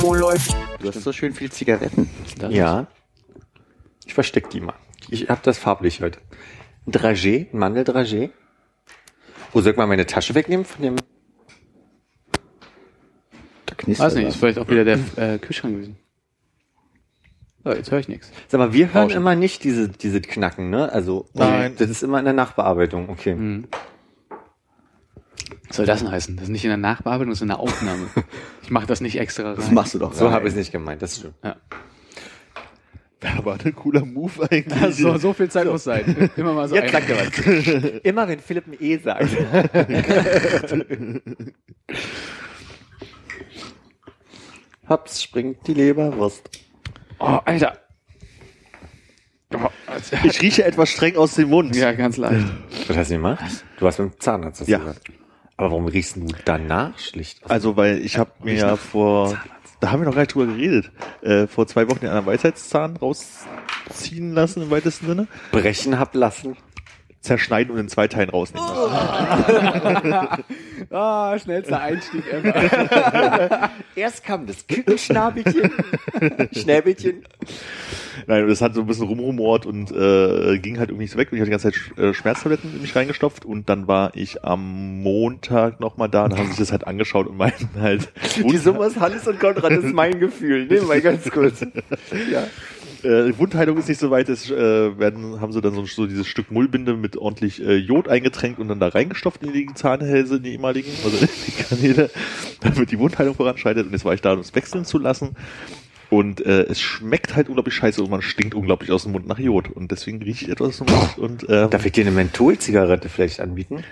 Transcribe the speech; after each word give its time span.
Wo 0.00 0.14
läuft? 0.14 0.54
Du 0.80 0.88
hast 0.88 1.02
so 1.02 1.12
schön 1.12 1.32
viel 1.34 1.50
Zigaretten. 1.50 2.08
Das 2.38 2.52
Ja. 2.52 2.86
Ich 4.04 4.14
versteck 4.14 4.50
die 4.50 4.60
mal. 4.60 4.74
Ich 5.08 5.28
hab 5.28 5.42
das 5.42 5.58
farblich 5.58 6.00
heute. 6.02 6.20
Ein 6.86 6.92
Dragé, 6.92 7.46
ein 7.52 7.58
Mandeldragé. 7.58 8.30
Wo 9.52 9.60
soll 9.60 9.72
ich 9.72 9.76
mal 9.76 9.86
meine 9.86 10.06
Tasche 10.06 10.34
wegnehmen 10.34 10.64
von 10.64 10.82
dem? 10.82 10.96
Da 13.66 13.74
knistert 13.76 14.06
Weiß 14.06 14.14
nicht, 14.14 14.28
ist 14.28 14.36
vielleicht 14.36 14.58
auch 14.58 14.68
wieder 14.68 14.84
der 14.84 14.98
äh, 15.16 15.38
Kühlschrank 15.38 15.74
gewesen. 15.74 15.96
So, 17.64 17.72
jetzt 17.72 17.90
höre 17.90 17.98
ich 17.98 18.08
nichts. 18.08 18.30
Sag 18.46 18.58
mal, 18.58 18.72
wir 18.72 18.92
hören 18.94 19.04
Rauschen. 19.04 19.16
immer 19.16 19.34
nicht 19.34 19.64
diese, 19.64 19.88
diese 19.88 20.20
Knacken, 20.20 20.70
ne? 20.70 20.92
Also, 20.92 21.26
Nein. 21.34 21.74
das 21.76 21.90
ist 21.90 22.04
immer 22.04 22.20
in 22.20 22.24
der 22.24 22.34
Nachbearbeitung, 22.34 23.08
okay. 23.08 23.32
Hm. 23.32 23.66
Was 25.68 25.76
soll 25.76 25.86
das 25.86 26.00
denn 26.00 26.10
heißen? 26.10 26.34
Das 26.36 26.44
ist 26.44 26.48
nicht 26.50 26.64
in 26.64 26.70
der 26.70 26.76
Nachbearbeitung, 26.76 27.30
das 27.30 27.38
ist 27.38 27.42
in 27.42 27.48
der 27.48 27.58
Aufnahme. 27.60 28.08
Ich 28.62 28.70
mache 28.70 28.86
das 28.86 29.00
nicht 29.00 29.16
extra 29.20 29.44
rein. 29.50 29.56
Das 29.56 29.70
machst 29.70 29.94
du 29.94 29.98
doch. 30.00 30.12
So 30.12 30.30
habe 30.32 30.48
ich 30.48 30.54
es 30.54 30.58
nicht 30.58 30.72
gemeint, 30.72 31.00
das 31.00 31.16
stimmt. 31.18 31.34
Ja. 31.44 31.54
Aber 33.38 33.56
ein 33.64 33.74
cooler 33.76 34.04
Move 34.04 34.42
eigentlich. 34.50 34.82
Also, 34.82 35.16
so 35.18 35.32
viel 35.32 35.48
Zeit 35.48 35.66
muss 35.66 35.84
sein. 35.84 36.30
Immer 36.36 36.52
mal 36.52 36.68
so 36.68 36.74
Jetzt 36.74 36.92
ein- 36.94 37.06
sagt 37.06 37.10
er 37.10 37.18
was. 37.18 37.30
Immer 38.02 38.26
wenn 38.28 38.40
Philipp 38.40 38.66
ein 38.66 38.76
E 38.80 38.98
sagt. 38.98 39.30
Hops, 44.88 45.22
springt 45.22 45.58
die 45.66 45.74
Leberwurst. 45.74 46.48
Oh, 47.18 47.38
Alter. 47.44 47.78
Oh, 49.54 49.58
also- 49.86 50.16
Ich 50.24 50.40
rieche 50.42 50.64
etwas 50.64 50.88
streng 50.90 51.16
aus 51.16 51.34
dem 51.34 51.48
Mund. 51.50 51.74
ja, 51.76 51.92
ganz 51.92 52.16
leicht. 52.16 52.46
Was 52.88 52.96
hast 52.96 53.10
du 53.10 53.14
gemacht? 53.14 53.44
Du 53.78 53.84
warst 53.84 53.98
beim 53.98 54.12
Zahnarzt, 54.18 54.60
hast 54.60 54.68
Ja. 54.68 54.78
gesagt. 54.78 55.02
Aber 55.56 55.70
warum 55.70 55.86
riechst 55.86 56.16
du 56.16 56.26
danach 56.44 56.98
schlicht? 56.98 57.40
Also, 57.48 57.76
weil 57.76 57.98
ich 58.04 58.18
habe 58.18 58.30
mir 58.42 58.54
ja 58.54 58.76
vor, 58.76 59.40
da 59.80 59.90
haben 59.90 60.00
wir 60.00 60.06
noch 60.06 60.14
gar 60.14 60.22
nicht 60.22 60.34
drüber 60.34 60.52
geredet, 60.52 60.90
äh, 61.22 61.46
vor 61.46 61.66
zwei 61.66 61.88
Wochen 61.88 62.00
den 62.00 62.10
anderen 62.10 62.26
Weisheitszahn 62.26 62.96
rausziehen 62.96 64.32
lassen 64.32 64.62
im 64.62 64.70
weitesten 64.70 65.06
Sinne, 65.06 65.28
brechen 65.52 65.98
hab 65.98 66.14
lassen. 66.14 66.56
Zerschneiden 67.26 67.72
und 67.72 67.80
in 67.80 67.88
zwei 67.88 68.08
Teilen 68.08 68.30
rausnehmen 68.30 68.68
lassen. 68.68 70.44
Ah, 70.90 71.38
schnellster 71.38 71.80
Einstieg 71.80 72.22
ever. 72.32 73.70
Erst 73.96 74.24
kam 74.24 74.46
das 74.46 74.66
Kükenschnabelchen, 74.66 75.70
Schnäbelchen. 76.52 77.24
Nein, 78.26 78.46
das 78.46 78.60
hat 78.60 78.74
so 78.74 78.82
ein 78.82 78.86
bisschen 78.86 79.06
rumrumort 79.06 79.66
und 79.66 79.90
äh, 79.90 80.58
ging 80.58 80.78
halt 80.78 80.90
irgendwie 80.90 81.04
nicht 81.04 81.12
so 81.12 81.18
weg 81.18 81.32
und 81.32 81.38
ich 81.38 81.40
hatte 81.40 81.50
die 81.50 81.50
ganze 81.50 81.72
Zeit 81.72 81.98
äh, 81.98 82.14
Schmerztabletten 82.14 82.74
in 82.74 82.82
mich 82.82 82.94
reingestopft 82.94 83.44
und 83.44 83.68
dann 83.68 83.88
war 83.88 84.12
ich 84.14 84.44
am 84.44 85.02
Montag 85.02 85.80
nochmal 85.80 86.08
da 86.08 86.24
und 86.24 86.38
haben 86.38 86.48
sich 86.48 86.58
das 86.58 86.72
halt 86.72 86.86
angeschaut 86.86 87.26
und 87.26 87.36
meinten 87.36 87.80
halt, 87.80 88.12
Die 88.36 88.56
Summe 88.56 88.80
aus 88.80 88.96
Hannes 88.96 89.26
und 89.26 89.40
Konrad 89.40 89.72
ist 89.72 89.92
mein 89.92 90.20
Gefühl. 90.20 90.66
Nehmen 90.66 90.88
wir 90.88 91.00
ganz 91.00 91.30
kurz. 91.30 91.62
Ja. 92.30 92.44
Äh, 93.06 93.38
Wundheilung 93.38 93.78
ist 93.78 93.88
nicht 93.88 94.00
so 94.00 94.10
weit, 94.10 94.28
es 94.28 94.50
äh, 94.50 94.98
werden, 94.98 95.40
haben 95.40 95.52
sie 95.52 95.60
dann 95.60 95.74
so, 95.74 95.86
so 95.86 96.06
dieses 96.06 96.26
Stück 96.26 96.50
Mullbinde 96.50 96.94
mit 96.94 97.16
ordentlich 97.16 97.62
äh, 97.64 97.76
Jod 97.76 98.08
eingetränkt 98.08 98.58
und 98.58 98.68
dann 98.68 98.80
da 98.80 98.88
reingestopft 98.88 99.42
in 99.42 99.52
die 99.52 99.66
Zahnhälse, 99.74 100.36
in 100.36 100.42
die 100.42 100.52
ehemaligen, 100.52 100.90
also 101.04 101.16
in 101.16 101.28
die 101.46 101.52
Kanäle, 101.52 102.10
damit 102.60 102.90
die 102.90 102.98
Wundheilung 102.98 103.34
voranschreitet. 103.34 103.86
Und 103.86 103.92
jetzt 103.92 104.04
war 104.04 104.14
ich 104.14 104.20
da, 104.20 104.32
um 104.32 104.40
es 104.40 104.54
wechseln 104.54 104.84
zu 104.84 104.98
lassen. 104.98 105.36
Und 106.08 106.44
äh, 106.44 106.62
es 106.64 106.80
schmeckt 106.80 107.34
halt 107.34 107.48
unglaublich 107.48 107.74
scheiße 107.74 108.00
und 108.02 108.10
man 108.10 108.22
stinkt 108.22 108.54
unglaublich 108.54 108.92
aus 108.92 109.02
dem 109.02 109.12
Mund 109.12 109.26
nach 109.26 109.38
Jod. 109.38 109.70
Und 109.70 109.90
deswegen 109.90 110.22
rieche 110.22 110.44
ich 110.44 110.50
etwas 110.50 110.80
Mund 110.80 111.18
und 111.18 111.48
äh, 111.48 111.68
Darf 111.68 111.84
ich 111.84 111.92
dir 111.92 112.02
eine 112.02 112.12
Mentholzigarette 112.12 113.08
vielleicht 113.08 113.40
anbieten? 113.40 113.82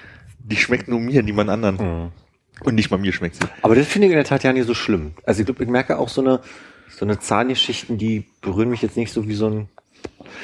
die 0.45 0.57
schmeckt 0.57 0.89
nur 0.89 1.01
mir, 1.01 1.23
niemand 1.23 1.51
anderen. 1.51 1.77
Mhm. 1.77 2.13
Und 2.61 2.77
nicht 2.77 2.91
mal 2.91 2.99
mir 2.99 3.13
schmeckt 3.13 3.37
sie. 3.37 3.49
Aber 3.63 3.75
das 3.75 3.87
finde 3.87 4.07
ich 4.07 4.13
in 4.13 4.17
der 4.17 4.25
Tat 4.25 4.45
ja 4.45 4.53
nicht 4.53 4.67
so 4.67 4.75
schlimm. 4.75 5.13
Also 5.25 5.41
ich 5.41 5.47
glaube, 5.47 5.65
ich 5.65 5.69
merke 5.69 5.99
auch 5.99 6.09
so 6.09 6.21
eine, 6.21 6.41
so 6.89 7.05
eine 7.05 7.19
Zahngeschichten, 7.19 7.99
die 7.99 8.27
berühren 8.41 8.71
mich 8.71 8.83
jetzt 8.83 8.97
nicht 8.97 9.13
so 9.13 9.27
wie 9.29 9.35
so 9.35 9.49
ein 9.49 9.69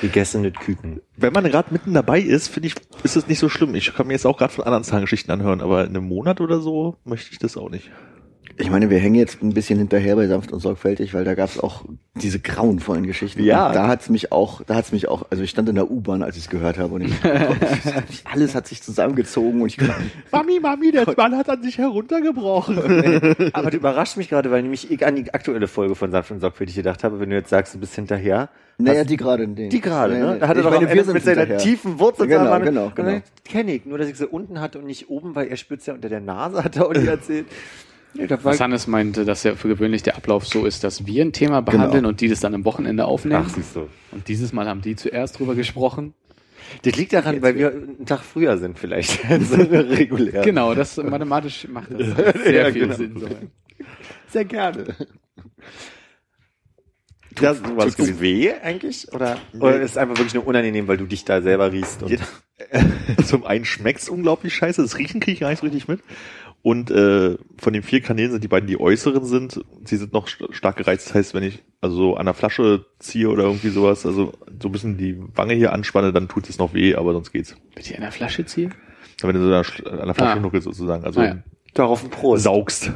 gegessenes 0.01 0.55
Küken. 0.55 1.01
Wenn 1.17 1.33
man 1.33 1.45
gerade 1.45 1.73
mitten 1.73 1.95
dabei 1.95 2.21
ist, 2.21 2.49
finde 2.49 2.69
ich, 2.69 2.75
ist 3.03 3.17
es 3.17 3.29
nicht 3.29 3.39
so 3.39 3.49
schlimm. 3.49 3.75
Ich 3.75 3.95
kann 3.95 4.07
mir 4.07 4.15
jetzt 4.15 4.27
auch 4.27 4.39
gerade 4.39 4.53
von 4.53 4.65
anderen 4.65 4.85
Zahngeschichten 4.85 5.33
anhören, 5.33 5.61
aber 5.61 5.85
in 5.85 5.91
einem 5.91 6.07
Monat 6.07 6.41
oder 6.41 6.61
so 6.61 6.97
möchte 7.05 7.33
ich 7.33 7.39
das 7.39 7.57
auch 7.57 7.71
nicht. 7.71 7.91
Ich 8.57 8.71
meine, 8.71 8.91
wir 8.91 8.99
hängen 8.99 9.15
jetzt 9.15 9.43
ein 9.43 9.55
bisschen 9.55 9.79
hinterher 9.79 10.17
bei 10.17 10.27
sanft 10.27 10.53
und 10.53 10.61
sorgfältig, 10.61 11.15
weil 11.15 11.25
da 11.25 11.35
gab 11.35 11.49
es 11.49 11.59
auch 11.59 11.85
diese 12.15 12.41
grauenvollen 12.41 13.07
Geschichten. 13.07 13.43
Ja. 13.43 13.69
Und 13.69 13.75
da 13.75 13.89
hat's 13.89 14.11
mich 14.11 14.33
auch, 14.33 14.63
da 14.63 14.75
hat's 14.75 14.93
mich 14.93 15.09
auch, 15.09 15.27
also 15.31 15.43
ich 15.43 15.51
stand 15.51 15.69
in 15.69 15.77
der 15.77 15.91
U-Bahn, 15.91 16.23
als 16.23 16.37
ich 16.37 16.45
es 16.45 16.51
gehört 16.51 16.79
habe 16.79 16.95
und 16.95 17.03
ich, 17.03 17.13
alles 18.25 18.55
hat 18.55 18.67
sich 18.67 18.83
zusammengezogen 18.83 19.63
und 19.63 19.69
ich 19.69 19.79
Mami, 20.33 20.61
Mami, 20.61 20.93
der 20.93 21.07
Mann 21.17 21.37
hat 21.37 21.49
an 21.49 21.63
sich 21.63 21.79
heruntergebrochen. 21.79 23.51
Aber 23.53 23.71
du 23.71 23.77
überrascht 23.77 24.17
mich 24.17 24.29
gerade, 24.29 24.51
weil 24.51 24.63
nämlich 24.63 24.91
ich 24.91 25.07
an 25.07 25.17
die 25.17 25.33
aktuelle 25.33 25.69
Folge 25.69 25.95
von 25.95 26.11
Sanft 26.11 26.31
und 26.31 26.41
Sorgfältig 26.41 26.77
gedacht 26.77 27.05
habe, 27.05 27.21
wenn 27.21 27.31
du 27.31 27.37
jetzt 27.37 27.51
sagst, 27.51 27.75
du 27.75 27.79
bist 27.79 27.95
hinterher. 27.95 28.49
Naja, 28.79 29.05
die 29.05 29.17
gerade 29.17 29.45
in 29.45 29.55
den. 29.55 29.71
Die 29.71 29.81
gerade, 29.81 30.19
ne? 30.19 30.39
Da 30.41 30.49
hatte 30.49 30.61
Ich 30.61 30.65
doch 30.65 30.73
meine, 30.73 30.93
wir 30.93 31.05
sind 31.05 31.15
mit 31.15 31.23
seiner 31.23 31.59
tiefen 31.59 31.99
Wurzel 31.99 32.27
Genau, 32.27 32.59
genau, 32.61 32.93
genau. 32.95 33.21
Kenne 33.45 33.75
ich. 33.75 33.85
Nur, 33.85 33.99
dass 33.99 34.09
ich 34.09 34.17
sie 34.17 34.27
unten 34.27 34.61
hatte 34.61 34.79
und 34.79 34.87
nicht 34.87 35.11
oben, 35.11 35.35
weil 35.35 35.49
er 35.49 35.57
spürt's 35.57 35.87
ja 35.87 35.95
unter 35.95 36.09
der 36.09 36.21
Nase, 36.21 36.65
hat 36.65 36.77
er 36.77 36.87
auch 36.87 36.95
nicht 36.95 37.07
erzählt. 37.07 37.47
Nee, 38.15 38.27
Was 38.43 38.61
Hannes 38.61 38.87
meinte, 38.87 39.25
dass 39.25 39.45
ja 39.45 39.55
für 39.55 39.69
gewöhnlich 39.69 40.03
der 40.03 40.17
Ablauf 40.17 40.47
so 40.47 40.67
ist, 40.67 40.83
dass 40.85 41.07
wir 41.07 41.25
ein 41.25 41.33
Thema 41.33 41.63
behandeln 41.63 41.93
Genau. 41.93 42.09
und 42.09 42.21
die 42.21 42.29
das 42.29 42.41
dann 42.41 42.55
am 42.55 42.65
Wochenende 42.65 43.05
aufnehmen. 43.05 43.45
Ach, 43.47 43.55
siehst 43.55 43.77
du. 43.77 43.89
Und 44.11 44.27
dieses 44.29 44.53
Mal 44.53 44.67
haben 44.69 44.81
die 44.83 44.97
zuerst 44.97 45.39
drüber 45.39 45.55
gesprochen. 45.55 46.15
Das 46.83 46.97
liegt 46.97 47.13
daran, 47.13 47.41
weil 47.43 47.57
wir 47.57 47.71
einen 47.71 48.07
Tag 48.07 48.21
früher 48.23 48.59
sind 48.59 48.79
vielleicht. 48.79 49.21
so 49.43 49.55
regulär. 49.57 50.43
Genau, 50.43 50.75
das 50.75 50.97
mathematisch 50.97 51.67
macht 51.69 51.91
das 51.93 51.99
sehr 52.45 52.67
Ja, 52.67 52.73
viel 52.73 52.83
genau. 52.83 52.95
Sinn. 52.97 53.19
So. 53.19 53.29
Sehr 54.29 54.45
gerne. 54.45 54.85
Ja, 57.41 57.55
so 57.55 57.63
war's 57.77 57.95
Tut's 57.97 57.97
gewesen. 57.97 58.21
weh 58.21 58.53
eigentlich? 58.53 59.13
Oder, 59.13 59.39
oder 59.59 59.81
ist 59.81 59.93
es 59.93 59.97
einfach 59.97 60.17
wirklich 60.19 60.35
nur 60.35 60.47
unangenehm, 60.47 60.89
weil 60.89 60.97
du 60.97 61.07
dich 61.07 61.25
da 61.25 61.41
selber 61.41 61.73
riechst? 61.73 62.03
Und 62.03 62.11
Jetzt, 62.11 62.25
zum 63.27 63.47
einen 63.47 63.65
schmeckt's 63.65 64.09
unglaublich 64.09 64.55
scheiße, 64.55 64.83
das 64.83 64.99
Riechen 64.99 65.21
kriege 65.21 65.35
ich 65.35 65.41
gar 65.41 65.51
nicht 65.51 65.61
so 65.61 65.67
richtig 65.67 65.89
mit. 65.89 66.01
Und 66.63 66.91
äh, 66.91 67.39
von 67.59 67.73
den 67.73 67.83
vier 67.83 68.03
Kanälen 68.03 68.33
sind 68.33 68.45
die 68.45 68.49
beiden 68.49 68.67
die 68.67 68.79
äußeren 68.79 69.25
sind. 69.25 69.65
Sie 69.85 69.97
sind 69.97 70.13
noch 70.13 70.29
st 70.29 70.45
stark 70.51 70.77
gereizt. 70.77 71.07
Das 71.09 71.15
heißt, 71.15 71.35
wenn 71.35 71.43
ich 71.43 71.63
also 71.81 71.97
so 71.97 72.17
an 72.17 72.27
der 72.27 72.35
Flasche 72.35 72.85
ziehe 72.99 73.31
oder 73.31 73.45
irgendwie 73.45 73.71
sowas, 73.71 74.05
also 74.05 74.33
so 74.61 74.69
ein 74.69 74.73
bisschen 74.73 74.99
die 74.99 75.17
Wange 75.35 75.55
hier 75.55 75.73
anspanne, 75.73 76.13
dann 76.13 76.29
tut 76.29 76.51
es 76.51 76.59
noch 76.59 76.75
weh, 76.75 76.95
aber 76.95 77.15
sonst 77.15 77.33
geht's. 77.33 77.57
Bitte 77.75 77.95
in 77.95 78.03
der 78.03 78.13
Flasche 78.13 78.45
ziehen? 78.45 78.75
Wenn 79.23 79.35
du 79.35 79.41
so 79.41 79.47
an 79.47 79.51
der, 79.53 79.65
Sch- 79.65 79.87
an 79.87 80.07
der 80.07 80.15
Flasche 80.15 80.37
Ah. 80.39 80.41
nuckelst 80.41 80.65
sozusagen, 80.67 81.05
also 81.05 81.21
Ah, 81.21 81.25
ja. 81.25 81.37
darauf 81.73 82.05
ein 82.05 82.11
Prost. 82.11 82.43
saugst. 82.45 82.91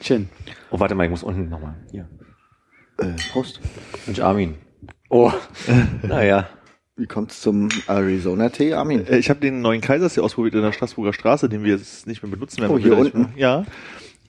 Chin. 0.00 0.28
Oh, 0.70 0.80
warte 0.80 0.94
mal, 0.94 1.04
ich 1.04 1.10
muss 1.10 1.22
unten 1.22 1.48
nochmal. 1.48 1.74
Hier. 1.90 2.08
Äh, 2.98 3.12
Prost. 3.32 3.60
Mensch, 4.06 4.20
Armin. 4.20 4.54
Oh, 5.10 5.32
naja. 6.02 6.48
Wie 6.98 7.06
kommt's 7.06 7.40
zum 7.40 7.68
Arizona-Tee, 7.86 8.74
Armin? 8.74 9.06
Äh, 9.06 9.18
Ich 9.18 9.30
habe 9.30 9.38
den 9.38 9.60
neuen 9.60 9.80
Kaiserstee 9.80 10.20
ausprobiert 10.20 10.54
in 10.54 10.62
der 10.62 10.72
Straßburger 10.72 11.12
Straße, 11.12 11.48
den 11.48 11.62
wir 11.62 11.76
jetzt 11.76 12.08
nicht 12.08 12.22
mehr 12.24 12.30
benutzen 12.30 12.60
werden. 12.60 12.72
Oh, 12.72 12.78
hier 12.78 12.98
unten? 12.98 13.28
Ja. 13.36 13.64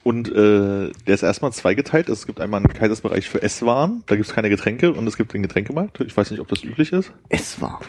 Und 0.03 0.29
äh, 0.29 0.91
der 1.07 1.15
ist 1.15 1.23
erstmal 1.23 1.51
zweigeteilt. 1.51 2.09
Es 2.09 2.27
gibt 2.27 2.39
einmal 2.39 2.59
einen 2.59 2.71
Kaisersbereich 2.71 3.27
für 3.27 3.41
Esswaren, 3.41 4.03
da 4.05 4.15
gibt's 4.15 4.33
keine 4.33 4.49
Getränke 4.49 4.93
und 4.93 5.05
es 5.07 5.17
gibt 5.17 5.33
den 5.33 5.41
Getränkemarkt. 5.41 5.99
Ich 6.01 6.15
weiß 6.15 6.29
nicht, 6.31 6.39
ob 6.39 6.47
das 6.47 6.63
üblich 6.63 6.93
ist. 6.93 7.11
Es 7.27 7.59
war. 7.59 7.81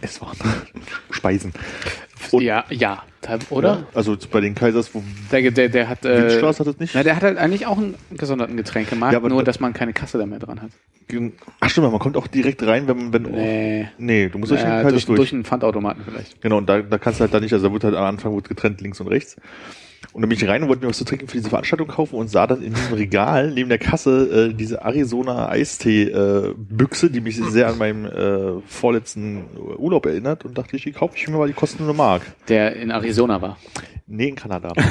Esswaren. 0.00 0.38
Speisen. 1.10 1.52
Und- 2.32 2.42
ja, 2.42 2.64
ja. 2.70 3.02
Oder? 3.48 3.86
Also 3.94 4.16
bei 4.30 4.40
den 4.42 4.54
Kaisers, 4.54 4.94
wo 4.94 5.02
Der, 5.32 5.50
der, 5.50 5.68
der 5.70 5.88
hat. 5.88 6.04
Äh, 6.04 6.42
hat 6.42 6.60
es 6.60 6.78
nicht. 6.78 6.94
na, 6.94 7.02
der 7.02 7.16
hat 7.16 7.22
halt 7.22 7.38
eigentlich 7.38 7.64
auch 7.66 7.78
einen 7.78 7.94
gesonderten 8.10 8.56
Getränkemarkt, 8.56 9.14
Ja, 9.14 9.18
aber 9.18 9.30
nur 9.30 9.38
da- 9.40 9.46
dass 9.46 9.60
man 9.60 9.72
keine 9.72 9.94
Kasse 9.94 10.18
da 10.18 10.26
mehr 10.26 10.38
dran 10.40 10.60
hat. 10.60 10.70
Ach 11.60 11.70
stimmt, 11.70 11.90
man 11.90 11.98
kommt 12.00 12.16
auch 12.18 12.26
direkt 12.26 12.62
rein, 12.66 12.86
wenn 12.86 13.12
wenn 13.12 13.22
Nee. 13.22 13.88
nee, 13.98 14.28
du 14.28 14.38
musst 14.38 14.50
durch 14.52 14.60
den 14.60 14.68
Kaisers 14.70 14.92
durch, 14.92 15.04
durch. 15.06 15.16
durch 15.18 15.32
einen 15.32 15.44
Pfandautomaten 15.44 16.02
vielleicht. 16.04 16.40
Genau, 16.42 16.58
und 16.58 16.66
da, 16.68 16.82
da 16.82 16.98
kannst 16.98 17.20
du 17.20 17.22
halt 17.22 17.32
da 17.32 17.40
nicht, 17.40 17.52
also 17.52 17.66
da 17.68 17.72
wird 17.72 17.84
halt 17.84 17.94
am 17.94 18.04
Anfang 18.04 18.34
wird 18.34 18.48
getrennt 18.48 18.80
links 18.82 19.00
und 19.00 19.08
rechts. 19.08 19.36
Und 20.12 20.22
dann 20.22 20.28
bin 20.28 20.38
ich 20.38 20.46
rein 20.46 20.62
und 20.62 20.68
wollte 20.68 20.82
mir 20.82 20.88
was 20.88 20.98
zu 20.98 21.04
trinken 21.04 21.28
für 21.28 21.36
diese 21.36 21.48
Veranstaltung 21.50 21.88
kaufen 21.88 22.16
und 22.16 22.28
sah 22.28 22.46
dann 22.46 22.62
in 22.62 22.74
diesem 22.74 22.94
Regal 22.94 23.50
neben 23.50 23.68
der 23.68 23.78
Kasse 23.78 24.50
äh, 24.50 24.54
diese 24.54 24.82
Arizona 24.82 25.48
Eistee 25.48 26.04
äh, 26.04 26.54
Büchse, 26.56 27.10
die 27.10 27.20
mich 27.20 27.36
sehr 27.36 27.68
an 27.68 27.78
meinen 27.78 28.04
äh, 28.06 28.60
vorletzten 28.66 29.44
Urlaub 29.78 30.06
erinnert 30.06 30.44
und 30.44 30.56
dachte 30.58 30.76
ich, 30.76 30.84
die 30.84 30.92
kaufe 30.92 31.16
ich 31.16 31.28
mir 31.28 31.36
mal, 31.36 31.48
die 31.48 31.54
kosten 31.54 31.84
nur 31.84 31.88
eine 31.90 31.96
Mark. 31.96 32.22
Der 32.48 32.76
in 32.76 32.90
Arizona 32.90 33.40
war. 33.40 33.58
Nee, 34.06 34.28
in 34.28 34.34
Kanada. 34.34 34.72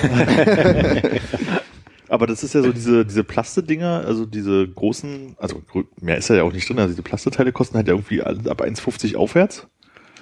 Aber 2.09 2.27
das 2.27 2.43
ist 2.43 2.53
ja 2.53 2.61
so 2.61 2.71
diese, 2.71 3.05
diese 3.05 3.23
Plastedinger, 3.23 4.03
also 4.05 4.25
diese 4.25 4.67
großen, 4.67 5.35
also 5.39 5.63
mehr 5.99 6.17
ist 6.17 6.29
ja 6.29 6.43
auch 6.43 6.53
nicht 6.53 6.69
drin, 6.69 6.77
also 6.77 6.89
diese 6.91 7.01
Plasteteile 7.01 7.51
kosten 7.51 7.75
halt 7.75 7.87
ja 7.87 7.93
irgendwie 7.93 8.21
ab 8.21 8.61
1,50 8.61 9.15
aufwärts. 9.15 9.67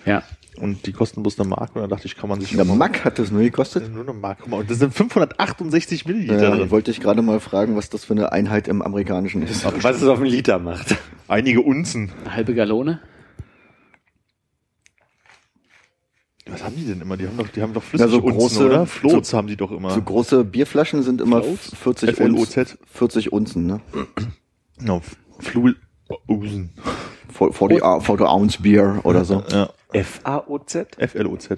Ja. 0.06 0.24
Und 0.62 0.86
die 0.86 0.92
kosten 0.94 1.24
bloß 1.24 1.40
eine 1.40 1.50
Mark 1.50 1.76
und 1.76 1.82
da 1.82 1.88
dachte 1.88 2.06
ich, 2.06 2.16
kann 2.16 2.30
man 2.30 2.40
sich 2.40 2.56
mal- 2.56 2.64
Mack 2.66 3.04
hat 3.04 3.18
das 3.18 3.32
nur 3.32 3.42
gekostet. 3.42 3.92
Nur 3.92 4.04
eine 4.04 4.14
Mark. 4.14 4.38
Guck 4.42 4.50
mal, 4.50 4.60
und 4.60 4.70
das 4.70 4.78
sind 4.78 4.94
568 4.94 6.06
Milliliter 6.06 6.42
Ja, 6.42 6.56
drin. 6.56 6.70
wollte 6.70 6.92
ich 6.92 7.00
gerade 7.02 7.22
mal 7.24 7.40
fragen, 7.40 7.76
was 7.76 7.90
das 7.90 8.06
für 8.06 8.14
eine 8.14 8.32
Einheit 8.32 8.68
im 8.68 8.82
Amerikanischen 8.84 9.42
ist. 9.42 9.66
Was 9.84 9.98
es 10.02 10.08
auf 10.08 10.20
einen 10.20 10.28
Liter 10.28 10.60
macht. 10.60 10.96
Einige 11.28 11.62
Unzen. 11.62 12.12
Eine 12.26 12.36
halbe 12.36 12.54
Gallone. 12.54 13.00
Was 16.48 16.64
haben 16.64 16.76
die 16.76 16.86
denn 16.86 17.02
immer? 17.02 17.18
Die 17.18 17.28
haben 17.28 17.38
doch, 17.38 17.48
die 17.48 17.62
haben 17.62 17.74
doch 17.74 17.84
Ja, 17.94 18.08
so 18.08 18.20
Flüssigunzen, 18.22 18.62
große- 18.62 18.66
oder? 18.66 18.86
Floats 18.86 19.34
haben 19.34 19.48
die 19.48 19.56
doch 19.56 19.72
immer. 19.72 19.92
So 19.92 20.02
große 20.02 20.44
Bierflaschen 20.44 21.04
sind 21.04 21.22
immer 21.22 21.42
Floats? 21.44 21.76
40 21.76 22.16
FLOZ. 22.16 22.58
Unzen. 22.58 22.78
40 22.92 23.32
Unzen, 23.34 23.66
ne? 23.68 23.82
no, 24.80 25.02
Flul 25.40 25.78
Usen. 26.28 26.72
40, 27.32 27.84
Ou- 27.84 28.00
40 28.02 28.26
Ounce 28.28 28.62
Bier 28.62 29.00
oder 29.04 29.24
so. 29.24 29.44
Ja, 29.50 29.70
F-A-O-Z? 29.94 30.98
FLOZ. 31.00 31.50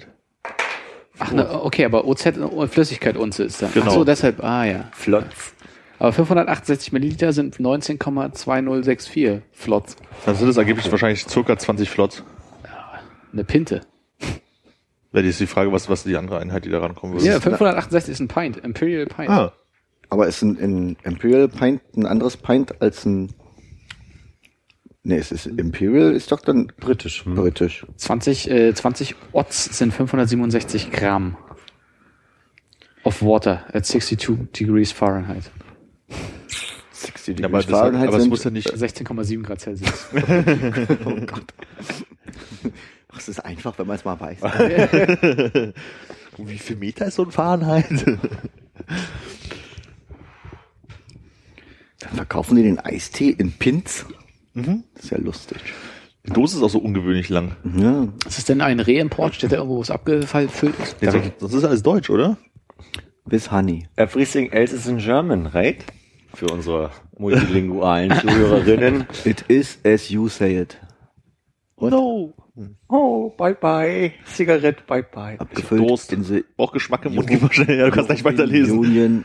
Ach, 1.18 1.32
ne, 1.32 1.62
okay, 1.62 1.84
aber 1.84 2.06
OZ 2.06 2.32
Flüssigkeit 2.68 3.16
Unze 3.16 3.44
ist 3.44 3.62
da. 3.62 3.68
Genau. 3.72 3.86
Ach 3.86 3.90
so, 3.92 4.04
deshalb, 4.04 4.42
ah 4.42 4.64
ja. 4.64 4.90
Flotz. 4.92 5.54
Aber 6.00 6.12
568 6.12 6.92
Milliliter 6.92 7.32
sind 7.32 7.58
19,2064 7.58 9.42
Flotz. 9.52 9.96
Dann 10.26 10.34
sind 10.34 10.48
es 10.48 10.58
angeblich 10.58 10.90
wahrscheinlich 10.90 11.24
circa 11.26 11.56
20 11.56 11.88
Flots. 11.88 12.24
Eine 13.32 13.44
Pinte. 13.44 13.82
Wäre 15.12 15.26
jetzt 15.26 15.38
die 15.38 15.46
Frage, 15.46 15.70
was, 15.70 15.88
was 15.88 16.02
die 16.02 16.16
andere 16.16 16.40
Einheit, 16.40 16.64
die 16.64 16.70
da 16.70 16.80
rankommen 16.80 17.14
würde. 17.14 17.24
Ja, 17.26 17.40
568 17.40 18.12
ist 18.12 18.20
ein 18.20 18.28
Pint, 18.28 18.56
Imperial 18.58 19.06
Pint. 19.06 19.30
Ah, 19.30 19.52
Aber 20.08 20.26
ist 20.26 20.42
ein, 20.42 20.58
ein 20.58 20.96
Imperial 21.04 21.48
Pint 21.48 21.80
ein 21.96 22.06
anderes 22.06 22.36
Pint 22.36 22.82
als 22.82 23.04
ein. 23.04 23.32
Nee, 25.06 25.18
es 25.18 25.30
ist 25.32 25.44
Imperial 25.46 26.12
ist 26.14 26.32
doch 26.32 26.40
dann 26.40 26.72
Britisch. 26.78 27.24
Hm. 27.26 27.34
britisch. 27.34 27.86
20, 27.96 28.50
äh, 28.50 28.74
20 28.74 29.14
Otz 29.32 29.76
sind 29.76 29.92
567 29.92 30.90
Gramm 30.90 31.36
of 33.02 33.20
water 33.22 33.64
at 33.74 33.84
62 33.84 34.50
degrees 34.58 34.92
Fahrenheit. 34.92 35.50
60 36.92 37.38
ja, 37.38 37.44
aber, 37.46 37.58
Degrees 37.58 37.66
das, 37.66 37.74
hat- 37.74 37.80
Fahrenheit 37.82 38.08
aber 38.08 38.16
es 38.16 38.22
sind- 38.22 38.30
muss 38.30 38.44
ja 38.44 38.50
nicht. 38.50 38.70
16,7 38.72 39.42
Grad 39.42 39.60
Celsius. 39.60 40.06
Oh 41.04 41.16
Gott. 41.26 41.44
Ach, 43.12 43.18
Es 43.18 43.28
ist 43.28 43.40
einfach, 43.44 43.78
wenn 43.78 43.86
man 43.86 43.96
es 43.96 44.04
mal 44.06 44.18
weiß. 44.18 44.38
Wie 46.38 46.58
viel 46.58 46.76
Meter 46.76 47.04
ist 47.06 47.16
so 47.16 47.24
ein 47.24 47.30
Fahrenheit? 47.30 47.86
Dann 52.00 52.10
verkaufen 52.14 52.56
die 52.56 52.62
den 52.62 52.78
Eistee 52.80 53.30
in 53.30 53.52
Pins. 53.52 54.06
Mhm. 54.54 54.84
Das 54.94 55.04
ist 55.04 55.10
ja 55.10 55.18
lustig. 55.18 55.58
Die 56.26 56.32
Dose 56.32 56.56
ist 56.56 56.62
auch 56.62 56.70
so 56.70 56.78
ungewöhnlich 56.78 57.28
lang. 57.28 57.56
Ja. 57.76 58.08
ist 58.26 58.38
es 58.38 58.44
denn 58.46 58.60
ein 58.62 58.80
Reimport? 58.80 59.34
Steht 59.34 59.52
da 59.52 59.56
irgendwo, 59.56 59.76
wo 59.76 59.82
es 59.82 59.90
abgefüllt 59.90 60.74
ist? 60.82 60.96
Sonst, 61.00 61.32
sonst 61.38 61.54
ist 61.54 61.64
alles 61.64 61.82
deutsch, 61.82 62.08
oder? 62.08 62.38
Bis 63.26 63.50
Honey. 63.50 63.88
Everything 63.96 64.50
else 64.50 64.74
is 64.74 64.86
in 64.86 64.98
German, 64.98 65.46
right? 65.46 65.84
Für 66.34 66.46
unsere 66.46 66.90
multilingualen 67.18 68.10
Zuhörerinnen. 68.20 69.06
It 69.24 69.42
is 69.48 69.78
as 69.84 70.08
you 70.08 70.28
say 70.28 70.58
it. 70.60 70.78
No. 71.78 72.32
Oh, 72.88 73.30
bye 73.36 73.54
bye. 73.54 74.12
Zigarette, 74.24 74.82
bye 74.86 75.02
bye. 75.02 75.38
Abgefüllt 75.40 75.80
Durst. 75.88 76.12
in 76.12 76.22
the 76.22 76.44
Auch 76.56 76.72
Geschmack 76.72 77.04
im 77.04 77.16
Mund 77.16 77.26
geht 77.26 77.42
wahrscheinlich. 77.42 77.78
Ja, 77.78 77.86
du 77.86 77.90
kannst 77.90 78.10
nicht 78.10 78.24
weiterlesen. 78.24 78.78
Union 78.78 79.24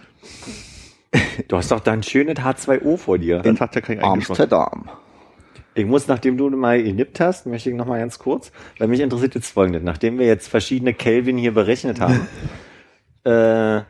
Du 1.48 1.58
hast 1.58 1.72
doch 1.72 1.80
da 1.80 1.92
ein 1.92 2.04
schönes 2.04 2.38
H2O 2.38 2.98
vor 2.98 3.18
dir. 3.18 3.40
Das 3.40 3.60
hat 3.62 3.76
ja 3.76 3.82
keinen. 3.82 4.04
Amsterdam. 4.04 4.90
Ich 5.80 5.86
muss, 5.86 6.08
nachdem 6.08 6.38
du 6.38 6.50
mal 6.50 6.82
genippt 6.84 7.20
hast, 7.20 7.46
möchte 7.46 7.70
ich 7.70 7.76
noch 7.76 7.86
mal 7.86 8.00
ganz 8.00 8.20
kurz, 8.20 8.52
weil 8.78 8.88
mich 8.88 9.00
interessiert 9.00 9.36
jetzt 9.36 9.52
folgendes. 9.52 9.84
Nachdem 9.84 10.20
wir 10.20 10.28
jetzt 10.28 10.48
verschiedene 10.48 10.94
Kelvin 10.94 11.38
hier 11.38 11.54
berechnet 11.54 12.00
haben, 12.00 12.28
äh, 13.24 13.82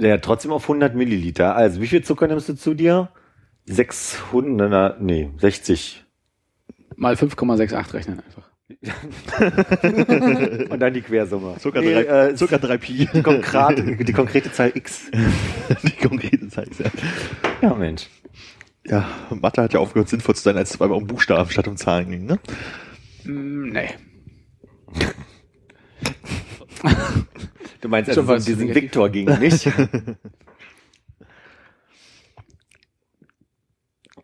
der 0.00 0.14
hat 0.14 0.22
trotzdem 0.22 0.52
auf 0.52 0.62
100 0.64 0.94
Milliliter. 0.94 1.56
Also, 1.56 1.80
wie 1.80 1.86
viel 1.86 2.04
Zucker 2.04 2.28
nimmst 2.28 2.48
du 2.48 2.54
zu 2.54 2.74
dir? 2.74 3.10
600, 3.64 5.00
nee, 5.00 5.30
60. 5.38 6.04
Mal 6.96 7.14
5,68 7.14 7.94
rechnen 7.94 8.20
einfach. 8.20 8.48
Und 10.70 10.80
dann 10.80 10.92
die 10.92 11.00
Quersumme. 11.00 11.56
Zucker 11.58 11.80
Nee, 11.80 11.94
drei, 11.94 12.28
äh, 12.28 12.34
Zucker 12.34 12.58
drei 12.58 12.78
Pi. 12.78 13.08
die, 13.12 13.22
konkrete, 13.22 13.96
die 13.96 14.12
konkrete 14.12 14.52
Zahl 14.52 14.72
X. 14.74 15.10
Die 15.82 16.06
konkrete 16.06 16.48
Zahl. 16.48 16.66
Ja. 16.78 16.90
Ja, 17.62 17.74
Mensch. 17.74 18.08
Ja, 18.88 19.08
Mathe 19.30 19.62
hat 19.62 19.74
ja 19.74 19.80
aufgehört, 19.80 20.08
sinnvoll 20.08 20.34
zu 20.34 20.42
sein, 20.42 20.56
als 20.56 20.70
es 20.70 20.76
zweimal 20.76 20.96
um 20.96 21.06
Buchstaben 21.06 21.50
statt 21.50 21.68
um 21.68 21.76
Zahlen 21.76 22.10
ging, 22.10 22.26
ne? 22.26 22.38
Mm, 23.24 23.70
nee. 23.70 23.90
Du 27.80 27.88
meinst 27.88 28.12
Schon 28.12 28.22
also 28.22 28.28
was 28.28 28.44
so 28.44 28.52
diesen. 28.52 28.74
Viktor 28.74 29.08
gegen 29.08 29.38
mich? 29.38 29.68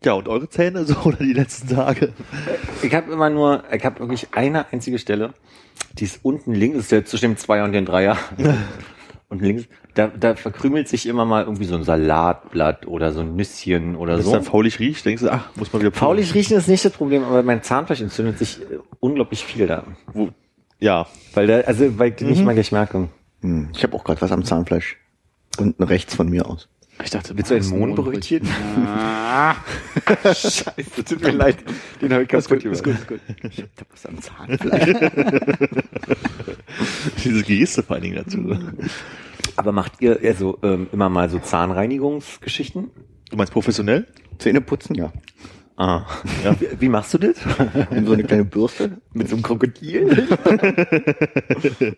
Ja, 0.04 0.12
und 0.12 0.28
eure 0.28 0.50
Zähne 0.50 0.84
so 0.84 0.96
oder 1.04 1.16
die 1.16 1.32
letzten 1.32 1.68
Tage? 1.68 2.12
Ich 2.82 2.94
habe 2.94 3.10
immer 3.10 3.30
nur, 3.30 3.64
ich 3.72 3.86
habe 3.86 4.00
wirklich 4.00 4.28
eine 4.32 4.70
einzige 4.70 4.98
Stelle, 4.98 5.32
die 5.98 6.04
ist 6.04 6.20
unten 6.22 6.52
links, 6.52 6.76
ist 6.76 6.92
ja 6.92 7.02
zwischen 7.06 7.30
dem 7.30 7.36
Zweier 7.38 7.64
und 7.64 7.72
dem 7.72 7.86
Dreier. 7.86 8.18
und 9.30 9.40
links, 9.40 9.66
da, 9.94 10.08
da 10.08 10.34
verkrümelt 10.34 10.88
sich 10.88 11.06
immer 11.06 11.24
mal 11.24 11.44
irgendwie 11.44 11.64
so 11.64 11.74
ein 11.76 11.84
Salatblatt 11.84 12.86
oder 12.86 13.12
so 13.12 13.20
ein 13.20 13.36
Nüsschen 13.36 13.96
oder 13.96 14.14
Wenn 14.14 14.20
es 14.20 14.26
so. 14.26 14.32
dann 14.32 14.42
faulig 14.42 14.78
riecht, 14.80 15.04
denkst 15.04 15.22
du, 15.22 15.30
ach, 15.32 15.48
muss 15.56 15.72
man 15.72 15.82
wieder 15.82 15.92
Faulig 15.92 16.34
riechen 16.34 16.56
ist 16.56 16.68
nicht 16.68 16.84
das 16.84 16.92
Problem, 16.92 17.24
aber 17.24 17.42
mein 17.42 17.62
Zahnfleisch 17.62 18.00
entzündet 18.00 18.38
sich 18.38 18.60
äh, 18.60 18.78
unglaublich 19.00 19.44
viel 19.44 19.66
da. 19.66 19.84
Wo, 20.12 20.30
ja, 20.80 21.06
Weil 21.34 21.46
da, 21.46 21.60
also, 21.60 21.98
weil 21.98 22.10
ich 22.10 22.16
den 22.16 22.28
nicht 22.28 22.44
mal 22.44 22.54
gleich 22.54 22.72
merke. 22.72 23.08
Hm, 23.40 23.70
Ich 23.74 23.82
habe 23.82 23.94
auch 23.96 24.04
gerade 24.04 24.20
was 24.20 24.32
am 24.32 24.44
Zahnfleisch. 24.44 24.96
Unten 25.58 25.82
rechts 25.84 26.14
von 26.14 26.28
mir 26.28 26.46
aus. 26.46 26.68
Ich 27.02 27.10
dachte, 27.10 27.36
Willst 27.36 27.50
du 27.50 27.54
ein 27.56 27.66
Mohnbrötchen? 27.68 28.46
Ah, 28.86 29.56
Scheiße, 30.24 31.04
tut 31.04 31.22
mir 31.22 31.32
leid. 31.32 31.56
Den 32.00 32.12
habe 32.12 32.22
ich 32.22 32.28
kaputt 32.28 32.60
gemacht. 32.62 32.76
ist 32.78 32.84
gut, 32.84 32.94
ist 32.94 33.08
gut. 33.08 33.20
Ich 33.50 33.62
hab 33.62 33.92
was 33.92 34.06
am 34.06 34.20
Zahnfleisch. 34.20 34.94
diese 37.24 37.42
Geste 37.42 37.82
vor 37.82 37.96
allen 37.96 38.02
Dingen 38.04 38.16
dazu. 38.16 38.56
Aber 39.56 39.72
macht 39.72 40.00
ihr 40.00 40.18
also 40.22 40.58
ähm, 40.62 40.88
immer 40.92 41.08
mal 41.08 41.28
so 41.30 41.38
Zahnreinigungsgeschichten? 41.38 42.90
Du 43.30 43.36
meinst 43.36 43.52
professionell? 43.52 44.06
Zähne 44.38 44.60
putzen, 44.60 44.94
ja. 44.94 45.12
Ah. 45.76 46.04
Ja. 46.44 46.54
Wie, 46.60 46.68
wie 46.82 46.88
machst 46.88 47.14
du 47.14 47.18
das? 47.18 47.36
Und 47.90 48.06
so 48.06 48.12
eine 48.12 48.22
kleine 48.24 48.44
Bürste. 48.44 48.98
Mit 49.12 49.28
so 49.28 49.34
einem 49.36 49.42
Krokodil? 49.42 50.28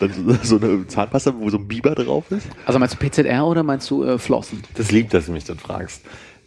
Dann 0.00 0.12
so, 0.12 0.58
so 0.58 0.66
eine 0.66 0.86
Zahnpasta, 0.86 1.34
wo 1.38 1.48
so 1.50 1.58
ein 1.58 1.68
Biber 1.68 1.94
drauf 1.94 2.24
ist? 2.30 2.48
Also 2.66 2.78
meinst 2.78 2.94
du 2.94 2.98
PZR 3.08 3.46
oder 3.46 3.62
meinst 3.62 3.88
du 3.90 4.02
äh, 4.04 4.18
Flossen? 4.18 4.62
Das 4.74 4.90
liebt, 4.90 5.14
dass 5.14 5.26
du 5.26 5.32
mich 5.32 5.44
das 5.44 5.58
fragst. 5.58 6.02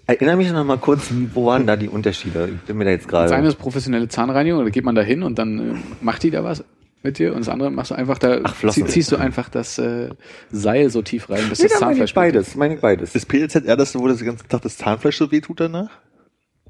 Erinnere 0.06 0.38
mich 0.38 0.52
noch 0.52 0.64
mal 0.66 0.78
kurz, 0.78 1.12
wo 1.34 1.46
waren 1.48 1.66
da 1.68 1.76
die 1.76 1.88
Unterschiede? 1.90 2.50
Ich 2.56 2.62
bin 2.62 2.78
mir 2.78 2.86
da 2.86 2.92
jetzt 2.92 3.06
Das 3.12 3.14
eine 3.32 3.42
gerade. 3.42 3.48
ist 3.48 3.56
professionelle 3.56 4.08
Zahnreinigung, 4.08 4.64
da 4.64 4.70
geht 4.70 4.84
man 4.86 4.96
da 4.96 5.02
hin 5.02 5.24
und 5.24 5.38
dann 5.40 5.60
äh, 5.60 5.76
macht 6.02 6.24
die 6.24 6.32
da 6.32 6.44
was 6.44 6.64
mit 7.04 7.20
dir 7.20 7.32
und 7.34 7.40
das 7.40 7.50
andere 7.50 7.72
machst 7.72 7.92
du 7.92 7.96
einfach 7.96 8.18
da, 8.18 8.40
Ach, 8.44 8.56
Flossen. 8.56 8.86
zieh, 8.86 8.92
ziehst 8.92 9.12
du 9.12 9.18
einfach 9.18 9.50
das 9.50 9.78
äh, 9.78 10.10
Seil 10.52 10.90
so 10.90 11.02
tief 11.02 11.30
rein, 11.30 11.48
bis 11.50 11.60
Nee, 11.60 11.68
das 11.70 11.80
da 11.80 11.86
meine 11.86 11.94
ich 11.94 12.00
Zahnfleisch 12.00 12.14
beides, 12.14 12.56
meine 12.56 12.76
ich 12.76 12.82
beides. 12.82 13.16
Ist 13.16 13.28
PLZR 13.28 13.78
das, 13.78 13.96
wo 13.98 14.08
das 14.08 14.18
den 14.18 14.28
ganzen 14.28 14.48
Tag 14.50 14.62
das 14.64 14.78
Zahnfleisch 14.78 15.18
so 15.18 15.32
wehtut 15.32 15.60
danach? 15.60 15.90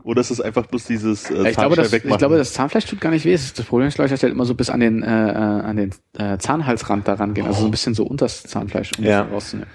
Oder 0.03 0.21
ist 0.21 0.31
es 0.31 0.39
einfach 0.39 0.65
bloß 0.67 0.85
dieses 0.85 1.29
äh, 1.29 1.49
ich, 1.49 1.57
glaube, 1.57 1.75
das, 1.75 1.91
wegmachen? 1.91 2.11
ich 2.13 2.17
glaube, 2.19 2.37
das 2.37 2.53
Zahnfleisch 2.53 2.85
tut 2.85 3.01
gar 3.01 3.09
nicht 3.09 3.25
weh. 3.25 3.33
Das 3.33 3.51
Problem 3.65 3.87
ist, 3.89 3.95
glaube 3.95 4.05
ich, 4.07 4.11
dass 4.11 4.23
halt 4.23 4.31
immer 4.31 4.45
so 4.45 4.53
bis 4.55 4.69
an 4.69 4.79
den, 4.79 5.03
äh, 5.03 5.07
äh, 5.07 5.33
an 5.35 5.75
den 5.75 5.91
äh, 6.17 6.37
Zahnhalsrand 6.37 7.07
da 7.07 7.15
rangehen. 7.15 7.45
Also 7.47 7.61
so 7.61 7.65
ein 7.67 7.71
bisschen 7.71 7.93
so 7.93 8.05
unter 8.05 8.25
das 8.25 8.43
Zahnfleisch, 8.43 8.91
um 8.97 9.03
Ja. 9.03 9.23
das 9.23 9.33
rauszunehmen. 9.33 9.69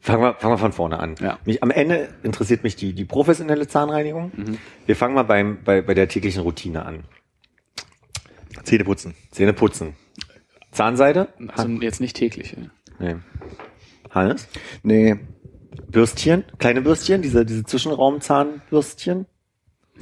Fangen 0.00 0.22
wir, 0.22 0.34
fangen 0.34 0.54
wir 0.54 0.58
von 0.58 0.72
vorne 0.72 0.98
an. 0.98 1.14
Ja. 1.20 1.38
Mich, 1.44 1.62
am 1.62 1.70
Ende 1.70 2.08
interessiert 2.22 2.64
mich 2.64 2.74
die, 2.74 2.94
die 2.94 3.04
professionelle 3.04 3.68
Zahnreinigung. 3.68 4.32
Wir 4.86 4.96
fangen 4.96 5.14
mal 5.14 5.24
beim, 5.24 5.58
bei, 5.62 5.82
bei 5.82 5.92
der 5.94 6.08
täglichen 6.08 6.42
Routine 6.42 6.84
an. 6.86 7.04
Zähne 8.64 8.84
putzen. 8.84 9.14
Zähne 9.30 9.52
putzen. 9.52 9.94
Zahnseide? 10.72 11.28
Also 11.54 11.68
jetzt 11.80 12.00
nicht 12.00 12.16
täglich. 12.16 12.52
ja. 12.52 12.58
Nee. 12.98 13.16
Hannes? 14.10 14.48
Nee, 14.82 15.16
Bürstchen? 15.90 16.44
Kleine 16.58 16.82
Bürstchen? 16.82 17.22
Diese, 17.22 17.44
diese 17.44 17.64
Zwischenraumzahnbürstchen? 17.64 19.26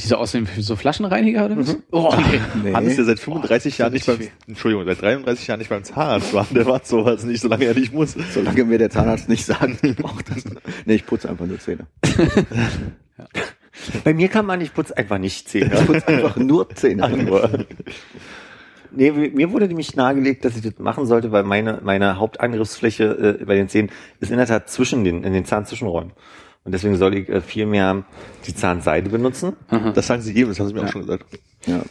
Diese 0.01 0.19
aussehen 0.19 0.49
wie 0.55 0.63
so 0.63 0.77
Flaschenreiniger 0.77 1.47
oder 1.47 1.57
was? 1.57 1.77
Oh, 1.91 2.15
nee. 2.31 2.41
nee. 2.63 2.73
Hannes, 2.73 2.97
der 2.97 3.05
seit 3.05 3.19
35 3.19 3.79
Jahren 3.79 3.93
nicht 3.93 4.07
beim, 4.07 4.19
Entschuldigung, 4.47 4.85
seit 4.85 5.03
33 5.03 5.47
Jahren 5.49 5.59
nicht 5.59 5.71
beim 5.71 5.83
Zahnarzt 5.83 6.33
war, 6.33 6.47
der 6.51 6.65
macht 6.67 6.87
sowas 6.87 7.25
nicht, 7.25 7.41
solange 7.41 7.65
er 7.65 7.75
nicht 7.75 7.93
muss. 7.93 8.15
Solange 8.33 8.65
mir 8.65 8.79
der 8.79 8.91
Zahnarzt 8.91 9.29
nicht 9.29 9.45
sagt, 9.45 9.83
ich 9.83 9.97
brauche 9.97 10.23
das. 10.23 10.45
Nee, 10.85 10.95
ich 10.95 11.07
putze 11.07 11.29
einfach 11.29 11.47
nur 11.47 11.59
Zähne. 11.59 11.89
Bei 14.05 14.15
mir 14.15 14.29
kann 14.29 14.47
man, 14.47 14.61
ich 14.61 14.73
putze 14.73 14.97
einfach 14.97 15.19
nicht 15.19 15.49
Zähne. 15.49 15.75
Ich 15.75 15.87
putze 15.87 16.07
einfach 16.09 16.37
nur 16.37 16.69
Zähne. 16.75 17.67
Nee, 18.91 19.11
mir 19.11 19.53
wurde 19.53 19.67
nämlich 19.69 19.95
nahegelegt, 19.97 20.45
dass 20.45 20.57
ich 20.57 20.63
das 20.63 20.79
machen 20.79 21.07
sollte, 21.07 21.33
weil 21.33 21.45
meine, 21.45 21.81
meine 21.83 22.19
Hauptangriffsfläche 22.19 23.39
äh, 23.41 23.45
bei 23.45 23.55
den 23.55 23.69
Zähnen 23.69 23.91
ist 24.21 24.31
in 24.31 24.39
der 24.39 24.47
Tat 24.47 24.69
zwischen 24.71 25.05
den, 25.05 25.25
in 25.25 25.33
den 25.33 25.45
Zahnzwischenräumen. 25.45 26.13
Und 26.65 26.73
deswegen 26.73 26.97
soll 26.97 27.15
ich 27.17 27.29
äh, 27.29 27.41
viel 27.41 27.67
mehr 27.67 28.05
die 28.47 28.55
Zahnseide 28.55 29.09
benutzen. 29.11 29.57
Das 29.95 30.07
sagen 30.07 30.23
sie 30.23 30.33
jedem, 30.33 30.49
das 30.51 30.61
haben 30.61 30.69
sie 30.69 30.75
mir 30.75 30.83
auch 30.85 30.89
schon 30.93 31.03
gesagt. 31.03 31.25
Ja. 31.67 31.83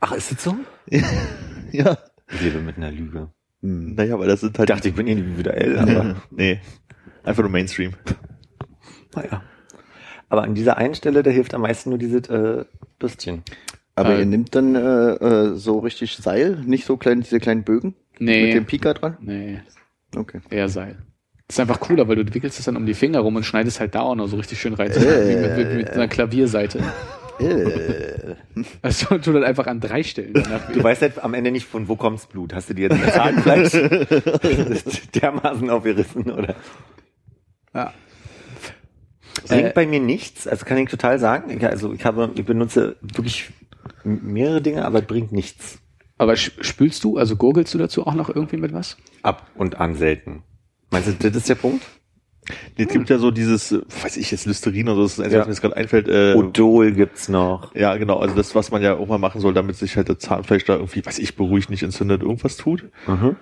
Ach, 0.00 0.12
ist 0.12 0.32
das 0.32 0.44
so? 0.44 0.56
Ja. 1.72 1.96
Ich 2.32 2.40
lebe 2.40 2.60
mit 2.60 2.76
einer 2.78 2.90
Lüge. 2.90 3.28
Naja, 3.60 4.18
weil 4.18 4.26
das 4.26 4.40
sind 4.40 4.58
halt. 4.58 4.68
Ich 4.68 4.74
dachte, 4.74 4.88
ich 4.88 4.94
bin 4.94 5.06
individuell, 5.06 5.78
aber 5.78 6.16
nee. 6.30 6.60
Einfach 7.22 7.42
nur 7.42 7.50
Mainstream. 7.52 7.94
naja. 9.14 9.42
Aber 10.28 10.42
an 10.42 10.54
dieser 10.54 10.76
einen 10.78 10.94
Stelle, 10.94 11.22
da 11.22 11.30
hilft 11.30 11.54
am 11.54 11.62
meisten 11.62 11.90
nur 11.90 11.98
dieses 11.98 12.28
äh, 12.28 12.64
Bürstchen. 12.98 13.42
Aber 14.00 14.14
Äh, 14.16 14.20
ihr 14.20 14.26
nimmt 14.26 14.54
dann 14.54 14.74
äh, 14.74 14.78
äh, 14.80 15.54
so 15.56 15.78
richtig 15.80 16.16
Seil, 16.16 16.56
nicht 16.64 16.84
so 16.86 16.96
klein, 16.96 17.20
diese 17.20 17.38
kleinen 17.40 17.62
Bögen 17.64 17.94
Nee. 18.18 18.46
mit 18.46 18.54
dem 18.54 18.64
Pika 18.66 18.94
dran? 18.94 19.16
Nee, 19.20 19.60
Okay. 20.16 20.40
eher 20.50 20.68
Seil. 20.68 20.96
Das 21.46 21.56
ist 21.56 21.60
einfach 21.60 21.80
cooler, 21.80 22.06
weil 22.08 22.16
du 22.16 22.34
wickelst 22.34 22.58
es 22.58 22.64
dann 22.64 22.76
um 22.76 22.86
die 22.86 22.94
Finger 22.94 23.20
rum 23.20 23.34
und 23.36 23.44
schneidest 23.44 23.80
halt 23.80 23.94
da 23.94 24.00
auch 24.02 24.14
noch 24.14 24.28
so 24.28 24.36
richtig 24.36 24.60
schön 24.60 24.74
rein. 24.74 24.90
Äh. 24.92 25.36
Mit, 25.36 25.56
mit, 25.56 25.76
mit 25.76 25.90
einer 25.90 26.06
Klavierseite. 26.08 26.78
Äh, 27.40 28.34
Also 28.82 29.16
du 29.18 29.32
dann 29.32 29.44
einfach 29.44 29.66
an 29.66 29.80
drei 29.80 30.02
Stellen 30.02 30.34
Du 30.34 30.82
weißt 30.82 31.02
halt 31.02 31.24
am 31.24 31.32
Ende 31.34 31.50
nicht, 31.50 31.66
von 31.66 31.88
wo 31.88 31.96
kommt's 31.96 32.26
Blut. 32.26 32.52
Hast 32.54 32.68
du 32.70 32.74
dir 32.74 32.88
jetzt 32.88 33.02
das 33.02 33.14
Zahnfleisch 33.14 33.72
dermaßen 35.20 35.70
aufgerissen, 35.70 36.30
oder? 36.30 36.54
Ja. 37.74 37.92
Bringt 39.48 39.64
Äh, 39.68 39.72
bei 39.74 39.86
mir 39.86 40.00
nichts, 40.00 40.46
also 40.46 40.64
kann 40.66 40.76
ich 40.78 40.90
total 40.90 41.18
sagen. 41.18 41.50
Ich, 41.56 41.64
also 41.64 41.92
ich 41.92 42.04
habe, 42.04 42.30
ich 42.34 42.44
benutze 42.44 42.96
wirklich 43.00 43.50
mehrere 44.04 44.60
Dinge, 44.62 44.84
aber 44.84 45.02
bringt 45.02 45.32
nichts. 45.32 45.78
Aber 46.18 46.36
spülst 46.36 47.02
du, 47.04 47.16
also 47.16 47.36
gurgelst 47.36 47.72
du 47.74 47.78
dazu 47.78 48.06
auch 48.06 48.14
noch 48.14 48.28
irgendwie 48.28 48.58
mit 48.58 48.72
was? 48.74 48.96
Ab 49.22 49.50
und 49.54 49.80
an 49.80 49.94
selten. 49.94 50.42
Meinst 50.90 51.08
du, 51.08 51.12
das 51.12 51.34
ist 51.36 51.48
der 51.48 51.54
Punkt? 51.54 51.84
Nee, 52.76 52.84
Es 52.84 52.92
gibt 52.92 53.08
ja 53.10 53.18
so 53.18 53.30
dieses, 53.30 53.72
weiß 53.72 54.16
ich 54.16 54.30
jetzt, 54.30 54.44
Listerin 54.44 54.88
oder 54.88 54.96
so, 54.96 55.02
das 55.02 55.10
ist 55.12 55.18
das 55.18 55.24
Einzige, 55.26 55.36
Ja. 55.36 55.40
was 55.40 55.46
mir 55.46 55.52
jetzt 55.52 55.60
gerade 55.62 55.76
einfällt. 55.76 56.08
Äh, 56.08 56.34
Odol 56.36 56.92
gibt's 56.92 57.28
noch. 57.28 57.74
ja, 57.74 57.96
genau, 57.96 58.18
also 58.18 58.34
das, 58.34 58.54
was 58.54 58.70
man 58.70 58.82
ja 58.82 58.96
auch 58.96 59.06
mal 59.06 59.18
machen 59.18 59.40
soll, 59.40 59.54
damit 59.54 59.76
sich 59.76 59.96
halt 59.96 60.08
das 60.08 60.18
Zahnfleisch 60.18 60.64
da 60.64 60.74
irgendwie, 60.74 61.04
weiß 61.06 61.18
ich, 61.20 61.36
beruhigt, 61.36 61.70
nicht 61.70 61.82
entzündet, 61.84 62.22
irgendwas 62.22 62.56
tut. 62.56 62.84
Mhm. 63.06 63.36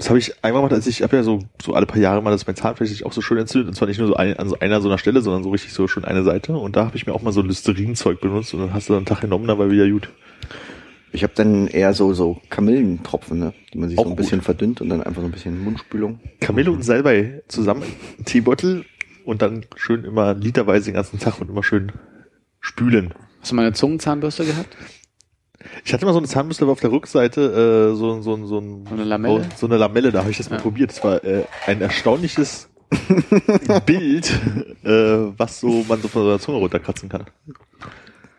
Das 0.00 0.08
habe 0.08 0.18
ich 0.18 0.42
einmal 0.42 0.62
gemacht, 0.62 0.72
als 0.72 0.86
ich 0.86 1.02
habe 1.02 1.14
ja 1.14 1.22
so, 1.22 1.40
so 1.62 1.74
alle 1.74 1.84
paar 1.84 1.98
Jahre 1.98 2.22
mal, 2.22 2.30
dass 2.30 2.46
mein 2.46 2.56
Zahnfleisch 2.56 2.88
sich 2.88 3.04
auch 3.04 3.12
so 3.12 3.20
schön 3.20 3.36
entzündet. 3.36 3.68
Und 3.68 3.74
zwar 3.74 3.86
nicht 3.86 3.98
nur 3.98 4.08
so 4.08 4.14
ein, 4.16 4.34
an 4.38 4.48
so 4.48 4.58
einer 4.58 4.80
so 4.80 4.88
einer 4.88 4.96
Stelle, 4.96 5.20
sondern 5.20 5.42
so 5.42 5.50
richtig 5.50 5.74
so 5.74 5.86
schön 5.88 6.06
eine 6.06 6.22
Seite. 6.22 6.56
Und 6.56 6.74
da 6.74 6.86
habe 6.86 6.96
ich 6.96 7.06
mir 7.06 7.12
auch 7.12 7.20
mal 7.20 7.32
so 7.32 7.42
Listerin-Zeug 7.42 8.18
benutzt 8.18 8.54
und 8.54 8.60
dann 8.60 8.72
hast 8.72 8.88
du 8.88 8.94
dann 8.94 9.00
einen 9.00 9.06
Tag 9.06 9.20
genommen, 9.20 9.46
dann 9.46 9.58
war 9.58 9.70
wieder 9.70 9.86
gut. 9.90 10.08
ich 11.12 11.22
habe 11.22 11.34
dann 11.36 11.66
eher 11.66 11.92
so 11.92 12.14
so 12.14 12.40
Kamillentropfen, 12.48 13.38
ne, 13.38 13.52
die 13.74 13.78
man 13.78 13.90
sich 13.90 13.98
Auch 13.98 14.04
so 14.04 14.08
ein 14.08 14.16
gut. 14.16 14.24
bisschen 14.24 14.40
verdünnt 14.40 14.80
und 14.80 14.88
dann 14.88 15.02
einfach 15.02 15.20
so 15.20 15.28
ein 15.28 15.32
bisschen 15.32 15.62
Mundspülung. 15.62 16.18
Kamille 16.40 16.72
und 16.72 16.82
Salbei 16.82 17.42
zusammen, 17.48 17.82
Teebeutel 18.24 18.86
und 19.26 19.42
dann 19.42 19.66
schön 19.76 20.04
immer 20.04 20.32
literweise 20.32 20.86
den 20.86 20.94
ganzen 20.94 21.18
Tag 21.18 21.42
und 21.42 21.50
immer 21.50 21.62
schön 21.62 21.92
spülen. 22.60 23.12
Hast 23.42 23.52
du 23.52 23.54
mal 23.56 23.66
eine 23.66 23.74
Zungenzahnbürste 23.74 24.46
gehabt? 24.46 24.74
Ich 25.84 25.92
hatte 25.92 26.06
mal 26.06 26.12
so 26.12 26.18
eine 26.18 26.26
Zahnbürste 26.26 26.64
aber 26.64 26.72
auf 26.72 26.80
der 26.80 26.90
Rückseite, 26.92 27.90
äh, 27.92 27.96
so, 27.96 28.20
so, 28.22 28.46
so, 28.46 28.58
ein, 28.58 28.86
So 28.86 28.94
eine 28.94 29.04
Lamelle? 29.04 29.46
So 29.56 29.66
eine 29.66 29.76
Lamelle, 29.76 30.10
da 30.12 30.20
habe 30.20 30.30
ich 30.30 30.38
das 30.38 30.48
mal 30.50 30.56
Ja. 30.56 30.62
probiert. 30.62 30.90
Das 30.90 31.04
war 31.04 31.22
äh, 31.24 31.44
ein 31.66 31.80
erstaunliches 31.80 32.68
Bild, 33.86 34.30
äh, 34.84 34.88
was 35.38 35.60
so 35.60 35.84
man 35.88 36.00
so 36.00 36.08
von 36.08 36.26
der 36.26 36.38
Zunge 36.40 36.58
runterkratzen 36.58 37.08
kann. 37.08 37.24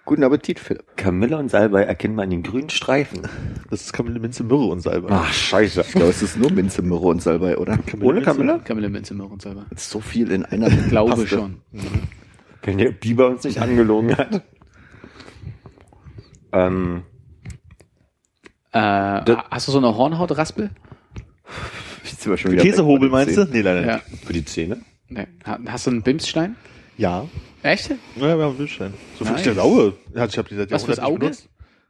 Guten 0.04 0.24
Appetit, 0.24 0.60
Philipp. 0.60 0.84
Kamille 0.98 1.38
und 1.38 1.50
Salbei 1.50 1.84
erkennt 1.84 2.16
man 2.16 2.30
den 2.30 2.42
grünen 2.44 2.70
Streifen. 2.70 3.22
Das 3.70 3.82
ist 3.82 3.94
Kamille, 3.94 4.20
Minze, 4.20 4.44
Myrrhe 4.44 4.66
und 4.66 4.82
Salbei. 4.82 5.10
Ach, 5.12 5.32
scheiße. 5.32 5.82
Ich 5.82 5.92
glaube, 5.94 6.10
es 6.10 6.22
ist 6.24 6.38
nur 6.38 6.52
Minze, 6.52 6.82
Myrrhe 6.82 7.06
und 7.08 7.22
Salbei, 7.22 7.58
oder? 7.58 7.78
Ohne 8.02 8.22
Kamille? 8.22 8.60
Kamille 8.64 8.90
Minze, 8.90 9.14
Möhre 9.14 9.30
und 9.30 9.42
selber. 9.42 9.68
So 9.78 10.02
viel 10.02 10.32
in 10.32 10.44
einer 10.44 10.68
Ich 10.68 10.90
glaube 10.90 11.12
Paste. 11.12 11.28
schon. 11.28 11.62
Wenn 12.64 12.80
der 12.80 12.92
Biber 12.92 13.28
uns 13.28 13.44
nicht 13.44 13.62
angelogen 13.62 14.18
hat. 14.18 14.42
Ähm, 16.54 17.04
Äh, 18.74 19.36
hast 19.52 19.68
du 19.68 19.72
so 19.72 19.78
eine 19.80 19.96
Hornhautraspel? 19.96 20.70
Käsehobel 22.24 23.10
meinst 23.10 23.38
du? 23.38 23.46
Nee, 23.46 23.62
leider 23.62 23.86
Ja. 23.86 23.96
nicht. 24.10 24.26
für 24.26 24.34
die 24.34 24.46
Zähne? 24.46 24.82
Nee. 25.10 25.28
Ha- 25.46 25.60
Hast 25.68 25.88
du 25.88 25.92
einen 25.92 26.02
Bimsstein? 26.04 26.56
Ja. 26.98 27.26
Echt? 27.64 27.90
Ja, 27.90 27.96
wir 28.22 28.30
haben 28.32 28.42
einen 28.42 28.58
Bimstein. 28.58 28.94
So 29.18 29.26
viel 29.26 29.34
Nice. 29.34 29.42
ich 29.48 29.54
das 29.54 29.58
Auge. 29.58 29.94
Ja, 30.16 30.26
ich 30.26 30.38
habe 30.38 30.48
die 30.50 30.56
seit 30.56 30.72
Was 30.72 30.84
fürs 30.86 30.98
Jahrhunderten 30.98 31.38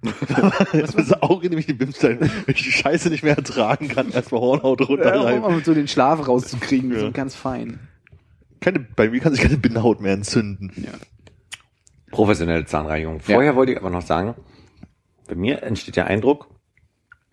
nicht 0.02 0.16
Auge? 0.16 0.32
benutzt. 0.38 0.74
Was 0.74 0.92
fürs 0.96 1.22
Auge 1.22 1.50
nehme 1.50 1.60
ich 1.60 1.68
den 1.68 1.78
Bimstein. 1.78 2.20
Wenn 2.20 2.56
ich 2.56 2.64
die 2.64 2.72
Scheiße 2.72 3.10
nicht 3.10 3.24
mehr 3.24 3.38
ertragen 3.38 3.88
kann, 3.88 4.10
erstmal 4.12 4.42
Hornhaut 4.42 4.80
Ja, 4.80 4.86
runterreiben. 4.88 5.44
um 5.44 5.64
so 5.64 5.74
den 5.76 5.88
Schlaf 5.88 6.28
rauszukriegen, 6.28 6.92
Ja. 6.92 7.00
so 7.02 7.12
ganz 7.12 7.36
fein. 7.36 7.80
Keine, 8.60 8.80
bei 8.80 9.10
mir 9.10 9.20
kann 9.20 9.34
sich 9.34 9.42
keine 9.42 9.58
Bindhaut 9.58 10.02
mehr 10.02 10.14
entzünden. 10.14 10.72
Ja. 10.78 10.92
Professionelle 12.12 12.66
Zahnreinigung. 12.66 13.20
Vorher 13.20 13.56
wollte 13.56 13.74
ich 13.74 13.78
aber 13.78 13.90
noch 13.92 14.02
sagen, 14.02 14.34
bei 15.28 15.36
mir 15.36 15.62
entsteht 15.64 15.96
der 15.96 16.08
Eindruck, 16.08 16.48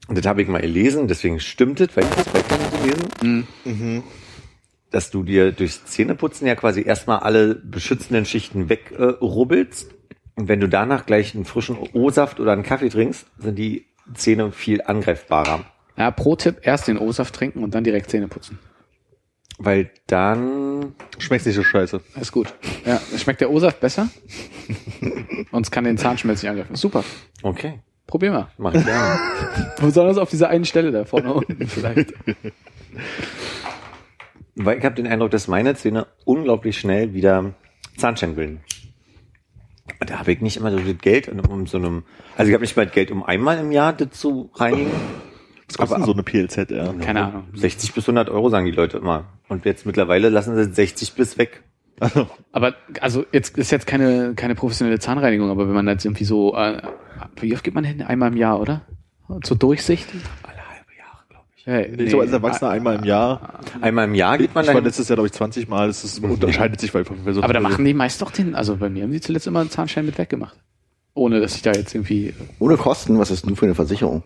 und 0.09 0.17
das 0.17 0.27
habe 0.27 0.43
ich 0.43 0.49
mal 0.49 0.61
gelesen, 0.61 1.07
deswegen 1.07 1.39
stimmt 1.39 1.81
es, 1.81 1.97
weil 1.97 2.05
ich 2.05 2.11
das 2.11 2.25
bei 2.31 2.43
gelesen, 2.83 4.05
dass 4.91 5.11
du 5.11 5.23
dir 5.23 5.53
durchs 5.53 5.85
Zähneputzen 5.85 6.47
ja 6.47 6.55
quasi 6.55 6.83
erstmal 6.83 7.19
alle 7.21 7.55
beschützenden 7.55 8.25
Schichten 8.25 8.71
wegrubbelst. 8.71 9.93
Äh, 9.93 9.95
und 10.37 10.49
wenn 10.49 10.61
du 10.61 10.69
danach 10.69 11.05
gleich 11.05 11.35
einen 11.35 11.45
frischen 11.45 11.77
O-Saft 11.93 12.41
oder 12.41 12.53
einen 12.53 12.63
Kaffee 12.63 12.89
trinkst, 12.89 13.27
sind 13.39 13.57
die 13.57 13.87
Zähne 14.15 14.51
viel 14.51 14.81
angreifbarer. 14.81 15.65
Ja, 15.97 16.11
Pro-Tipp, 16.11 16.61
erst 16.63 16.89
den 16.89 16.97
O-Saft 16.97 17.35
trinken 17.35 17.63
und 17.63 17.75
dann 17.75 17.85
direkt 17.85 18.09
Zähne 18.11 18.29
putzen. 18.29 18.59
Weil 19.59 19.91
dann 20.07 20.95
Schmeckt 21.19 21.45
nicht 21.45 21.57
so 21.57 21.65
scheiße. 21.65 22.01
Ist 22.21 22.33
gut. 22.33 22.55
Ja, 22.87 23.01
schmeckt 23.19 23.41
der 23.41 23.51
O-Saft 23.51 23.81
besser? 23.81 24.09
und 25.51 25.67
es 25.67 25.71
kann 25.71 25.85
den 25.85 25.99
Zahnschmelz 25.99 26.43
nicht 26.43 26.51
angreifen. 26.51 26.77
Super. 26.77 27.05
Okay, 27.43 27.81
Probier 28.09 28.33
mal. 28.33 28.49
mach 28.57 28.75
ich 28.75 28.85
gerne. 28.85 29.21
Besonders 29.81 30.17
auf 30.17 30.31
dieser 30.31 30.49
einen 30.49 30.65
Stelle 30.65 30.91
da 30.91 31.05
vorne 31.05 31.33
unten 31.33 31.69
vielleicht. 31.69 32.15
Weil 34.57 34.79
ich 34.79 34.85
habe 34.85 34.95
den 34.97 35.07
Eindruck, 35.07 35.31
dass 35.31 35.47
meine 35.47 35.77
Zähne 35.77 36.07
unglaublich 36.25 36.81
schnell 36.81 37.13
wieder 37.13 37.53
Zahnstein 37.99 38.35
bilden. 38.35 38.61
Da 40.01 40.19
habe 40.19 40.33
ich 40.33 40.41
nicht 40.41 40.57
immer 40.57 40.71
so 40.71 40.79
das 40.79 40.99
Geld, 40.99 41.29
um 41.29 41.67
so 41.67 41.77
einem, 41.77 42.05
also 42.37 42.49
ich 42.49 42.55
habe 42.55 42.63
nicht 42.63 42.77
mal 42.77 42.87
das 42.87 42.95
Geld, 42.95 43.11
um 43.11 43.23
einmal 43.23 43.59
im 43.59 43.73
Jahr 43.73 43.93
das 43.93 44.11
zu 44.19 44.51
reinigen. 44.55 44.91
Was 45.69 45.77
kostet 45.77 45.99
denn 45.99 46.07
so 46.07 46.13
eine 46.15 46.23
PLZ, 46.23 46.71
ja? 46.71 46.95
Keine 46.95 47.27
Ahnung. 47.27 47.45
60 47.53 47.93
bis 47.93 48.05
100 48.05 48.31
Euro 48.31 48.49
sagen 48.49 48.65
die 48.65 48.73
Leute 48.73 48.97
immer. 48.97 49.27
Und 49.49 49.67
jetzt 49.67 49.85
mittlerweile 49.85 50.31
lassen 50.31 50.57
sie 50.57 50.73
60 50.73 51.13
bis 51.13 51.37
weg. 51.37 51.63
Aber 52.53 52.75
also 53.01 53.25
jetzt 53.33 53.57
ist 53.59 53.71
jetzt 53.71 53.87
keine 53.87 54.35
keine 54.35 54.55
professionelle 54.55 54.99
Zahnreinigung, 54.99 55.51
aber 55.51 55.67
wenn 55.67 55.75
man 55.75 55.89
jetzt 55.89 56.05
irgendwie 56.05 56.25
so 56.25 56.55
äh, 56.57 56.81
wie 57.37 57.55
oft 57.55 57.65
geht 57.65 57.75
man 57.75 57.85
hin? 57.85 58.03
Einmal 58.03 58.31
im 58.33 58.37
Jahr, 58.37 58.61
oder? 58.61 58.83
Zur 59.43 59.57
Durchsicht? 59.57 60.09
Alle 60.43 60.57
halbe 60.57 60.93
Jahre, 60.99 61.25
glaube 61.29 61.45
ich. 61.57 61.67
Hey, 61.67 61.93
Nee, 61.97 62.09
so 62.09 62.21
als 62.21 62.33
Erwachsener 62.33 62.71
einmal 62.71 62.97
im 62.97 63.05
Jahr. 63.05 63.61
Einmal 63.81 64.07
im 64.07 64.15
Jahr 64.15 64.39
geht 64.39 64.55
man 64.55 64.63
Ich 64.65 64.69
war 64.69 64.75
dann. 64.77 64.85
letztes 64.85 65.09
Jahr, 65.09 65.17
glaube 65.17 65.27
ich, 65.27 65.33
20 65.33 65.69
Mal. 65.69 65.89
Das 65.89 66.05
ist, 66.05 66.21
unterscheidet 66.23 66.81
sich, 66.81 66.95
weil 66.95 67.05
weil 67.25 67.35
so 67.35 67.43
Aber 67.43 67.53
da 67.53 67.61
machen 67.61 67.85
die 67.85 67.95
meist 67.95 68.23
doch 68.23 68.31
den, 68.31 68.55
also 68.55 68.77
bei 68.77 68.89
mir 68.89 69.03
haben 69.03 69.13
die 69.13 69.21
zuletzt 69.21 69.47
immer 69.47 69.61
einen 69.61 69.71
Zahnstein 69.71 70.07
mit 70.07 70.17
weggemacht. 70.19 70.57
Ohne 71.15 71.41
dass 71.41 71.57
ich 71.57 71.63
da 71.63 71.73
jetzt 71.73 71.95
irgendwie 71.95 72.33
Ohne 72.61 72.77
Kosten, 72.77 73.19
was 73.19 73.31
ist 73.31 73.45
denn 73.45 73.57
für 73.57 73.67
eine 73.67 73.75
Versicherung? 73.75 74.23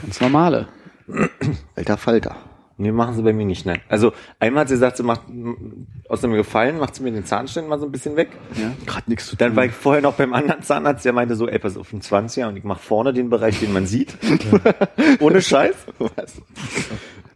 ganz 0.00 0.20
normale. 0.20 0.68
Alter 1.74 1.96
Falter. 1.96 2.36
Nee, 2.80 2.92
machen 2.92 3.14
sie 3.14 3.22
bei 3.22 3.34
mir 3.34 3.44
nicht, 3.44 3.66
nein. 3.66 3.82
Also 3.90 4.14
einmal 4.38 4.62
hat 4.62 4.68
sie 4.68 4.74
gesagt, 4.74 4.96
sie 4.96 5.02
macht 5.02 5.20
aus 6.08 6.22
dem 6.22 6.32
Gefallen, 6.32 6.78
macht 6.78 6.94
sie 6.94 7.02
mir 7.02 7.12
den 7.12 7.26
Zahnstein 7.26 7.68
mal 7.68 7.78
so 7.78 7.84
ein 7.84 7.92
bisschen 7.92 8.16
weg. 8.16 8.30
Ja. 8.54 8.72
Gerade 8.86 9.10
nichts 9.10 9.26
zu 9.26 9.36
Dann 9.36 9.54
war 9.54 9.66
ich 9.66 9.72
vorher 9.72 10.00
noch 10.00 10.14
beim 10.14 10.32
anderen 10.32 10.62
Zahnarzt, 10.62 11.04
der 11.04 11.12
meinte 11.12 11.34
so, 11.34 11.46
ey, 11.46 11.58
pass 11.58 11.76
auf, 11.76 11.92
ein 11.92 12.00
20er 12.00 12.48
und 12.48 12.56
ich 12.56 12.64
mache 12.64 12.80
vorne 12.80 13.12
den 13.12 13.28
Bereich, 13.28 13.60
den 13.60 13.74
man 13.74 13.84
sieht. 13.84 14.16
Ohne 15.20 15.42
Scheiß. 15.42 15.76
Was? 15.98 16.40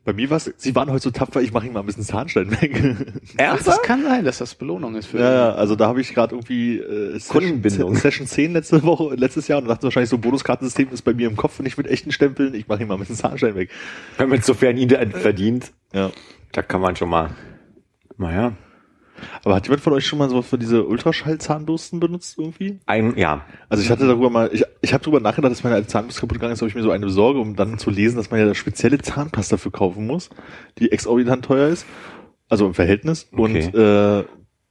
Bei 0.04 0.12
mir 0.12 0.28
war 0.28 0.36
es, 0.36 0.52
sie 0.58 0.74
waren 0.74 0.90
heute 0.90 1.02
so 1.04 1.10
tapfer, 1.10 1.40
ich 1.40 1.52
mache 1.52 1.66
ihm 1.66 1.72
mal 1.72 1.80
ein 1.80 1.86
bisschen 1.86 2.02
Zahnstein 2.02 2.50
weg. 2.60 2.74
Ach, 2.82 3.12
das 3.22 3.34
Ernsthaft? 3.36 3.82
kann 3.84 4.02
sein, 4.02 4.24
dass 4.24 4.38
das 4.38 4.54
Belohnung 4.54 4.96
ist 4.96 5.06
für 5.06 5.18
ja, 5.18 5.32
ja, 5.32 5.52
also 5.54 5.76
da 5.76 5.88
habe 5.88 6.00
ich 6.02 6.12
gerade 6.12 6.34
irgendwie 6.34 6.78
äh, 6.78 7.18
Kundenbindung. 7.26 7.94
Session 7.96 8.26
10 8.26 8.52
letzte 8.52 8.82
Woche, 8.82 9.14
letztes 9.14 9.48
Jahr 9.48 9.60
und 9.62 9.68
dachte 9.68 9.84
wahrscheinlich 9.84 10.10
so, 10.10 10.18
Bonuskartensystem 10.18 10.88
ist 10.92 11.02
bei 11.02 11.14
mir 11.14 11.28
im 11.28 11.36
Kopf 11.36 11.58
nicht 11.60 11.78
mit 11.78 11.86
echten 11.86 12.12
Stempeln, 12.12 12.54
ich 12.54 12.68
mache 12.68 12.82
ihm 12.82 12.88
mal 12.88 12.94
ein 12.94 13.00
bisschen 13.00 13.16
Zahnstein 13.16 13.54
weg. 13.54 13.70
Wenn 14.18 14.28
man 14.28 14.42
sofern 14.42 14.76
ihn 14.76 14.90
verdient, 14.90 15.72
Ja. 15.94 16.10
da 16.52 16.60
kann 16.62 16.82
man 16.82 16.96
schon 16.96 17.08
mal. 17.08 17.30
Naja. 18.18 18.52
Aber 19.44 19.54
hat 19.54 19.66
jemand 19.66 19.82
von 19.82 19.92
euch 19.92 20.06
schon 20.06 20.18
mal 20.18 20.28
so 20.28 20.42
für 20.42 20.58
diese 20.58 20.84
Ultraschall-Zahnbürsten 20.84 22.00
benutzt 22.00 22.38
irgendwie? 22.38 22.80
Ein, 22.86 23.16
ja. 23.16 23.44
Also 23.68 23.82
ich 23.82 23.90
hatte 23.90 24.06
darüber 24.06 24.30
mal, 24.30 24.50
ich, 24.52 24.64
ich 24.80 24.92
habe 24.92 25.04
darüber 25.04 25.20
nachgedacht, 25.20 25.52
dass 25.52 25.64
meine 25.64 25.76
alte 25.76 25.88
Zahnbürste 25.88 26.20
kaputt 26.20 26.36
gegangen 26.36 26.52
ist, 26.52 26.62
ob 26.62 26.68
ich 26.68 26.74
mir 26.74 26.82
so 26.82 26.90
eine 26.90 27.06
besorge, 27.06 27.38
um 27.38 27.56
dann 27.56 27.78
zu 27.78 27.90
lesen, 27.90 28.16
dass 28.16 28.30
man 28.30 28.40
ja 28.40 28.54
spezielle 28.54 28.98
Zahnpasta 28.98 29.56
für 29.56 29.70
kaufen 29.70 30.06
muss, 30.06 30.30
die 30.78 30.92
exorbitant 30.92 31.44
teuer 31.44 31.68
ist, 31.68 31.86
also 32.48 32.66
im 32.66 32.74
Verhältnis. 32.74 33.28
Okay. 33.32 33.42
Und 33.42 33.56
äh, 33.74 34.24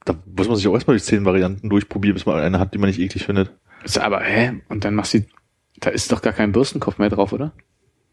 da 0.04 0.14
muss 0.36 0.48
man 0.48 0.56
sich 0.56 0.68
auch 0.68 0.74
erstmal 0.74 0.96
durch 0.96 1.04
zehn 1.04 1.24
Varianten 1.24 1.70
durchprobieren, 1.70 2.14
bis 2.14 2.26
man 2.26 2.38
eine 2.38 2.58
hat, 2.58 2.74
die 2.74 2.78
man 2.78 2.88
nicht 2.88 3.00
eklig 3.00 3.24
findet. 3.24 3.52
Ist 3.84 3.98
aber, 3.98 4.20
hä? 4.20 4.60
Und 4.68 4.84
dann 4.84 4.94
machst 4.94 5.14
du 5.14 5.20
die 5.20 5.26
Da 5.80 5.90
ist 5.90 6.12
doch 6.12 6.22
gar 6.22 6.32
kein 6.32 6.52
Bürstenkopf 6.52 6.98
mehr 6.98 7.10
drauf, 7.10 7.32
oder? 7.32 7.52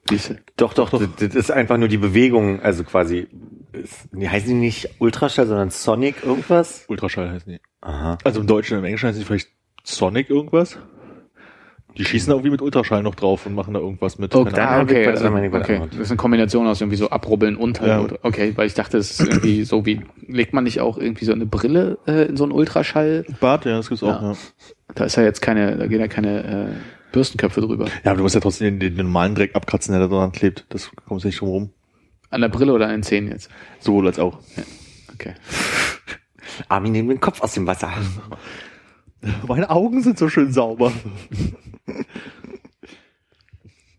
Diese. 0.10 0.40
Doch, 0.58 0.74
doch, 0.74 0.90
das, 0.90 1.02
das 1.20 1.36
ist 1.36 1.52
einfach 1.52 1.78
nur 1.78 1.88
die 1.88 1.98
Bewegung, 1.98 2.60
also 2.62 2.84
quasi, 2.84 3.28
ist, 3.74 4.14
nee, 4.14 4.28
heißen 4.28 4.48
die 4.50 4.56
nicht 4.56 4.90
Ultraschall, 5.00 5.48
sondern 5.48 5.70
Sonic 5.70 6.24
irgendwas? 6.24 6.86
Ultraschall 6.88 7.30
heißt 7.32 7.48
die. 7.48 7.60
Aha. 7.82 8.18
Also 8.24 8.42
im 8.42 8.48
Deutschen, 8.48 8.78
im 8.78 8.84
Englischen 8.84 9.08
heißt 9.10 9.20
die 9.20 9.24
vielleicht 9.26 9.50
Sonic 9.84 10.30
irgendwas. 10.30 10.78
Die 11.98 12.06
schießen 12.06 12.30
da 12.30 12.36
irgendwie 12.36 12.52
mit 12.52 12.62
Ultraschall 12.62 13.04
noch 13.04 13.16
drauf 13.16 13.46
und 13.46 13.54
machen 13.54 13.74
da 13.74 13.82
irgendwas 13.82 14.18
mit. 14.18 14.34
Oh, 14.34 14.46
da- 14.46 14.66
ah, 14.66 14.82
okay, 14.82 15.06
also, 15.08 15.28
okay. 15.28 15.82
Das 15.92 16.00
ist 16.00 16.10
eine 16.12 16.18
Kombination 16.18 16.66
aus 16.66 16.80
irgendwie 16.80 16.96
so 16.96 17.10
abrubbeln 17.10 17.58
und 17.58 17.82
Ja. 17.82 18.00
oder, 18.00 18.18
okay, 18.24 18.54
weil 18.56 18.68
ich 18.68 18.74
dachte, 18.76 18.98
es 18.98 19.20
ist 19.20 19.28
irgendwie 19.28 19.64
so 19.66 19.86
wie, 19.86 20.00
legt 20.26 20.54
man 20.54 20.64
nicht 20.64 20.80
auch 20.80 20.98
irgendwie 20.98 21.26
so 21.26 21.34
eine 21.34 21.46
Brille 21.46 21.98
äh, 22.08 22.28
in 22.28 22.38
so 22.38 22.46
einen 22.46 22.54
Ultraschall? 22.54 23.26
Bart, 23.42 23.66
ja, 23.66 23.76
das 23.76 23.90
gibt's 23.90 24.04
auch, 24.04 24.22
Ja. 24.22 24.32
ja. 24.32 24.38
Da 24.96 25.04
ist 25.04 25.18
ja 25.18 25.24
jetzt 25.24 25.42
keine, 25.42 25.78
da 25.78 25.88
gehen 25.88 26.00
ja 26.00 26.08
keine 26.08 26.44
äh, 26.72 27.12
Bürstenköpfe 27.12 27.60
drüber. 27.60 27.86
Ja, 28.06 28.12
aber 28.12 28.18
du 28.18 28.24
musst 28.24 28.36
ja 28.36 28.42
trotzdem 28.42 28.80
den, 28.80 28.96
den 28.96 29.06
normalen 29.08 29.36
Dreck 29.36 29.54
abkratzen, 29.56 29.92
der 29.92 30.00
da 30.02 30.08
dran 30.08 30.32
klebt. 30.32 30.66
Das 30.70 30.92
kommst 31.08 31.26
du 31.26 31.28
nicht 31.28 31.42
drum 31.42 31.50
rum. 31.50 31.70
An 32.32 32.42
der 32.42 32.50
Brille 32.50 32.74
oder 32.74 32.86
an 32.86 32.94
den 32.94 33.04
Zähnen 33.04 33.30
jetzt? 33.30 33.52
Sowohl 33.80 34.08
als 34.08 34.18
auch. 34.18 34.40
Okay. 35.14 35.36
Armin 36.70 36.94
nimmt 36.94 37.12
den 37.12 37.20
Kopf 37.20 37.42
aus 37.42 37.54
dem 37.54 37.68
Wasser. 37.68 37.94
Meine 39.48 39.70
Augen 39.70 40.02
sind 40.02 40.18
so 40.18 40.30
schön 40.30 40.52
sauber. 40.52 40.92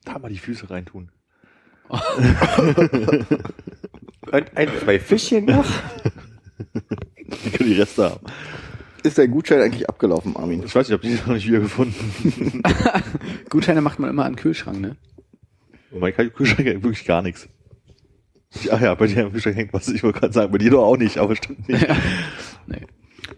da 0.04 0.18
mal 0.18 0.30
die 0.30 0.38
Füße 0.38 0.68
reintun. 0.68 1.12
Und 4.32 4.56
ein, 4.56 4.68
zwei 4.82 4.98
Fischchen 4.98 5.44
noch. 5.44 5.66
Die 7.44 7.50
können 7.50 7.68
die 7.68 7.78
Reste 7.78 8.10
haben. 8.10 8.26
Ist 9.02 9.18
dein 9.18 9.30
Gutschein 9.30 9.60
eigentlich 9.60 9.88
abgelaufen, 9.88 10.36
Armin? 10.36 10.62
Ich 10.64 10.74
weiß 10.74 10.88
nicht, 10.88 11.04
ich 11.04 11.10
habe 11.10 11.22
die 11.22 11.28
noch 11.28 11.34
nicht 11.34 11.46
wiedergefunden. 11.46 12.62
Gutscheine 13.50 13.82
macht 13.82 13.98
man 13.98 14.10
immer 14.10 14.24
an 14.24 14.32
den 14.32 14.38
Kühlschrank, 14.38 14.80
ne? 14.80 14.96
Mein 15.90 16.14
Kühlschrank 16.14 16.66
wirklich 16.66 17.04
gar 17.04 17.20
nichts. 17.20 17.48
Ja, 18.62 18.78
ja, 18.78 18.94
bei 18.94 19.06
dir 19.06 19.22
im 19.22 19.32
Kühlschrank 19.32 19.56
hängt 19.56 19.72
was. 19.72 19.88
Ich 19.88 20.02
wollte 20.02 20.20
gerade 20.20 20.32
sagen, 20.32 20.52
bei 20.52 20.58
dir 20.58 20.70
doch 20.70 20.84
auch 20.84 20.96
nicht, 20.96 21.18
aber 21.18 21.34
stimmt 21.36 21.68
nicht. 21.68 21.86
Nee. 22.66 22.86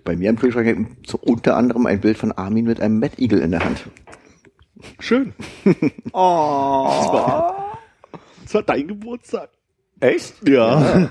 Bei 0.04 0.16
mir 0.16 0.30
im 0.30 0.36
Kühlschrank 0.36 0.66
hängt 0.66 1.08
so 1.08 1.18
unter 1.18 1.56
anderem 1.56 1.86
ein 1.86 2.00
Bild 2.00 2.18
von 2.18 2.32
Armin 2.32 2.66
mit 2.66 2.80
einem 2.80 2.98
Mad 2.98 3.14
Eagle 3.18 3.40
in 3.40 3.52
der 3.52 3.64
Hand. 3.64 3.84
Schön. 4.98 5.32
Oh. 6.12 6.86
Das 6.86 7.12
war, 7.12 7.78
das 8.42 8.54
war 8.54 8.62
dein 8.62 8.86
Geburtstag. 8.86 9.50
Echt? 10.00 10.46
Ja. 10.46 11.08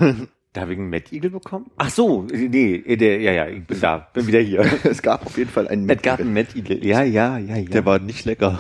Da 0.53 0.61
habe 0.61 0.73
ich 0.73 0.79
einen 0.79 0.89
Mad 0.89 1.05
Eagle 1.11 1.31
bekommen? 1.31 1.65
Ach 1.77 1.89
so, 1.89 2.27
nee, 2.31 2.95
der, 2.95 3.19
ja, 3.19 3.31
ja, 3.31 3.47
ich 3.47 3.65
bin 3.65 3.81
da, 3.81 4.07
bin 4.13 4.27
wieder 4.27 4.39
hier. 4.39 4.61
Es 4.83 5.01
gab 5.01 5.25
auf 5.25 5.37
jeden 5.37 5.49
Fall 5.49 5.67
einen 5.67 5.89
Es 5.89 6.01
gab 6.01 6.19
einen 6.19 6.33
Mad 6.33 6.49
Eagle. 6.55 6.85
Ja, 6.85 7.01
ja, 7.03 7.37
ja, 7.37 7.57
ja. 7.57 7.69
Der 7.69 7.85
war 7.85 7.99
nicht 7.99 8.23
lecker. 8.25 8.59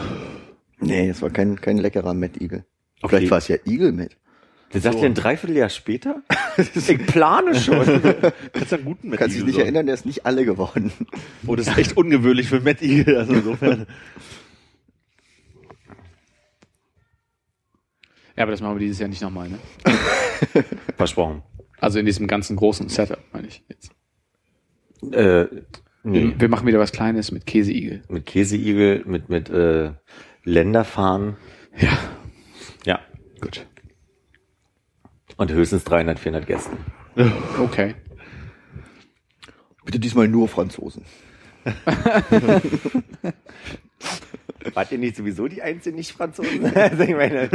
Nee, 0.79 1.09
es 1.09 1.21
war 1.21 1.29
kein, 1.29 1.61
kein 1.61 1.77
leckerer 1.77 2.13
Mad 2.13 2.39
Eagle. 2.41 2.65
Okay. 3.01 3.17
Vielleicht 3.17 3.31
war 3.31 3.37
es 3.37 3.47
ja 3.47 3.57
Eagle 3.65 3.91
Mad. 3.91 4.09
Der 4.73 4.81
sagt 4.81 4.99
dir 4.99 5.05
ein 5.05 5.13
Dreivierteljahr 5.13 5.69
später? 5.69 6.23
ich 6.57 7.05
plane 7.05 7.53
schon. 7.55 7.85
Kannst 8.53 8.71
du 8.71 8.75
einen 8.75 8.85
guten 8.85 9.09
Matt 9.09 9.19
Kannst 9.19 9.35
dich 9.35 9.45
nicht 9.45 9.59
erinnern, 9.59 9.85
der 9.85 9.93
ist 9.95 10.05
nicht 10.05 10.25
alle 10.25 10.45
geworden. 10.45 10.91
Oh, 11.45 11.55
das 11.55 11.67
ist 11.67 11.77
echt 11.77 11.97
ungewöhnlich 11.97 12.47
für 12.47 12.59
Matt 12.59 12.81
Eagle. 12.81 13.17
Also 13.17 13.33
insofern. 13.33 13.85
Ja, 18.35 18.43
aber 18.43 18.51
das 18.51 18.61
machen 18.61 18.75
wir 18.75 18.79
dieses 18.79 18.99
Jahr 18.99 19.09
nicht 19.09 19.21
nochmal, 19.21 19.49
ne? 19.49 19.59
Versprochen. 20.97 21.43
Also 21.79 21.99
in 21.99 22.05
diesem 22.05 22.27
ganzen 22.27 22.55
großen 22.55 22.89
Setup, 22.89 23.19
meine 23.31 23.47
ich 23.47 23.63
jetzt. 23.67 23.91
Äh, 25.11 25.45
nee. 26.03 26.23
Wir, 26.23 26.41
wir 26.41 26.49
machen 26.49 26.65
wieder 26.65 26.79
was 26.79 26.91
Kleines 26.91 27.31
mit 27.31 27.45
Käseigel. 27.45 28.01
Mit 28.09 28.25
Käseigel, 28.25 29.03
mit, 29.05 29.29
mit 29.29 29.49
äh, 29.49 29.91
Länderfahren. 30.43 31.37
Ja, 31.77 31.97
Ja. 32.85 32.99
gut. 33.39 33.67
Und 35.43 35.51
höchstens 35.51 35.83
300, 35.83 36.19
400 36.19 36.47
Gästen. 36.47 36.77
Okay. 37.59 37.95
Bitte 39.83 39.99
diesmal 39.99 40.29
nur 40.29 40.47
Franzosen. 40.47 41.03
Wart 44.73 44.91
ihr 44.93 44.97
nicht 44.97 45.17
sowieso 45.17 45.49
die 45.49 45.61
einzigen 45.61 45.97
Nicht-Franzosen? 45.97 46.65
also 46.75 47.03
ich 47.03 47.15
meine, 47.15 47.49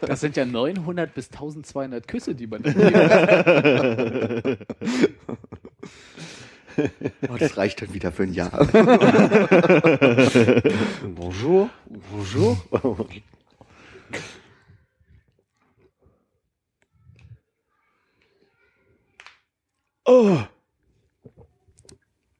Das 0.00 0.20
sind 0.20 0.38
ja 0.38 0.46
900 0.46 1.12
bis 1.14 1.26
1200 1.26 2.08
Küsse, 2.08 2.34
die 2.34 2.46
man. 2.46 2.62
Oh, 7.28 7.36
das 7.38 7.58
reicht 7.58 7.82
dann 7.82 7.92
wieder 7.92 8.10
für 8.10 8.22
ein 8.22 8.32
Jahr. 8.32 8.66
bonjour, 11.14 11.68
bonjour. 12.10 12.56
Oh. 20.10 20.38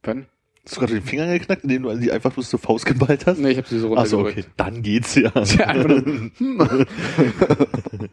Wann? 0.02 0.26
Hast 0.64 0.74
du 0.74 0.80
gerade 0.80 0.94
den 0.94 1.02
Finger 1.04 1.26
geknackt, 1.38 1.62
indem 1.62 1.84
du 1.84 1.96
sie 1.96 2.10
einfach 2.10 2.32
bloß 2.32 2.50
zur 2.50 2.58
Faust 2.58 2.84
geballt 2.84 3.26
hast? 3.26 3.38
Nee, 3.38 3.50
ich 3.50 3.58
habe 3.58 3.68
sie 3.68 3.78
so 3.78 3.96
Ach 3.96 4.06
so, 4.06 4.16
runtergedrückt. 4.16 4.48
okay. 4.48 4.54
Dann 4.56 4.82
geht's 4.82 5.14
ja. 5.14 5.30
Ja, 5.56 5.66
einfach 5.68 5.88
nur, 5.88 6.30
hm. 6.36 6.86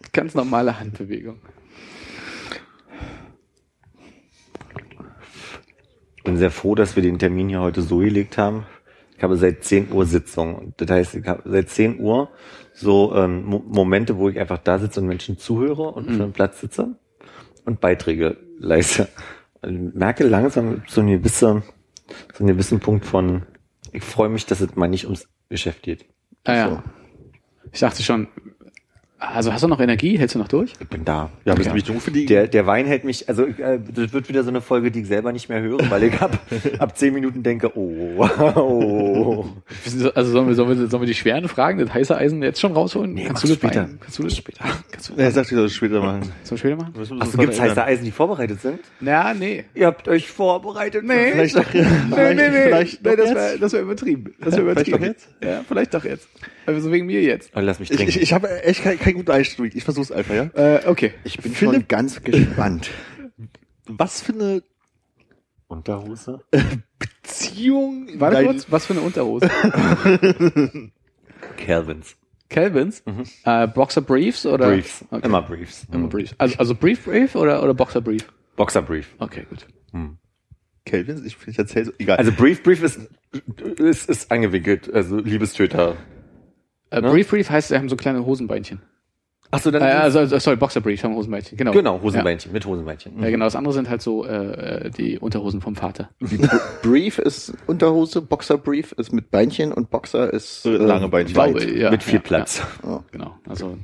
Ganz 0.14 0.36
normale 0.36 0.80
Handbewegung. 0.80 1.40
Ich 6.18 6.24
bin 6.24 6.38
sehr 6.38 6.52
froh, 6.52 6.76
dass 6.76 6.96
wir 6.96 7.02
den 7.02 7.18
Termin 7.18 7.50
hier 7.50 7.62
heute 7.62 7.82
so 7.82 7.98
gelegt 7.98 8.38
haben. 8.38 8.68
Ich 9.18 9.24
habe 9.24 9.38
seit 9.38 9.64
10 9.64 9.92
Uhr 9.92 10.06
Sitzung. 10.06 10.76
Das 10.78 10.92
heißt, 10.92 11.16
ich 11.16 11.26
habe 11.26 11.50
seit 11.50 11.70
10 11.70 12.00
Uhr 12.00 12.30
so 12.76 13.16
ähm, 13.16 13.44
Mo 13.46 13.64
Momente, 13.66 14.18
wo 14.18 14.30
ich 14.30 14.40
einfach 14.40 14.60
da 14.60 14.78
sitze 14.78 15.00
und 15.02 15.08
Menschen 15.08 15.40
zuhöre 15.40 15.90
und 15.94 16.12
für 16.12 16.22
einen 16.24 16.34
Platz 16.34 16.62
sitze 16.62 16.96
und 17.66 17.82
Beiträge 17.82 18.38
leiste. 18.60 19.08
Merke 19.70 20.24
langsam 20.26 20.84
so 20.88 21.02
einen 21.02 21.12
gewissen, 21.12 21.64
so 22.34 22.40
einen 22.40 22.48
gewissen 22.48 22.80
Punkt 22.80 23.06
von, 23.06 23.44
ich 23.92 24.04
freue 24.04 24.30
mich, 24.30 24.46
dass 24.46 24.62
es 24.62 24.76
mal 24.76 24.88
nicht 24.88 25.06
ums 25.06 25.28
Geschäft 25.50 25.84
geht. 25.84 26.06
Ah, 26.44 26.56
ja. 26.56 26.84
Ich 27.72 27.80
dachte 27.80 28.04
schon, 28.04 28.28
also 29.20 29.52
hast 29.52 29.64
du 29.64 29.68
noch 29.68 29.80
Energie? 29.80 30.18
Hältst 30.18 30.36
du 30.36 30.40
noch 30.40 30.48
durch? 30.48 30.74
Ich 30.80 30.88
bin 30.88 31.04
da. 31.04 31.30
Ja, 31.46 31.56
bist 31.56 31.66
Ja. 31.66 31.72
du 31.72 31.76
mich 31.76 31.84
dumm 31.86 32.00
für 32.00 32.12
die? 32.12 32.26
Der, 32.26 32.48
der 32.48 32.68
Wein 32.68 32.86
hält 32.86 33.04
mich, 33.04 33.28
also 33.28 33.46
äh, 33.46 33.80
das 33.94 34.14
wird 34.14 34.30
wieder 34.30 34.44
so 34.44 34.50
eine 34.50 34.62
Folge, 34.62 34.92
die 34.92 35.02
ich 35.02 35.08
selber 35.08 35.32
nicht 35.32 35.50
mehr 35.50 35.60
höre, 35.62 35.80
weil 35.90 36.04
ich 36.04 36.22
ab, 36.22 36.38
ab 36.80 36.98
zehn 36.98 37.14
Minuten 37.14 37.42
denke, 37.44 37.76
oh, 37.78 38.28
oh. 38.56 39.46
Also 40.14 40.32
sollen 40.32 40.48
wir, 40.48 40.56
sollen 40.56 40.70
wir, 40.70 40.88
sollen 40.88 41.02
wir 41.02 41.08
die 41.08 41.16
schweren 41.16 41.48
Fragen, 41.48 41.80
das 41.80 41.94
heiße 41.94 42.16
Eisen 42.16 42.44
jetzt 42.44 42.60
schon 42.62 42.74
rausholen? 42.74 43.14
Nee, 43.14 43.26
Kannst 43.26 43.44
du 43.44 43.48
das 43.48 43.58
später. 43.58 43.90
Kannst 44.00 44.20
du 44.20 44.24
das 44.24 44.36
später? 44.38 44.64
Kannst 44.92 45.10
du 45.10 45.14
Ja, 45.14 45.24
er 45.24 45.32
sagt, 45.32 45.48
ich 45.48 45.54
soll 45.56 45.64
das 45.64 45.74
später 45.74 46.00
machen. 46.02 46.22
Sollen 46.44 46.50
wir 46.52 46.58
später 46.58 46.76
machen? 46.76 46.94
Achso, 47.22 47.38
gibt's 47.38 47.60
heiße. 47.60 47.84
Eisen, 47.84 48.06
die 48.06 48.12
vorbereitet 48.12 48.62
sind? 48.62 48.80
Ja, 49.02 49.34
nee. 49.34 49.66
Ihr 49.74 49.88
habt 49.88 50.08
euch 50.08 50.28
vorbereitet? 50.30 51.04
Nee. 51.06 51.32
Vielleicht 51.32 51.56
doch, 51.58 51.74
ja. 51.74 51.84
vielleicht, 52.14 52.40
vielleicht 52.54 53.04
nee, 53.04 53.10
doch 53.10 53.18
das 53.18 53.30
jetzt? 53.30 53.36
wäre 53.36 53.60
das 53.60 53.74
wär 53.74 53.82
übertrieben. 53.82 54.34
Das 54.42 54.56
Ja, 54.56 54.64
wäre 54.66 54.76
vielleicht 54.76 54.88
übertrieben. 54.90 54.98
doch 55.00 55.06
jetzt? 55.08 55.28
Ja, 55.44 55.64
vielleicht 55.68 55.94
doch 55.94 56.04
jetzt. 56.04 56.28
Also 56.68 56.92
wegen 56.92 57.06
mir 57.08 57.22
jetzt. 57.24 57.52
Oh, 57.56 57.60
lass 57.62 57.80
mich 57.80 57.90
Ich, 57.90 57.98
trinken. 57.98 58.10
ich, 58.12 58.22
ich 58.22 58.34
habe 58.34 58.62
echt 58.64 58.84
keinen 58.84 59.00
kein 59.00 59.14
guten 59.16 59.32
Einstieg. 59.32 59.74
Ich 59.76 59.84
versuch's 59.84 60.12
einfach, 60.12 60.36
ja? 60.36 60.44
Äh, 60.54 60.86
okay. 60.86 61.14
Ich 61.24 61.38
bin 61.40 61.54
Philipp- 61.54 61.74
schon 61.74 61.88
ganz 61.88 62.22
gespannt. 62.22 62.90
Was 63.88 64.22
für 64.22 64.34
eine 64.34 64.62
Unterhose? 65.68 66.42
Beziehung 67.24 68.08
Warte 68.20 68.36
dein- 68.38 68.46
kurz, 68.48 68.68
was 68.70 68.86
für 68.86 68.94
eine 68.94 69.02
Unterhose? 69.02 69.50
Calvins. 71.58 72.16
Calvins? 72.50 73.04
Äh, 73.44 73.68
Boxer 73.68 74.02
Briefs 74.02 74.46
oder? 74.46 74.68
Briefs. 74.70 75.04
Okay. 75.12 75.26
Immer 75.26 75.42
Briefs. 75.42 75.86
Immer 75.92 76.08
Briefs. 76.08 76.34
Also, 76.38 76.58
also 76.58 76.76
Brief 76.76 77.04
Brief 77.04 77.36
oder, 77.36 77.62
oder 77.64 77.74
Boxer 77.74 78.02
Brief? 78.02 78.26
Boxer 78.56 78.82
Brief. 78.82 79.14
Okay, 79.20 79.46
gut. 79.50 79.66
Calvin? 80.86 81.24
Ich, 81.26 81.36
ich 81.46 81.60
erzähl 81.60 81.86
so, 81.86 81.92
egal. 82.00 82.18
Also 82.18 82.32
Brief 82.32 82.64
Brief 82.64 82.82
ist, 82.84 83.00
ist, 83.78 84.10
ist 84.10 84.32
angewickelt, 84.32 84.94
also 84.94 85.18
Liebestöter. 85.18 85.98
Äh, 86.90 87.02
Ne? 87.02 87.10
Brief 87.12 87.30
Brief 87.30 87.50
heißt, 87.50 87.70
sie 87.70 87.76
haben 87.78 87.90
so 87.90 87.96
kleine 87.96 88.26
Hosenbeinchen. 88.26 88.82
Achso, 89.50 89.72
dann. 89.72 89.82
Äh, 89.82 89.86
also, 89.86 90.26
sorry, 90.40 90.58
Boxer 90.58 90.82
Brief 90.82 91.04
haben 91.04 91.16
Hosenbeinchen. 91.16 91.58
Genau. 91.58 91.72
genau, 91.72 92.02
Hosenbeinchen, 92.02 92.52
mit 92.52 92.66
Hosenbeinchen. 92.66 93.18
Ja. 93.18 93.26
ja, 93.26 93.30
genau. 93.32 93.46
Das 93.46 93.56
andere 93.56 93.74
sind 93.74 93.90
halt 93.90 94.02
so 94.02 94.26
äh, 94.26 94.88
äh, 94.88 94.90
die 94.90 95.20
Unterhosen 95.20 95.62
vom 95.62 95.76
Vater. 95.76 96.10
Brief 96.82 97.18
ist 97.18 97.54
Unterhose, 97.66 98.22
Boxer 98.22 98.58
Brief 98.58 98.92
ist 98.94 99.14
mit 99.14 99.32
Beinchen 99.32 99.72
und 99.72 99.90
Boxer 99.90 100.34
ist 100.34 100.64
So 100.64 100.72
lange 100.72 101.08
Beinchen. 101.08 101.36
weit. 101.38 101.56
Glaube, 101.58 101.78
ja, 101.78 101.92
mit 101.92 102.04
viel 102.04 102.16
ja, 102.16 102.22
Platz. 102.22 102.62
Ja. 102.84 102.90
Ja, 102.90 103.04
genau. 103.12 103.36
Also 103.48 103.78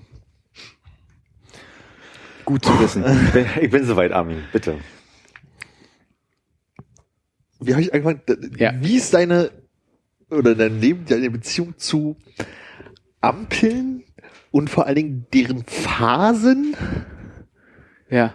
Gut 2.46 2.66
zu 2.66 2.78
wissen. 2.82 3.06
Ich 3.28 3.32
bin, 3.32 3.46
ich 3.62 3.70
bin 3.70 3.86
soweit, 3.86 4.12
Armin, 4.12 4.44
bitte. 4.52 4.76
Wie 7.62 7.72
habe 7.72 7.82
ich 7.82 7.94
angefangen? 7.94 8.22
Ja. 8.58 8.74
Wie 8.82 8.98
ist 8.98 9.14
deine 9.14 9.50
oder 10.30 10.56
dein 10.56 10.82
Leben, 10.82 11.06
deine 11.08 11.30
Beziehung 11.30 11.78
zu 11.78 12.18
Ampeln 13.24 14.04
und 14.52 14.70
vor 14.70 14.86
allen 14.86 14.96
Dingen 14.96 15.28
deren 15.34 15.64
Phasen? 15.66 16.76
ja. 18.10 18.34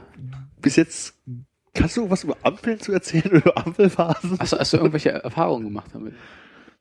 Bis 0.61 0.75
jetzt 0.75 1.15
kannst 1.73 1.97
du 1.97 2.11
was 2.11 2.25
über 2.25 2.37
Ampeln 2.43 2.81
zu 2.81 2.93
erzählen 2.93 3.31
oder 3.31 3.39
über 3.39 3.57
Ampelphasen? 3.59 4.39
Hast 4.41 4.53
du, 4.53 4.59
hast 4.59 4.73
du 4.73 4.79
irgendwelche 4.79 5.11
Erfahrungen 5.11 5.65
gemacht 5.65 5.91
damit? 5.93 6.15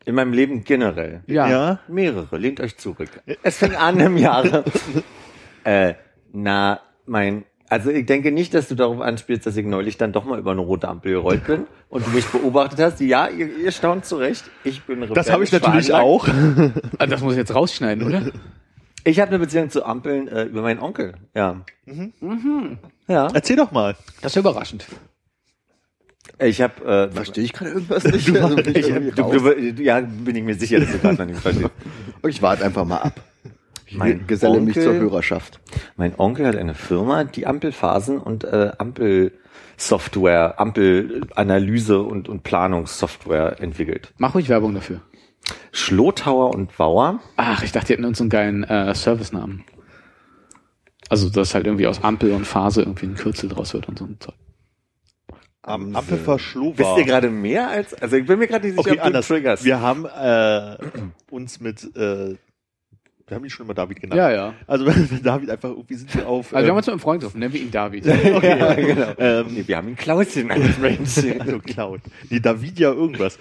In 0.06 0.16
meinem 0.16 0.34
Leben 0.34 0.64
generell. 0.64 1.22
Ja. 1.28 1.48
Ja. 1.50 1.80
Mehrere. 1.88 2.38
Lehnt 2.38 2.60
euch 2.60 2.78
zurück. 2.78 3.10
Es 3.44 3.58
fängt 3.58 3.76
an 3.76 4.00
im 4.00 4.18
Jahre. 4.18 4.64
äh, 5.64 5.96
na, 6.32 6.80
mein, 7.06 7.46
also 7.70 7.90
ich 7.90 8.06
denke 8.06 8.32
nicht, 8.32 8.54
dass 8.54 8.68
du 8.70 8.76
darauf 8.76 9.02
anspielst, 9.02 9.46
dass 9.46 9.58
ich 9.58 9.66
neulich 9.66 9.98
dann 9.98 10.14
doch 10.14 10.26
mal 10.26 10.40
über 10.40 10.52
eine 10.52 10.62
rote 10.62 10.88
Ampel 10.88 11.14
gerollt 11.14 11.46
bin 11.46 11.68
und 11.90 12.06
du 12.06 12.12
mich 12.12 12.26
beobachtet 12.28 12.80
hast. 12.80 13.00
Ja, 13.02 13.28
ihr, 13.28 13.50
ihr 13.58 13.72
staunt 13.72 14.06
zurecht. 14.06 14.46
Ich 14.64 14.84
bin 14.84 15.02
Das 15.14 15.32
habe 15.32 15.44
ich 15.44 15.52
natürlich 15.52 15.94
auch. 15.94 16.28
Ah, 16.98 17.08
Das 17.08 17.22
muss 17.22 17.34
ich 17.34 17.40
jetzt 17.40 17.54
rausschneiden, 17.54 18.06
oder? 18.06 18.32
Ich 19.04 19.20
habe 19.20 19.30
eine 19.30 19.40
Beziehung 19.40 19.70
zu 19.70 19.86
Ampeln 19.86 20.28
äh, 20.28 20.44
über 20.44 20.62
meinen 20.62 20.80
Onkel. 20.80 21.14
Ja. 21.34 21.62
Ja. 23.08 23.28
Erzähl 23.34 23.56
doch 23.56 23.72
mal. 23.72 23.96
Das 24.22 24.32
ist 24.32 24.36
ja 24.36 24.42
überraschend. 24.42 24.86
Ich 26.40 26.62
habe 26.62 26.86
äh, 26.86 27.12
Verstehe 27.12 27.44
ich 27.44 27.54
gerade 27.54 27.72
irgendwas 27.72 28.04
nicht? 28.04 28.36
Also 28.36 28.56
bin 28.56 28.76
ich 28.76 28.90
ich, 28.90 29.16
du, 29.16 29.24
du, 29.24 29.82
ja, 29.84 30.02
bin 30.02 30.36
ich 30.36 30.44
mir 30.44 30.56
sicher, 30.56 30.80
dass 30.80 30.92
du 30.92 31.00
gerade 31.00 31.16
noch 31.16 31.26
nicht 31.26 31.40
verstehst. 31.40 31.72
ich 32.28 32.42
warte 32.42 32.66
einfach 32.66 32.86
mal 32.86 32.98
ab. 32.98 33.22
Ich 33.90 33.98
Mein 33.98 34.28
geselle 34.28 34.60
mich 34.60 34.76
Onkel- 34.76 34.84
zur 34.84 34.94
Hörerschaft. 34.96 35.60
Mein 35.96 36.14
Onkel 36.20 36.46
hat 36.46 36.56
eine 36.58 36.74
Firma, 36.74 37.24
die 37.24 37.48
Ampelphasen 37.48 38.18
und 38.20 38.44
äh, 38.44 38.72
Ampelsoftware, 38.78 40.60
Ampelanalyse 40.60 42.02
und, 42.02 42.28
und 42.28 42.44
Planungssoftware 42.44 43.62
entwickelt. 43.62 44.14
Mach 44.18 44.36
ruhig 44.36 44.50
Werbung 44.50 44.74
dafür. 44.74 45.02
Schlotauer 45.72 46.54
und 46.54 46.76
Bauer. 46.76 47.22
Ach, 47.38 47.64
ich 47.64 47.72
dachte, 47.72 47.88
die 47.88 47.94
hätten 47.94 48.06
uns 48.06 48.18
so 48.18 48.24
einen 48.26 48.30
geilen 48.30 48.64
äh, 48.66 48.94
Servicenamen. 48.94 49.64
Also, 51.10 51.30
dass 51.30 51.56
halt 51.56 51.66
irgendwie 51.66 51.88
aus 51.88 52.04
Ampel 52.04 52.34
und 52.34 52.46
Phase 52.46 52.82
irgendwie 52.82 53.06
ein 53.06 53.16
Kürzel 53.16 53.48
draus 53.48 53.74
wird 53.74 53.88
und 53.88 53.98
so 54.00 54.06
ein 54.06 54.18
Zeug. 54.20 54.36
Am 55.62 55.96
Ampelverschluwa. 55.96 56.78
Wisst 56.78 56.98
ihr 56.98 57.06
gerade 57.06 57.30
mehr 57.30 57.70
als, 57.70 57.94
also 57.94 58.18
ich 58.18 58.26
bin 58.26 58.40
mir 58.40 58.48
gerade 58.48 58.68
nicht 58.68 58.76
sicher, 58.78 58.90
Okay, 58.90 58.98
ob 58.98 59.04
du 59.04 59.04
anders. 59.08 59.28
triggerst. 59.28 59.64
Wir 59.64 59.80
haben 59.80 60.06
äh, 60.06 60.78
uns 61.30 61.62
mit, 61.62 61.96
äh, 61.96 62.36
wir 63.28 63.36
haben 63.36 63.44
ihn 63.44 63.50
schon 63.50 63.66
immer 63.66 63.74
David 63.74 64.00
genannt. 64.00 64.18
Ja, 64.18 64.32
ja. 64.32 64.54
Also 64.68 64.86
wenn 64.88 65.22
David 65.22 65.50
einfach 65.50 65.70
irgendwie 65.70 65.96
sind 65.96 66.16
wir 66.16 66.28
auf. 66.28 66.54
Also, 66.54 66.54
wir 66.54 66.60
haben 66.60 66.68
ähm, 66.70 66.78
uns 66.78 66.88
mit 66.88 66.94
einem 66.94 67.00
Freund 67.00 67.22
getroffen, 67.22 67.40
nennen 67.40 67.54
wir 67.54 67.62
ihn 67.62 67.72
David. 67.72 68.06
ja, 68.06 68.74
genau. 68.74 69.14
ähm, 69.18 69.48
Nee, 69.50 69.64
wir 69.68 69.78
haben 69.78 69.90
ihn 69.90 69.96
Klaus 69.98 70.34
genannt, 70.34 70.64
also 71.40 71.60
Cloud. 71.60 72.02
Nee, 72.30 72.40
David 72.40 72.80
ja 72.80 72.92
irgendwas. 72.92 73.38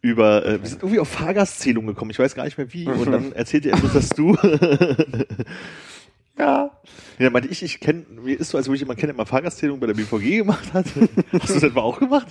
Über, 0.00 0.44
äh, 0.46 0.60
wir 0.60 0.68
sind 0.68 0.82
irgendwie 0.82 1.00
auf 1.00 1.08
Fahrgastzählung 1.08 1.86
gekommen, 1.86 2.10
ich 2.10 2.18
weiß 2.18 2.34
gar 2.34 2.44
nicht 2.44 2.58
mehr 2.58 2.72
wie. 2.72 2.86
Und 2.86 3.10
dann 3.10 3.32
erzählt 3.32 3.66
er 3.66 3.74
etwas, 3.74 3.94
dass 3.94 4.08
du. 4.10 4.36
ja. 6.38 6.70
Ja, 7.18 7.30
meinte 7.30 7.48
ich, 7.48 7.64
ich 7.64 7.80
kenne, 7.80 8.04
mir 8.22 8.38
ist 8.38 8.50
so, 8.50 8.58
als 8.58 8.68
würde 8.68 8.76
ich 8.76 8.82
jemanden 8.82 9.00
kennen, 9.00 9.10
der 9.10 9.16
mal 9.16 9.24
Fahrgastzählung 9.24 9.80
bei 9.80 9.88
der 9.88 9.94
BVG 9.94 10.38
gemacht 10.38 10.72
hat. 10.72 10.86
Hast 11.32 11.48
du 11.50 11.54
das 11.54 11.62
etwa 11.64 11.80
auch 11.80 11.98
gemacht? 11.98 12.28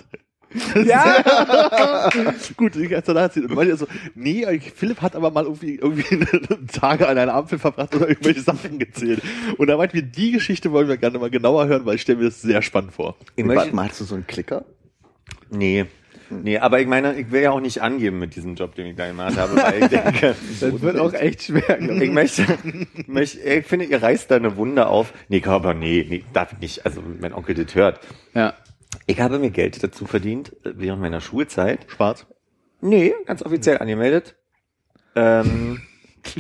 Ja! 0.86 2.10
Gut, 2.58 2.76
ich 2.76 2.94
hat's 2.94 3.08
danach 3.08 3.24
erzählt. 3.24 3.50
Und 3.50 3.56
meinte 3.56 3.76
so, 3.78 3.88
nee, 4.16 4.46
Philipp 4.76 5.02
hat 5.02 5.16
aber 5.16 5.32
mal 5.32 5.44
irgendwie, 5.44 5.76
irgendwie 5.76 6.26
Tage 6.72 7.08
an 7.08 7.18
einer 7.18 7.34
Ampel 7.34 7.60
verbracht 7.60 7.96
oder 7.96 8.10
irgendwelche 8.10 8.42
Sachen 8.42 8.80
gezählt. 8.80 9.22
Und 9.58 9.68
da 9.68 9.78
meinten 9.78 9.96
wir, 9.96 10.04
die 10.04 10.32
Geschichte 10.32 10.72
wollen 10.72 10.88
wir 10.88 10.98
gerne 10.98 11.20
mal 11.20 11.30
genauer 11.30 11.68
hören, 11.68 11.86
weil 11.86 11.96
ich 11.96 12.02
stelle 12.02 12.20
mir 12.20 12.26
das 12.26 12.42
sehr 12.42 12.62
spannend 12.62 12.94
vor. 12.94 13.16
Ich 13.36 13.48
Warte 13.48 13.76
mal, 13.76 13.90
hast 13.90 14.00
du 14.00 14.06
so 14.06 14.16
einen 14.16 14.28
Klicker? 14.28 14.66
nee. 15.50 15.86
Nee, 16.30 16.58
aber 16.58 16.82
ich 16.82 16.88
meine, 16.88 17.18
ich 17.18 17.32
will 17.32 17.42
ja 17.42 17.52
auch 17.52 17.62
nicht 17.62 17.82
angeben 17.82 18.20
mit 18.20 18.36
diesem 18.36 18.56
Job, 18.56 18.76
den 18.76 18.88
ich 18.88 18.96
da 18.96 19.08
gemacht 19.08 19.38
habe, 19.38 19.56
weil 19.56 19.84
ich 19.84 19.88
denke, 19.88 20.36
Das 20.60 20.82
wird 20.82 21.00
auch 21.00 21.14
echt 21.14 21.44
schwer. 21.44 21.80
ich 21.80 22.12
möchte, 22.12 22.46
möchte, 23.08 23.40
ich 23.40 23.66
finde, 23.66 23.86
ihr 23.86 24.02
reißt 24.02 24.30
da 24.30 24.36
eine 24.36 24.58
Wunde 24.58 24.88
auf. 24.88 25.14
Nee, 25.30 25.42
aber 25.46 25.74
nee, 25.74 26.06
nee, 26.10 26.24
darf 26.34 26.52
ich 26.54 26.60
nicht. 26.60 26.86
Also, 26.86 27.02
wenn 27.02 27.22
mein 27.22 27.34
Onkel 27.34 27.56
das 27.56 27.74
hört. 27.76 28.02
Ja. 28.34 28.54
Ich 29.06 29.20
habe 29.20 29.40
mir 29.40 29.52
Geld 29.52 29.82
dazu 29.84 30.06
verdient, 30.06 30.54
äh, 30.66 30.74
während 30.76 31.02
meiner 31.02 31.22
Schulzeit. 31.22 31.86
Schwarz. 31.90 32.26
Nee, 32.82 33.14
ganz 33.26 33.42
offiziell 33.44 33.78
angemeldet. 33.80 34.36
Ähm, 35.16 35.82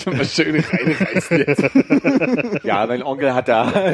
Schon 0.02 0.18
mal 0.18 0.26
schön 0.26 0.60
reinreißen 0.60 1.38
jetzt. 1.40 2.64
ja, 2.64 2.86
mein 2.86 3.02
Onkel 3.04 3.34
hat 3.34 3.48
da, 3.48 3.94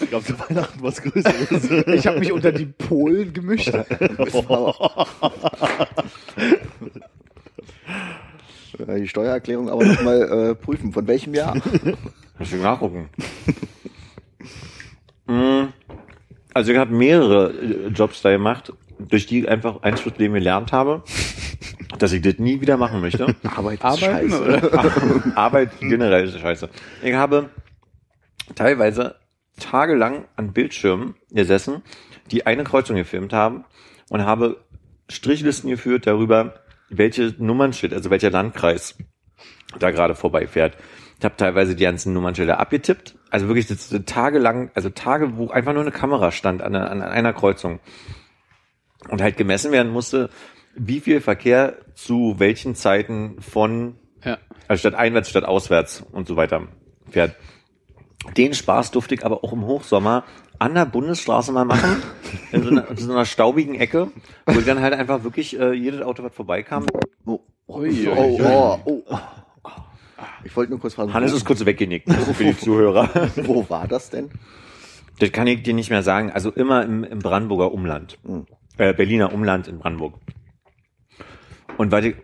Ich 0.00 0.08
glaube, 0.08 0.24
zu 0.24 0.38
Weihnachten 0.38 0.82
was 0.82 1.02
Größeres. 1.02 1.70
Ich 1.88 2.06
habe 2.06 2.20
mich 2.20 2.32
unter 2.32 2.52
die 2.52 2.66
Polen 2.66 3.32
gemischt. 3.32 3.72
Äh, 8.86 9.00
Die 9.00 9.08
Steuererklärung 9.08 9.70
aber 9.70 9.84
nochmal 9.86 10.50
äh, 10.50 10.54
prüfen. 10.54 10.92
Von 10.92 11.06
welchem 11.06 11.32
Jahr? 11.34 11.54
muss 12.38 12.52
ich 12.52 12.60
nachgucken. 12.60 13.08
Mm, 15.26 15.68
Also 16.56 16.72
ich 16.72 16.78
habe 16.78 16.94
mehrere 16.94 17.52
äh, 17.52 17.88
Jobs 17.88 18.22
da 18.22 18.30
gemacht, 18.30 18.72
durch 18.98 19.26
die 19.26 19.40
ich 19.40 19.48
einfach 19.48 19.82
eins 19.82 20.00
fürs 20.00 20.16
Leben 20.16 20.32
gelernt 20.32 20.72
habe, 20.72 21.02
dass 21.98 22.14
ich 22.14 22.22
das 22.22 22.38
nie 22.38 22.62
wieder 22.62 22.78
machen 22.78 23.02
möchte. 23.02 23.36
Arbeit 23.44 23.74
ist 23.74 23.84
Arbeiten, 23.84 24.30
scheiße. 24.30 24.42
oder? 24.42 25.36
Arbeit 25.36 25.78
generell 25.80 26.24
ist 26.24 26.40
scheiße. 26.40 26.70
Ich 27.02 27.12
habe 27.12 27.50
teilweise 28.54 29.16
tagelang 29.60 30.24
an 30.36 30.54
Bildschirmen 30.54 31.16
gesessen, 31.30 31.82
die 32.30 32.46
eine 32.46 32.64
Kreuzung 32.64 32.96
gefilmt 32.96 33.34
haben 33.34 33.66
und 34.08 34.24
habe 34.24 34.64
Strichlisten 35.10 35.68
geführt 35.68 36.06
darüber, 36.06 36.54
welche 36.88 37.34
Nummernschild, 37.36 37.92
also 37.92 38.08
welcher 38.08 38.30
Landkreis 38.30 38.96
da 39.78 39.90
gerade 39.90 40.14
vorbeifährt. 40.14 40.78
Ich 41.18 41.24
habe 41.24 41.36
teilweise 41.36 41.74
die 41.74 41.84
ganzen 41.84 42.12
Nummernschilder 42.12 42.58
abgetippt. 42.60 43.16
Also 43.30 43.48
wirklich 43.48 43.66
tagelang, 44.04 44.70
also 44.74 44.90
Tage, 44.90 45.36
wo 45.36 45.48
einfach 45.48 45.72
nur 45.72 45.82
eine 45.82 45.90
Kamera 45.92 46.30
stand 46.30 46.62
an, 46.62 46.74
einer- 46.76 46.90
an 46.90 47.02
einer 47.02 47.32
Kreuzung. 47.32 47.80
Und 49.08 49.22
halt 49.22 49.36
gemessen 49.36 49.72
werden 49.72 49.92
musste, 49.92 50.30
wie 50.74 51.00
viel 51.00 51.20
Verkehr 51.20 51.74
zu 51.94 52.34
welchen 52.38 52.74
Zeiten 52.74 53.40
von 53.40 53.96
Ja. 54.24 54.38
also 54.68 54.80
statt 54.80 54.94
einwärts, 54.94 55.30
statt 55.30 55.44
auswärts 55.44 56.04
und 56.12 56.26
so 56.28 56.36
weiter 56.36 56.68
fährt. 57.08 57.34
Den 58.36 58.52
Spaß 58.54 58.90
durfte 58.90 59.14
ich 59.14 59.24
aber 59.24 59.42
auch 59.44 59.52
im 59.52 59.64
Hochsommer 59.64 60.24
an 60.58 60.74
der 60.74 60.86
Bundesstraße 60.86 61.52
mal 61.52 61.64
machen, 61.64 62.02
in 62.52 62.62
so 62.62 62.70
einer, 62.70 62.90
in 62.90 62.96
so 62.96 63.12
einer 63.12 63.24
staubigen 63.24 63.74
Ecke, 63.76 64.10
wo 64.46 64.58
ich 64.58 64.66
dann 64.66 64.80
halt 64.80 64.94
einfach 64.94 65.22
wirklich 65.22 65.58
äh, 65.58 65.72
jedes 65.72 66.02
Auto, 66.02 66.22
was 66.24 66.34
vorbeikam. 66.34 66.86
Oh, 67.24 67.40
oh, 67.66 67.78
ui. 67.78 68.08
oh, 68.08 68.80
oh. 68.84 69.02
Ich 70.44 70.56
wollte 70.56 70.70
nur 70.70 70.80
kurz 70.80 70.94
fragen, 70.94 71.12
Hannes 71.12 71.32
ist 71.32 71.44
kurz 71.44 71.64
weggenickt 71.64 72.12
für 72.34 72.44
die 72.44 72.56
Zuhörer. 72.56 73.10
wo 73.36 73.68
war 73.68 73.86
das 73.86 74.10
denn? 74.10 74.30
Das 75.18 75.32
kann 75.32 75.46
ich 75.46 75.62
dir 75.62 75.74
nicht 75.74 75.90
mehr 75.90 76.02
sagen. 76.02 76.30
Also 76.30 76.50
immer 76.50 76.84
im, 76.84 77.04
im 77.04 77.18
Brandenburger 77.18 77.72
Umland. 77.72 78.18
Äh, 78.76 78.92
Berliner 78.92 79.32
Umland 79.32 79.68
in 79.68 79.78
Brandenburg. 79.78 80.14
Und 81.78 81.92
was 81.92 82.04
ich 82.04 82.16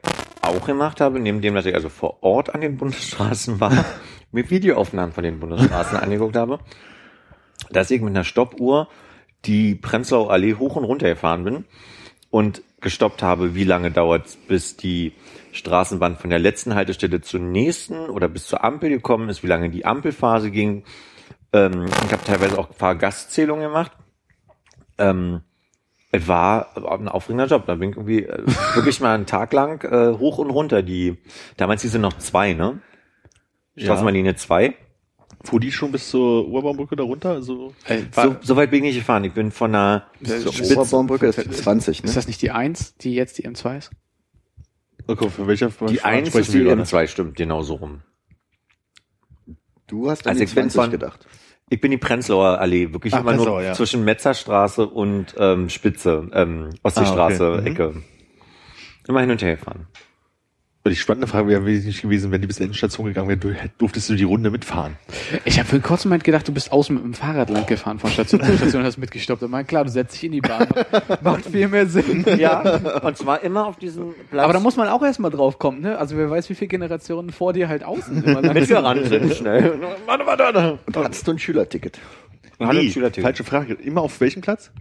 auch 0.43 0.67
gemacht 0.67 1.01
habe, 1.01 1.21
neben 1.21 1.41
dem, 1.41 1.55
dass 1.55 1.67
ich 1.67 1.75
also 1.75 1.89
vor 1.89 2.23
Ort 2.23 2.55
an 2.55 2.61
den 2.61 2.77
Bundesstraßen 2.77 3.61
war, 3.61 3.85
mir 4.33 4.51
Videoaufnahmen 4.51 5.13
von 5.13 5.25
den 5.25 5.41
Bundesstraßen 5.41 5.99
angeguckt 5.99 6.37
habe, 6.37 6.59
dass 7.71 7.91
ich 7.91 8.01
mit 8.01 8.11
einer 8.11 8.25
Stoppuhr 8.25 8.89
die 9.45 9.75
Prenzlauer 9.75 10.31
Allee 10.31 10.55
hoch 10.55 10.77
und 10.77 10.85
runter 10.85 11.09
gefahren 11.09 11.45
bin 11.45 11.65
und 12.31 12.63
gestoppt 12.81 13.23
habe, 13.23 13.55
wie 13.55 13.65
lange 13.65 13.91
dauert 13.91 14.27
es, 14.27 14.37
bis 14.37 14.77
die 14.77 15.13
Straßenbahn 15.53 16.17
von 16.17 16.31
der 16.31 16.39
letzten 16.39 16.75
Haltestelle 16.75 17.21
zur 17.21 17.41
nächsten 17.41 18.09
oder 18.11 18.29
bis 18.29 18.47
zur 18.47 18.65
Ampel 18.65 18.89
gekommen 18.91 19.29
ist, 19.29 19.43
wie 19.43 19.47
lange 19.47 19.71
die 19.71 19.85
Ampelphase 19.85 20.51
ging. 20.51 20.85
Ähm, 21.53 21.87
ich 22.07 22.13
habe 22.13 22.25
teilweise 22.25 22.59
auch 22.59 22.75
Fahrgastzählungen 22.75 23.65
gemacht. 23.65 23.93
Ähm, 24.99 25.43
es 26.11 26.27
war 26.29 26.77
ein 26.77 27.09
aufregender 27.09 27.47
Job. 27.47 27.65
Da 27.67 27.75
bin 27.77 27.91
ich 27.91 27.97
irgendwie 27.97 28.25
äh, 28.25 28.43
wirklich 28.75 29.01
mal 29.01 29.15
einen 29.15 29.27
Tag 29.27 29.53
lang 29.53 29.83
äh, 29.85 30.19
hoch 30.19 30.39
und 30.39 30.51
runter. 30.51 30.83
Die 30.83 31.19
damals 31.57 31.83
hieß 31.83 31.93
sie 31.93 31.99
noch 31.99 32.15
zwei, 32.19 32.55
ne? 32.55 32.81
Straßenbahnlinie 33.77 34.35
zwei. 34.37 34.75
Fuhr 35.45 35.59
die 35.59 35.73
schon 35.73 35.91
bis 35.91 36.09
zur 36.11 36.47
Urbaumbrücke 36.49 36.95
da 36.95 37.03
runter? 37.03 37.31
Also, 37.31 37.75
Ey, 37.87 38.07
war, 38.15 38.25
So, 38.27 38.37
so 38.43 38.57
weit 38.57 38.71
bin 38.71 38.79
ich 38.85 38.91
nicht 38.93 38.99
gefahren. 38.99 39.25
Ich 39.25 39.33
bin 39.33 39.51
von 39.51 39.75
einer 39.75 40.07
Zur 40.23 40.53
Spitze- 40.53 40.75
Oberbaumbrücke 40.79 41.27
ist 41.27 41.45
die 41.45 41.51
20, 41.51 41.99
ist 41.99 42.05
ne? 42.07 42.15
das 42.15 42.27
nicht 42.27 42.41
die 42.43 42.53
1, 42.53 42.97
die 42.99 43.15
jetzt 43.15 43.39
die 43.39 43.49
M2 43.49 43.79
ist? 43.79 43.91
Okay, 45.07 45.29
für 45.31 45.47
welcher 45.47 45.69
Die 45.89 46.03
eins 46.03 46.35
ist 46.35 46.53
die 46.53 46.63
M2, 46.63 47.07
stimmt, 47.09 47.37
genau 47.37 47.63
so 47.63 47.75
rum. 47.75 48.03
Du 49.87 50.11
hast 50.11 50.27
an 50.27 50.31
Also 50.31 50.41
die 50.41 50.45
ich 50.49 50.55
bin 50.55 50.71
20 50.71 50.81
von- 50.81 50.91
gedacht. 50.91 51.27
Ich 51.69 51.81
bin 51.81 51.91
die 51.91 51.97
Prenzlauer 51.99 52.59
Allee, 52.59 52.93
wirklich 52.93 53.15
Ah, 53.15 53.19
immer 53.21 53.33
nur 53.33 53.45
Prenzlauer, 53.47 53.63
ja. 53.63 53.73
zwischen 53.73 54.05
Metzerstraße 54.05 54.87
und 54.87 55.35
ähm, 55.39 55.69
Spitze, 55.71 56.29
ähm, 56.35 56.71
Ostseestraße, 56.83 57.45
Ah, 57.47 57.53
okay. 57.55 57.61
Mhm. 57.63 57.67
Ecke. 57.67 58.03
Immer 59.09 59.21
hin 59.21 59.31
und 59.31 59.43
her 59.43 59.57
fahren. 59.59 59.87
Die 60.85 60.97
spannende 60.97 61.29
Frage 61.29 61.47
wäre 61.47 61.65
wirklich 61.65 62.03
gewesen, 62.03 62.33
wenn 62.33 62.41
die 62.41 62.49
bis 62.49 62.57
zur 62.57 62.67
Endstation 62.67 63.07
gegangen 63.07 63.29
wäre, 63.29 63.39
du- 63.39 63.55
durftest 63.79 64.11
du 64.11 64.15
die 64.17 64.25
Runde 64.25 64.51
mitfahren? 64.51 64.97
Ich 65.45 65.59
habe 65.61 65.69
für 65.69 65.77
einen 65.77 65.83
kurzen 65.85 66.09
Moment 66.09 66.25
gedacht, 66.25 66.49
du 66.49 66.53
bist 66.53 66.73
außen 66.73 66.97
mit 66.97 67.05
dem 67.05 67.15
Fahrrad 67.15 67.51
lang 67.51 67.67
gefahren 67.67 68.01
von 68.01 68.11
Station 68.11 68.43
zu 68.43 68.57
Station 68.57 68.83
und 68.83 68.87
hast 68.89 68.99
mitgestoppt. 68.99 69.45
Und 69.45 69.53
mein, 69.53 69.65
klar, 69.65 69.85
du 69.85 69.91
setzt 69.91 70.17
dich 70.17 70.25
in 70.25 70.33
die 70.33 70.41
Bahn. 70.41 70.67
Macht 71.23 71.47
viel 71.47 71.69
mehr 71.69 71.87
Sinn. 71.87 72.25
Ja, 72.37 72.99
und 73.01 73.17
zwar 73.17 73.45
immer 73.45 73.65
auf 73.67 73.77
diesem 73.77 74.13
Platz. 74.31 74.43
Aber 74.43 74.53
da 74.53 74.59
muss 74.61 74.75
man 74.77 74.89
auch 74.89 75.03
erstmal 75.05 75.31
drauf 75.31 75.61
kommen, 75.61 75.83
ne? 75.83 75.97
Also 75.99 76.17
wer 76.17 76.29
weiß, 76.29 76.51
wie 76.51 76.57
viele 76.57 76.69
Generationen 76.69 77.31
vor 77.31 77.53
dir 77.53 77.69
halt 77.69 77.85
außen 77.85 78.25
immer 78.25 78.43
lang 78.43 78.45
sind. 78.47 78.55
mitgerannt 78.55 79.07
sind 79.07 79.35
schnell. 79.37 79.79
Warte, 80.07 80.27
warte, 80.27 80.43
warte. 80.43 80.79
Und 80.85 80.97
hattest 80.97 81.27
du 81.29 81.31
ein 81.31 81.39
Schülerticket? 81.39 82.01
Ein 82.59 82.91
Schülerticket. 82.91 83.23
falsche 83.23 83.45
Frage. 83.45 83.75
Immer 83.75 84.01
auf 84.03 84.21
welchem 84.21 84.43
Platz? 84.43 84.73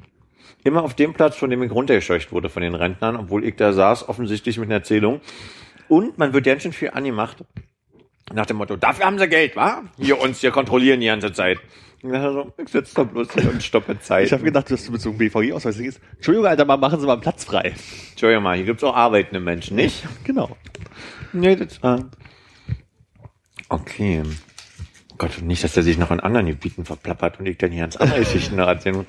immer 0.64 0.84
auf 0.84 0.94
dem 0.94 1.14
Platz, 1.14 1.36
von 1.38 1.50
dem 1.50 1.64
ich 1.64 1.72
runtergescheucht 1.72 2.32
wurde 2.32 2.48
von 2.48 2.62
den 2.62 2.76
Rentnern, 2.76 3.16
obwohl 3.16 3.44
ich 3.46 3.56
da 3.56 3.74
saß, 3.74 4.08
offensichtlich 4.10 4.60
mit 4.60 4.68
einer 4.68 4.76
Erzählung. 4.76 5.20
Und 5.92 6.18
man 6.18 6.32
wird 6.32 6.46
ganz 6.46 6.64
schön 6.64 6.72
viel 6.72 6.92
angemacht. 6.92 7.44
Nach 8.32 8.46
dem 8.46 8.56
Motto, 8.56 8.78
dafür 8.78 9.08
haben 9.08 9.20
sie 9.20 9.28
Geld, 9.28 9.58
wa? 9.58 9.84
Hier 10.00 10.22
uns 10.22 10.40
hier 10.40 10.52
kontrollieren 10.52 11.02
die 11.02 11.08
ganze 11.08 11.34
Zeit. 11.34 11.60
Und 12.02 12.14
dann 12.14 12.32
so, 12.32 12.54
ich 12.58 12.70
sitze 12.70 12.96
da 12.96 13.04
bloß 13.04 13.34
hier 13.34 13.52
und 13.52 13.62
stoppe 13.62 14.00
Zeit. 14.00 14.28
Ich 14.28 14.32
habe 14.32 14.42
gedacht, 14.42 14.72
dass 14.72 14.86
du 14.86 14.94
mit 14.94 15.02
so 15.02 15.10
einem 15.10 15.18
BVI-Ausweis 15.18 15.78
gehst. 15.78 16.00
Entschuldigung, 16.16 16.48
Alter, 16.48 16.64
mal 16.64 16.78
machen 16.78 17.02
Sie 17.02 17.06
mal 17.06 17.12
einen 17.12 17.22
Platz 17.22 17.44
frei. 17.44 17.74
Entschuldigung 18.12 18.42
mal, 18.42 18.56
hier 18.56 18.68
gibt's 18.68 18.86
auch 18.86 18.96
arbeitende 18.96 19.42
Menschen, 19.42 19.76
nicht? 19.76 20.06
Genau. 20.24 20.56
Nee, 21.34 21.58
das 21.58 21.80
äh. 21.84 22.06
Okay. 23.68 24.24
Gott, 25.18 25.40
und 25.40 25.48
nicht, 25.48 25.62
dass 25.62 25.76
er 25.76 25.84
sich 25.84 25.98
noch 25.98 26.12
in 26.12 26.22
anderen 26.22 26.46
Gebieten 26.46 26.86
verplappert 26.86 27.38
und 27.42 27.48
ich 27.48 27.58
dann 27.58 27.72
hier 27.72 27.82
ans 27.82 27.98
andere 27.98 28.20
Geschichten 28.20 28.58
erzählen 28.60 28.96
muss. 28.96 29.08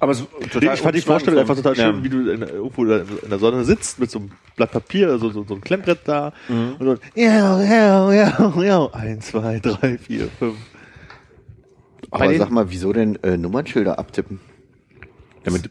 Aber 0.00 0.14
so, 0.14 0.28
Nee, 0.60 0.70
ich 0.74 0.80
fand 0.80 0.94
die 0.94 1.00
Vorstellung 1.00 1.40
einfach 1.40 1.56
total 1.56 1.74
schön, 1.74 1.96
Ja. 1.96 2.04
wie 2.04 2.08
du 2.08 2.30
in, 2.30 2.42
irgendwo 2.42 2.84
in 2.84 3.30
der 3.30 3.38
Sonne 3.38 3.64
sitzt 3.64 3.98
mit 3.98 4.10
so 4.10 4.20
einem 4.20 4.30
Blatt 4.56 4.70
Papier, 4.70 5.18
so, 5.18 5.30
so, 5.30 5.44
so 5.44 5.54
ein 5.54 5.60
Klemmbrett 5.60 6.00
da 6.04 6.32
Mhm. 6.48 6.76
und 6.78 6.86
so, 6.86 6.96
ja, 7.20 7.60
ja, 7.62 8.12
ja, 8.12 8.52
ja, 8.62 8.86
eins, 8.92 9.26
zwei, 9.26 9.58
drei, 9.58 9.98
vier, 9.98 10.28
fünf. 10.38 10.56
Aber 12.10 12.32
sag 12.36 12.50
mal, 12.50 12.70
wieso 12.70 12.92
denn 12.92 13.16
äh, 13.22 13.36
Nummernschilder 13.36 13.98
abtippen? 13.98 14.40
Damit, 15.44 15.70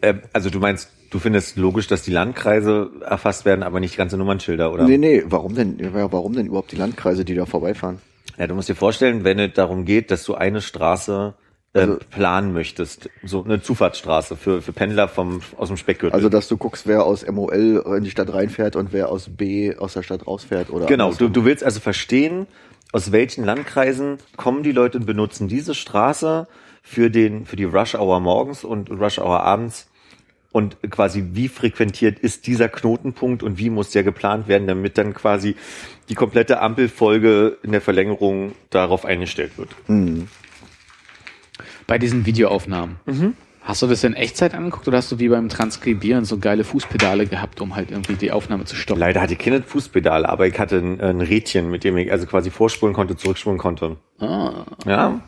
äh, 0.00 0.14
also 0.32 0.50
du 0.50 0.58
meinst, 0.58 0.90
du 1.10 1.18
findest 1.18 1.56
logisch, 1.56 1.86
dass 1.86 2.02
die 2.02 2.10
Landkreise 2.10 2.90
erfasst 3.00 3.44
werden, 3.44 3.62
aber 3.62 3.80
nicht 3.80 3.96
ganze 3.96 4.16
Nummernschilder, 4.16 4.72
oder? 4.72 4.84
Nee, 4.86 4.98
nee, 4.98 5.22
warum 5.26 5.54
denn, 5.54 5.78
ja, 5.78 5.92
warum 6.12 6.34
denn 6.34 6.46
überhaupt 6.46 6.72
die 6.72 6.76
Landkreise, 6.76 7.24
die 7.24 7.34
da 7.34 7.46
vorbeifahren? 7.46 7.98
Ja, 8.38 8.46
du 8.48 8.54
musst 8.54 8.68
dir 8.68 8.74
vorstellen, 8.74 9.24
wenn 9.24 9.38
es 9.38 9.52
darum 9.54 9.84
geht, 9.84 10.10
dass 10.10 10.24
du 10.24 10.34
eine 10.34 10.60
Straße 10.60 11.34
Also- 11.72 11.98
planen 12.10 12.52
möchtest, 12.52 13.10
so 13.22 13.44
eine 13.44 13.62
Zufahrtsstraße 13.62 14.36
für, 14.36 14.60
für 14.60 14.72
Pendler 14.72 15.06
vom, 15.06 15.40
aus 15.56 15.68
dem 15.68 15.76
Speckgürtel. 15.76 16.14
Also, 16.14 16.28
dass 16.28 16.48
du 16.48 16.56
guckst, 16.56 16.86
wer 16.88 17.04
aus 17.04 17.24
MOL 17.24 17.84
in 17.96 18.02
die 18.02 18.10
Stadt 18.10 18.32
reinfährt 18.32 18.74
und 18.74 18.92
wer 18.92 19.08
aus 19.08 19.28
B 19.28 19.76
aus 19.76 19.92
der 19.92 20.02
Stadt 20.02 20.26
rausfährt, 20.26 20.70
oder? 20.70 20.86
Genau, 20.86 21.04
du, 21.04 21.10
andersrum? 21.10 21.32
du 21.32 21.44
willst 21.44 21.62
also 21.62 21.78
verstehen, 21.78 22.48
aus 22.92 23.12
welchen 23.12 23.44
Landkreisen 23.44 24.18
kommen 24.36 24.64
die 24.64 24.72
Leute 24.72 24.98
und 24.98 25.06
benutzen 25.06 25.46
diese 25.46 25.76
Straße 25.76 26.48
für 26.82 27.08
den, 27.08 27.46
für 27.46 27.54
die 27.54 27.64
Rush 27.64 27.94
Hour 27.94 28.18
morgens 28.18 28.64
und 28.64 28.90
Rush 28.90 29.18
Hour 29.18 29.44
abends 29.44 29.86
und 30.50 30.78
quasi 30.90 31.28
wie 31.32 31.46
frequentiert 31.46 32.18
ist 32.18 32.48
dieser 32.48 32.68
Knotenpunkt 32.68 33.44
und 33.44 33.58
wie 33.58 33.70
muss 33.70 33.90
der 33.90 34.02
geplant 34.02 34.48
werden, 34.48 34.66
damit 34.66 34.98
dann 34.98 35.14
quasi 35.14 35.54
die 36.08 36.14
komplette 36.16 36.60
Ampelfolge 36.60 37.58
in 37.62 37.70
der 37.70 37.80
Verlängerung 37.80 38.52
darauf 38.70 39.04
eingestellt 39.04 39.56
wird. 39.56 39.70
Bei 41.90 41.98
diesen 41.98 42.24
Videoaufnahmen. 42.24 43.00
Hast 43.62 43.82
du 43.82 43.88
das 43.88 44.04
in 44.04 44.14
Echtzeit 44.14 44.54
angeguckt 44.54 44.86
oder 44.86 44.98
hast 44.98 45.10
du 45.10 45.18
wie 45.18 45.28
beim 45.28 45.48
Transkribieren 45.48 46.24
so 46.24 46.38
geile 46.38 46.62
Fußpedale 46.62 47.26
gehabt, 47.26 47.60
um 47.60 47.74
halt 47.74 47.90
irgendwie 47.90 48.14
die 48.14 48.30
Aufnahme 48.30 48.64
zu 48.64 48.76
stoppen? 48.76 49.00
Leider 49.00 49.20
hatte 49.20 49.32
ich 49.32 49.40
keine 49.40 49.60
Fußpedale, 49.60 50.28
aber 50.28 50.46
ich 50.46 50.56
hatte 50.56 50.76
ein, 50.78 51.00
ein 51.00 51.20
Rädchen, 51.20 51.68
mit 51.68 51.82
dem 51.82 51.96
ich 51.96 52.12
also 52.12 52.26
quasi 52.26 52.50
vorspulen 52.50 52.94
konnte, 52.94 53.16
zurückspulen 53.16 53.58
konnte. 53.58 53.96
Ah, 54.20 54.66
Ja, 54.86 55.20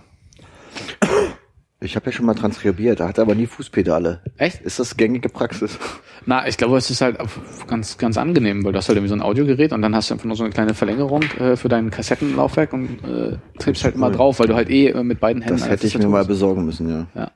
Ich 1.82 1.96
habe 1.96 2.06
ja 2.06 2.12
schon 2.12 2.26
mal 2.26 2.34
transkribiert, 2.34 3.00
da 3.00 3.08
hat 3.08 3.18
er 3.18 3.22
aber 3.22 3.34
nie 3.34 3.46
Fußpedale. 3.46 4.20
echt? 4.36 4.62
Ist 4.62 4.78
das 4.78 4.96
gängige 4.96 5.28
Praxis? 5.28 5.78
Na, 6.26 6.46
ich 6.46 6.56
glaube, 6.56 6.76
es 6.76 6.88
ist 6.90 7.00
halt 7.00 7.18
ganz, 7.66 7.98
ganz 7.98 8.16
angenehm, 8.16 8.64
weil 8.64 8.72
du 8.72 8.78
hast 8.78 8.88
halt 8.88 8.96
irgendwie 8.96 9.08
so 9.08 9.16
ein 9.16 9.22
Audiogerät 9.22 9.72
und 9.72 9.82
dann 9.82 9.94
hast 9.94 10.08
du 10.08 10.14
einfach 10.14 10.26
nur 10.26 10.36
so 10.36 10.44
eine 10.44 10.52
kleine 10.52 10.74
Verlängerung 10.74 11.22
äh, 11.40 11.56
für 11.56 11.68
dein 11.68 11.90
Kassettenlaufwerk 11.90 12.72
und 12.72 13.02
äh, 13.04 13.36
tippst 13.58 13.82
halt 13.82 13.96
immer 13.96 14.10
drauf, 14.10 14.38
weil 14.38 14.46
du 14.46 14.54
halt 14.54 14.70
eh 14.70 14.88
äh, 14.88 15.02
mit 15.02 15.18
beiden 15.18 15.42
Händen 15.42 15.58
Das 15.58 15.68
hätte 15.68 15.86
ich 15.86 15.98
mir 15.98 16.06
mal 16.06 16.24
besorgen 16.24 16.64
müssen, 16.64 16.88
ja. 16.88 17.06
Ja. 17.14 17.32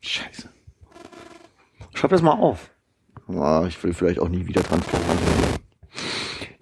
Scheiße. 0.00 0.48
schreib 1.94 2.10
das 2.10 2.22
mal 2.22 2.32
auf. 2.32 2.70
Ah, 3.28 3.64
ich 3.68 3.82
will 3.84 3.92
vielleicht 3.92 4.18
auch 4.18 4.28
nie 4.30 4.46
wieder 4.46 4.62
transkribieren. 4.62 5.18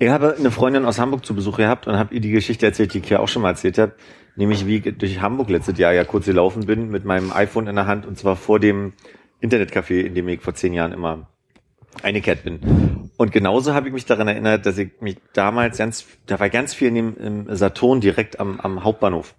Ich 0.00 0.08
habe 0.10 0.36
eine 0.38 0.52
Freundin 0.52 0.84
aus 0.84 1.00
Hamburg 1.00 1.26
zu 1.26 1.34
Besuch 1.34 1.56
gehabt 1.56 1.88
und 1.88 1.96
habe 1.96 2.14
ihr 2.14 2.20
die 2.20 2.30
Geschichte 2.30 2.64
erzählt, 2.64 2.94
die 2.94 2.98
ich 2.98 3.08
hier 3.08 3.20
auch 3.20 3.26
schon 3.26 3.42
mal 3.42 3.50
erzählt 3.50 3.78
habe. 3.78 3.94
Nämlich 4.36 4.64
wie 4.64 4.76
ich 4.76 4.96
durch 4.96 5.20
Hamburg 5.20 5.50
letztes 5.50 5.76
Jahr 5.76 5.92
ja 5.92 6.04
kurz 6.04 6.26
gelaufen 6.26 6.66
bin 6.66 6.88
mit 6.88 7.04
meinem 7.04 7.32
iPhone 7.32 7.66
in 7.66 7.74
der 7.74 7.86
Hand 7.86 8.06
und 8.06 8.16
zwar 8.16 8.36
vor 8.36 8.60
dem 8.60 8.92
Internetcafé, 9.42 10.02
in 10.02 10.14
dem 10.14 10.28
ich 10.28 10.40
vor 10.40 10.54
zehn 10.54 10.72
Jahren 10.72 10.92
immer 10.92 11.28
eingekehrt 12.02 12.44
bin. 12.44 13.10
Und 13.16 13.32
genauso 13.32 13.74
habe 13.74 13.88
ich 13.88 13.92
mich 13.92 14.06
daran 14.06 14.28
erinnert, 14.28 14.66
dass 14.66 14.78
ich 14.78 15.00
mich 15.00 15.16
damals 15.32 15.78
ganz, 15.78 16.06
da 16.26 16.38
war 16.38 16.48
ganz 16.48 16.74
viel 16.74 16.88
in 16.88 16.94
dem 16.94 17.16
im 17.16 17.56
Saturn 17.56 18.00
direkt 18.00 18.38
am, 18.38 18.60
am 18.60 18.84
Hauptbahnhof. 18.84 19.34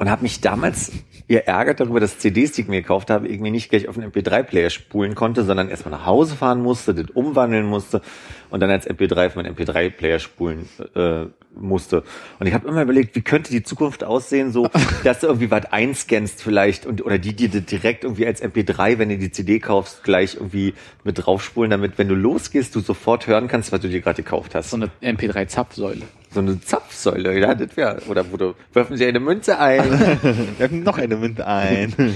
Und 0.00 0.10
habe 0.10 0.22
mich 0.22 0.40
damals 0.40 0.92
geärgert 1.28 1.78
darüber, 1.78 2.00
dass 2.00 2.18
CDs, 2.18 2.52
die 2.52 2.62
ich 2.62 2.68
mir 2.68 2.80
gekauft 2.80 3.10
habe, 3.10 3.28
irgendwie 3.28 3.50
nicht 3.52 3.70
gleich 3.70 3.86
auf 3.86 3.96
einen 3.96 4.10
MP3-Player 4.10 4.70
spulen 4.70 5.14
konnte, 5.14 5.44
sondern 5.44 5.68
erstmal 5.68 5.92
nach 5.92 6.06
Hause 6.06 6.34
fahren 6.34 6.62
musste, 6.62 6.94
das 6.94 7.10
umwandeln 7.10 7.66
musste 7.66 8.02
und 8.50 8.60
dann 8.60 8.70
als 8.70 8.88
MP3 8.88 9.26
auf 9.26 9.36
meinen 9.36 9.54
MP3-Player 9.54 10.18
spulen 10.18 10.68
äh, 10.94 11.26
musste. 11.54 12.04
Und 12.38 12.46
ich 12.46 12.54
habe 12.54 12.68
immer 12.68 12.82
überlegt, 12.82 13.16
wie 13.16 13.22
könnte 13.22 13.50
die 13.50 13.62
Zukunft 13.62 14.04
aussehen, 14.04 14.52
so 14.52 14.68
dass 15.04 15.20
du 15.20 15.26
irgendwie 15.26 15.50
was 15.50 15.66
einscannst 15.66 16.42
vielleicht 16.42 16.86
und 16.86 17.04
oder 17.04 17.18
die 17.18 17.34
dir 17.34 17.48
direkt 17.48 18.04
irgendwie 18.04 18.26
als 18.26 18.42
MP3, 18.42 18.98
wenn 18.98 19.08
du 19.08 19.18
die 19.18 19.30
CD 19.30 19.58
kaufst, 19.58 20.04
gleich 20.04 20.34
irgendwie 20.34 20.74
mit 21.04 21.24
draufspulen, 21.24 21.70
damit 21.70 21.98
wenn 21.98 22.08
du 22.08 22.14
losgehst, 22.14 22.74
du 22.74 22.80
sofort 22.80 23.26
hören 23.26 23.48
kannst, 23.48 23.72
was 23.72 23.80
du 23.80 23.88
dir 23.88 24.00
gerade 24.00 24.22
gekauft 24.22 24.54
hast. 24.54 24.70
So 24.70 24.76
eine 24.76 24.90
MP3-Zapfsäule. 25.02 26.02
So 26.32 26.38
eine 26.38 26.60
Zapfsäule, 26.60 27.36
ja, 27.38 27.56
das 27.56 27.76
wäre. 27.76 28.02
Oder 28.08 28.30
wo 28.30 28.36
du, 28.36 28.54
werfen 28.72 28.96
sie 28.96 29.04
eine 29.04 29.18
Münze 29.18 29.58
ein. 29.58 29.82
Wir 30.58 30.68
haben 30.68 30.82
noch 30.84 30.96
eine 30.96 31.16
Münze 31.16 31.44
ein. 31.46 31.92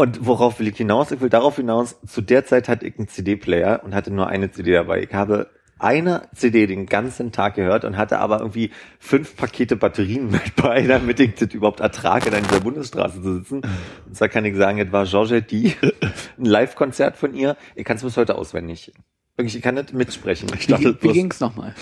Und 0.00 0.24
worauf 0.24 0.58
will 0.58 0.68
ich 0.68 0.78
hinaus? 0.78 1.10
Ich 1.10 1.20
will 1.20 1.28
darauf 1.28 1.56
hinaus, 1.56 2.00
zu 2.06 2.22
der 2.22 2.46
Zeit 2.46 2.70
hatte 2.70 2.86
ich 2.86 2.98
einen 2.98 3.08
CD-Player 3.08 3.82
und 3.84 3.94
hatte 3.94 4.10
nur 4.10 4.28
eine 4.28 4.50
CD 4.50 4.72
dabei. 4.72 5.02
Ich 5.02 5.12
habe 5.12 5.50
eine 5.78 6.22
CD 6.34 6.66
den 6.66 6.86
ganzen 6.86 7.32
Tag 7.32 7.56
gehört 7.56 7.84
und 7.84 7.98
hatte 7.98 8.18
aber 8.18 8.40
irgendwie 8.40 8.70
fünf 8.98 9.36
Pakete 9.36 9.76
Batterien 9.76 10.30
mit 10.30 10.56
bei, 10.56 10.86
damit 10.86 11.20
ich 11.20 11.34
das 11.34 11.52
überhaupt 11.52 11.80
ertrage, 11.80 12.30
da 12.30 12.38
in 12.38 12.44
dieser 12.44 12.60
Bundesstraße 12.60 13.20
zu 13.20 13.34
sitzen. 13.34 13.60
Und 14.06 14.16
zwar 14.16 14.30
kann 14.30 14.46
ich 14.46 14.56
sagen, 14.56 14.78
es 14.78 14.90
war 14.90 15.04
Georgette 15.04 15.46
die, 15.46 15.74
ein 16.38 16.46
Live-Konzert 16.46 17.18
von 17.18 17.34
ihr. 17.34 17.58
Ich 17.74 17.84
kann 17.84 17.98
es 17.98 18.02
bis 18.02 18.16
heute 18.16 18.36
auswendig. 18.36 18.94
Wirklich, 19.36 19.56
ich 19.56 19.62
kann 19.62 19.74
nicht 19.74 19.92
mitsprechen. 19.92 20.48
Ich 20.54 20.66
Wie, 20.66 20.72
dachte, 20.72 20.96
wie 21.02 21.12
ging's 21.12 21.40
nochmal? 21.40 21.74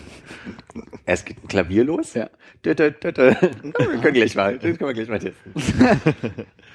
es 1.06 1.24
geht 1.24 1.42
ein 1.42 1.48
Klavier 1.48 1.84
los. 1.84 2.12
Ja. 2.12 2.28
Dö, 2.66 2.74
dö, 2.74 2.90
dö, 2.90 3.12
dö. 3.12 3.32
Wir 3.32 3.72
können 3.72 4.12
gleich 4.12 4.34
mal, 4.34 4.58
können 4.58 4.78
wir 4.78 4.92
gleich 4.92 5.08
mal 5.08 5.18
testen. 5.18 5.54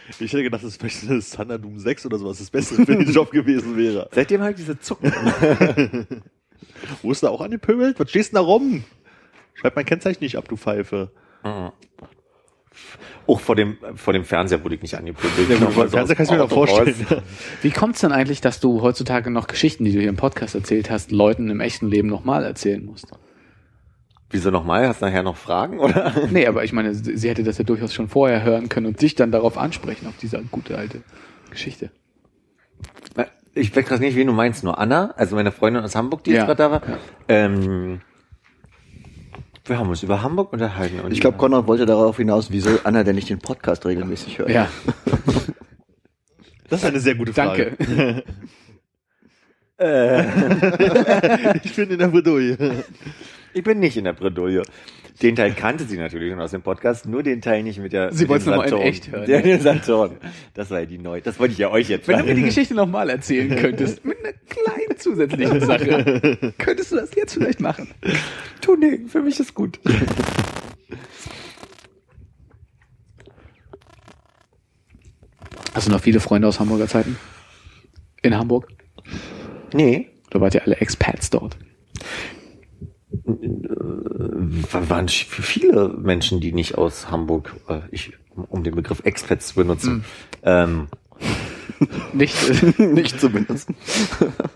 Ich 0.10 0.32
hätte 0.34 0.44
gedacht, 0.44 0.64
das 0.64 0.72
ist 0.72 0.82
vielleicht 0.82 1.10
das 1.10 1.32
Thunder 1.32 1.58
Doom 1.58 1.80
6 1.80 2.06
oder 2.06 2.18
sowas 2.18 2.40
das 2.40 2.50
Beste 2.50 2.76
für 2.76 2.86
den 2.86 3.12
Job 3.12 3.32
gewesen 3.32 3.78
wäre. 3.78 4.10
Seitdem 4.14 4.42
halt 4.42 4.58
diese 4.58 4.80
Zucken. 4.80 5.12
Wo 7.02 7.12
ist 7.12 7.24
da 7.24 7.30
auch 7.30 7.42
angepöbelt? 7.42 8.00
Was 8.00 8.10
stehst 8.10 8.32
du 8.32 8.36
da 8.36 8.42
rum? 8.42 8.84
Schreib 9.54 9.76
mein 9.76 9.86
Kennzeichen 9.86 10.24
nicht 10.24 10.38
ab, 10.38 10.48
du 10.48 10.58
Pfeife. 10.58 11.12
Auch 13.28 13.40
vor 13.40 13.56
dem, 13.56 13.78
vor 13.96 14.14
dem 14.14 14.26
Fernseher 14.26 14.64
wurde 14.64 14.76
ich 14.76 14.82
nicht 14.82 14.96
angepöbelt. 14.96 15.50
Ja, 15.50 15.70
vor 15.70 15.86
dem 15.86 15.92
Fernseher 15.92 16.16
kannst 16.16 16.32
du 16.32 16.36
mir 16.36 16.42
doch 16.42 16.50
vorstellen. 16.50 16.96
Wie 17.62 17.72
kommt's 17.72 18.02
denn 18.02 18.12
eigentlich, 18.12 18.42
dass 18.42 18.60
du 18.60 18.82
heutzutage 18.82 19.30
noch 19.30 19.48
Geschichten, 19.48 19.86
die 19.86 19.92
du 19.92 20.00
hier 20.00 20.10
im 20.10 20.16
Podcast 20.18 20.56
erzählt 20.56 20.90
hast, 20.90 21.12
Leuten 21.12 21.50
im 21.50 21.60
echten 21.60 21.88
Leben 21.88 22.08
nochmal 22.08 22.44
erzählen 22.44 22.84
musst? 22.84 23.08
Wieso 24.32 24.50
nochmal? 24.52 24.88
Hast 24.88 25.02
du 25.02 25.06
nachher 25.06 25.24
noch 25.24 25.38
Fragen, 25.38 25.80
oder? 25.80 26.14
Nee, 26.32 26.48
aber 26.48 26.64
ich 26.64 26.72
meine, 26.74 26.94
sie 26.96 27.18
sie 27.18 27.30
hätte 27.30 27.44
das 27.44 27.58
ja 27.58 27.64
durchaus 27.64 27.94
schon 27.94 28.08
vorher 28.08 28.44
hören 28.44 28.70
können 28.70 28.86
und 28.88 29.02
dich 29.02 29.16
dann 29.16 29.32
darauf 29.32 29.58
ansprechen, 29.58 30.08
auf 30.08 30.16
diese 30.22 30.42
gute 30.52 30.78
alte 30.78 31.02
Geschichte. 31.50 31.92
Ich 33.54 33.76
weiß 33.76 33.86
gerade 33.86 34.02
nicht, 34.02 34.16
wen 34.16 34.28
du 34.28 34.34
meinst. 34.34 34.64
Nur 34.64 34.78
Anna, 34.80 35.12
also 35.18 35.36
meine 35.36 35.52
Freundin 35.52 35.84
aus 35.84 35.94
Hamburg, 35.96 36.24
die 36.24 36.32
Ja. 36.32 36.38
jetzt 36.38 36.46
gerade 36.46 36.58
da 36.64 36.72
war. 36.72 36.82
Ja. 36.88 36.98
Ähm, 37.28 38.00
wir 39.66 39.78
haben 39.78 39.90
uns 39.90 40.02
über 40.04 40.22
Hamburg 40.24 40.54
unterhalten. 40.54 41.02
Und 41.02 41.12
Ich 41.12 41.20
glaube, 41.20 41.38
Konrad 41.38 41.68
wollte 41.68 41.86
darauf 41.86 42.16
hinaus, 42.16 42.50
wieso 42.52 42.70
Anna 42.86 43.04
denn 43.04 43.16
nicht 43.16 43.30
den 43.30 43.40
Podcast 43.40 43.86
regelmäßig 43.86 44.40
hört. 44.40 44.50
Ja, 44.50 44.70
Das 46.70 46.80
ist 46.80 46.86
eine 46.86 47.02
sehr 47.02 47.16
gute 47.16 47.34
Frage. 47.34 47.76
danke. 47.78 48.24
Ich 51.64 51.76
bin 51.76 51.90
in 51.90 52.00
der 52.00 52.08
Bredouille. 52.08 52.56
Ich 53.54 53.64
bin 53.64 53.80
nicht 53.80 53.98
in 53.98 54.04
der 54.06 54.14
Bredouille. 54.14 54.64
Den 55.22 55.36
Teil 55.36 55.54
kannte 55.54 55.84
sie 55.84 55.98
natürlich 55.98 56.32
schon 56.32 56.42
aus 56.42 56.52
dem 56.52 56.62
Podcast, 56.64 57.06
nur 57.06 57.22
den 57.22 57.42
Teil 57.42 57.62
nicht 57.64 57.80
mit 57.80 57.94
der. 57.94 58.12
Sie 58.12 58.28
wollte 58.28 58.42
es 58.42 58.48
noch 58.48 58.58
mal 58.58 58.68
in 58.68 58.78
echt 58.78 59.12
hören. 59.12 59.26
Der, 59.28 59.42
den 59.42 59.60
Saturn. 59.62 60.18
Das 60.54 60.72
war 60.72 60.80
ja 60.80 60.86
die 60.86 60.98
neu. 60.98 61.22
Das 61.22 61.40
wollte 61.40 61.52
ich 61.52 61.60
ja 61.60 61.70
euch 61.70 61.90
jetzt 61.90 62.08
Wenn 62.08 62.20
du 62.20 62.26
mir 62.26 62.36
die. 62.36 62.42
Geschichte 62.44 62.74
nochmal 62.74 63.10
erzählen 63.10 63.56
könntest, 63.62 64.04
mit 64.04 64.18
einer 64.20 64.34
kleinen 64.50 64.98
zusätzlichen 64.98 65.60
Sache, 65.60 66.54
könntest 66.58 66.92
du 66.92 66.96
das 66.96 67.14
jetzt 67.16 67.34
vielleicht 67.34 67.60
machen. 67.60 67.90
Tu 68.62 68.76
nee, 68.78 69.02
für 69.08 69.22
mich 69.22 69.40
ist 69.40 69.54
gut. 69.54 69.80
Hast 75.74 75.88
du 75.88 75.92
noch 75.92 76.02
viele 76.02 76.20
Freunde 76.20 76.48
aus 76.48 76.60
Hamburger 76.60 76.88
Zeiten? 76.88 77.18
In 78.22 78.36
Hamburg? 78.38 78.68
Nee, 79.74 80.10
Da 80.30 80.40
wart 80.42 80.54
ihr 80.56 80.64
alle 80.66 80.76
Expats 80.78 81.30
dort. 81.30 81.58
Wa- 83.12 84.90
waren 84.90 85.08
viele 85.10 85.90
Menschen, 85.90 86.40
die 86.40 86.54
nicht 86.54 86.78
aus 86.78 87.12
Hamburg, 87.12 87.54
äh, 87.68 87.82
ich 87.92 88.14
um 88.50 88.64
den 88.64 88.76
Begriff 88.76 89.02
Expats 89.04 89.48
zu 89.48 89.56
benutzen. 89.56 90.06
Ähm, 90.44 90.88
Nicht, 92.14 92.36
Nicht 92.80 93.20
zu 93.20 93.30
benutzen. 93.30 93.76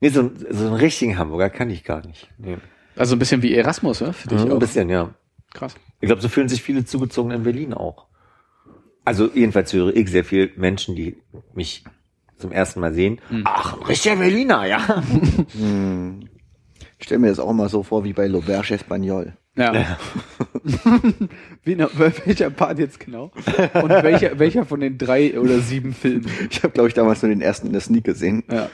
nee, 0.00 0.08
so, 0.10 0.20
ein- 0.22 0.46
so 0.50 0.66
einen 0.66 0.74
richtigen 0.74 1.18
Hamburger 1.18 1.50
kann 1.50 1.70
ich 1.70 1.84
gar 1.84 2.06
nicht. 2.06 2.28
Nee. 2.38 2.58
also 2.96 3.16
ein 3.16 3.18
bisschen 3.18 3.42
wie 3.42 3.54
Erasmus, 3.54 4.00
ne? 4.00 4.12
Für 4.12 4.28
dich 4.28 4.40
Ein 4.40 4.52
auch. 4.52 4.58
bisschen, 4.58 4.88
ja. 4.90 5.14
Krass. 5.52 5.74
Ich 6.00 6.06
glaube, 6.06 6.20
so 6.22 6.28
fühlen 6.28 6.48
sich 6.48 6.62
viele 6.62 6.84
zugezogen 6.84 7.30
in 7.30 7.44
Berlin 7.44 7.74
auch. 7.74 8.06
Also 9.04 9.30
jedenfalls 9.32 9.72
höre 9.72 9.94
ich 9.94 10.10
sehr 10.10 10.24
viel 10.24 10.52
Menschen, 10.56 10.96
die 10.96 11.16
mich 11.54 11.84
zum 12.44 12.52
ersten 12.52 12.80
Mal 12.80 12.92
sehen. 12.92 13.22
Ach, 13.44 13.78
ein 13.80 13.82
richtiger 13.86 14.16
Berliner, 14.16 14.66
ja. 14.66 15.02
Ich 16.98 17.06
stelle 17.06 17.18
mir 17.20 17.28
das 17.28 17.38
auch 17.40 17.50
immer 17.50 17.68
so 17.70 17.82
vor 17.82 18.04
wie 18.04 18.12
bei 18.12 18.26
L'Auberge 18.26 18.74
Espagnol. 18.74 19.36
Ja. 19.56 19.98
wie, 21.64 21.74
na- 21.74 21.88
welcher 21.96 22.50
Part 22.50 22.78
jetzt 22.78 23.00
genau? 23.00 23.30
Und 23.74 23.90
welcher, 23.90 24.38
welcher 24.38 24.64
von 24.64 24.80
den 24.80 24.96
drei 24.98 25.38
oder 25.38 25.58
sieben 25.60 25.92
Filmen? 25.94 26.26
Ich 26.50 26.62
habe, 26.62 26.72
glaube 26.72 26.88
ich, 26.88 26.94
damals 26.94 27.22
nur 27.22 27.30
den 27.30 27.40
ersten 27.40 27.66
in 27.66 27.72
der 27.72 27.80
Sneak 27.82 28.04
gesehen. 28.04 28.44
Ja. 28.50 28.68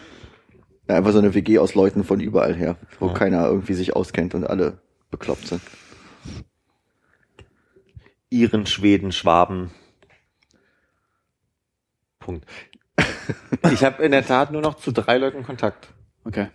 Ja, 0.88 0.96
einfach 0.96 1.12
so 1.12 1.18
eine 1.18 1.34
WG 1.34 1.58
aus 1.58 1.74
Leuten 1.76 2.02
von 2.04 2.18
überall 2.20 2.54
her, 2.54 2.76
wo 2.98 3.08
keiner 3.12 3.46
irgendwie 3.46 3.74
sich 3.74 3.94
auskennt 3.96 4.34
und 4.34 4.44
alle 4.44 4.78
bekloppt 5.10 5.46
sind. 5.48 5.62
Iren, 8.28 8.66
Schweden, 8.66 9.12
Schwaben. 9.12 9.70
Punkt. 12.20 12.44
Ich 13.72 13.84
habe 13.84 14.02
in 14.02 14.12
der 14.12 14.26
Tat 14.26 14.52
nur 14.52 14.62
noch 14.62 14.74
zu 14.74 14.92
drei 14.92 15.18
Leuten 15.18 15.42
Kontakt. 15.42 15.88
Okay. 16.24 16.48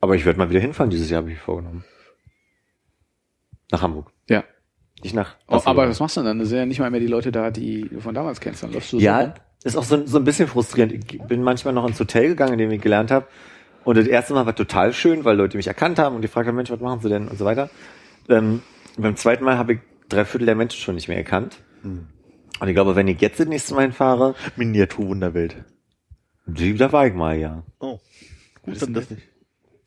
Aber 0.00 0.14
ich 0.14 0.24
werde 0.24 0.38
mal 0.38 0.50
wieder 0.50 0.60
hinfahren 0.60 0.90
dieses 0.90 1.10
Jahr, 1.10 1.22
habe 1.22 1.32
ich 1.32 1.38
vorgenommen. 1.38 1.84
Nach 3.70 3.82
Hamburg. 3.82 4.12
Ja. 4.28 4.44
Nicht 5.02 5.14
nach. 5.14 5.36
Oh, 5.48 5.60
aber 5.64 5.88
was 5.88 6.00
machst 6.00 6.16
du 6.16 6.20
denn 6.20 6.26
dann? 6.26 6.38
Das 6.38 6.48
sind 6.48 6.58
ja 6.58 6.66
nicht 6.66 6.78
mal 6.78 6.90
mehr 6.90 7.00
die 7.00 7.06
Leute 7.06 7.32
da, 7.32 7.50
die 7.50 7.88
du 7.88 8.00
von 8.00 8.14
damals 8.14 8.40
kennst. 8.40 8.62
Dann 8.62 8.72
läufst 8.72 8.92
du 8.92 9.00
so 9.00 9.06
rum. 9.06 9.14
Ja, 9.18 9.34
ist 9.64 9.76
auch 9.76 9.82
so, 9.82 10.06
so 10.06 10.18
ein 10.18 10.24
bisschen 10.24 10.46
frustrierend. 10.46 10.92
Ich 10.92 11.22
bin 11.22 11.42
manchmal 11.42 11.74
noch 11.74 11.86
ins 11.86 11.98
Hotel 11.98 12.28
gegangen, 12.28 12.52
in 12.52 12.58
dem 12.58 12.70
ich 12.70 12.80
gelernt 12.80 13.10
habe. 13.10 13.26
Und 13.84 13.96
das 13.96 14.06
erste 14.06 14.34
Mal 14.34 14.46
war 14.46 14.54
total 14.54 14.92
schön, 14.92 15.24
weil 15.24 15.36
Leute 15.36 15.56
mich 15.56 15.66
erkannt 15.66 15.98
haben 15.98 16.16
und 16.16 16.22
die 16.22 16.28
fragten, 16.28 16.54
Mensch, 16.54 16.70
was 16.70 16.80
machen 16.80 17.00
sie 17.00 17.08
denn 17.08 17.28
und 17.28 17.38
so 17.38 17.44
weiter. 17.44 17.70
Ähm, 18.28 18.62
beim 18.96 19.16
zweiten 19.16 19.44
Mal 19.44 19.58
habe 19.58 19.74
ich 19.74 19.80
drei 20.08 20.24
Viertel 20.24 20.46
der 20.46 20.54
Menschen 20.54 20.80
schon 20.80 20.94
nicht 20.94 21.08
mehr 21.08 21.16
erkannt. 21.16 21.58
Und 22.60 22.68
ich 22.68 22.74
glaube, 22.74 22.94
wenn 22.96 23.08
ich 23.08 23.20
jetzt 23.20 23.40
das 23.40 23.46
nächste 23.48 23.74
Mal 23.74 23.82
hinfahre, 23.82 24.34
Miniaturwunderwelt. 24.56 25.56
die- 26.46 26.74
da 26.76 26.92
war 26.92 27.06
ich 27.06 27.14
mal, 27.14 27.36
ja. 27.38 27.62
Oh. 27.80 27.98
Gut, 28.62 28.80
dann 28.80 28.94
das 28.94 29.10
nicht. 29.10 29.22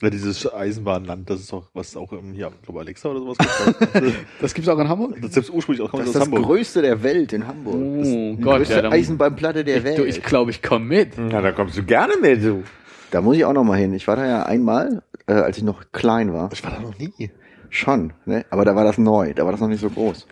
Ja, 0.01 0.11
dieses 0.11 0.51
Eisenbahnland, 0.53 1.27
das 1.27 1.39
ist 1.39 1.51
doch, 1.51 1.69
was 1.73 1.97
auch 1.97 2.11
im, 2.13 2.31
hier, 2.33 2.51
ich 2.55 2.61
glaube 2.61 2.81
Alexa 2.81 3.09
oder 3.09 3.19
sowas 3.19 3.37
gibt. 3.39 4.13
Das 4.41 4.53
gibt's 4.53 4.69
auch 4.69 4.77
in 4.77 4.87
Hamburg? 4.87 5.15
das 5.15 5.25
ist 5.29 5.33
selbst 5.33 5.49
ursprünglich 5.49 5.83
auch 5.83 5.91
Das 5.91 6.07
ist 6.07 6.15
das 6.15 6.29
größte 6.29 6.83
der 6.83 7.01
Welt 7.01 7.33
in 7.33 7.47
Hamburg. 7.47 7.75
Oh 7.75 8.03
die 8.03 8.37
Gott, 8.41 8.57
größte 8.57 8.75
ja, 8.75 8.81
dann- 8.83 8.93
Eisenbahnplatte 8.93 9.63
der 9.63 9.79
Du, 9.79 9.83
Welt. 9.85 9.99
ich 10.05 10.21
glaube, 10.21 10.51
ich 10.51 10.61
komme 10.61 10.85
mit. 10.85 11.17
Na, 11.17 11.41
da 11.41 11.51
kommst 11.51 11.77
du 11.77 11.83
gerne 11.83 12.13
mit, 12.21 12.43
du. 12.43 12.63
da 13.09 13.21
muss 13.21 13.37
ich 13.37 13.45
auch 13.45 13.53
noch 13.53 13.63
mal 13.63 13.77
hin. 13.79 13.91
Ich 13.93 14.07
war 14.07 14.15
da 14.17 14.27
ja 14.27 14.43
einmal, 14.43 15.01
äh, 15.25 15.33
als 15.33 15.57
ich 15.57 15.63
noch 15.63 15.91
klein 15.91 16.31
war. 16.31 16.51
Ich 16.53 16.63
war 16.63 16.71
da 16.71 16.79
noch 16.79 16.95
nie. 16.99 17.31
Schon, 17.69 18.13
ne? 18.25 18.45
Aber 18.51 18.65
da 18.65 18.75
war 18.75 18.83
das 18.83 18.99
neu, 18.99 19.33
da 19.33 19.45
war 19.45 19.51
das 19.51 19.61
noch 19.61 19.67
nicht 19.67 19.81
so 19.81 19.89
groß, 19.89 20.27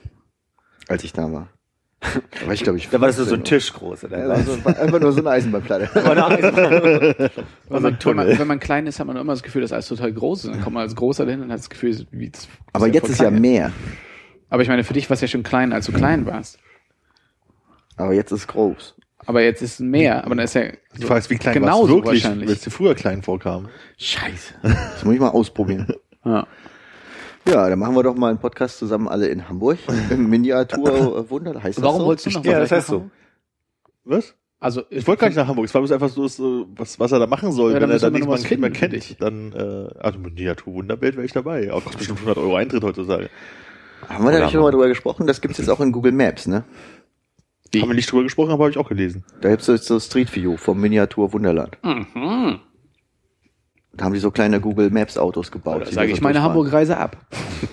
als 0.87 1.03
ich 1.03 1.11
da 1.11 1.31
war. 1.31 1.47
Da 2.39 2.47
war 2.47 2.53
ich, 2.53 2.63
glaube 2.63 2.77
ich, 2.77 2.89
Da 2.89 2.99
war 2.99 3.07
das 3.07 3.17
so 3.17 3.23
ein 3.23 3.29
15 3.29 3.43
Tisch 3.43 3.73
groß, 3.73 4.05
oder? 4.05 4.39
so, 4.43 4.65
war 4.65 4.77
einfach 4.77 4.99
nur 4.99 5.11
so 5.11 5.19
eine 5.19 5.29
Eisenbahnplatte. 5.31 5.89
Wenn 5.95 6.03
man, 6.05 7.93
ein 7.93 7.97
wenn, 8.03 8.15
man, 8.15 8.39
wenn 8.39 8.47
man 8.47 8.59
klein 8.59 8.87
ist, 8.87 8.99
hat 8.99 9.07
man 9.07 9.17
immer 9.17 9.33
das 9.33 9.43
Gefühl, 9.43 9.61
dass 9.61 9.71
alles 9.71 9.87
total 9.87 10.13
groß 10.13 10.45
ist. 10.45 10.53
Dann 10.53 10.61
kommt 10.61 10.75
man 10.75 10.83
als 10.83 10.95
Großer 10.95 11.25
dahin 11.25 11.41
und 11.41 11.51
hat 11.51 11.59
das 11.59 11.69
Gefühl, 11.69 12.05
wie 12.11 12.29
das 12.29 12.47
Aber 12.73 12.87
jetzt 12.87 13.09
ist 13.09 13.21
ja 13.21 13.31
mehr. 13.31 13.71
Aber 14.49 14.61
ich 14.61 14.69
meine, 14.69 14.83
für 14.83 14.93
dich 14.93 15.09
war 15.09 15.15
es 15.15 15.21
ja 15.21 15.27
schon 15.27 15.43
klein, 15.43 15.73
als 15.73 15.87
du 15.87 15.91
klein 15.91 16.25
warst. 16.25 16.59
Aber 17.97 18.13
jetzt 18.13 18.31
ist 18.31 18.47
groß. 18.47 18.95
Aber 19.25 19.41
jetzt 19.41 19.61
ist 19.61 19.75
es 19.75 19.79
mehr. 19.79 20.23
Aber 20.23 20.35
dann 20.35 20.45
ist 20.45 20.53
ja 20.53 20.63
Die 20.97 21.03
Frage 21.03 21.19
ist, 21.19 21.29
wie 21.29 21.37
klein 21.37 21.55
genauso 21.55 21.81
war's 21.81 22.05
wirklich, 22.05 22.23
wahrscheinlich. 22.23 22.49
es 22.49 22.61
dir 22.61 22.71
früher 22.71 22.95
klein 22.95 23.23
vorkam. 23.23 23.69
Scheiße. 23.97 24.53
Das 24.63 25.03
muss 25.03 25.13
ich 25.15 25.19
mal 25.19 25.29
ausprobieren. 25.29 25.87
Ja. 26.23 26.47
Ja, 27.47 27.69
dann 27.69 27.77
machen 27.79 27.95
wir 27.95 28.03
doch 28.03 28.15
mal 28.15 28.29
einen 28.29 28.39
Podcast 28.39 28.79
zusammen 28.79 29.07
alle 29.07 29.27
in 29.27 29.47
Hamburg. 29.47 29.77
Im 30.09 30.29
Miniatur 30.29 31.29
Wunder, 31.29 31.61
heißt 31.61 31.77
das 31.77 31.83
Warum 31.83 32.01
so? 32.01 32.05
wolltest 32.07 32.25
du 32.27 32.31
noch 32.31 32.45
Ja, 32.45 32.59
das 32.59 32.71
heißt 32.71 32.87
so. 32.87 32.95
Hamburg? 32.95 33.11
Was? 34.03 34.35
Also, 34.59 34.83
Ich 34.89 35.05
wollte 35.05 35.21
gar 35.21 35.27
nicht 35.27 35.35
nach 35.37 35.47
Hamburg. 35.47 35.65
Es 35.65 35.73
war 35.73 35.81
bloß 35.81 35.91
einfach 35.91 36.09
so, 36.09 36.27
so 36.27 36.67
was, 36.75 36.99
was 36.99 37.11
er 37.11 37.19
da 37.19 37.27
machen 37.27 37.51
soll. 37.51 37.73
Ja, 37.73 37.79
dann 37.79 37.89
Wenn 37.89 37.95
er 37.97 37.99
da 37.99 38.09
nichts 38.09 38.27
was 38.27 38.41
mehr 38.41 38.49
finden 38.49 38.73
für 38.73 38.87
kennt, 38.89 39.21
dann, 39.21 39.51
äh, 39.53 39.99
also 39.99 40.17
Miniaturwunderwelt 40.19 41.15
wäre 41.17 41.25
ich 41.25 41.33
dabei. 41.33 41.67
Kostet 41.67 41.97
bestimmt 41.97 42.19
100 42.19 42.37
Euro 42.37 42.55
Eintritt 42.55 42.83
heutzutage. 42.83 43.29
Haben 44.07 44.23
wir 44.25 44.31
da 44.31 44.39
nicht 44.39 44.51
schon 44.51 44.61
mal 44.61 44.71
drüber 44.71 44.87
gesprochen? 44.87 45.27
Das 45.27 45.41
gibt's 45.41 45.57
jetzt 45.57 45.69
auch 45.69 45.81
in 45.81 45.91
Google 45.91 46.11
Maps, 46.13 46.47
ne? 46.47 46.63
Wie? 47.71 47.81
Haben 47.81 47.89
wir 47.89 47.95
nicht 47.95 48.11
drüber 48.11 48.23
gesprochen, 48.23 48.51
aber 48.51 48.63
habe 48.65 48.71
ich 48.71 48.77
auch 48.77 48.89
gelesen. 48.89 49.23
Da 49.41 49.49
gibt's 49.49 49.67
jetzt 49.67 49.85
so 49.87 49.99
Street 49.99 50.33
View 50.35 50.57
vom 50.57 50.79
Miniatur 50.79 51.33
Wunderland. 51.33 51.77
Mhm. 51.83 52.59
Da 53.97 54.05
haben 54.05 54.13
die 54.13 54.19
so 54.19 54.29
kleine 54.31 54.59
Google 54.59 54.89
Maps 54.89 55.17
Autos 55.17 55.51
gebaut. 55.51 55.87
Die 55.89 55.93
sage 55.93 56.11
ich 56.11 56.19
meine. 56.21 56.41
Hamburg-Reise 56.41 56.97
ab. 56.97 57.17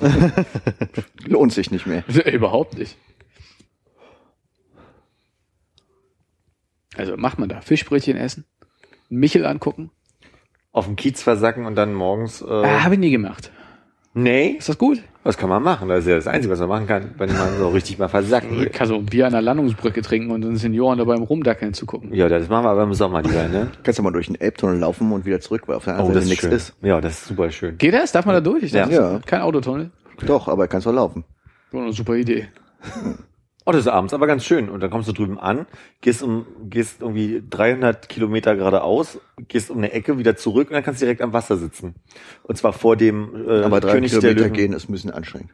Lohnt 1.27 1.53
sich 1.53 1.71
nicht 1.71 1.87
mehr. 1.87 2.05
Überhaupt 2.33 2.79
nicht. 2.79 2.97
Also 6.97 7.17
macht 7.17 7.39
man 7.39 7.49
da 7.49 7.61
Fischbrötchen 7.61 8.17
essen, 8.17 8.45
Michel 9.09 9.47
angucken. 9.47 9.91
Auf 10.73 10.87
dem 10.87 10.97
Kiez 10.97 11.23
versacken 11.23 11.67
und 11.67 11.75
dann 11.75 11.95
morgens. 11.95 12.41
Äh, 12.43 12.47
Ah, 12.47 12.85
Habe 12.85 12.95
ich 12.95 13.01
nie 13.01 13.11
gemacht. 13.11 13.51
Nee, 14.15 14.57
Ist 14.59 14.69
das 14.69 14.79
gut? 14.79 15.03
was 15.25 15.37
kann 15.39 15.49
man 15.49 15.63
machen? 15.63 15.89
Das 15.89 16.01
ist 16.01 16.09
ja 16.09 16.17
das 16.17 16.27
Einzige, 16.27 16.53
was 16.53 16.59
man 16.61 16.69
machen 16.69 16.87
kann, 16.89 17.15
wenn 17.17 17.33
man 17.33 17.57
so 17.57 17.69
richtig 17.69 17.97
mal 17.99 18.09
versacken 18.09 18.59
will. 18.59 18.67
Ich 18.67 18.73
kann 18.73 18.89
so 18.89 18.97
ein 18.97 19.07
Bier 19.07 19.27
an 19.27 19.33
der 19.33 19.41
Landungsbrücke 19.43 20.03
trinken 20.03 20.33
und 20.33 20.43
den 20.43 20.57
Senioren 20.57 20.99
dabei 20.99 21.15
im 21.15 21.23
Rumdackeln 21.23 21.75
zugucken. 21.75 22.13
Ja, 22.13 22.29
das 22.29 22.49
machen 22.49 22.65
wir 22.65 22.71
aber 22.71 22.83
im 22.83 22.93
Sommer 22.95 23.23
lieber, 23.23 23.47
ne? 23.49 23.71
Kannst 23.85 24.01
du 24.01 24.03
mal 24.03 24.11
durch 24.11 24.27
den 24.27 24.41
Elbtunnel 24.41 24.79
laufen 24.81 25.13
und 25.13 25.25
wieder 25.25 25.41
zurück, 25.41 25.63
weil 25.67 25.77
auf 25.77 25.85
der 25.85 25.95
anderen 25.95 26.15
Seite 26.15 26.27
nichts 26.29 26.43
schön. 26.43 26.53
ist. 26.53 26.75
Ja, 26.83 27.01
das 27.01 27.13
ist 27.13 27.27
super 27.29 27.51
schön. 27.53 27.79
Geht 27.79 27.95
das? 27.95 28.11
Darf 28.11 28.27
man 28.27 28.35
da 28.35 28.41
durch? 28.41 28.65
Ich 28.65 28.73
dachte, 28.73 28.93
Ja. 28.95 29.11
das 29.13 29.21
ist 29.21 29.27
Kein 29.29 29.43
Autotunnel. 29.43 29.91
Doch, 30.27 30.49
aber 30.49 30.67
kannst 30.67 30.89
doch 30.89 30.93
laufen. 30.93 31.23
So 31.71 31.79
eine 31.79 31.93
super 31.93 32.17
Idee. 32.17 32.49
Oh, 33.65 33.73
das 33.73 33.83
ist 33.83 33.89
abends 33.89 34.13
aber 34.13 34.27
ganz 34.27 34.45
schön. 34.45 34.69
Und 34.69 34.81
dann 34.81 34.91
kommst 34.91 35.09
du 35.09 35.13
drüben 35.13 35.39
an, 35.39 35.67
gehst 36.01 36.23
um, 36.23 36.47
gehst 36.65 37.01
irgendwie 37.03 37.43
300 37.49 38.09
Kilometer 38.09 38.57
geradeaus, 38.57 39.21
gehst 39.49 39.71
um 39.71 39.79
eine 39.79 39.93
Ecke 39.93 40.19
wieder 40.19 40.37
zurück 40.37 40.69
und 40.69 40.75
dann 40.75 40.83
kannst 40.83 41.01
du 41.01 41.07
direkt 41.07 41.23
am 41.23 41.33
Wasser 41.33 41.57
sitzen. 41.57 41.95
Und 42.43 42.57
zwar 42.57 42.73
vor 42.73 42.97
dem 42.97 43.47
äh, 43.49 43.63
Aber 43.63 43.81
drei 43.81 43.93
König 43.93 44.11
der 44.11 44.21
Kilometer 44.21 44.45
Löwen. 44.47 44.53
gehen 44.55 44.73
ist 44.73 44.89
ein 44.89 44.93
bisschen 44.93 45.11
anstrengend. 45.11 45.51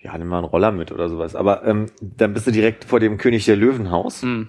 Ja, 0.00 0.16
nimm 0.16 0.28
mal 0.28 0.38
einen 0.38 0.46
Roller 0.46 0.72
mit 0.72 0.92
oder 0.92 1.08
sowas. 1.08 1.36
Aber 1.36 1.64
ähm, 1.64 1.86
dann 2.00 2.32
bist 2.32 2.46
du 2.46 2.50
direkt 2.50 2.84
vor 2.84 3.00
dem 3.00 3.18
König 3.18 3.44
der 3.44 3.56
Löwenhaus. 3.56 4.22
Mhm. 4.22 4.48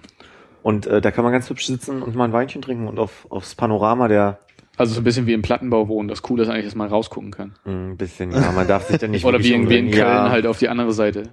Und 0.62 0.86
äh, 0.86 1.00
da 1.00 1.10
kann 1.10 1.24
man 1.24 1.32
ganz 1.32 1.50
hübsch 1.50 1.66
sitzen 1.66 2.02
und 2.02 2.14
mal 2.14 2.24
ein 2.24 2.32
Weinchen 2.32 2.62
trinken 2.62 2.88
und 2.88 2.98
auf, 2.98 3.26
aufs 3.30 3.54
Panorama 3.54 4.08
der 4.08 4.38
Also 4.76 4.94
so 4.94 5.00
ein 5.00 5.04
bisschen 5.04 5.26
wie 5.26 5.32
im 5.34 5.42
Plattenbau 5.42 5.88
wohnen. 5.88 6.08
Das 6.08 6.22
Coole 6.22 6.44
ist 6.44 6.48
eigentlich, 6.48 6.66
dass 6.66 6.74
man 6.74 6.88
rausgucken 6.88 7.32
kann. 7.32 7.54
ein 7.66 7.96
bisschen, 7.96 8.30
ja, 8.30 8.52
man 8.52 8.66
darf 8.66 8.88
sich 8.88 8.98
dann 8.98 9.10
nicht 9.10 9.24
Oder 9.26 9.40
wie 9.40 9.52
in, 9.52 9.68
wie 9.68 9.78
in. 9.78 9.90
Köln 9.90 9.98
ja. 9.98 10.30
halt 10.30 10.46
auf 10.46 10.58
die 10.58 10.68
andere 10.68 10.92
Seite. 10.92 11.24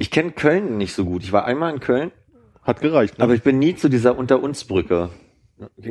Ich 0.00 0.10
kenne 0.10 0.32
Köln 0.32 0.78
nicht 0.78 0.94
so 0.94 1.04
gut. 1.04 1.22
Ich 1.22 1.30
war 1.30 1.44
einmal 1.44 1.74
in 1.74 1.78
Köln, 1.80 2.10
Hat 2.62 2.80
gereicht, 2.80 3.18
ne? 3.18 3.24
aber 3.24 3.34
ich 3.34 3.42
bin 3.42 3.58
nie 3.58 3.74
zu 3.76 3.90
dieser 3.90 4.16
Unter-uns-Brücke. 4.16 5.10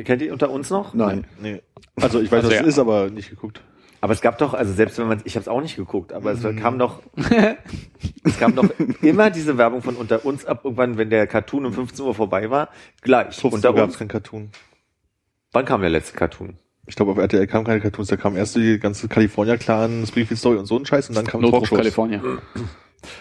Kennt 0.04 0.20
ihr 0.20 0.32
Unter 0.32 0.50
uns 0.50 0.68
noch? 0.68 0.94
Nein. 0.94 1.28
nee. 1.40 1.62
Also 1.94 2.20
ich 2.20 2.32
weiß, 2.32 2.38
Also 2.38 2.48
was 2.48 2.54
ja. 2.56 2.60
es 2.62 2.66
ist, 2.66 2.78
aber 2.80 3.08
nicht 3.08 3.30
geguckt. 3.30 3.62
Aber 4.00 4.12
es 4.12 4.20
gab 4.20 4.36
doch, 4.38 4.52
also 4.52 4.72
selbst 4.72 4.98
wenn 4.98 5.06
man, 5.06 5.20
ich 5.24 5.36
habe 5.36 5.42
es 5.42 5.48
auch 5.48 5.60
nicht 5.60 5.76
geguckt, 5.76 6.12
aber 6.12 6.32
es 6.32 6.42
kam 6.60 6.80
doch, 6.80 7.02
es 8.24 8.36
kam 8.40 8.56
doch 8.56 8.68
immer 9.00 9.30
diese 9.30 9.58
Werbung 9.58 9.80
von 9.82 9.94
unter 9.94 10.24
uns 10.24 10.44
ab, 10.44 10.62
irgendwann, 10.64 10.98
wenn 10.98 11.10
der 11.10 11.28
Cartoon 11.28 11.66
um 11.66 11.72
15 11.72 12.04
Uhr 12.04 12.14
vorbei 12.14 12.50
war, 12.50 12.70
gleich. 13.02 13.36
15 13.36 13.52
unter 13.52 13.72
gab 13.74 13.84
uns. 13.84 13.92
es 13.92 13.98
kein 14.00 14.08
Cartoon. 14.08 14.50
Wann 15.52 15.66
kam 15.66 15.82
der 15.82 15.90
letzte 15.90 16.16
Cartoon? 16.16 16.56
Ich 16.86 16.96
glaube, 16.96 17.12
auf 17.12 17.18
RTL 17.18 17.46
kamen 17.46 17.64
keine 17.64 17.80
Cartoons, 17.80 18.08
da 18.08 18.16
kam 18.16 18.36
erst 18.36 18.56
die 18.56 18.80
ganze 18.80 19.06
California-Clan, 19.06 20.04
Springfield 20.04 20.40
Story 20.40 20.56
und 20.56 20.66
so 20.66 20.76
ein 20.76 20.84
Scheiß 20.84 21.10
und 21.10 21.14
dann 21.14 21.26
kam 21.26 21.42
Notruf 21.42 21.68
Talkshows. 21.68 21.78
California. 21.78 22.22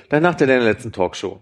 Dann 0.10 0.24
nach 0.24 0.36
der, 0.36 0.60
letzten 0.60 0.92
Talkshow. 0.92 1.42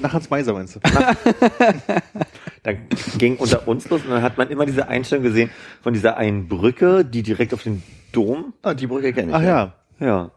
Nach 0.00 0.12
Hans 0.12 0.30
Meiser 0.30 0.52
meinst 0.52 0.76
du? 0.76 0.80
Dann 2.62 2.78
ging 3.18 3.36
unter 3.36 3.66
uns 3.66 3.88
los 3.90 4.04
und 4.04 4.10
dann 4.10 4.22
hat 4.22 4.38
man 4.38 4.48
immer 4.48 4.64
diese 4.66 4.86
Einstellung 4.86 5.24
gesehen 5.24 5.50
von 5.80 5.92
dieser 5.92 6.16
einen 6.16 6.46
Brücke, 6.46 7.04
die 7.04 7.24
direkt 7.24 7.52
auf 7.52 7.64
den 7.64 7.82
Dom. 8.12 8.54
Ah, 8.62 8.74
die 8.74 8.86
Brücke 8.86 9.12
kenne 9.12 9.30
ich. 9.30 9.34
Ach 9.34 9.42
ja. 9.42 9.74
Ja. 9.98 10.30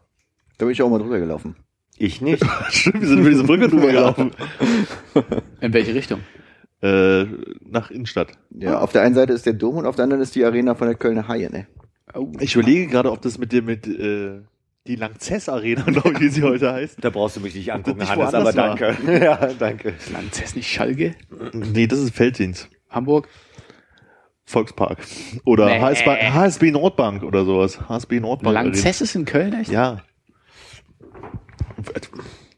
Da 0.58 0.64
bin 0.64 0.70
ich 0.70 0.82
auch 0.82 0.90
mal 0.90 0.98
drüber 0.98 1.20
gelaufen. 1.20 1.54
Ich 1.96 2.20
nicht. 2.20 2.44
Stimmt, 2.70 3.00
wir 3.02 3.08
sind 3.08 3.20
über 3.20 3.30
diese 3.30 3.44
Brücke 3.44 3.68
drüber 3.68 3.86
gelaufen. 3.86 4.32
In 5.60 5.72
welche 5.72 5.94
Richtung? 5.94 6.20
äh, 6.82 7.24
nach 7.68 7.90
Innenstadt. 7.90 8.32
Ja, 8.50 8.80
auf 8.80 8.92
der 8.92 9.02
einen 9.02 9.14
Seite 9.14 9.32
ist 9.32 9.46
der 9.46 9.54
Dom 9.54 9.76
und 9.76 9.86
auf 9.86 9.96
der 9.96 10.04
anderen 10.04 10.22
ist 10.22 10.34
die 10.34 10.44
Arena 10.44 10.74
von 10.74 10.88
der 10.88 10.96
Kölner 10.96 11.28
Haie, 11.28 11.50
ne? 11.50 11.66
Ich 12.40 12.54
überlege 12.54 12.86
gerade, 12.86 13.10
ob 13.10 13.20
das 13.22 13.38
mit 13.38 13.52
dem, 13.52 13.66
mit, 13.66 13.86
äh, 13.86 14.40
die 14.86 14.96
Langzess 14.96 15.48
Arena, 15.48 15.82
glaube 15.86 16.12
ich, 16.12 16.20
wie 16.20 16.28
sie 16.28 16.42
heute 16.42 16.72
heißt. 16.72 16.98
Da 17.02 17.10
brauchst 17.10 17.36
du 17.36 17.40
mich 17.40 17.54
nicht 17.54 17.72
angucken, 17.72 17.98
nicht 18.00 18.10
Hannes, 18.10 18.34
aber 18.34 18.44
war. 18.46 18.52
danke. 18.52 18.96
Ja, 19.24 19.36
danke. 19.58 19.94
Lanxess 20.12 20.54
nicht 20.56 20.70
Schalke? 20.70 21.14
Nee, 21.52 21.86
das 21.86 21.98
ist 21.98 22.14
Felddienst. 22.14 22.68
Hamburg? 22.90 23.28
Volkspark. 24.44 24.98
Oder 25.44 25.66
Nee. 25.66 25.80
HSB, 25.80 26.06
HSB 26.08 26.70
Nordbank 26.70 27.22
oder 27.24 27.44
sowas. 27.44 27.80
HSB 27.88 28.20
Nordbank. 28.20 28.54
Lanxess 28.54 29.00
ist 29.00 29.14
in 29.16 29.24
Köln 29.24 29.52
echt? 29.60 29.70
Ja. 29.72 30.02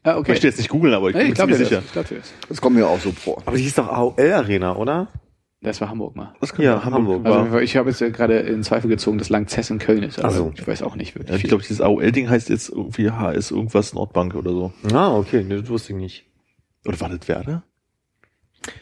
Ah, 0.03 0.11
Ich 0.11 0.17
okay. 0.17 0.31
möchte 0.31 0.47
jetzt 0.47 0.57
nicht 0.57 0.69
googeln, 0.69 0.93
aber 0.93 1.07
ich 1.09 1.13
bin 1.15 1.21
Hey, 1.35 1.45
mir 1.47 1.51
ich 1.51 1.57
sicher. 1.57 1.77
das. 1.77 1.85
Ich 1.85 1.91
glaub. 1.91 2.05
Das 2.47 2.61
kommt 2.61 2.75
mir 2.75 2.87
auch 2.87 2.99
so 2.99 3.11
vor. 3.11 3.41
Aber 3.45 3.57
die 3.57 3.63
hieß 3.63 3.75
doch 3.75 3.87
AOL 3.87 4.33
Arena, 4.33 4.75
oder? 4.75 5.07
Das 5.61 5.81
war 5.81 5.89
Hamburg 5.89 6.15
mal. 6.15 6.33
Ja, 6.57 6.85
Hamburg. 6.85 7.25
war. 7.25 7.43
Also 7.43 7.59
ich 7.59 7.75
habe 7.75 7.89
jetzt 7.89 7.99
ja 7.99 8.09
gerade 8.09 8.39
in 8.39 8.63
Zweifel 8.63 8.89
gezogen, 8.89 9.17
dass 9.17 9.27
Langzess 9.27 9.69
in 9.69 9.77
Köln 9.79 10.03
ist. 10.03 10.19
Aber 10.19 10.29
Ach 10.29 10.31
so. 10.31 10.53
ich 10.55 10.65
weiß 10.65 10.83
auch 10.83 10.95
nicht 10.95 11.15
wirklich. 11.15 11.31
Ja, 11.31 11.35
ich 11.35 11.43
glaube, 11.43 11.63
dieses 11.63 11.81
AOL-Ding 11.81 12.29
heißt 12.29 12.47
jetzt 12.47 12.69
irgendwie 12.69 13.11
HS 13.11 13.51
irgendwas 13.51 13.93
Nordbank 13.93 14.35
oder 14.35 14.51
so. 14.51 14.73
Ah, 14.93 15.17
okay, 15.17 15.43
nee, 15.43 15.59
das 15.59 15.69
wusste 15.69 15.91
ich 15.91 15.99
nicht. 15.99 16.25
Oder 16.85 16.99
war 17.01 17.09
das 17.09 17.27
Werder? 17.27 17.63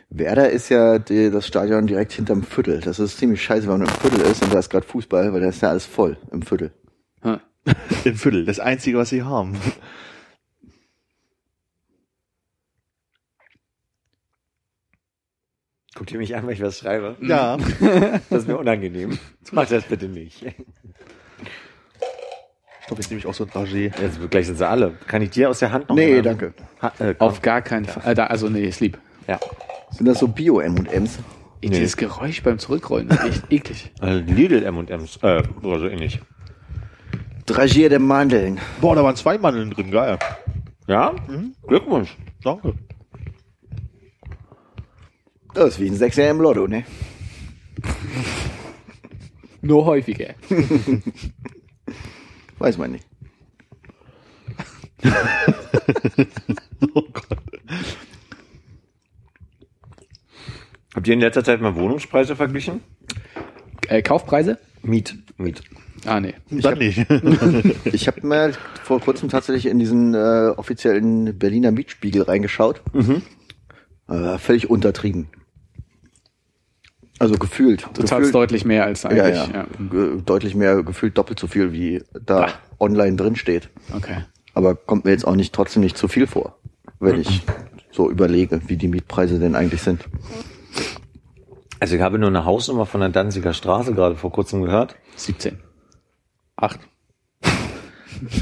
Werder 0.09 0.49
ist 0.51 0.69
ja 0.69 0.99
die, 0.99 1.31
das 1.31 1.47
Stadion 1.47 1.87
direkt 1.87 2.11
hinterm 2.11 2.43
Viertel. 2.43 2.79
Das 2.81 2.99
ist 2.99 3.17
ziemlich 3.17 3.41
scheiße, 3.41 3.67
wenn 3.67 3.79
man 3.79 3.87
im 3.87 3.93
Viertel 3.95 4.21
ist 4.21 4.43
und 4.43 4.53
da 4.53 4.59
ist 4.59 4.69
gerade 4.69 4.85
Fußball, 4.85 5.33
weil 5.33 5.41
da 5.41 5.49
ist 5.49 5.61
ja 5.61 5.69
alles 5.69 5.85
voll 5.85 6.17
im 6.31 6.43
Viertel. 6.43 6.71
Hm. 7.21 7.39
Im 8.05 8.15
Viertel. 8.15 8.45
Das 8.45 8.59
Einzige, 8.59 8.97
was 8.97 9.09
sie 9.09 9.23
haben. 9.23 9.57
Guckt 15.97 16.11
ihr 16.11 16.19
mich 16.19 16.35
an, 16.35 16.45
wenn 16.45 16.53
ich 16.53 16.61
was 16.61 16.77
schreibe? 16.77 17.15
Ja. 17.21 17.57
Das 18.29 18.43
ist 18.43 18.47
mir 18.47 18.57
unangenehm. 18.57 19.17
Macht 19.51 19.71
das 19.71 19.83
bitte 19.85 20.07
nicht. 20.07 20.43
Ich 20.43 20.53
glaube, 22.87 23.01
jetzt 23.01 23.09
nehme 23.09 23.19
ich 23.19 23.25
auch 23.25 23.33
so 23.33 23.45
ein 23.45 23.49
Dragé. 23.49 23.91
Jetzt 23.99 24.29
gleich 24.29 24.45
sind 24.45 24.57
sie 24.57 24.67
alle. 24.67 24.93
Kann 25.07 25.23
ich 25.23 25.31
dir 25.31 25.49
aus 25.49 25.59
der 25.59 25.71
Hand 25.71 25.89
noch 25.89 25.95
Nee, 25.95 26.21
danke. 26.21 26.53
Ha, 26.81 26.93
äh. 26.99 27.15
Auf 27.17 27.41
gar 27.41 27.61
keinen 27.63 27.85
Fall. 27.85 28.11
Äh, 28.11 28.15
da, 28.15 28.27
also 28.27 28.47
nee, 28.47 28.65
ist 28.65 28.79
lieb. 28.79 28.99
Ja. 29.27 29.39
Sind 29.89 30.05
das 30.05 30.19
so 30.19 30.27
Bio-M&M's? 30.27 31.17
Ey, 31.61 31.69
Dieses 31.71 31.97
Geräusch 31.97 32.43
beim 32.43 32.59
Zurückrollen 32.59 33.09
ist 33.09 33.23
echt 33.23 33.51
eklig. 33.51 33.91
Äh, 33.99 34.17
Lidl 34.19 34.63
M&M's, 34.63 35.17
äh, 35.23 35.41
oder 35.63 35.79
so 35.79 35.87
ähnlich. 35.87 36.21
Dragierte 37.47 37.97
Mandeln. 37.97 38.59
Boah, 38.81 38.95
da 38.95 39.03
waren 39.03 39.15
zwei 39.15 39.39
Mandeln 39.39 39.71
drin, 39.71 39.89
geil. 39.89 40.19
Ja? 40.85 41.15
Glückwunsch. 41.67 42.15
Danke. 42.43 42.75
Das 45.53 45.69
ist 45.69 45.79
wie 45.79 45.87
ein 45.87 45.95
Sechser 45.95 46.29
im 46.29 46.41
Lotto, 46.41 46.67
ne? 46.67 46.83
Nur 49.61 49.85
häufiger. 49.85 50.35
Weiß 52.59 52.77
man 52.77 52.91
nicht. 52.91 53.05
Oh 56.93 57.01
Gott. 57.11 57.37
Habt 60.93 61.07
ihr 61.07 61.13
in 61.13 61.19
letzter 61.19 61.43
Zeit 61.43 61.59
mal 61.59 61.75
Wohnungspreise 61.75 62.35
verglichen? 62.35 62.81
Äh, 63.87 64.01
Kaufpreise? 64.03 64.59
Miet. 64.83 65.15
Miet. 65.37 65.61
Ah, 66.05 66.19
nee. 66.19 66.35
Dann 66.49 66.77
nicht. 66.77 67.05
Ich 67.85 68.07
habe 68.07 68.25
mal 68.25 68.53
vor 68.83 69.01
kurzem 69.01 69.29
tatsächlich 69.29 69.65
in 69.65 69.79
diesen 69.79 70.13
äh, 70.13 70.51
offiziellen 70.55 71.37
Berliner 71.37 71.71
Mietspiegel 71.71 72.21
reingeschaut. 72.23 72.81
Äh, 74.07 74.37
völlig 74.37 74.69
untertrieben. 74.69 75.27
Also 77.19 77.35
gefühlt. 77.35 77.83
Du 77.93 78.03
zahlst 78.03 78.09
gefühlt, 78.09 78.35
deutlich 78.35 78.65
mehr 78.65 78.85
als 78.85 79.03
ja, 79.03 79.09
eigentlich. 79.09 79.53
ja, 79.53 79.65
Ge- 79.89 80.21
deutlich 80.25 80.55
mehr, 80.55 80.83
gefühlt 80.83 81.17
doppelt 81.17 81.39
so 81.39 81.47
viel, 81.47 81.73
wie 81.73 82.03
da 82.25 82.47
online 82.79 83.15
drin 83.15 83.35
steht. 83.35 83.69
Okay. 83.95 84.17
Aber 84.53 84.75
kommt 84.75 85.05
mir 85.05 85.11
jetzt 85.11 85.25
auch 85.25 85.35
nicht 85.35 85.53
trotzdem 85.53 85.83
nicht 85.83 85.97
zu 85.97 86.07
viel 86.07 86.27
vor, 86.27 86.57
wenn 86.99 87.19
ich 87.19 87.43
so 87.91 88.09
überlege, 88.09 88.61
wie 88.67 88.77
die 88.77 88.87
Mietpreise 88.87 89.39
denn 89.39 89.55
eigentlich 89.55 89.81
sind. 89.81 90.05
Also 91.79 91.95
ich 91.95 92.01
habe 92.01 92.17
nur 92.19 92.29
eine 92.29 92.45
Hausnummer 92.45 92.85
von 92.85 93.01
der 93.01 93.09
Danziger 93.09 93.53
Straße 93.53 93.93
gerade 93.93 94.15
vor 94.15 94.31
kurzem 94.31 94.63
gehört. 94.63 94.95
17. 95.15 95.59
Acht. 96.55 96.79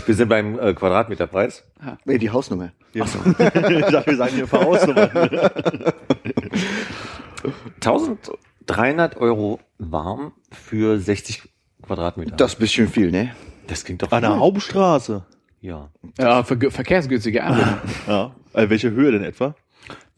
Wir 0.05 0.15
sind 0.15 0.29
beim 0.29 0.57
äh, 0.57 0.73
Quadratmeterpreis. 0.73 1.65
Nee, 2.05 2.17
die 2.17 2.29
Hausnummer. 2.29 2.71
ich 2.93 3.01
dachte, 3.01 4.05
wir 4.05 4.15
sagen 4.17 4.33
hier 4.35 4.43
ein 4.45 4.49
paar 4.49 4.63
Hausnummern. 4.63 5.09
1300 8.67 9.17
Euro 9.17 9.59
warm 9.77 10.33
für 10.51 10.99
60 10.99 11.43
Quadratmeter. 11.83 12.35
Das 12.35 12.53
ist 12.53 12.57
ein 12.57 12.61
bisschen 12.61 12.87
viel, 12.87 13.11
ne? 13.11 13.35
das 13.67 13.83
klingt 13.83 14.01
doch 14.03 14.11
An 14.11 14.21
der. 14.21 14.37
Hauptstraße. 14.39 15.25
Ja. 15.61 15.89
Ja, 16.19 16.43
ver 16.43 16.57
verkehrsgünstige 16.71 17.43
Anbindung. 17.43 17.77
Ja. 18.07 18.35
Also 18.53 18.69
welche 18.69 18.91
Höhe 18.91 19.11
denn 19.11 19.23
etwa? 19.23 19.55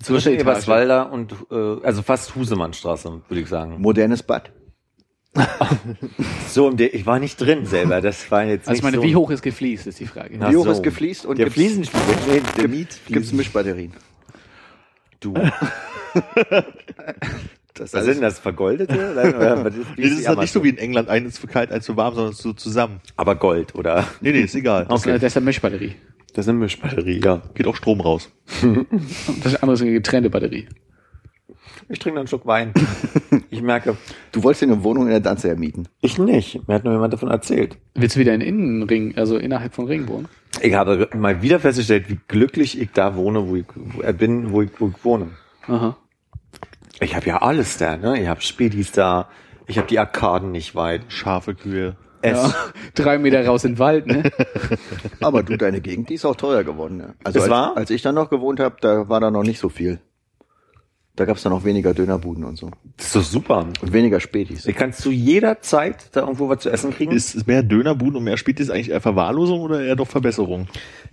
Zwischen. 0.02 0.34
Eberswalder 0.34 1.12
und, 1.12 1.34
äh, 1.52 1.78
also 1.84 2.02
fast 2.04 2.36
Husemannstraße, 2.36 3.22
würde 3.28 3.42
ich 3.42 3.48
sagen. 3.50 3.82
Modernes 3.82 4.24
Bad. 4.24 4.52
So, 6.50 6.72
ich 6.78 7.06
war 7.06 7.20
nicht 7.20 7.40
drin 7.40 7.66
selber, 7.66 8.02
das 8.02 8.32
war 8.32 8.44
jetzt 8.46 8.68
Also 8.68 8.72
nicht 8.72 8.80
ich 8.80 8.84
meine, 8.84 8.98
so 8.98 9.04
wie 9.04 9.16
hoch 9.16 9.30
ist 9.30 9.42
gefliest, 9.44 9.86
ist 9.86 10.00
die 10.00 10.08
Frage. 10.08 10.38
Ach 10.42 10.50
Wie 10.52 10.56
hoch 10.56 10.64
so. 10.66 10.72
ist 10.72 10.82
gefliest 10.84 11.26
und 11.26 11.38
der 11.38 11.46
gibt's- 11.46 11.60
Fliesenspiegel, 11.62 12.16
nee, 12.28 12.42
der 12.58 12.68
Miet, 12.68 13.00
Gibt's 13.08 13.32
Mischbatterien? 13.34 13.94
du. 15.20 15.34
Das 17.78 17.94
Was 17.94 18.04
sind 18.06 18.16
denn 18.16 18.22
das, 18.22 18.40
vergoldete? 18.40 18.94
Ist, 19.98 20.12
das 20.14 20.20
ist 20.20 20.28
halt 20.28 20.40
nicht 20.40 20.52
so 20.54 20.64
wie 20.64 20.70
in 20.70 20.78
England, 20.78 21.10
eins 21.10 21.38
für 21.40 21.48
kalt, 21.48 21.72
eins 21.72 21.86
für 21.86 21.96
warm, 21.98 22.16
sondern 22.16 22.34
so 22.34 22.54
zusammen. 22.54 23.02
Aber 23.16 23.36
Gold, 23.36 23.76
oder? 23.76 24.08
Nee, 24.22 24.32
nee, 24.32 24.42
ist 24.42 24.56
egal. 24.56 24.86
Das 24.90 25.06
Okay. 25.08 25.24
ist 25.26 25.38
eine 25.38 25.46
Mischbatterie. 25.46 25.96
Das 26.34 26.46
ist 26.46 26.50
eine 26.50 26.60
Mischbatterie, 26.60 27.22
ja. 27.24 27.42
Geht 27.56 27.68
auch 27.68 27.76
Strom 27.76 28.02
raus. 28.02 28.32
Das 29.44 29.56
andere 29.56 29.74
ist 29.74 29.82
eine 29.82 29.92
getrennte 29.92 30.30
Batterie. 30.30 30.68
Ich 31.90 32.00
trinke 32.00 32.16
noch 32.16 32.22
einen 32.22 32.28
Schluck 32.28 32.46
Wein. 32.46 32.74
Ich 33.50 33.62
merke, 33.62 33.96
Du 34.34 34.44
wolltest 34.44 34.62
dir 34.64 34.68
eine 34.68 34.84
Wohnung 34.84 35.04
in 35.06 35.10
der 35.12 35.20
Danziger 35.20 35.56
mieten. 35.56 35.88
ich 36.02 36.18
nicht. 36.18 36.68
Mir 36.68 36.76
hat 36.76 36.84
nur 36.84 36.94
jemand 36.94 37.14
davon 37.14 37.30
erzählt. 37.30 37.78
Willst 37.96 38.16
du 38.16 38.20
wieder 38.20 38.34
in 38.34 38.42
Innenring, 38.42 39.16
also 39.18 39.38
innerhalb 39.38 39.74
von 39.74 39.86
Ring 39.88 40.08
wohnen? 40.08 40.28
Ich 40.62 40.74
habe 40.74 41.08
mal 41.16 41.42
wieder 41.42 41.60
festgestellt, 41.60 42.10
wie 42.10 42.20
glücklich 42.28 42.80
ich 42.80 42.90
da 42.92 43.16
wohne, 43.16 43.48
wo 43.48 43.56
ich 43.56 43.66
wo, 43.76 44.02
äh, 44.02 44.14
bin, 44.14 44.52
wo 44.52 44.62
ich, 44.62 44.70
wo 44.80 44.90
ich 44.90 45.04
wohne. 45.06 45.28
Aha. 45.68 45.96
Ich 47.00 47.16
habe 47.16 47.26
ja 47.28 47.42
alles 47.42 47.78
da, 47.78 47.98
ne? 47.98 48.20
Ich 48.22 48.28
habe 48.28 48.42
Spätis 48.42 48.92
da, 48.92 49.30
ich 49.68 49.78
habe 49.78 49.88
die 49.88 50.00
Arkaden 50.00 50.52
nicht 50.52 50.76
weit. 50.76 51.02
Scharfe 51.10 51.54
Kühe. 51.56 51.96
Es, 52.22 52.38
Ja. 52.38 52.54
Drei 52.96 53.20
Meter 53.20 53.46
raus 53.46 53.64
in 53.64 53.74
den 53.74 53.80
Wald, 53.80 54.08
ne? 54.08 54.24
Aber 55.22 55.44
du, 55.44 55.56
deine 55.58 55.82
Gegend, 55.82 56.10
die 56.10 56.16
ist 56.16 56.26
auch 56.26 56.36
teuer 56.36 56.64
geworden. 56.64 56.98
Ne? 56.98 57.14
Also 57.24 57.38
Es 57.40 57.44
als, 57.44 57.52
war? 57.52 57.78
als 57.78 57.90
ich 57.92 58.02
da 58.02 58.12
noch 58.12 58.30
gewohnt 58.30 58.60
habe, 58.60 58.78
da 58.82 59.08
war 59.10 59.20
da 59.20 59.30
noch 59.30 59.44
nicht 59.44 59.60
so 59.60 59.70
viel. 59.70 60.00
Da 61.16 61.26
gab's 61.26 61.42
dann 61.42 61.52
noch 61.52 61.64
weniger 61.64 61.96
Dönerbuden 61.96 62.44
und 62.44 62.58
so. 62.58 62.70
das 62.96 63.08
ist 63.08 63.16
doch 63.16 63.24
super. 63.24 63.68
Und 63.82 63.92
weniger 63.92 64.20
Spätis. 64.20 64.68
Ich 64.68 64.76
kann 64.76 64.94
zu 64.94 65.10
jeder 65.10 65.62
Zeit 65.62 66.16
da 66.16 66.22
irgendwo 66.22 66.48
was 66.48 66.60
zu 66.60 66.70
essen 66.70 66.94
kriegen. 66.94 67.12
Ist, 67.12 67.34
ist 67.34 67.48
mehr 67.48 67.64
Dönerbuden 67.64 68.18
und 68.18 68.24
mehr 68.24 68.38
Spätis 68.38 68.70
eigentlich 68.70 68.92
eher 68.92 69.02
Verwahrlosung 69.02 69.62
oder 69.62 69.82
eher 69.84 69.96
doch 69.96 70.08
Verbesserung? 70.08 70.68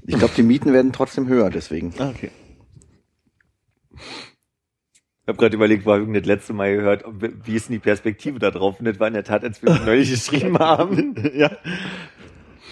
Ich 0.06 0.18
glaube, 0.18 0.34
die 0.36 0.42
Mieten 0.42 0.74
werden 0.74 0.92
trotzdem 0.92 1.26
höher 1.26 1.48
deswegen. 1.48 1.94
Ah, 1.98 2.10
okay. 2.10 2.30
Ich 5.24 5.28
habe 5.28 5.38
gerade 5.38 5.56
überlegt, 5.56 5.86
wo 5.86 5.92
habe 5.92 6.04
ich 6.04 6.12
das 6.18 6.26
letzte 6.26 6.52
Mal 6.52 6.76
gehört, 6.76 7.04
wie 7.44 7.54
ist 7.54 7.68
denn 7.68 7.74
die 7.74 7.78
Perspektive 7.78 8.38
da 8.38 8.50
drauf? 8.50 8.78
Und 8.78 8.84
das 8.84 9.00
war 9.00 9.08
in 9.08 9.14
der 9.14 9.24
Tat, 9.24 9.42
als 9.42 9.62
wir 9.62 9.72
neulich 9.86 10.10
geschrieben 10.10 10.58
haben. 10.58 11.14
ja. 11.34 11.50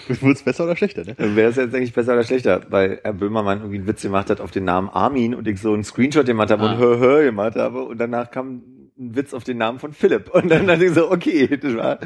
Wurde 0.07 0.33
es 0.33 0.43
besser 0.43 0.65
oder 0.65 0.75
schlechter, 0.75 1.03
ne? 1.05 1.15
Wäre 1.17 1.49
es 1.49 1.55
jetzt 1.55 1.73
eigentlich 1.73 1.93
besser 1.93 2.13
oder 2.13 2.23
schlechter? 2.23 2.61
Weil 2.69 2.99
Herr 3.03 3.13
Böhmermann 3.13 3.59
irgendwie 3.59 3.77
einen 3.77 3.87
Witz 3.87 4.01
gemacht 4.01 4.29
hat 4.29 4.41
auf 4.41 4.51
den 4.51 4.65
Namen 4.65 4.89
Armin 4.89 5.33
und 5.33 5.47
ich 5.47 5.61
so 5.61 5.73
einen 5.73 5.83
Screenshot 5.85 6.25
gemacht 6.25 6.51
habe 6.51 6.63
Ah. 6.63 6.73
und 6.73 6.77
hö 6.79 6.99
hö 6.99 7.23
gemacht 7.23 7.55
habe 7.55 7.83
und 7.83 7.97
danach 7.97 8.29
kam 8.29 8.61
ein 8.99 9.15
Witz 9.15 9.33
auf 9.33 9.45
den 9.45 9.57
Namen 9.57 9.79
von 9.79 9.93
Philipp 9.93 10.29
und 10.29 10.49
dann 10.49 10.67
dachte 10.67 10.85
ich 10.85 10.93
so, 10.93 11.09
okay, 11.09 11.47
das 11.57 11.75
war 11.75 11.99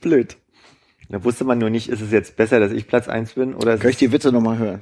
blöd. 0.00 0.36
Da 1.10 1.22
wusste 1.22 1.44
man 1.44 1.58
nur 1.58 1.68
nicht, 1.70 1.90
ist 1.90 2.00
es 2.00 2.10
jetzt 2.10 2.36
besser, 2.36 2.58
dass 2.58 2.72
ich 2.72 2.88
Platz 2.88 3.06
eins 3.06 3.34
bin 3.34 3.54
oder 3.54 3.76
Kann 3.76 3.90
ich 3.90 3.96
die 3.98 4.10
Witze 4.12 4.32
nochmal 4.32 4.58
hören? 4.58 4.80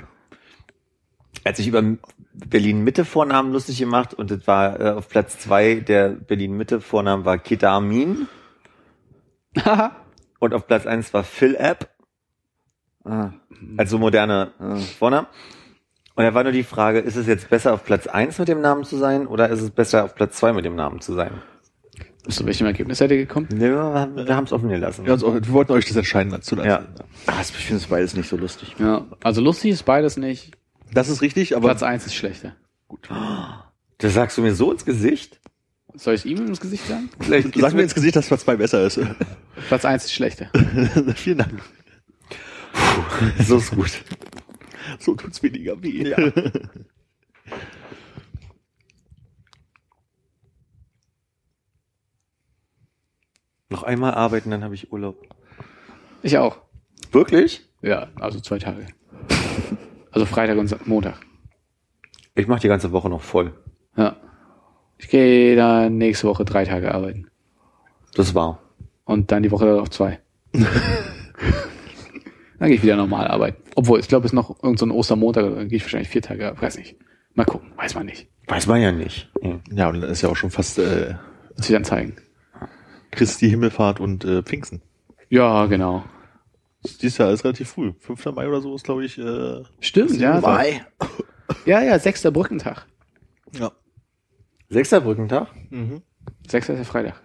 als 1.45 1.59
ich 1.59 1.67
über 1.69 1.83
Berlin-Mitte 2.47 3.05
Vornamen 3.05 3.53
lustig 3.53 3.79
gemacht 3.79 4.15
und 4.15 4.31
das 4.31 4.47
war 4.47 4.81
äh, 4.81 4.91
auf 4.91 5.09
Platz 5.09 5.39
zwei 5.39 5.77
der 5.77 6.11
Berlin-Mitte 6.11 6.81
Vornamen 6.81 7.25
war 7.25 7.39
Ketamin 7.39 8.29
Haha. 9.57 9.97
und 10.39 10.55
auf 10.55 10.67
Platz 10.67 10.87
eins 10.87 11.13
war 11.13 11.25
Phil 11.25 11.57
App, 11.57 11.91
Ah, 13.09 13.33
also 13.77 13.99
moderne 13.99 14.53
ah. 14.59 14.77
Vornamen. 14.77 15.27
Und 16.15 16.25
da 16.25 16.35
war 16.35 16.43
nur 16.43 16.53
die 16.53 16.65
Frage, 16.65 16.99
ist 16.99 17.17
es 17.17 17.27
jetzt 17.27 17.49
besser 17.49 17.73
auf 17.73 17.85
Platz 17.85 18.07
eins 18.07 18.39
mit 18.39 18.49
dem 18.49 18.61
Namen 18.61 18.85
zu 18.85 18.97
sein 18.97 19.27
oder 19.27 19.49
ist 19.49 19.63
es 19.63 19.71
besser 19.71 20.05
auf 20.05 20.15
Platz 20.15 20.37
zwei 20.37 20.53
mit 20.53 20.65
dem 20.65 20.75
Namen 20.75 21.01
zu 21.01 21.15
sein? 21.15 21.31
Zu 22.29 22.45
welchem 22.45 22.67
Ergebnis 22.67 22.99
seid 22.99 23.11
ihr 23.11 23.17
gekommen? 23.17 23.49
Nee, 23.51 23.71
wir 23.71 23.79
haben 23.79 24.17
wir 24.17 24.37
haben 24.37 24.45
es 24.45 24.53
offen 24.53 24.69
gelassen. 24.69 25.07
Ja, 25.07 25.13
also, 25.13 25.35
wir 25.35 25.53
wollten 25.53 25.73
euch 25.73 25.87
das 25.87 25.97
entscheiden 25.97 26.31
dazu 26.31 26.57
lassen. 26.57 26.69
Ja. 26.69 26.83
Ah, 27.27 27.41
ich 27.41 27.47
finde 27.53 27.81
es 27.83 27.89
beides 27.89 28.15
nicht 28.15 28.29
so 28.29 28.37
lustig. 28.37 28.75
Ja, 28.79 29.07
also 29.23 29.41
lustig 29.41 29.71
ist 29.71 29.85
beides 29.85 30.19
nicht. 30.19 30.58
Das 30.93 31.09
ist 31.09 31.23
richtig, 31.23 31.57
aber 31.57 31.69
Platz 31.69 31.83
eins 31.83 32.07
ist 32.07 32.15
schlechter. 32.15 32.57
Das 33.99 34.15
sagst 34.15 34.39
du 34.39 34.43
mir 34.43 34.55
so 34.55 34.73
ins 34.73 34.85
Gesicht? 34.85 35.41
Soll 35.95 36.15
ich 36.15 36.25
ihm 36.27 36.47
ins 36.47 36.61
Gesicht 36.61 36.87
sagen? 36.87 37.11
Vielleicht 37.19 37.55
sag 37.57 37.75
mir 37.75 37.83
ins 37.83 37.95
Gesicht, 37.95 38.15
dass 38.17 38.29
Platz 38.29 38.43
zwei 38.43 38.57
besser 38.57 38.87
ist. 38.87 39.01
Platz 39.69 39.85
eins 39.85 40.05
ist 40.05 40.13
schlechter. 40.13 40.51
Vielen 41.17 41.39
Dank. 41.39 41.61
so 43.41 43.57
ist 43.57 43.73
gut. 43.73 43.91
So 44.99 45.15
tut's 45.15 45.43
weniger 45.43 45.83
weh. 45.83 46.09
Ja. 46.09 46.33
Noch 53.71 53.83
einmal 53.83 54.15
arbeiten, 54.15 54.51
dann 54.51 54.65
habe 54.65 54.75
ich 54.75 54.93
Urlaub. 54.93 55.27
Ich 56.23 56.39
auch. 56.39 56.59
Wirklich? 57.13 57.69
Ja, 57.83 58.09
also 58.17 58.41
zwei 58.41 58.59
Tage. 58.59 58.87
Also 60.11 60.27
Freitag 60.27 60.59
und 60.59 60.87
Montag. 60.87 61.21
Ich 62.35 62.47
mache 62.47 62.61
die 62.61 62.69
ganze 62.69 62.93
Woche 62.93 63.09
noch 63.09 63.23
voll. 63.23 63.53
Ja. 63.97 64.17
Ich 64.99 65.09
gehe 65.09 65.57
da 65.57 65.89
nächste 65.91 66.29
Woche 66.29 66.45
drei 66.45 66.65
Tage 66.65 66.95
arbeiten. 66.95 67.29
Das 68.15 68.35
war. 68.35 68.61
Und 69.05 69.31
dann 69.33 69.43
die 69.43 69.51
Woche 69.51 69.67
darauf 69.67 69.91
zwei. 69.91 70.21
dann 70.53 70.67
gehe 72.61 72.75
ich 72.75 72.83
wieder 72.83 72.97
normal 72.97 73.29
arbeiten. 73.29 73.63
Obwohl, 73.75 74.01
ich 74.01 74.09
glaube, 74.09 74.27
es 74.27 74.33
ist 74.33 74.37
noch 74.37 74.51
irgendein 74.51 74.77
so 74.77 74.87
ein 74.87 74.91
Ostermontag, 74.91 75.45
dann 75.55 75.69
gehe 75.69 75.77
ich 75.77 75.85
wahrscheinlich 75.85 76.09
vier 76.09 76.23
Tage, 76.23 76.55
weiß 76.59 76.79
nicht. 76.79 76.97
Mal 77.35 77.45
gucken, 77.45 77.73
weiß 77.77 77.95
man 77.95 78.07
nicht. 78.07 78.29
Weiß 78.49 78.67
man 78.67 78.81
ja 78.81 78.93
nicht. 78.93 79.31
Ja. 79.71 79.89
Und 79.89 80.03
dann 80.03 80.11
ist 80.11 80.23
ja 80.23 80.29
auch 80.29 80.37
schon 80.37 80.51
fast 80.51 80.79
äh, 80.79 81.15
sich 81.57 81.73
dann 81.73 81.85
zeigen. 81.85 82.17
Christi 83.11 83.49
Himmelfahrt 83.49 84.01
und 84.01 84.25
äh, 84.25 84.43
Pfingsten. 84.43 84.83
Ja, 85.29 85.67
genau. 85.67 86.05
Dieses 86.85 87.19
Jahr 87.19 87.33
ist 87.33 87.45
relativ 87.45 87.71
früh. 87.71 87.93
5. 87.99 88.27
Mai 88.27 88.49
oder 88.49 88.61
so 88.61 88.75
ist, 88.75 88.85
glaube 88.85 89.05
ich, 89.05 89.19
äh, 89.19 89.63
Stimmt, 89.81 90.17
ja. 90.19 90.41
Mai. 90.41 90.85
Ja, 91.65 91.83
ja, 91.83 91.99
sechster 91.99 92.31
Brückentag. 92.31 92.87
ja. 93.53 93.73
Sechster 94.71 95.01
Brückentag? 95.01 95.49
Sechster 96.47 96.75
ist 96.75 96.79
ja 96.81 96.85
Freitag. 96.85 97.23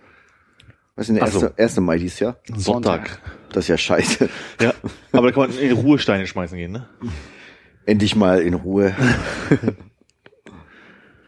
Was 0.95 1.03
ist 1.03 1.07
denn 1.09 1.15
der 1.15 1.23
Ach 1.25 1.27
so. 1.27 1.41
erste, 1.41 1.53
erste 1.61 1.81
Mai 1.81 1.97
dieses 1.97 2.19
Jahr? 2.19 2.37
Sonntag. 2.55 3.19
Das 3.51 3.65
ist 3.65 3.67
ja 3.67 3.77
scheiße. 3.77 4.29
Ja. 4.61 4.73
Aber 5.11 5.27
da 5.27 5.33
kann 5.33 5.49
man 5.49 5.59
in 5.59 5.67
die 5.75 5.81
Ruhesteine 5.81 6.25
schmeißen 6.25 6.57
gehen, 6.57 6.71
ne? 6.71 6.87
Endlich 7.85 8.15
mal 8.15 8.41
in 8.41 8.53
Ruhe. 8.53 8.95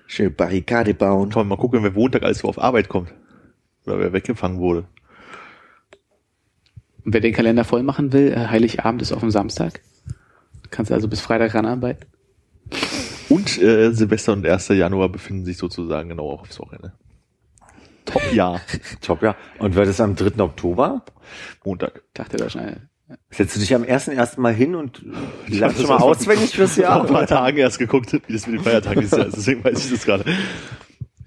Schöne 0.08 0.30
Barrikade 0.30 0.94
bauen. 0.94 1.30
Kann 1.30 1.42
man 1.42 1.48
mal 1.50 1.58
gucken, 1.58 1.84
wer 1.84 1.92
Montag 1.92 2.24
alles 2.24 2.40
so 2.40 2.48
auf 2.48 2.60
Arbeit 2.60 2.88
kommt. 2.90 3.14
Oder 3.86 4.00
wer 4.00 4.14
weggefangen 4.14 4.60
wurde. 4.60 4.88
Und 7.06 7.14
wer 7.14 7.22
den 7.22 7.34
Kalender 7.34 7.64
voll 7.64 7.84
machen 7.84 8.12
will, 8.12 8.34
äh, 8.34 8.48
Heiligabend 8.48 9.02
ist 9.02 9.12
auf 9.12 9.20
dem 9.20 9.32
Samstag. 9.32 9.82
Kannst 10.72 10.90
du 10.90 10.96
also 10.96 11.08
bis 11.08 11.22
Freitag 11.22 11.54
ranarbeiten. 11.54 12.06
Und 13.30 13.62
äh, 13.62 13.92
Silvester 13.92 14.34
und 14.34 14.46
1. 14.46 14.70
Januar 14.70 15.10
befinden 15.10 15.46
sich 15.46 15.58
sozusagen 15.58 16.10
genau 16.10 16.30
auch 16.32 16.42
aufs 16.42 16.60
Wochenende. 16.60 16.94
Top 18.06 18.34
Jahr. 18.34 18.62
Top, 19.02 19.22
ja. 19.22 19.36
Und 19.60 19.76
wird 19.76 19.88
es 19.88 20.02
am 20.02 20.16
3. 20.16 20.40
Oktober? 20.44 21.04
Montag. 21.64 22.04
Dachte 22.14 22.38
da 22.38 22.50
schnell. 22.50 22.90
Setzt 23.30 23.56
du 23.56 23.60
dich 23.60 23.74
am 23.76 23.84
1.1. 23.84 24.40
mal 24.40 24.54
hin 24.54 24.74
und 24.74 25.04
lernst 25.48 25.80
schon 25.80 25.90
mal 25.90 25.98
auswendig 25.98 26.56
fürs 26.56 26.74
Vor 26.74 26.84
Jahr? 26.84 27.02
ein 27.02 27.08
paar 27.08 27.28
Tagen 27.28 27.58
erst 27.58 27.78
geguckt, 27.78 28.12
wie 28.14 28.34
das 28.34 28.48
mit 28.48 28.60
den 28.60 28.64
Feiertagen 28.64 29.08
Jahr 29.08 29.28
ist. 29.28 29.38
Deswegen 29.38 29.64
weiß 29.64 29.86
ich 29.86 29.92
das 29.92 30.06
gerade. 30.06 30.26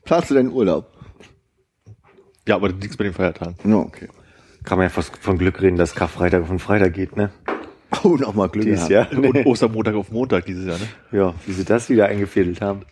Planst 0.05 0.31
du 0.31 0.35
deinen 0.35 0.51
Urlaub? 0.51 0.93
Ja, 2.49 2.57
aber 2.57 2.73
nichts 2.73 2.97
bei 2.97 3.05
den 3.05 3.13
Feiertagen. 3.13 3.57
No, 3.63 3.81
okay. 3.81 4.09
Kann 4.69 4.77
man 4.77 4.85
ja 4.85 4.91
fast 4.91 5.17
von 5.17 5.39
Glück 5.39 5.63
reden, 5.63 5.79
dass 5.79 5.95
Karfreitag 5.95 6.43
auf 6.43 6.49
den 6.49 6.59
Freitag 6.59 6.93
geht, 6.93 7.17
ne? 7.17 7.31
Oh, 8.05 8.17
nochmal 8.17 8.51
Glück 8.51 8.67
Dieses. 8.67 8.91
Jahr. 8.91 9.11
Und 9.11 9.47
Ostermontag 9.47 9.95
auf 9.95 10.11
Montag 10.11 10.45
dieses 10.45 10.67
Jahr, 10.67 10.77
ne? 10.77 10.87
Ja, 11.11 11.35
wie 11.47 11.53
sie 11.53 11.65
das 11.65 11.89
wieder 11.89 12.05
eingefädelt 12.05 12.61
haben. 12.61 12.83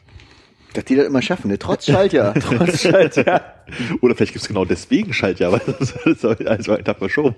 Dass 0.72 0.86
die 0.86 0.96
das 0.96 1.04
immer 1.04 1.20
schaffen, 1.20 1.48
ne? 1.48 1.58
Trotz 1.58 1.84
Schaltjahr. 1.84 2.32
Trotz 2.40 2.80
Schaltjahr. 2.80 3.42
Oder 4.00 4.14
vielleicht 4.14 4.32
gibt's 4.32 4.48
genau 4.48 4.64
deswegen 4.64 5.12
Schaltjahr, 5.12 5.52
weil 5.52 5.60
das 5.78 5.90
ist 6.06 6.24
also 6.24 6.72
ein 6.72 6.82
Tag 6.82 6.96
verschoben. 6.96 7.34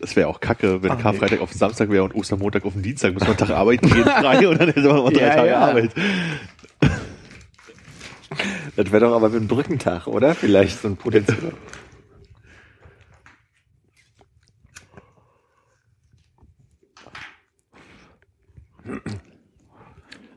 Das 0.00 0.16
wäre 0.16 0.26
auch 0.26 0.40
kacke, 0.40 0.82
wenn 0.82 0.98
Karfreitag 0.98 1.40
auf 1.40 1.52
den 1.52 1.58
Samstag 1.58 1.90
wäre 1.90 2.02
und 2.02 2.16
Ostermontag 2.16 2.64
auf 2.64 2.72
den 2.72 2.82
Dienstag. 2.82 3.14
Muss 3.14 3.20
man 3.22 3.30
einen 3.30 3.38
Tag 3.38 3.50
arbeiten 3.50 3.88
gehen, 3.88 4.02
frei 4.02 4.48
und 4.48 4.60
dann 4.60 4.70
hätte 4.70 4.80
man 4.88 4.96
noch 4.96 5.12
drei 5.12 5.20
Ja, 5.20 5.34
Tage 5.36 5.48
ja. 5.50 5.58
Arbeit. 5.60 5.90
Das 8.74 8.90
wäre 8.90 9.06
doch 9.06 9.14
aber 9.14 9.28
einem 9.28 9.46
Brückentag, 9.46 10.08
oder? 10.08 10.34
Vielleicht 10.34 10.82
so 10.82 10.88
ein 10.88 10.96
potenzieller. 10.96 11.52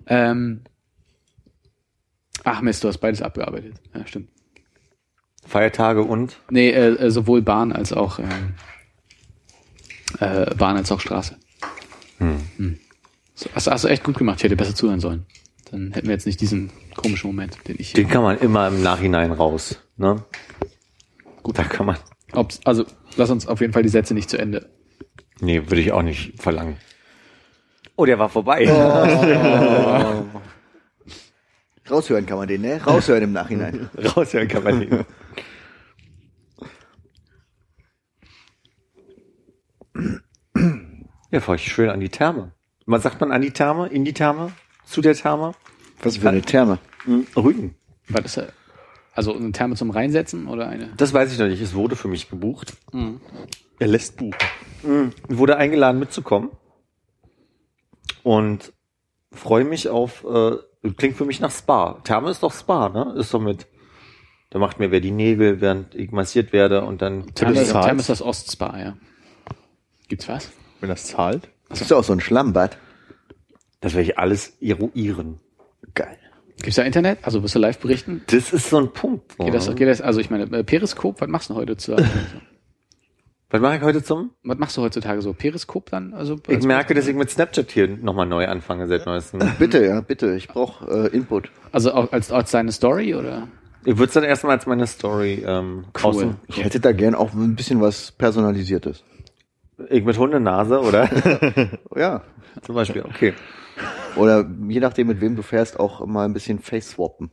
Ähm, 0.08 0.62
ach 2.44 2.62
Mist, 2.62 2.84
du 2.84 2.88
hast 2.88 2.98
beides 3.00 3.22
abgearbeitet. 3.22 3.76
Ja, 3.94 4.06
stimmt. 4.06 4.30
Feiertage 5.46 6.04
und 6.04 6.38
Nee, 6.50 6.70
äh, 6.70 6.96
äh, 6.96 7.12
sowohl 7.12 7.42
Bahn 7.42 7.72
als 7.72 7.94
auch 7.94 8.20
ähm, 8.20 8.54
äh, 10.20 10.54
Bahn 10.56 10.78
als 10.78 10.92
auch 10.92 11.00
Straße. 11.00 11.38
Hm. 12.20 12.80
So, 13.34 13.50
hast, 13.56 13.68
hast 13.68 13.84
du 13.84 13.88
echt 13.88 14.04
gut 14.04 14.18
gemacht, 14.18 14.38
ich 14.38 14.44
hätte 14.44 14.56
besser 14.56 14.76
zuhören 14.76 15.00
sollen. 15.00 15.26
Dann 15.72 15.94
hätten 15.94 16.08
wir 16.08 16.14
jetzt 16.14 16.28
nicht 16.28 16.42
diesen 16.42 16.72
komischen 16.96 17.28
Moment, 17.30 17.58
den 17.68 17.78
ich 17.80 17.94
den 17.94 18.08
kann 18.08 18.22
man 18.22 18.38
immer 18.38 18.68
im 18.68 18.84
Nachhinein 18.84 19.32
raus. 19.32 19.80
Ne? 19.98 20.24
Gut, 21.42 21.58
da 21.58 21.64
kann 21.64 21.86
man. 21.88 21.98
Ob's, 22.34 22.60
also 22.66 22.86
lass 23.16 23.30
uns 23.30 23.48
auf 23.48 23.62
jeden 23.62 23.74
Fall 23.74 23.84
die 23.84 23.90
Sätze 23.90 24.14
nicht 24.14 24.30
zu 24.30 24.38
Ende. 24.38 24.70
Nee, 25.40 25.64
würde 25.64 25.82
ich 25.82 25.92
auch 25.92 26.04
nicht 26.04 26.40
verlangen. 26.42 26.78
Oh, 28.02 28.06
der 28.06 28.18
war 28.18 28.30
vorbei. 28.30 28.68
Raushören 31.88 32.26
kann 32.26 32.40
man 32.40 32.48
den, 32.48 32.62
ne? 32.62 32.82
Raushören 32.84 33.22
im 33.22 33.32
Nachhinein. 33.32 33.92
Raushören 34.16 34.48
kann 34.48 34.64
man 34.64 34.80
nicht. 34.80 34.92
Ja, 41.30 41.42
fahr 41.42 41.54
ich 41.54 41.72
schön 41.72 41.92
an 41.92 42.00
die 42.00 42.10
Therme. 42.10 42.54
Was 42.88 43.04
sagt 43.04 43.22
man 43.22 43.32
an 43.32 43.44
die 43.44 43.52
Therme? 43.52 43.86
In 43.90 44.04
die 44.04 44.14
Therme? 44.14 44.52
Zu 44.84 45.02
der 45.02 45.14
Therme? 45.14 45.52
Was 46.02 46.18
für 46.18 46.30
eine 46.30 46.42
Therme. 46.42 46.80
Hm, 47.04 47.28
Rügen. 47.36 47.76
War 48.08 48.24
das 48.24 48.38
äh, 48.38 48.48
also 49.14 49.36
eine 49.36 49.52
Therme 49.52 49.76
zum 49.76 49.92
Reinsetzen 49.92 50.48
oder 50.48 50.68
eine? 50.68 50.92
Das 50.98 51.14
weiß 51.14 51.32
ich 51.32 51.38
noch 51.38 51.46
nicht. 51.46 51.62
Es 51.62 51.76
wurde 51.76 51.96
für 51.96 52.08
mich 52.08 52.32
gebucht. 52.32 52.74
Er 53.78 53.88
lässt 53.88 54.18
buchen. 54.18 55.14
Ich 55.30 55.38
wurde 55.38 55.58
eingeladen 55.58 56.00
mitzukommen. 56.00 56.50
Und 58.24 58.74
freue 59.32 59.64
mich 59.64 59.90
auf, 59.90 60.24
äh, 60.24 60.58
klingt 60.98 61.18
für 61.18 61.26
mich 61.26 61.40
nach 61.40 61.52
Spa. 61.52 62.00
Therme 62.04 62.30
ist 62.30 62.44
doch 62.44 62.54
Spa, 62.54 62.90
ne? 62.90 63.14
Ist 63.18 63.34
doch 63.34 63.42
mit, 63.42 63.68
da 64.50 64.60
macht 64.60 64.80
mir 64.80 64.92
wer 64.92 65.00
die 65.00 65.12
Nägel, 65.12 65.62
während 65.62 65.96
ich 65.96 66.12
massiert 66.12 66.54
werde 66.54 66.84
und 66.84 67.02
dann 67.02 67.34
Therme, 67.34 67.56
das 67.56 67.70
zahlt? 67.70 67.86
Therme 67.86 68.00
ist 68.02 68.10
das 68.10 68.22
Ostspa, 68.22 68.78
ja. 68.80 68.98
Gibt's 70.08 70.28
was? 70.28 70.52
Wenn 70.80 70.90
das 70.90 71.06
zahlt. 71.06 71.50
Das 71.70 71.82
ist 71.82 71.92
doch 71.92 72.00
auch 72.00 72.04
so 72.04 72.14
ein 72.14 72.20
Schlammbad. 72.20 72.78
Das 73.80 73.94
werde 73.94 74.10
ich 74.10 74.18
alles 74.20 74.58
eruieren. 74.62 75.40
Geil. 75.94 76.18
Gibt's 76.58 76.76
da 76.76 76.84
Internet? 76.84 77.20
Also 77.24 77.42
wirst 77.42 77.56
du 77.56 77.60
live 77.60 77.80
berichten? 77.80 78.22
Das 78.28 78.54
ist 78.54 78.70
so 78.70 78.78
ein 78.78 78.92
Punkt. 78.92 79.38
Geht 79.38 79.54
das, 79.54 79.74
geht 79.74 79.88
das, 79.88 80.02
also 80.02 80.20
ich 80.20 80.30
meine, 80.30 80.44
äh, 80.56 80.64
Periskop, 80.64 81.22
was 81.22 81.28
machst 81.28 81.50
du 81.50 81.56
heute 81.56 81.78
zu? 81.78 81.96
Was 83.52 83.60
mache 83.60 83.76
ich 83.76 83.82
heute 83.82 84.02
zum? 84.02 84.32
was 84.44 84.58
machst 84.58 84.78
du 84.78 84.82
heutzutage 84.82 85.22
so? 85.22 85.34
Periskop 85.34 85.90
dann? 85.90 86.14
Also 86.14 86.38
Ich 86.48 86.64
merke, 86.64 86.94
dass 86.94 87.06
ich 87.08 87.16
mit 87.16 87.30
Snapchat 87.30 87.70
hier 87.70 87.88
nochmal 87.88 88.26
neu 88.26 88.48
anfange 88.48 88.88
seit 88.88 89.06
neuestem. 89.06 89.42
Bitte, 89.60 89.86
ja, 89.86 90.00
bitte. 90.00 90.34
Ich 90.36 90.48
brauche 90.48 91.10
äh, 91.10 91.16
Input. 91.16 91.52
Also 91.74 91.92
auch 91.94 92.14
als, 92.14 92.32
als 92.32 92.52
deine 92.52 92.72
Story 92.72 93.14
oder? 93.14 93.50
Ich 93.84 93.98
würde 93.98 94.06
es 94.06 94.14
dann 94.14 94.24
erstmal 94.24 94.56
als 94.56 94.66
meine 94.68 94.88
Story 94.88 95.44
ähm, 95.46 95.86
außen. 96.02 96.38
Ich 96.48 96.64
hätte 96.64 96.80
da 96.80 96.94
gern 96.94 97.14
auch 97.14 97.34
ein 97.34 97.56
bisschen 97.56 97.82
was 97.82 98.12
Personalisiertes. 98.14 99.04
Ich 99.90 100.06
mit 100.06 100.18
Hundenase, 100.18 100.80
oder? 100.80 101.10
Ja. 101.96 102.22
Zum 102.62 102.76
Beispiel, 102.76 103.04
okay. 103.04 103.34
Oder 104.16 104.46
je 104.68 104.80
nachdem, 104.80 105.08
mit 105.08 105.20
wem 105.22 105.36
du 105.36 105.42
fährst, 105.42 105.80
auch 105.80 106.06
mal 106.06 106.26
ein 106.26 106.34
bisschen 106.34 106.60
face-swappen. 106.60 107.32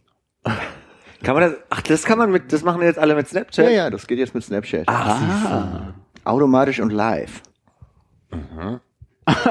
Kann 1.23 1.35
man 1.35 1.43
das, 1.43 1.53
ach, 1.71 1.83
das 1.83 2.05
kann 2.05 2.19
man 2.19 2.31
mit, 2.31 2.53
das 2.53 2.62
machen 2.62 2.81
jetzt 2.83 2.99
alle 2.99 3.14
mit 3.14 3.29
Snapchat? 3.29 3.64
Ja, 3.64 3.71
ja, 3.71 3.91
das 3.91 4.07
geht 4.07 4.19
jetzt 4.19 4.35
mit 4.35 4.45
Snapchat. 4.45 4.89
Ah, 4.89 5.95
Automatisch 6.29 6.81
und 6.81 6.91
live. 6.93 7.43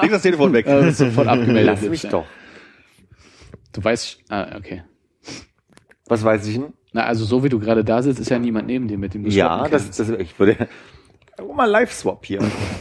Leg 0.02 0.12
das 0.12 0.22
Telefon 0.22 0.54
weg. 0.54 0.66
Äh, 0.68 0.92
sofort 0.92 1.28
abgemeldet. 1.28 1.66
Lass 1.66 1.82
mich 1.90 2.02
doch. 2.04 2.26
Du 3.74 3.84
weißt, 3.84 4.20
ah, 4.30 4.56
okay. 4.58 4.84
Was 6.08 6.24
weiß 6.24 6.48
ich 6.48 6.56
denn? 6.56 6.74
Na, 6.94 7.04
also 7.04 7.26
so 7.26 7.44
wie 7.44 7.50
du 7.50 7.60
gerade 7.60 7.84
da 7.84 8.02
sitzt, 8.02 8.20
ist 8.20 8.30
ja 8.30 8.40
niemand 8.40 8.68
neben 8.68 8.88
dir, 8.88 8.98
mit 8.98 9.14
dem 9.14 9.24
du 9.24 9.30
Ja, 9.30 9.58
swappen 9.58 9.72
das, 9.72 9.92
das, 9.92 10.10
ich 10.10 10.40
würde, 10.40 10.68
oh, 11.42 11.54
mal 11.54 11.66
Live-Swap 11.70 12.26
hier. 12.26 12.40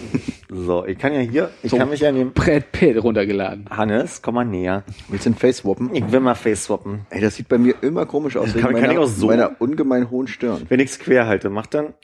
so, 0.48 0.86
ich 0.86 0.96
kann 0.98 1.12
ja 1.12 1.20
hier, 1.20 1.50
ich 1.62 1.70
So. 1.70 1.76
kann 1.76 1.90
mich 1.90 2.00
ja 2.00 2.12
nehmen. 2.12 2.32
Brad 2.32 2.70
Pitt 2.72 3.02
runtergeladen. 3.02 3.66
Hannes, 3.68 4.22
komm 4.22 4.36
mal 4.36 4.44
näher. 4.44 4.84
Willst 5.08 5.26
du 5.26 5.30
den 5.30 5.36
face-swappen? 5.36 5.94
Ich 5.94 6.10
will 6.12 6.20
mal 6.20 6.34
face-swappen. 6.34 7.06
Ey, 7.10 7.20
das 7.20 7.34
sieht 7.36 7.48
bei 7.48 7.58
mir 7.58 7.74
immer 7.82 8.06
komisch 8.06 8.36
aus, 8.36 8.54
wegen 8.54 8.60
Kann- 8.64 8.74
kann 8.74 8.82
ich 8.84 8.88
meiner, 8.88 9.00
auch 9.00 9.06
so? 9.08 9.26
meiner 9.26 9.60
ungemein 9.60 10.08
hohen 10.10 10.28
Stirn. 10.28 10.62
Wenn 10.68 10.80
ich's 10.80 10.98
quer 10.98 11.26
halte, 11.26 11.50
mach 11.50 11.66
dann. 11.66 11.94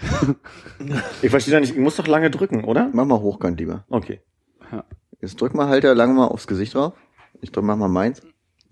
ich 1.22 1.30
verstehe 1.30 1.54
da 1.54 1.60
nicht, 1.60 1.72
ich 1.74 1.78
muss 1.78 1.96
doch 1.96 2.06
lange 2.06 2.30
drücken, 2.30 2.64
oder? 2.64 2.90
Mach 2.92 3.04
mal 3.04 3.20
hochkant 3.20 3.58
lieber. 3.60 3.84
Okay. 3.90 4.20
Jetzt 5.20 5.38
drück 5.40 5.54
mal 5.54 5.68
Halter 5.68 5.94
lange 5.94 6.14
mal 6.14 6.28
aufs 6.28 6.46
Gesicht 6.46 6.74
drauf. 6.74 6.94
Ich 7.42 7.52
drück 7.52 7.64
mach 7.64 7.76
mal 7.76 7.88
meins. 7.88 8.22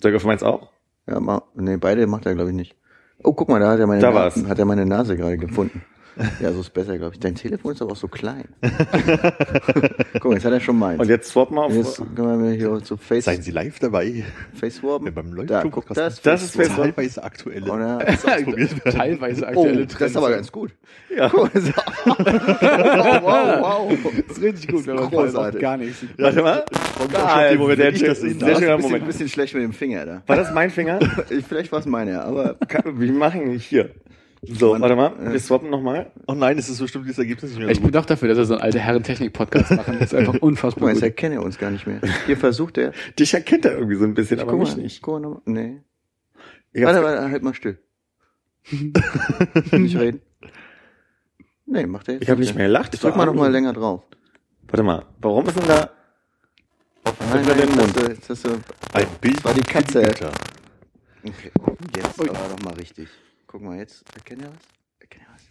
Sag 0.02 0.14
auf 0.14 0.24
meins 0.24 0.42
auch? 0.42 0.70
Ja, 1.06 1.20
mal, 1.20 1.42
nee, 1.54 1.76
beide 1.76 2.06
macht 2.06 2.24
er 2.26 2.34
glaube 2.34 2.50
ich 2.50 2.56
nicht. 2.56 2.76
Oh, 3.22 3.32
guck 3.32 3.48
mal, 3.48 3.58
da 3.60 3.72
hat 3.72 3.80
er 3.80 3.86
meine, 3.86 4.00
Da 4.00 4.10
Na- 4.10 4.14
war's. 4.14 4.42
hat 4.46 4.58
er 4.58 4.64
meine 4.64 4.86
Nase 4.86 5.16
gerade 5.16 5.36
gefunden. 5.36 5.84
Ja, 6.40 6.52
so 6.52 6.60
ist 6.60 6.72
besser, 6.72 6.98
glaube 6.98 7.14
ich. 7.14 7.20
Dein 7.20 7.34
Telefon 7.34 7.72
ist 7.72 7.82
aber 7.82 7.92
auch 7.92 7.96
so 7.96 8.08
klein. 8.08 8.44
Guck 10.14 10.24
mal, 10.24 10.34
jetzt 10.34 10.44
hat 10.44 10.52
er 10.52 10.60
schon 10.60 10.78
meins. 10.78 11.00
Und 11.00 11.08
jetzt 11.08 11.30
swap 11.30 11.50
mal 11.50 11.64
auf. 11.66 11.72
Jetzt 11.72 12.02
können 12.14 12.44
wir 12.44 12.52
hier 12.52 12.80
so 12.84 12.96
Face, 12.96 13.24
Seien 13.24 13.42
Sie 13.42 13.50
live 13.50 13.78
dabei, 13.78 14.24
Face 14.54 14.82
warmen. 14.82 15.06
wenn 15.06 15.14
beim 15.14 15.30
Da, 15.30 15.36
Leuchtturm 15.62 15.70
guck, 15.70 15.86
das, 15.94 16.20
Das 16.22 16.42
ist 16.42 16.56
Face 16.56 16.74
teilweise 16.74 17.22
aktuelle 17.22 17.70
Oder? 17.70 17.98
Teilweise 18.84 19.42
Oh, 19.44 19.46
aktuelle 19.48 19.86
das 19.86 19.94
Trends. 19.96 20.10
ist 20.12 20.16
aber 20.16 20.30
ganz 20.30 20.52
gut. 20.52 20.72
Ja. 21.16 21.28
Mal, 21.28 21.50
so. 21.54 21.72
wow, 22.12 23.22
wow, 23.22 23.90
wow. 23.90 24.12
Das 24.28 24.36
ist 24.38 24.42
richtig 24.42 24.68
gut, 24.68 24.86
wenn 24.86 24.96
man 24.96 25.10
Großartig. 25.10 25.60
gar 25.60 25.76
nichts. 25.76 26.04
Warte 26.16 26.42
mal. 26.42 26.64
schon 26.98 27.08
den 27.50 27.58
Moment, 27.58 27.78
wenn 27.78 27.94
ich 27.94 28.02
das 28.02 28.20
sehr 28.20 28.30
sehen 28.30 28.38
sehr 28.40 28.48
darf. 28.50 28.58
schöner 28.58 28.72
Ein 28.74 29.06
bisschen, 29.06 29.28
schlecht 29.28 29.54
mit 29.54 29.62
dem 29.62 29.72
Finger 29.72 30.04
da. 30.06 30.22
War 30.26 30.36
das 30.36 30.52
mein 30.52 30.70
Finger? 30.70 30.98
Ich- 31.30 31.44
Vielleicht 31.46 31.72
war 31.72 31.80
es 31.80 31.86
meine, 31.86 32.22
aber 32.22 32.54
Kann- 32.68 32.98
Wir 33.00 33.12
machen 33.12 33.48
nicht 33.48 33.64
hier. 33.66 33.90
So, 34.42 34.78
warte 34.80 34.94
mal. 34.94 35.32
Wir 35.32 35.40
swappen 35.40 35.68
nochmal. 35.70 36.12
Oh 36.26 36.34
nein, 36.34 36.58
es 36.58 36.68
ist 36.68 36.78
bestimmt 36.78 37.04
dieses 37.06 37.18
Ergebnis 37.18 37.50
nicht 37.50 37.58
mehr 37.60 37.68
Ich 37.70 37.78
so 37.78 37.82
bin 37.82 37.92
doch 37.92 38.06
dafür, 38.06 38.28
dass 38.28 38.38
wir 38.38 38.44
so 38.44 38.54
einen 38.54 38.62
alte 38.62 38.78
Herren-Technik-Podcast 38.78 39.72
machen. 39.72 39.96
Das 39.98 40.12
ist 40.12 40.14
einfach 40.18 40.32
guck 40.40 40.42
unfassbar 40.42 40.84
mal, 40.84 40.90
jetzt 40.90 40.98
gut. 41.00 41.04
erkenne 41.08 41.34
er 41.36 41.42
uns 41.42 41.58
gar 41.58 41.70
nicht 41.70 41.86
mehr. 41.86 42.00
Hier 42.26 42.36
versucht 42.36 42.78
er. 42.78 42.92
Dich 43.18 43.34
erkennt 43.34 43.64
er 43.64 43.72
irgendwie 43.76 43.96
so 43.96 44.04
ein 44.04 44.14
bisschen, 44.14 44.38
aber 44.40 44.52
Guck 44.52 44.60
mich 44.60 44.76
mal, 44.76 44.82
nicht. 44.82 45.02
guck 45.02 45.14
mal 45.14 45.20
nochmal. 45.20 45.40
Nee. 45.46 45.82
Ich 46.72 46.84
Warte, 46.84 47.02
warte, 47.02 47.30
halt 47.30 47.42
mal 47.42 47.54
still. 47.54 47.78
nicht 49.72 49.96
reden. 49.98 50.20
Nee, 51.66 51.86
macht 51.86 52.08
er 52.08 52.14
jetzt 52.14 52.22
Ich 52.22 52.30
habe 52.30 52.40
nicht 52.40 52.54
mehr 52.54 52.66
gelacht. 52.66 53.02
Drück 53.02 53.16
mal 53.16 53.26
noch 53.26 53.34
mal 53.34 53.50
länger 53.50 53.72
drauf. 53.72 54.02
Warte 54.68 54.82
mal. 54.82 55.04
Warum 55.20 55.46
ist 55.48 55.58
denn 55.58 55.66
da? 55.66 55.90
Nein, 57.32 57.44
mir 57.44 57.54
den 57.54 57.68
jetzt 57.68 57.76
Mund. 57.76 57.88
hast 57.88 57.96
du- 57.96 58.10
Jetzt 58.12 58.30
hast 58.30 58.46
du, 58.46 58.50
Ein 58.92 59.06
Bild 59.20 59.44
war 59.44 59.54
die 59.54 59.62
Katze. 59.62 60.02
Okay. 61.24 61.50
Jetzt 61.96 62.20
aber 62.20 62.28
doch 62.28 62.62
mal 62.64 62.74
richtig. 62.74 63.08
Guck 63.48 63.62
mal, 63.62 63.78
jetzt 63.78 64.04
erkennt 64.14 64.42
er 64.42 64.50
was? 64.50 64.56
Erkennt 65.00 65.24
er 65.26 65.34
was? 65.34 65.42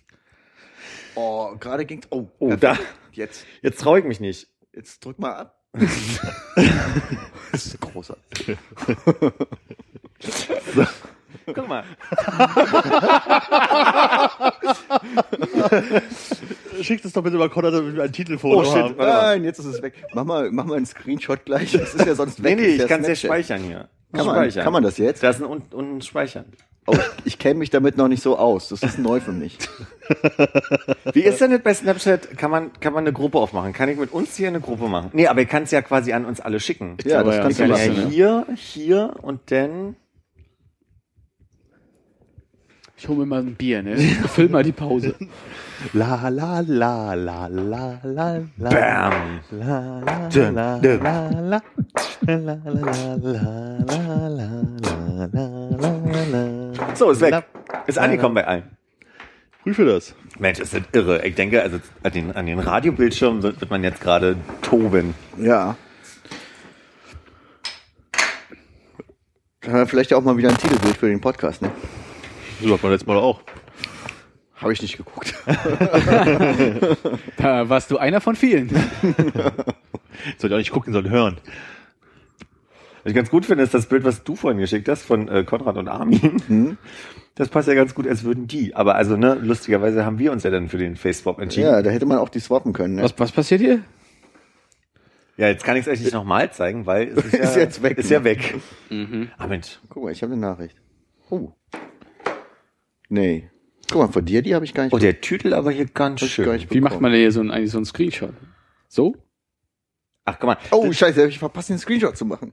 Oh, 1.15 1.55
gerade 1.59 1.85
ging's. 1.85 2.07
Oh, 2.11 2.27
Oh, 2.39 2.55
da. 2.55 2.77
Jetzt, 3.11 3.45
Jetzt 3.61 3.79
traue 3.81 3.99
ich 3.99 4.05
mich 4.05 4.19
nicht. 4.19 4.47
jetzt 4.73 5.03
drück 5.03 5.19
mal 5.19 5.33
ab. 5.33 5.53
das 7.51 7.65
ist 7.65 7.81
großartig. 7.81 8.57
Guck 11.53 11.67
mal. 11.67 11.83
Schickt 16.81 17.05
es 17.05 17.13
doch 17.13 17.23
bitte 17.23 17.37
mal 17.37 17.49
Konrad, 17.49 17.73
damit 17.73 17.95
wir 17.95 18.03
ein 18.03 18.11
Titelfoto 18.11 18.61
Oh, 18.61 18.63
shit. 18.63 18.83
haben. 18.83 18.95
Nein, 18.97 19.43
jetzt 19.43 19.59
ist 19.59 19.65
es 19.65 19.81
weg. 19.81 19.93
Mach 20.13 20.25
mal, 20.25 20.51
mach 20.51 20.65
mal 20.65 20.75
einen 20.77 20.85
Screenshot 20.85 21.45
gleich. 21.45 21.71
Das 21.71 21.93
ist 21.95 22.05
ja 22.05 22.15
sonst 22.15 22.39
Nee, 22.39 22.49
weg. 22.51 22.57
nee, 22.59 22.65
ist 22.75 22.81
ich 22.83 22.87
kann 22.87 23.01
es 23.01 23.07
ja 23.07 23.15
speichern 23.15 23.61
hier. 23.63 23.89
Kann 24.13 24.25
man, 24.25 24.49
kann 24.49 24.73
man 24.73 24.83
das 24.83 24.97
jetzt? 24.97 25.21
Da 25.23 25.29
ist 25.29 25.39
ein 25.41 25.45
unten 25.45 25.73
unten 25.75 26.01
Speichern. 26.01 26.45
Oh, 26.89 26.93
ich, 26.93 27.25
ich 27.33 27.39
kenne 27.39 27.55
mich 27.59 27.69
damit 27.69 27.97
noch 27.97 28.07
nicht 28.07 28.23
so 28.23 28.37
aus. 28.37 28.69
Das 28.69 28.81
ist 28.81 28.97
neu 28.97 29.19
für 29.19 29.33
mich. 29.33 29.57
Wie 31.13 31.19
ist 31.21 31.41
denn 31.41 31.51
das 31.51 31.61
bei 31.61 31.73
Snapchat? 31.73 32.37
Kann 32.37 32.49
man, 32.49 32.71
kann 32.79 32.93
man 32.93 33.03
eine 33.03 33.11
Gruppe 33.11 33.37
aufmachen? 33.39 33.73
Kann 33.73 33.89
ich 33.89 33.97
mit 33.97 34.13
uns 34.13 34.35
hier 34.37 34.47
eine 34.47 34.61
Gruppe 34.61 34.87
machen? 34.87 35.09
Nee, 35.11 35.27
aber 35.27 35.41
ihr 35.41 35.47
kann 35.47 35.63
es 35.63 35.71
ja 35.71 35.81
quasi 35.81 36.13
an 36.13 36.23
uns 36.25 36.39
alle 36.39 36.61
schicken. 36.61 36.95
Ja, 37.03 37.23
das 37.23 37.35
ja, 37.35 37.41
kannst 37.41 37.59
Ich 37.59 37.65
du 37.65 37.71
ja 37.73 37.77
machen. 37.89 38.03
ne? 38.03 38.09
hier, 38.09 38.47
hier 38.55 39.13
und 39.21 39.51
dann. 39.51 39.97
Ich 42.99 43.07
hole 43.07 43.19
mir 43.19 43.25
mal 43.27 43.41
ein 43.41 43.55
Bier, 43.55 43.83
ne? 43.83 43.95
Füll 43.97 44.49
mal 44.49 44.63
die 44.63 44.71
Pause. 44.71 45.13
La 45.93 46.29
la 46.29 46.61
la 46.61 47.13
la 47.13 47.45
la 47.47 47.99
la 48.03 48.39
la. 48.57 48.69
Bam! 48.69 49.39
La 49.51 49.99
la 50.01 50.29
la 50.41 50.79
la. 50.79 51.61
La 52.25 52.35
la 52.35 52.57
la 52.65 53.15
la 53.15 53.17
la 53.21 53.77
la 53.85 54.29
la 54.29 55.27
la 55.31 55.77
la. 55.77 55.96
So, 56.95 57.11
ist 57.11 57.21
weg. 57.21 57.43
Ist 57.85 57.97
angekommen 57.99 58.35
bei 58.35 58.47
allen. 58.47 58.77
Prüfe 59.63 59.85
das. 59.85 60.15
Mensch, 60.39 60.59
ist 60.59 60.73
das 60.73 60.81
irre. 60.93 61.25
Ich 61.25 61.35
denke, 61.35 61.61
also 61.61 61.79
an 62.03 62.11
den, 62.11 62.31
an 62.31 62.45
den 62.45 62.59
Radiobildschirmen 62.59 63.43
wird, 63.43 63.69
man 63.69 63.83
jetzt 63.83 64.01
gerade 64.01 64.37
toben. 64.61 65.13
Ja. 65.37 65.75
Äh, 69.61 69.85
Vielleicht 69.85 70.11
ja 70.11 70.17
auch 70.17 70.23
mal 70.23 70.37
wieder 70.37 70.49
ein 70.49 70.57
Titelbild 70.57 70.95
für 70.97 71.09
den 71.09 71.19
Podcast, 71.19 71.61
ne? 71.61 71.71
So 72.61 72.73
hat 72.73 72.81
man 72.81 72.91
letztes 72.91 73.07
Mal 73.07 73.17
auch. 73.17 73.41
Habe 74.55 74.73
ich 74.73 74.81
nicht 74.81 74.97
geguckt. 74.97 75.33
Da 77.37 77.69
warst 77.69 77.91
du 77.91 77.97
einer 77.97 78.19
von 78.21 78.35
vielen. 78.35 78.69
Sollte 80.37 80.55
auch 80.55 80.59
nicht 80.59 80.71
gucken, 80.71 80.91
sondern 80.93 81.13
hören. 81.13 81.37
Was 83.07 83.11
ich 83.11 83.15
ganz 83.15 83.29
gut 83.29 83.45
finde, 83.45 83.63
ist 83.63 83.73
das 83.73 83.85
Bild, 83.85 84.03
was 84.03 84.25
du 84.25 84.35
vorhin 84.35 84.59
geschickt 84.59 84.89
hast 84.89 85.03
von 85.03 85.29
äh, 85.29 85.45
Konrad 85.45 85.77
und 85.77 85.87
Armin. 85.87 86.77
Das 87.35 87.47
passt 87.47 87.69
ja 87.69 87.73
ganz 87.73 87.95
gut, 87.95 88.05
als 88.05 88.25
würden 88.25 88.47
die. 88.47 88.75
Aber 88.75 88.95
also, 88.95 89.15
ne, 89.15 89.35
lustigerweise 89.35 90.03
haben 90.03 90.19
wir 90.19 90.33
uns 90.33 90.43
ja 90.43 90.49
dann 90.49 90.67
für 90.67 90.77
den 90.77 90.97
Face-Swap 90.97 91.39
entschieden. 91.39 91.67
Ja, 91.67 91.81
da 91.81 91.89
hätte 91.89 92.05
man 92.05 92.17
auch 92.17 92.27
die 92.27 92.41
swappen 92.41 92.73
können. 92.73 92.95
Ne? 92.95 93.03
Was, 93.03 93.17
was 93.17 93.31
passiert 93.31 93.61
hier? 93.61 93.79
Ja, 95.37 95.47
jetzt 95.47 95.63
kann 95.63 95.77
ich 95.77 95.87
es 95.87 95.93
euch 95.93 96.01
nicht 96.01 96.11
nochmal 96.11 96.51
zeigen, 96.51 96.85
weil 96.85 97.07
es 97.07 97.23
ist, 97.23 97.33
ja, 97.33 97.39
Ist 97.43 97.55
jetzt 97.55 97.81
weg, 97.81 97.97
Ist 97.97 98.09
ne? 98.09 98.15
ja 98.17 98.23
weg. 98.25 98.55
Ah, 99.37 99.47
Mensch. 99.47 99.79
Guck 99.87 100.03
mal, 100.03 100.11
ich 100.11 100.21
habe 100.21 100.33
eine 100.33 100.41
Nachricht. 100.41 100.75
Oh. 101.29 101.53
Nee. 103.07 103.49
Guck 103.89 104.01
mal, 104.01 104.11
von 104.11 104.25
dir, 104.25 104.41
die 104.41 104.53
habe 104.53 104.65
ich 104.65 104.73
gar 104.73 104.83
nicht. 104.83 104.91
Oh, 104.93 104.97
der 104.97 105.21
Tütel 105.21 105.53
aber 105.53 105.71
hier 105.71 105.85
ganz 105.85 106.25
schön. 106.25 106.51
nicht 106.51 106.73
Wie 106.73 106.81
macht 106.81 106.99
man 106.99 107.13
denn 107.13 107.21
hier 107.21 107.31
so 107.31 107.39
ein, 107.39 107.51
eigentlich 107.51 107.71
so 107.71 107.77
einen 107.77 107.85
Screenshot? 107.85 108.33
So? 108.89 109.15
Ach, 110.25 110.35
guck 110.37 110.47
mal. 110.47 110.57
Oh, 110.71 110.91
scheiße, 110.91 111.21
hab 111.21 111.29
ich 111.29 111.39
verpasst, 111.39 111.69
den 111.69 111.77
Screenshot 111.77 112.17
zu 112.17 112.25
machen. 112.25 112.51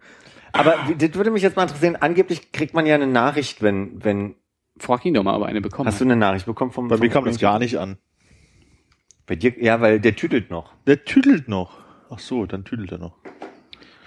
Aber 0.54 0.76
das 0.96 1.14
würde 1.14 1.30
mich 1.30 1.42
jetzt 1.42 1.56
mal 1.56 1.64
interessieren. 1.64 1.96
Angeblich 1.96 2.52
kriegt 2.52 2.74
man 2.74 2.86
ja 2.86 2.94
eine 2.94 3.08
Nachricht, 3.08 3.60
wenn, 3.60 4.02
wenn, 4.04 4.36
Frag 4.76 5.04
ihn 5.04 5.14
doch 5.14 5.22
mal, 5.22 5.36
ob 5.36 5.42
er 5.42 5.48
eine 5.48 5.60
bekommen 5.60 5.86
hast 5.86 6.00
du 6.00 6.04
eine 6.04 6.16
Nachricht 6.16 6.46
bekommen 6.46 6.72
vom, 6.72 6.88
Bei 6.88 6.96
mir 6.96 7.08
kam 7.08 7.24
das 7.24 7.38
gar 7.38 7.58
nicht 7.58 7.78
an. 7.78 7.96
Bei 9.26 9.36
dir, 9.36 9.54
ja, 9.62 9.80
weil 9.80 10.00
der 10.00 10.16
tütelt 10.16 10.50
noch. 10.50 10.72
Der 10.86 11.04
tüdelt 11.04 11.48
noch. 11.48 11.78
Ach 12.10 12.18
so, 12.18 12.44
dann 12.46 12.64
tüdelt 12.64 12.92
er 12.92 12.98
noch. 12.98 13.16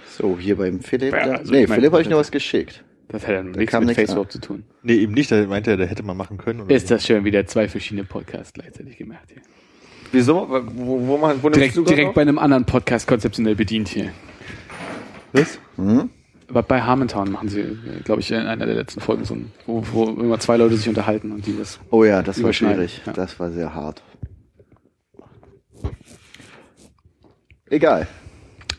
So, 0.05 0.37
hier 0.37 0.57
beim 0.57 0.81
Philipp. 0.81 1.13
Ja, 1.13 1.19
also 1.19 1.51
nee, 1.51 1.63
ich 1.63 1.69
mein, 1.69 1.75
Philipp 1.77 1.93
habe 1.93 2.01
ich 2.01 2.09
noch 2.09 2.17
was 2.17 2.31
geschickt. 2.31 2.83
Das 3.07 3.25
hat 3.25 3.33
ja 3.33 3.43
nichts 3.43 3.71
kam 3.71 3.85
mit 3.85 3.97
nichts 3.97 4.11
Facebook 4.11 4.31
zu 4.31 4.39
tun. 4.39 4.63
Nee, 4.83 4.95
eben 4.95 5.13
nicht. 5.13 5.31
Da 5.31 5.45
meinte 5.45 5.71
er, 5.71 5.77
da 5.77 5.85
hätte 5.85 6.03
man 6.03 6.17
machen 6.17 6.37
können. 6.37 6.61
Oder 6.61 6.75
Ist 6.75 6.91
das 6.91 7.05
schön, 7.05 7.23
wieder 7.23 7.45
zwei 7.45 7.69
verschiedene 7.69 8.03
Podcasts 8.03 8.51
gleichzeitig 8.53 8.97
gemacht 8.97 9.29
hier. 9.31 9.41
Wieso? 10.11 10.47
Wo, 10.49 11.07
wo, 11.07 11.17
man, 11.17 11.41
wo 11.41 11.49
Direkt, 11.49 11.75
direkt 11.75 11.89
gerade 11.95 12.13
bei 12.13 12.21
einem 12.21 12.39
anderen 12.39 12.65
Podcast 12.65 13.07
konzeptionell 13.07 13.55
bedient 13.55 13.87
hier. 13.87 14.11
Was? 15.31 15.59
Aber 15.77 16.09
bei 16.47 16.81
Harmontown 16.81 17.31
machen 17.31 17.49
sie, 17.49 17.77
glaube 18.03 18.21
ich, 18.21 18.31
in 18.31 18.37
einer 18.47 18.65
der 18.65 18.75
letzten 18.75 19.01
Folgen 19.01 19.25
so 19.25 19.35
ein, 19.35 19.51
wo, 19.65 19.83
wo 19.91 20.05
immer 20.05 20.39
zwei 20.39 20.57
Leute 20.57 20.77
sich 20.77 20.87
unterhalten 20.89 21.31
und 21.31 21.45
die 21.45 21.57
das. 21.57 21.79
Oh 21.91 22.03
ja, 22.03 22.21
das 22.21 22.41
war 22.41 22.53
schwierig. 22.53 23.01
ja. 23.05 23.13
Das 23.13 23.39
war 23.39 23.51
sehr 23.51 23.73
hart. 23.73 24.01
Egal. 27.69 28.07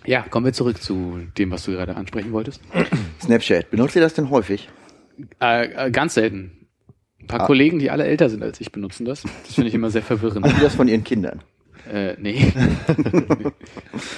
Ja, 0.06 0.22
kommen 0.22 0.46
wir 0.46 0.52
zurück 0.54 0.80
zu 0.82 1.18
dem, 1.36 1.50
was 1.50 1.64
du 1.64 1.72
gerade 1.72 1.96
ansprechen 1.96 2.32
wolltest. 2.32 2.62
Snapchat. 3.22 3.70
Benutzt 3.70 3.94
ihr 3.96 4.00
das 4.02 4.14
denn 4.14 4.30
häufig? 4.30 4.68
Äh, 5.42 5.88
äh, 5.88 5.90
ganz 5.90 6.14
selten. 6.14 6.66
Ein 7.20 7.26
paar 7.26 7.40
Ah. 7.42 7.46
Kollegen, 7.46 7.78
die 7.78 7.90
alle 7.90 8.04
älter 8.06 8.30
sind 8.30 8.42
als 8.42 8.60
ich, 8.60 8.72
benutzen 8.72 9.04
das. 9.04 9.24
Das 9.44 9.54
finde 9.54 9.68
ich 9.68 9.74
immer 9.74 9.90
sehr 9.90 10.02
verwirrend. 10.02 10.46
Wie 10.46 10.62
das 10.62 10.74
von 10.74 10.88
ihren 10.88 11.04
Kindern? 11.04 11.42
Äh, 11.87 12.16
nee. 12.18 12.47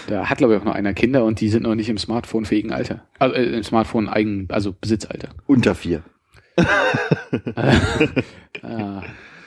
da 0.09 0.29
hat, 0.29 0.39
glaube 0.39 0.55
ich, 0.55 0.61
auch 0.61 0.65
noch 0.65 0.75
einer 0.75 0.95
Kinder 0.95 1.25
und 1.25 1.41
die 1.41 1.49
sind 1.49 1.63
noch 1.63 1.75
nicht 1.75 1.89
im 1.89 1.99
Smartphone-fähigen 1.99 2.73
Alter. 2.73 3.07
Also 3.19 3.37
äh, 3.37 3.57
im 3.57 3.63
Smartphone-eigen, 3.63 4.49
also 4.51 4.73
Besitzalter. 4.73 5.31
Unter 5.47 5.75
vier. 5.75 6.03
Äh, 6.57 6.63
äh, 8.63 9.01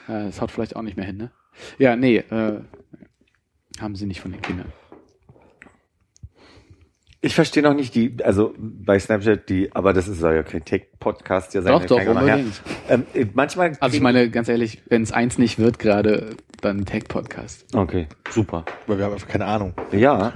das 0.06 0.40
haut 0.40 0.50
vielleicht 0.50 0.76
auch 0.76 0.82
nicht 0.82 0.96
mehr 0.96 1.06
hin, 1.06 1.16
ne? 1.16 1.30
Ja, 1.78 1.96
nee, 1.96 2.18
äh, 2.18 2.60
haben 3.80 3.96
sie 3.96 4.06
nicht 4.06 4.20
von 4.20 4.32
den 4.32 4.42
Kindern. 4.42 4.72
Ich 7.24 7.34
verstehe 7.34 7.62
noch 7.62 7.72
nicht 7.72 7.94
die, 7.94 8.22
also 8.22 8.52
bei 8.58 8.98
Snapchat 8.98 9.48
die, 9.48 9.74
aber 9.74 9.94
das 9.94 10.08
ist 10.08 10.20
ja 10.20 10.42
kein 10.42 10.62
Tech-Podcast 10.62 11.54
ja 11.54 11.62
sein. 11.62 11.72
Doch, 11.72 11.86
doch, 11.86 12.06
unbedingt. 12.06 12.60
Ähm, 12.90 13.06
äh, 13.14 13.24
manchmal. 13.32 13.72
Also 13.80 13.96
ich 13.96 14.02
meine, 14.02 14.28
ganz 14.28 14.50
ehrlich, 14.50 14.82
wenn 14.90 15.00
es 15.00 15.10
eins 15.10 15.38
nicht 15.38 15.58
wird 15.58 15.78
gerade, 15.78 16.36
dann 16.60 16.84
Tech-Podcast. 16.84 17.74
Okay, 17.74 18.08
super. 18.28 18.66
Weil 18.86 18.98
wir 18.98 19.06
haben 19.06 19.14
einfach 19.14 19.26
keine 19.26 19.46
Ahnung. 19.46 19.72
Ja. 19.90 20.34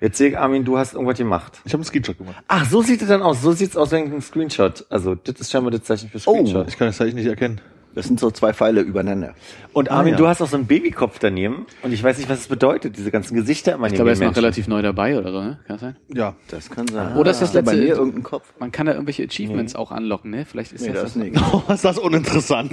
Jetzt 0.00 0.16
sehe 0.16 0.30
ich, 0.30 0.38
Armin, 0.38 0.64
du 0.64 0.78
hast 0.78 0.94
irgendwas 0.94 1.18
gemacht. 1.18 1.60
Ich 1.66 1.74
habe 1.74 1.82
einen 1.82 1.84
Screenshot 1.84 2.16
gemacht. 2.16 2.42
Ach, 2.48 2.64
so 2.64 2.80
sieht 2.80 3.02
es 3.02 3.08
dann 3.08 3.20
aus. 3.20 3.42
So 3.42 3.52
sieht's 3.52 3.76
aus, 3.76 3.90
wenn 3.90 4.10
ein 4.10 4.22
Screenshot. 4.22 4.86
Also, 4.88 5.14
das 5.14 5.38
ist 5.38 5.50
scheinbar 5.50 5.72
das 5.72 5.82
Zeichen 5.82 6.08
für 6.08 6.18
Screenshot. 6.18 6.68
Ich 6.68 6.78
kann 6.78 6.86
das 6.86 6.96
Zeichen 6.96 7.16
nicht 7.16 7.26
erkennen. 7.26 7.60
Das 7.94 8.06
sind 8.06 8.20
so 8.20 8.30
zwei 8.30 8.52
Pfeile 8.52 8.80
übereinander. 8.80 9.34
Und 9.72 9.90
Armin, 9.90 10.12
ja. 10.12 10.18
du 10.18 10.28
hast 10.28 10.40
auch 10.40 10.48
so 10.48 10.56
einen 10.56 10.66
Babykopf 10.66 11.18
daneben. 11.18 11.66
Und 11.82 11.92
ich 11.92 12.02
weiß 12.02 12.18
nicht, 12.18 12.28
was 12.28 12.40
es 12.40 12.46
bedeutet, 12.48 12.96
diese 12.96 13.10
ganzen 13.10 13.34
Gesichter 13.34 13.72
immer 13.74 13.88
Ich 13.88 13.94
glaube, 13.94 14.10
er 14.10 14.12
ist 14.14 14.22
noch 14.22 14.36
relativ 14.36 14.68
neu 14.68 14.82
dabei 14.82 15.18
oder 15.18 15.32
so, 15.32 15.40
ne? 15.40 15.58
Kann 15.66 15.74
das 15.76 15.80
sein? 15.80 15.96
Ja. 16.14 16.34
Das 16.48 16.70
kann 16.70 16.86
sein. 16.86 17.16
Oder 17.16 17.30
ist 17.32 17.42
das 17.42 17.54
Hat 17.54 17.64
bei 17.64 17.72
letzte- 17.72 17.86
mir 17.86 17.96
irgendein 17.98 18.22
Kopf? 18.22 18.52
Man 18.60 18.70
kann 18.72 18.86
da 18.86 18.92
irgendwelche 18.92 19.24
Achievements 19.24 19.74
auch 19.74 19.90
anlocken, 19.90 20.30
ne? 20.30 20.44
Vielleicht 20.44 20.72
ist 20.72 20.82
Nee, 20.82 20.92
das, 20.92 21.02
das 21.02 21.16
nicht. 21.16 21.36
Oh, 21.52 21.62
ist 21.72 21.84
das 21.84 21.98
uninteressant. 21.98 22.72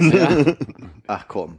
Ach 1.06 1.24
komm. 1.28 1.56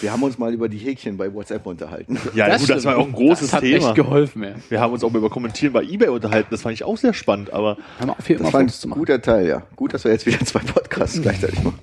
Wir 0.00 0.12
haben 0.12 0.22
uns 0.22 0.36
mal 0.38 0.52
über 0.52 0.68
die 0.68 0.78
Häkchen 0.78 1.16
bei 1.16 1.32
WhatsApp 1.32 1.64
unterhalten. 1.66 2.18
Ja, 2.34 2.56
gut, 2.56 2.68
das 2.70 2.84
war 2.84 2.96
auch 2.98 3.06
ein 3.06 3.12
großes 3.12 3.46
das 3.50 3.52
hat 3.54 3.60
Thema. 3.62 3.86
echt 3.86 3.94
geholfen, 3.94 4.42
ja. 4.42 4.50
Wir 4.68 4.80
haben 4.80 4.92
uns 4.92 5.04
auch 5.04 5.10
mal 5.10 5.18
über 5.18 5.30
Kommentieren 5.30 5.72
bei 5.72 5.82
Ebay 5.84 6.08
unterhalten. 6.08 6.48
Das 6.50 6.62
fand 6.62 6.74
ich 6.74 6.82
auch 6.84 6.96
sehr 6.96 7.14
spannend, 7.14 7.52
aber 7.52 7.76
Hör 7.98 8.06
mal 8.08 8.12
auf, 8.18 8.26
hier 8.26 8.38
Das 8.38 8.52
war 8.52 8.60
ein 8.60 8.66
Fotos 8.66 8.80
zu 8.80 8.88
machen. 8.88 8.98
guter 8.98 9.22
Teil, 9.22 9.46
ja. 9.46 9.62
Gut, 9.76 9.94
dass 9.94 10.02
wir 10.04 10.10
jetzt 10.10 10.26
wieder 10.26 10.40
zwei 10.40 10.60
Podcasts 10.60 11.20
gleichzeitig 11.22 11.62
machen. 11.62 11.78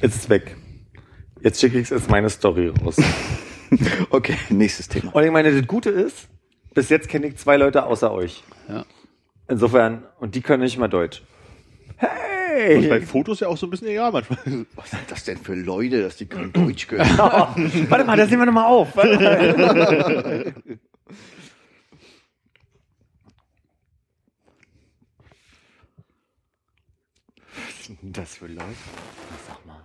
Jetzt 0.00 0.14
ist 0.16 0.22
es 0.24 0.28
weg. 0.28 0.56
Jetzt 1.40 1.60
schicke 1.60 1.78
ich 1.78 1.90
jetzt 1.90 2.10
meine 2.10 2.30
Story 2.30 2.68
raus. 2.68 2.96
Okay, 4.10 4.36
nächstes 4.50 4.86
Thema. 4.88 5.12
Und 5.16 5.24
ich 5.24 5.32
meine, 5.32 5.52
das 5.52 5.66
Gute 5.66 5.90
ist, 5.90 6.28
bis 6.74 6.90
jetzt 6.90 7.08
kenne 7.08 7.26
ich 7.26 7.38
zwei 7.38 7.56
Leute 7.56 7.84
außer 7.84 8.12
euch. 8.12 8.44
Ja. 8.68 8.84
Insofern, 9.48 10.04
und 10.20 10.36
die 10.36 10.42
können 10.42 10.62
nicht 10.62 10.78
mal 10.78 10.86
Deutsch. 10.86 11.22
Bei 12.00 12.06
Hey! 12.06 13.00
Fotos 13.02 13.40
ja 13.40 13.48
auch 13.48 13.56
so 13.56 13.66
ein 13.66 13.70
bisschen 13.70 13.88
egal 13.88 14.12
manchmal. 14.12 14.38
Was 14.76 14.90
sind 14.90 15.02
das 15.08 15.24
denn 15.24 15.38
für 15.38 15.54
Leute, 15.54 16.02
dass 16.02 16.16
die 16.16 16.26
kein 16.26 16.52
Deutsch 16.52 16.86
können? 16.86 17.00
Warte 17.18 18.04
mal, 18.04 18.16
das 18.16 18.30
nehmen 18.30 18.42
wir 18.42 18.46
nochmal 18.46 18.66
auf. 18.66 18.96
Warte 18.96 19.18
mal. 19.18 20.54
Was 27.66 27.73
sind 27.86 28.02
denn 28.02 28.12
das 28.12 28.36
für 28.36 28.46
Leute? 28.46 28.64
Sag 29.46 29.64
mal. 29.66 29.80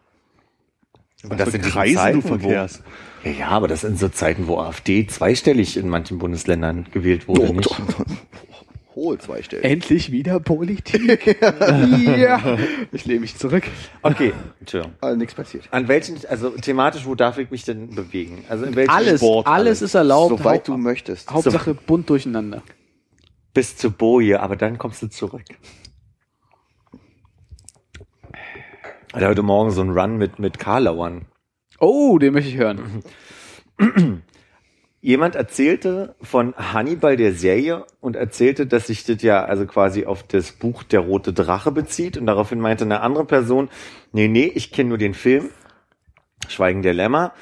Was 1.24 1.38
das 1.38 1.52
sind 1.52 1.66
die 1.66 1.70
Kreise 1.70 1.96
Zeiten, 1.96 2.22
du 2.22 2.24
wo- 2.24 2.28
verkehrst. 2.40 2.82
Ja, 3.26 3.32
ja, 3.32 3.48
aber 3.50 3.68
das 3.68 3.82
sind 3.82 4.00
so 4.00 4.08
Zeiten, 4.08 4.48
wo 4.48 4.58
AfD 4.60 5.06
zweistellig 5.08 5.76
in 5.76 5.90
manchen 5.90 6.18
Bundesländern 6.18 6.88
gewählt 6.92 7.28
wurde. 7.28 7.50
Oh, 7.50 7.54
nicht? 7.54 7.70
Hohl 8.96 9.18
zwei 9.20 9.42
Stellen. 9.44 9.64
Endlich 9.64 10.12
wieder 10.12 10.40
Politik. 10.40 11.38
ja. 12.18 12.58
Ich 12.92 13.06
lehne 13.06 13.20
mich 13.22 13.36
zurück. 13.38 13.64
Okay, 14.02 14.34
Entschuldigung. 14.60 14.96
Also 15.02 15.18
nichts 15.18 15.34
passiert. 15.36 15.68
An 15.72 15.88
welchen, 15.88 16.18
also 16.28 16.50
thematisch, 16.52 17.06
wo 17.06 17.16
darf 17.16 17.38
ich 17.38 17.50
mich 17.52 17.64
denn 17.64 17.94
bewegen? 17.96 18.44
Also 18.50 18.66
in 18.66 18.76
welchem 18.76 18.90
Alles, 18.92 19.20
Sport? 19.22 19.48
alles 19.48 19.82
ist 19.82 19.94
erlaubt. 19.96 20.38
Soweit 20.40 20.68
du 20.68 20.76
möchtest. 20.78 21.30
Hauptsache 21.32 21.74
bunt 21.76 22.10
durcheinander. 22.10 22.62
Bis 23.54 23.76
zur 23.78 23.92
Boje, 23.92 24.40
aber 24.42 24.56
dann 24.56 24.78
kommst 24.78 25.02
du 25.02 25.08
zurück. 25.08 25.44
Ich 29.08 29.09
hatte 29.20 29.32
heute 29.32 29.44
Morgen 29.44 29.72
so 29.72 29.82
einen 29.82 29.92
Run 29.92 30.18
mit, 30.18 30.40
mit 30.40 30.60
Karlauern. 30.60 31.26
Oh, 31.78 32.18
den 32.20 32.32
möchte 32.32 32.52
ich 32.52 32.58
hören. 32.58 33.04
Jemand 35.02 35.36
erzählte 35.36 36.16
von 36.22 36.56
Hannibal 36.56 37.18
der 37.18 37.34
Serie 37.34 37.86
und 38.00 38.16
erzählte, 38.16 38.66
dass 38.66 38.88
sich 38.88 39.04
das 39.04 39.22
ja 39.22 39.44
also 39.44 39.66
quasi 39.66 40.06
auf 40.06 40.24
das 40.24 40.54
Buch 40.54 40.84
Der 40.84 41.02
Rote 41.02 41.34
Drache 41.34 41.72
bezieht 41.72 42.16
und 42.18 42.28
daraufhin 42.28 42.62
meinte 42.62 42.86
eine 42.86 43.02
andere 43.02 43.26
Person, 43.26 43.70
nee, 44.14 44.30
nee, 44.30 44.52
ich 44.56 44.72
kenne 44.72 44.90
nur 44.90 44.98
den 44.98 45.14
Film, 45.14 45.50
Schweigen 46.48 46.82
der 46.82 46.94
Lämmer. 46.94 47.34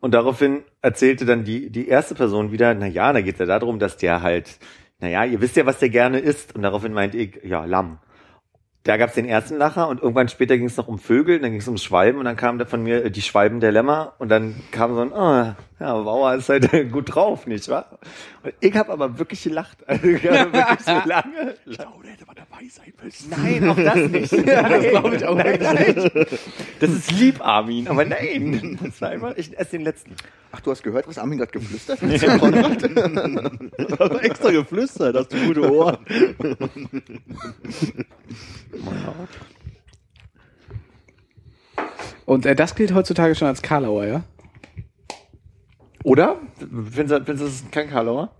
Und 0.00 0.12
daraufhin 0.12 0.64
erzählte 0.82 1.24
dann 1.24 1.44
die, 1.44 1.70
die 1.70 1.88
erste 1.88 2.14
Person 2.14 2.52
wieder, 2.52 2.74
na 2.74 2.86
ja, 2.86 3.14
da 3.14 3.22
geht 3.22 3.34
es 3.34 3.40
ja 3.40 3.46
darum, 3.46 3.78
dass 3.78 3.96
der 3.96 4.20
halt, 4.20 4.58
na 4.98 5.08
ja, 5.08 5.24
ihr 5.24 5.40
wisst 5.40 5.56
ja, 5.56 5.64
was 5.64 5.78
der 5.78 5.88
gerne 5.88 6.18
isst. 6.18 6.54
Und 6.54 6.60
daraufhin 6.60 6.92
meinte 6.92 7.16
ich, 7.16 7.40
ja, 7.44 7.64
Lamm. 7.64 7.98
Da 8.84 8.98
gab's 8.98 9.14
den 9.14 9.24
ersten 9.24 9.56
Lacher 9.56 9.88
und 9.88 10.02
irgendwann 10.02 10.28
später 10.28 10.58
ging 10.58 10.66
es 10.66 10.76
noch 10.76 10.88
um 10.88 10.98
Vögel, 10.98 11.40
dann 11.40 11.52
ging 11.52 11.60
es 11.60 11.68
um 11.68 11.78
Schwalben 11.78 12.18
und 12.18 12.26
dann 12.26 12.36
kam 12.36 12.58
da 12.58 12.66
von 12.66 12.82
mir 12.82 13.06
äh, 13.06 13.10
die 13.10 13.22
Schwalben 13.22 13.60
der 13.60 13.72
Lämmer 13.72 14.12
und 14.18 14.28
dann 14.28 14.56
kam 14.72 14.94
so 14.94 15.00
ein, 15.00 15.10
oh, 15.10 15.54
ja, 15.80 16.00
Bauer 16.00 16.34
ist 16.34 16.48
halt 16.48 16.70
gut 16.92 17.14
drauf, 17.14 17.46
nicht 17.46 17.68
wahr? 17.68 17.98
Und 18.42 18.54
ich 18.60 18.74
habe 18.76 18.92
aber 18.92 19.18
wirklich 19.18 19.42
gelacht. 19.42 19.78
Also 19.86 20.06
ich 20.06 20.28
habe 20.28 20.52
wirklich 20.52 20.80
so 20.80 21.08
lange. 21.08 21.54
Oh, 21.66 22.02
der 22.02 22.12
hätte 22.12 22.26
mal 22.26 22.34
dabei 22.34 22.66
sein 22.68 22.92
müssen. 23.02 23.30
Nein, 23.30 23.68
auch 23.68 23.76
das 23.76 24.10
nicht. 24.10 24.32
das 24.32 24.88
glaube 24.88 25.16
ich 25.16 25.24
auch 25.24 25.34
nein, 25.34 25.58
nein. 25.60 26.10
Das 26.80 26.90
ist 26.90 27.10
lieb, 27.10 27.44
Armin, 27.44 27.88
aber 27.88 28.04
nein. 28.04 28.78
Das 28.82 29.00
war 29.00 29.08
einfach, 29.10 29.36
ich 29.36 29.58
esse 29.58 29.72
den 29.72 29.82
letzten. 29.82 30.14
Ach, 30.52 30.60
du 30.60 30.70
hast 30.70 30.84
gehört, 30.84 31.08
was 31.08 31.18
Armin 31.18 31.38
gerade 31.38 31.52
geflüstert 31.52 32.00
hat? 32.00 34.00
Aber 34.00 34.24
extra 34.24 34.52
geflüstert, 34.52 35.16
hast 35.16 35.32
du 35.32 35.46
gute 35.46 35.72
Ohren. 35.72 35.98
Und 42.26 42.46
äh, 42.46 42.54
das 42.54 42.74
gilt 42.74 42.94
heutzutage 42.94 43.34
schon 43.34 43.48
als 43.48 43.60
Karlauer, 43.60 44.06
ja? 44.06 44.24
Oder? 46.04 46.38
Du, 46.60 46.82
das 47.02 47.40
ist 47.40 47.72
kein 47.72 47.88
Karlauer? 47.88 48.30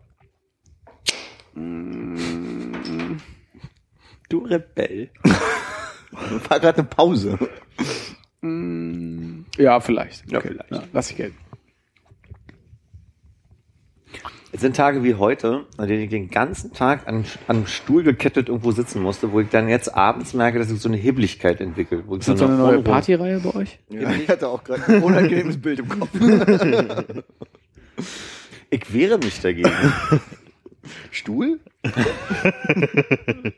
Du 4.29 4.39
Rebell. 4.39 5.11
War 6.49 6.61
gerade 6.61 6.79
eine 6.79 6.87
Pause. 6.87 7.39
Ja, 9.57 9.81
vielleicht. 9.81 10.31
Ja, 10.31 10.41
vielleicht. 10.41 10.71
Ja, 10.71 10.83
lass 10.93 11.11
ich 11.11 11.17
gelten. 11.17 11.39
Es 14.55 14.61
sind 14.61 14.77
Tage 14.77 15.03
wie 15.03 15.17
heute, 15.17 15.67
an 15.79 15.89
denen 15.89 16.05
ich 16.05 16.11
den 16.11 16.31
ganzen 16.31 16.73
Tag 16.73 17.09
an, 17.09 17.25
an 17.49 17.57
einem 17.57 17.67
Stuhl 17.67 18.05
gekettet 18.05 18.49
irgendwo 18.49 18.71
sitzen 18.71 19.03
musste, 19.03 19.33
wo 19.33 19.41
ich 19.41 19.49
dann 19.49 19.69
jetzt 19.69 19.93
abends 19.93 20.33
merke, 20.33 20.61
dass 20.61 20.71
ich 20.71 20.79
so 20.81 20.89
eine 20.89 20.97
Hebligkeit 20.97 21.61
entwickle. 21.61 22.05
Wo 22.07 22.15
ich 22.15 22.21
Ist 22.21 22.29
das 22.29 22.39
so 22.39 22.45
eine 22.45 22.55
neue 22.55 22.81
Partyreihe 22.81 23.41
bei 23.41 23.53
euch? 23.53 23.81
Ja, 23.89 24.13
ich 24.13 24.29
hatte 24.29 24.47
auch 24.47 24.63
gerade 24.63 24.87
ein 24.87 25.03
unangenehmes 25.03 25.61
Bild 25.61 25.81
im 25.81 25.89
Kopf. 25.89 26.11
Ich 28.71 28.93
wehre 28.93 29.19
mich 29.19 29.41
dagegen. 29.41 29.71
Stuhl? 31.13 31.61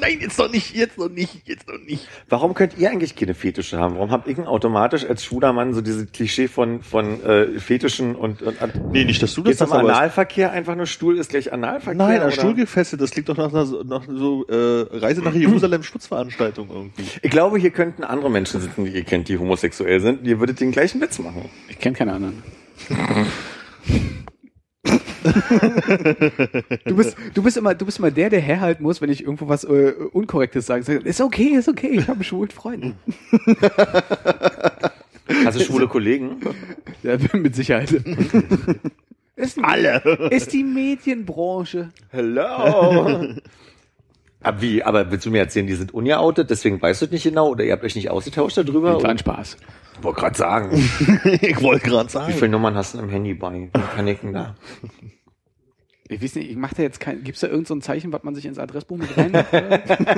Nein, 0.00 0.18
jetzt 0.20 0.38
noch 0.38 0.50
nicht, 0.50 0.74
jetzt 0.74 0.98
noch 0.98 1.08
nicht, 1.08 1.46
jetzt 1.46 1.68
noch 1.68 1.78
nicht. 1.78 2.08
Warum 2.28 2.54
könnt 2.54 2.76
ihr 2.78 2.90
eigentlich 2.90 3.14
keine 3.14 3.34
Fetische 3.34 3.78
haben? 3.78 3.94
Warum 3.94 4.10
habt 4.10 4.26
ihr 4.26 4.34
denn 4.34 4.46
automatisch 4.46 5.04
als 5.04 5.22
schwuler 5.24 5.52
Mann 5.52 5.74
so 5.74 5.80
dieses 5.80 6.10
Klischee 6.10 6.48
von, 6.48 6.82
von 6.82 7.22
äh, 7.22 7.60
Fetischen 7.60 8.16
und, 8.16 8.42
und, 8.42 8.60
und 8.60 8.90
Nee, 8.92 9.04
nicht, 9.04 9.22
dass 9.22 9.34
du 9.34 9.42
das 9.42 9.62
aber- 9.62 9.78
Analverkehr 9.78 10.50
einfach 10.50 10.74
nur 10.74 10.86
Stuhl 10.86 11.18
ist 11.18 11.30
gleich 11.30 11.52
Analverkehr? 11.52 11.94
Nein, 11.94 12.16
an 12.20 12.26
oder? 12.26 12.32
Stuhl 12.32 12.54
gefesselt, 12.54 13.00
das 13.00 13.10
klingt 13.12 13.28
doch 13.28 13.36
nach 13.36 13.52
einer 13.52 13.64
so- 13.66 13.82
nach 13.84 14.02
so 14.08 14.44
äh, 14.48 14.86
Reise 14.96 15.22
nach 15.22 15.34
Jerusalem 15.36 15.82
Schutzveranstaltung 15.84 16.68
irgendwie. 16.70 17.04
Ich 17.22 17.30
glaube, 17.30 17.58
hier 17.58 17.70
könnten 17.70 18.02
andere 18.02 18.30
Menschen 18.30 18.60
sitzen, 18.60 18.84
die 18.84 18.90
ihr 18.92 19.04
kennt, 19.04 19.28
die 19.28 19.38
homosexuell 19.38 20.00
sind. 20.00 20.26
Ihr 20.26 20.40
würdet 20.40 20.58
den 20.60 20.72
gleichen 20.72 21.00
Witz 21.00 21.18
machen. 21.20 21.48
Ich 21.68 21.78
kenne 21.78 21.94
keine 21.96 22.14
anderen. 22.14 22.42
du 26.84 26.96
bist, 26.96 27.16
du 27.34 27.42
bist 27.42 27.56
immer, 27.56 27.74
du 27.74 27.86
bist 27.86 27.98
immer 27.98 28.10
der, 28.10 28.30
der 28.30 28.40
herhalten 28.40 28.82
muss, 28.82 29.00
wenn 29.00 29.10
ich 29.10 29.22
irgendwo 29.22 29.48
was 29.48 29.64
äh, 29.64 29.92
Unkorrektes 30.12 30.66
sage. 30.66 30.82
Sag, 30.82 31.04
Ist 31.04 31.20
okay, 31.20 31.54
ist 31.56 31.68
okay, 31.68 31.90
ich 31.92 32.02
habe 32.02 32.14
einen 32.14 32.24
schwulen 32.24 32.50
Freund. 32.50 32.94
Hast 35.44 35.58
du 35.58 35.64
schwule 35.64 35.88
Kollegen? 35.92 36.40
Ja, 37.02 37.16
mit 37.32 37.54
Sicherheit. 37.54 38.02
Ist 39.36 39.58
Alle. 39.62 40.02
Ist 40.30 40.52
die 40.52 40.64
Medienbranche. 40.64 41.90
Hello. 42.10 43.36
Aber 44.42 44.60
wie, 44.60 44.82
aber 44.82 45.10
willst 45.10 45.24
du 45.24 45.30
mir 45.30 45.38
erzählen, 45.38 45.68
die 45.68 45.74
sind 45.74 45.94
ungeoutet, 45.94 46.50
deswegen 46.50 46.82
weißt 46.82 47.00
du 47.00 47.06
es 47.06 47.12
nicht 47.12 47.22
genau 47.22 47.50
oder 47.50 47.64
ihr 47.64 47.72
habt 47.72 47.84
euch 47.84 47.94
nicht 47.94 48.10
ausgetauscht 48.10 48.58
darüber? 48.58 49.00
War 49.02 49.10
ein 49.10 49.18
Spaß. 49.18 49.56
Ich 50.04 50.04
wollte 50.04 50.20
gerade 50.20 50.36
sagen, 50.38 50.72
ich 51.40 51.60
wollte 51.62 51.88
gerade 51.88 52.08
wie 52.08 52.12
sagen. 52.12 52.32
viele 52.34 52.48
Nummern 52.50 52.74
hast 52.74 52.94
du 52.94 52.98
im 52.98 53.08
Handy 53.08 53.34
bei? 53.34 53.70
Wie 53.72 53.80
kann 53.96 54.06
ich 54.06 54.20
denn 54.20 54.32
da? 54.32 54.54
Ich 56.08 56.22
weiß 56.22 56.34
nicht, 56.36 56.50
ich 56.50 56.56
mache 56.56 56.74
da 56.74 56.82
jetzt 56.82 57.00
kein, 57.00 57.22
gibt's 57.24 57.40
da 57.40 57.46
irgend 57.48 57.66
so 57.68 57.74
ein 57.74 57.80
Zeichen, 57.80 58.12
was 58.12 58.22
man 58.22 58.34
sich 58.34 58.44
ins 58.44 58.58
Adressbuch 58.58 58.98
mit 58.98 59.16
rein, 59.16 59.32
damit 59.32 59.46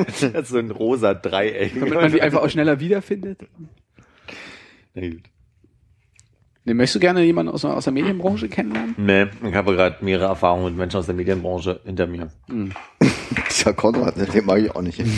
Das 0.09 0.23
ist 0.23 0.49
so 0.49 0.59
ein 0.59 0.71
rosa 0.71 1.15
Dreieck. 1.15 1.77
man 1.77 2.11
die 2.13 2.21
einfach 2.23 2.43
auch 2.43 2.49
schneller 2.51 2.81
wiederfindet? 2.81 3.41
Na 4.95 5.09
gut. 5.09 5.23
Nee, 6.67 6.73
möchtest 6.75 6.97
du 6.97 7.01
gerne 7.01 7.23
jemanden 7.23 7.53
aus, 7.53 7.61
der- 7.61 7.77
aus 7.77 7.85
der 7.85 7.93
Medienbranche 7.93 8.49
kennenlernen? 8.49 8.95
Nee, 8.97 9.27
ich 9.47 9.55
habe 9.55 9.75
gerade 9.77 10.03
mehrere 10.03 10.29
Erfahrungen 10.29 10.65
mit 10.65 10.77
Menschen 10.77 10.97
aus 10.97 11.07
der 11.07 11.15
Medienbranche 11.15 11.81
hinter 11.85 12.07
mir. 12.07 12.31
Dieser 13.51 13.75
Konrad, 13.75 14.17
ne, 14.17 14.25
den 14.27 14.47
mag 14.47 14.61
ich 14.61 14.71
auch 14.75 14.81
nicht. 14.83 15.01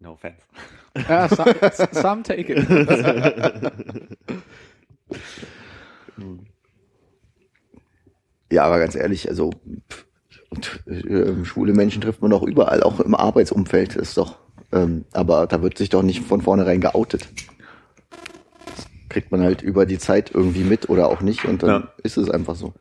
No 0.00 0.12
offense. 0.12 0.42
Ja, 1.08 1.28
some, 1.28 1.54
some 1.92 2.22
take 2.22 2.52
it. 2.52 2.68
Ja, 8.50 8.64
aber 8.64 8.78
ganz 8.78 8.94
ehrlich, 8.94 9.28
also 9.28 9.50
und, 10.50 10.86
äh, 10.86 11.44
schwule 11.44 11.72
Menschen 11.72 12.02
trifft 12.02 12.20
man 12.20 12.30
doch 12.30 12.42
überall, 12.42 12.82
auch 12.82 13.00
im 13.00 13.14
Arbeitsumfeld 13.14 13.96
ist 13.96 14.18
doch. 14.18 14.36
Ähm, 14.72 15.04
aber 15.12 15.46
da 15.46 15.62
wird 15.62 15.78
sich 15.78 15.88
doch 15.88 16.02
nicht 16.02 16.22
von 16.22 16.42
vornherein 16.42 16.80
geoutet. 16.80 17.28
Das 18.66 18.86
kriegt 19.08 19.32
man 19.32 19.40
halt 19.42 19.62
über 19.62 19.86
die 19.86 19.98
Zeit 19.98 20.30
irgendwie 20.34 20.64
mit 20.64 20.90
oder 20.90 21.08
auch 21.08 21.22
nicht 21.22 21.46
und 21.46 21.62
dann 21.62 21.70
Ja. 21.70 21.88
ist 22.02 22.18
es 22.18 22.28
einfach 22.30 22.54
so. 22.54 22.74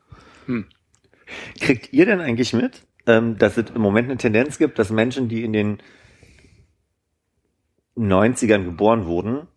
Kriegt 1.61 1.93
ihr 1.93 2.05
denn 2.05 2.19
eigentlich 2.19 2.51
mit, 2.51 2.81
ähm, 3.07 3.37
dass 3.37 3.55
es 3.57 3.65
im 3.73 3.81
Moment 3.81 4.09
eine 4.09 4.17
Tendenz 4.17 4.57
gibt, 4.57 4.77
dass 4.79 4.89
Menschen, 4.89 5.29
die 5.29 5.43
in 5.45 5.53
den 5.53 5.77
90ern 7.97 8.63
geboren 8.65 9.05
wurden, 9.05 9.47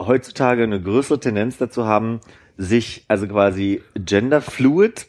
heutzutage 0.00 0.62
eine 0.64 0.80
größere 0.80 1.20
Tendenz 1.20 1.58
dazu 1.58 1.86
haben, 1.86 2.20
sich 2.56 3.04
also 3.08 3.26
quasi 3.26 3.82
genderfluid 3.94 5.06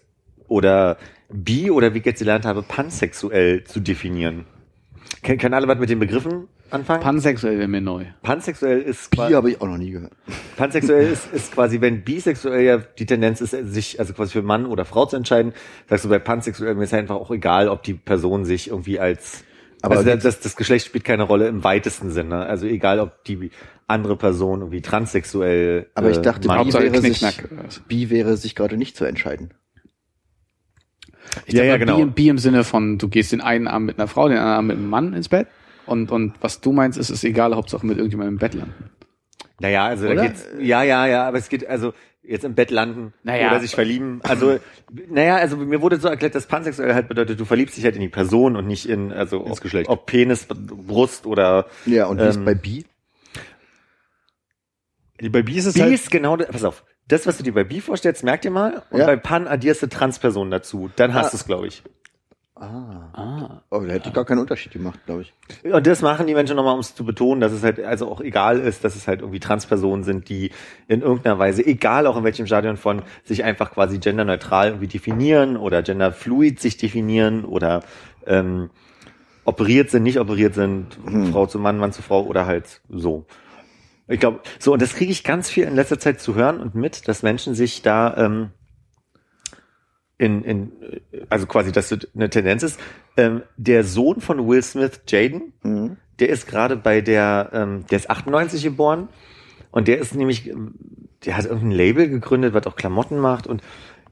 oder 0.48 0.98
bi 1.30 1.72
oder 1.72 1.94
wie 1.94 2.00
ich 2.00 2.06
jetzt 2.06 2.20
gelernt 2.20 2.46
habe, 2.46 2.62
pansexuell 2.64 3.64
zu 3.64 3.80
definieren? 3.80 4.46
Ken- 5.24 5.38
Können 5.38 5.54
alle 5.54 5.68
was 5.68 5.78
mit 5.80 5.90
den 5.90 6.00
Begriffen 6.00 6.48
anfangen? 6.72 7.02
Pansexuell 7.02 7.58
wäre 7.58 7.68
mir 7.68 7.82
neu. 7.82 8.06
Pansexuell 8.24 8.82
ist 8.82 9.12
quasi, 9.12 9.34
habe 9.34 9.52
ich 9.52 9.62
auch 9.62 9.68
noch 9.68 9.78
nie 9.78 9.92
gehört. 9.92 10.14
pansexuell 10.58 11.08
ist, 11.12 11.32
ist 11.34 11.54
quasi, 11.54 11.82
wenn 11.82 12.04
bisexuell 12.04 12.64
ja 12.64 12.78
die 12.78 13.06
Tendenz 13.06 13.42
ist, 13.42 13.52
sich 13.52 14.00
also 14.00 14.14
quasi 14.14 14.34
für 14.34 14.42
Mann 14.42 14.66
oder 14.66 14.86
Frau 14.86 15.06
zu 15.06 15.16
entscheiden, 15.16 15.54
sagst 15.88 16.06
du 16.06 16.10
bei 16.10 16.20
pansexuell 16.20 16.76
mir 16.76 16.84
ist 16.84 16.94
einfach 16.94 17.16
auch 17.16 17.32
egal, 17.32 17.70
ob 17.70 17.84
die 17.84 17.94
Person 17.94 18.46
sich 18.46 18.70
irgendwie 18.70 19.00
als 19.00 19.44
Aber 19.82 19.98
also 19.98 20.16
das, 20.16 20.40
das, 20.40 20.56
Geschlecht 20.56 20.88
spielt 20.88 21.04
keine 21.04 21.24
Rolle 21.24 21.48
im 21.48 21.64
weitesten 21.64 22.12
Sinne. 22.12 22.46
Also 22.46 22.66
egal, 22.66 23.00
ob 23.00 23.24
die 23.26 23.52
andere 23.88 24.16
Person 24.16 24.62
irgendwie 24.62 24.82
transsexuell. 24.82 25.90
Aber 25.94 26.10
ich 26.10 26.18
äh, 26.18 26.22
dachte, 26.22 26.48
Mann- 26.48 26.68
Bi 26.68 26.74
wäre, 26.74 27.02
sich. 27.02 27.44
Bi 27.88 28.10
wäre 28.10 28.38
sich 28.38 28.56
gerade 28.56 28.78
nicht 28.78 28.98
zu 28.98 29.06
entscheiden. 29.06 29.54
Ich 31.46 31.54
Ja, 31.54 31.64
ja, 31.64 31.78
genau. 31.78 31.98
Bi, 31.98 32.06
Bi 32.06 32.30
im 32.30 32.38
Sinne 32.38 32.64
von, 32.64 32.98
du 32.98 33.10
gehst 33.10 33.32
den 33.32 33.42
einen 33.42 33.68
Arm 33.68 33.86
mit 33.86 34.00
einer 34.00 34.08
Frau, 34.08 34.28
den 34.28 34.38
anderen 34.38 34.56
Arm 34.56 34.68
mit 34.68 34.78
einem 34.78 34.90
Mann 34.90 35.14
ins 35.14 35.30
Bett. 35.30 35.48
Und, 35.86 36.12
und 36.12 36.34
was 36.42 36.62
du 36.62 36.72
meinst, 36.72 36.98
ist 36.98 37.10
es 37.10 37.24
egal, 37.24 37.56
Hauptsache 37.56 37.86
mit 37.86 37.98
irgendjemandem 37.98 38.36
im 38.36 38.40
Bett 38.40 38.56
landen. 38.56 38.74
Naja, 39.60 39.86
also 39.86 40.06
da 40.08 40.14
Oder? 40.14 40.28
geht's, 40.28 40.48
ja, 40.60 40.84
ja, 40.84 41.06
ja, 41.06 41.28
aber 41.28 41.38
es 41.38 41.48
geht 41.48 41.68
also 41.68 41.94
jetzt 42.28 42.44
im 42.46 42.56
Bett 42.56 42.72
landen 42.72 43.14
Naja. 43.24 43.48
oder 43.50 43.60
sich 43.60 43.76
verlieben. 43.76 44.20
Also, 44.24 44.60
naja, 45.10 45.36
also 45.38 45.58
mir 45.58 45.82
wurde 45.82 45.98
so 46.00 46.08
erklärt, 46.08 46.36
dass 46.36 46.48
pansexuell 46.48 46.94
halt 46.94 47.08
bedeutet, 47.08 47.40
du 47.40 47.46
verliebst 47.46 47.78
dich 47.78 47.84
halt 47.86 47.96
in 47.96 48.02
die 48.02 48.10
Person 48.10 48.56
und 48.56 48.68
nicht 48.68 48.88
in, 48.90 49.12
also 49.12 49.42
Ins 49.42 49.52
ob, 49.58 49.62
Geschlecht. 49.62 49.90
ob 49.90 50.06
Penis, 50.06 50.46
Brust 50.48 51.26
oder 51.26 51.68
Ja, 51.86 52.08
und 52.08 52.20
wie 52.20 52.24
ist 52.28 52.36
Ähm, 52.38 52.46
bei 52.46 52.56
Bi? 52.56 52.86
Bei 55.32 55.42
Bi 55.42 55.58
ist 55.58 55.66
es 55.66 55.74
Bi 55.76 55.82
halt, 55.82 55.94
ist 55.94 56.12
genau, 56.12 56.36
das- 56.38 56.48
pass 56.50 56.64
auf, 56.64 56.84
das, 57.08 57.26
was 57.26 57.38
du 57.38 57.44
dir 57.44 57.54
bei 57.54 57.64
Bi 57.64 57.80
vorstellst, 57.82 58.24
merk 58.24 58.42
dir 58.42 58.52
mal, 58.52 58.84
und 58.90 59.00
Ja. 59.00 59.06
bei 59.06 59.16
Pan 59.16 59.48
addierst 59.48 59.82
du 59.84 59.88
Transpersonen 59.88 60.52
dazu, 60.52 60.90
dann 60.96 61.14
hast 61.14 61.28
Ah. 61.28 61.30
du 61.32 61.38
es, 61.38 61.46
glaube 61.46 61.68
ich. 61.68 61.84
Ah. 62.58 63.10
Ah. 63.14 63.62
Oh, 63.70 63.82
da 63.82 63.94
hätte 63.94 64.08
ich 64.08 64.14
gar 64.14 64.24
keinen 64.24 64.40
Unterschied 64.40 64.72
gemacht, 64.72 65.00
glaube 65.06 65.24
ich. 65.24 65.34
Und 65.64 65.86
das 65.86 66.02
machen 66.02 66.26
die 66.26 66.34
Menschen 66.34 66.56
nochmal, 66.56 66.74
um 66.74 66.80
es 66.80 66.96
zu 66.96 67.04
betonen, 67.04 67.42
dass 67.42 67.52
es 67.52 67.64
halt 67.64 67.82
also 67.82 68.10
auch 68.10 68.22
egal 68.22 68.60
ist, 68.60 68.86
dass 68.86 68.96
es 68.96 69.10
halt 69.10 69.20
irgendwie 69.20 69.42
Transpersonen 69.42 70.06
sind, 70.06 70.30
die 70.30 70.52
in 70.88 71.02
irgendeiner 71.02 71.38
Weise, 71.38 71.66
egal 71.66 72.08
auch 72.08 72.16
in 72.16 72.24
welchem 72.24 72.48
Stadion 72.48 72.78
von, 72.78 73.02
sich 73.26 73.44
einfach 73.44 73.72
quasi 73.72 73.98
genderneutral 73.98 74.70
irgendwie 74.70 74.88
definieren 74.88 75.58
oder 75.58 75.84
genderfluid 75.84 76.62
sich 76.62 76.78
definieren 76.78 77.44
oder 77.44 77.84
ähm, 78.26 78.70
operiert 79.44 79.90
sind, 79.90 80.04
nicht 80.04 80.20
operiert 80.20 80.56
sind, 80.56 80.98
Frau 81.32 81.48
zu 81.48 81.60
Mann, 81.60 81.78
Mann 81.78 81.92
zu 81.92 82.02
Frau 82.02 82.24
oder 82.24 82.46
halt 82.46 82.82
so. 82.88 83.26
Ich 84.08 84.20
glaube, 84.20 84.40
so, 84.60 84.72
und 84.72 84.82
das 84.82 84.96
kriege 84.96 85.12
ich 85.12 85.24
ganz 85.24 85.50
viel 85.50 85.66
in 85.66 85.76
letzter 85.76 86.00
Zeit 86.00 86.22
zu 86.22 86.36
hören 86.36 86.60
und 86.62 86.74
mit, 86.74 87.08
dass 87.08 87.22
Menschen 87.22 87.54
sich 87.54 87.82
da 87.82 88.16
ähm, 88.18 88.52
in, 90.18 90.44
in, 90.44 90.72
also 91.30 91.46
quasi, 91.46 91.72
dass 91.72 91.90
das 91.90 92.08
eine 92.16 92.30
Tendenz 92.30 92.64
ist. 92.64 92.80
Ähm, 93.18 93.44
der 93.58 93.84
Sohn 93.84 94.22
von 94.22 94.48
Will 94.48 94.62
Smith, 94.64 95.02
Jaden, 95.08 95.54
Mhm. 95.64 95.98
der 96.20 96.30
ist 96.30 96.48
gerade 96.48 96.78
bei 96.78 97.02
der, 97.02 97.50
ähm, 97.54 97.86
der 97.90 97.98
ist 97.98 98.10
98 98.10 98.64
geboren 98.64 99.10
und 99.72 99.88
der 99.88 100.00
ist 100.00 100.16
nämlich, 100.16 100.52
der 101.26 101.38
hat 101.38 101.46
irgendein 101.46 101.72
Label 101.72 102.10
gegründet, 102.10 102.54
was 102.54 102.66
auch 102.68 102.76
Klamotten 102.76 103.20
macht 103.20 103.48
und 103.48 103.62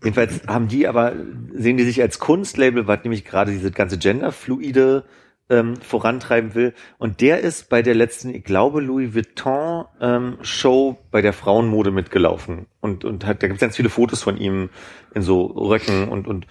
jedenfalls 0.04 0.46
haben 0.48 0.68
die 0.68 0.88
aber, 0.88 1.14
sehen 1.54 1.78
die 1.78 1.86
sich 1.86 2.02
als 2.02 2.20
Kunstlabel, 2.20 2.88
was 2.88 3.04
nämlich 3.04 3.24
gerade 3.24 3.52
diese 3.52 3.72
ganze 3.72 3.98
genderfluide 3.98 5.06
ähm, 5.50 5.76
vorantreiben 5.78 6.56
will. 6.56 6.74
Und 6.98 7.22
der 7.22 7.40
ist 7.42 7.70
bei 7.70 7.82
der 7.82 7.96
letzten, 7.96 8.34
ich 8.34 8.44
glaube, 8.44 8.82
Louis 8.82 9.14
Vuitton 9.14 9.86
ähm, 10.02 10.38
Show 10.42 10.98
bei 11.12 11.22
der 11.22 11.34
Frauenmode 11.34 11.92
mitgelaufen. 11.92 12.68
Und, 12.80 13.06
und 13.06 13.26
hat, 13.26 13.44
da 13.44 13.48
gibt 13.48 13.58
es 13.58 13.62
ganz 13.62 13.76
viele 13.76 13.90
Fotos 13.90 14.24
von 14.24 14.38
ihm 14.38 14.70
in 15.14 15.22
so 15.22 15.46
Röcken 15.46 16.10
und, 16.10 16.28
und, 16.28 16.48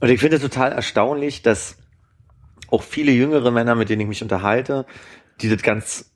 und 0.00 0.08
ich 0.08 0.20
finde 0.20 0.36
es 0.36 0.42
total 0.42 0.72
erstaunlich, 0.72 1.42
dass 1.42 1.78
auch 2.68 2.82
viele 2.82 3.12
jüngere 3.12 3.50
Männer, 3.50 3.74
mit 3.74 3.88
denen 3.88 4.02
ich 4.02 4.08
mich 4.08 4.22
unterhalte, 4.22 4.86
die 5.40 5.48
das 5.48 5.62
ganz 5.62 6.14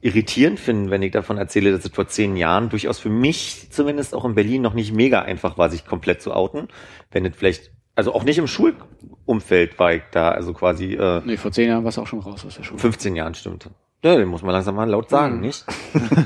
irritierend 0.00 0.60
finden, 0.60 0.90
wenn 0.90 1.02
ich 1.02 1.10
davon 1.10 1.38
erzähle, 1.38 1.72
dass 1.72 1.84
es 1.84 1.90
vor 1.90 2.06
zehn 2.06 2.36
Jahren 2.36 2.68
durchaus 2.68 2.98
für 2.98 3.08
mich 3.08 3.68
zumindest 3.70 4.14
auch 4.14 4.24
in 4.24 4.34
Berlin 4.34 4.62
noch 4.62 4.74
nicht 4.74 4.92
mega 4.92 5.22
einfach 5.22 5.58
war, 5.58 5.68
sich 5.68 5.84
komplett 5.84 6.22
zu 6.22 6.32
outen. 6.32 6.68
Wenn 7.10 7.24
es 7.24 7.34
vielleicht, 7.36 7.72
also 7.96 8.14
auch 8.14 8.22
nicht 8.24 8.38
im 8.38 8.46
Schulumfeld 8.46 9.76
war 9.78 9.92
ich 9.94 10.02
da, 10.12 10.30
also 10.30 10.52
quasi 10.52 10.94
äh, 10.94 11.22
Nee, 11.24 11.36
vor 11.36 11.50
zehn 11.50 11.68
Jahren 11.68 11.82
warst 11.84 11.96
du 11.96 12.02
auch 12.02 12.06
schon 12.06 12.20
raus 12.20 12.44
aus 12.46 12.54
der 12.56 12.62
Schule. 12.62 12.78
15 12.78 13.16
Jahren 13.16 13.34
stimmte. 13.34 13.70
Ja, 14.04 14.14
den 14.16 14.28
muss 14.28 14.42
man 14.42 14.52
langsam 14.52 14.76
mal 14.76 14.88
laut 14.88 15.08
sagen, 15.10 15.36
Mhm. 15.36 15.40
nicht? 15.40 15.64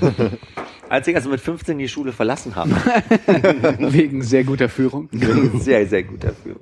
Als 0.90 1.06
ich 1.06 1.14
also 1.14 1.30
mit 1.30 1.40
15 1.40 1.78
die 1.78 1.88
Schule 1.88 2.12
verlassen 2.12 2.56
habe, 2.56 2.70
Wegen 3.92 4.22
sehr 4.22 4.42
guter 4.44 4.68
Führung. 4.68 5.08
sehr, 5.54 5.86
sehr 5.86 6.02
gut 6.02 6.24
dafür. 6.24 6.56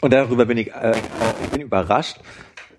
Und 0.00 0.12
darüber 0.12 0.46
bin 0.46 0.58
ich, 0.58 0.72
äh, 0.74 0.94
ich 1.44 1.50
bin 1.50 1.60
überrascht 1.60 2.18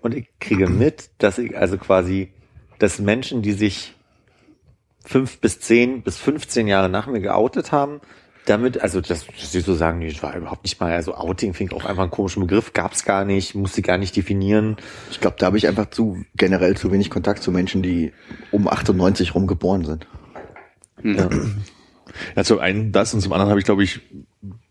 und 0.01 0.14
ich 0.14 0.28
kriege 0.39 0.68
mit, 0.70 1.10
dass 1.20 1.38
ich 1.38 1.58
also 1.58 1.78
quasi, 1.78 2.34
dass 2.80 2.99
Menschen, 2.99 3.41
die 3.41 3.54
sich 3.54 3.93
fünf 5.04 5.39
bis 5.39 5.60
zehn 5.60 6.01
bis 6.01 6.18
15 6.18 6.68
Jahre 6.68 6.89
nach 6.89 7.08
mir 7.08 7.20
geoutet 7.20 7.72
haben, 7.72 7.99
damit, 8.45 8.82
also 8.82 8.99
das, 8.99 9.26
dass 9.26 9.51
sie 9.54 9.62
so 9.62 9.74
sagen, 9.74 9.99
nee, 9.99 10.10
das 10.10 10.22
war 10.22 10.36
überhaupt 10.36 10.64
nicht 10.64 10.80
mal, 10.80 10.91
also 10.91 11.14
Outing 11.16 11.54
finde 11.54 11.76
ich 11.76 11.82
auch 11.82 11.86
einfach 11.86 12.04
einen 12.04 12.12
komischen 12.12 12.41
Begriff, 12.41 12.74
gab's 12.74 13.06
gar 13.06 13.24
nicht, 13.24 13.56
musste 13.56 13.82
gar 13.82 13.97
nicht 13.97 14.16
definieren. 14.16 14.76
Ich 15.12 15.22
glaube, 15.22 15.38
da 15.39 15.45
habe 15.45 15.58
ich 15.58 15.68
einfach 15.68 15.89
zu 15.89 16.24
generell 16.36 16.76
zu 16.76 16.91
wenig 16.91 17.10
Kontakt 17.10 17.41
zu 17.41 17.51
Menschen, 17.51 17.82
die 17.84 18.12
um 18.51 18.68
98 18.68 19.34
rum 19.36 19.47
geboren 19.47 19.86
sind. 19.86 20.08
Ja. 21.04 21.30
ja, 22.36 22.43
zum 22.43 22.60
einen 22.60 22.91
das 22.91 23.14
und 23.14 23.22
zum 23.22 23.34
anderen 23.34 23.49
habe 23.49 23.60
ich, 23.60 23.66
glaube 23.66 23.84
ich, 23.84 24.01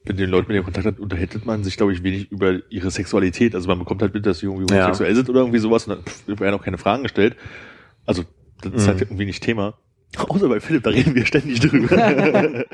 mit 0.04 0.18
den 0.18 0.28
Leuten, 0.30 0.48
mit 0.48 0.56
denen 0.56 0.64
man 0.64 0.72
Kontakt 0.72 0.86
hat, 0.86 0.98
unterhält 1.00 1.44
man 1.46 1.64
sich, 1.64 1.76
glaube 1.76 1.92
ich, 1.92 2.02
wenig 2.02 2.30
über 2.30 2.58
ihre 2.70 2.90
Sexualität. 2.90 3.54
Also 3.54 3.68
man 3.68 3.78
bekommt 3.78 4.02
halt 4.02 4.12
mit, 4.14 4.26
dass 4.26 4.38
sie 4.40 4.46
irgendwie 4.46 4.72
Ja. 4.74 4.84
homosexuell 4.84 5.14
sind 5.14 5.28
oder 5.30 5.40
irgendwie 5.40 5.58
sowas 5.58 5.86
und 5.86 5.96
dann 5.96 6.04
pff, 6.04 6.26
werden 6.40 6.54
auch 6.54 6.64
keine 6.64 6.78
Fragen 6.78 7.02
gestellt. 7.04 7.36
Also 8.06 8.24
das 8.60 8.72
ist 8.74 8.82
Mhm. 8.84 8.88
halt 8.88 9.00
irgendwie 9.02 9.24
nicht 9.26 9.42
Thema. 9.42 9.74
Außer 10.16 10.48
bei 10.48 10.60
Philipp, 10.60 10.82
da 10.82 10.90
reden 10.90 11.14
wir 11.14 11.24
ständig 11.26 11.60
drüber. 11.60 11.88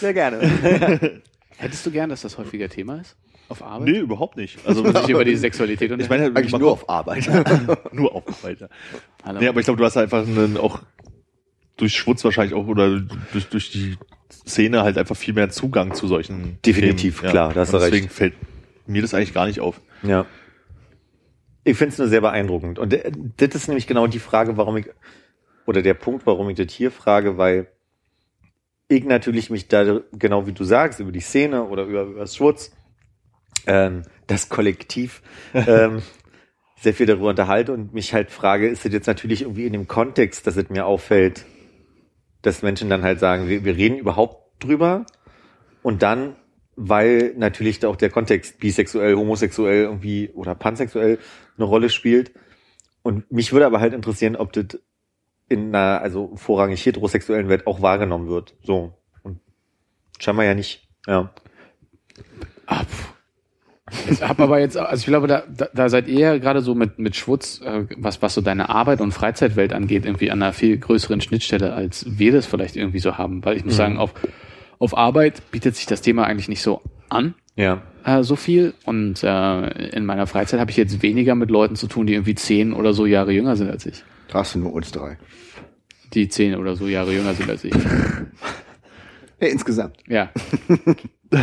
Sehr 0.00 0.14
gerne. 0.14 1.20
Hättest 1.58 1.86
du 1.86 1.90
gern, 1.90 2.10
dass 2.10 2.22
das 2.22 2.38
häufiger 2.38 2.68
Thema 2.68 3.00
ist? 3.00 3.16
Auf 3.48 3.62
Arbeit? 3.62 3.88
nee, 3.88 3.98
überhaupt 3.98 4.36
nicht. 4.36 4.58
Also 4.66 4.84
Sich 4.84 5.08
über 5.08 5.24
die 5.24 5.36
Sexualität 5.36 5.92
und 5.92 6.00
ich 6.00 6.08
meine, 6.08 6.26
Eigentlich 6.26 6.52
man 6.52 6.60
nur 6.60 6.72
auf 6.72 6.88
Arbeit. 6.88 7.28
nur 7.92 8.14
aufgefallen. 8.14 8.56
Ja. 8.60 8.68
Hallo. 9.24 9.40
Nee, 9.40 9.48
aber 9.48 9.60
ich 9.60 9.66
glaube, 9.66 9.78
du 9.78 9.84
hast 9.84 9.96
einfach 9.96 10.26
einen, 10.26 10.56
auch 10.56 10.80
durch 11.76 11.94
Schwutz 11.94 12.24
wahrscheinlich 12.24 12.54
auch 12.54 12.66
oder 12.66 13.00
durch, 13.32 13.48
durch 13.48 13.70
die 13.70 13.96
Szene 14.46 14.82
halt 14.82 14.98
einfach 14.98 15.16
viel 15.16 15.34
mehr 15.34 15.50
Zugang 15.50 15.94
zu 15.94 16.08
solchen 16.08 16.58
Definitiv, 16.64 17.20
Themen. 17.20 17.30
klar, 17.30 17.52
da 17.52 17.60
hast 17.60 17.72
du 17.72 17.76
recht. 17.76 17.92
deswegen 17.92 18.08
fällt 18.08 18.34
mir 18.86 19.02
das 19.02 19.14
eigentlich 19.14 19.34
gar 19.34 19.46
nicht 19.46 19.60
auf. 19.60 19.80
Ja. 20.02 20.26
Ich 21.64 21.76
finde 21.76 21.92
es 21.92 21.98
nur 21.98 22.08
sehr 22.08 22.20
beeindruckend. 22.20 22.78
Und 22.78 22.92
äh, 22.94 23.10
das 23.36 23.54
ist 23.54 23.68
nämlich 23.68 23.86
genau 23.86 24.06
die 24.06 24.18
Frage, 24.20 24.56
warum 24.56 24.76
ich, 24.76 24.86
oder 25.66 25.82
der 25.82 25.94
Punkt, 25.94 26.26
warum 26.26 26.48
ich 26.48 26.56
das 26.56 26.72
hier 26.72 26.90
frage, 26.90 27.36
weil 27.36 27.68
ich 28.88 29.04
natürlich 29.04 29.50
mich 29.50 29.68
da, 29.68 30.00
genau 30.12 30.46
wie 30.46 30.52
du 30.52 30.64
sagst, 30.64 31.00
über 31.00 31.12
die 31.12 31.20
Szene 31.20 31.64
oder 31.64 31.84
über, 31.84 32.02
über 32.04 32.20
das 32.20 32.36
Schwutz, 32.36 32.72
ähm, 33.66 34.02
das 34.26 34.48
Kollektiv, 34.48 35.22
ähm, 35.54 36.02
sehr 36.80 36.94
viel 36.94 37.06
darüber 37.06 37.30
unterhalte 37.30 37.72
und 37.72 37.94
mich 37.94 38.14
halt 38.14 38.30
frage, 38.30 38.68
ist 38.68 38.84
das 38.84 38.92
jetzt 38.92 39.06
natürlich 39.06 39.42
irgendwie 39.42 39.66
in 39.66 39.72
dem 39.72 39.88
Kontext, 39.88 40.46
dass 40.46 40.56
es 40.56 40.68
mir 40.68 40.86
auffällt, 40.86 41.44
dass 42.42 42.62
Menschen 42.62 42.88
dann 42.88 43.02
halt 43.02 43.18
sagen, 43.18 43.48
wir, 43.48 43.64
wir 43.64 43.76
reden 43.76 43.98
überhaupt 43.98 44.62
drüber 44.62 45.04
und 45.82 46.02
dann, 46.02 46.36
weil 46.76 47.34
natürlich 47.36 47.80
da 47.80 47.88
auch 47.88 47.96
der 47.96 48.10
Kontext 48.10 48.58
bisexuell, 48.60 49.16
homosexuell 49.16 49.84
irgendwie 49.84 50.30
oder 50.34 50.54
pansexuell 50.54 51.18
eine 51.56 51.64
Rolle 51.64 51.90
spielt. 51.90 52.32
Und 53.02 53.30
mich 53.32 53.52
würde 53.52 53.66
aber 53.66 53.80
halt 53.80 53.94
interessieren, 53.94 54.36
ob 54.36 54.52
das 54.52 54.78
in 55.48 55.74
einer, 55.74 56.00
also 56.00 56.32
vorrangig 56.36 56.84
heterosexuellen 56.84 57.48
Welt 57.48 57.66
auch 57.66 57.80
wahrgenommen 57.82 58.28
wird. 58.28 58.54
So. 58.62 58.94
Und 59.22 59.40
scheinbar 60.18 60.44
ja 60.44 60.54
nicht. 60.54 60.88
Ja. 61.06 61.30
Pff. 62.68 63.12
Ich 64.10 64.20
hab 64.20 64.40
aber 64.40 64.58
jetzt, 64.58 64.76
also 64.76 65.00
ich 65.00 65.06
glaube, 65.06 65.28
da, 65.28 65.44
da, 65.48 65.68
da 65.72 65.88
seid 65.88 66.08
ihr 66.08 66.18
ja 66.18 66.38
gerade 66.38 66.60
so 66.60 66.74
mit, 66.74 66.98
mit 66.98 67.14
Schwutz, 67.14 67.60
äh, 67.64 67.84
was, 67.96 68.20
was 68.20 68.34
so 68.34 68.40
deine 68.40 68.68
Arbeit 68.68 69.00
und 69.00 69.12
Freizeitwelt 69.12 69.72
angeht, 69.72 70.04
irgendwie 70.04 70.32
an 70.32 70.42
einer 70.42 70.52
viel 70.52 70.76
größeren 70.76 71.20
Schnittstelle, 71.20 71.72
als 71.72 72.04
wir 72.18 72.32
das 72.32 72.46
vielleicht 72.46 72.74
irgendwie 72.74 72.98
so 72.98 73.16
haben. 73.16 73.44
Weil 73.44 73.56
ich 73.56 73.64
muss 73.64 73.74
Mhm. 73.74 73.78
sagen, 73.78 73.98
auf, 73.98 74.12
auf 74.80 74.96
Arbeit 74.96 75.52
bietet 75.52 75.76
sich 75.76 75.86
das 75.86 76.00
Thema 76.00 76.24
eigentlich 76.24 76.48
nicht 76.48 76.62
so 76.62 76.82
an, 77.08 77.34
Ja. 77.54 77.80
äh, 78.04 78.24
so 78.24 78.34
viel. 78.34 78.74
Und 78.86 79.22
äh, 79.22 79.68
in 79.90 80.04
meiner 80.04 80.26
Freizeit 80.26 80.58
habe 80.58 80.72
ich 80.72 80.76
jetzt 80.76 81.02
weniger 81.02 81.36
mit 81.36 81.52
Leuten 81.52 81.76
zu 81.76 81.86
tun, 81.86 82.08
die 82.08 82.14
irgendwie 82.14 82.34
zehn 82.34 82.72
oder 82.72 82.92
so 82.92 83.06
Jahre 83.06 83.30
jünger 83.30 83.54
sind 83.54 83.70
als 83.70 83.86
ich. 83.86 84.02
Da 84.28 84.40
hast 84.40 84.54
du 84.54 84.58
nur 84.58 84.72
uns 84.72 84.90
drei. 84.90 85.18
Die 86.12 86.28
zehn 86.28 86.54
oder 86.54 86.76
so 86.76 86.86
Jahre 86.86 87.12
jünger 87.12 87.34
sind 87.34 87.50
als 87.50 87.64
ich. 87.64 87.74
Hey, 89.38 89.50
insgesamt. 89.50 89.98
Ja. 90.08 90.32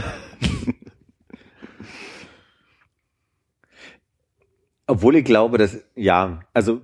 Obwohl 4.87 5.15
ich 5.17 5.25
glaube, 5.25 5.59
dass, 5.59 5.77
ja, 5.95 6.39
also, 6.53 6.81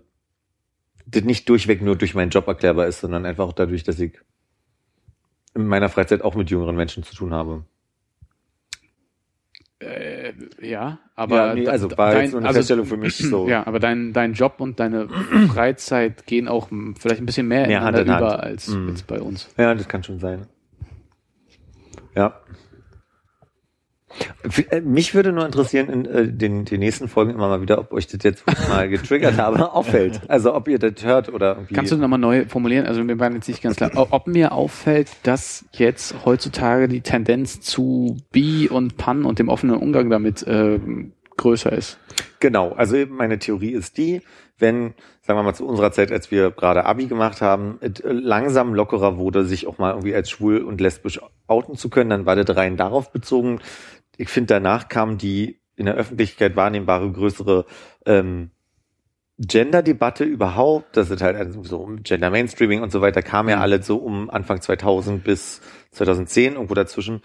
das 1.08 1.24
nicht 1.24 1.50
durchweg 1.50 1.82
nur 1.82 1.96
durch 1.96 2.14
meinen 2.14 2.30
Job 2.30 2.48
erklärbar 2.48 2.86
ist, 2.86 3.02
sondern 3.02 3.26
einfach 3.26 3.48
auch 3.48 3.54
dadurch, 3.54 3.82
dass 3.84 4.00
ich 4.00 4.20
in 5.56 5.66
meiner 5.66 5.90
Freizeit 5.90 6.22
auch 6.22 6.36
mit 6.36 6.52
jüngeren 6.52 6.76
Menschen 6.76 7.02
zu 7.04 7.16
tun 7.16 7.34
habe. 7.34 7.66
Ja, 10.62 11.00
aber 11.16 11.48
ja, 11.48 11.54
nee, 11.54 11.68
also 11.68 11.90
war 11.98 12.12
dein- 12.12 12.24
jetzt 12.24 12.32
nur 12.32 12.40
eine 12.42 12.48
also- 12.50 12.58
Feststellung 12.60 12.86
für 12.86 12.98
mich 12.98 13.18
so. 13.18 13.48
Ja, 13.48 13.66
aber 13.68 13.80
dein, 13.80 14.14
dein 14.14 14.34
Job 14.34 14.56
und 14.60 14.80
deine 14.80 15.08
Freizeit 15.54 16.26
gehen 16.28 16.48
auch 16.48 16.70
vielleicht 17.00 17.22
ein 17.22 17.26
bisschen 17.26 17.48
mehr, 17.48 17.68
Mehr 17.68 17.82
Hand 17.82 17.98
in 17.98 18.10
Hand. 18.12 18.22
über 18.22 18.44
als, 18.44 18.68
Mhm. 18.70 18.90
als 18.90 19.04
bei 19.04 19.20
uns. 19.20 19.50
Ja, 19.58 19.74
das 19.74 19.88
kann 19.88 20.04
schon 20.04 20.20
sein. 20.20 20.46
Ja. 22.16 22.40
Äh, 24.70 24.82
Mich 24.82 25.14
würde 25.14 25.32
nur 25.32 25.46
interessieren 25.46 25.90
in 25.90 26.06
äh, 26.06 26.28
den, 26.32 26.66
den 26.66 26.80
nächsten 26.80 27.08
Folgen 27.08 27.32
immer 27.32 27.48
mal 27.50 27.62
wieder, 27.62 27.80
ob 27.80 27.92
euch 27.92 28.08
das 28.08 28.24
jetzt, 28.24 28.44
mal 28.70 28.88
getriggert 28.88 29.38
habe, 29.38 29.74
auffällt. 29.74 30.22
Also 30.28 30.54
ob 30.56 30.68
ihr 30.68 30.80
das 30.80 31.04
hört 31.04 31.34
oder 31.34 31.56
irgendwie. 31.56 31.74
Kannst 31.74 31.92
du 31.92 31.98
nochmal 31.98 32.20
neu 32.20 32.46
formulieren? 32.48 32.86
Also 32.86 33.04
mir 33.04 33.20
war 33.20 33.32
jetzt 33.32 33.48
nicht 33.48 33.62
ganz 33.62 33.76
klar, 33.76 33.92
ob 33.96 34.28
mir 34.28 34.52
auffällt, 34.54 35.10
dass 35.24 35.66
jetzt 35.74 36.26
heutzutage 36.26 36.88
die 36.88 37.02
Tendenz 37.02 37.60
zu 37.62 38.18
Bi 38.32 38.70
und 38.70 38.98
Pan 38.98 39.26
und 39.26 39.40
dem 39.40 39.50
offenen 39.50 39.76
Umgang 39.76 40.10
damit 40.10 40.46
ähm, 40.48 41.14
größer 41.38 41.72
ist. 41.72 41.98
Genau, 42.40 42.72
also 42.72 42.98
meine 43.10 43.40
Theorie 43.40 43.72
ist 43.72 43.98
die, 43.98 44.22
wenn, 44.60 44.94
sagen 45.22 45.40
wir 45.40 45.44
mal 45.44 45.54
zu 45.54 45.66
unserer 45.66 45.92
Zeit, 45.92 46.12
als 46.12 46.32
wir 46.32 46.52
gerade 46.52 46.86
Abi 46.86 47.08
gemacht 47.08 47.42
haben, 47.42 47.78
es 47.82 48.02
langsam 48.04 48.74
lockerer 48.74 49.18
wurde, 49.18 49.46
sich 49.46 49.68
auch 49.68 49.78
mal 49.78 49.92
irgendwie 49.92 50.14
als 50.14 50.30
schwul 50.30 50.62
und 50.62 50.80
lesbisch 50.82 51.20
outen 51.48 51.76
zu 51.76 51.90
können, 51.90 52.10
dann 52.10 52.26
war 52.26 52.36
das 52.36 52.56
rein 52.56 52.78
darauf 52.78 53.12
bezogen. 53.12 53.60
Ich 54.20 54.28
finde, 54.30 54.48
danach 54.48 54.90
kam 54.90 55.18
die 55.18 55.60
in 55.78 55.86
der 55.86 55.96
Öffentlichkeit 55.96 56.58
wahrnehmbare 56.58 57.10
größere 57.10 57.66
ähm, 58.06 58.52
Gender-Debatte 59.38 60.26
überhaupt, 60.26 60.98
das 60.98 61.10
ist 61.10 61.22
halt 61.22 61.66
so 61.66 61.78
um 61.78 62.04
Gender 62.04 62.30
Mainstreaming 62.30 62.82
und 62.82 62.92
so 62.92 63.00
weiter, 63.00 63.22
kam 63.22 63.48
ja 63.48 63.62
alles 63.62 63.88
so 63.88 63.96
um 63.96 64.30
Anfang 64.30 64.60
2000 64.60 65.24
bis 65.24 65.62
2010, 65.92 66.56
irgendwo 66.56 66.74
dazwischen. 66.74 67.22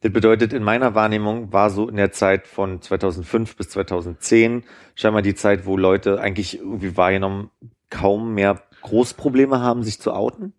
Das 0.00 0.12
bedeutet, 0.12 0.52
in 0.52 0.64
meiner 0.64 0.96
Wahrnehmung 0.96 1.52
war 1.52 1.70
so 1.70 1.88
in 1.88 1.94
der 1.94 2.10
Zeit 2.10 2.48
von 2.48 2.82
2005 2.82 3.54
bis 3.54 3.68
2010 3.68 4.64
scheinbar 4.96 5.22
die 5.22 5.36
Zeit, 5.36 5.64
wo 5.64 5.76
Leute 5.76 6.20
eigentlich 6.20 6.58
irgendwie 6.58 6.96
wahrgenommen 6.96 7.50
kaum 7.88 8.34
mehr 8.34 8.60
Großprobleme 8.80 9.60
haben, 9.60 9.84
sich 9.84 10.00
zu 10.00 10.12
outen. 10.12 10.54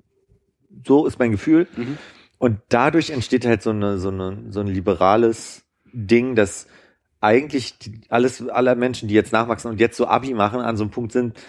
So 0.88 1.05
ist 1.05 1.19
mein 1.19 1.31
Gefühl. 1.31 1.67
Mhm. 1.75 1.97
Und 2.38 2.59
dadurch 2.69 3.09
entsteht 3.09 3.45
halt 3.45 3.61
so 3.61 3.71
eine, 3.71 3.97
so 3.97 4.07
eine, 4.07 4.45
so 4.49 4.61
ein 4.61 4.67
liberales 4.67 5.62
Ding, 5.93 6.35
dass 6.35 6.67
eigentlich 7.21 7.75
alles, 8.09 8.47
aller 8.49 8.75
Menschen, 8.75 9.07
die 9.07 9.15
jetzt 9.15 9.31
nachwachsen 9.31 9.71
und 9.71 9.79
jetzt 9.79 9.95
so 9.95 10.07
Abi 10.07 10.33
machen, 10.33 10.59
an 10.59 10.75
so 10.75 10.83
einem 10.83 10.91
Punkt 10.91 11.13
sind, 11.13 11.39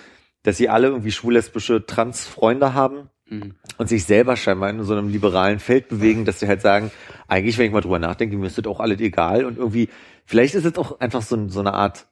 dass 0.44 0.56
sie 0.56 0.68
alle 0.68 0.88
irgendwie 0.88 1.10
schwul-lesbische 1.10 1.84
Trans-Freunde 1.86 2.74
haben 2.74 3.10
Mhm. 3.28 3.54
und 3.78 3.88
sich 3.88 4.04
selber 4.04 4.36
scheinbar 4.36 4.68
in 4.68 4.82
so 4.84 4.92
einem 4.92 5.08
liberalen 5.08 5.58
Feld 5.58 5.88
bewegen, 5.88 6.26
dass 6.26 6.40
sie 6.40 6.48
halt 6.48 6.60
sagen, 6.60 6.90
eigentlich, 7.26 7.56
wenn 7.56 7.66
ich 7.66 7.72
mal 7.72 7.80
drüber 7.80 7.98
nachdenke, 7.98 8.36
mir 8.36 8.46
ist 8.46 8.58
das 8.58 8.66
auch 8.66 8.80
alles 8.80 9.00
egal 9.00 9.46
und 9.46 9.56
irgendwie, 9.56 9.88
vielleicht 10.26 10.54
ist 10.54 10.66
es 10.66 10.76
auch 10.76 11.00
einfach 11.00 11.22
so, 11.22 11.48
so 11.48 11.60
eine 11.60 11.72
Art 11.72 12.06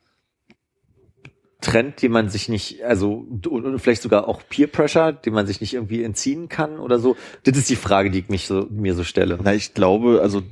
Trend, 1.60 2.02
den 2.02 2.12
man 2.12 2.28
sich 2.28 2.48
nicht, 2.48 2.82
also 2.82 3.26
und 3.46 3.78
vielleicht 3.78 4.02
sogar 4.02 4.26
auch 4.26 4.42
Peer 4.48 4.66
Pressure, 4.66 5.12
den 5.12 5.34
man 5.34 5.46
sich 5.46 5.60
nicht 5.60 5.74
irgendwie 5.74 6.02
entziehen 6.02 6.48
kann 6.48 6.78
oder 6.80 6.98
so. 6.98 7.16
Das 7.44 7.56
ist 7.56 7.70
die 7.70 7.76
Frage, 7.76 8.10
die 8.10 8.20
ich 8.20 8.28
mich 8.28 8.46
so, 8.46 8.66
mir 8.70 8.94
so 8.94 9.04
stelle. 9.04 9.38
Na, 9.40 9.54
ich 9.54 9.72
glaube, 9.74 10.20
also 10.22 10.42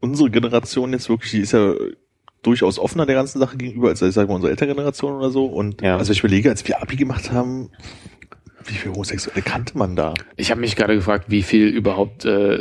unsere 0.00 0.30
Generation 0.30 0.92
jetzt 0.92 1.08
wirklich, 1.08 1.30
die 1.32 1.40
ist 1.40 1.52
ja 1.52 1.74
durchaus 2.42 2.78
offener 2.78 3.04
der 3.06 3.16
ganzen 3.16 3.38
Sache 3.40 3.56
gegenüber, 3.56 3.88
als 3.88 4.00
ich 4.02 4.14
sage 4.14 4.28
mal 4.28 4.36
unsere 4.36 4.50
Elterngeneration 4.50 5.12
oder 5.16 5.30
so. 5.30 5.46
Und 5.46 5.82
Ja. 5.82 5.96
also 5.96 6.12
ich 6.12 6.20
überlege, 6.20 6.50
als 6.50 6.66
wir 6.68 6.80
Abi 6.80 6.96
gemacht 6.96 7.32
haben, 7.32 7.70
wie 8.64 8.74
viele 8.74 8.92
Homosexuelle 8.94 9.40
kannte 9.40 9.78
man 9.78 9.96
da? 9.96 10.12
Ich 10.36 10.50
habe 10.50 10.60
mich 10.60 10.76
gerade 10.76 10.94
gefragt, 10.94 11.26
wie 11.28 11.42
viel 11.42 11.68
überhaupt 11.68 12.24
äh, 12.26 12.60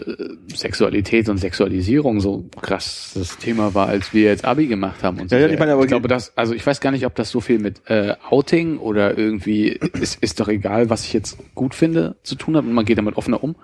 Sexualität 0.54 1.28
und 1.28 1.38
Sexualisierung 1.38 2.22
so 2.22 2.46
krass 2.62 3.12
das 3.14 3.38
Thema 3.38 3.74
war, 3.74 3.88
als 3.88 4.14
wir 4.14 4.24
jetzt 4.24 4.46
Abi 4.46 4.68
gemacht 4.68 5.04
haben. 5.04 5.20
Und 5.20 5.30
so. 5.30 5.36
Ja, 5.36 5.42
ja, 5.44 5.50
ich 5.50 5.60
meine, 5.60 5.74
aber- 5.74 5.82
ich 5.84 5.90
glaube, 5.90 6.08
das, 6.08 6.36
also 6.38 6.54
ich 6.54 6.66
weiß 6.66 6.80
gar 6.80 6.92
nicht, 6.92 7.06
ob 7.06 7.16
das 7.16 7.30
so 7.30 7.42
viel 7.42 7.60
mit 7.60 7.82
äh, 7.90 8.16
Outing 8.30 8.78
oder 8.78 9.18
irgendwie 9.18 9.68
ist, 10.00 10.18
ist 10.24 10.40
doch 10.40 10.48
egal, 10.48 10.90
was 10.90 11.04
ich 11.04 11.14
jetzt 11.14 11.38
gut 11.56 11.76
finde, 11.76 12.16
zu 12.24 12.36
tun 12.36 12.56
hat 12.56 12.64
und 12.64 12.74
man 12.74 12.86
geht 12.86 12.98
damit 12.98 13.18
offener 13.18 13.44
um. 13.44 13.56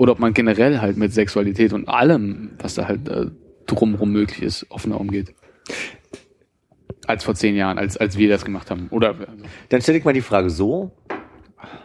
Oder 0.00 0.12
ob 0.12 0.18
man 0.18 0.32
generell 0.32 0.80
halt 0.80 0.96
mit 0.96 1.12
Sexualität 1.12 1.74
und 1.74 1.86
allem, 1.86 2.52
was 2.58 2.74
da 2.74 2.88
halt 2.88 3.06
äh, 3.06 3.26
drumherum 3.66 4.10
möglich 4.10 4.40
ist, 4.40 4.64
offener 4.70 4.98
umgeht. 4.98 5.34
Als 7.06 7.22
vor 7.22 7.34
zehn 7.34 7.54
Jahren, 7.54 7.76
als, 7.76 7.98
als 7.98 8.16
wir 8.16 8.30
das 8.30 8.46
gemacht 8.46 8.70
haben. 8.70 8.88
Oder 8.92 9.08
also, 9.08 9.44
Dann 9.68 9.82
stelle 9.82 9.98
ich 9.98 10.04
mal 10.06 10.14
die 10.14 10.22
Frage 10.22 10.48
so, 10.48 10.90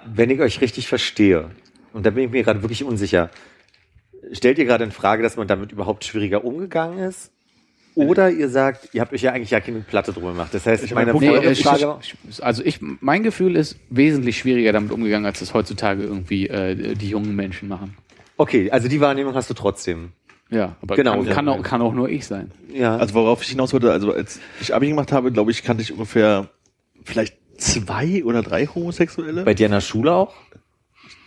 wenn 0.05 0.29
ich 0.29 0.39
euch 0.39 0.61
richtig 0.61 0.87
verstehe, 0.87 1.51
und 1.91 2.05
da 2.05 2.11
bin 2.11 2.23
ich 2.23 2.31
mir 2.31 2.41
gerade 2.43 2.61
wirklich 2.61 2.85
unsicher, 2.85 3.31
stellt 4.31 4.59
ihr 4.59 4.65
gerade 4.65 4.85
in 4.85 4.91
Frage, 4.91 5.21
dass 5.21 5.35
man 5.35 5.49
damit 5.49 5.73
überhaupt 5.73 6.05
schwieriger 6.05 6.45
umgegangen 6.45 6.99
ist? 6.99 7.33
Oder 7.95 8.29
ihr 8.29 8.47
sagt, 8.47 8.93
ihr 8.93 9.01
habt 9.01 9.11
euch 9.11 9.23
ja 9.23 9.33
eigentlich 9.33 9.51
ja 9.51 9.59
keine 9.59 9.81
Platte 9.81 10.13
drum 10.13 10.23
gemacht. 10.23 10.53
Das 10.53 10.65
heißt, 10.65 10.85
Ich 10.85 10.93
meine 10.93 11.13
meine, 11.13 11.39
Nee, 11.41 11.49
ich, 11.49 11.63
Frage, 11.63 11.97
ich, 12.01 12.41
also 12.41 12.63
ich, 12.63 12.79
mein 12.81 13.23
Gefühl 13.23 13.57
ist 13.57 13.77
wesentlich 13.89 14.37
schwieriger 14.37 14.71
damit 14.71 14.93
umgegangen, 14.93 15.25
als 15.25 15.39
das 15.39 15.53
heutzutage 15.53 16.03
irgendwie 16.03 16.47
äh, 16.47 16.95
die 16.95 17.09
jungen 17.09 17.35
Menschen 17.35 17.67
machen. 17.67 17.97
Okay, 18.37 18.71
also 18.71 18.87
die 18.87 19.01
Wahrnehmung 19.01 19.33
hast 19.35 19.49
du 19.49 19.53
trotzdem. 19.53 20.11
Ja, 20.49 20.75
aber 20.81 20.95
Genau, 20.95 21.23
kann, 21.23 21.29
kann, 21.29 21.49
auch, 21.49 21.63
kann 21.63 21.81
auch 21.81 21.93
nur 21.93 22.09
ich 22.09 22.25
sein. 22.27 22.51
Ja. 22.71 22.97
Also 22.97 23.15
worauf 23.15 23.41
ich 23.41 23.49
hinaus 23.49 23.73
wollte, 23.73 23.91
also 23.91 24.13
als 24.13 24.39
ich 24.61 24.75
Abi 24.75 24.89
gemacht 24.89 25.11
habe, 25.11 25.31
glaube 25.31 25.51
ich, 25.51 25.63
kannte 25.63 25.81
ich 25.81 25.91
ungefähr 25.91 26.49
vielleicht 27.03 27.37
zwei 27.57 28.23
oder 28.23 28.43
drei 28.43 28.67
Homosexuelle. 28.67 29.43
bei 29.43 29.53
dir 29.53 29.65
in 29.65 29.71
der 29.71 29.81
Schule 29.81 30.13
auch? 30.13 30.33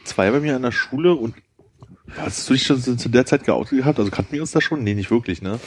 zwei 0.05 0.31
bei 0.31 0.41
mir 0.41 0.57
an 0.57 0.63
der 0.63 0.73
Schule 0.73 1.15
und 1.15 1.35
hast 2.17 2.49
du 2.49 2.55
dich 2.55 2.65
schon 2.65 2.81
zu 2.81 3.09
der 3.09 3.27
Zeit 3.27 3.45
geoutet 3.45 3.79
gehabt? 3.79 3.99
Also 3.99 4.11
kannten 4.11 4.33
wir 4.33 4.41
uns 4.41 4.53
da 4.53 4.61
schon? 4.61 4.83
Nee, 4.83 4.95
nicht 4.95 5.11
wirklich, 5.11 5.43
ne? 5.43 5.61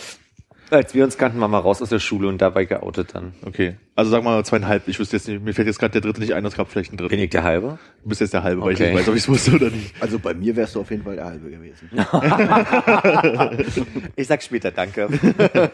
Als 0.69 0.93
wir 0.93 1.03
uns 1.03 1.17
kannten, 1.17 1.39
waren 1.39 1.51
wir 1.51 1.59
raus 1.59 1.81
aus 1.81 1.89
der 1.89 1.99
Schule 1.99 2.27
und 2.27 2.39
dabei 2.39 2.65
geoutet 2.65 3.13
dann. 3.13 3.33
Okay. 3.45 3.75
Also 4.01 4.09
sagen 4.09 4.25
wir 4.25 4.31
mal 4.31 4.43
zweieinhalb. 4.43 4.87
Ich 4.87 4.97
wüsste 4.97 5.15
jetzt 5.15 5.27
nicht, 5.27 5.43
mir 5.43 5.53
fällt 5.53 5.67
jetzt 5.67 5.77
gerade 5.77 5.91
der 5.91 6.01
dritte 6.01 6.21
nicht 6.21 6.33
ein, 6.33 6.43
es 6.43 6.55
gab 6.55 6.67
vielleicht 6.67 6.89
einen 6.89 6.97
dritten. 6.97 7.11
Bin 7.11 7.19
ich 7.19 7.29
der 7.29 7.43
Halbe? 7.43 7.77
Du 8.01 8.09
bist 8.09 8.19
jetzt 8.19 8.33
der 8.33 8.41
halbe, 8.41 8.59
weil 8.63 8.73
ich 8.73 8.79
Okay. 8.81 8.89
nicht 8.89 9.01
weiß, 9.01 9.09
ob 9.09 9.15
ich 9.15 9.21
es 9.21 9.29
wusste 9.29 9.51
oder 9.51 9.69
nicht. 9.69 9.93
Also 9.99 10.17
bei 10.17 10.33
mir 10.33 10.55
wärst 10.55 10.73
du 10.73 10.81
auf 10.81 10.89
jeden 10.89 11.03
Fall 11.03 11.17
der 11.17 11.25
halbe 11.25 11.51
gewesen. 11.51 11.87
Ich 14.15 14.27
sag 14.27 14.41
später, 14.41 14.71
danke. 14.71 15.07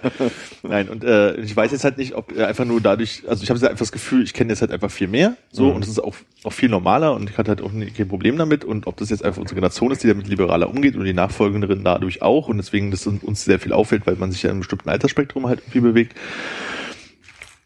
Nein, 0.64 0.90
und 0.90 1.06
äh, 1.06 1.36
ich 1.38 1.56
weiß 1.56 1.72
jetzt 1.72 1.86
halt 1.86 1.98
nicht, 1.98 2.16
ob 2.16 2.38
äh, 2.38 2.44
einfach 2.44 2.66
nur 2.66 2.82
dadurch, 2.82 3.24
also 3.30 3.44
ich 3.44 3.50
habe 3.50 3.62
einfach 3.62 3.78
das 3.80 3.94
Gefühl, 3.94 4.24
ich 4.24 4.34
kenne 4.34 4.52
jetzt 4.52 4.60
halt 4.60 4.72
einfach 4.72 4.92
viel 4.92 5.08
mehr, 5.08 5.38
so, 5.52 5.70
und 5.70 5.86
es 5.86 5.90
ist 5.90 6.00
auch, 6.00 6.16
auch 6.44 6.52
viel 6.52 6.68
normaler 6.68 7.14
und 7.16 7.30
ich 7.30 7.38
hatte 7.38 7.48
halt 7.50 7.62
auch 7.62 7.72
nie, 7.72 7.92
kein 7.92 8.10
Problem 8.10 8.38
damit 8.38 8.66
und 8.66 8.88
ob 8.88 8.98
das 8.98 9.10
jetzt 9.10 9.24
einfach 9.24 9.40
unsere 9.40 9.56
Generation 9.56 9.92
ist, 9.92 10.04
die 10.04 10.08
damit 10.10 10.28
liberaler 10.28 10.70
umgeht 10.70 10.98
und 10.98 11.06
die 11.06 11.14
Nachfolgenden 11.14 11.86
dadurch 11.86 12.22
auch 12.22 12.50
und 12.50 12.58
deswegen 12.58 12.92
das 12.92 13.08
uns 13.08 13.46
sehr 13.46 13.60
viel 13.60 13.72
auffällt, 13.72 14.06
weil 14.06 14.16
man 14.16 14.34
sich 14.34 14.44
ja 14.44 14.50
in 14.50 14.56
einem 14.56 14.60
bestimmten 14.62 14.90
Altersspektrum 14.90 15.48
halt 15.48 15.60
irgendwie 15.62 15.80
bewegt. 15.80 16.14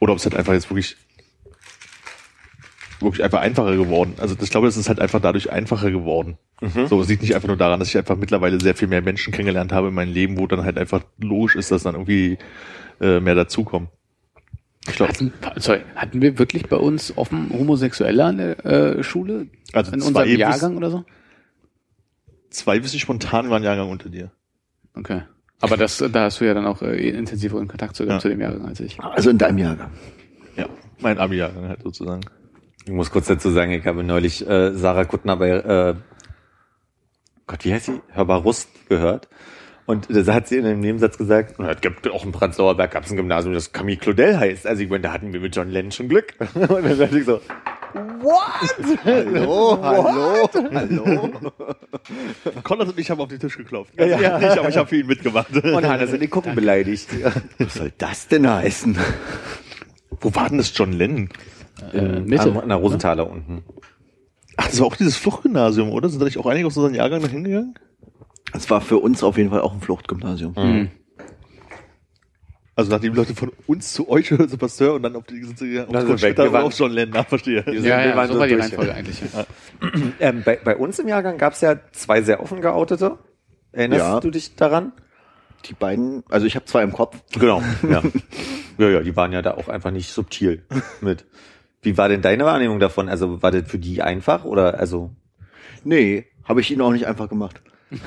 Oder 0.01 0.11
ob 0.11 0.17
es 0.19 0.25
halt 0.25 0.35
einfach 0.35 0.51
jetzt 0.51 0.69
wirklich 0.69 0.97
wirklich 2.99 3.23
einfach 3.23 3.39
einfacher 3.39 3.75
geworden. 3.75 4.13
Also 4.17 4.35
ich 4.41 4.49
glaube, 4.51 4.67
es 4.67 4.77
ist 4.77 4.89
halt 4.89 4.99
einfach 4.99 5.19
dadurch 5.21 5.51
einfacher 5.51 5.89
geworden. 5.89 6.37
So, 6.87 7.01
es 7.01 7.07
liegt 7.07 7.23
nicht 7.23 7.33
einfach 7.33 7.47
nur 7.47 7.57
daran, 7.57 7.79
dass 7.79 7.87
ich 7.89 7.97
einfach 7.97 8.15
mittlerweile 8.15 8.59
sehr 8.61 8.75
viel 8.75 8.87
mehr 8.87 9.01
Menschen 9.01 9.33
kennengelernt 9.33 9.71
habe 9.71 9.87
in 9.87 9.95
meinem 9.95 10.13
Leben, 10.13 10.37
wo 10.37 10.45
dann 10.45 10.63
halt 10.63 10.77
einfach 10.77 11.01
logisch 11.19 11.55
ist, 11.55 11.71
dass 11.71 11.81
dann 11.83 11.95
irgendwie 11.95 12.37
äh, 12.99 13.19
mehr 13.19 13.33
dazukommen. 13.33 13.89
Ich 14.87 14.95
glaube, 14.95 15.13
Hatten, 15.13 15.33
sorry, 15.57 15.81
hatten 15.95 16.21
wir 16.21 16.37
wirklich 16.37 16.67
bei 16.67 16.77
uns 16.77 17.17
offen 17.17 17.49
Homosexuelle 17.51 18.23
an 18.23 18.37
der 18.37 18.65
äh, 18.65 19.03
Schule? 19.03 19.47
Also 19.73 19.91
in 19.93 20.01
unserem 20.03 20.27
bis- 20.29 20.37
Jahrgang 20.37 20.77
oder 20.77 20.91
so? 20.91 21.03
zwei 22.51 22.83
wüsste 22.83 22.97
ich 22.97 23.01
spontan 23.01 23.49
waren 23.49 23.63
Jahrgang 23.63 23.89
unter 23.89 24.09
dir. 24.09 24.29
Okay. 24.95 25.23
Aber 25.61 25.77
das, 25.77 25.97
da 25.97 26.23
hast 26.23 26.41
du 26.41 26.45
ja 26.45 26.53
dann 26.53 26.65
auch 26.65 26.81
äh, 26.81 27.09
intensiveren 27.09 27.67
Kontakt 27.67 27.95
zu, 27.95 28.03
Ja. 28.05 28.19
zu 28.19 28.29
dem 28.29 28.41
Jahrgang 28.41 28.65
als 28.65 28.79
ich. 28.79 28.99
Also 28.99 29.29
in 29.29 29.37
deinem 29.37 29.57
Jahrgang. 29.59 29.91
Ja, 30.57 30.67
mein 30.99 31.17
Abi-Jahrgang 31.17 31.67
halt 31.69 31.83
sozusagen. 31.83 32.21
Ich 32.85 32.91
muss 32.91 33.11
kurz 33.11 33.27
dazu 33.27 33.49
sagen, 33.51 33.71
ich 33.71 33.85
habe 33.85 34.03
neulich 34.03 34.47
äh, 34.47 34.73
Sarah 34.73 35.05
Kuttner 35.05 35.37
bei, 35.37 35.49
äh, 35.49 35.95
Gott, 37.47 37.63
wie 37.65 37.73
heißt 37.73 37.85
sie? 37.87 38.01
Hörbar 38.09 38.41
Rust 38.41 38.69
gehört. 38.89 39.27
Und 39.85 40.07
da 40.09 40.33
hat 40.33 40.47
sie 40.47 40.57
in 40.57 40.65
einem 40.65 40.79
Nebensatz 40.79 41.17
gesagt, 41.17 41.55
"Na, 41.57 41.71
es 41.71 41.81
gibt 41.81 42.09
auch 42.09 42.23
in 42.23 42.31
Prenzlauer 42.31 42.77
Berg 42.77 42.91
gab 42.91 43.03
es 43.03 43.11
ein 43.11 43.17
Gymnasium, 43.17 43.53
das 43.53 43.73
Camille 43.73 43.97
Claudel 43.97 44.39
heißt. 44.39 44.65
Also 44.65 44.83
ich 44.83 44.89
meine, 44.89 45.01
da 45.01 45.11
hatten 45.11 45.33
wir 45.33 45.39
mit 45.41 45.55
John 45.55 45.69
Lennon 45.69 45.91
schon 45.91 46.07
Glück. 46.07 46.33
Und 46.55 46.69
dann 46.69 46.97
dachte 46.99 47.19
ich 47.19 47.25
so, 47.25 47.41
Hallo, 49.03 49.77
hallo, 49.81 50.49
hallo. 50.71 51.31
Konrad 52.63 52.87
und 52.87 52.99
ich 52.99 53.11
haben 53.11 53.19
auf 53.19 53.29
den 53.29 53.39
Tisch 53.39 53.57
geklopft. 53.57 53.99
Also 53.99 54.21
ja. 54.21 54.37
nicht, 54.37 54.57
aber 54.57 54.69
ich 54.69 54.77
habe 54.77 54.87
für 54.87 54.97
ihn 54.97 55.07
mitgemacht. 55.07 55.53
und 55.63 55.85
Hanna 55.85 56.07
sind 56.07 56.21
die 56.21 56.27
Gucken 56.27 56.55
beleidigt. 56.55 57.09
Was 57.57 57.73
soll 57.73 57.91
das 57.97 58.27
denn 58.27 58.49
heißen? 58.49 58.97
Wo 60.21 60.33
war 60.35 60.49
denn 60.49 60.59
das 60.59 60.71
John 60.75 60.93
Lennon? 60.93 61.29
Äh, 61.93 62.19
Mitte. 62.19 62.61
An 62.61 62.69
der 62.69 62.77
Rosenthaler 62.77 63.29
unten. 63.29 63.63
Ach, 64.57 64.67
das 64.67 64.79
war 64.79 64.87
auch 64.87 64.95
dieses 64.95 65.17
Fluchtgymnasium, 65.17 65.89
oder? 65.89 66.07
Sind 66.09 66.19
da 66.19 66.25
nicht 66.25 66.37
auch 66.37 66.45
einige 66.45 66.67
aus 66.67 66.77
unserem 66.77 66.95
Jahrgang 66.95 67.21
da 67.21 67.27
hingegangen? 67.27 67.73
Das 68.53 68.69
war 68.69 68.81
für 68.81 68.97
uns 68.97 69.23
auf 69.23 69.37
jeden 69.37 69.49
Fall 69.49 69.61
auch 69.61 69.73
ein 69.73 69.81
Fluchtgymnasium. 69.81 70.53
Mhm. 70.55 70.89
Also 72.75 72.89
nachdem 72.89 73.13
die 73.13 73.19
Leute 73.19 73.35
von 73.35 73.51
uns 73.67 73.91
zu 73.93 74.09
euch 74.09 74.31
oder 74.31 74.47
zu 74.47 74.57
Pasteur 74.57 74.93
und 74.93 75.03
dann 75.03 75.15
auf 75.15 75.25
die 75.25 75.43
sind 75.43 75.59
sie 75.59 75.69
gegangen, 75.71 75.91
sind 75.91 76.09
weg. 76.09 76.19
später 76.19 76.43
Wir 76.45 76.53
waren- 76.53 76.71
auch 76.71 76.79
Lennon, 76.89 77.17
ah, 77.17 77.23
verstehe. 77.23 77.65
Wir 77.65 77.81
Ja, 77.81 78.05
ja, 78.05 78.15
waren 78.15 78.31
so 78.31 78.39
war 78.39 78.47
die. 78.47 78.53
Reihenfolge 78.55 78.93
eigentlich. 78.93 79.21
Ja. 79.33 79.45
Ähm, 80.19 80.43
bei, 80.45 80.55
bei 80.63 80.75
uns 80.77 80.97
im 80.99 81.07
Jahrgang 81.07 81.37
gab 81.37 81.53
es 81.53 81.61
ja 81.61 81.75
zwei 81.91 82.21
sehr 82.21 82.41
offen 82.41 82.61
geoutete. 82.61 83.17
Erinnerst 83.71 84.01
Ja. 84.01 84.19
du 84.19 84.29
dich 84.31 84.55
daran? 84.55 84.93
Die 85.65 85.73
beiden, 85.73 86.23
also 86.29 86.45
ich 86.45 86.55
habe 86.55 86.65
zwei 86.65 86.81
im 86.83 86.91
Kopf. 86.93 87.17
Genau, 87.37 87.61
ja. 87.89 88.01
ja, 88.77 88.89
ja, 88.89 89.01
die 89.01 89.15
waren 89.15 89.31
ja 89.33 89.41
da 89.41 89.55
auch 89.55 89.67
einfach 89.67 89.91
nicht 89.91 90.11
subtil 90.11 90.63
mit. 91.01 91.25
Wie 91.81 91.97
war 91.97 92.09
denn 92.09 92.21
deine 92.21 92.45
Wahrnehmung 92.45 92.79
davon? 92.79 93.09
Also 93.09 93.41
war 93.41 93.51
das 93.51 93.69
für 93.69 93.79
die 93.79 94.01
einfach 94.01 94.45
oder 94.45 94.79
also? 94.79 95.11
Nee, 95.83 96.25
habe 96.45 96.61
ich 96.61 96.71
ihnen 96.71 96.81
auch 96.81 96.91
nicht 96.91 97.07
einfach 97.07 97.27
gemacht. 97.27 97.61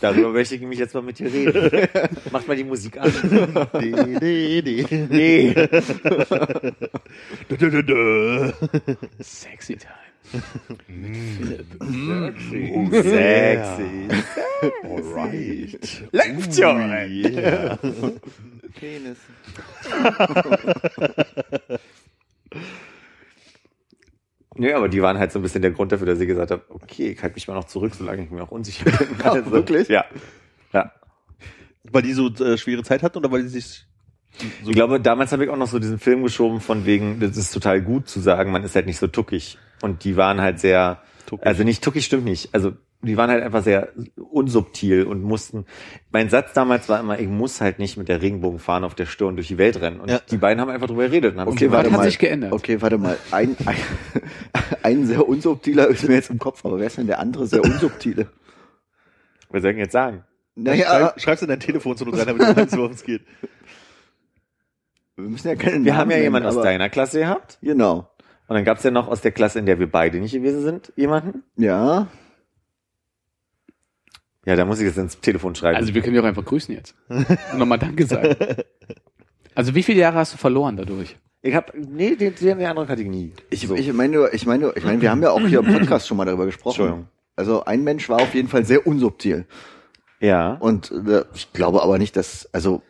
Darüber 0.00 0.30
möchte 0.30 0.56
ich 0.56 0.62
mich 0.62 0.80
jetzt 0.80 0.94
mal 0.94 1.02
mit 1.02 1.20
dir 1.20 1.32
reden. 1.32 1.88
Mach 2.32 2.44
mal 2.46 2.56
die 2.56 2.64
Musik 2.64 2.98
an. 2.98 3.12
Die, 3.80 4.62
die. 4.62 4.84
Nee. 5.08 5.54
Dö, 7.48 7.56
dö, 7.56 7.70
dö, 7.70 7.82
dö. 7.84 8.50
Sexy 9.20 9.76
Time. 9.76 9.94
Sexy. 12.90 14.08
Alright. 14.82 16.02
Läuft 16.10 16.56
schon. 16.56 16.90
Yeah. 16.90 17.78
Penis. 18.74 19.18
Nö, 24.58 24.74
aber 24.74 24.88
die 24.88 25.02
waren 25.02 25.18
halt 25.18 25.32
so 25.32 25.38
ein 25.38 25.42
bisschen 25.42 25.62
der 25.62 25.70
Grund 25.70 25.92
dafür, 25.92 26.06
dass 26.06 26.20
ich 26.20 26.26
gesagt 26.28 26.50
habe, 26.50 26.62
okay, 26.68 27.10
ich 27.10 27.22
halte 27.22 27.34
mich 27.34 27.48
mal 27.48 27.54
noch 27.54 27.64
zurück, 27.64 27.94
solange 27.94 28.24
ich 28.24 28.30
mir 28.30 28.38
noch 28.38 28.50
unsicher 28.50 28.90
bin. 28.90 29.08
Also, 29.22 29.50
wirklich? 29.50 29.88
Ja. 29.88 30.04
Ja. 30.72 30.92
Weil 31.84 32.02
die 32.02 32.12
so 32.12 32.28
äh, 32.28 32.58
schwere 32.58 32.82
Zeit 32.82 33.02
hatten 33.02 33.18
oder 33.18 33.30
weil 33.30 33.42
die 33.42 33.48
sich 33.48 33.86
so 34.62 34.70
Ich 34.70 34.74
glaube, 34.74 35.00
damals 35.00 35.32
habe 35.32 35.44
ich 35.44 35.50
auch 35.50 35.56
noch 35.56 35.68
so 35.68 35.78
diesen 35.78 35.98
Film 35.98 36.22
geschoben 36.22 36.60
von 36.60 36.84
wegen, 36.84 37.20
das 37.20 37.36
ist 37.36 37.52
total 37.52 37.80
gut 37.80 38.08
zu 38.08 38.20
sagen, 38.20 38.50
man 38.52 38.64
ist 38.64 38.74
halt 38.74 38.86
nicht 38.86 38.98
so 38.98 39.06
tuckig. 39.06 39.58
Und 39.82 40.04
die 40.04 40.16
waren 40.16 40.40
halt 40.40 40.58
sehr, 40.60 41.02
Tuckig. 41.26 41.46
also 41.46 41.64
nicht 41.64 41.82
tuckig 41.82 42.04
stimmt 42.04 42.24
nicht. 42.24 42.54
Also 42.54 42.72
die 43.06 43.16
waren 43.16 43.30
halt 43.30 43.42
einfach 43.42 43.62
sehr 43.62 43.88
unsubtil 44.16 45.04
und 45.04 45.22
mussten. 45.22 45.64
Mein 46.10 46.28
Satz 46.28 46.52
damals 46.52 46.88
war 46.88 47.00
immer, 47.00 47.18
ich 47.18 47.28
muss 47.28 47.60
halt 47.60 47.78
nicht 47.78 47.96
mit 47.96 48.08
der 48.08 48.20
Regenbogenfahne 48.22 48.84
auf 48.86 48.94
der 48.94 49.06
Stirn 49.06 49.36
durch 49.36 49.48
die 49.48 49.58
Welt 49.58 49.80
rennen. 49.80 50.00
Und 50.00 50.10
Ja. 50.10 50.20
die 50.30 50.36
beiden 50.36 50.60
haben 50.60 50.68
einfach 50.70 50.86
drüber 50.86 51.04
geredet. 51.06 51.34
Und 51.34 51.40
haben 51.40 51.48
Okay, 51.48 51.70
warte 51.70 51.90
hat 51.90 51.98
mal. 51.98 52.04
sich 52.04 52.18
geändert? 52.18 52.52
Okay, 52.52 52.80
warte 52.82 52.98
mal. 52.98 53.16
Ein, 53.30 53.56
ein, 53.66 53.76
ein 54.82 55.06
sehr 55.06 55.26
unsubtiler 55.28 55.88
ist 55.88 56.06
mir 56.08 56.14
jetzt 56.14 56.30
im 56.30 56.38
Kopf, 56.38 56.64
aber 56.64 56.78
wer 56.78 56.86
ist 56.86 56.98
denn 56.98 57.06
der 57.06 57.18
andere 57.20 57.46
sehr 57.46 57.64
unsubtile? 57.64 58.28
was 59.48 59.62
soll 59.62 59.70
ich 59.70 59.76
denn 59.76 59.84
jetzt 59.84 59.92
sagen? 59.92 60.24
Naja, 60.54 60.86
Schreib, 60.86 61.20
schreib's 61.20 61.42
in 61.42 61.48
dein 61.48 61.60
Telefon 61.60 61.96
zu 61.96 62.04
rein, 62.04 62.26
damit 62.26 62.42
du 62.42 62.56
weißt, 62.56 62.76
worum 62.76 62.92
es 62.92 63.04
geht. 63.04 63.22
wir 65.16 65.28
müssen 65.28 65.48
ja 65.48 65.54
keine 65.54 65.84
Wir 65.84 65.92
Namen 65.92 65.98
haben 65.98 66.10
ja 66.10 66.16
nennen, 66.16 66.24
jemanden 66.24 66.48
aus 66.48 66.56
deiner 66.62 66.88
Klasse 66.88 67.20
gehabt. 67.20 67.58
Genau. 67.62 68.10
Und 68.48 68.54
dann 68.54 68.64
gab 68.64 68.78
es 68.78 68.84
ja 68.84 68.90
noch 68.90 69.08
aus 69.08 69.20
der 69.22 69.32
Klasse, 69.32 69.58
in 69.58 69.66
der 69.66 69.78
wir 69.78 69.90
beide 69.90 70.18
nicht 70.18 70.32
gewesen 70.32 70.62
sind, 70.62 70.92
jemanden. 70.96 71.42
Ja. 71.56 72.06
Ja, 74.46 74.56
da 74.56 74.64
muss 74.64 74.78
ich 74.80 74.86
jetzt 74.86 74.96
ins 74.96 75.20
Telefon 75.20 75.54
schreiben. 75.54 75.76
Also 75.76 75.92
wir 75.92 76.00
können 76.00 76.14
dich 76.14 76.22
auch 76.22 76.26
einfach 76.26 76.44
grüßen 76.44 76.74
jetzt. 76.74 76.94
Und 77.08 77.58
nochmal 77.58 77.78
Danke 77.78 78.06
sagen. 78.06 78.34
Also 79.54 79.74
wie 79.74 79.82
viele 79.82 80.00
Jahre 80.00 80.16
hast 80.18 80.32
du 80.34 80.38
verloren 80.38 80.76
dadurch? 80.76 81.16
ich 81.42 81.54
habe 81.54 81.72
nee, 81.76 82.16
die, 82.16 82.30
die 82.30 82.50
haben 82.50 82.58
eine 82.58 82.70
andere 82.70 82.86
Kategorie. 82.86 83.32
Ich, 83.50 83.70
ich 83.70 83.92
meine, 83.92 84.12
nur- 84.16 84.34
ich 84.34 84.46
meine, 84.46 84.64
nur- 84.64 84.76
ich 84.76 84.84
meine, 84.84 85.00
wir 85.00 85.10
haben 85.10 85.22
ja 85.22 85.30
auch 85.30 85.40
hier 85.40 85.60
im 85.60 85.66
Podcast 85.72 86.08
schon 86.08 86.16
mal 86.16 86.24
darüber 86.24 86.44
gesprochen. 86.46 86.70
Entschuldigung. 86.80 87.08
Also 87.36 87.64
ein 87.64 87.84
Mensch 87.84 88.08
war 88.08 88.20
auf 88.20 88.34
jeden 88.34 88.48
Fall 88.48 88.64
sehr 88.64 88.86
unsubtil. 88.86 89.46
Ja. 90.20 90.54
Und 90.54 90.90
äh, 90.90 91.24
ich 91.34 91.52
glaube 91.52 91.82
aber 91.82 91.98
nicht, 91.98 92.16
dass, 92.16 92.48
also 92.52 92.82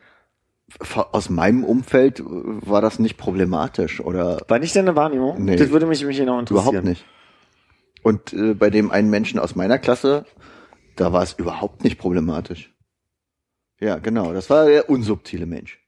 aus 1.12 1.30
meinem 1.30 1.64
Umfeld 1.64 2.22
war 2.24 2.80
das 2.80 2.98
nicht 2.98 3.16
problematisch 3.16 4.00
oder 4.00 4.40
War 4.48 4.58
nicht 4.58 4.74
deine 4.76 4.94
Wahrnehmung? 4.96 5.44
Nee. 5.44 5.56
Das 5.56 5.70
würde 5.70 5.86
mich, 5.86 6.04
mich 6.04 6.16
genau 6.18 6.38
interessieren. 6.38 6.68
überhaupt 6.68 6.84
nicht. 6.86 7.04
Und 8.02 8.32
äh, 8.32 8.54
bei 8.54 8.70
dem 8.70 8.90
einen 8.90 9.10
Menschen 9.10 9.38
aus 9.40 9.54
meiner 9.56 9.78
Klasse, 9.78 10.24
da 10.96 11.12
war 11.12 11.22
es 11.22 11.34
überhaupt 11.34 11.84
nicht 11.84 11.98
problematisch. 11.98 12.74
Ja, 13.80 13.98
genau, 13.98 14.32
das 14.32 14.48
war 14.50 14.66
der 14.66 14.88
unsubtile 14.88 15.46
Mensch. 15.46 15.78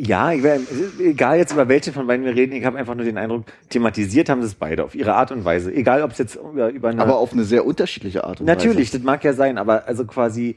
Ja, 0.00 0.32
ich 0.32 0.44
wär, 0.44 0.60
egal 1.00 1.38
jetzt 1.38 1.52
über 1.52 1.68
welche 1.68 1.92
von 1.92 2.06
beiden 2.06 2.24
wir 2.24 2.32
reden, 2.34 2.52
ich 2.52 2.64
habe 2.64 2.78
einfach 2.78 2.94
nur 2.94 3.04
den 3.04 3.18
Eindruck, 3.18 3.46
thematisiert 3.68 4.28
haben 4.28 4.40
sie 4.42 4.46
es 4.46 4.54
beide 4.54 4.84
auf 4.84 4.94
ihre 4.94 5.14
Art 5.14 5.32
und 5.32 5.44
Weise. 5.44 5.74
Egal, 5.74 6.04
ob 6.04 6.12
es 6.12 6.18
jetzt 6.18 6.36
über, 6.36 6.68
über 6.68 6.90
eine... 6.90 7.02
Aber 7.02 7.18
auf 7.18 7.32
eine 7.32 7.42
sehr 7.42 7.66
unterschiedliche 7.66 8.22
Art 8.22 8.38
und 8.38 8.46
natürlich, 8.46 8.90
Weise. 8.90 8.98
das 8.98 9.02
mag 9.04 9.24
ja 9.24 9.32
sein, 9.32 9.58
aber 9.58 9.88
also 9.88 10.04
quasi... 10.04 10.56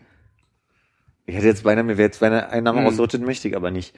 Ich 1.26 1.36
hätte 1.36 1.47
jetzt 1.47 1.63
beinahe, 1.63 1.84
mir 1.84 1.97
wäre 1.97 2.07
jetzt 2.07 2.19
beinahe 2.19 2.49
ein 2.49 2.63
Name 2.63 2.82
Mhm. 2.82 2.88
ausrutschen, 2.88 3.24
möchte 3.26 3.47
ich 3.47 3.55
aber 3.55 3.72
nicht. 3.72 3.95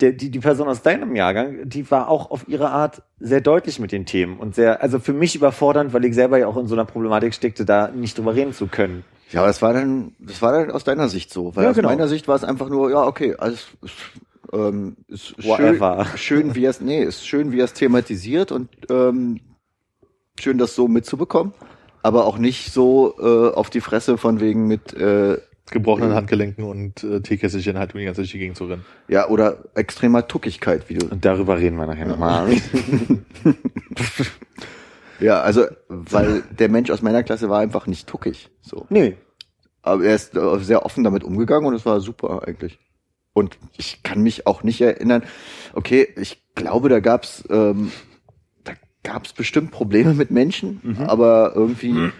Der, 0.00 0.12
die, 0.12 0.30
die 0.30 0.38
Person 0.38 0.68
aus 0.68 0.82
deinem 0.82 1.14
Jahrgang, 1.14 1.68
die 1.68 1.90
war 1.90 2.08
auch 2.08 2.30
auf 2.30 2.48
ihre 2.48 2.70
Art 2.70 3.02
sehr 3.20 3.40
deutlich 3.40 3.78
mit 3.78 3.92
den 3.92 4.06
Themen 4.06 4.38
und 4.38 4.54
sehr, 4.54 4.82
also 4.82 4.98
für 4.98 5.12
mich 5.12 5.36
überfordernd, 5.36 5.92
weil 5.92 6.04
ich 6.04 6.14
selber 6.14 6.38
ja 6.38 6.46
auch 6.46 6.56
in 6.56 6.66
so 6.66 6.74
einer 6.74 6.84
Problematik 6.84 7.34
steckte, 7.34 7.64
da 7.64 7.88
nicht 7.88 8.18
drüber 8.18 8.34
reden 8.34 8.52
zu 8.52 8.66
können. 8.66 9.04
Ja, 9.30 9.46
das 9.46 9.62
war 9.62 9.72
dann, 9.72 10.12
das 10.18 10.42
war 10.42 10.52
dann 10.52 10.70
aus 10.70 10.84
deiner 10.84 11.08
Sicht 11.08 11.32
so. 11.32 11.56
Weil 11.56 11.64
Ja, 11.64 11.70
aus 11.70 11.76
genau. 11.76 11.88
meiner 11.88 12.08
Sicht 12.08 12.28
war 12.28 12.36
es 12.36 12.44
einfach 12.44 12.68
nur, 12.68 12.90
ja, 12.90 13.04
okay, 13.04 13.34
alles 13.36 13.66
ähm, 14.52 14.96
ist 15.08 15.34
schön, 15.42 15.80
schön, 16.16 16.54
wie 16.54 16.64
er 16.64 16.70
es, 16.70 16.80
nee, 16.80 17.02
ist 17.02 17.26
schön, 17.26 17.52
wie 17.52 17.60
er 17.60 17.64
es 17.64 17.72
thematisiert 17.72 18.52
und 18.52 18.68
ähm, 18.90 19.40
schön, 20.38 20.58
das 20.58 20.74
so 20.74 20.88
mitzubekommen. 20.88 21.52
Aber 22.02 22.26
auch 22.26 22.38
nicht 22.38 22.72
so 22.72 23.14
äh, 23.18 23.54
auf 23.54 23.70
die 23.70 23.80
Fresse 23.80 24.18
von 24.18 24.40
wegen 24.40 24.66
mit, 24.66 24.92
äh, 24.92 25.38
Gebrochenen 25.70 26.14
Handgelenken 26.14 26.64
und 26.64 27.02
äh, 27.04 27.20
Teekesselchen 27.20 27.78
halt 27.78 27.94
um 27.94 28.00
die 28.00 28.04
ganze 28.04 28.22
Zeit 28.22 28.32
Gegend 28.32 28.56
zu 28.56 28.66
rennen. 28.66 28.84
ja, 29.08 29.28
oder 29.28 29.64
extremer 29.74 30.28
Tuckigkeit, 30.28 30.88
wie 30.88 30.94
du. 30.94 31.06
Und 31.06 31.24
darüber 31.24 31.58
reden 31.58 31.76
wir 31.76 31.86
nachher 31.86 32.06
nochmal. 32.06 32.50
Ja, 35.20 35.40
also, 35.40 35.66
weil 35.88 36.42
der 36.50 36.68
Mensch 36.68 36.90
aus 36.90 37.02
meiner 37.02 37.22
Klasse 37.22 37.48
war 37.48 37.60
einfach 37.60 37.86
nicht 37.86 38.06
tuckig. 38.06 38.50
So. 38.62 38.86
nee. 38.90 39.16
Aber 39.82 40.04
er 40.04 40.14
ist 40.14 40.34
äh, 40.34 40.58
sehr 40.60 40.84
offen 40.86 41.04
damit 41.04 41.24
umgegangen 41.24 41.66
und 41.66 41.74
es 41.74 41.84
war 41.84 42.00
super 42.00 42.46
eigentlich. 42.46 42.78
Und 43.34 43.58
ich 43.76 44.02
kann 44.02 44.22
mich 44.22 44.46
auch 44.46 44.62
nicht 44.62 44.80
erinnern. 44.80 45.24
Okay, 45.74 46.08
ich 46.16 46.42
glaube, 46.54 46.88
da 46.88 47.00
gab's 47.00 47.44
ähm, 47.50 47.92
da 48.64 48.72
gab's 49.02 49.34
bestimmt 49.34 49.72
Probleme 49.72 50.14
mit 50.14 50.30
Menschen, 50.30 50.96
aber 51.06 51.52
irgendwie 51.54 52.10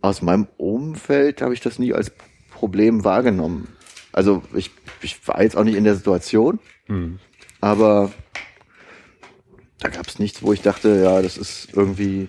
aus 0.00 0.22
meinem 0.22 0.46
Umfeld 0.56 1.42
habe 1.42 1.52
ich 1.52 1.60
das 1.60 1.78
nie 1.78 1.92
als 1.92 2.12
Problem 2.60 3.04
wahrgenommen. 3.04 3.68
Also 4.12 4.42
ich, 4.54 4.70
ich 5.00 5.26
war 5.26 5.42
jetzt 5.42 5.56
auch 5.56 5.64
nicht 5.64 5.76
in 5.76 5.84
der 5.84 5.94
Situation, 5.94 6.58
aber 7.62 8.12
da 9.78 9.88
gab's 9.88 10.18
nichts, 10.18 10.42
wo 10.42 10.52
ich 10.52 10.60
dachte, 10.60 11.00
ja, 11.02 11.22
das 11.22 11.38
ist 11.38 11.70
irgendwie 11.72 12.28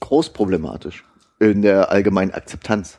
groß 0.00 0.32
problematisch 0.32 1.04
in 1.38 1.62
der 1.62 1.92
allgemeinen 1.92 2.32
Akzeptanz. 2.32 2.98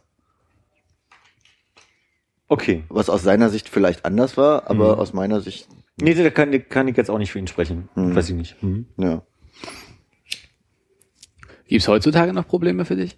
Okay. 2.48 2.86
Was 2.88 3.10
aus 3.10 3.22
seiner 3.22 3.50
Sicht 3.50 3.68
vielleicht 3.68 4.06
anders 4.06 4.38
war, 4.38 4.70
aber 4.70 4.98
aus 4.98 5.12
meiner 5.12 5.42
Sicht, 5.42 5.68
Nee, 6.02 6.14
da 6.14 6.30
kann, 6.30 6.70
kann 6.70 6.88
ich 6.88 6.96
jetzt 6.96 7.10
auch 7.10 7.18
nicht 7.18 7.34
für 7.34 7.40
ihn 7.40 7.48
sprechen. 7.48 7.90
Hm. 7.96 8.16
Weiß 8.16 8.30
ich 8.30 8.36
nicht. 8.36 8.62
Hm. 8.62 8.86
ja. 8.98 9.24
Gibt's 11.68 11.88
heutzutage 11.90 12.32
noch 12.32 12.48
Probleme 12.48 12.86
für 12.86 12.96
dich? 12.96 13.18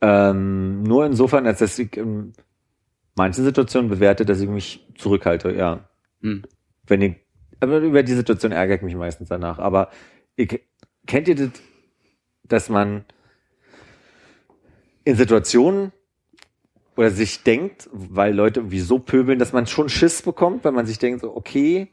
Ähm, 0.00 0.82
nur 0.82 1.04
insofern, 1.06 1.46
als 1.46 1.58
dass 1.58 1.78
ich 1.78 1.96
in 1.96 2.32
manchen 3.16 3.44
Situationen 3.44 3.90
bewerte, 3.90 4.24
dass 4.24 4.40
ich 4.40 4.48
mich 4.48 4.86
zurückhalte, 4.96 5.52
ja. 5.52 5.88
Hm. 6.22 6.42
Wenn 6.86 7.02
ich, 7.02 7.16
aber 7.60 7.78
über 7.78 8.02
die 8.02 8.14
Situation 8.14 8.52
ärgere 8.52 8.76
ich 8.76 8.82
mich 8.82 8.96
meistens 8.96 9.28
danach. 9.28 9.58
Aber 9.58 9.90
ich, 10.36 10.60
kennt 11.06 11.28
ihr 11.28 11.34
das, 11.34 11.50
dass 12.44 12.68
man 12.68 13.04
in 15.04 15.16
Situationen 15.16 15.92
oder 16.96 17.10
sich 17.10 17.42
denkt, 17.42 17.88
weil 17.92 18.34
Leute 18.34 18.60
irgendwie 18.60 18.80
so 18.80 18.98
pöbeln, 18.98 19.38
dass 19.38 19.52
man 19.52 19.66
schon 19.66 19.88
Schiss 19.88 20.22
bekommt, 20.22 20.64
weil 20.64 20.72
man 20.72 20.86
sich 20.86 20.98
denkt, 20.98 21.20
so, 21.20 21.34
okay, 21.34 21.88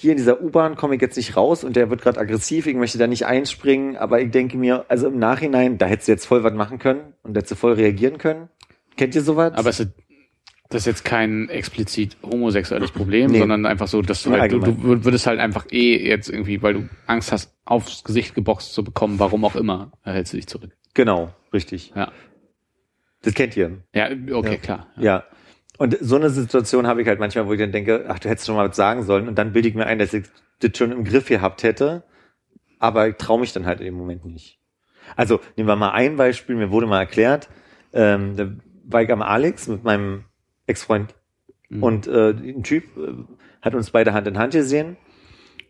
hier 0.00 0.12
in 0.12 0.16
dieser 0.16 0.40
U-Bahn 0.40 0.76
komme 0.76 0.94
ich 0.94 1.00
jetzt 1.00 1.16
nicht 1.16 1.36
raus 1.36 1.64
und 1.64 1.74
der 1.76 1.90
wird 1.90 2.02
gerade 2.02 2.20
aggressiv, 2.20 2.66
ich 2.66 2.76
möchte 2.76 2.98
da 2.98 3.06
nicht 3.06 3.26
einspringen, 3.26 3.96
aber 3.96 4.20
ich 4.20 4.30
denke 4.30 4.56
mir, 4.56 4.84
also 4.88 5.08
im 5.08 5.18
Nachhinein, 5.18 5.76
da 5.78 5.86
hättest 5.86 6.08
du 6.08 6.12
jetzt 6.12 6.26
voll 6.26 6.44
was 6.44 6.54
machen 6.54 6.78
können 6.78 7.14
und 7.22 7.36
hättest 7.36 7.52
du 7.52 7.56
voll 7.56 7.72
reagieren 7.72 8.18
können. 8.18 8.48
Kennt 8.96 9.14
ihr 9.14 9.22
sowas? 9.22 9.52
Aber 9.54 9.68
es 9.70 9.80
ist, 9.80 9.90
das 10.68 10.82
ist 10.82 10.86
jetzt 10.86 11.04
kein 11.04 11.48
explizit 11.48 12.16
homosexuelles 12.22 12.90
Problem, 12.92 13.30
Nee. 13.32 13.38
sondern 13.40 13.66
einfach 13.66 13.88
so, 13.88 14.00
dass 14.02 14.22
du 14.22 14.30
Ja, 14.30 14.38
halt, 14.40 14.52
du, 14.52 14.58
du 14.60 15.04
würdest 15.04 15.26
halt 15.26 15.40
einfach 15.40 15.66
eh 15.70 16.06
jetzt 16.08 16.28
irgendwie, 16.28 16.62
weil 16.62 16.74
du 16.74 16.88
Angst 17.06 17.32
hast, 17.32 17.52
aufs 17.64 18.04
Gesicht 18.04 18.34
geboxt 18.34 18.72
zu 18.74 18.84
bekommen, 18.84 19.18
warum 19.18 19.44
auch 19.44 19.56
immer, 19.56 19.90
hältst 20.04 20.32
du 20.32 20.36
dich 20.36 20.46
zurück. 20.46 20.70
genau, 20.94 21.30
richtig. 21.52 21.92
Ja. 21.96 22.12
Das 23.22 23.34
kennt 23.34 23.56
ihr. 23.56 23.78
Ja, 23.92 24.08
okay, 24.32 24.58
klar. 24.58 24.86
Ja. 24.96 25.24
Und 25.78 25.96
so 26.00 26.16
eine 26.16 26.28
Situation 26.30 26.86
habe 26.86 27.00
ich 27.02 27.08
halt 27.08 27.18
manchmal, 27.20 27.46
wo 27.46 27.52
ich 27.52 27.60
dann 27.60 27.72
denke, 27.72 28.04
ach, 28.08 28.18
du 28.18 28.28
hättest 28.28 28.46
schon 28.46 28.56
mal 28.56 28.68
was 28.68 28.76
sagen 28.76 29.04
sollen. 29.04 29.28
Und 29.28 29.36
dann 29.36 29.52
bilde 29.52 29.68
ich 29.68 29.74
mir 29.74 29.86
ein, 29.86 29.98
dass 29.98 30.12
ich 30.12 30.26
das 30.60 30.76
schon 30.76 30.92
im 30.92 31.04
Griff 31.04 31.28
gehabt 31.28 31.62
hätte. 31.62 32.02
Aber 32.78 33.08
ich 33.08 33.16
traue 33.16 33.40
mich 33.40 33.52
dann 33.52 33.64
halt 33.64 33.80
in 33.80 33.86
dem 33.86 33.94
Moment 33.94 34.24
nicht. 34.24 34.58
Also 35.16 35.40
nehmen 35.56 35.68
wir 35.68 35.76
mal 35.76 35.92
ein 35.92 36.16
Beispiel. 36.16 36.56
Mir 36.56 36.70
wurde 36.70 36.86
mal 36.86 36.98
erklärt, 36.98 37.48
ähm, 37.92 38.36
da 38.36 38.50
war 38.84 39.02
ich 39.02 39.10
am 39.10 39.22
Alex 39.22 39.68
mit 39.68 39.84
meinem 39.84 40.24
Ex-Freund 40.66 41.14
Mhm. 41.68 41.82
und 41.82 42.06
äh, 42.06 42.30
ein 42.30 42.62
Typ 42.62 42.84
äh, 42.96 43.12
hat 43.62 43.74
uns 43.74 43.90
beide 43.90 44.12
Hand 44.14 44.26
in 44.26 44.38
Hand 44.38 44.54
gesehen 44.54 44.96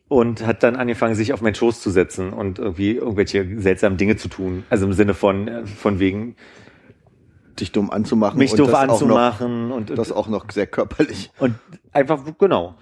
und 0.06 0.47
hat 0.47 0.62
dann 0.62 0.76
angefangen, 0.76 1.14
sich 1.14 1.32
auf 1.32 1.40
meinen 1.43 1.55
Schoß 1.55 1.80
zu 1.80 1.90
setzen 1.90 2.32
und 2.32 2.59
irgendwie 2.59 2.93
irgendwelche 2.93 3.60
seltsamen 3.60 3.98
Dinge 3.98 4.16
zu 4.16 4.28
tun. 4.28 4.64
Also 4.70 4.86
im 4.86 4.93
Sinne 4.93 5.14
von, 5.14 5.48
äh, 5.48 5.66
von 5.66 5.98
wegen 5.98 6.36
dich 7.60 7.72
dumm 7.72 7.90
anzumachen. 7.90 8.39
mich 8.39 8.52
und 8.52 8.60
doof 8.60 8.70
das 8.70 8.76
auch 8.76 8.82
anzumachen 8.82 9.70
und, 9.72 9.90
Noch, 9.90 9.97
das 9.97 10.12
auch 10.12 10.28
noch 10.28 10.51
sehr 10.51 10.66
körperlich. 10.66 11.30
Und 11.39 11.55
einfach, 11.93 12.20
genau. 12.39 12.74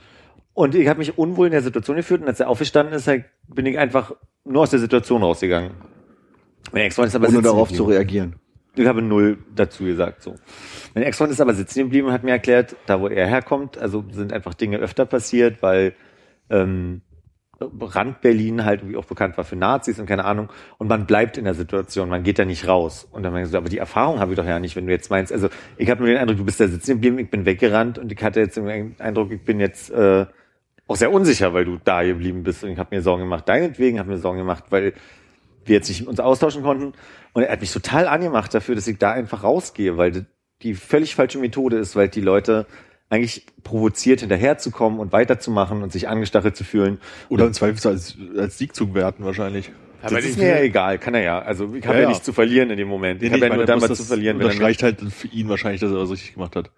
Und 0.55 0.74
ich 0.74 0.89
habe 0.89 0.98
mich 0.98 1.19
unwohl 1.19 1.47
in 1.47 1.53
der 1.53 1.62
Situation 1.62 1.97
gefühlt 1.97 2.23
und 2.23 2.28
als 2.28 2.40
er 2.40 2.48
aufgestanden 2.48 2.94
ist, 2.94 3.07
halt, 3.07 3.27
bin 3.48 3.66
ich 3.66 3.78
einfach 3.78 4.12
nur 4.44 4.62
aus 4.62 4.70
der 4.70 4.78
Situation 4.78 5.23
rausgegangen. 5.23 5.73
Mein 6.73 6.82
Ex-Freund 6.85 7.09
ist 7.09 7.15
aber 7.16 7.28
Ohne 7.28 7.43
darauf 7.43 7.69
geblieben. 7.69 7.85
zu 7.85 7.90
reagieren. 7.90 8.36
Ich 8.74 8.86
habe 8.86 9.01
null 9.03 9.39
dazu 9.55 9.85
gesagt, 9.85 10.23
so. 10.23 10.35
Mein 10.94 11.05
Ex-Freund 11.05 11.32
ist 11.32 11.40
aber 11.40 11.55
sitzen 11.55 11.81
geblieben 11.81 12.09
und 12.09 12.12
hat 12.12 12.24
mir 12.24 12.32
erklärt, 12.32 12.77
da 12.86 13.01
wo 13.01 13.09
er 13.09 13.27
herkommt, 13.27 13.78
also 13.78 14.05
sind 14.11 14.32
einfach 14.32 14.55
Dinge 14.55 14.78
öfter 14.78 15.07
passiert, 15.07 15.62
weil 15.62 15.94
ähm, 16.51 17.03
Rand 17.59 18.20
Berlin 18.20 18.65
halt 18.65 18.81
irgendwie 18.81 18.97
auch 18.97 19.07
bekannt 19.07 19.37
war 19.39 19.45
für 19.45 19.57
Nazis 19.57 19.99
und 19.99 20.07
keine 20.07 20.24
Ahnung. 20.24 20.51
Und 20.78 20.89
man 20.89 21.07
bleibt 21.07 21.39
in 21.39 21.45
der 21.45 21.55
Situation, 21.55 22.09
man 22.09 22.23
geht 22.23 22.39
da 22.39 22.45
nicht 22.45 22.69
raus. 22.69 23.09
Und 23.11 23.23
dann 23.23 23.35
ich 23.37 23.43
gesagt, 23.43 23.62
aber 23.62 23.70
die 23.70 23.78
Erfahrung 23.78 24.20
habe 24.20 24.33
ich 24.33 24.37
doch 24.37 24.45
ja 24.45 24.59
nicht, 24.59 24.77
wenn 24.77 24.87
du 24.87 24.93
jetzt 24.93 25.11
meinst, 25.11 25.33
also 25.33 25.49
ich 25.78 25.89
habe 25.89 26.01
nur 26.01 26.09
den 26.09 26.19
Eindruck, 26.19 26.37
du 26.37 26.45
bist 26.45 26.61
da 26.61 26.69
sitzen 26.69 26.93
geblieben, 26.93 27.19
ich 27.19 27.31
bin 27.31 27.47
weggerannt 27.47 27.99
und 27.99 28.12
ich 28.12 28.23
hatte 28.23 28.41
jetzt 28.41 28.57
den 28.57 28.97
Eindruck, 28.99 29.33
ich 29.33 29.43
bin 29.43 29.59
jetzt 29.59 29.91
äh, 29.91 30.27
auch 30.87 30.97
sehr 30.97 31.11
unsicher, 31.11 31.55
weil 31.55 31.65
du 31.65 31.78
da 31.83 32.03
geblieben 32.03 32.43
bist. 32.43 32.62
Und 32.62 32.70
ich 32.70 32.78
habe 32.78 32.95
mir 32.95 33.03
Sorgen 33.03 33.23
gemacht, 33.23 33.49
deinetwegen, 33.49 33.99
habe 33.99 34.11
mir 34.11 34.19
Sorgen 34.19 34.39
gemacht, 34.39 34.65
weil 34.70 34.93
wir 35.65 35.77
jetzt 35.77 35.89
nicht 35.89 36.07
uns 36.07 36.20
austauschen 36.20 36.62
konnten. 36.62 36.93
Und 37.33 37.43
er 37.43 37.53
hat 37.53 37.61
mich 37.61 37.73
total 37.73 38.07
angemacht 38.07 38.53
dafür, 38.55 38.74
dass 38.74 38.87
ich 38.87 38.99
da 38.99 39.12
einfach 39.12 39.43
rausgehe, 39.43 39.97
weil 39.97 40.27
die 40.62 40.74
völlig 40.74 41.15
falsche 41.15 41.39
Methode 41.39 41.78
ist, 41.78 41.97
weil 41.97 42.09
die 42.09 42.20
Leute 42.20 42.66
eigentlich 43.09 43.47
provoziert 43.62 44.20
hinterherzukommen 44.20 44.99
und 44.99 45.12
weiterzumachen 45.12 45.83
und 45.83 45.93
sich 45.93 46.09
angestachelt 46.09 46.57
zu 46.57 46.65
fühlen. 46.65 46.99
Oder 47.28 47.47
im 47.47 47.53
Zweifelsfall 47.53 47.93
als, 47.93 48.16
als 48.37 48.59
Sieg 48.59 48.74
zu 48.74 48.95
werten 48.95 49.24
wahrscheinlich. 49.24 49.70
Das 50.03 50.24
ist 50.24 50.39
mir 50.39 50.49
ja 50.49 50.61
egal, 50.61 50.99
kann 50.99 51.15
er 51.15 51.23
ja. 51.23 51.39
Also 51.39 51.74
ich 51.74 51.87
habe 51.87 51.97
Ja, 51.97 52.03
ja, 52.03 52.09
nichts 52.09 52.24
zu 52.24 52.33
verlieren 52.33 52.70
in 52.70 52.77
dem 52.77 52.89
Moment. 52.89 53.23
Ich 53.23 53.33
habe 53.33 53.41
ja 53.41 53.49
nur 53.49 53.59
er 53.59 53.61
muss 53.61 53.66
damals 53.66 53.99
zu 53.99 54.03
das 54.03 54.09
verlieren, 54.09 54.39
wenn 54.39 54.47
er 54.47 54.51
unterstreicht 54.51 54.83
halt 54.83 55.01
für 55.01 55.28
ihn 55.28 55.49
wahrscheinlich, 55.49 55.81
dass 55.81 55.91
er 55.91 55.99
was 55.99 56.11
richtig 56.11 56.35
gemacht 56.35 56.55
hat. 56.57 56.70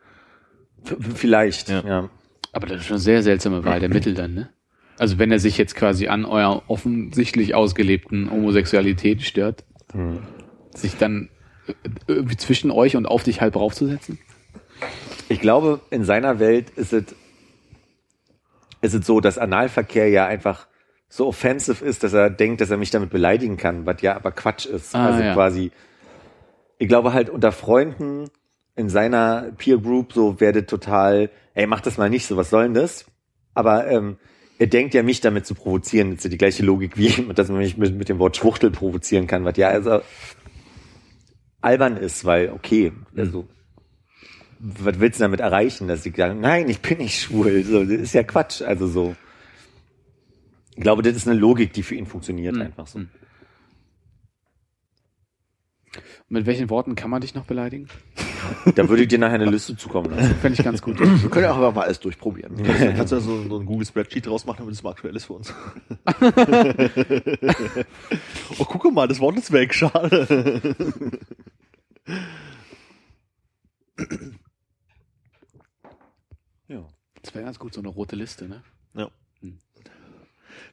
Vielleicht, 1.15 1.69
Ja. 1.69 1.83
ja. 1.87 2.11
Aber 2.53 2.67
das 2.67 2.79
ist 2.79 2.87
schon 2.87 2.95
eine 2.95 3.03
sehr 3.03 3.23
seltsame 3.23 3.65
Wahl 3.65 3.81
der 3.81 3.91
Mittel 3.91 4.15
dann, 4.15 4.35
ne? 4.35 4.49
Also 4.99 5.19
wenn 5.19 5.31
er 5.31 5.39
sich 5.39 5.59
jetzt 5.59 5.77
quasi 5.77 6.09
an 6.09 6.25
eurer 6.25 6.63
offensichtlich 6.69 7.55
ausgelebten 7.55 8.31
Homosexualität 8.31 9.23
stört, 9.23 9.65
sich 10.75 10.97
dann 10.97 11.29
äh, 11.67 11.73
irgendwie 12.07 12.37
zwischen 12.37 12.71
euch 12.71 12.97
und 12.97 13.07
auf 13.07 13.23
dich 13.23 13.41
halb 13.41 13.57
raufzusetzen? 13.57 14.19
Ich 15.29 15.41
glaube, 15.41 15.81
in 15.91 16.05
seiner 16.05 16.39
Welt 16.39 16.71
ist 16.71 16.93
es, 16.93 17.05
ist 18.81 18.95
es 18.95 19.07
so, 19.07 19.21
dass 19.21 19.39
Analverkehr 19.39 20.09
ja 20.09 20.27
einfach 20.27 20.67
so 21.09 21.27
offensive 21.27 21.85
ist, 21.85 22.03
dass 22.03 22.13
er 22.13 22.31
denkt, 22.31 22.61
dass 22.61 22.71
er 22.71 22.77
mich 22.77 22.91
damit 22.91 23.11
beleidigen 23.11 23.57
kann, 23.57 23.87
was 23.87 24.03
ja 24.03 24.17
aber 24.17 24.31
Quatsch 24.33 24.67
ist. 24.67 24.95
Ah, 24.95 25.07
also 25.07 25.23
ja. 25.23 25.35
quasi, 25.35 25.71
ich 26.79 26.89
glaube 26.89 27.13
halt 27.13 27.31
unter 27.31 27.53
Freunden 27.53 28.31
in 28.77 28.89
seiner 28.89 29.51
Peer 29.57 29.79
Group 29.79 30.13
so 30.13 30.41
werde 30.41 30.67
total, 30.67 31.31
ey, 31.55 31.67
mach 31.67 31.81
das 31.81 31.99
mal 31.99 32.11
nicht 32.11 32.27
so, 32.27 32.37
was 32.37 32.51
soll 32.51 32.65
denn 32.65 32.75
das? 32.75 33.07
Aber 33.55 33.89
ähm, 33.89 34.19
er 34.59 34.67
denkt 34.67 34.95
ja, 34.95 35.03
mich 35.03 35.21
damit 35.21 35.47
zu 35.47 35.55
provozieren, 35.55 36.11
das 36.11 36.19
ist 36.19 36.25
ja 36.25 36.31
die 36.31 36.39
gleiche 36.39 36.65
Logik 36.65 36.97
wie 36.97 37.11
dass 37.35 37.49
man 37.49 37.59
mich 37.59 37.77
mit, 37.77 37.97
mit 37.97 38.09
dem 38.09 38.19
Wort 38.19 38.37
Schwuchtel 38.37 38.71
provozieren 38.71 39.27
kann, 39.27 39.45
was 39.45 39.57
ja 39.57 39.69
also 39.69 40.01
albern 41.61 41.97
ist, 41.97 42.25
weil, 42.25 42.51
okay, 42.51 42.93
also 43.17 43.49
was 44.59 45.01
willst 45.01 45.21
du 45.21 45.25
damit 45.25 45.41
erreichen, 45.41 45.89
dass 45.89 46.03
sie 46.03 46.13
sagen, 46.17 46.41
nein, 46.41 46.69
ich 46.69 46.81
bin 46.81 46.99
nicht 46.99 47.21
schwul. 47.21 47.63
So, 47.65 47.85
das 47.85 48.01
ist 48.01 48.15
ja 48.15 48.23
Quatsch. 48.23 48.63
Also 48.63 48.87
so. 48.87 49.15
Ich 50.75 50.83
glaube, 50.83 51.03
das 51.03 51.17
ist 51.17 51.29
eine 51.29 51.39
Logik, 51.39 51.73
die 51.73 51.83
für 51.83 51.95
ihn 51.95 52.07
funktioniert 52.07 52.55
Hm. 52.55 52.63
einfach 52.63 52.87
so. 52.87 53.01
Hm. 53.01 53.09
Mit 56.29 56.45
welchen 56.45 56.69
Worten 56.69 56.95
kann 56.95 57.09
man 57.11 57.23
dich 57.23 57.35
noch 57.35 57.47
beleidigen? 57.47 57.89
Da 58.77 58.89
würde 58.89 59.03
ich 59.03 59.09
dir 59.09 59.19
nachher 59.19 59.35
eine 59.35 59.47
Liste 59.47 59.77
zukommen 59.77 60.11
lassen. 60.11 60.37
Fände 60.37 60.57
ich 60.59 60.65
ganz 60.65 60.81
gut. 60.81 60.99
Wir 61.01 61.29
können 61.29 61.45
ja 61.45 61.51
auch 61.51 61.57
einfach 61.57 61.75
mal 61.75 61.83
alles 61.83 61.99
durchprobieren. 61.99 62.63
Kannst 62.63 63.11
du 63.11 63.17
ja 63.17 63.21
so, 63.21 63.43
so 63.49 63.59
ein 63.59 63.67
Google 63.67 63.85
Spreadsheet 63.85 64.27
draus 64.27 64.47
machen, 64.47 64.59
damit 64.61 64.75
es 64.75 64.83
mal 64.85 64.91
aktuell 64.91 65.17
ist 65.17 65.25
für 65.25 65.33
uns. 65.35 65.53
oh, 68.59 68.65
guck 68.65 68.93
mal, 68.95 69.09
das 69.09 69.19
Wort 69.19 69.37
ist 69.39 69.51
weg, 69.51 69.75
schade. 69.75 70.61
Das 77.23 77.35
wäre 77.35 77.45
ganz 77.45 77.59
gut, 77.59 77.75
so 77.75 77.81
eine 77.81 77.89
rote 77.89 78.17
Liste, 78.17 78.49
ne? 78.49 78.63
Ja. 78.95 79.11
Hm. 79.41 79.59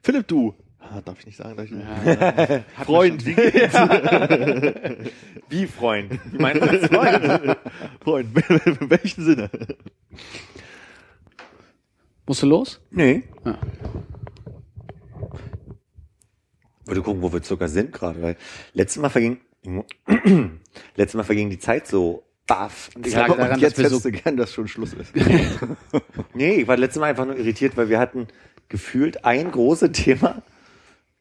Philipp, 0.01 0.27
du. 0.27 0.53
Ah, 0.79 1.01
darf 1.01 1.19
ich 1.19 1.25
nicht 1.25 1.37
sagen, 1.37 1.57
darf 1.57 1.65
ich. 1.65 1.71
Ja, 1.71 2.63
Freund, 2.85 3.25
wie 3.25 3.33
geht's? 3.33 3.73
Wie 5.49 5.67
Freund? 5.67 6.19
Wie 6.31 6.37
meinst 6.37 6.61
du 6.61 6.77
das 6.77 6.89
Freund? 6.89 7.57
Freund, 8.03 8.37
in 8.81 8.89
welchem 8.89 9.23
Sinne? 9.23 9.49
Musst 12.27 12.41
du 12.43 12.47
los? 12.47 12.81
Nee. 12.91 13.23
Ja. 13.45 13.57
Würde 16.85 17.01
gucken, 17.01 17.21
wo 17.21 17.33
wir 17.33 17.43
circa 17.43 17.67
sind 17.67 17.91
gerade, 17.91 18.21
weil 18.21 18.37
letztes 18.73 19.01
Mal 19.01 19.09
verging, 19.09 19.39
letztes 20.95 21.15
Mal 21.15 21.23
verging 21.23 21.49
die 21.49 21.59
Zeit 21.59 21.87
so 21.87 22.24
baff. 22.47 22.89
Und 22.95 23.05
ich 23.07 23.13
Das 23.13 23.21
lag 23.21 23.29
hab- 23.29 23.37
daran, 23.37 23.53
Und 23.55 23.59
jetzt 23.61 23.77
dass 23.77 23.83
wir 23.83 23.89
so- 23.89 23.95
hättest 23.97 24.05
du 24.05 24.23
gern, 24.23 24.37
dass 24.37 24.53
schon 24.53 24.67
Schluss 24.67 24.93
ist. 24.93 25.13
Nee, 26.33 26.55
ich 26.61 26.67
war 26.67 26.77
letztes 26.77 26.99
Mal 26.99 27.07
einfach 27.07 27.25
nur 27.25 27.37
irritiert, 27.37 27.75
weil 27.77 27.89
wir 27.89 27.99
hatten 27.99 28.27
gefühlt 28.69 29.23
ein 29.25 29.51
großes 29.51 29.91
Thema. 29.93 30.41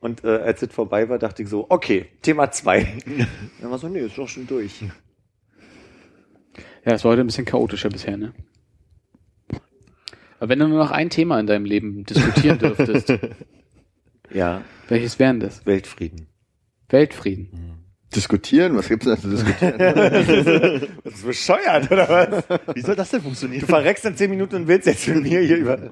Und 0.00 0.22
äh, 0.24 0.28
als 0.38 0.60
es 0.62 0.72
vorbei 0.72 1.08
war, 1.08 1.18
dachte 1.18 1.42
ich 1.42 1.48
so, 1.48 1.66
okay, 1.70 2.06
Thema 2.22 2.50
zwei. 2.50 2.98
Dann 3.60 3.70
war 3.70 3.78
so, 3.78 3.88
nee, 3.88 4.00
ist 4.00 4.18
doch 4.18 4.28
schon 4.28 4.46
durch. 4.46 4.82
Ja, 4.82 4.90
das 6.92 7.04
war 7.04 7.12
heute 7.12 7.22
ein 7.22 7.26
bisschen 7.26 7.46
chaotischer 7.46 7.88
bisher, 7.88 8.16
ne? 8.18 8.34
Aber 10.38 10.48
wenn 10.50 10.58
du 10.58 10.68
nur 10.68 10.78
noch 10.78 10.90
ein 10.90 11.08
Thema 11.10 11.40
in 11.40 11.46
deinem 11.46 11.64
Leben 11.64 12.04
diskutieren 12.04 12.58
dürftest, 12.58 13.12
Ja, 14.30 14.62
welches 14.88 15.18
wären 15.18 15.38
das? 15.40 15.64
Weltfrieden. 15.64 16.26
Weltfrieden. 16.88 17.83
Diskutieren? 18.14 18.76
Was 18.76 18.88
gibt's 18.88 19.04
denn 19.06 19.14
da 19.14 19.20
zu 19.20 19.30
diskutieren? 19.30 19.78
Das 21.04 21.14
ist 21.14 21.26
bescheuert, 21.26 21.90
oder 21.90 22.08
was? 22.08 22.60
Wie 22.74 22.80
soll 22.80 22.96
das 22.96 23.10
denn 23.10 23.22
funktionieren? 23.22 23.60
Du 23.60 23.66
verreckst 23.66 24.04
in 24.04 24.16
zehn 24.16 24.30
Minuten 24.30 24.56
und 24.56 24.68
willst 24.68 24.86
jetzt 24.86 25.06
mit 25.08 25.22
mir 25.22 25.40
hier 25.40 25.56
über... 25.56 25.90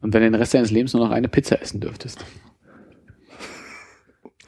Und 0.00 0.12
wenn 0.12 0.20
du 0.22 0.30
den 0.30 0.34
Rest 0.34 0.54
deines 0.54 0.70
Lebens 0.70 0.92
nur 0.92 1.04
noch 1.06 1.12
eine 1.14 1.28
Pizza 1.28 1.60
essen 1.60 1.80
dürftest. 1.80 2.24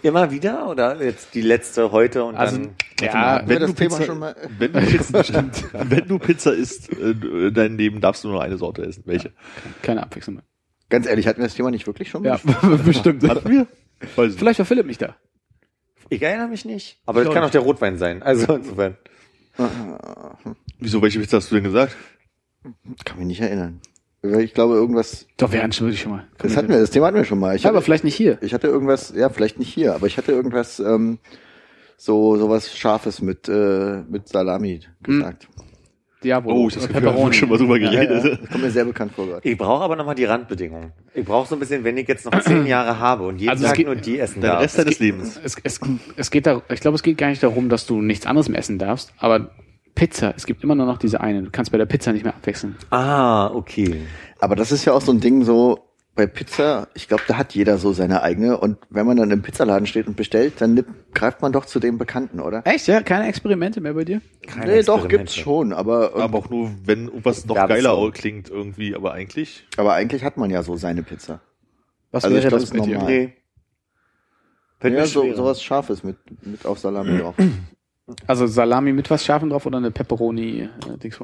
Immer 0.03 0.31
wieder 0.31 0.69
oder 0.69 1.03
jetzt 1.03 1.35
die 1.35 1.41
letzte 1.41 1.91
heute 1.91 2.25
und 2.25 2.37
Also, 2.37 2.59
dann... 2.59 2.75
ja, 3.01 3.43
Wenn 3.47 3.61
du 3.61 3.73
Thema 3.73 3.97
Pizza- 3.97 4.05
schon 4.07 4.19
mal. 4.19 4.37
Wenn 4.59 4.73
du 4.73 4.81
Pizza, 4.81 5.25
wenn 5.91 6.07
du 6.09 6.19
Pizza 6.19 6.53
isst, 6.55 6.93
äh, 6.93 7.51
dein 7.51 7.77
Leben 7.79 8.01
darfst 8.01 8.23
du 8.23 8.29
nur 8.29 8.43
eine 8.43 8.59
Sorte 8.59 8.83
essen. 8.85 9.03
Welche? 9.07 9.33
keine 9.83 10.03
Abwechslung 10.03 10.37
mehr. 10.37 10.45
Ganz 10.89 11.07
ehrlich, 11.07 11.27
hatten 11.27 11.39
wir 11.41 11.47
das 11.47 11.55
Thema 11.55 11.71
nicht 11.71 11.87
wirklich 11.87 12.09
schon 12.11 12.23
mal? 12.23 12.39
Ja, 12.45 12.69
bestimmt. 12.85 13.29
Hatten 13.29 13.51
wir? 13.51 13.67
Weiß 14.15 14.33
ich 14.33 14.39
Vielleicht 14.39 14.59
war 14.59 14.67
Philipp 14.67 14.87
nicht 14.87 15.03
da. 15.03 15.17
Ich 16.09 16.23
erinnere 16.23 16.49
mich 16.49 16.65
nicht. 16.65 17.01
Aber 17.07 17.21
das 17.21 17.25
Ich 17.25 17.31
auch 17.31 17.35
kann 17.35 17.45
auch 17.45 17.51
der 17.51 17.63
Rotwein 17.63 17.99
sein. 17.99 18.23
Also 18.23 18.55
insofern. 18.55 18.97
Wieso, 20.79 21.03
welche 21.03 21.19
Pizza 21.19 21.39
hast 21.39 21.51
du 21.51 21.57
denn 21.57 21.65
gesagt? 21.65 21.97
Kann 23.05 23.19
mich 23.19 23.27
nicht 23.27 23.41
erinnern. 23.41 23.81
Ich 24.23 24.55
glaube, 24.55 24.75
irgendwas. 24.75 25.27
Doch, 25.37 25.53
wir 25.53 25.63
hatten 25.63 25.73
schon 25.73 25.87
wirklich 25.87 26.03
schon 26.03 26.13
mal. 26.13 26.27
Das 26.39 26.57
hatten 26.57 26.69
wir, 26.69 26.79
das 26.79 26.91
Thema 26.91 27.07
hatten 27.07 27.17
wir 27.17 27.25
schon 27.25 27.39
mal. 27.39 27.55
Ich 27.55 27.63
Ja, 27.63 27.71
aber 27.71 27.79
hatte, 27.79 27.85
vielleicht 27.85 28.05
nicht 28.05 28.17
hier. 28.17 28.39
ich 28.43 28.55
hatte 28.55 28.67
irgendwas, 28.67 29.13
ja, 29.15 29.29
vielleicht 29.29 29.59
nicht 29.59 29.73
hier, 29.73 29.95
aber 29.95 30.07
ich 30.07 30.17
hatte 30.19 30.33
irgendwas, 30.33 30.81
ähm, 30.81 31.19
so, 31.97 32.37
sowas 32.37 32.77
Scharfes 32.77 33.23
mit, 33.23 33.49
äh, 33.49 34.03
mit 34.09 34.29
Salami 34.29 34.81
gesagt. 35.03 35.49
Diabolo. 36.25 36.57
Oh, 36.57 36.69
ich 36.69 36.77
haben 36.77 36.89
Pepperoni. 36.89 37.35
schon 37.35 37.49
mal 37.49 37.59
drüber 37.59 37.79
Ja. 37.79 37.91
geredet. 37.91 38.39
Das 38.43 38.51
kommt 38.51 38.65
mir 38.65 38.71
sehr 38.71 38.85
bekannt 38.85 39.13
vor 39.13 39.27
gerade. 39.27 39.49
Ich 39.49 39.57
brauche 39.59 39.85
aber 39.85 39.97
nochmal 39.97 40.15
die 40.15 40.25
Randbedingungen. 40.25 40.93
Ich 41.15 41.25
brauche 41.25 41.47
so 41.49 41.55
ein 41.57 41.59
bisschen, 41.59 41.85
wenn 41.85 41.97
ich 41.99 42.09
jetzt 42.09 42.25
noch 42.25 42.41
zehn 42.43 42.67
Jahre 42.67 42.99
habe 42.99 43.27
und 43.27 43.39
jeden 43.39 43.51
Also 43.51 43.65
es 43.65 43.69
Tag 43.71 43.77
geht- 43.77 43.87
nur 43.87 43.97
die 43.97 44.19
essen 44.19 44.41
darf. 44.41 44.61
Rest 44.63 44.79
deines 44.79 44.99
Lebens. 44.99 45.39
Es, 45.43 45.57
es, 45.63 45.79
es 46.17 46.31
geht 46.31 46.47
da, 46.47 46.63
ich 46.71 46.81
glaube, 46.81 46.95
es 46.97 47.03
geht 47.03 47.19
gar 47.19 47.29
nicht 47.29 47.43
darum, 47.43 47.69
dass 47.69 47.87
du 47.87 48.01
nichts 48.01 48.27
anderes 48.27 48.49
mehr 48.49 48.59
essen 48.59 48.79
darfst, 48.79 49.13
aber 49.19 49.51
Pizza, 49.95 50.35
es 50.37 50.45
gibt 50.47 50.63
immer 50.63 50.75
nur 50.75 50.85
noch 50.87 50.99
diese 50.99 51.21
eine. 51.23 51.43
Du 51.43 51.51
kannst 51.51 51.73
bei 51.73 51.79
der 51.79 51.87
Pizza 51.87 52.13
nicht 52.13 52.23
mehr 52.25 52.35
abwechseln. 52.35 52.77
Ah, 52.91 53.47
okay. 53.49 54.03
Aber 54.41 54.55
das 54.55 54.71
ist 54.71 54.85
ja 54.85 54.93
auch 54.93 55.01
so 55.01 55.11
ein 55.11 55.21
Ding 55.21 55.43
so, 55.43 55.86
bei 56.17 56.27
Pizza, 56.27 56.89
ich 56.95 57.07
glaube, 57.09 57.23
da 57.29 57.37
hat 57.37 57.55
jeder 57.55 57.77
so 57.79 57.93
seine 57.93 58.23
eigene 58.23 58.57
und 58.59 58.79
wenn 58.91 59.07
man 59.07 59.19
dann 59.19 59.31
im 59.31 59.43
Pizzaladen 59.43 59.87
steht 59.87 60.07
und 60.09 60.17
bestellt, 60.17 60.55
dann 60.61 60.75
nimmt, 60.75 60.89
greift 61.15 61.43
man 61.43 61.53
doch 61.53 61.67
zu 61.67 61.79
dem 61.79 61.99
Bekannten, 61.99 62.41
oder? 62.41 62.63
Echt, 62.67 62.87
ja? 62.89 63.03
Keine 63.03 63.29
Experimente 63.29 63.81
mehr 63.81 63.93
bei 63.95 64.05
dir? 64.05 64.23
Keine 64.47 64.73
nee, 64.73 64.83
doch, 64.83 65.07
gibt's 65.09 65.37
schon, 65.37 65.73
aber, 65.75 66.17
Aber 66.17 66.39
auch 66.39 66.49
nur, 66.51 66.71
wenn 66.85 67.05
irgendwas 67.07 67.45
noch 67.45 67.55
geiler 67.55 67.93
au- 67.93 68.11
klingt 68.11 68.49
irgendwie, 68.49 68.97
aber 68.97 69.13
eigentlich. 69.13 69.67
aber 69.77 69.93
eigentlich 69.93 70.25
hat 70.25 70.37
man 70.39 70.51
ja 70.51 70.63
so 70.63 70.77
seine 70.77 71.03
Pizza. 71.03 71.41
Was 72.11 72.25
Also 72.25 72.37
ich 72.37 72.43
wäre 72.43 72.51
glaub, 72.51 72.61
das 72.61 72.71
das 72.71 72.77
ist 72.77 72.81
bei 72.83 72.87
dir? 72.87 72.95
normal. 72.97 73.13
Nee. 73.13 73.33
Ja, 74.97 75.07
so, 75.07 75.35
sowas 75.35 75.63
Scharfes 75.63 76.03
mit, 76.03 76.17
mit 76.47 76.65
auf 76.65 76.79
Salami 76.79 77.19
drauf. 77.19 77.35
Also 78.29 78.47
Salami 78.47 78.93
mit 78.93 79.11
was 79.11 79.25
Scharfem 79.25 79.51
drauf 79.51 79.67
oder 79.67 79.79
eine 79.79 79.91
Pepperoni 79.91 80.61
äh? 80.61 80.69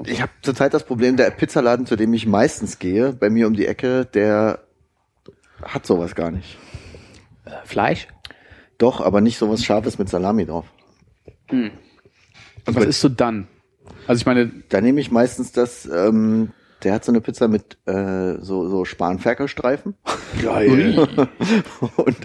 Ich 0.06 0.20
habe 0.20 0.32
zurzeit 0.42 0.74
das 0.74 0.82
Problem, 0.82 1.16
der 1.16 1.30
Pizzaladen, 1.30 1.86
zu 1.86 1.94
dem 1.94 2.12
ich 2.12 2.26
meistens 2.26 2.80
gehe, 2.80 3.12
bei 3.12 3.30
mir 3.30 3.46
um 3.46 3.54
die 3.54 3.66
Ecke, 3.66 4.04
der 4.04 4.58
hat 5.62 5.86
sowas 5.86 6.14
gar 6.14 6.30
nicht. 6.30 6.58
Fleisch? 7.64 8.08
Doch, 8.78 9.00
aber 9.00 9.20
nicht 9.20 9.38
sowas 9.38 9.64
Scharfes 9.64 9.98
mit 9.98 10.08
Salami 10.08 10.46
drauf. 10.46 10.66
Und 11.50 11.70
was 12.66 12.84
isst 12.84 13.04
du 13.04 13.08
dann? 13.08 13.48
Also 14.06 14.20
ich 14.20 14.26
meine, 14.26 14.50
Da 14.68 14.80
nehme 14.80 15.00
ich 15.00 15.10
meistens 15.10 15.52
das, 15.52 15.86
ähm, 15.86 16.52
der 16.82 16.94
hat 16.94 17.04
so 17.04 17.12
eine 17.12 17.20
Pizza 17.20 17.48
mit 17.48 17.78
äh, 17.86 18.36
so, 18.40 18.68
so 18.68 18.84
Spanferkelstreifen. 18.84 19.94
Geil. 20.42 20.98
und, 21.96 22.16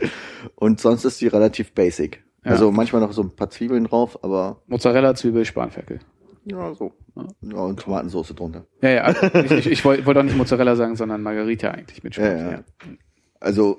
und 0.55 0.79
sonst 0.79 1.05
ist 1.05 1.19
die 1.21 1.27
relativ 1.27 1.73
basic. 1.73 2.23
Ja. 2.45 2.51
Also 2.51 2.71
manchmal 2.71 3.01
noch 3.01 3.11
so 3.11 3.21
ein 3.23 3.35
paar 3.35 3.49
Zwiebeln 3.49 3.85
drauf, 3.85 4.23
aber 4.23 4.61
Mozzarella, 4.67 5.13
Zwiebel, 5.15 5.45
Spanferkel. 5.45 5.99
ja, 6.45 6.73
so. 6.73 6.93
Ja, 7.41 7.57
und 7.59 7.79
Tomatensauce 7.79 8.33
drunter. 8.35 8.65
Ja, 8.81 8.89
ja, 8.89 9.01
also 9.03 9.25
ich, 9.39 9.51
ich, 9.51 9.67
ich 9.71 9.85
wollte 9.85 10.05
wollte 10.05 10.19
auch 10.19 10.23
nicht 10.23 10.37
Mozzarella 10.37 10.75
sagen, 10.75 10.95
sondern 10.95 11.21
Margarita 11.23 11.71
eigentlich 11.71 12.03
mit 12.03 12.15
Ja, 12.15 12.23
Spanferkel. 12.25 12.63
ja. 12.85 12.93
Also 13.39 13.77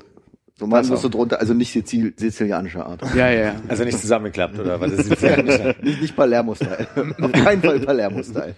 Tomatensauce 0.59 1.03
Das 1.03 1.11
drunter, 1.11 1.41
also 1.41 1.55
nicht 1.55 1.73
Sizil 1.73 2.13
sizilianischer 2.17 2.85
Art. 2.85 3.03
Ja, 3.15 3.31
ja, 3.31 3.41
ja. 3.41 3.55
Also 3.69 3.85
nicht 3.85 3.99
zusammengeklappt, 3.99 4.59
oder? 4.59 4.81
Was 4.81 4.93
ist 4.93 5.11
jetzt 5.11 5.23
nicht 5.45 5.83
Nicht, 5.85 6.03
nicht 6.03 6.17
Palermo-Style. 6.17 6.89
Auf 7.21 7.33
keinen 7.33 7.63
Fall 7.63 7.79
Palermo-Style. 7.79 8.55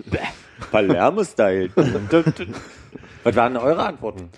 Palermo-Style. 0.71 1.71
Was 3.23 3.37
waren 3.37 3.57
eure 3.59 3.85
Antworten? 3.85 4.31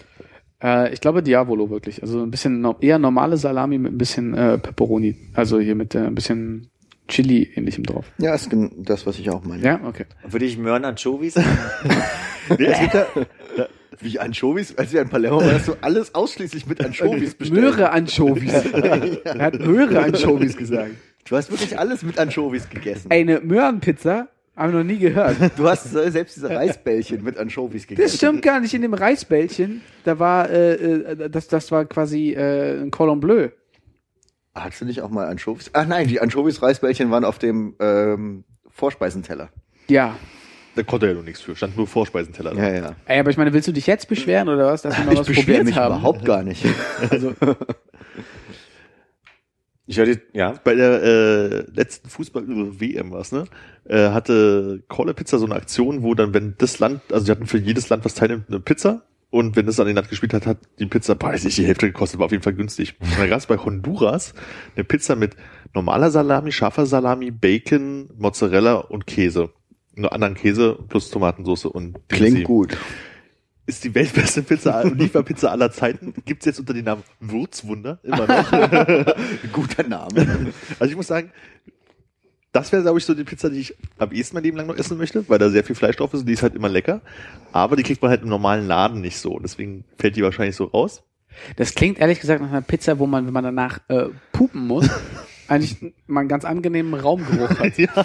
Äh, 0.62 0.92
ich 0.92 1.00
glaube 1.00 1.22
Diavolo 1.22 1.70
wirklich. 1.70 2.02
Also 2.02 2.22
ein 2.22 2.32
bisschen 2.32 2.60
no 2.60 2.76
eher 2.80 2.98
normale 2.98 3.36
Salami 3.36 3.78
mit 3.78 3.92
ein 3.92 3.98
bisschen 3.98 4.34
äh, 4.34 4.58
Pepperoni. 4.58 5.16
Also 5.34 5.60
hier 5.60 5.76
mit 5.76 5.94
äh, 5.94 6.06
ein 6.06 6.16
bisschen 6.16 6.68
Chili 7.06 7.52
ähnlichem 7.54 7.84
drauf. 7.84 8.06
Ja, 8.18 8.34
ist 8.34 8.50
das, 8.78 9.06
was 9.06 9.18
ich 9.20 9.30
auch 9.30 9.44
meine. 9.44 9.62
Ja, 9.62 9.80
okay. 9.84 10.06
Würde 10.28 10.46
ich 10.46 10.58
Möhren 10.58 10.84
Anchovies? 10.84 11.34
Es 12.48 12.80
gibt 12.80 12.94
ja, 12.94 13.06
Wie 14.02 14.18
Anchovies, 14.18 14.76
als 14.76 14.92
wir 14.92 15.02
in 15.02 15.08
Palermo 15.08 15.40
waren, 15.40 15.54
hast 15.54 15.68
du 15.68 15.74
alles 15.80 16.14
ausschließlich 16.14 16.66
mit 16.66 16.84
Anchovies 16.84 17.34
bestellt. 17.34 17.60
Möhre 17.60 17.90
Anchovies. 17.90 18.52
er 19.24 19.38
hat 19.38 19.60
Möhre 19.60 20.02
Anchovies 20.02 20.56
gesagt. 20.56 20.92
Du 21.28 21.36
hast 21.36 21.50
wirklich 21.50 21.78
alles 21.78 22.02
mit 22.02 22.18
Anchovies 22.18 22.68
gegessen. 22.68 23.10
Ey, 23.10 23.20
eine 23.20 23.40
Möhrenpizza 23.40 24.28
habe 24.56 24.68
ich 24.68 24.74
noch 24.74 24.84
nie 24.84 24.98
gehört. 24.98 25.36
Du 25.56 25.68
hast 25.68 25.84
selbst 25.84 26.36
diese 26.36 26.50
Reisbällchen 26.50 27.22
mit 27.22 27.38
Anchovies 27.38 27.86
gegessen. 27.86 28.06
Das 28.06 28.16
stimmt 28.16 28.42
gar 28.42 28.60
nicht. 28.60 28.74
In 28.74 28.82
dem 28.82 28.92
Reisbällchen, 28.94 29.82
da 30.04 30.18
war, 30.18 30.50
äh, 30.50 30.74
äh, 30.74 31.30
das, 31.30 31.48
das 31.48 31.70
war 31.70 31.84
quasi 31.84 32.32
äh, 32.32 32.82
ein 32.82 32.90
Cordon 32.90 33.20
Bleu. 33.20 33.48
Hattest 34.54 34.82
du 34.82 34.84
nicht 34.84 35.00
auch 35.00 35.08
mal 35.08 35.26
Anchovies? 35.28 35.70
Ach 35.72 35.86
nein, 35.86 36.08
die 36.08 36.20
Anchovies-Reisbällchen 36.20 37.10
waren 37.10 37.24
auf 37.24 37.38
dem 37.38 37.74
ähm, 37.80 38.44
Vorspeisenteller. 38.68 39.48
Ja. 39.88 40.16
Da 40.74 40.82
konnte 40.82 41.06
er 41.06 41.10
ja 41.10 41.14
nur 41.14 41.24
nichts 41.24 41.40
für. 41.40 41.54
Stand 41.56 41.76
nur 41.76 41.86
Vorspeisenteller. 41.86 42.54
Ja, 42.54 42.74
ja. 42.74 42.96
Ey, 43.06 43.20
aber 43.20 43.30
ich 43.30 43.36
meine, 43.36 43.52
willst 43.52 43.68
du 43.68 43.72
dich 43.72 43.86
jetzt 43.86 44.08
beschweren 44.08 44.48
oder 44.48 44.66
was, 44.66 44.82
dass 44.82 44.96
wir 44.96 45.04
mal 45.04 45.12
Ich 45.12 45.18
was 45.20 45.26
probiert 45.26 45.64
mich 45.64 45.76
haben? 45.76 45.94
überhaupt 45.94 46.24
gar 46.24 46.42
nicht. 46.42 46.64
Also, 47.10 47.34
Ich 49.86 49.98
höre 49.98 50.16
ja. 50.32 50.54
Bei 50.64 50.74
der 50.74 51.02
äh, 51.02 51.64
letzten 51.74 52.08
Fußball-WM 52.08 53.10
was, 53.10 53.32
ne? 53.32 53.44
Äh, 53.84 54.10
hatte 54.10 54.82
Caller 54.88 55.12
Pizza 55.12 55.38
so 55.38 55.44
eine 55.44 55.56
Aktion, 55.56 56.02
wo 56.02 56.14
dann, 56.14 56.32
wenn 56.32 56.54
das 56.56 56.78
Land, 56.78 57.02
also 57.10 57.26
die 57.26 57.30
hatten 57.32 57.46
für 57.46 57.58
jedes 57.58 57.88
Land, 57.88 58.04
was 58.04 58.14
teilnimmt, 58.14 58.48
eine 58.48 58.60
Pizza. 58.60 59.02
Und 59.30 59.56
wenn 59.56 59.66
das 59.66 59.80
an 59.80 59.86
den 59.86 59.96
Land 59.96 60.08
gespielt 60.08 60.34
hat, 60.34 60.46
hat 60.46 60.58
die 60.78 60.86
Pizza, 60.86 61.20
weiß 61.20 61.46
ich, 61.46 61.56
die 61.56 61.66
Hälfte 61.66 61.86
gekostet, 61.86 62.20
war 62.20 62.26
auf 62.26 62.32
jeden 62.32 62.44
Fall 62.44 62.52
günstig. 62.52 62.94
Und 63.00 63.18
da 63.18 63.26
gab 63.26 63.38
es 63.38 63.46
bei 63.46 63.56
Honduras 63.56 64.34
eine 64.76 64.84
Pizza 64.84 65.16
mit 65.16 65.36
normaler 65.74 66.10
Salami, 66.10 66.52
scharfer 66.52 66.86
Salami, 66.86 67.30
Bacon, 67.30 68.08
Mozzarella 68.16 68.74
und 68.74 69.06
Käse. 69.06 69.50
Nur 69.94 70.12
anderen 70.12 70.34
Käse 70.34 70.78
plus 70.88 71.10
Tomatensauce 71.10 71.66
und 71.66 71.98
Klingt 72.08 72.44
gut. 72.44 72.76
Ist 73.66 73.84
die 73.84 73.94
weltbeste 73.94 74.42
Pizza, 74.42 74.84
Lieferpizza 74.94 75.50
aller 75.50 75.70
Zeiten. 75.70 76.14
Gibt's 76.24 76.46
jetzt 76.46 76.58
unter 76.58 76.74
dem 76.74 76.84
Namen 76.84 77.04
Würzwunder 77.20 78.00
immer 78.02 78.26
noch. 78.26 78.50
Guter 79.52 79.84
Name. 79.84 80.52
Also 80.80 80.90
ich 80.90 80.96
muss 80.96 81.06
sagen, 81.06 81.30
das 82.52 82.70
wäre, 82.70 82.82
glaube 82.82 82.98
ich, 82.98 83.04
so 83.04 83.14
die 83.14 83.24
Pizza, 83.24 83.48
die 83.50 83.60
ich 83.60 83.76
am 83.98 84.12
ehesten 84.12 84.36
mein 84.36 84.44
Leben 84.44 84.56
lang 84.58 84.66
noch 84.66 84.76
essen 84.76 84.98
möchte, 84.98 85.26
weil 85.28 85.38
da 85.38 85.48
sehr 85.48 85.64
viel 85.64 85.74
Fleisch 85.74 85.96
drauf 85.96 86.12
ist 86.12 86.20
und 86.20 86.26
die 86.26 86.34
ist 86.34 86.42
halt 86.42 86.54
immer 86.54 86.68
lecker. 86.68 87.00
Aber 87.52 87.76
die 87.76 87.82
kriegt 87.82 88.02
man 88.02 88.10
halt 88.10 88.22
im 88.22 88.28
normalen 88.28 88.66
Laden 88.66 89.00
nicht 89.00 89.18
so. 89.18 89.38
Deswegen 89.38 89.84
fällt 89.98 90.16
die 90.16 90.22
wahrscheinlich 90.22 90.56
so 90.56 90.64
raus. 90.64 91.02
das 91.56 91.74
klingt 91.74 91.98
ehrlich 91.98 92.20
gesagt 92.20 92.42
nach 92.42 92.50
einer 92.50 92.60
Pizza, 92.60 92.98
wo 92.98 93.06
man, 93.06 93.26
wenn 93.26 93.32
man 93.32 93.44
danach 93.44 93.80
äh, 93.88 94.08
pupen 94.32 94.66
muss, 94.66 94.88
eigentlich 95.48 95.76
mal 96.06 96.20
einen 96.20 96.28
ganz 96.28 96.44
angenehmen 96.44 96.94
Raumgeruch 96.94 97.58
hat. 97.58 97.76
ja, 97.78 98.04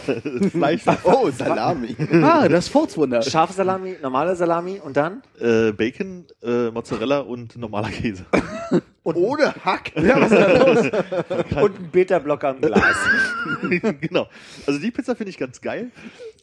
Fleisch, 0.52 0.82
Oh, 1.04 1.30
Salami. 1.30 1.96
Ah, 2.24 2.48
das 2.48 2.68
Furzwunder. 2.68 3.22
Scharfe 3.22 3.54
Salami, 3.54 3.96
normale 4.02 4.36
Salami 4.36 4.82
und 4.84 4.98
dann? 4.98 5.22
äh, 5.40 5.72
Bacon, 5.72 6.26
äh, 6.44 6.70
Mozzarella 6.72 7.20
und 7.20 7.56
normaler 7.58 7.90
Käse. 7.90 8.26
Ohne 9.04 9.54
Hack. 9.64 9.92
Ja, 9.96 10.20
was 10.20 10.32
ist 10.32 10.42
da 10.42 10.58
los? 10.68 10.86
und 11.64 11.80
ein 11.80 11.90
Beta-Blocker 11.92 12.56
im 12.56 12.62
Glas. 12.62 12.96
genau. 14.02 14.28
Also 14.66 14.80
die 14.80 14.92
Pizza 14.92 15.16
finde 15.16 15.30
ich 15.30 15.38
ganz 15.38 15.62
geil. 15.62 15.92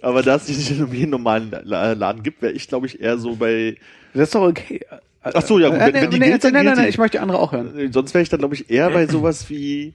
Aber 0.01 0.23
da 0.23 0.37
es 0.37 0.45
die 0.47 0.53
nicht 0.53 0.71
in 0.71 0.93
jedem 0.93 1.11
normalen 1.11 1.51
La- 1.65 1.93
Laden 1.93 2.23
gibt, 2.23 2.41
wäre 2.43 2.53
ich, 2.53 2.69
glaube 2.69 2.87
ich, 2.87 3.01
eher 3.01 3.19
so 3.19 3.37
bei. 3.37 3.77
Das 4.15 4.25
ist 4.25 4.35
doch 4.35 4.43
okay. 4.49 4.81
Ach 5.23 5.43
so, 5.43 5.59
ja 5.59 5.69
gut, 5.71 5.79
Äh, 5.79 5.87
wenn, 5.87 5.93
nee, 5.95 6.01
wenn 6.03 6.11
die 6.11 6.19
nee, 6.19 6.27
gilt, 6.29 6.45
dann 6.45 6.53
nein, 6.53 6.65
nein, 6.65 6.65
gilt 6.67 6.77
nein, 6.77 6.85
die. 6.87 6.91
ich 6.91 6.99
möchte 6.99 7.21
andere 7.21 7.39
auch 7.39 7.53
hören. 7.53 7.79
Äh, 7.79 7.91
Sonst 7.93 8.13
wäre 8.15 8.23
ich 8.23 8.29
dann, 8.29 8.39
glaube 8.41 8.55
ich, 8.55 8.69
eher 8.71 8.91
bei 8.91 9.07
sowas 9.07 9.49
wie 9.49 9.95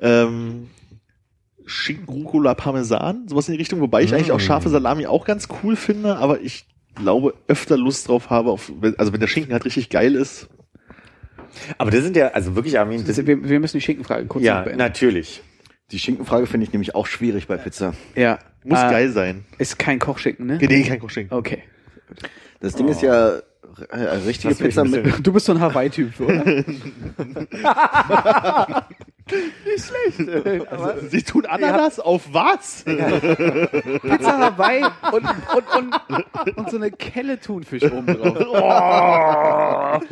ähm, 0.00 0.68
Schinken, 1.66 2.08
Rucola, 2.08 2.54
Parmesan, 2.54 3.28
sowas 3.28 3.48
in 3.48 3.52
die 3.52 3.58
Richtung, 3.58 3.80
wobei 3.80 4.02
ich 4.02 4.12
eigentlich 4.12 4.32
auch 4.32 4.40
scharfe 4.40 4.68
Salami 4.68 5.06
auch 5.06 5.24
ganz 5.24 5.48
cool 5.62 5.76
finde, 5.76 6.16
aber 6.16 6.40
ich 6.40 6.66
glaube, 6.96 7.34
öfter 7.46 7.76
Lust 7.76 8.08
drauf 8.08 8.30
habe, 8.30 8.50
auf, 8.50 8.72
also 8.98 9.12
wenn 9.12 9.20
der 9.20 9.28
Schinken 9.28 9.52
halt 9.52 9.64
richtig 9.64 9.88
geil 9.88 10.14
ist. 10.14 10.48
Aber 11.78 11.90
das 11.90 12.02
sind 12.02 12.16
ja, 12.16 12.28
also 12.28 12.56
wirklich, 12.56 12.78
Armin, 12.78 13.04
das, 13.06 13.16
Das, 13.16 13.26
wir, 13.26 13.48
wir 13.48 13.60
müssen 13.60 13.78
die 13.78 13.82
Schinkenfrage 13.82 14.26
kurz 14.26 14.44
ja, 14.44 14.64
natürlich. 14.76 15.42
Die 15.90 15.98
Schinkenfrage 15.98 16.46
finde 16.46 16.66
ich 16.66 16.72
nämlich 16.72 16.94
auch 16.94 17.06
schwierig 17.06 17.46
bei 17.46 17.56
Pizza. 17.56 17.94
Ja. 18.14 18.38
Muss 18.64 18.78
Äh, 18.78 18.90
geil 18.90 19.10
sein. 19.10 19.44
Ist 19.58 19.78
kein 19.78 19.98
Kochschinken, 19.98 20.46
ne? 20.46 20.58
Nee, 20.60 20.84
kein 20.84 21.00
Kochschinken. 21.00 21.36
Okay. 21.36 21.62
Das 22.60 22.74
Ding 22.74 22.88
ist 22.88 23.02
ja 23.02 23.40
äh, 23.88 23.96
richtige 24.26 24.54
Pizza 24.54 24.84
mit. 24.84 25.26
Du 25.26 25.32
bist 25.32 25.46
so 25.46 25.52
ein 25.52 25.60
Hawaii-Typ, 25.60 26.20
oder? 26.20 26.44
Sie 31.08 31.22
tun 31.22 31.46
Ananas 31.46 32.00
auf 32.00 32.22
was? 32.32 32.84
Pizza 32.84 34.38
Hawaii 34.38 34.84
und, 35.12 35.24
und, 35.24 35.94
und, 36.08 36.56
und 36.56 36.70
so 36.70 36.76
eine 36.76 36.90
Kelle 36.90 37.38
Thunfisch 37.40 37.84
oben 37.84 38.06
drauf. 38.06 40.02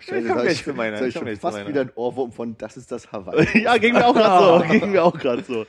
Stell 0.00 0.20
dir 0.22 0.28
komm 0.28 0.36
vor, 0.36 0.42
gleich 0.44 0.52
ich- 0.58 0.64
zu 0.64 0.72
meiner, 0.72 1.02
ich 1.02 1.14
Ich 1.16 1.20
gleich 1.20 1.34
zu 1.34 1.40
fast 1.40 1.56
meiner. 1.56 1.68
wieder 1.68 1.80
ein 1.80 1.90
Ohrwurm 1.96 2.30
von 2.32 2.56
Das 2.58 2.76
ist 2.76 2.92
das 2.92 3.10
Hawaii. 3.10 3.46
ja, 3.64 3.76
ging 3.78 3.94
mir 3.94 4.06
auch 4.06 4.14
gerade 4.14 4.64
so. 4.68 4.72
Ging 4.78 4.90
mir 4.92 5.02
auch 5.04 5.18
gerade 5.18 5.42
so. 5.42 5.66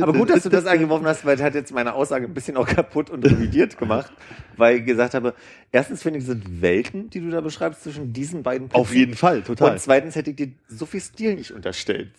Aber 0.00 0.12
gut, 0.12 0.30
dass 0.30 0.42
du 0.42 0.48
das 0.48 0.66
eingeworfen 0.66 1.06
hast, 1.06 1.24
weil 1.24 1.36
es 1.36 1.42
hat 1.42 1.54
jetzt 1.54 1.72
meine 1.72 1.94
Aussage 1.94 2.26
ein 2.26 2.34
bisschen 2.34 2.56
auch 2.56 2.66
kaputt 2.66 3.10
und 3.10 3.24
revidiert 3.24 3.78
gemacht, 3.78 4.12
weil 4.56 4.78
ich 4.78 4.84
gesagt 4.86 5.14
habe, 5.14 5.34
erstens 5.72 6.02
finde 6.02 6.18
ich, 6.18 6.24
es 6.24 6.30
sind 6.30 6.62
Welten, 6.62 7.10
die 7.10 7.20
du 7.20 7.30
da 7.30 7.40
beschreibst 7.40 7.82
zwischen 7.84 8.12
diesen 8.12 8.42
beiden 8.42 8.68
Pizzen. 8.68 8.80
Auf 8.80 8.94
jeden 8.94 9.14
Fall, 9.14 9.42
total. 9.42 9.72
Und 9.72 9.80
zweitens 9.80 10.16
hätte 10.16 10.30
ich 10.30 10.36
dir 10.36 10.52
so 10.68 10.86
viel 10.86 11.00
Stil 11.00 11.34
nicht 11.34 11.52
unterstellt. 11.52 12.10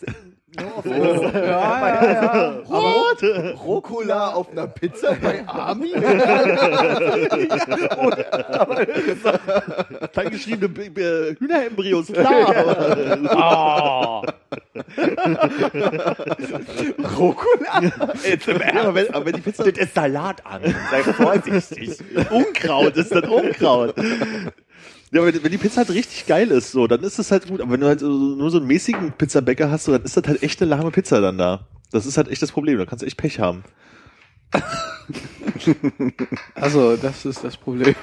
Ja, 0.59 0.83
ja, 1.33 2.03
ja. 2.03 2.49
Rot! 2.69 3.23
Rucola 3.63 4.33
auf 4.33 4.51
einer 4.51 4.67
Pizza 4.67 5.15
bei 5.21 5.47
Army? 5.47 5.91
Klein 10.13 10.29
geschriebene 10.31 11.35
Hühnerembryos, 11.39 12.07
klar. 12.07 14.23
Rucola? 17.17 17.81
Jetzt 18.23 18.47
im 18.47 18.57
ja, 18.57 18.63
Ernst? 18.63 18.85
aber, 18.85 18.95
wenn, 18.95 19.13
aber 19.13 19.25
wenn 19.25 19.35
die 19.35 19.41
Pizza 19.41 19.63
Das 19.63 19.77
ist 19.77 19.93
Salat 19.93 20.43
an. 20.45 20.61
Sei 20.91 21.03
vorsichtig. 21.03 21.99
Unkraut 22.29 22.95
ist, 22.97 23.13
dann 23.13 23.25
Unkraut. 23.25 23.93
Ja, 25.11 25.21
aber 25.21 25.33
wenn 25.33 25.43
wenn 25.43 25.51
die 25.51 25.57
Pizza 25.57 25.77
halt 25.77 25.89
richtig 25.91 26.25
geil 26.25 26.49
ist, 26.51 26.71
so, 26.71 26.87
dann 26.87 27.01
ist 27.01 27.17
das 27.17 27.31
halt 27.31 27.47
gut. 27.47 27.61
Aber 27.61 27.71
wenn 27.71 27.79
du 27.79 27.87
halt 27.87 28.01
so, 28.01 28.09
nur 28.09 28.51
so 28.51 28.57
einen 28.57 28.67
mäßigen 28.67 29.13
Pizzabäcker 29.13 29.71
hast, 29.71 29.85
so, 29.85 29.91
dann 29.93 30.03
ist 30.03 30.17
das 30.17 30.27
halt 30.27 30.43
echt 30.43 30.61
eine 30.61 30.69
lahme 30.69 30.91
Pizza 30.91 31.21
dann 31.21 31.37
da. 31.37 31.67
Das 31.91 32.05
ist 32.05 32.17
halt 32.17 32.27
echt 32.27 32.41
das 32.41 32.51
Problem. 32.51 32.77
Da 32.77 32.85
kannst 32.85 33.03
du 33.03 33.07
echt 33.07 33.17
Pech 33.17 33.39
haben. 33.39 33.63
Also, 36.55 36.97
das 36.97 37.25
ist 37.25 37.43
das 37.43 37.57
Problem. 37.57 37.95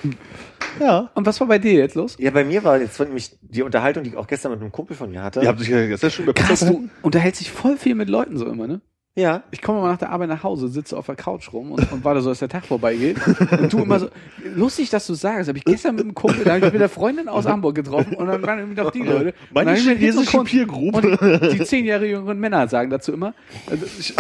Ja. 0.81 1.11
Und 1.15 1.27
was 1.27 1.39
war 1.41 1.47
bei 1.47 1.59
dir 1.59 1.75
jetzt 1.75 1.95
los? 1.95 2.17
Ja, 2.19 2.31
bei 2.31 2.45
mir 2.45 2.65
war 2.65 2.81
jetzt 2.81 2.99
nämlich 2.99 3.37
die 3.43 3.63
Unterhaltung, 3.63 4.03
die 4.03 4.11
ich 4.11 4.17
auch 4.17 4.27
gestern 4.27 4.53
mit 4.53 4.61
einem 4.61 4.73
Kumpel 4.73 4.97
von 4.97 5.11
mir 5.11 5.23
hatte. 5.23 5.41
Ihr 5.41 5.49
habt 5.49 5.61
sich 5.61 5.69
ja 5.69 5.87
gestern 5.87 6.11
schon 6.11 6.25
über 6.25 6.33
Pizza 6.33 6.49
Krass, 6.49 6.61
du 6.61 6.89
unterhältst 7.03 7.41
dich 7.41 7.51
voll 7.51 7.77
viel 7.77 7.95
mit 7.95 8.09
Leuten 8.09 8.37
so 8.37 8.47
immer, 8.47 8.67
ne? 8.67 8.81
Ja. 9.17 9.45
Ich 9.53 9.63
komme 9.63 9.81
mal 9.81 9.91
nach 9.93 9.99
der 9.99 10.11
Arbeit 10.11 10.29
nach 10.29 10.43
Hause, 10.43 10.67
sitze 10.67 10.97
auf 10.97 11.07
der 11.07 11.15
Couch 11.15 11.53
rum 11.53 11.71
und, 11.71 11.93
und 11.93 12.03
warte 12.05 12.21
so, 12.21 12.31
dass 12.31 12.41
der 12.41 12.49
Tag 12.49 12.67
vorbeigeht. 12.67 13.17
Und 13.53 13.73
du 13.73 13.79
immer 13.79 14.01
so, 14.01 14.09
lustig, 14.57 14.91
dass 14.91 15.07
du 15.07 15.15
sagst, 15.15 15.47
habe 15.47 15.57
ich 15.57 15.65
gestern 15.65 15.95
mit 15.95 16.03
einem 16.05 16.15
Kumpel, 16.15 16.43
da 16.45 16.55
habe 16.55 16.67
ich 16.67 16.73
mit 16.73 16.81
der 16.81 16.89
Freundin 16.89 17.29
aus 17.29 17.47
Hamburg 17.47 17.77
getroffen 17.77 18.17
und 18.17 18.27
dann 18.27 18.43
waren 18.43 18.59
irgendwie 18.59 18.83
noch 18.83 18.91
die 18.91 19.03
Leute. 19.03 19.35
Und 19.51 19.55
Meine 19.55 19.77
chinesische 19.77 20.43
Peer-Group. 20.43 20.97
Und 20.97 21.53
die 21.53 21.63
zehn 21.63 21.85
Jahre 21.85 22.07
jüngeren 22.07 22.41
Männer 22.41 22.67
sagen 22.67 22.91
dazu 22.91 23.13
immer, 23.13 23.35
also, 23.71 23.87
ich, 24.01 24.17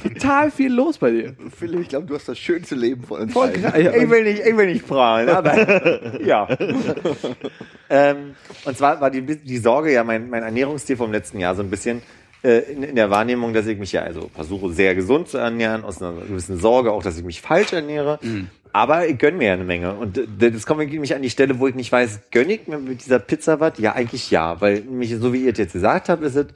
total 0.00 0.52
viel 0.52 0.72
los 0.72 0.98
bei 0.98 1.10
dir. 1.10 1.34
Philipp, 1.58 1.80
ich 1.80 1.88
glaube, 1.88 2.06
du 2.06 2.14
hast 2.14 2.28
das 2.28 2.38
schönste 2.38 2.76
Leben 2.76 3.02
von 3.02 3.22
uns. 3.22 3.32
Voll 3.32 3.48
allen. 3.48 3.62
krass. 3.62 3.74
Ja, 3.82 3.96
Ich 3.96 4.08
will 4.08 4.22
nicht, 4.22 4.42
ich 4.46 4.56
will 4.56 4.66
nicht 4.66 4.86
prahlen, 4.86 5.28
aber 5.28 6.20
ja. 6.22 6.46
ähm, 7.90 8.36
und 8.64 8.78
zwar 8.78 9.00
war 9.00 9.10
die, 9.10 9.22
die 9.22 9.58
Sorge 9.58 9.92
ja 9.92 10.04
mein, 10.04 10.30
mein 10.30 10.44
Ernährungsstil 10.44 10.96
vom 10.96 11.10
letzten 11.10 11.40
Jahr 11.40 11.56
so 11.56 11.62
ein 11.62 11.70
bisschen, 11.70 12.00
in, 12.42 12.82
in 12.82 12.96
der 12.96 13.10
Wahrnehmung, 13.10 13.52
dass 13.52 13.66
ich 13.66 13.78
mich 13.78 13.92
ja 13.92 14.02
also 14.02 14.30
versuche 14.34 14.72
sehr 14.72 14.94
gesund 14.94 15.28
zu 15.28 15.38
ernähren, 15.38 15.84
aus 15.84 16.00
einer 16.00 16.12
gewissen 16.12 16.58
Sorge 16.58 16.92
auch, 16.92 17.02
dass 17.02 17.18
ich 17.18 17.24
mich 17.24 17.40
falsch 17.40 17.72
ernähre. 17.72 18.18
Aber 18.72 19.08
ich 19.08 19.16
gönn 19.16 19.38
mir 19.38 19.46
ja 19.48 19.52
eine 19.54 19.64
Menge. 19.64 19.94
Und 19.94 20.18
äh, 20.18 20.50
das 20.50 20.66
kommt 20.66 20.80
nämlich 20.80 21.14
an 21.14 21.22
die 21.22 21.30
Stelle, 21.30 21.58
wo 21.58 21.66
ich 21.66 21.74
nicht 21.74 21.90
weiß, 21.90 22.20
gönn 22.30 22.50
ich 22.50 22.66
mir 22.66 22.78
mit 22.78 23.04
dieser 23.04 23.18
Pizza 23.18 23.58
was? 23.58 23.78
Ja, 23.78 23.94
eigentlich 23.94 24.30
ja. 24.30 24.60
Weil 24.60 24.80
nämlich, 24.80 25.16
so 25.18 25.32
wie 25.32 25.44
ihr 25.44 25.52
es 25.52 25.58
jetzt 25.58 25.72
gesagt 25.72 26.10
habt, 26.10 26.22
ist 26.22 26.36
es, 26.36 26.46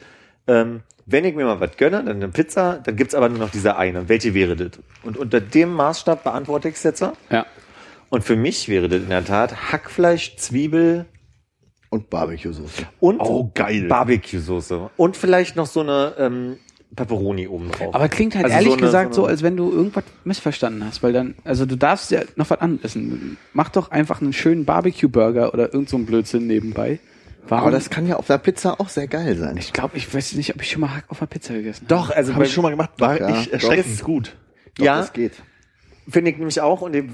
ähm, 0.46 0.82
wenn 1.06 1.24
ich 1.24 1.34
mir 1.34 1.46
mal 1.46 1.60
was 1.60 1.78
gönne, 1.78 2.04
dann 2.04 2.16
eine 2.16 2.28
Pizza, 2.28 2.80
dann 2.84 2.94
gibt's 2.96 3.14
aber 3.14 3.30
nur 3.30 3.38
noch 3.38 3.50
diese 3.50 3.76
eine. 3.76 4.08
Welche 4.10 4.34
wäre 4.34 4.54
das? 4.54 4.72
Und 5.02 5.16
unter 5.16 5.40
dem 5.40 5.72
Maßstab 5.72 6.22
beantworte 6.22 6.68
ich 6.68 6.74
es 6.74 6.82
jetzt. 6.82 7.00
Ja. 7.30 7.46
Und 8.10 8.22
für 8.22 8.36
mich 8.36 8.68
wäre 8.68 8.88
das 8.88 9.00
in 9.00 9.08
der 9.08 9.24
Tat 9.24 9.72
Hackfleisch, 9.72 10.36
Zwiebel 10.36 11.06
Und 11.90 12.08
Barbecue-Soße. 12.08 12.82
und 13.00 13.18
Oh, 13.20 13.50
geil. 13.54 13.88
Barbecue-Soße. 13.88 14.90
Und 14.96 15.16
vielleicht 15.16 15.56
noch 15.56 15.66
so 15.66 15.80
eine 15.80 16.14
ähm, 16.18 16.56
Pepperoni 16.94 17.48
oben 17.48 17.70
drauf. 17.72 17.94
Aber 17.94 18.08
klingt 18.08 18.34
halt 18.36 18.44
Also 18.44 18.54
ehrlich 18.56 18.68
so 18.70 18.76
eine- 18.76 18.86
gesagt 18.86 19.14
so, 19.14 19.22
so 19.22 19.26
als 19.26 19.42
wenn 19.42 19.56
du 19.56 19.70
irgendwas 19.72 20.04
missverstanden 20.24 20.84
hast, 20.86 21.02
weil 21.02 21.12
dann, 21.12 21.34
also 21.44 21.66
du 21.66 21.76
darfst 21.76 22.10
ja 22.12 22.20
noch 22.36 22.48
was 22.50 22.60
anbissen. 22.60 23.36
Mach 23.52 23.70
doch 23.70 23.90
einfach 23.90 24.20
einen 24.22 24.32
schönen 24.32 24.64
Barbecue-Burger 24.64 25.52
oder 25.52 25.72
irgend 25.74 25.88
so 25.88 25.96
einen 25.96 26.06
Blödsinn 26.06 26.46
nebenbei. 26.46 27.00
Warum? 27.48 27.62
Aber 27.68 27.70
das 27.72 27.90
kann 27.90 28.06
ja 28.06 28.16
auf 28.16 28.26
der 28.28 28.38
Pizza 28.38 28.78
auch 28.80 28.88
sehr 28.88 29.08
geil 29.08 29.36
sein. 29.36 29.56
ich 29.56 29.72
glaube, 29.72 29.96
ich 29.96 30.12
weiß 30.14 30.34
nicht, 30.34 30.54
ob 30.54 30.62
ich 30.62 30.70
schon 30.70 30.82
mal 30.82 30.94
Hack 30.94 31.04
auf 31.08 31.20
einer 31.20 31.26
Pizza 31.28 31.54
gegessen 31.54 31.86
habe. 31.88 31.94
Doch, 32.02 32.10
also 32.14 32.34
Habe 32.34 32.44
ich 32.44 32.52
schon 32.52 32.62
mal 32.62 32.70
gemacht, 32.70 32.90
war 32.98 33.18
Ja, 33.18 33.28
echt 33.40 33.50
erschreckend 33.52 34.04
gut. 34.04 34.36
Doch, 34.76 34.84
ja. 34.84 34.98
Das 34.98 35.12
geht. 35.12 35.32
Finde 36.10 36.30
ich 36.30 36.36
nämlich 36.38 36.60
auch. 36.60 36.80
Und 36.82 36.94
äh, 36.94 37.04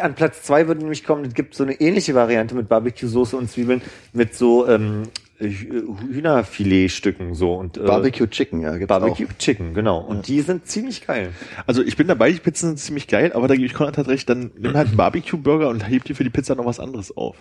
an 0.00 0.14
Platz 0.14 0.42
zwei 0.42 0.66
würde 0.66 0.80
nämlich 0.80 1.04
kommen, 1.04 1.24
es 1.24 1.34
gibt 1.34 1.54
so 1.54 1.64
eine 1.64 1.80
ähnliche 1.80 2.14
Variante 2.14 2.54
mit 2.54 2.68
Barbecue-Soße 2.68 3.36
und 3.36 3.50
Zwiebeln 3.50 3.82
mit 4.12 4.34
so 4.34 4.66
ähm, 4.68 5.04
Hü- 5.40 5.98
Hühnerfiletstücken 6.12 7.34
so 7.34 7.54
und 7.54 7.76
äh, 7.78 7.80
Barbecue 7.80 8.26
Chicken, 8.28 8.60
ja, 8.60 8.72
gibt's 8.76 8.88
Barbecue 8.88 9.26
Chicken, 9.38 9.72
genau. 9.74 9.98
Und 10.00 10.28
die 10.28 10.40
sind 10.42 10.66
ziemlich 10.66 11.06
geil. 11.06 11.30
Also 11.66 11.82
ich 11.82 11.96
bin 11.96 12.08
dabei, 12.08 12.30
die 12.30 12.38
Pizzen 12.40 12.68
sind 12.68 12.78
ziemlich 12.78 13.06
geil, 13.08 13.32
aber 13.34 13.48
da 13.48 13.54
gebe 13.54 13.66
ich 13.66 13.72
Konrad 13.74 13.96
halt 13.96 14.08
recht, 14.08 14.28
dann 14.28 14.50
nimm 14.58 14.74
halt 14.74 14.88
einen 14.88 14.96
Barbecue-Burger 14.96 15.68
und 15.68 15.88
heb 15.88 16.04
dir 16.04 16.14
für 16.14 16.24
die 16.24 16.30
Pizza 16.30 16.54
noch 16.56 16.66
was 16.66 16.78
anderes 16.78 17.16
auf. 17.16 17.36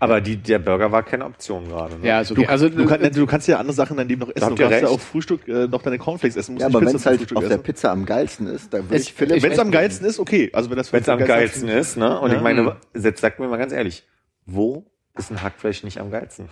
Aber 0.00 0.20
die, 0.20 0.36
der 0.36 0.58
Burger 0.58 0.92
war 0.92 1.02
keine 1.02 1.24
Option 1.24 1.68
gerade. 1.68 1.96
Ne? 1.98 2.06
Ja, 2.06 2.22
Du, 2.22 2.32
okay. 2.34 2.46
also 2.46 2.68
du, 2.68 2.86
kann, 2.86 3.00
du 3.12 3.26
kannst 3.26 3.48
ja 3.48 3.58
andere 3.58 3.74
Sachen 3.74 3.98
in 3.98 4.08
Leben 4.08 4.20
noch 4.20 4.34
essen. 4.34 4.54
Du 4.54 4.62
kannst 4.62 4.82
ja 4.82 4.88
auch 4.88 5.00
Frühstück 5.00 5.46
äh, 5.48 5.66
noch 5.66 5.82
deine 5.82 5.98
Cornflakes 5.98 6.36
essen. 6.36 6.54
Musst 6.54 6.62
Ja, 6.62 6.68
nicht 6.68 6.76
aber 6.76 6.86
wenn 6.86 6.94
es 6.96 7.06
halt 7.06 7.18
Frühstück 7.18 7.36
auf 7.38 7.44
der 7.44 7.52
essen. 7.52 7.62
Pizza 7.62 7.90
am 7.90 8.04
geilsten 8.06 8.46
ist, 8.46 8.72
dann 8.72 8.84
würde 8.88 8.96
ich 9.02 9.12
Philipp 9.12 9.42
Wenn 9.42 9.52
es 9.52 9.58
am 9.58 9.70
geilsten 9.70 10.06
ist, 10.06 10.18
okay. 10.18 10.50
Also 10.52 10.70
wenn 10.70 10.78
es 10.78 11.08
am 11.08 11.18
geilsten 11.18 11.68
ist, 11.68 11.96
ne? 11.96 12.20
Und 12.20 12.30
Ja. 12.30 12.36
ich 12.36 12.42
meine, 12.42 12.76
jetzt 12.94 13.20
sagt 13.20 13.40
mir 13.40 13.48
mal 13.48 13.56
ganz 13.58 13.72
ehrlich, 13.72 14.04
wo 14.46 14.86
ist 15.16 15.30
ein 15.30 15.42
Hackfleisch 15.42 15.82
nicht 15.84 15.98
am 15.98 16.10
geilsten? 16.10 16.48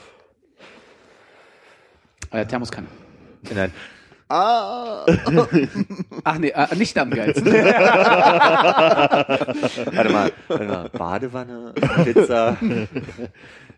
äh, 2.32 2.44
Thermoskanne. 2.44 2.88
Nein. 3.54 3.72
Ah, 4.28 5.06
Ach 6.24 6.38
nee, 6.38 6.48
äh, 6.48 6.74
nicht 6.74 6.98
am 6.98 7.10
geilsten. 7.10 7.46
Warte 7.54 7.62
mal, 10.12 10.32
warte 10.48 10.64
mal. 10.64 10.88
Badewanne, 10.88 11.72
Pizza. 12.04 12.56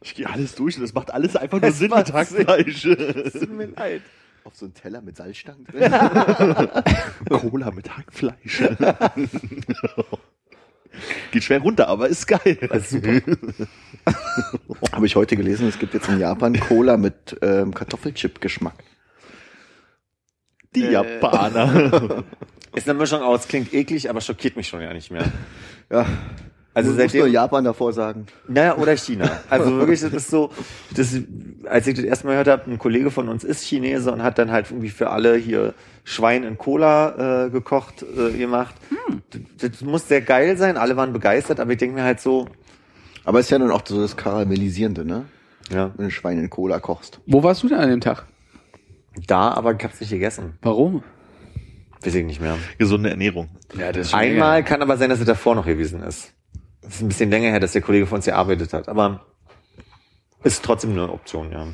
Ich 0.03 0.15
gehe 0.15 0.27
alles 0.29 0.55
durch 0.55 0.77
und 0.77 0.83
das 0.83 0.95
macht 0.95 1.13
alles 1.13 1.37
einfach 1.37 1.61
nur 1.61 1.71
Sinn 1.73 1.91
macht 1.91 2.07
mit 2.07 2.15
Hackfleisch. 2.15 2.83
Tut 2.83 3.51
mir 3.53 3.67
leid. 3.67 4.01
auf 4.45 4.55
so 4.57 4.65
einen 4.65 4.73
Teller 4.75 5.03
mit 5.03 5.19
Salzstangen 5.19 5.67
drin. 5.67 5.83
Cola 7.29 7.71
mit 7.71 7.95
Hackfleisch. 7.95 8.63
Geht 11.31 11.45
schwer 11.45 11.61
runter, 11.61 11.89
aber 11.89 12.09
ist 12.09 12.27
geil. 12.27 12.57
Das 12.71 12.91
ist 12.91 13.05
super. 13.05 13.21
Habe 14.93 15.05
ich 15.05 15.15
heute 15.15 15.37
gelesen, 15.37 15.69
es 15.69 15.79
gibt 15.79 15.93
jetzt 15.93 16.09
in 16.09 16.19
Japan 16.19 16.59
Cola 16.59 16.97
mit 16.97 17.37
ähm, 17.43 17.75
Kartoffelchip-Geschmack. 17.75 18.73
Die 20.75 20.85
Japaner. 20.85 22.25
Ist 22.75 22.89
eine 22.89 22.99
Mischung 22.99 23.23
aus, 23.23 23.49
klingt 23.49 23.73
eklig, 23.73 24.09
aber 24.11 24.21
schockiert 24.21 24.57
mich 24.57 24.69
schon 24.69 24.81
ja 24.83 24.93
nicht 24.93 25.11
mehr. 25.11 25.25
Ja, 25.91 26.07
Also 26.75 26.91
also 26.91 27.03
muss 27.03 27.15
nur 27.15 27.27
Japan 27.27 27.65
davor 27.65 27.93
sagen. 27.93 28.27
naja, 28.47 28.77
oder 28.77 28.97
China. 28.97 29.41
Also 29.49 29.79
wirklich, 29.79 30.01
das 30.01 30.13
ist 30.13 30.29
so, 30.31 30.51
das, 30.95 31.17
als 31.65 31.87
ich 31.87 31.95
das 31.95 32.05
erste 32.05 32.27
Mal 32.27 32.33
gehört 32.33 32.49
habe, 32.49 32.71
ein 32.71 32.79
Kollege 32.79 33.11
von 33.11 33.29
uns 33.29 33.43
ist 33.43 33.65
Chinese 33.65 34.13
und 34.13 34.23
hat 34.23 34.39
dann 34.39 34.53
halt 34.53 34.71
irgendwie 34.71 34.91
für 34.91 35.11
alle 35.11 35.35
hier 35.37 35.75
Schwein 36.05 36.45
in 36.45 36.59
Cola 36.59 37.47
äh, 37.47 37.51
gekocht, 37.51 38.03
äh, 38.17 38.37
gemacht. 38.37 38.75
Das, 39.59 39.71
das 39.73 39.81
muss 39.81 40.07
sehr 40.07 40.21
geil 40.21 40.57
sein, 40.57 40.77
alle 40.77 40.97
waren 40.97 41.13
begeistert, 41.13 41.59
aber 41.61 41.73
ich 41.73 41.79
denke 41.79 41.97
mir 41.97 42.05
halt 42.05 42.21
so, 42.21 42.47
Aber 43.25 43.41
ist 43.41 43.51
ja 43.51 43.59
dann 43.59 43.71
auch 43.71 43.83
so 43.85 44.01
das 44.01 44.17
Karamellisierende, 44.17 45.05
ne? 45.05 45.25
ja, 45.71 45.91
Wenn 45.97 46.07
du 46.07 46.11
Schwein 46.11 46.39
in 46.39 46.49
Cola 46.51 46.79
kochst. 46.81 47.19
Wo 47.27 47.43
warst 47.43 47.63
du 47.63 47.69
denn 47.69 47.79
an 47.79 47.89
dem 47.91 48.01
Tag? 48.03 48.27
Da, 49.27 49.53
aber 49.53 49.75
ich 49.75 49.83
hab's 49.85 50.01
nicht 50.01 50.11
gegessen. 50.11 50.59
Warum? 50.63 51.03
Weiß 52.03 52.15
ich 52.15 52.25
nicht 52.25 52.41
mehr. 52.41 52.57
Gesunde 52.79 53.11
Ernährung. 53.11 53.49
Ja, 53.77 53.93
das 53.93 54.09
ist 54.09 54.15
Einmal 54.15 54.63
kann 54.65 54.83
aber 54.83 54.97
sein, 54.97 55.11
dass 55.11 55.21
es 55.21 55.27
davor 55.27 55.55
noch 55.55 55.67
gewesen 55.67 56.03
ist. 56.03 56.33
Das 56.83 56.95
ist 56.95 57.03
ein 57.03 57.09
bisschen 57.09 57.31
länger 57.31 57.51
her, 57.51 57.61
dass 57.61 57.73
der 57.73 57.83
Kollege 57.83 58.07
von 58.07 58.17
uns 58.17 58.25
gearbeitet 58.27 58.73
hat, 58.73 58.89
aber 58.89 59.27
ist 60.45 60.65
trotzdem 60.65 60.93
eine 60.93 61.11
Option, 61.13 61.51
ja. 61.53 61.67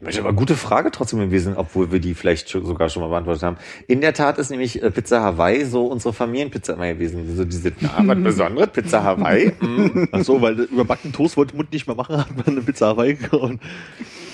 Mensch, 0.00 0.18
aber 0.18 0.32
gute 0.32 0.54
Frage 0.54 0.92
trotzdem 0.92 1.18
gewesen, 1.18 1.56
obwohl 1.56 1.90
wir 1.90 1.98
die 1.98 2.14
vielleicht 2.14 2.48
sogar 2.48 2.88
schon 2.88 3.02
mal 3.02 3.08
beantwortet 3.08 3.42
haben. 3.42 3.56
In 3.88 4.00
der 4.00 4.14
Tat 4.14 4.38
ist 4.38 4.50
nämlich 4.50 4.80
äh, 4.80 4.92
Pizza 4.92 5.22
Hawaii 5.22 5.64
so 5.64 5.86
unsere 5.86 6.14
Familienpizza 6.14 6.74
immer 6.74 6.86
gewesen. 6.86 7.36
So 7.36 7.44
diese, 7.44 7.72
na, 7.80 8.06
was 8.06 8.22
Besonderes, 8.22 8.70
Pizza 8.70 9.02
Hawaii. 9.02 9.52
Mm. 9.60 10.08
Ach 10.12 10.22
so, 10.22 10.40
weil 10.40 10.54
überbacken 10.60 11.12
Toast 11.12 11.36
wollte 11.36 11.56
Mund 11.56 11.72
nicht 11.72 11.88
mehr 11.88 11.96
machen, 11.96 12.16
hat 12.16 12.36
man 12.36 12.46
eine 12.46 12.60
Pizza 12.60 12.88
Hawaii 12.88 13.14
gekauft. 13.14 13.54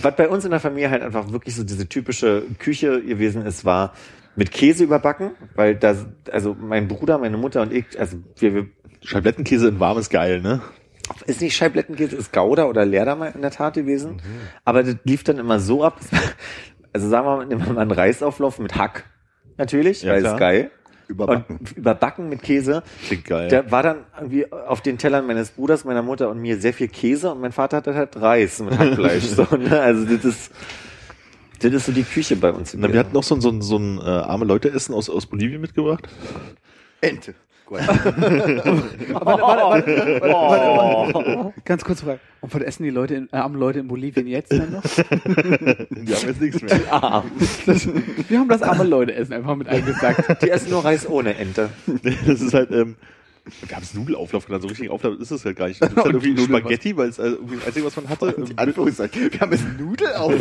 Was 0.03 0.17
bei 0.17 0.29
uns 0.29 0.45
in 0.45 0.51
der 0.51 0.61
Familie 0.61 0.91
halt 0.91 1.03
einfach 1.03 1.33
wirklich 1.33 1.55
so 1.55 1.65
diese 1.65 1.89
typische 1.89 2.43
Küche 2.59 3.01
gewesen 3.03 3.47
ist, 3.47 3.65
war 3.65 3.95
mit 4.37 4.51
Käse 4.51 4.85
überbacken, 4.85 5.31
weil 5.55 5.77
da, 5.77 5.95
also 6.31 6.55
mein 6.61 6.89
Bruder, 6.89 7.17
meine 7.17 7.39
Mutter 7.39 7.63
und 7.63 7.73
ich, 7.73 7.99
also 7.99 8.19
wir, 8.37 8.55
wir 8.55 8.67
Scheiblettenkäse 9.03 9.69
in 9.69 9.81
warm 9.81 9.99
ist 9.99 10.11
geil, 10.11 10.41
ne? 10.41 10.61
Ist 11.27 11.41
nicht 11.41 11.57
Scheiblettenkäse, 11.57 12.17
ist 12.17 12.33
Gouda 12.33 12.65
oder 12.67 12.85
Leerder 12.85 13.17
mal 13.17 13.33
in 13.35 13.43
der 13.43 13.51
Tat 13.51 13.75
gewesen. 13.75 14.21
Aber 14.65 14.83
das 14.83 14.97
lief 15.05 15.25
dann 15.25 15.39
immer 15.39 15.61
so 15.61 15.85
ab. 15.85 16.01
Also 16.97 17.09
sagen 17.09 17.27
wir 17.27 17.37
mal, 17.39 17.47
nehmen 17.47 17.67
wir 17.67 17.73
mal 17.73 17.81
einen 17.81 17.91
Reisauflauf 17.91 18.61
mit 18.61 18.77
Hack. 18.77 19.03
Natürlich, 19.57 20.03
Ja, 20.03 20.13
weil 20.13 20.21
klar. 20.21 20.35
ist 20.35 20.39
geil. 20.39 20.71
Überbacken. 21.09 21.57
Und 21.59 21.77
überbacken 21.77 22.29
mit 22.29 22.41
Käse. 22.41 22.85
Klingt 23.09 23.25
geil. 23.25 23.49
Da 23.49 23.69
war 23.73 23.83
dann 23.83 24.05
irgendwie 24.17 24.51
auf 24.53 24.81
den 24.81 24.97
Tellern 24.97 25.27
meines 25.27 25.51
Bruders, 25.51 25.85
meiner 25.85 26.03
Mutter 26.03 26.31
und 26.31 26.39
mir 26.41 26.57
sehr 26.57 26.73
viel 26.73 26.87
Käse 26.87 27.33
und 27.33 27.41
mein 27.41 27.51
Vater 27.51 27.79
hatte 27.79 27.97
halt 27.97 28.15
Reis 28.21 28.61
mit 28.61 28.79
Hackfleisch. 28.79 29.25
so, 29.25 29.43
ne? 29.57 29.81
Also 29.81 30.05
das 30.05 30.25
ist, 30.25 30.53
das 31.61 31.73
ist 31.73 31.87
so 31.87 31.91
die 31.93 32.05
Küche 32.05 32.37
bei 32.37 32.53
uns. 32.53 32.75
Na, 32.75 32.93
wir 32.93 33.01
hatten 33.01 33.13
noch 33.13 33.25
so 33.25 33.35
ein, 33.35 33.41
so 33.41 33.51
ein, 33.51 33.61
so 33.61 33.77
ein 33.77 33.99
äh, 33.99 34.03
arme 34.03 34.45
Leute-Essen 34.45 34.95
aus, 34.95 35.11
aus 35.11 35.27
Bolivien 35.27 35.61
mitgebracht. 35.61 36.09
Ente. 37.01 37.35
Warte, 37.71 38.05
warte, 39.15 39.43
warte, 39.43 39.87
warte, 39.87 40.21
warte, 40.21 41.27
warte. 41.27 41.55
Ganz 41.65 41.85
kurz 41.85 42.03
Frage. 42.03 42.21
Und 42.41 42.55
was 42.55 42.63
essen 42.63 42.83
die 42.83 42.91
Leute, 42.91 43.15
in, 43.15 43.29
äh, 43.33 43.37
armen 43.37 43.59
Leute 43.59 43.79
in 43.79 43.89
Bolivien 43.89 44.27
jetzt 44.27 44.53
dann 44.53 44.73
noch? 44.73 44.83
Die 44.83 46.15
haben 46.15 46.27
jetzt 46.27 46.41
nichts 46.41 46.63
mehr. 46.63 47.25
Das, 47.67 47.89
wir 48.29 48.39
haben 48.39 48.49
das 48.49 48.63
arme 48.63 48.85
Leute 48.85 49.15
essen 49.15 49.33
einfach 49.33 49.57
mit 49.57 49.69
eingesagt. 49.69 50.43
Die 50.43 50.51
essen 50.51 50.71
nur 50.71 50.85
Reis 50.85 51.09
ohne 51.09 51.37
Ente. 51.37 51.71
Das 52.27 52.41
ist 52.43 52.53
halt, 52.53 52.71
ähm, 52.71 52.97
wir 53.67 53.77
haben 53.77 53.83
es 53.83 53.93
Nudelauflauf 53.95 54.47
genannt, 54.47 54.63
so 54.63 54.69
richtig 54.69 54.89
Auflauf 54.91 55.19
ist 55.21 55.31
es 55.31 55.45
halt 55.45 55.57
gar 55.57 55.69
nicht. 55.69 55.81
Das 55.83 55.91
ist 55.93 55.97
halt 55.97 56.07
irgendwie 56.07 56.31
Nudeln- 56.33 56.59
Spaghetti, 56.61 56.97
weil 56.97 57.09
es 57.11 57.19
äh, 57.19 57.27
irgendwie 57.29 57.57
das 57.57 57.67
Einzige, 57.67 57.87
was 57.87 57.97
man 57.97 58.09
hatte. 58.09 58.33
Die 58.39 58.51
Ähm, 58.53 58.59
Anführungszeichen. 58.59 59.33
Wir 59.33 59.41
haben 59.41 59.53
jetzt 59.53 59.65
Nudel 59.79 60.13
auf. 60.15 60.33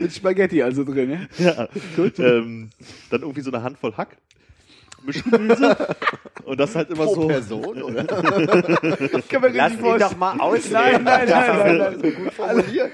mit 0.00 0.12
Spaghetti 0.12 0.62
also 0.62 0.84
drin, 0.84 1.10
ja? 1.38 1.44
Ja, 1.44 1.68
gut. 1.96 2.18
Ähm, 2.18 2.70
dann 3.10 3.20
irgendwie 3.22 3.40
so 3.40 3.50
eine 3.52 3.62
Handvoll 3.62 3.94
Hack, 3.96 4.16
Mischgemüse 5.04 5.76
und 6.44 6.58
das 6.60 6.74
halt 6.74 6.90
immer 6.90 7.04
Pro 7.04 7.14
so. 7.14 7.28
Person, 7.28 7.82
oder? 7.82 8.04
Kann 9.28 9.42
man 9.42 9.54
Lass 9.54 9.72
ihn 9.74 9.98
doch 9.98 10.16
mal 10.16 10.30
Nein, 10.32 10.40
ausreden. 10.40 11.04
nein, 11.04 11.28
nein, 11.28 11.28
nein, 11.28 11.78
nein. 11.78 12.14
Gut 12.14 12.32
formuliert. 12.34 12.90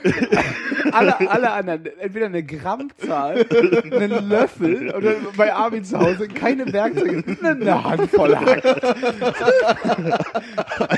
Alle, 0.93 1.31
alle 1.31 1.51
anderen, 1.53 1.87
entweder 1.99 2.27
eine 2.27 2.43
Grammzahl, 2.43 3.47
einen 3.93 4.29
Löffel 4.29 4.91
oder 4.95 5.15
bei 5.37 5.53
Armin 5.55 5.85
zu 5.85 5.99
Hause 5.99 6.29
keine 6.29 6.73
Werkzeuge, 6.73 7.25
eine 7.43 7.85
Handvoll 7.85 8.37
Hack. 8.37 8.65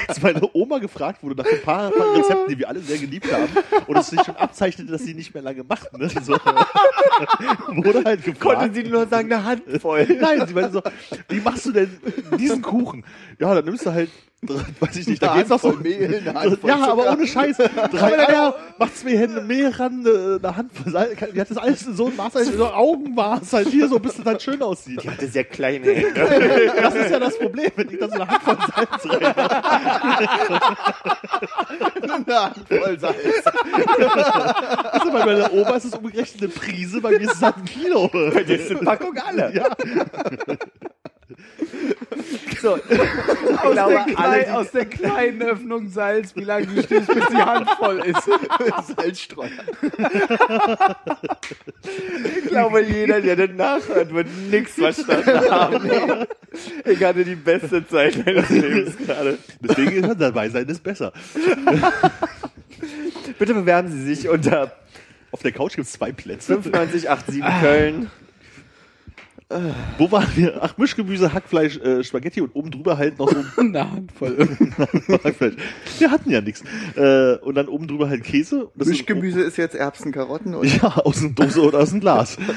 Als 0.09 0.23
meine 0.23 0.43
Oma 0.53 0.78
gefragt 0.78 1.23
wurde 1.23 1.43
nach 1.43 1.51
ein 1.51 1.62
paar, 1.62 1.91
paar 1.91 2.16
Rezepten, 2.16 2.49
die 2.49 2.59
wir 2.59 2.69
alle 2.69 2.81
sehr 2.81 2.99
geliebt 2.99 3.32
haben 3.32 3.49
und 3.87 3.97
es 3.97 4.09
sich 4.09 4.20
schon 4.23 4.37
abzeichnete, 4.37 4.91
dass 4.91 5.03
sie 5.03 5.15
nicht 5.15 5.32
mehr 5.35 5.43
lange 5.43 5.65
macht, 5.65 5.97
ne? 5.97 6.09
So, 6.23 6.32
wurde 7.69 8.03
halt 8.05 8.24
gefragt. 8.24 8.41
Konnte 8.61 8.74
sie 8.74 8.89
nur 8.89 9.07
sagen, 9.07 9.32
eine 9.32 9.45
Handvoll. 9.45 10.07
Nein, 10.20 10.47
sie 10.47 10.55
meinte 10.55 10.73
so, 10.73 10.82
wie 11.29 11.41
machst 11.41 11.67
du 11.67 11.73
denn 11.73 11.91
diesen 12.39 12.63
Kuchen? 12.63 13.05
Ja, 13.39 13.55
dann 13.55 13.65
nimmst 13.65 13.87
du 13.87 13.93
halt 13.93 14.11
weiß 14.43 14.97
ich 14.97 15.07
nicht, 15.07 15.23
da 15.23 15.37
geht's 15.37 15.51
noch 15.51 15.61
so. 15.61 15.73
Mehl, 15.73 16.23
Ja, 16.25 16.91
aber 16.91 17.12
ohne 17.12 17.27
Scheiß. 17.27 17.59
Drei 17.59 18.29
Eier, 18.29 18.55
macht 18.79 18.97
zwei 18.97 19.17
Hände 19.17 19.43
Mehl 19.43 19.69
ran, 19.69 20.01
eine 20.07 20.41
eine 20.43 20.57
Handvoll 20.57 20.93
Salz. 20.93 21.19
Die 21.35 21.41
hat 21.41 21.51
das 21.51 21.59
alles 21.59 21.87
in 21.87 21.95
so 21.95 22.07
ein 22.07 22.17
Maß, 22.17 22.33
so 22.33 22.67
Augenmaß 22.67 23.53
halt 23.53 23.69
hier 23.69 23.89
so, 23.89 23.99
bis 23.99 24.19
es 24.19 24.25
dann 24.25 24.41
schön 24.41 24.62
aussieht. 24.62 25.03
Die 25.03 25.11
hatte 25.11 25.27
sehr 25.29 25.45
kleine 25.45 25.87
Hände. 25.87 26.73
Das 26.81 26.95
ist 26.95 27.11
ja 27.11 27.19
das 27.19 27.39
Problem, 27.39 27.71
wenn 27.77 27.91
ich 27.91 27.99
da 27.99 28.09
so 28.09 28.15
eine 28.15 28.29
Handvoll 28.29 28.57
Salz 28.75 29.07
rein 29.07 29.35
eine 32.27 32.45
Handvoll 32.45 32.99
Salz. 32.99 33.17
Also 34.93 35.12
bei 35.12 35.25
meiner 35.27 35.53
Oma 35.53 35.77
ist 35.77 35.85
es 35.85 35.95
umgerechnet 35.95 36.43
eine 36.43 36.51
Prise, 36.53 37.01
bei 37.01 37.11
mir 37.11 37.21
ist 37.21 37.35
es 37.35 37.43
halt 37.43 37.57
ein 37.59 37.65
Kilo. 37.65 38.09
Bei 38.09 38.43
dir 38.43 38.59
ist 38.59 38.71
eine 38.71 38.81
Packung 38.81 39.17
alle. 39.19 39.55
Ja. 39.55 39.67
So, 42.61 42.77
ich 42.89 43.59
Aus, 43.59 43.73
glaube, 43.73 43.93
der 43.93 44.19
alle, 44.19 44.39
klein, 44.39 44.45
die- 44.47 44.51
aus 44.51 44.71
der 44.73 44.85
kleinen 44.87 45.43
Öffnung 45.43 45.89
Salz, 45.89 46.37
wie 46.37 46.45
lange 46.45 46.67
du 46.67 46.83
stehst, 46.83 47.07
bis 47.07 47.27
die 47.29 47.37
Hand 47.37 47.69
voll 47.79 47.99
ist. 48.01 48.23
Salzstreuer. 48.97 49.51
ich 52.39 52.49
glaube, 52.49 52.83
jeder, 52.83 53.21
der 53.21 53.37
das 53.37 53.51
nachhört, 53.57 54.13
wird 54.15 54.27
nichts 54.51 54.75
verstanden 54.75 55.51
haben. 55.51 55.91
Ich 56.85 57.03
hatte 57.05 57.25
die 57.25 57.37
beste 57.37 57.87
Zeit 57.87 58.27
meines 58.27 58.49
Lebens 58.49 58.97
gerade. 58.99 59.39
Deswegen 59.61 60.03
ist 60.03 60.21
dabei 60.21 60.49
sein 60.49 60.67
ist 60.67 60.83
besser. 60.83 61.13
Bitte 63.39 63.55
bewerben 63.55 63.89
Sie 63.89 64.03
sich 64.15 64.29
unter 64.29 64.73
Auf 65.31 65.43
der 65.43 65.53
Couch 65.53 65.77
gibt's 65.77 65.93
zwei 65.93 66.11
Plätze. 66.11 66.55
9587 66.55 67.41
Köln. 67.61 68.11
Wo 69.99 70.13
waren 70.13 70.29
wir? 70.37 70.63
Ach, 70.63 70.79
Mischgemüse, 70.79 71.33
Hackfleisch, 71.33 71.77
äh, 71.79 72.05
Spaghetti 72.05 72.41
und 72.41 72.55
oben 72.55 72.71
drüber 72.71 72.97
halt 72.97 73.19
noch 73.19 73.29
so 73.55 73.61
Eine 73.61 73.91
Handvoll. 73.91 74.37
Hackfleisch. 75.25 75.55
Wir 75.99 76.11
hatten 76.11 76.31
ja 76.31 76.41
nichts. 76.41 76.63
Äh, 76.97 77.35
und 77.39 77.57
dann 77.57 77.67
oben 77.69 77.89
drüber 77.89 78.09
halt 78.09 78.23
Käse. 78.23 78.69
Das 78.77 78.87
ist- 78.87 78.93
Mischgemüse 78.93 79.41
ist 79.43 79.57
jetzt 79.57 79.75
Erbsen, 79.75 80.13
Karotten 80.13 80.55
und 80.55 80.67
Ja, 80.81 80.89
aus 80.99 81.21
einer 81.23 81.31
Dose 81.33 81.61
oder 81.63 81.81
aus 81.81 81.91
einem 81.91 82.01
Glas. 82.01 82.37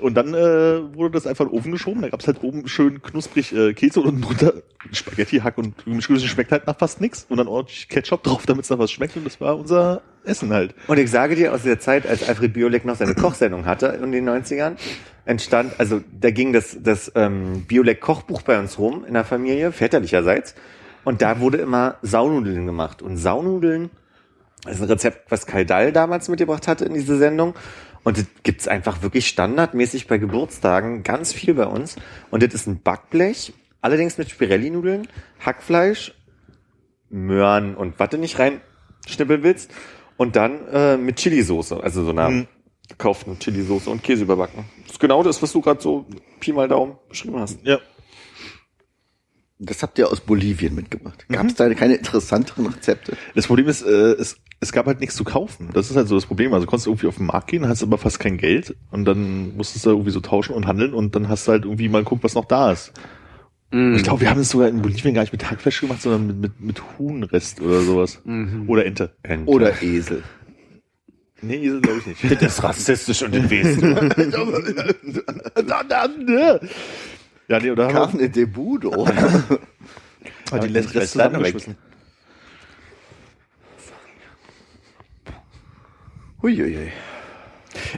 Und 0.00 0.14
dann 0.14 0.34
äh, 0.34 0.94
wurde 0.94 1.12
das 1.12 1.26
einfach 1.26 1.46
in 1.46 1.50
den 1.50 1.58
Ofen 1.58 1.72
geschoben. 1.72 2.02
Da 2.02 2.08
gab's 2.08 2.26
halt 2.26 2.42
oben 2.42 2.68
schön 2.68 3.02
knusprig 3.02 3.54
äh, 3.54 3.74
Käse 3.74 4.00
und 4.00 4.20
drunter 4.20 4.54
Spaghetti, 4.92 5.38
Hack 5.38 5.58
und 5.58 5.86
Mischgemüse 5.86 6.28
schmeckt 6.28 6.52
halt 6.52 6.66
nach 6.66 6.78
fast 6.78 7.00
nichts. 7.00 7.26
Und 7.28 7.38
dann 7.38 7.48
ordentlich 7.48 7.88
Ketchup 7.88 8.22
drauf, 8.22 8.46
damit 8.46 8.64
es 8.64 8.70
nach 8.70 8.78
was 8.78 8.90
schmeckt. 8.90 9.16
Und 9.16 9.24
das 9.24 9.40
war 9.40 9.58
unser 9.58 10.02
Essen 10.24 10.52
halt. 10.52 10.74
Und 10.86 10.98
ich 10.98 11.10
sage 11.10 11.34
dir, 11.34 11.52
aus 11.52 11.62
der 11.62 11.80
Zeit, 11.80 12.06
als 12.06 12.28
Alfred 12.28 12.52
Biolek 12.52 12.84
noch 12.84 12.96
seine 12.96 13.14
Kochsendung 13.14 13.66
hatte 13.66 13.86
in 13.86 14.12
den 14.12 14.28
90ern, 14.28 14.76
entstand, 15.24 15.72
also 15.78 16.00
da 16.18 16.30
ging 16.30 16.52
das, 16.52 16.76
das 16.80 17.12
ähm, 17.14 17.64
Biolek 17.66 18.00
Kochbuch 18.00 18.42
bei 18.42 18.58
uns 18.58 18.78
rum 18.78 19.04
in 19.06 19.14
der 19.14 19.24
Familie, 19.24 19.72
väterlicherseits. 19.72 20.54
Und 21.04 21.22
da 21.22 21.40
wurde 21.40 21.58
immer 21.58 21.96
Saunudeln 22.02 22.66
gemacht. 22.66 23.02
Und 23.02 23.16
Saunudeln 23.16 23.90
ist 24.66 24.82
ein 24.82 24.88
Rezept, 24.88 25.30
was 25.30 25.46
Kai 25.46 25.64
Dall 25.64 25.92
damals 25.92 26.28
mitgebracht 26.28 26.68
hatte 26.68 26.84
in 26.84 26.94
diese 26.94 27.18
Sendung. 27.18 27.54
Und 28.08 28.16
das 28.16 28.24
gibt's 28.42 28.66
einfach 28.66 29.02
wirklich 29.02 29.28
standardmäßig 29.28 30.06
bei 30.06 30.16
Geburtstagen 30.16 31.02
ganz 31.02 31.34
viel 31.34 31.52
bei 31.52 31.66
uns. 31.66 31.96
Und 32.30 32.42
das 32.42 32.54
ist 32.54 32.66
ein 32.66 32.80
Backblech, 32.80 33.52
allerdings 33.82 34.16
mit 34.16 34.30
Spirelli-Nudeln, 34.30 35.06
Hackfleisch, 35.44 36.14
Möhren 37.10 37.76
und 37.76 37.98
was 37.98 38.08
du 38.08 38.16
nicht 38.16 38.38
reinschnippeln 38.38 39.42
willst. 39.42 39.70
Und 40.16 40.36
dann 40.36 40.66
äh, 40.68 40.96
mit 40.96 41.16
Chili-Soße, 41.16 41.82
also 41.82 42.02
so 42.02 42.12
einer 42.12 42.46
gekauften 42.88 43.38
Chili-Soße 43.38 43.90
und 43.90 44.02
Käse 44.02 44.22
überbacken. 44.22 44.64
Das 44.84 44.92
ist 44.92 45.00
genau 45.00 45.22
das, 45.22 45.42
was 45.42 45.52
du 45.52 45.60
gerade 45.60 45.82
so 45.82 46.06
Pi 46.40 46.54
mal 46.54 46.66
Daumen 46.66 46.96
beschrieben 47.10 47.38
hast. 47.38 47.58
Ja. 47.62 47.78
Das 49.58 49.82
habt 49.82 49.98
ihr 49.98 50.10
aus 50.10 50.20
Bolivien 50.20 50.74
mitgebracht. 50.74 51.26
Gab 51.28 51.46
es 51.46 51.54
da 51.54 51.72
keine 51.74 51.96
interessanteren 51.96 52.66
Rezepte? 52.66 53.16
Das 53.34 53.48
Problem 53.48 53.66
ist, 53.66 53.82
äh, 53.82 54.12
es, 54.12 54.36
es 54.60 54.72
gab 54.72 54.86
halt 54.86 55.00
nichts 55.00 55.16
zu 55.16 55.24
kaufen. 55.24 55.70
Das 55.72 55.90
ist 55.90 55.96
halt 55.96 56.08
so 56.08 56.14
das 56.14 56.26
Problem. 56.26 56.54
Also 56.54 56.64
du 56.64 56.70
konntest 56.70 56.86
irgendwie 56.86 57.08
auf 57.08 57.16
den 57.16 57.26
Markt 57.26 57.48
gehen, 57.48 57.68
hast 57.68 57.82
aber 57.82 57.98
fast 57.98 58.20
kein 58.20 58.38
Geld 58.38 58.76
und 58.90 59.04
dann 59.04 59.56
musstest 59.56 59.86
du 59.86 59.90
irgendwie 59.90 60.10
so 60.10 60.20
tauschen 60.20 60.54
und 60.54 60.66
handeln 60.66 60.94
und 60.94 61.16
dann 61.16 61.28
hast 61.28 61.48
du 61.48 61.52
halt 61.52 61.64
irgendwie 61.64 61.88
mal 61.88 62.04
geguckt, 62.04 62.22
was 62.22 62.34
noch 62.34 62.44
da 62.44 62.72
ist. 62.72 62.92
Ich 63.70 64.02
glaube, 64.02 64.22
wir 64.22 64.30
haben 64.30 64.40
es 64.40 64.48
sogar 64.48 64.68
in 64.68 64.80
Bolivien 64.80 65.12
gar 65.12 65.20
nicht 65.20 65.32
mit 65.32 65.50
Hackfleisch 65.50 65.82
gemacht, 65.82 66.00
sondern 66.00 66.26
mit, 66.26 66.40
mit, 66.40 66.60
mit 66.60 66.82
Huhnrest 66.98 67.60
oder 67.60 67.82
sowas. 67.82 68.22
Oder 68.66 68.86
Ente. 68.86 69.10
Oder 69.44 69.82
Esel? 69.82 70.22
Nee, 71.42 71.56
Esel 71.56 71.82
glaube 71.82 71.98
ich 71.98 72.06
nicht. 72.06 72.42
Das 72.42 72.54
ist 72.54 72.62
rassistisch 72.62 73.22
und 73.22 73.34
in 73.34 73.50
Wesen. 73.50 73.82
ja, 77.48 77.58
nee, 77.58 77.70
oder 77.70 77.88
Carne 77.88 78.28
de 78.28 78.44
Budo. 78.44 79.06
wir 79.06 79.14
halt 80.52 80.64
die 80.64 80.78
ich 80.78 80.94
Rest 80.94 81.12
zusammengeschmissen. 81.12 81.76
Huiuiui. 86.42 86.92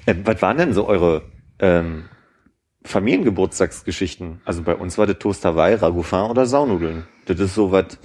äh, 0.06 0.14
was 0.24 0.40
waren 0.40 0.56
denn 0.56 0.72
so 0.72 0.86
eure 0.86 1.22
ähm, 1.58 2.04
Familiengeburtstagsgeschichten? 2.84 4.40
Also 4.44 4.62
bei 4.62 4.74
uns 4.74 4.96
war 4.96 5.06
das 5.06 5.18
Toast 5.18 5.44
Hawaii, 5.44 5.74
Ragoufin 5.74 6.30
oder 6.30 6.46
Saunudeln. 6.46 7.06
Das 7.26 7.38
ist 7.38 7.54
so 7.54 7.70
was 7.70 7.98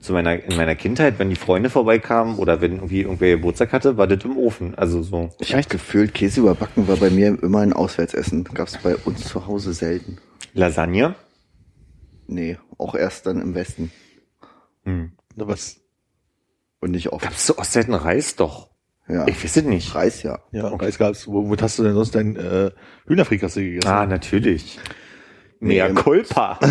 zu 0.00 0.12
meiner, 0.12 0.42
in 0.42 0.56
meiner 0.56 0.74
Kindheit, 0.74 1.18
wenn 1.18 1.30
die 1.30 1.36
Freunde 1.36 1.70
vorbeikamen 1.70 2.36
oder 2.36 2.60
wenn 2.60 2.76
irgendwie 2.76 3.02
irgendwer 3.02 3.36
Geburtstag 3.36 3.72
hatte, 3.72 3.96
war 3.96 4.06
das 4.06 4.24
im 4.24 4.36
Ofen. 4.36 4.74
Also 4.76 5.02
so. 5.02 5.30
Ich 5.40 5.54
habe 5.54 5.64
gefühlt, 5.68 6.14
Käse 6.14 6.40
überbacken 6.40 6.88
war 6.88 6.96
bei 6.96 7.10
mir 7.10 7.38
immer 7.42 7.60
ein 7.60 7.72
Auswärtsessen. 7.72 8.44
Gab 8.44 8.68
es 8.68 8.78
bei 8.78 8.96
uns 8.96 9.24
zu 9.24 9.46
Hause 9.46 9.72
selten. 9.72 10.18
Lasagne. 10.56 11.14
Nee, 12.26 12.58
auch 12.78 12.94
erst 12.94 13.26
dann 13.26 13.40
im 13.40 13.54
Westen. 13.54 13.92
Na, 14.84 15.48
was? 15.48 15.80
Und 16.80 16.92
nicht 16.92 17.12
oft. 17.12 17.24
Gab's 17.24 17.46
zu 17.46 17.58
Ostseiten 17.58 17.94
Reis 17.94 18.36
doch? 18.36 18.70
Ja. 19.08 19.26
Ich 19.26 19.42
weiß 19.42 19.58
es 19.58 19.64
nicht. 19.64 19.94
Reis 19.94 20.22
ja. 20.22 20.40
Ja, 20.50 20.68
Reis 20.68 20.98
gab's. 20.98 21.26
Wo, 21.26 21.48
wo 21.48 21.56
hast 21.56 21.78
du 21.78 21.84
denn 21.84 21.94
sonst 21.94 22.14
dein 22.14 22.36
äh, 22.36 22.70
Hühnerfrikassee 23.06 23.64
gegessen? 23.64 23.88
Ah, 23.88 24.06
natürlich. 24.06 24.78
Mea 25.60 25.88
Nee, 25.88 25.94
culpa. 25.94 26.58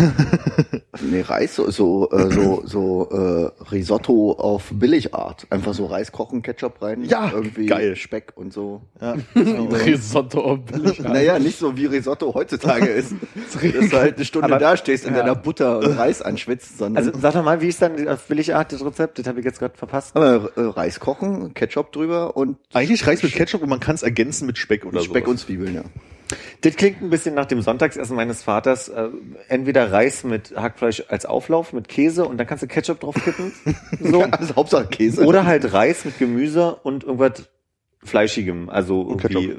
Nee, 1.02 1.20
Reis, 1.20 1.54
so, 1.56 1.70
so, 1.70 2.08
äh, 2.10 2.32
so, 2.32 2.62
so 2.64 3.08
äh, 3.10 3.64
Risotto 3.70 4.32
auf 4.32 4.70
Billigart. 4.72 5.46
Einfach 5.50 5.74
so 5.74 5.84
Reis 5.86 6.10
kochen, 6.10 6.40
Ketchup 6.40 6.80
rein. 6.80 7.04
Ja, 7.04 7.30
irgendwie 7.34 7.66
geil. 7.66 7.96
Speck 7.96 8.32
und 8.36 8.50
so. 8.52 8.80
Ja. 9.00 9.14
Risotto 9.34 10.56
billig. 10.56 11.00
Naja, 11.00 11.38
nicht 11.38 11.58
so 11.58 11.76
wie 11.76 11.84
Risotto 11.86 12.32
heutzutage 12.34 12.86
ist. 12.86 13.12
Dass 13.52 13.90
du 13.90 13.96
halt 13.98 14.16
eine 14.16 14.24
Stunde 14.24 14.46
Aber- 14.48 14.58
da 14.58 14.76
stehst 14.76 15.06
und 15.06 15.14
deiner 15.14 15.34
Butter 15.34 15.78
und 15.80 15.98
Reis 15.98 16.22
anschwitzt, 16.22 16.78
sondern 16.78 17.04
Also 17.06 17.18
sag 17.20 17.34
doch 17.34 17.44
mal, 17.44 17.60
wie 17.60 17.68
ist 17.68 17.82
dann 17.82 18.08
auf 18.08 18.26
Billigart 18.26 18.72
das 18.72 18.84
Rezept? 18.84 19.18
Das 19.18 19.26
habe 19.26 19.40
ich 19.40 19.44
jetzt 19.44 19.58
gerade 19.58 19.76
verpasst. 19.76 20.16
aber, 20.16 20.50
äh, 20.56 20.60
Reis 20.62 20.98
kochen, 21.00 21.52
Ketchup 21.52 21.92
drüber 21.92 22.36
und 22.36 22.56
Eigentlich 22.72 23.06
Reis 23.06 23.22
mit 23.22 23.32
Ketchup 23.32 23.62
und 23.62 23.68
man 23.68 23.80
kann 23.80 23.96
es 23.96 24.02
ergänzen 24.02 24.46
mit 24.46 24.56
Speck 24.56 24.86
oder 24.86 25.00
so. 25.00 25.04
Speck 25.06 25.28
und 25.28 25.38
Zwiebeln, 25.38 25.74
ja. 25.74 25.82
Das 26.62 26.74
klingt 26.76 27.02
ein 27.02 27.10
bisschen 27.10 27.34
nach 27.34 27.46
dem 27.46 27.60
Sonntagsessen 27.62 28.16
meines 28.16 28.42
Vaters. 28.42 28.88
Äh, 28.88 29.08
entweder 29.48 29.92
Reis 29.92 30.24
mit 30.24 30.54
Hackfleisch 30.56 31.04
als 31.08 31.24
Auflauf, 31.26 31.72
mit 31.72 31.88
Käse 31.88 32.24
und 32.24 32.38
dann 32.38 32.46
kannst 32.46 32.62
du 32.62 32.66
Ketchup 32.66 33.00
drauf 33.00 33.14
kippen. 33.14 33.52
So. 34.00 34.22
Also 34.22 34.56
Hauptsache 34.56 34.86
Käse. 34.88 35.24
Oder 35.24 35.44
halt 35.46 35.72
Reis 35.72 36.04
mit 36.04 36.18
Gemüse 36.18 36.74
und 36.76 37.04
irgendwas 37.04 37.48
Fleischigem. 38.02 38.68
Also 38.68 39.06
irgendwie 39.08 39.56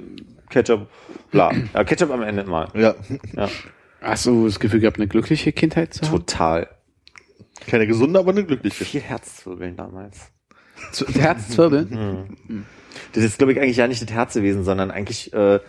Ketchup. 0.49 0.87
bla. 1.31 1.51
Ja, 1.73 1.83
Ketchup 1.83 2.11
am 2.11 2.21
Ende 2.21 2.43
mal. 2.45 2.67
Ja, 2.73 2.95
Ja, 3.35 3.49
Hast 4.01 4.25
du 4.25 4.45
das 4.45 4.59
Gefühl 4.59 4.79
gehabt, 4.79 4.97
eine 4.97 5.07
glückliche 5.07 5.51
Kindheit 5.51 5.93
zu 5.93 6.01
haben? 6.05 6.11
total. 6.11 6.69
keine 7.67 7.87
gesunde, 7.87 8.19
aber 8.19 8.31
eine 8.31 8.45
glückliche. 8.45 8.85
Viel 8.85 9.01
Herzzwirbeln 9.01 9.75
damals. 9.75 10.31
Herzzwirbeln? 11.13 12.65
Das 13.13 13.23
ist, 13.23 13.37
glaube 13.37 13.53
ich, 13.53 13.59
eigentlich 13.59 13.77
ja 13.77 13.87
nicht 13.87 14.01
das 14.01 14.11
Herz 14.11 14.33
gewesen, 14.33 14.63
sondern 14.63 14.91
eigentlich 14.91 15.33
äh, 15.33 15.59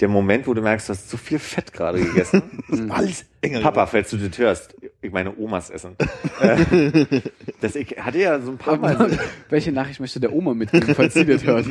der 0.00 0.08
Moment, 0.08 0.46
wo 0.46 0.54
du 0.54 0.62
merkst, 0.62 0.88
du 0.88 0.92
hast 0.92 1.10
so 1.10 1.16
viel 1.16 1.38
Fett 1.38 1.72
gerade 1.72 2.00
gegessen. 2.00 2.62
Alles 2.90 3.24
enger. 3.40 3.60
Papa, 3.60 3.86
falls 3.86 4.10
du 4.10 4.16
das 4.16 4.38
hörst, 4.38 4.76
ich 5.00 5.12
meine 5.12 5.36
Omas 5.36 5.70
essen. 5.70 5.96
Das, 7.60 7.74
ich 7.74 7.96
hatte 7.98 8.18
ja 8.18 8.38
so 8.40 8.52
ein 8.52 8.58
paar 8.58 8.76
Mal, 8.76 9.18
Welche 9.48 9.72
Nachricht 9.72 9.98
möchte 9.98 10.20
der 10.20 10.32
Oma 10.32 10.54
mitgeben, 10.54 10.94
falls 10.94 11.14
sie 11.14 11.24
das 11.24 11.42
hört? 11.42 11.66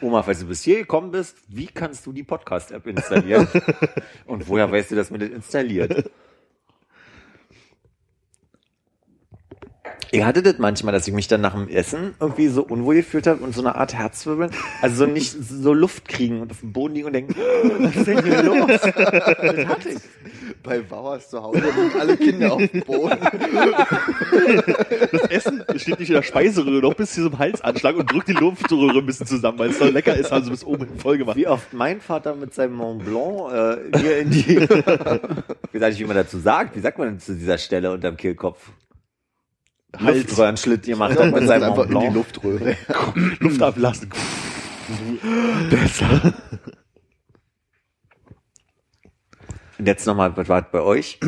Oma, 0.00 0.22
falls 0.22 0.38
du 0.38 0.46
bis 0.46 0.62
hier 0.62 0.76
gekommen 0.76 1.10
bist, 1.10 1.36
wie 1.48 1.66
kannst 1.66 2.06
du 2.06 2.12
die 2.12 2.22
Podcast-App 2.22 2.86
installieren? 2.86 3.48
Und 4.26 4.48
woher 4.48 4.70
weißt 4.70 4.92
du, 4.92 4.94
dass 4.94 5.10
man 5.10 5.18
das 5.18 5.30
installiert? 5.30 6.08
Ich 10.10 10.22
hatte 10.22 10.42
das 10.42 10.58
manchmal, 10.58 10.92
dass 10.92 11.08
ich 11.08 11.12
mich 11.12 11.26
dann 11.26 11.40
nach 11.40 11.54
dem 11.54 11.68
Essen 11.68 12.14
irgendwie 12.20 12.46
so 12.46 12.62
unwohl 12.62 12.94
gefühlt 12.94 13.26
habe 13.26 13.42
und 13.42 13.52
so 13.52 13.60
eine 13.62 13.74
Art 13.74 13.94
Herzwirbeln. 13.94 14.50
Also 14.80 15.06
so 15.06 15.10
nicht 15.10 15.32
so 15.40 15.74
Luft 15.74 16.06
kriegen 16.06 16.40
und 16.40 16.52
auf 16.52 16.60
dem 16.60 16.72
Boden 16.72 16.94
liegen 16.94 17.06
und 17.06 17.12
denken, 17.14 17.34
was 17.80 17.96
ist 17.96 18.06
denn 18.06 18.22
hier 18.24 18.42
los? 18.42 18.70
Das 18.94 19.66
hatte 19.66 19.88
ich. 19.90 19.98
Bei 20.62 20.80
Bauers 20.80 21.28
zu 21.28 21.42
Hause 21.42 21.60
liegen 21.60 22.00
alle 22.00 22.16
Kinder 22.16 22.52
auf 22.52 22.66
dem 22.66 22.80
Boden. 22.82 23.18
Das 25.12 25.22
Essen 25.30 25.64
steht 25.76 25.98
nicht 25.98 26.08
in 26.08 26.14
der 26.14 26.22
Speiseröhre, 26.22 26.80
noch 26.80 26.94
bis 26.94 27.12
zu 27.12 27.22
diesem 27.22 27.38
Halsanschlag 27.38 27.96
und 27.96 28.10
drückt 28.10 28.28
die 28.28 28.32
Luftröhre 28.32 28.98
ein 28.98 29.06
bisschen 29.06 29.26
zusammen, 29.26 29.58
weil 29.58 29.70
es 29.70 29.78
so 29.78 29.84
lecker 29.84 30.16
ist, 30.16 30.32
also 30.32 30.50
bis 30.50 30.64
oben 30.64 30.88
voll 30.98 31.18
gemacht. 31.18 31.36
Wie 31.36 31.46
oft 31.46 31.72
mein 31.72 32.00
Vater 32.00 32.34
mit 32.34 32.54
seinem 32.54 32.74
Mont 32.74 33.04
Blanc 33.04 33.52
äh, 33.52 33.98
hier 33.98 34.18
in 34.18 34.30
die, 34.30 34.56
ich 35.72 35.80
weiß 35.80 35.94
nicht, 35.94 36.00
wie 36.00 36.04
man 36.04 36.16
dazu 36.16 36.38
sagt, 36.38 36.76
wie 36.76 36.80
sagt 36.80 36.98
man 36.98 37.08
denn 37.08 37.20
zu 37.20 37.34
dieser 37.34 37.58
Stelle 37.58 37.92
unterm 37.92 38.16
Kehlkopf? 38.16 38.70
Luftröhrenschlitt 40.00 40.84
gemacht 40.84 41.18
hat 41.18 41.32
mit 41.32 41.46
seinem 41.46 41.64
einfach 41.64 41.88
in 41.88 42.00
die. 42.00 42.08
Luftröhre. 42.08 42.76
Luft 43.40 43.62
ablassen. 43.62 44.10
Und 49.78 49.86
jetzt 49.86 50.06
nochmal, 50.06 50.36
was 50.36 50.48
war 50.48 50.62
bei 50.62 50.80
euch? 50.80 51.18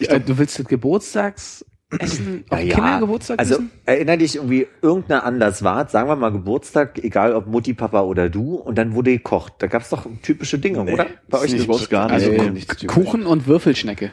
Äh, 0.00 0.20
du 0.20 0.38
willst 0.38 0.58
das 0.58 0.66
Geburtstagsessen 0.66 2.44
auf 2.48 2.58
Kindergeburtstag 2.58 3.38
Also 3.38 3.60
erinnere 3.84 4.18
dich 4.18 4.36
irgendwie, 4.36 4.66
irgendeiner 4.82 5.24
Anlass 5.24 5.62
war, 5.62 5.88
sagen 5.88 6.08
wir 6.08 6.16
mal 6.16 6.30
Geburtstag, 6.30 7.02
egal 7.02 7.34
ob 7.34 7.46
Mutti, 7.46 7.74
Papa 7.74 8.02
oder 8.02 8.28
du, 8.28 8.56
und 8.56 8.76
dann 8.76 8.94
wurde 8.94 9.12
gekocht. 9.12 9.54
Da 9.58 9.66
gab's 9.66 9.90
doch 9.90 10.06
typische 10.22 10.58
Dinge, 10.58 10.82
oder? 10.82 11.06
Bei 11.28 11.40
euch 11.40 11.52
nicht, 11.52 11.90
gar 11.90 12.06
nicht. 12.06 12.12
Also 12.14 12.30
Nee, 12.30 12.50
nichts 12.50 12.76
typisch. 12.76 12.94
Kuchen 12.94 13.26
und 13.26 13.46
Würfelschnecke. 13.46 14.12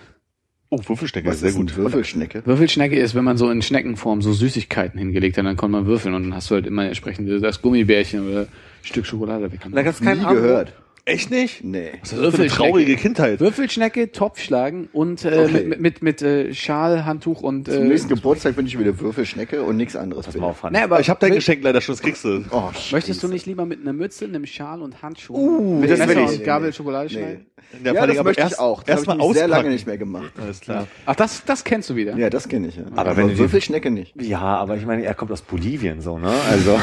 Oh, 0.70 0.80
Würfelstecke, 0.84 1.30
Was 1.30 1.40
sehr 1.42 1.50
ist 1.50 1.56
gut. 1.56 1.76
Würfelschnecke? 1.78 2.42
Würfelschnecke 2.46 2.98
ist, 2.98 3.14
wenn 3.14 3.24
man 3.24 3.38
so 3.38 3.50
in 3.50 3.62
Schneckenform 3.62 4.22
so 4.22 4.34
Süßigkeiten 4.34 4.98
hingelegt 4.98 5.38
hat, 5.38 5.46
dann 5.46 5.58
kann 5.58 5.72
man 5.72 5.86
würfeln 5.86 6.16
und 6.16 6.24
dann 6.24 6.36
hast 6.36 6.50
du 6.50 6.56
halt 6.56 6.66
immer 6.66 6.86
entsprechend 6.86 7.30
das 7.44 7.62
Gummibärchen 7.62 8.28
oder 8.28 8.42
ein 8.42 8.48
Stück 8.82 9.06
Schokolade 9.06 9.52
weg. 9.52 9.60
Da 9.72 9.84
gab's 9.84 10.00
Nie 10.02 10.08
keinen 10.08 10.28
gehört. 10.28 10.74
Echt 11.08 11.30
nicht? 11.30 11.64
Nee. 11.64 11.92
Was 12.02 12.14
ist 12.14 12.20
das 12.24 12.36
für 12.36 12.42
eine 12.42 12.50
traurige 12.50 12.96
Kindheit? 12.96 13.40
Würfelschnecke, 13.40 14.12
Topf 14.12 14.40
schlagen 14.42 14.90
und 14.92 15.24
äh, 15.24 15.46
Okay. 15.46 15.64
mit, 15.66 15.80
mit, 15.80 16.02
mit, 16.02 16.22
äh, 16.24 16.52
Schal, 16.56 17.06
Handtuch 17.06 17.42
und 17.42 17.66
Zum 17.72 17.84
äh, 17.84 17.88
nächsten 17.90 18.10
Geburtstag 18.10 18.58
wünsche 18.58 18.70
ich 18.74 18.78
mir 18.80 18.90
eine 18.90 19.00
Würfelschnecke 19.00 19.62
und 19.62 19.78
nichts 19.78 19.96
anderes. 19.96 20.28
Auf, 20.40 20.64
Hans. 20.64 20.74
Nee, 20.76 20.84
aber 20.84 21.00
ich 21.00 21.10
habe 21.12 21.20
dein 21.20 21.34
Geschenk 21.34 21.64
leider 21.64 21.80
schon, 21.82 21.94
das 21.94 22.02
kriegst 22.02 22.24
du. 22.26 22.44
Oh, 22.50 22.72
Möchtest 22.92 23.22
du 23.22 23.28
nicht 23.28 23.46
lieber 23.46 23.68
mit 23.68 23.82
einer 23.82 23.94
Mütze, 23.94 24.26
einem 24.26 24.48
Schal 24.48 24.82
und 24.82 25.04
Handschuhen 25.04 25.40
Uh, 25.40 25.80
mit 25.80 25.92
das 25.92 26.00
Messer 26.00 26.16
will 26.16 26.24
ich. 26.26 26.40
und 26.40 26.44
Gabel 26.44 26.74
Schokolade 26.74 27.10
schneiden? 27.10 27.46
In 27.78 27.84
der 27.84 27.94
Ja, 27.94 28.00
Fall 28.00 28.08
das 28.08 28.18
aber 28.18 28.30
möchte 28.30 28.42
erst, 28.42 28.54
ich 28.54 28.60
auch. 28.60 28.84
Das 28.84 29.08
habe 29.08 29.22
ich 29.22 29.34
sehr 29.34 29.48
lange 29.48 29.70
nicht 29.70 29.86
mehr 29.86 29.98
gemacht. 29.98 30.32
Alles 30.42 30.60
klar. 30.62 30.88
Ach, 31.06 31.16
das, 31.16 31.44
das 31.46 31.64
kennst 31.64 31.90
du 31.90 31.96
wieder. 31.96 32.16
Ja, 32.18 32.30
das 32.32 32.48
kenne 32.48 32.68
ich 32.68 32.78
ja. 32.78 32.84
Aber 32.96 33.16
wenn 33.18 33.28
du 33.28 33.34
die- 33.34 33.40
Würfelschnecke 33.40 33.92
nicht. 33.92 34.20
Ja, 34.22 34.40
aber 34.40 34.76
ich 34.78 34.86
meine, 34.86 35.04
er 35.04 35.14
kommt 35.14 35.32
aus 35.32 35.42
Bolivien 35.44 36.02
so, 36.02 36.18
ne? 36.18 36.32
Also, 36.50 36.80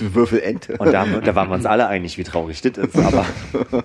Würfelente. 0.00 0.76
und 0.78 0.92
da, 0.92 1.04
da 1.06 1.34
waren 1.34 1.48
wir 1.48 1.54
uns 1.54 1.66
alle 1.66 1.86
einig, 1.88 2.18
wie 2.18 2.24
traurig 2.24 2.60
das 2.62 2.72
ist, 2.78 2.94
aber. 3.04 3.26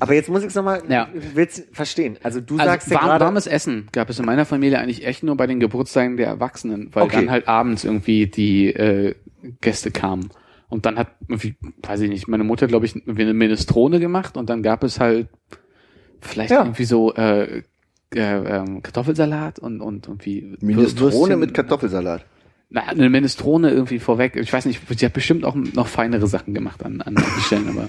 Aber 0.00 0.12
jetzt 0.14 0.28
muss 0.28 0.42
ich 0.42 0.48
es 0.48 0.54
nochmal, 0.54 0.82
Ja. 0.88 1.08
willst 1.34 1.64
verstehen. 1.72 2.18
Also 2.22 2.40
du 2.40 2.56
sagst 2.58 2.86
Also 2.88 2.94
ja 2.94 3.00
warm, 3.00 3.06
gerade, 3.08 3.24
warmes 3.24 3.46
Essen 3.46 3.88
gab 3.92 4.10
es 4.10 4.18
in 4.18 4.26
meiner 4.26 4.44
Familie 4.44 4.78
eigentlich 4.78 5.06
echt 5.06 5.22
nur 5.22 5.36
bei 5.36 5.46
den 5.46 5.60
Geburtstagen 5.60 6.16
der 6.16 6.26
Erwachsenen, 6.26 6.90
weil 6.92 7.04
Okay. 7.04 7.16
dann 7.16 7.30
halt 7.30 7.48
abends 7.48 7.84
irgendwie 7.84 8.26
die 8.26 8.66
äh, 8.74 9.14
Gäste 9.60 9.90
kamen. 9.90 10.28
Und 10.68 10.84
dann 10.86 10.98
hat 10.98 11.08
irgendwie, 11.28 11.54
weiß 11.82 12.00
ich 12.00 12.10
nicht, 12.10 12.28
meine 12.28 12.44
Mutter, 12.44 12.66
glaube 12.66 12.84
ich, 12.86 12.94
eine 13.06 13.32
Minestrone 13.32 14.00
gemacht 14.00 14.36
und 14.36 14.50
dann 14.50 14.62
gab 14.62 14.82
es 14.84 15.00
halt 15.00 15.28
vielleicht 16.20 16.50
Ja. 16.50 16.62
irgendwie 16.62 16.84
so 16.84 17.14
äh, 17.14 17.62
äh, 18.14 18.20
ähm, 18.20 18.82
Kartoffelsalat 18.82 19.58
und, 19.58 19.80
und 19.80 20.06
irgendwie 20.08 20.56
Minestrone 20.60 21.12
Würstchen. 21.12 21.40
mit 21.40 21.54
Kartoffelsalat. 21.54 22.24
Na, 22.70 22.82
eine 22.82 23.08
Minestrone 23.10 23.70
irgendwie 23.70 23.98
vorweg. 23.98 24.36
Ich 24.36 24.52
weiß 24.52 24.64
nicht, 24.66 24.80
sie 24.98 25.04
hat 25.06 25.12
bestimmt 25.12 25.44
auch 25.44 25.54
noch 25.54 25.86
feinere 25.86 26.26
Sachen 26.26 26.54
gemacht 26.54 26.84
an, 26.84 27.00
an 27.02 27.14
manchen 27.14 27.40
Stellen, 27.42 27.68
aber 27.68 27.88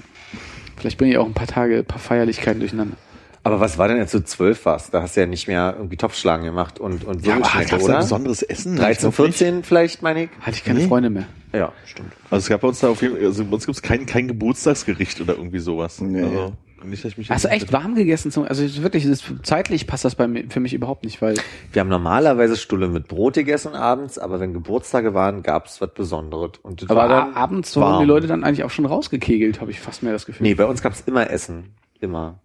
vielleicht 0.76 0.98
bringe 0.98 1.12
ich 1.12 1.18
auch 1.18 1.26
ein 1.26 1.34
paar 1.34 1.46
Tage, 1.46 1.78
ein 1.78 1.84
paar 1.84 1.98
Feierlichkeiten 1.98 2.60
durcheinander. 2.60 2.96
aber 3.42 3.58
was 3.60 3.78
war 3.78 3.88
denn, 3.88 3.98
als 3.98 4.12
du 4.12 4.22
zwölf 4.22 4.64
warst? 4.64 4.92
Da 4.94 5.02
hast 5.02 5.16
du 5.16 5.20
ja 5.20 5.26
nicht 5.26 5.48
mehr 5.48 5.74
irgendwie 5.76 5.96
Topfschlagen 5.96 6.44
gemacht 6.44 6.78
und, 6.78 7.04
und 7.04 7.26
Ja, 7.26 7.34
aber 7.36 7.64
gab's 7.64 7.84
oder? 7.84 7.98
besonderes 7.98 8.42
Essen? 8.42 8.76
13, 8.76 8.92
Ich 8.92 8.98
glaub 9.16 9.26
nicht. 9.26 9.36
14 9.38 9.64
vielleicht, 9.64 10.02
meine 10.02 10.24
ich? 10.24 10.30
Hatte 10.40 10.56
ich 10.56 10.64
keine 10.64 10.78
Nee. 10.80 10.86
Freunde 10.86 11.10
mehr. 11.10 11.26
Ja, 11.52 11.72
stimmt. 11.86 12.12
Also 12.30 12.44
es 12.44 12.48
gab 12.48 12.60
bei 12.60 12.68
uns 12.68 12.80
da 12.80 12.88
auf 12.90 13.00
jeden 13.02 13.16
Fall, 13.16 13.24
also 13.24 13.44
bei 13.44 13.52
uns 13.54 13.66
gibt 13.66 13.76
es 13.76 13.82
kein, 13.82 14.04
kein 14.06 14.28
Geburtstagsgericht 14.28 15.20
oder 15.20 15.36
irgendwie 15.36 15.58
sowas. 15.58 16.00
Nee. 16.00 16.22
Also, 16.22 16.52
nicht, 16.90 17.04
dass 17.04 17.12
ich 17.12 17.18
mich 17.18 17.30
Hast 17.30 17.44
du 17.44 17.48
echt 17.48 17.72
warm 17.72 17.94
gegessen? 17.94 18.30
Zum, 18.30 18.44
also 18.44 18.62
es 18.62 18.72
ist 18.72 18.82
wirklich, 18.82 19.04
es 19.04 19.10
ist, 19.10 19.46
zeitlich 19.46 19.86
passt 19.86 20.04
das 20.04 20.14
bei 20.14 20.26
mir, 20.26 20.44
für 20.48 20.60
mich 20.60 20.74
überhaupt 20.74 21.04
nicht, 21.04 21.20
weil 21.22 21.36
Wir 21.72 21.80
haben 21.80 21.88
normalerweise 21.88 22.56
Stulle 22.56 22.88
mit 22.88 23.08
Brot 23.08 23.34
gegessen 23.34 23.74
abends, 23.74 24.18
aber 24.18 24.40
wenn 24.40 24.52
Geburtstage 24.52 25.14
waren, 25.14 25.42
gab's 25.42 25.80
was 25.80 25.92
Besonderes. 25.94 26.52
Und 26.62 26.82
das 26.82 26.90
aber 26.90 27.08
war 27.08 27.36
abends 27.36 27.74
wurden 27.76 27.86
warm. 27.86 28.00
die 28.00 28.06
Leute 28.06 28.26
dann 28.26 28.44
eigentlich 28.44 28.64
auch 28.64 28.70
schon 28.70 28.86
rausgekegelt, 28.86 29.60
habe 29.60 29.70
ich 29.70 29.80
fast 29.80 30.02
mehr 30.02 30.12
das 30.12 30.26
Gefühl. 30.26 30.46
Nee, 30.46 30.54
bei 30.54 30.66
uns 30.66 30.82
gab's 30.82 31.02
immer 31.06 31.30
Essen. 31.30 31.74
Immer. 32.00 32.40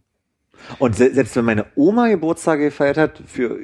Und 0.79 0.95
se 0.95 1.13
selbst 1.13 1.35
wenn 1.35 1.45
meine 1.45 1.65
Oma 1.75 2.07
Geburtstage 2.07 2.65
gefeiert 2.65 2.97
hat, 2.97 3.21
für 3.25 3.57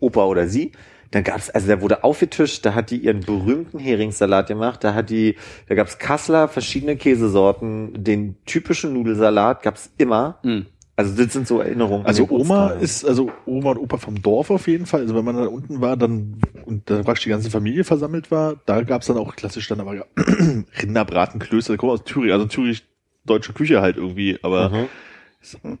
Opa 0.00 0.24
oder 0.24 0.48
sie, 0.48 0.72
dann 1.10 1.24
gab's, 1.24 1.50
also 1.50 1.68
da 1.68 1.80
wurde 1.80 2.04
aufgetischt, 2.04 2.64
da 2.66 2.74
hat 2.74 2.90
die 2.90 2.98
ihren 2.98 3.20
berühmten 3.20 3.78
Heringssalat 3.78 4.48
gemacht, 4.48 4.84
da 4.84 4.94
hat 4.94 5.10
die, 5.10 5.36
da 5.68 5.74
gab's 5.74 5.98
Kassler, 5.98 6.48
verschiedene 6.48 6.96
Käsesorten, 6.96 8.04
den 8.04 8.36
typischen 8.44 8.92
Nudelsalat 8.92 9.62
gab's 9.62 9.90
immer. 9.96 10.38
Mhm. 10.42 10.66
Also 10.96 11.22
das 11.22 11.32
sind 11.32 11.46
so 11.46 11.60
Erinnerungen. 11.60 12.04
Also 12.06 12.26
Oma 12.28 12.70
ist, 12.70 13.04
also 13.04 13.30
Oma 13.46 13.70
und 13.70 13.78
Opa 13.78 13.98
vom 13.98 14.20
Dorf 14.20 14.50
auf 14.50 14.66
jeden 14.66 14.84
Fall. 14.84 15.02
Also 15.02 15.14
wenn 15.14 15.24
man 15.24 15.36
da 15.36 15.46
unten 15.46 15.80
war, 15.80 15.96
dann 15.96 16.40
und 16.66 16.90
da 16.90 17.04
praktisch 17.04 17.22
die 17.24 17.30
ganze 17.30 17.50
Familie 17.50 17.84
versammelt 17.84 18.32
war, 18.32 18.56
da 18.66 18.82
gab's 18.82 19.06
dann 19.06 19.16
auch 19.16 19.36
klassisch 19.36 19.68
dann 19.68 19.78
aber 19.78 20.06
Rinderbraten, 20.82 21.38
Klöße, 21.38 21.72
da 21.72 21.76
kommen 21.76 21.92
aus 21.92 22.02
Thüringen, 22.02 22.32
also 22.32 22.46
Thüringen 22.46 22.80
deutsche 23.24 23.52
Küche 23.52 23.80
halt 23.80 23.96
irgendwie, 23.96 24.38
aber 24.42 24.70
Mhm. 24.70 25.78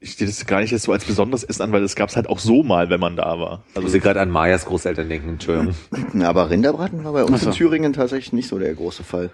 Ich 0.00 0.16
sehe 0.16 0.26
das 0.26 0.46
gar 0.46 0.60
nicht 0.60 0.70
jetzt 0.70 0.84
so 0.84 0.92
als 0.92 1.04
besonderes 1.04 1.42
Essen 1.44 1.62
an, 1.62 1.72
weil 1.72 1.80
das 1.82 1.96
gab's 1.96 2.14
halt 2.16 2.28
auch 2.28 2.38
so 2.38 2.62
mal, 2.62 2.88
wenn 2.90 3.00
man 3.00 3.16
da 3.16 3.38
war. 3.38 3.64
Ich 3.70 3.76
Also 3.76 3.88
muss 3.88 4.02
gerade 4.02 4.20
an 4.20 4.30
Mayas 4.30 4.64
Großeltern 4.66 5.08
denken, 5.08 5.30
Entschuldigung. 5.30 5.74
Ja, 6.14 6.28
aber 6.28 6.50
Rinderbraten 6.50 7.02
war 7.04 7.12
bei 7.12 7.24
uns 7.24 7.40
so. 7.42 7.48
in 7.50 7.54
Thüringen 7.56 7.92
tatsächlich 7.92 8.32
nicht 8.32 8.48
so 8.48 8.58
der 8.58 8.74
große 8.74 9.02
Fall. 9.02 9.30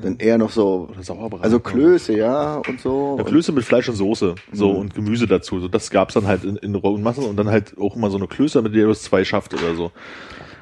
Dann 0.00 0.16
eher 0.18 0.36
noch 0.36 0.50
so, 0.50 0.90
Sauerbraten. 1.00 1.42
also 1.42 1.58
Klöße, 1.58 2.14
ja, 2.16 2.56
und 2.68 2.80
so. 2.80 3.16
Ja, 3.18 3.24
Klöße 3.24 3.52
mit 3.52 3.64
Fleisch 3.64 3.88
und 3.88 3.96
Soße, 3.96 4.34
so 4.52 4.72
Mhm. 4.72 4.78
und 4.78 4.94
Gemüse 4.94 5.26
dazu. 5.26 5.58
So 5.60 5.68
das 5.68 5.88
gab's 5.90 6.12
dann 6.14 6.26
halt 6.26 6.44
in, 6.44 6.56
in 6.56 6.74
rohen 6.74 7.02
Massen 7.02 7.24
und 7.24 7.36
dann 7.36 7.48
halt 7.48 7.76
auch 7.78 7.96
immer 7.96 8.10
so 8.10 8.18
eine 8.18 8.26
Klöße, 8.26 8.60
mit 8.62 8.74
der 8.74 8.82
ihr 8.82 8.88
das 8.88 9.02
zwei 9.02 9.24
schafft 9.24 9.54
oder 9.54 9.74
so. 9.74 9.92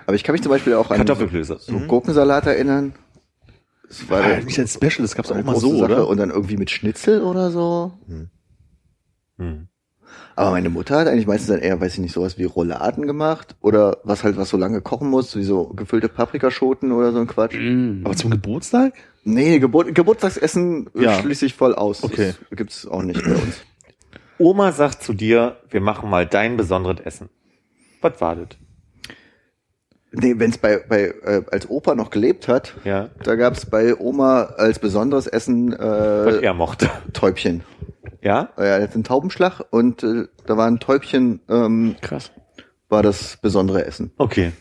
Aber 0.07 0.15
ich 0.15 0.23
kann 0.23 0.35
mich 0.35 0.43
zum 0.43 0.51
Beispiel 0.51 0.74
auch 0.74 0.91
an 0.91 0.99
Kartoffelklöße. 0.99 1.57
so 1.61 1.78
Gurkensalat 1.81 2.47
erinnern. 2.47 2.95
Das 3.89 4.09
war 4.09 4.23
der- 4.23 4.43
nicht 4.45 4.59
als 4.59 4.74
Special, 4.74 5.03
das 5.03 5.15
gab's 5.16 5.32
auch 5.32 5.43
mal 5.43 5.57
so, 5.57 5.78
Sache. 5.78 5.85
oder? 5.93 6.09
Und 6.09 6.19
dann 6.19 6.31
irgendwie 6.31 6.57
mit 6.57 6.70
Schnitzel 6.70 7.23
oder 7.23 7.51
so. 7.51 7.93
Hm. 9.39 9.69
Aber 10.36 10.51
meine 10.51 10.69
Mutter 10.69 10.98
hat 10.98 11.09
eigentlich 11.09 11.27
meistens 11.27 11.48
dann 11.48 11.61
eher, 11.61 11.81
weiß 11.81 11.94
ich 11.94 12.01
nicht, 12.01 12.12
sowas 12.12 12.39
wie 12.39 12.44
Rouladen 12.44 13.06
gemacht 13.06 13.56
oder 13.61 13.98
was 14.05 14.24
halt, 14.24 14.36
was 14.36 14.48
so 14.48 14.56
lange 14.56 14.81
kochen 14.81 15.09
muss, 15.09 15.35
wie 15.36 15.44
so 15.44 15.69
gefüllte 15.69 16.09
Paprikaschoten 16.09 16.93
oder 16.93 17.12
so 17.12 17.20
ein 17.20 17.27
Quatsch. 17.27 17.56
Mm. 17.56 18.02
Aber 18.05 18.16
zum 18.16 18.31
Geburtstag? 18.31 18.94
Nee, 19.24 19.59
Geburt, 19.59 19.94
Geburtstagsessen 19.94 20.90
Ja. 20.94 21.15
schließe 21.20 21.47
ich 21.47 21.55
voll 21.55 21.74
aus. 21.74 22.02
Okay. 22.02 22.35
Das 22.51 22.56
gibt's 22.56 22.86
auch 22.86 23.02
nicht 23.02 23.23
bei 23.24 23.32
uns. 23.32 23.61
Oma 24.39 24.73
sagt 24.73 25.02
zu 25.02 25.15
dir, 25.15 25.59
wir 25.70 25.81
machen 25.81 26.11
mal 26.11 26.27
dein 26.27 26.56
besonderes 26.56 27.01
Essen. 27.01 27.28
Was 28.01 28.20
war 28.20 28.36
das? 28.36 28.48
Nee, 30.16 30.35
wenn's 30.39 30.59
bei, 30.59 30.78
bei 30.89 31.15
äh, 31.24 31.43
als 31.51 31.69
Opa 31.69 31.95
noch 31.95 32.11
gelebt 32.11 32.47
hat, 32.49 32.74
Ja. 32.85 33.11
da 33.23 33.35
gab's 33.35 33.66
bei 33.66 33.97
Oma 33.99 34.43
als 34.57 34.78
besonderes 34.78 35.27
Essen 35.27 35.73
Was 35.73 36.36
äh, 36.36 36.45
er 36.45 36.55
mochte. 36.55 36.89
Täubchen. 37.12 37.62
Ja? 38.20 38.51
Äh, 38.57 38.65
Er 38.78 38.82
hat 38.82 38.95
einen 38.95 39.05
Taubenschlag 39.05 39.61
und 39.70 40.03
äh, 40.03 40.27
da 40.47 40.57
war 40.57 40.66
ein 40.66 40.78
Täubchen, 40.81 41.41
ähm, 41.49 41.97
Krass. 42.01 42.31
war 42.89 43.03
das 43.03 43.39
besondere 43.43 43.85
Essen. 43.86 44.12
Okay. 44.19 44.53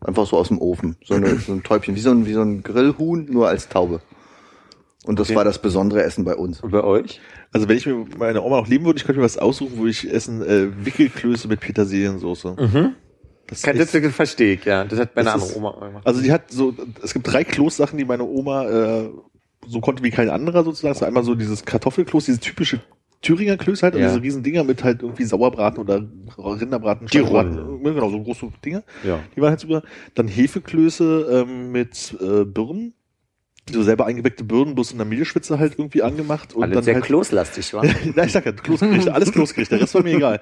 Einfach 0.00 0.26
so 0.26 0.36
aus 0.36 0.48
dem 0.48 0.58
Ofen. 0.60 0.96
So, 1.04 1.14
eine, 1.14 1.36
so 1.36 1.52
ein 1.52 1.62
Täubchen, 1.62 1.94
wie 1.96 2.00
so 2.00 2.10
ein, 2.10 2.26
wie 2.26 2.32
so 2.34 2.42
ein 2.42 2.62
Grillhuhn, 2.62 3.26
nur 3.30 3.48
als 3.48 3.68
Taube. 3.68 4.00
Und 5.04 5.18
das 5.20 5.28
Okay. 5.28 5.36
war 5.36 5.44
das 5.44 5.58
besondere 5.60 6.02
Essen 6.02 6.24
bei 6.24 6.34
uns. 6.34 6.60
Und 6.60 6.72
bei 6.72 6.82
euch? 6.82 7.20
Also 7.52 7.68
wenn 7.68 7.76
ich 7.76 7.86
mir 7.86 8.04
meine 8.18 8.42
Oma 8.42 8.56
noch 8.58 8.68
leben 8.68 8.84
würde, 8.84 8.98
ich 8.98 9.04
könnte 9.04 9.20
mir 9.20 9.24
was 9.24 9.38
aussuchen, 9.38 9.74
wo 9.78 9.86
ich 9.86 10.12
essen 10.12 10.42
äh, 10.42 10.84
Wickelklöße 10.84 11.46
mit 11.48 11.60
Petersiliensoße. 11.60 12.56
Mhm. 12.58 12.94
Das 13.48 13.62
ist- 13.64 13.94
das 13.94 14.14
verstehe 14.14 14.54
ich, 14.54 14.64
ja. 14.64 14.84
Das 14.84 14.98
hat 14.98 15.14
meine 15.16 15.26
Das 15.30 15.34
andere 15.42 15.56
Oma 15.56 15.86
gemacht. 15.86 16.06
Also 16.06 16.20
die 16.20 16.32
hat 16.32 16.50
so, 16.50 16.74
es 17.02 17.12
gibt 17.14 17.30
drei 17.32 17.44
Kloßsachen, 17.44 17.96
die 17.98 18.04
meine 18.04 18.24
Oma 18.24 18.64
äh, 18.68 19.10
so 19.68 19.80
konnte 19.80 20.02
wie 20.02 20.10
kein 20.10 20.30
anderer 20.30 20.64
sozusagen. 20.64 20.90
Das 20.90 20.98
ist 20.98 21.02
einmal 21.06 21.24
so 21.24 21.34
dieses 21.34 21.64
Kartoffelkloß, 21.64 22.24
diese 22.26 22.40
typische 22.40 22.80
Thüringer 23.22 23.56
Klöße 23.56 23.82
halt, 23.82 23.94
und 23.94 24.02
Ja. 24.02 24.08
diese 24.08 24.22
riesen 24.22 24.42
Dinger 24.42 24.62
mit 24.62 24.84
halt 24.84 25.02
irgendwie 25.02 25.24
Sauerbraten 25.24 25.80
oder 25.80 26.02
Rinderbraten, 26.38 27.06
Die. 27.08 27.18
Ja, 27.18 27.92
Genau, 27.92 28.10
so 28.10 28.22
große 28.22 28.48
Dinger. 28.64 28.82
Ja. 29.04 29.18
Die 29.34 29.40
waren 29.40 29.50
halt 29.50 29.60
super. 29.60 29.82
Dann 30.14 30.28
Hefeklöße 30.28 31.44
ähm, 31.48 31.72
mit 31.72 32.16
äh, 32.20 32.44
Birnen. 32.44 32.94
So 33.68 33.82
selber 33.82 34.06
eingeweckte 34.06 34.44
Birnen, 34.44 34.76
bloß 34.76 34.92
in 34.92 34.98
der 34.98 35.06
Mehlschwitze 35.06 35.58
halt 35.58 35.72
irgendwie 35.76 36.02
angemacht. 36.02 36.54
Und 36.54 36.62
Alles 36.62 36.74
dann 36.74 36.84
sehr 36.84 36.94
halt, 36.94 37.04
kloslastig, 37.04 37.74
war. 37.74 37.84
Na, 38.14 38.24
ich 38.24 38.30
sag 38.32 38.46
ja, 38.46 38.52
Kloßgerichte, 38.52 39.12
alles 39.12 39.32
Kloßgerichte, 39.32 39.74
der 39.74 39.82
Rest 39.82 39.94
war 39.94 40.04
mir 40.04 40.14
egal. 40.16 40.40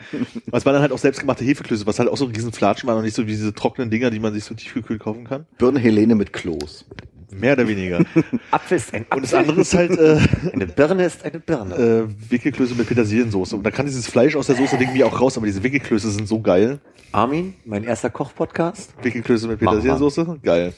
Aber 0.48 0.59
es 0.59 0.66
waren 0.66 0.74
dann 0.74 0.82
halt 0.82 0.92
auch 0.92 0.98
selbstgemachte 0.98 1.42
Hefeklöße, 1.42 1.86
was 1.86 1.98
halt 1.98 2.10
auch 2.10 2.18
so 2.18 2.26
ein 2.26 2.32
riesen 2.34 2.52
Flatschen 2.52 2.86
war 2.86 2.96
und 2.96 3.02
nicht 3.05 3.16
so 3.16 3.22
wie 3.22 3.30
diese 3.30 3.55
trockenen 3.55 3.88
Dinger, 3.90 4.10
die 4.10 4.20
man 4.20 4.34
sich 4.34 4.44
so 4.44 4.55
tiefgekühlt 4.55 5.01
kaufen 5.01 5.24
kann. 5.24 5.46
Birnenhelene 5.56 6.14
mit 6.14 6.34
Kloß. 6.34 6.84
Mehr 7.32 7.55
oder 7.55 7.66
weniger. 7.66 8.05
Apfel 8.51 8.76
ist 8.76 8.92
ein 8.94 9.06
Und 9.12 9.24
das 9.24 9.34
andere 9.34 9.62
ist 9.62 9.74
halt 9.74 9.98
äh, 9.98 10.20
Eine 10.52 10.66
Birne 10.66 11.05
ist 11.06 11.24
eine 11.24 11.40
Birne. 11.40 11.74
äh, 11.74 12.30
Wickelklöße 12.30 12.74
mit 12.74 12.86
Petersiliensoße. 12.86 13.56
Und 13.56 13.64
da 13.64 13.70
kann 13.70 13.86
dieses 13.86 14.06
Fleisch 14.06 14.36
aus 14.36 14.46
der 14.46 14.56
Soße 14.56 14.76
irgendwie 14.76 15.02
auch 15.02 15.20
raus, 15.20 15.36
aber 15.36 15.46
diese 15.46 15.62
Wickelklöße 15.62 16.10
sind 16.10 16.28
so 16.28 16.40
geil. 16.40 16.78
Armin, 17.10 17.55
mein 17.64 17.84
erster 17.84 18.10
Kochpodcast. 18.10 18.94
Wickelklöße 19.02 19.48
mit. 19.48 19.59
Petersiliensoße, 19.59 20.40
geil. 20.42 20.74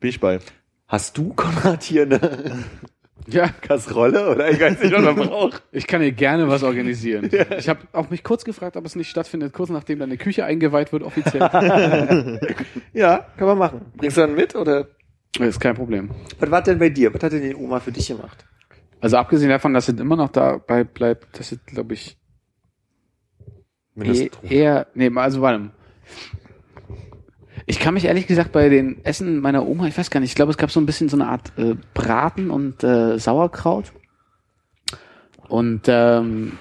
Bin 0.00 0.10
ich 0.10 0.20
bei. 0.20 0.40
Hast 0.86 1.18
du, 1.18 1.32
Konrad, 1.34 1.82
hier 1.82 2.02
eine... 2.02 2.20
Ja, 3.26 3.48
Kasserolle 3.48 4.28
oder 4.28 4.50
ich 4.50 4.60
weiß 4.60 4.82
nicht, 4.82 4.92
was 4.92 5.02
man 5.02 5.16
braucht. 5.16 5.62
ich 5.72 5.86
kann 5.86 6.02
dir 6.02 6.12
gerne 6.12 6.46
was 6.46 6.62
organisieren. 6.62 7.30
Ich 7.58 7.70
habe 7.70 7.80
auch 7.92 8.10
mich 8.10 8.22
kurz 8.22 8.44
gefragt, 8.44 8.76
ob 8.76 8.84
es 8.84 8.96
nicht 8.96 9.08
stattfindet, 9.08 9.54
kurz 9.54 9.70
nachdem 9.70 9.98
deine 9.98 10.18
Küche 10.18 10.44
eingeweiht 10.44 10.92
wird 10.92 11.02
offiziell. 11.02 11.40
Ja, 12.92 13.26
kann 13.38 13.46
man 13.46 13.56
machen. 13.56 13.80
Bringst 13.96 14.18
du 14.18 14.20
dann 14.20 14.34
mit 14.34 14.54
oder? 14.54 14.88
Ist 15.38 15.58
kein 15.58 15.74
Problem. 15.74 16.10
Was 16.38 16.50
war 16.50 16.62
denn 16.62 16.78
bei 16.78 16.90
dir? 16.90 17.14
Was 17.14 17.22
hat 17.22 17.32
denn 17.32 17.42
die 17.42 17.54
Oma 17.54 17.80
für 17.80 17.92
dich 17.92 18.08
gemacht? 18.08 18.44
Also 19.00 19.16
abgesehen 19.16 19.48
davon, 19.48 19.72
dass 19.72 19.88
es 19.88 19.98
immer 19.98 20.16
noch 20.16 20.30
dabei 20.30 20.84
bleibt, 20.84 21.38
dass 21.38 21.52
es, 21.52 21.64
glaube 21.64 21.94
ich, 21.94 22.18
eh, 24.00 24.30
eher, 24.42 24.86
nee, 24.94 25.10
also 25.14 25.40
warte. 25.40 25.58
mal. 25.58 25.70
Ich 27.66 27.78
kann 27.78 27.94
mich 27.94 28.04
ehrlich 28.04 28.26
gesagt 28.26 28.52
bei 28.52 28.68
den 28.68 29.02
Essen 29.04 29.40
meiner 29.40 29.66
Oma, 29.66 29.86
ich 29.86 29.96
weiß 29.96 30.10
gar 30.10 30.20
nicht, 30.20 30.30
ich 30.30 30.34
glaube, 30.36 30.50
es 30.52 30.58
gab 30.58 30.70
so 30.70 30.80
ein 30.80 30.86
bisschen 30.86 31.08
so 31.08 31.16
eine 31.16 31.28
Art 31.28 31.52
äh, 31.56 31.74
Braten 31.94 32.50
und 32.50 32.84
äh, 32.84 33.18
Sauerkraut. 33.18 33.92
Und 35.48 35.82
ähm, 35.88 36.52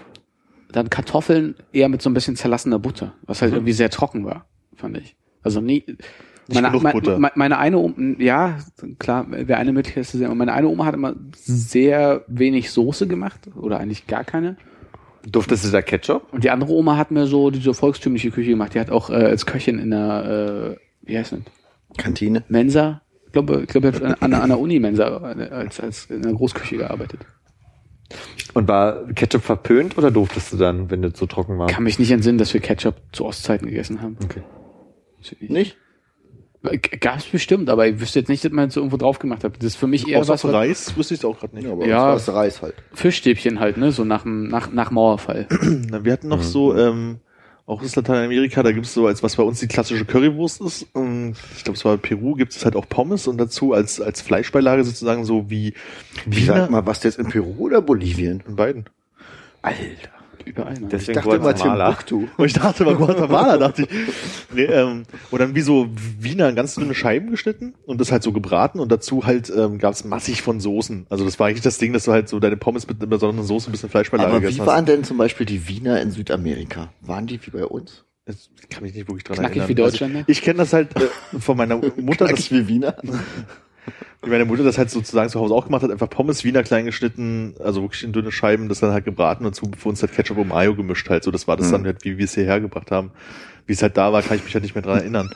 dann 0.71 0.89
Kartoffeln 0.89 1.55
eher 1.71 1.89
mit 1.89 2.01
so 2.01 2.09
ein 2.09 2.13
bisschen 2.13 2.35
zerlassener 2.35 2.79
Butter, 2.79 3.13
was 3.23 3.41
halt 3.41 3.53
irgendwie 3.53 3.73
sehr 3.73 3.89
trocken 3.89 4.25
war, 4.25 4.45
fand 4.75 4.97
ich. 4.97 5.15
Also 5.41 5.61
nie. 5.61 5.83
Meine, 6.53 6.67
meine, 7.17 7.31
meine- 7.35 7.57
eine 7.57 7.77
Oma, 7.77 7.95
ja, 8.19 8.57
klar, 8.99 9.25
wäre 9.29 9.57
eine 9.59 9.71
Möglichkeit 9.71 10.05
zu 10.05 10.17
sehen. 10.17 10.25
aber 10.27 10.35
Meine 10.35 10.51
eine 10.53 10.67
Oma 10.67 10.85
hat 10.85 10.93
immer 10.93 11.15
sehr 11.33 12.23
wenig 12.27 12.71
Soße 12.71 13.07
gemacht 13.07 13.49
oder 13.55 13.79
eigentlich 13.79 14.07
gar 14.07 14.23
keine. 14.25 14.57
Durftest 15.25 15.63
du 15.63 15.69
da 15.69 15.81
Ketchup? 15.81 16.33
Und 16.33 16.43
die 16.43 16.49
andere 16.49 16.73
Oma 16.73 16.97
hat 16.97 17.11
mir 17.11 17.27
so 17.27 17.49
diese 17.49 17.73
volkstümliche 17.73 18.29
Küche 18.31 18.49
gemacht. 18.49 18.73
Die 18.73 18.79
hat 18.81 18.89
auch 18.89 19.09
äh, 19.09 19.13
als 19.13 19.45
Köchin 19.45 19.79
in 19.79 19.91
der, 19.91 20.75
äh, 20.75 20.82
wie 21.03 21.17
heißt 21.17 21.33
das? 21.33 21.39
Kantine. 21.97 22.43
Mensa. 22.47 23.01
Ich 23.27 23.31
glaube, 23.33 23.61
ich 23.61 23.67
glaube, 23.67 23.89
an, 24.03 24.13
an, 24.19 24.33
an 24.33 24.49
der 24.49 24.59
Uni-Mensa 24.59 25.17
als, 25.17 25.79
als 25.79 26.05
in 26.05 26.21
der 26.21 26.33
Großküche 26.33 26.77
gearbeitet. 26.77 27.21
Und 28.53 28.67
war 28.67 29.07
Ketchup 29.13 29.41
verpönt 29.41 29.97
oder 29.97 30.11
durftest 30.11 30.53
du 30.53 30.57
dann, 30.57 30.91
wenn 30.91 31.01
das 31.01 31.17
so 31.17 31.25
trocken 31.25 31.57
war? 31.57 31.67
Kann 31.67 31.83
mich 31.83 31.97
nicht 31.97 32.11
entsinnen, 32.11 32.37
dass 32.37 32.53
wir 32.53 32.61
Ketchup 32.61 32.95
zu 33.11 33.25
Ostzeiten 33.25 33.67
gegessen 33.67 34.01
haben. 34.01 34.17
Okay. 34.23 34.43
Nicht? 35.39 35.77
Gab 37.01 37.17
es 37.17 37.25
bestimmt, 37.25 37.69
aber 37.69 37.87
ich 37.87 37.99
wüsste 37.99 38.19
jetzt 38.19 38.29
nicht, 38.29 38.45
dass 38.45 38.51
man 38.51 38.69
es 38.69 38.77
irgendwo 38.77 38.95
drauf 38.97 39.19
gemacht 39.19 39.43
hat. 39.43 39.57
Das 39.57 39.65
ist 39.65 39.75
für 39.75 39.87
mich 39.87 40.07
eher 40.07 40.19
Außer 40.19 40.33
was, 40.33 40.45
Reis 40.45 40.95
wüsste 40.95 41.15
ich 41.15 41.25
auch 41.25 41.37
gerade 41.39 41.55
nicht. 41.55 41.65
Ja, 41.65 41.71
aber 41.73 41.85
Ja. 41.85 42.13
das 42.13 42.31
Reis 42.31 42.61
halt. 42.61 42.75
Fischstäbchen 42.93 43.59
halt, 43.59 43.77
ne? 43.77 43.91
So 43.91 44.05
nach, 44.05 44.23
nach, 44.25 44.71
nach 44.71 44.91
Mauerfall. 44.91 45.47
Wir 46.03 46.13
hatten 46.13 46.29
noch 46.29 46.41
so, 46.43 46.75
ähm, 46.77 47.19
auch 47.65 47.81
aus 47.81 47.95
Lateinamerika, 47.95 48.61
da 48.61 48.71
gibt's 48.71 48.93
so, 48.93 49.07
als 49.07 49.23
was 49.23 49.37
bei 49.37 49.43
uns 49.43 49.59
die 49.59 49.67
klassische 49.67 50.05
Currywurst 50.05 50.61
ist. 50.61 50.85
Und 50.93 51.35
ich 51.55 51.63
glaube, 51.63 51.77
es 51.77 51.85
war 51.85 51.97
Peru, 51.97 52.35
gibt 52.35 52.53
es 52.55 52.65
halt 52.65 52.75
auch 52.75 52.87
Pommes 52.87 53.27
und 53.27 53.37
dazu 53.37 53.73
als, 53.73 54.01
als 54.01 54.21
Fleischbeilage 54.21 54.83
sozusagen 54.83 55.23
so 55.25 55.49
wie 55.49 55.73
Wie 56.25 56.43
sag 56.43 56.69
mal, 56.69 56.85
was 56.85 57.03
jetzt 57.03 57.19
in 57.19 57.29
Peru 57.29 57.55
oder 57.59 57.81
Bolivien? 57.81 58.43
in 58.47 58.55
beiden. 58.55 58.85
Alter. 59.61 60.12
Überall. 60.45 60.73
Ne? 60.73 60.81
Ich 60.83 60.89
Deswegen 60.89 61.13
dachte 61.15 61.29
immer 61.29 61.39
Guatemala. 61.39 61.85
Timbuktu. 61.93 62.27
Und 62.37 62.45
ich 62.45 62.53
dachte 62.53 62.83
mal, 62.85 62.95
Guatemala, 62.95 63.57
dachte 63.57 63.83
ich. 63.83 63.89
Nee, 64.53 64.63
ähm, 64.63 65.03
und 65.31 65.39
dann 65.39 65.55
wie 65.55 65.61
so 65.61 65.89
Wiener 66.19 66.49
in 66.49 66.55
ganz 66.55 66.75
dünne 66.75 66.93
Scheiben 66.93 67.31
geschnitten 67.31 67.73
und 67.85 67.99
das 67.99 68.11
halt 68.11 68.23
so 68.23 68.31
gebraten 68.31 68.79
und 68.79 68.91
dazu 68.91 69.25
halt 69.25 69.51
ähm, 69.55 69.79
gab 69.79 69.93
es 69.93 70.03
massig 70.03 70.41
von 70.41 70.59
Soßen. 70.59 71.07
Also 71.09 71.25
das 71.25 71.39
war 71.39 71.47
eigentlich 71.47 71.61
das 71.61 71.77
Ding, 71.77 71.93
dass 71.93 72.05
du 72.05 72.11
halt 72.11 72.29
so 72.29 72.39
deine 72.39 72.57
Pommes 72.57 72.87
mit 72.87 73.01
einer 73.01 73.07
besonderen 73.07 73.45
Soße 73.45 73.69
ein 73.69 73.71
bisschen 73.71 73.89
Fleischbeilage 73.89 74.29
Aber 74.29 74.41
wie 74.41 74.45
gegessen 74.45 74.65
waren 74.65 74.85
denn 74.85 75.03
zum 75.03 75.17
Beispiel 75.17 75.45
die 75.45 75.67
Wiener 75.67 76.01
in 76.01 76.11
Südamerika? 76.11 76.93
Waren 77.01 77.27
die 77.27 77.39
wie 77.45 77.51
bei 77.51 77.65
uns? 77.65 78.03
hast. 78.27 78.51
Ich 78.61 78.69
kann 78.69 78.83
mich 78.83 78.93
nicht 78.93 79.07
wirklich 79.07 79.23
dran 79.23 79.37
Knackig 79.37 79.57
erinnern. 79.57 79.69
wie 79.69 79.75
Deutschland, 79.75 80.13
ne? 80.13 80.19
Also, 80.19 80.31
ich 80.31 80.41
kenne 80.41 80.57
das 80.59 80.73
halt 80.73 80.95
äh, 80.95 81.39
von 81.39 81.57
meiner 81.57 81.77
Mutter, 81.97 82.27
das, 82.27 82.47
Knackig 82.47 82.51
wie 82.51 82.67
Wiener? 82.67 82.95
wie 84.23 84.29
meine 84.29 84.45
Mutter 84.45 84.63
das 84.63 84.77
halt 84.77 84.89
sozusagen 84.89 85.29
zu 85.29 85.39
Hause 85.39 85.53
auch 85.53 85.65
gemacht 85.65 85.83
hat, 85.83 85.91
einfach 85.91 86.09
Pommes 86.09 86.43
Wiener 86.43 86.63
klein 86.63 86.85
geschnitten, 86.85 87.55
also 87.59 87.81
wirklich 87.81 88.03
in 88.03 88.13
dünne 88.13 88.31
Scheiben, 88.31 88.69
das 88.69 88.79
dann 88.79 88.91
halt 88.91 89.05
gebraten 89.05 89.45
und 89.45 89.55
dazu 89.55 89.69
für 89.77 89.89
uns 89.89 90.01
halt 90.01 90.13
Ketchup 90.13 90.37
und 90.37 90.47
Mayo 90.47 90.75
gemischt 90.75 91.09
halt. 91.09 91.23
So, 91.23 91.31
das 91.31 91.47
war 91.47 91.57
das 91.57 91.71
dann 91.71 91.85
halt, 91.85 92.05
wie 92.05 92.17
wir 92.17 92.25
es 92.25 92.33
hierher 92.33 92.59
gebracht 92.59 92.91
haben. 92.91 93.11
Wie 93.65 93.73
es 93.73 93.81
halt 93.81 93.95
da 93.95 94.11
war, 94.11 94.21
kann 94.21 94.37
ich 94.37 94.43
mich 94.43 94.53
halt 94.53 94.63
nicht 94.63 94.75
mehr 94.75 94.81
dran 94.81 94.99
erinnern. 94.99 95.29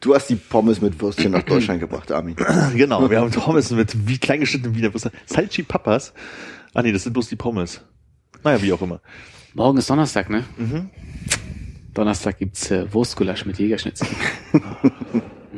Du 0.00 0.14
hast 0.14 0.28
die 0.28 0.36
Pommes 0.36 0.80
mit 0.80 1.00
Würstchen 1.00 1.32
nach 1.32 1.42
Deutschland 1.42 1.80
gebracht, 1.80 2.12
Armin. 2.12 2.36
Genau, 2.76 3.10
wir 3.10 3.20
haben 3.20 3.30
Pommes 3.30 3.70
mit 3.70 4.08
wie 4.08 4.18
klein 4.18 4.40
geschnittenen 4.40 4.76
Wiener 4.76 4.94
Würstchen. 4.94 5.12
Salchi 5.26 5.62
Papas. 5.62 6.12
Ah 6.74 6.82
nee, 6.82 6.92
das 6.92 7.02
sind 7.02 7.12
bloß 7.12 7.28
die 7.28 7.36
Pommes. 7.36 7.80
Naja, 8.44 8.62
wie 8.62 8.72
auch 8.72 8.82
immer. 8.82 9.00
Morgen 9.54 9.78
ist 9.78 9.90
Donnerstag, 9.90 10.30
ne? 10.30 10.44
Mhm. 10.56 10.90
Donnerstag 11.92 12.38
gibt's 12.38 12.70
äh, 12.70 12.92
Wurstgulasch 12.92 13.44
mit 13.44 13.58
Jägerschnitzel. 13.58 14.06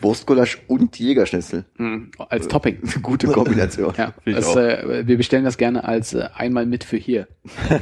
Wurstgulasch 0.00 0.58
und 0.66 0.98
Jägerschnitzel. 0.98 1.64
Mhm. 1.78 2.10
Als 2.18 2.48
Topping. 2.48 2.78
Gute 3.02 3.28
Kombination. 3.28 3.94
Ja, 3.96 4.12
das, 4.24 4.56
äh, 4.56 5.06
wir 5.06 5.16
bestellen 5.16 5.44
das 5.44 5.56
gerne 5.56 5.84
als 5.84 6.12
äh, 6.14 6.28
einmal 6.34 6.66
mit 6.66 6.84
für 6.84 6.96
hier. 6.96 7.28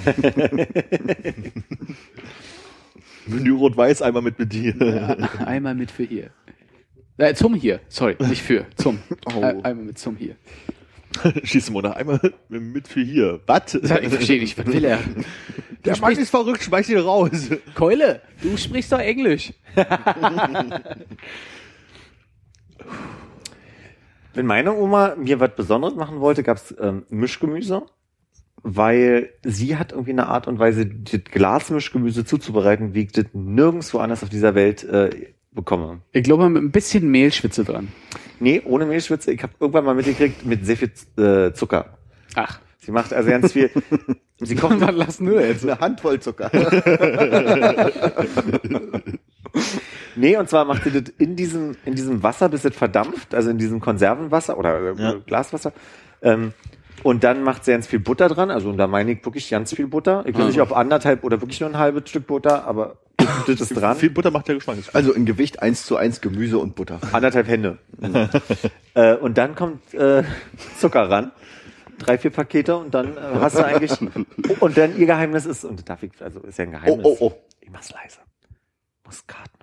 Menü 3.26 3.52
rot-weiß 3.52 4.02
einmal 4.02 4.22
mit 4.22 4.38
mit 4.38 4.52
dir. 4.52 5.28
einmal 5.44 5.74
mit 5.74 5.90
für 5.90 6.04
hier. 6.04 6.30
Äh, 7.16 7.34
zum 7.34 7.54
hier, 7.54 7.80
sorry, 7.88 8.16
nicht 8.18 8.42
für, 8.42 8.66
zum. 8.76 8.98
Oh. 9.34 9.40
Äh, 9.40 9.54
einmal 9.62 9.84
mit 9.86 9.98
zum 9.98 10.16
hier. 10.16 10.36
Schieß 11.44 11.70
mal 11.70 11.82
nach 11.82 11.94
einmal 11.94 12.20
mit 12.48 12.88
für 12.88 13.00
hier. 13.00 13.40
Was? 13.46 13.74
Ich 13.74 13.88
verstehe 13.88 14.40
nicht, 14.40 14.58
was 14.58 14.66
will 14.66 14.84
er? 14.84 14.98
Der 15.84 15.96
Mann 15.98 16.12
ist 16.12 16.30
verrückt, 16.30 16.64
schmeiß 16.64 16.88
ihn 16.88 16.98
raus. 16.98 17.50
Keule, 17.74 18.20
du 18.42 18.56
sprichst 18.56 18.90
doch 18.90 18.98
Englisch. 18.98 19.52
Wenn 24.34 24.46
meine 24.46 24.74
Oma 24.74 25.14
mir 25.16 25.40
was 25.40 25.54
Besonderes 25.54 25.94
machen 25.94 26.20
wollte, 26.20 26.42
gab's 26.42 26.74
ähm, 26.80 27.04
Mischgemüse, 27.08 27.82
weil 28.62 29.30
sie 29.44 29.76
hat 29.76 29.92
irgendwie 29.92 30.10
eine 30.10 30.26
Art 30.26 30.48
und 30.48 30.58
Weise, 30.58 30.86
das 30.86 31.20
Glasmischgemüse 31.24 32.24
zuzubereiten, 32.24 32.94
wie 32.94 33.02
ich 33.02 33.12
das 33.12 33.26
nirgendwo 33.32 33.98
anders 33.98 34.22
auf 34.22 34.28
dieser 34.28 34.54
Welt 34.54 34.82
äh, 34.84 35.34
bekomme. 35.52 36.00
Ich 36.12 36.24
glaube, 36.24 36.48
mit 36.50 36.62
ein 36.62 36.72
bisschen 36.72 37.08
Mehlschwitze 37.10 37.64
dran. 37.64 37.88
Nee, 38.40 38.62
ohne 38.64 38.86
Mehlschwitze. 38.86 39.32
Ich 39.32 39.42
habe 39.42 39.52
irgendwann 39.60 39.84
mal 39.84 39.94
mitgekriegt, 39.94 40.44
mit 40.44 40.66
sehr 40.66 40.76
viel 40.76 40.90
äh, 41.16 41.52
Zucker. 41.52 41.96
Ach, 42.34 42.58
Sie 42.84 42.92
macht 42.92 43.12
also 43.12 43.30
ganz 43.30 43.52
viel. 43.52 43.70
sie 44.44 44.54
kocht 44.56 44.80
was 44.80 44.94
lassen 44.94 45.30
wir 45.30 45.46
jetzt? 45.46 45.64
Eine 45.68 45.78
Handvoll 45.80 46.20
Zucker. 46.20 46.50
Nee, 50.16 50.36
und 50.36 50.48
zwar 50.48 50.64
macht 50.64 50.84
sie 50.84 50.90
das 50.92 51.12
in 51.18 51.34
diesem, 51.34 51.76
in 51.84 51.94
diesem 51.96 52.22
Wasser, 52.22 52.48
bis 52.48 52.64
es 52.64 52.74
verdampft, 52.76 53.34
also 53.34 53.50
in 53.50 53.58
diesem 53.58 53.80
Konservenwasser 53.80 54.56
oder 54.56 54.80
äh, 54.80 54.94
Ja. 54.96 55.14
Glaswasser. 55.26 55.72
Ähm, 56.22 56.52
und 57.02 57.24
dann 57.24 57.42
macht 57.42 57.64
sie 57.64 57.72
ganz 57.72 57.86
viel 57.88 57.98
Butter 57.98 58.28
dran, 58.28 58.50
also 58.50 58.70
und 58.70 58.78
da 58.78 58.86
meine 58.86 59.12
ich 59.12 59.24
wirklich 59.24 59.50
ganz 59.50 59.74
viel 59.74 59.88
Butter. 59.88 60.22
Ich 60.26 60.36
weiß 60.38 60.46
nicht, 60.46 60.60
ob 60.60 60.74
anderthalb 60.76 61.24
oder 61.24 61.40
wirklich 61.40 61.60
nur 61.60 61.68
ein 61.68 61.78
halbes 61.78 62.08
Stück 62.08 62.26
Butter, 62.28 62.64
aber 62.64 62.96
das 63.46 63.60
ist 63.60 63.74
dran. 63.76 63.96
Viel 63.96 64.10
Butter 64.10 64.30
macht 64.30 64.48
ja 64.48 64.54
Geschmack. 64.54 64.76
Also 64.92 65.12
in 65.12 65.26
Gewicht 65.26 65.60
eins 65.60 65.84
zu 65.84 65.96
eins 65.96 66.20
Gemüse 66.20 66.58
und 66.58 66.76
Butter. 66.76 67.00
Anderthalb 67.12 67.48
Hände. 67.48 67.78
äh, 68.94 69.16
und 69.16 69.36
dann 69.36 69.54
kommt 69.54 69.92
äh, 69.94 70.22
Zucker 70.78 71.10
ran. 71.10 71.32
Drei, 71.98 72.18
vier 72.18 72.30
Pakete 72.30 72.76
und 72.76 72.92
dann 72.94 73.16
äh, 73.16 73.20
hast 73.20 73.58
du 73.58 73.64
eigentlich. 73.64 73.98
und 74.60 74.76
dann 74.76 74.96
ihr 74.96 75.06
Geheimnis 75.06 75.46
ist, 75.46 75.64
und 75.64 75.88
darf 75.88 76.02
ich, 76.02 76.12
also 76.20 76.40
ist 76.40 76.58
ja 76.58 76.64
ein 76.64 76.72
Geheimnis. 76.72 77.04
Oh, 77.04 77.16
oh, 77.20 77.26
oh. 77.28 77.32
Ich 77.60 77.70
mach's 77.70 77.90
leise. 77.90 78.18
Muskatnuss. 79.04 79.53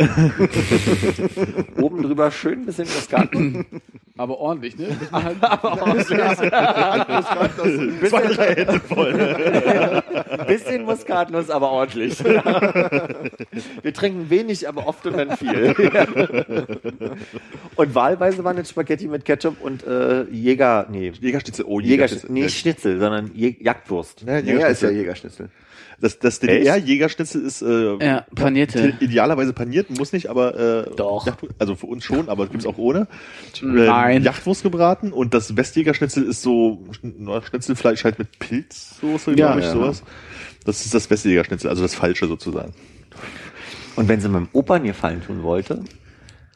Oben 1.80 2.02
drüber 2.02 2.30
schön 2.30 2.60
ein 2.60 2.66
bisschen 2.66 2.86
Muskatnuss. 2.94 3.64
Aber 4.16 4.38
ordentlich, 4.38 4.76
ne? 4.76 4.88
Zwei, 8.08 8.22
drei 8.26 8.54
Hände 8.54 8.80
voll. 8.80 9.14
Ein 10.30 10.46
bisschen 10.46 10.84
Muskatnuss, 10.84 11.48
aber 11.48 11.70
ordentlich. 11.70 12.22
Wir 12.22 13.94
trinken 13.94 14.28
wenig, 14.28 14.68
aber 14.68 14.86
oft 14.86 15.06
und 15.06 15.16
dann 15.16 15.36
viel. 15.38 15.74
Und 17.76 17.94
wahlweise 17.94 18.44
waren 18.44 18.58
jetzt 18.58 18.70
Spaghetti 18.70 19.08
mit 19.08 19.24
Ketchup 19.24 19.56
und 19.62 19.86
äh, 19.86 20.24
Jäger, 20.24 20.86
nee, 20.90 21.12
Jägerschnitzel, 21.18 21.64
oh, 21.66 21.80
Jägerschnitzel, 21.80 22.28
Jägerschnitzel. 22.28 22.30
nee, 22.32 22.48
Schnitzel, 22.48 22.98
sondern 23.00 23.30
Jagdwurst. 23.34 24.24
Ja, 24.26 24.38
Ja, 24.38 24.66
ist 24.66 24.82
ja 24.82 24.90
Jägerschnitzel. 24.90 25.48
Jägerschnitzel. 26.00 26.02
Das, 26.02 26.18
das 26.18 26.40
DDR-Jägerschnitzel 26.40 27.42
ist 27.44 27.62
äh, 27.62 27.96
Ja, 28.04 28.26
panierte. 28.34 28.94
idealerweise 29.00 29.52
paniert, 29.52 29.90
muss 29.90 30.12
nicht, 30.12 30.28
aber 30.28 30.86
äh, 30.88 30.90
Doch. 30.96 31.26
Jacht- 31.26 31.46
also 31.58 31.74
für 31.74 31.86
uns 31.86 32.04
schon, 32.04 32.28
aber 32.28 32.46
gibt's 32.46 32.66
auch 32.66 32.78
ohne. 32.78 33.06
Nein. 33.62 34.16
Ähm, 34.18 34.22
Jachtwurst 34.24 34.62
gebraten 34.62 35.12
und 35.12 35.34
das 35.34 35.56
Westjägerschnitzel 35.56 36.22
ist 36.24 36.42
so 36.42 36.84
Schnitzelfleisch 37.48 38.04
halt 38.04 38.18
mit 38.18 38.38
Pilzsoße, 38.38 39.30
Ja, 39.32 39.46
glaube 39.48 39.60
ich, 39.60 39.66
ja. 39.66 39.72
sowas. 39.72 40.02
Das 40.64 40.84
ist 40.84 40.94
das 40.94 41.08
Westjägerschnitzel, 41.10 41.68
also 41.70 41.82
das 41.82 41.94
falsche 41.94 42.26
sozusagen. 42.26 42.72
Und 43.96 44.08
wenn 44.08 44.20
sie 44.20 44.28
meinem 44.28 44.48
Opa 44.52 44.74
einen 44.76 44.86
Gefallen 44.86 45.22
tun 45.22 45.42
wollte, 45.42 45.84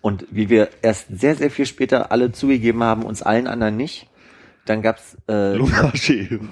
und 0.00 0.26
wie 0.30 0.50
wir 0.50 0.68
erst 0.82 1.06
sehr, 1.18 1.34
sehr 1.34 1.50
viel 1.50 1.64
später 1.64 2.12
alle 2.12 2.30
zugegeben 2.30 2.82
haben, 2.82 3.04
uns 3.04 3.22
allen 3.22 3.46
anderen 3.46 3.76
nicht, 3.78 4.06
dann 4.66 4.82
gab's 4.82 5.16
äh. 5.28 5.56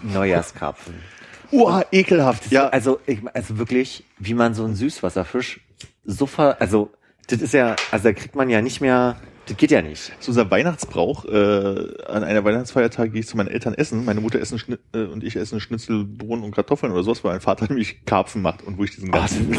Neujahrskarpfen. 0.02 0.94
Uah, 1.52 1.84
ekelhaft. 1.92 2.50
Ja, 2.50 2.68
Also, 2.68 2.98
ich, 3.06 3.18
also 3.32 3.58
wirklich, 3.58 4.04
wie 4.18 4.34
man 4.34 4.54
so 4.54 4.64
einen 4.64 4.74
Süßwasserfisch 4.74 5.60
so 6.04 6.26
ver, 6.26 6.60
also, 6.60 6.90
das 7.28 7.40
ist 7.40 7.54
ja, 7.54 7.76
also 7.90 8.04
da 8.04 8.12
kriegt 8.12 8.34
man 8.34 8.50
ja 8.50 8.60
nicht 8.60 8.80
mehr 8.80 9.16
Das 9.46 9.56
geht 9.56 9.72
ja 9.72 9.82
nicht. 9.82 10.12
Zu 10.20 10.30
unserem 10.30 10.50
Weihnachtsbrauch, 10.52 11.24
äh, 11.24 12.04
an 12.06 12.22
einer 12.22 12.44
Weihnachtsfeiertag 12.44 13.12
gehe 13.12 13.20
ich 13.20 13.26
zu 13.26 13.36
meinen 13.36 13.48
Eltern 13.48 13.74
essen. 13.74 14.04
Meine 14.04 14.20
Mutter 14.20 14.40
essen 14.40 14.58
Schni 14.58 14.76
äh, 14.94 15.04
und 15.04 15.24
ich 15.24 15.34
essen 15.34 15.60
Schnitzel, 15.60 16.04
Bohnen 16.04 16.44
und 16.44 16.54
Kartoffeln 16.54 16.92
oder 16.92 17.02
sowas, 17.02 17.24
weil 17.24 17.32
mein 17.32 17.40
Vater 17.40 17.66
nämlich 17.68 18.04
Karpfen 18.04 18.40
macht 18.40 18.62
und 18.62 18.78
wo 18.78 18.84
ich 18.84 18.92
diesen 18.92 19.10
ganzen, 19.10 19.50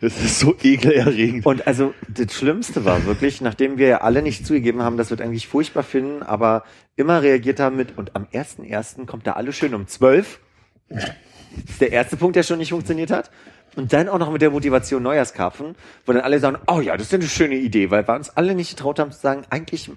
das 0.00 0.16
ist 0.22 0.38
so 0.38 0.54
ekelerregend. 0.62 1.44
Und 1.44 1.66
also 1.66 1.92
das 2.08 2.32
Schlimmste 2.32 2.84
war 2.84 3.04
wirklich, 3.04 3.40
nachdem 3.40 3.78
wir 3.78 3.88
ja 3.88 4.00
alle 4.02 4.22
nicht 4.22 4.46
zugegeben 4.46 4.82
haben, 4.82 4.96
dass 4.96 5.10
wir 5.10 5.20
eigentlich 5.20 5.48
furchtbar 5.48 5.82
finden, 5.82 6.22
aber 6.22 6.62
immer 6.94 7.20
reagiert 7.20 7.58
haben 7.58 7.76
mit, 7.76 7.98
und 7.98 8.14
am 8.14 8.26
1.1. 8.32 9.06
kommt 9.06 9.26
da 9.26 9.32
alle 9.32 9.52
schön 9.52 9.74
um 9.74 9.88
12. 9.88 10.38
Das 10.90 11.04
ist 11.68 11.80
der 11.80 11.92
erste 11.92 12.16
Punkt, 12.16 12.36
der 12.36 12.42
schon 12.42 12.58
nicht 12.58 12.70
funktioniert 12.70 13.10
hat. 13.10 13.30
Und 13.76 13.92
dann 13.92 14.08
auch 14.08 14.18
noch 14.18 14.32
mit 14.32 14.42
der 14.42 14.50
Motivation 14.50 15.02
Neujahrskarpfen, 15.02 15.76
wo 16.04 16.12
dann 16.12 16.22
alle 16.22 16.40
sagen, 16.40 16.58
oh 16.66 16.80
ja, 16.80 16.96
das 16.96 17.06
ist 17.06 17.14
eine 17.14 17.22
schöne 17.24 17.54
Idee, 17.54 17.90
weil 17.90 18.06
wir 18.06 18.14
uns 18.14 18.30
alle 18.30 18.54
nicht 18.54 18.70
getraut 18.76 18.98
haben 18.98 19.12
zu 19.12 19.20
sagen, 19.20 19.44
eigentlich 19.48 19.88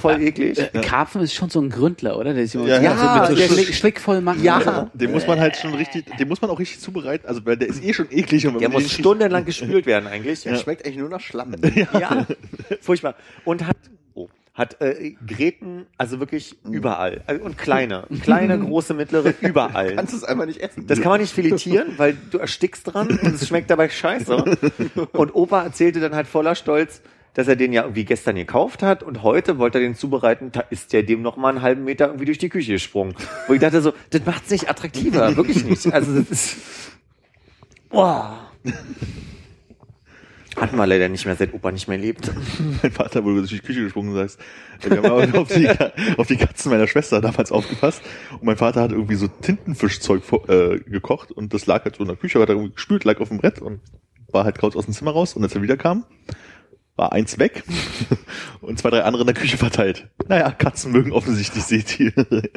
voll 0.00 0.20
eklig. 0.22 0.58
Äh, 0.58 0.80
Karpfen 0.82 1.20
ist 1.20 1.32
schon 1.34 1.48
so 1.50 1.60
ein 1.60 1.70
Gründler, 1.70 2.18
oder? 2.18 2.34
Der 2.34 2.42
ist 2.44 2.54
immer 2.56 2.66
Ja, 2.66 2.78
so, 2.78 2.82
ja, 2.84 2.96
so 2.96 3.04
mit 3.20 3.28
so 3.28 3.34
der 3.36 3.46
Schlick, 3.54 3.66
Schlick- 3.68 3.74
schlickvoll 3.76 4.20
machen. 4.20 4.42
Ja. 4.42 4.60
oder? 4.60 4.90
Den 4.94 5.12
muss 5.12 5.26
man 5.28 5.38
halt 5.40 5.56
schon 5.56 5.74
richtig, 5.74 6.06
den 6.16 6.26
muss 6.28 6.40
man 6.42 6.50
auch 6.50 6.58
richtig 6.58 6.80
zubereiten, 6.80 7.26
also 7.26 7.44
weil 7.46 7.56
der 7.56 7.68
ist 7.68 7.82
eh 7.84 7.92
schon 7.92 8.06
eklig. 8.10 8.46
Und 8.48 8.60
Der 8.60 8.68
man 8.68 8.82
muss 8.82 8.92
den 8.92 9.00
stundenlang 9.00 9.44
gespült 9.44 9.86
werden 9.86 10.06
eigentlich. 10.08 10.42
Der 10.42 10.56
schmeckt 10.56 10.84
eigentlich 10.84 10.98
nur 10.98 11.08
nach 11.08 11.20
Schlamm. 11.20 11.54
Ja, 11.92 12.26
furchtbar. 12.80 13.14
Und 13.44 13.66
hat, 13.66 13.76
hat 14.54 14.80
äh, 14.80 15.14
Gräten, 15.26 15.86
also 15.98 16.20
wirklich 16.20 16.56
überall. 16.64 17.22
Also, 17.26 17.44
Und 17.44 17.58
kleine, 17.58 18.04
kleine, 18.22 18.58
große, 18.58 18.94
mittlere, 18.94 19.34
überall. 19.40 19.96
Kannst 19.96 20.12
du 20.12 20.16
es 20.16 20.24
einfach 20.24 20.46
nicht 20.46 20.60
essen. 20.60 20.86
Das 20.86 21.00
kann 21.00 21.10
man 21.10 21.20
nicht 21.20 21.34
filetieren, 21.34 21.94
weil 21.96 22.16
du 22.30 22.38
erstickst 22.38 22.94
dran 22.94 23.08
und 23.08 23.34
es 23.34 23.48
schmeckt 23.48 23.68
dabei 23.68 23.88
scheiße. 23.88 24.44
Und 25.12 25.34
Opa 25.34 25.64
erzählte 25.64 25.98
dann 25.98 26.14
halt 26.14 26.28
voller 26.28 26.54
Stolz, 26.54 27.02
dass 27.34 27.48
er 27.48 27.56
den 27.56 27.72
ja 27.72 27.82
irgendwie 27.82 28.04
gestern 28.04 28.36
gekauft 28.36 28.84
hat 28.84 29.02
und 29.02 29.24
heute 29.24 29.58
wollte 29.58 29.78
er 29.78 29.82
den 29.82 29.96
zubereiten, 29.96 30.52
da 30.52 30.60
ist 30.60 30.92
der 30.92 31.02
dem 31.02 31.20
noch 31.20 31.36
mal 31.36 31.48
einen 31.48 31.62
halben 31.62 31.84
Meter 31.84 32.06
irgendwie 32.06 32.26
durch 32.26 32.38
die 32.38 32.48
Küche 32.48 32.72
gesprungen. 32.72 33.14
Wo 33.48 33.54
ich 33.54 33.60
dachte 33.60 33.82
so, 33.82 33.92
das 34.10 34.24
macht's 34.24 34.50
nicht 34.50 34.70
attraktiver, 34.70 35.36
wirklich 35.36 35.64
nicht. 35.64 35.92
Also 35.92 36.16
das 36.16 36.30
ist, 36.30 36.56
boah. 37.90 38.38
Hatten 40.56 40.76
wir 40.76 40.86
leider 40.86 41.08
nicht 41.08 41.26
mehr, 41.26 41.34
seit 41.36 41.52
Opa 41.52 41.72
nicht 41.72 41.88
mehr 41.88 41.98
lebt. 41.98 42.30
mein 42.82 42.92
Vater 42.92 43.24
wurde 43.24 43.38
durch 43.40 43.50
die 43.50 43.58
Küche 43.60 43.82
gesprungen 43.82 44.10
und 44.10 44.16
sagst, 44.16 44.38
wir 44.82 44.96
haben 44.98 45.06
aber 45.06 45.38
auf 45.40 45.48
die, 45.52 45.68
auf 46.16 46.26
die 46.26 46.36
Katzen 46.36 46.70
meiner 46.70 46.86
Schwester 46.86 47.20
damals 47.20 47.50
aufgepasst 47.52 48.02
und 48.32 48.44
mein 48.44 48.56
Vater 48.56 48.82
hat 48.82 48.92
irgendwie 48.92 49.16
so 49.16 49.26
Tintenfischzeug 49.28 50.22
vor- 50.24 50.48
äh, 50.48 50.78
gekocht 50.78 51.32
und 51.32 51.52
das 51.54 51.66
lag 51.66 51.84
halt 51.84 51.96
so 51.96 52.02
in 52.02 52.08
der 52.08 52.16
Küche, 52.16 52.40
hat 52.40 52.48
er 52.48 52.54
irgendwie 52.54 52.74
gespült, 52.74 53.04
lag 53.04 53.20
auf 53.20 53.28
dem 53.28 53.38
Brett 53.38 53.60
und 53.60 53.80
war 54.30 54.44
halt 54.44 54.58
kurz 54.58 54.76
aus 54.76 54.84
dem 54.84 54.94
Zimmer 54.94 55.10
raus 55.12 55.34
und 55.34 55.42
als 55.42 55.54
er 55.54 55.62
wiederkam, 55.62 56.04
war 56.96 57.12
eins 57.12 57.38
weg 57.38 57.64
und 58.60 58.78
zwei, 58.78 58.90
drei 58.90 59.02
andere 59.02 59.22
in 59.22 59.26
der 59.26 59.34
Küche 59.34 59.56
verteilt. 59.56 60.08
Naja, 60.28 60.50
Katzen 60.52 60.92
mögen 60.92 61.12
offensichtlich 61.12 61.64
Seetiere. 61.64 62.42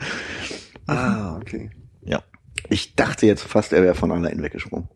Ah, 0.90 1.36
okay. 1.42 1.70
ja. 2.04 2.24
Ich 2.70 2.96
dachte 2.96 3.26
jetzt 3.26 3.44
fast, 3.44 3.74
er 3.74 3.84
wäre 3.84 3.94
von 3.94 4.10
allein 4.12 4.42
weggesprungen. 4.42 4.88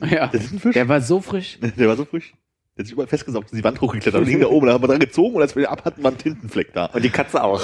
Ja. 0.00 0.28
Fisch. 0.28 0.74
Der 0.74 0.88
war 0.88 1.00
so 1.00 1.20
frisch. 1.20 1.58
Der 1.60 1.86
war 1.88 1.96
so 1.96 2.04
frisch. 2.04 2.34
Der 2.76 2.82
hat 2.82 2.86
sich 2.86 2.92
überall 2.92 3.08
festgesaugt, 3.08 3.46
ist 3.46 3.58
die 3.58 3.64
Wand 3.64 3.80
hochgeklettert 3.80 4.20
und 4.20 4.26
hing 4.26 4.40
da 4.40 4.48
oben, 4.48 4.66
da 4.66 4.74
haben 4.74 4.82
wir 4.82 4.88
dran 4.88 4.98
gezogen 4.98 5.36
und 5.36 5.42
als 5.42 5.56
wir 5.56 5.62
den 5.62 5.70
ab 5.70 5.86
hatten, 5.86 6.04
war 6.04 6.10
ein 6.10 6.18
Tintenfleck 6.18 6.74
da. 6.74 6.86
Und 6.86 7.02
die 7.02 7.10
Katze 7.10 7.42
auch. 7.42 7.62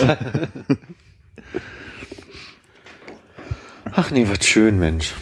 Ach 3.93 4.11
nee, 4.11 4.27
was 4.27 4.47
schön, 4.47 4.79
Mensch. 4.79 5.13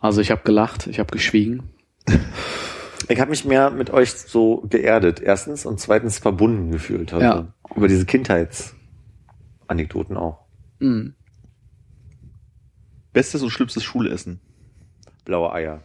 Also 0.00 0.22
ich 0.22 0.30
habe 0.30 0.40
gelacht, 0.44 0.86
ich 0.86 0.98
habe 0.98 1.12
geschwiegen. 1.12 1.64
Ich 3.08 3.20
habe 3.20 3.30
mich 3.30 3.44
mehr 3.44 3.70
mit 3.70 3.90
euch 3.90 4.12
so 4.12 4.64
geerdet, 4.70 5.20
erstens 5.20 5.66
und 5.66 5.78
zweitens 5.78 6.18
verbunden 6.18 6.72
gefühlt 6.72 7.12
heute. 7.12 7.24
Ja. 7.24 7.52
Über 7.74 7.86
diese 7.86 8.06
Kindheitsanekdoten 8.06 10.16
auch. 10.16 10.46
Mhm. 10.78 11.14
Bestes 13.12 13.42
und 13.42 13.50
schlimmstes 13.50 13.84
Schulessen. 13.84 14.40
Blaue 15.26 15.52
Eier. 15.52 15.82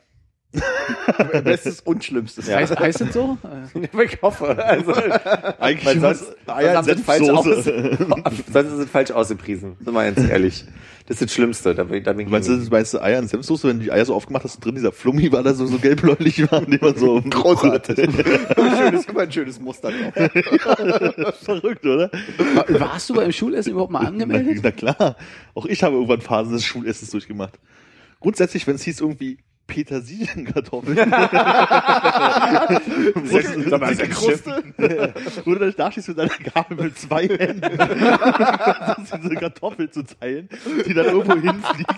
Bestes 1.46 1.80
und 1.80 2.04
Schlimmstes. 2.04 2.48
Ja. 2.48 2.58
Heißt, 2.58 2.78
heißt 2.78 3.02
das 3.02 3.14
so? 3.14 3.38
Ich 4.04 4.22
hoffe. 4.22 4.62
Also, 4.62 4.92
Eigentlich 5.60 5.86
Weil 5.86 5.96
immer 5.98 6.14
sonst- 6.14 6.36
Eier 6.48 6.84
sie 6.84 6.96
falsch 6.96 7.26
Senfsoße. 7.26 7.98
sonst 8.52 8.68
ist 8.68 8.80
es 8.80 8.90
falsch 8.90 9.12
ausgepriesen. 9.12 9.78
Sind 9.80 9.94
wir 9.94 10.06
jetzt 10.06 10.30
ehrlich. 10.30 10.66
Das 11.08 11.16
ist 11.16 11.22
das 11.30 11.34
Schlimmste. 11.34 11.74
Da 11.74 11.86
bin, 11.86 12.04
da 12.04 12.12
bin 12.12 12.26
ich 12.26 12.32
Meinst 12.32 12.50
du, 12.50 12.58
meinst 12.70 12.94
du 12.94 13.02
Eier 13.02 13.20
in 13.20 13.30
Senfsoße, 13.30 13.68
wenn 13.70 13.78
du 13.80 13.86
die 13.86 13.92
Eier 13.94 14.04
so 14.06 14.14
aufgemacht 14.14 14.44
hast 14.44 14.56
und 14.56 14.66
drin 14.66 14.76
dieser 14.76 14.92
Flummi 14.92 15.32
war, 15.32 15.42
da 15.42 15.54
so, 15.54 15.66
so 15.68 15.78
gelbläulich 15.78 16.52
war, 16.52 16.60
den 16.62 16.80
man 16.82 16.98
so 16.98 17.22
Großartig. 17.22 17.96
schönes, 17.98 19.06
immer 19.06 19.22
ein 19.22 19.32
schönes 19.32 19.60
Muster 19.62 19.92
drauf. 19.92 21.34
verrückt, 21.44 21.86
oder? 21.86 22.12
war- 22.56 22.80
warst 22.82 23.10
du 23.10 23.14
beim 23.14 23.32
Schulessen 23.32 23.72
überhaupt 23.72 23.92
mal 23.94 24.02
Na, 24.04 24.10
angemeldet? 24.10 24.60
na 24.64 24.72
klar. 24.72 25.16
Auch 25.56 25.66
ich 25.66 25.82
habe 25.84 25.96
irgendwann 25.96 26.22
Phasen 26.22 26.54
des 26.54 26.66
Schulessens 26.66 27.10
durchgemacht. 27.12 27.58
Grundsätzlich, 28.22 28.66
wenn 28.68 28.76
es 28.76 28.84
hieß 28.84 29.02
irgendwie 29.02 29.40
Petersilienkartoffeln. 29.72 30.98
Sag 30.98 31.10
mal, 33.80 33.92
ist 33.92 34.02
Kruste. 34.12 34.64
Wo 35.46 35.54
du 35.54 35.60
dann 35.60 35.74
da 35.78 35.90
stehst 35.92 36.10
mit 36.10 36.18
deiner 36.18 36.30
Gabel 36.54 36.78
mit 36.78 37.00
zwei 37.00 37.28
Händen. 37.28 37.62
versuchst, 39.12 39.24
diese 39.24 39.36
Kartoffel 39.36 39.90
zu 39.90 40.04
teilen, 40.04 40.50
die 40.86 40.94
dann 40.94 41.06
irgendwo 41.06 41.36
hinfliegt. 41.36 41.94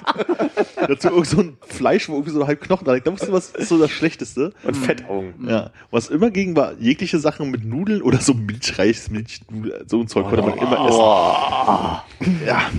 Dazu 0.88 1.10
irgend 1.10 1.28
so 1.28 1.40
ein 1.40 1.58
Fleisch, 1.68 2.10
wo 2.10 2.14
irgendwie 2.14 2.32
so 2.32 2.46
halb 2.46 2.62
Knochen 2.62 2.86
dran 2.86 2.96
liegt. 2.96 3.08
Da 3.08 3.12
wusstest 3.12 3.30
du, 3.30 3.34
was 3.34 3.50
ist 3.52 3.70
so 3.70 3.80
das 3.80 3.92
Schlechteste. 3.92 4.54
Und 4.64 4.76
Fettaugen. 4.78 5.34
Ja. 5.48 5.72
Was 5.90 6.10
immer 6.10 6.30
ging, 6.30 6.56
war 6.56 6.74
jegliche 6.80 7.20
Sachen 7.20 7.50
mit 7.50 7.66
Nudeln 7.66 8.02
oder 8.02 8.20
so 8.20 8.34
Milchreis, 8.34 9.10
Milchnudel, 9.10 9.86
so 9.88 10.00
ein 10.00 10.08
Zeug 10.08 10.26
konnte 10.26 10.44
man 10.44 10.58
immer 10.58 10.88
essen. 10.88 12.46
Ja. 12.46 12.70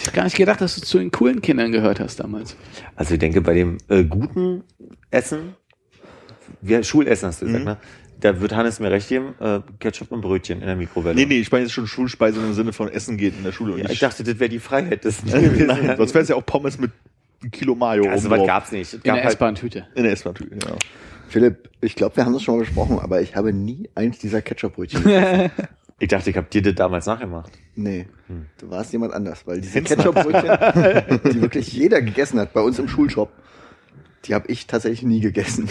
Ich 0.00 0.06
hab 0.06 0.14
gar 0.14 0.24
nicht 0.24 0.36
gedacht, 0.36 0.60
dass 0.60 0.74
du 0.74 0.80
zu 0.80 0.98
den 0.98 1.10
coolen 1.10 1.40
Kindern 1.42 1.72
gehört 1.72 2.00
hast 2.00 2.20
damals. 2.20 2.56
Also 2.96 3.14
ich 3.14 3.20
denke, 3.20 3.40
bei 3.40 3.54
dem 3.54 3.78
äh, 3.88 4.04
guten 4.04 4.39
Essen, 5.10 5.54
wir 6.60 6.82
Schulessen 6.82 7.28
hast 7.28 7.42
du 7.42 7.46
gesagt, 7.46 7.64
Mhm. 7.64 7.70
ne? 7.70 7.76
Da 8.20 8.38
wird 8.40 8.54
Hannes 8.54 8.80
mir 8.80 8.90
recht 8.90 9.08
geben, 9.08 9.34
äh, 9.40 9.60
Ketchup 9.78 10.12
und 10.12 10.20
Brötchen 10.20 10.60
in 10.60 10.66
der 10.66 10.76
Mikrowelle. 10.76 11.14
Nee, 11.14 11.24
nee, 11.24 11.38
ich 11.40 11.50
meine 11.50 11.64
jetzt 11.64 11.72
schon 11.72 11.86
Schulspeise 11.86 12.38
im 12.38 12.52
Sinne 12.52 12.74
von 12.74 12.88
Essen 12.90 13.16
geht 13.16 13.34
in 13.34 13.44
der 13.44 13.52
Schule. 13.52 13.72
Und 13.72 13.78
Ja, 13.78 13.84
nicht- 13.84 13.94
ich 13.94 13.98
dachte, 14.00 14.22
das 14.24 14.38
wäre 14.38 14.50
die 14.50 14.58
Freiheit 14.58 15.04
des 15.06 15.24
Nein, 15.24 15.94
sonst 15.96 16.12
wäre 16.12 16.22
es 16.22 16.28
ja 16.28 16.36
auch 16.36 16.44
Pommes 16.44 16.78
mit 16.78 16.90
einem 17.40 17.50
Kilo 17.50 17.74
Mayo. 17.74 18.10
Also 18.10 18.28
was 18.28 18.36
drauf. 18.38 18.46
gab's 18.46 18.72
nicht. 18.72 18.88
Es 18.88 18.94
In 18.94 19.00
gab 19.04 19.14
der 19.14 19.24
halt, 19.24 19.32
S-Bahn-Tüte. 19.34 19.86
In 19.94 20.02
der 20.02 20.12
S-Bahn, 20.12 20.34
ja. 20.38 20.74
Philipp, 21.28 21.70
ich 21.80 21.94
glaube, 21.94 22.16
wir 22.16 22.26
haben 22.26 22.34
das 22.34 22.42
schon 22.42 22.56
mal 22.56 22.60
besprochen, 22.64 22.98
aber 22.98 23.22
ich 23.22 23.36
habe 23.36 23.54
nie 23.54 23.88
eins 23.94 24.18
dieser 24.18 24.42
Ketchup-Brötchen 24.42 25.02
gegessen. 25.02 25.50
ich 25.98 26.08
dachte, 26.08 26.28
ich 26.28 26.36
habe 26.36 26.48
dir 26.50 26.60
das 26.60 26.74
damals 26.74 27.06
nachgemacht. 27.06 27.52
Nee, 27.74 28.06
du 28.58 28.68
warst 28.68 28.92
jemand 28.92 29.14
anders, 29.14 29.46
weil 29.46 29.62
diese. 29.62 29.80
Ketchup-Brötchen, 29.80 30.42
die 31.32 31.40
wirklich 31.40 31.72
jeder 31.72 32.02
gegessen 32.02 32.38
hat, 32.38 32.52
bei 32.52 32.60
uns 32.60 32.78
im 32.78 32.86
Schulshop, 32.88 33.30
die 34.26 34.34
habe 34.34 34.50
ich 34.50 34.66
tatsächlich 34.66 35.02
nie 35.02 35.20
gegessen. 35.20 35.68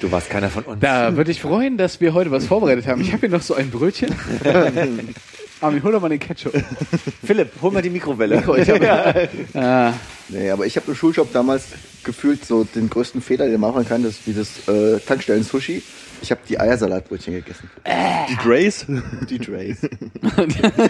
Du 0.00 0.10
warst 0.10 0.30
keiner 0.30 0.50
von 0.50 0.64
uns. 0.64 0.80
Da 0.80 1.16
würde 1.16 1.30
ich 1.30 1.40
freuen, 1.40 1.78
dass 1.78 2.00
wir 2.00 2.12
heute 2.12 2.30
was 2.30 2.46
vorbereitet 2.46 2.86
haben. 2.86 3.00
Ich 3.00 3.12
habe 3.12 3.20
hier 3.20 3.28
noch 3.28 3.42
so 3.42 3.54
ein 3.54 3.70
Brötchen. 3.70 4.12
Armin, 5.60 5.82
hol 5.82 5.92
doch 5.92 6.02
mal 6.02 6.08
den 6.08 6.18
Ketchup. 6.18 6.52
Philipp, 7.24 7.52
hol 7.62 7.72
mal 7.72 7.82
die 7.82 7.90
Mikrowelle. 7.90 8.42
Ich 8.58 8.68
hab, 8.68 9.54
ah, 9.54 9.94
Nee, 10.28 10.50
aber 10.50 10.66
ich 10.66 10.76
habe 10.76 10.90
im 10.90 10.96
Schulshop 10.96 11.32
damals 11.32 11.68
gefühlt 12.02 12.44
so 12.44 12.64
den 12.64 12.90
größten 12.90 13.22
Fehler, 13.22 13.46
den 13.46 13.60
man 13.60 13.72
machen 13.72 13.86
kann, 13.86 14.02
das 14.02 14.14
ist 14.14 14.26
wie 14.26 14.32
das 14.32 14.68
äh, 14.68 14.98
Tankstellen-Sushi. 15.00 15.82
Ich 16.20 16.30
habe 16.30 16.40
die 16.48 16.58
Eiersalatbrötchen 16.58 17.34
gegessen. 17.34 17.70
Die 18.28 18.36
Drays. 18.36 18.86
Die 19.30 19.38
Drays. 19.38 19.80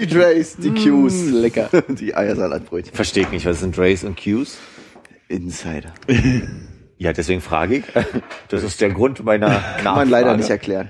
die 0.01 0.07
Drays, 0.07 0.57
die 0.57 0.71
Qs. 0.71 1.15
Mm, 1.15 1.35
lecker. 1.35 1.69
Die 1.89 2.15
Eiersalatbrötchen. 2.15 2.95
Verstehe 2.95 3.25
ich 3.25 3.31
nicht, 3.31 3.45
was 3.45 3.61
sind 3.61 3.77
Drays 3.77 4.05
und 4.05 4.17
Qs? 4.17 4.57
Insider. 5.29 5.93
Ja, 6.99 7.13
deswegen 7.13 7.41
frage 7.41 7.77
ich. 7.77 7.85
Das 8.49 8.63
ist 8.63 8.81
der 8.81 8.91
Grund 8.91 9.23
meiner 9.25 9.49
Nachfrage. 9.49 9.83
Kann 9.83 9.95
man 9.97 10.09
leider 10.09 10.37
nicht 10.37 10.49
erklären. 10.51 10.89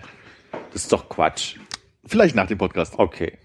Das 0.73 0.83
ist 0.83 0.93
doch 0.93 1.09
Quatsch. 1.09 1.57
Vielleicht 2.05 2.37
nach 2.37 2.47
dem 2.47 2.59
Podcast. 2.59 2.95
Okay. 2.99 3.39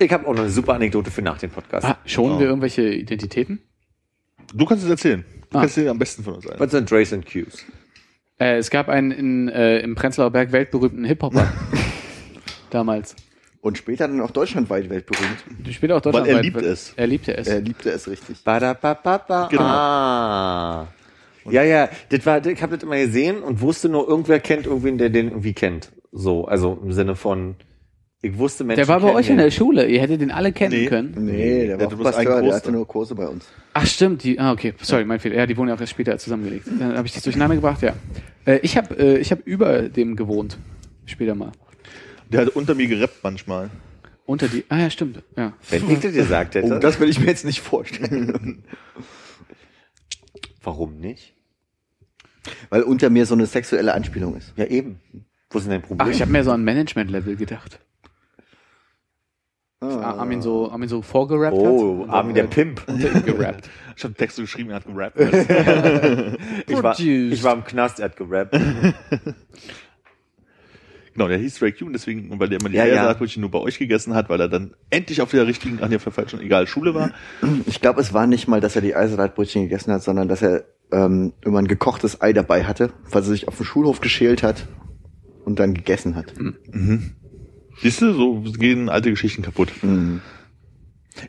Ich 0.00 0.12
habe 0.12 0.26
auch 0.26 0.32
noch 0.32 0.40
eine 0.40 0.50
super 0.50 0.74
Anekdote 0.74 1.10
für 1.12 1.22
nach 1.22 1.38
dem 1.38 1.50
Podcast. 1.50 1.86
ah, 1.86 1.98
schonen 2.04 2.40
wir 2.40 2.46
irgendwelche 2.46 2.82
Identitäten? 2.92 3.60
Du 4.52 4.64
kannst 4.66 4.82
es 4.84 4.90
erzählen. 4.90 5.24
Du 5.50 5.58
Ah. 5.58 5.60
kannst 5.60 5.76
dir 5.76 5.88
am 5.90 5.98
besten 5.98 6.24
von 6.24 6.34
uns 6.34 6.48
ein. 6.48 6.58
Was 6.58 6.72
sind 6.72 6.90
Drays 6.90 7.12
und 7.12 7.24
Qs? 7.24 7.64
Äh, 8.40 8.56
es 8.56 8.70
gab 8.70 8.88
einen 8.88 9.12
in, 9.12 9.48
äh, 9.48 9.78
im 9.78 9.94
Prenzlauer 9.94 10.30
Berg 10.30 10.50
weltberühmten 10.50 11.04
Hip-Hopper. 11.04 11.52
Damals. 12.70 13.14
Und 13.60 13.78
später 13.78 14.08
dann 14.08 14.20
auch 14.20 14.32
deutschlandweit 14.32 14.90
weltberühmt. 14.90 15.38
Später 15.72 15.96
auch 15.96 16.04
Weil 16.04 16.12
Deutschland. 16.12 16.28
er 16.38 16.42
liebt 16.42 16.60
es. 16.62 16.92
Er 16.96 17.06
liebte 17.06 17.36
es. 17.36 17.46
Er 17.46 17.60
liebte 17.60 17.90
es 17.90 18.08
richtig. 18.08 18.42
Ba-da-ba-ba-ba. 18.42 19.46
Genau. 19.48 19.62
Ah. 19.62 20.88
Ja, 21.50 21.62
ja, 21.62 21.88
das 22.08 22.24
war, 22.26 22.44
ich 22.46 22.62
habe 22.62 22.74
das 22.76 22.82
immer 22.82 22.96
gesehen 22.96 23.42
und 23.42 23.60
wusste 23.60 23.88
nur, 23.88 24.08
irgendwer 24.08 24.40
kennt 24.40 24.66
irgendwen, 24.66 24.98
der 24.98 25.10
den 25.10 25.28
irgendwie 25.28 25.52
kennt. 25.52 25.92
So, 26.12 26.46
also 26.46 26.78
im 26.82 26.92
Sinne 26.92 27.16
von, 27.16 27.56
Ich 28.22 28.38
wusste 28.38 28.64
Menschen 28.64 28.78
Der 28.78 28.88
war 28.88 29.00
bei 29.00 29.12
euch 29.12 29.28
in 29.28 29.36
der 29.36 29.50
Schule. 29.50 29.86
Ihr 29.86 30.00
hättet 30.00 30.20
den 30.20 30.30
alle 30.30 30.52
kennen 30.52 30.72
Nee. 30.72 30.86
können. 30.86 31.12
Nee, 31.18 31.66
der 31.66 31.76
Der 31.76 31.78
war 31.78 31.86
hatte 31.86 31.96
bloß 31.96 32.12
Pasteur, 32.12 32.42
der 32.42 32.54
hatte 32.54 32.72
nur 32.72 32.86
Kurse 32.88 33.14
bei 33.14 33.26
uns. 33.28 33.46
Ach 33.74 33.86
stimmt, 33.86 34.22
die, 34.22 34.38
ah 34.38 34.52
okay, 34.52 34.72
sorry, 34.80 35.04
mein 35.04 35.20
Fehler. 35.20 35.36
Ja, 35.36 35.46
die 35.46 35.56
wurden 35.56 35.68
ja 35.68 35.74
auch 35.74 35.80
erst 35.80 35.92
später 35.92 36.16
zusammengelegt. 36.16 36.66
Dann 36.78 36.96
habe 36.96 37.06
ich 37.06 37.12
das 37.12 37.22
durcheinander 37.24 37.56
gebracht, 37.56 37.82
ja. 37.82 37.94
Äh, 38.46 38.58
ich 38.62 38.76
habe 38.76 38.94
äh, 38.98 39.18
ich 39.18 39.30
hab 39.30 39.46
über 39.46 39.88
dem 39.88 40.16
gewohnt. 40.16 40.58
Später 41.06 41.34
mal. 41.34 41.52
Der 42.30 42.40
hat 42.42 42.48
unter 42.50 42.74
mir 42.74 42.86
gerappt 42.86 43.18
manchmal. 43.22 43.70
Unter 44.24 44.48
die. 44.48 44.64
Ah 44.70 44.78
ja, 44.78 44.88
stimmt. 44.90 45.22
Ja. 45.36 45.52
Wenn 45.68 45.90
ich 45.90 46.00
das 46.00 46.14
gesagt 46.14 46.54
hätte. 46.54 46.76
Oh, 46.76 46.78
das 46.78 46.98
will 46.98 47.10
ich 47.10 47.20
mir 47.20 47.26
jetzt 47.26 47.44
nicht 47.44 47.60
vorstellen. 47.60 48.64
Warum 50.62 50.96
nicht? 50.96 51.33
Weil 52.70 52.82
unter 52.82 53.10
mir 53.10 53.26
so 53.26 53.34
eine 53.34 53.46
sexuelle 53.46 53.94
Anspielung 53.94 54.36
ist. 54.36 54.52
Ja, 54.56 54.66
eben. 54.66 55.00
Wo 55.50 55.58
ist 55.58 55.64
denn 55.64 55.72
dein 55.72 55.82
Ach, 55.82 55.88
Problem? 55.88 56.10
ich 56.10 56.20
habe 56.20 56.32
mehr 56.32 56.44
so 56.44 56.50
an 56.50 56.64
Management-Level 56.64 57.36
gedacht. 57.36 57.80
Ah. 59.80 60.14
Armin 60.18 60.40
so, 60.40 60.70
Armin 60.70 60.88
so 60.88 61.02
vorgerappt 61.02 61.56
oh, 61.56 62.06
hat. 62.06 62.14
Armin 62.14 62.34
der 62.34 62.44
Pimp. 62.44 62.82
Unter 62.86 63.12
ihm 63.12 63.24
gerappt. 63.24 63.68
Ich 63.96 64.02
habe 64.02 64.14
Texte 64.14 64.42
geschrieben, 64.42 64.70
er 64.70 64.76
hat 64.76 64.86
gerappt. 64.86 65.16
Ich 66.66 66.82
war, 66.82 66.98
ich 66.98 67.44
war 67.44 67.54
im 67.54 67.62
Knast, 67.62 68.00
er 68.00 68.06
hat 68.06 68.16
gerappt. 68.16 68.52
genau, 71.12 71.28
der 71.28 71.38
hieß 71.38 71.62
Ray 71.62 71.70
Q, 71.70 71.90
deswegen, 71.90 72.36
weil 72.40 72.48
der 72.48 72.58
immer 72.58 72.70
die 72.70 72.76
Ja, 72.76 72.86
ja. 72.86 72.94
Eiersaatbrötchen 72.94 73.40
nur 73.40 73.52
bei 73.52 73.60
euch 73.60 73.78
gegessen 73.78 74.14
hat, 74.14 74.28
weil 74.28 74.40
er 74.40 74.48
dann 74.48 74.74
endlich 74.90 75.22
auf 75.22 75.30
der 75.30 75.46
richtigen, 75.46 75.80
an 75.80 75.90
der 75.90 76.00
falschen, 76.00 76.40
egal, 76.40 76.66
Schule 76.66 76.92
war. 76.92 77.12
Ich 77.66 77.80
glaube, 77.80 78.00
es 78.00 78.12
war 78.12 78.26
nicht 78.26 78.48
mal, 78.48 78.60
dass 78.60 78.74
er 78.74 78.82
die 78.82 78.96
Eiserleitbrötchen 78.96 79.62
gegessen 79.62 79.92
hat, 79.92 80.02
sondern 80.02 80.26
dass 80.26 80.42
er 80.42 80.64
ähm, 80.92 81.32
immer 81.44 81.58
ein 81.58 81.68
gekochtes 81.68 82.20
Ei 82.20 82.32
dabei 82.32 82.64
hatte, 82.64 82.92
was 83.10 83.26
er 83.26 83.32
sich 83.32 83.48
auf 83.48 83.56
dem 83.56 83.66
Schulhof 83.66 84.00
geschält 84.00 84.42
hat 84.42 84.66
und 85.44 85.58
dann 85.58 85.74
gegessen 85.74 86.14
hat. 86.16 86.32
Siehst 87.80 88.00
du, 88.00 88.12
so 88.12 88.40
gehen 88.52 88.88
alte 88.88 89.10
Geschichten 89.10 89.42
kaputt. 89.42 89.72
Mhm. 89.82 90.20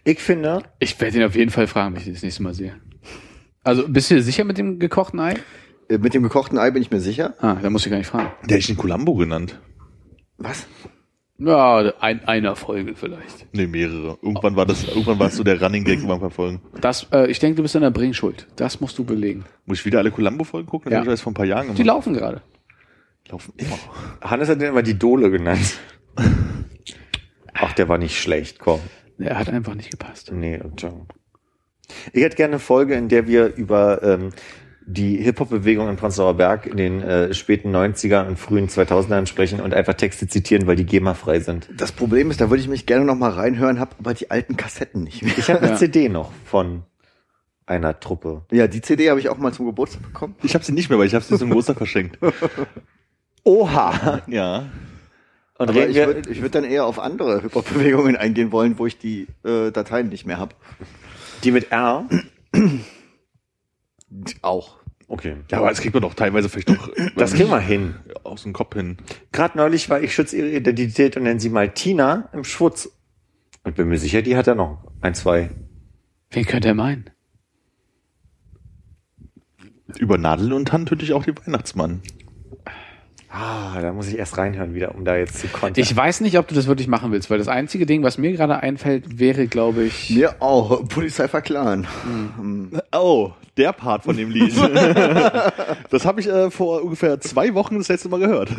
Ich 0.03 0.19
finde, 0.19 0.63
Ich 0.79 0.99
werde 0.99 1.17
ihn 1.17 1.23
auf 1.23 1.35
jeden 1.35 1.51
Fall 1.51 1.67
fragen, 1.67 1.93
wenn 1.95 2.01
ich 2.01 2.07
ihn 2.07 2.13
das 2.13 2.23
nächste 2.23 2.43
Mal 2.43 2.53
sehe. 2.53 2.75
Also, 3.63 3.87
bist 3.87 4.09
du 4.11 4.15
dir 4.15 4.21
sicher 4.23 4.43
mit 4.43 4.57
dem 4.57 4.77
gekochten 4.79 5.19
Ei? 5.19 5.35
Äh, 5.89 5.97
Mit 5.97 6.13
dem 6.13 6.23
gekochten 6.23 6.57
Ei 6.57 6.71
bin 6.71 6.81
ich 6.81 6.91
mir 6.91 6.99
sicher. 6.99 7.35
Ah, 7.39 7.55
da 7.61 7.69
muss 7.69 7.85
ich 7.85 7.91
gar 7.91 7.97
nicht 7.97 8.07
fragen. 8.07 8.29
Der 8.43 8.57
hätte 8.57 8.59
ich 8.59 8.69
ihn 8.69 8.77
Columbo 8.77 9.15
genannt. 9.15 9.59
Was? 10.37 10.67
Ja, 11.37 11.93
ein, 11.99 12.23
einer 12.25 12.55
Folge 12.55 12.95
vielleicht. 12.95 13.47
Nee, 13.53 13.67
mehrere. 13.67 14.17
Irgendwann 14.21 14.55
war 14.55 14.65
das, 14.65 14.87
irgendwann 14.87 15.19
war 15.19 15.27
es 15.27 15.35
so 15.35 15.43
der 15.43 15.61
Running 15.61 15.83
Gag 15.83 16.07
beim 16.07 16.19
Verfolgen. 16.19 16.61
Das, 16.79 17.07
äh, 17.11 17.29
ich 17.29 17.39
denke, 17.39 17.57
du 17.57 17.61
bist 17.63 17.75
in 17.75 17.81
der 17.81 17.91
Bringschuld. 17.91 18.47
Das 18.55 18.79
musst 18.79 18.97
du 18.97 19.03
belegen. 19.03 19.43
Muss 19.65 19.79
ich 19.79 19.85
wieder 19.85 19.99
alle 19.99 20.11
Columbo-Folgen 20.11 20.67
gucken? 20.67 20.85
Das 20.91 20.93
Ja. 20.93 20.99
hab 20.99 21.05
ich 21.07 21.11
erst 21.11 21.23
vor 21.23 21.31
ein 21.31 21.35
paar 21.35 21.45
Jahren 21.45 21.63
gemacht. 21.63 21.77
Die 21.77 21.83
laufen 21.83 22.13
gerade. 22.13 22.41
laufen 23.29 23.53
immer. 23.57 23.77
Hannes 24.21 24.47
hat 24.47 24.61
den 24.61 24.69
immer 24.69 24.83
die 24.83 24.97
Dole 24.97 25.29
genannt. 25.29 25.77
Ach, 27.53 27.73
der 27.73 27.89
war 27.89 27.97
nicht 27.97 28.17
schlecht, 28.21 28.59
komm. 28.59 28.79
Er 29.17 29.37
hat 29.39 29.49
einfach 29.49 29.75
nicht 29.75 29.91
gepasst. 29.91 30.31
Nee, 30.31 30.59
ciao. 30.77 31.05
Ich 32.13 32.23
hätte 32.23 32.35
gerne 32.35 32.53
eine 32.53 32.59
Folge, 32.59 32.95
in 32.95 33.07
der 33.09 33.27
wir 33.27 33.53
über 33.55 34.01
ähm, 34.03 34.29
die 34.87 35.17
Hip-Hop-Bewegung 35.17 35.89
in 35.89 35.95
Prenzlauer 35.95 36.35
Berg 36.35 36.67
in 36.67 36.77
den 36.77 37.01
äh, 37.01 37.33
späten 37.33 37.75
90er 37.75 38.27
und 38.27 38.37
frühen 38.37 38.67
2000ern 38.67 39.25
sprechen 39.25 39.59
und 39.59 39.73
einfach 39.73 39.95
Texte 39.95 40.27
zitieren, 40.27 40.67
weil 40.67 40.75
die 40.75 40.85
GEMA-frei 40.85 41.39
sind. 41.39 41.67
Das 41.75 41.91
Problem 41.91 42.29
ist, 42.29 42.39
da 42.39 42.49
würde 42.49 42.61
ich 42.61 42.67
mich 42.69 42.85
gerne 42.85 43.03
noch 43.05 43.15
mal 43.15 43.31
reinhören, 43.31 43.79
habe 43.79 43.95
aber 43.99 44.13
die 44.13 44.29
alten 44.29 44.57
Kassetten 44.57 45.03
nicht 45.03 45.23
mehr. 45.23 45.33
Ich 45.37 45.49
habe 45.49 45.61
eine 45.61 45.69
Ja. 45.71 45.75
CD 45.75 46.07
noch 46.09 46.31
von 46.45 46.83
einer 47.65 47.99
Truppe. 47.99 48.43
Ja, 48.51 48.67
die 48.67 48.81
CD 48.81 49.09
habe 49.09 49.19
ich 49.19 49.29
auch 49.29 49.37
mal 49.39 49.51
zum 49.51 49.65
Geburtstag 49.65 50.03
bekommen. 50.03 50.35
Ich 50.43 50.53
habe 50.53 50.63
sie 50.63 50.71
nicht 50.71 50.89
mehr, 50.89 50.99
weil 50.99 51.07
ich 51.07 51.15
habe 51.15 51.25
sie 51.25 51.35
zum 51.37 51.49
Geburtstag 51.49 51.77
verschenkt. 51.77 52.19
Oha! 53.43 54.21
Ja. 54.27 54.65
Und 55.57 55.69
Aber 55.69 55.79
reden 55.79 55.91
ich 55.91 55.97
würde 55.97 56.29
ich 56.29 56.41
würd 56.41 56.53
dann 56.53 56.63
eher 56.63 56.85
auf 56.85 56.99
andere 56.99 57.41
Hip-Hop-Bewegungen 57.41 58.17
eingehen 58.17 58.51
wollen, 58.51 58.77
wo 58.77 58.85
ich 58.85 58.97
die 58.97 59.27
äh, 59.43 59.71
Dateien 59.71 60.09
nicht 60.09 60.25
mehr 60.25 60.37
habe. 60.37 60.53
die 61.43 61.51
mit 61.51 61.71
R? 61.71 62.05
Auch. 64.41 64.77
Okay. 65.07 65.35
Ja, 65.51 65.59
aber 65.59 65.69
das 65.69 65.81
kriegt 65.81 65.93
man 65.93 66.01
doch 66.01 66.15
teilweise 66.15 66.49
vielleicht 66.49 66.69
doch 66.69 66.89
Das 67.15 67.33
kriegen 67.33 67.49
wir 67.49 67.59
hin. 67.59 67.95
aus 68.23 68.43
dem 68.43 68.53
Kopf 68.53 68.73
hin. 68.75 68.97
Gerade 69.31 69.57
neulich 69.57 69.89
war 69.89 70.01
ich 70.01 70.15
schütze 70.15 70.37
ihre 70.37 70.49
Identität 70.49 71.15
und 71.15 71.23
nennen 71.23 71.39
sie 71.39 71.49
mal 71.49 71.69
Tina 71.69 72.29
im 72.33 72.43
Schwutz. 72.43 72.89
Und 73.63 73.75
bin 73.75 73.87
mir 73.87 73.97
sicher, 73.99 74.21
die 74.21 74.35
hat 74.35 74.47
er 74.47 74.55
noch. 74.55 74.79
Ein, 75.01 75.13
zwei. 75.13 75.49
Wen 76.31 76.45
könnte 76.45 76.69
er 76.69 76.73
meinen? 76.75 77.09
Über 79.99 80.17
Nadel 80.17 80.53
und 80.53 80.71
Hand 80.71 80.89
töte 80.89 81.05
ich 81.05 81.13
auch 81.13 81.23
den 81.23 81.35
Weihnachtsmann. 81.37 82.01
Ah, 83.29 83.79
da 83.81 83.91
muss 83.91 84.07
ich 84.07 84.17
erst 84.17 84.37
reinhören 84.37 84.73
wieder, 84.73 84.95
um 84.95 85.03
da 85.03 85.17
jetzt 85.17 85.39
zu 85.39 85.47
kontern. 85.47 85.81
Ich 85.81 85.95
weiß 85.95 86.21
nicht, 86.21 86.37
ob 86.39 86.47
du 86.47 86.55
das 86.55 86.67
wirklich 86.67 86.87
machen 86.87 87.11
willst, 87.11 87.29
weil 87.29 87.37
das 87.37 87.47
einzige 87.49 87.85
Ding, 87.85 88.01
was 88.01 88.17
mir 88.17 88.31
gerade 88.31 88.57
einfällt, 88.61 89.19
wäre, 89.19 89.47
glaube 89.47 89.83
ich. 89.83 90.09
Mir 90.09 90.41
auch. 90.41 90.87
Polizei 90.87 91.27
verklaren. 91.27 91.85
Oh, 92.93 93.33
der 93.57 93.73
Part 93.73 94.03
von 94.03 94.17
dem 94.17 94.29
Lied. 94.31 94.53
das 95.89 96.05
habe 96.05 96.19
ich 96.21 96.27
äh, 96.27 96.51
vor 96.51 96.83
ungefähr 96.83 97.19
zwei 97.19 97.53
Wochen 97.53 97.77
das 97.77 97.87
letzte 97.87 98.09
Mal 98.09 98.19
gehört. 98.19 98.49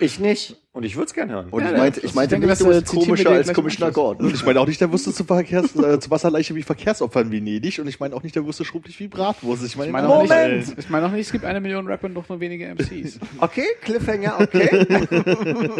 Ich 0.00 0.18
nicht. 0.18 0.56
Und 0.72 0.84
ich 0.84 0.94
würde 0.94 1.06
es 1.06 1.14
gerne 1.14 1.32
hören. 1.32 1.48
Und 1.50 1.64
Ja, 1.64 1.72
ich 1.72 1.76
meinte, 1.78 2.00
ich 2.00 2.14
meinte 2.14 2.36
ich 2.36 2.40
denke, 2.40 2.46
nicht, 2.46 2.60
du 2.60 2.70
äh, 2.70 3.04
komischer 3.04 3.30
als 3.30 3.52
Commissioner. 3.52 3.90
Gordon. 3.90 4.26
Und 4.26 4.34
ich 4.34 4.44
meine 4.44 4.60
auch 4.60 4.68
nicht, 4.68 4.80
der 4.80 4.92
wusste 4.92 5.12
zu, 5.12 5.24
Verkehrs, 5.24 5.74
äh, 5.74 5.98
zu 5.98 6.10
Wasserleiche 6.12 6.54
wie 6.54 6.62
Verkehrsopfern 6.62 7.32
Venedig. 7.32 7.80
Und 7.80 7.88
ich 7.88 7.98
meine 7.98 8.14
auch 8.14 8.22
nicht, 8.22 8.36
der 8.36 8.44
wusste 8.44 8.64
schrumpelig 8.64 9.00
wie 9.00 9.08
Bratwurst. 9.08 9.64
Ich 9.64 9.76
meine, 9.76 9.88
Ich 9.88 9.92
meine 9.92 10.08
auch, 10.08 10.22
nicht, 10.22 10.30
Moment! 10.30 10.74
ich 10.78 10.88
meine 10.88 11.06
auch 11.06 11.10
nicht, 11.10 11.26
es 11.26 11.32
gibt 11.32 11.44
eine 11.44 11.60
Million 11.60 11.88
Rapper 11.88 12.06
und 12.06 12.14
noch 12.14 12.28
nur 12.28 12.38
wenige 12.38 12.66
MCs. 12.68 13.18
Okay, 13.38 13.64
Cliffhanger, 13.80 14.38
okay. 14.40 14.86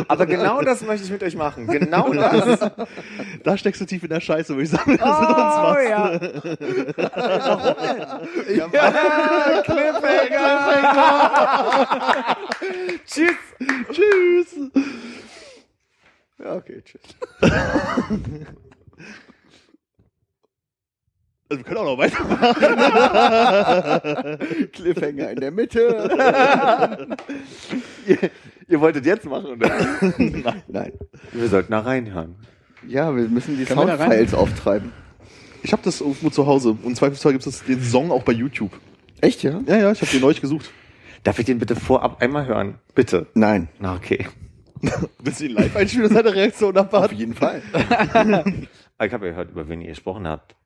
Aber 0.09 0.27
genau 0.27 0.63
das 0.63 0.83
möchte 0.83 1.05
ich 1.05 1.11
mit 1.13 1.23
euch 1.23 1.37
machen. 1.37 1.67
Genau 1.67 2.13
das. 2.13 2.71
da 3.45 3.57
steckst 3.57 3.81
du 3.81 3.85
tief 3.85 4.03
in 4.03 4.09
der 4.09 4.21
Scheiße, 4.21 4.55
würde 4.55 4.65
ich 4.65 4.71
sagen. 4.71 4.93
Oh, 4.95 4.97
das 4.99 5.21
mit 5.21 5.29
uns 5.29 5.55
ja. 8.61 8.69
Ja, 8.73 9.63
Cliffhanger. 9.63 10.37
Tschüss. 13.07 13.37
Tschüss. 13.93 14.57
Ja, 16.39 16.55
okay, 16.57 16.83
tschüss. 16.83 17.03
Also, 21.51 21.65
wir 21.65 21.65
können 21.65 21.79
auch 21.79 21.85
noch 21.85 21.99
weitermachen. 21.99 22.39
Cliffhanger 24.73 25.31
in 25.31 25.41
der 25.41 25.51
Mitte. 25.51 25.81
Ihr, 28.07 28.31
ihr 28.69 28.81
wolltet 28.81 29.05
jetzt 29.05 29.25
machen, 29.27 29.47
oder? 29.47 29.69
Nein. 30.69 30.93
Wir 31.33 31.49
sollten 31.49 31.73
da 31.73 31.81
reinhören. 31.81 32.37
Ja, 32.87 33.15
wir 33.15 33.29
müssen 33.29 33.57
die? 33.59 33.65
Soundfiles 33.65 34.33
auftreiben. 34.33 34.93
Ich 35.63 35.73
habe 35.73 35.83
das 35.83 36.01
irgendwo 36.01 36.31
zu 36.31 36.47
Hause. 36.47 36.77
Und 36.83 36.97
zweifelsfall 36.97 37.33
gibt 37.33 37.47
es 37.47 37.63
den 37.65 37.83
Song 37.83 38.11
auch 38.11 38.23
bei 38.23 38.33
YouTube. 38.33 38.73
Echt, 39.21 39.43
ja? 39.43 39.61
Ja, 39.67 39.77
ja, 39.79 39.93
ich 39.93 40.01
habe 40.01 40.11
den 40.11 40.21
neulich 40.21 40.41
gesucht. 40.41 40.71
Darf 41.25 41.39
ich 41.39 41.45
den 41.45 41.59
bitte 41.59 41.77
vorab 41.77 42.23
einmal 42.23 42.47
hören? 42.47 42.77
Bitte. 42.95 43.27
Nein. 43.35 43.69
Na, 43.79 43.95
okay. 43.95 44.27
Willst 45.23 45.41
du 45.41 45.45
ihn 45.45 45.53
live 45.53 45.77
einspielen 45.77 46.07
und 46.09 46.15
seine 46.15 46.35
Reaktion 46.35 46.77
Auf 46.79 46.87
abwarten? 46.87 47.15
jeden 47.17 47.35
Fall. 47.35 47.61
Ah, 47.73 49.05
Ich 49.05 49.13
habe 49.13 49.27
ja 49.27 49.33
gehört, 49.33 49.51
über 49.51 49.69
wen 49.69 49.83
ihr 49.83 49.89
gesprochen 49.89 50.27
habt. 50.27 50.57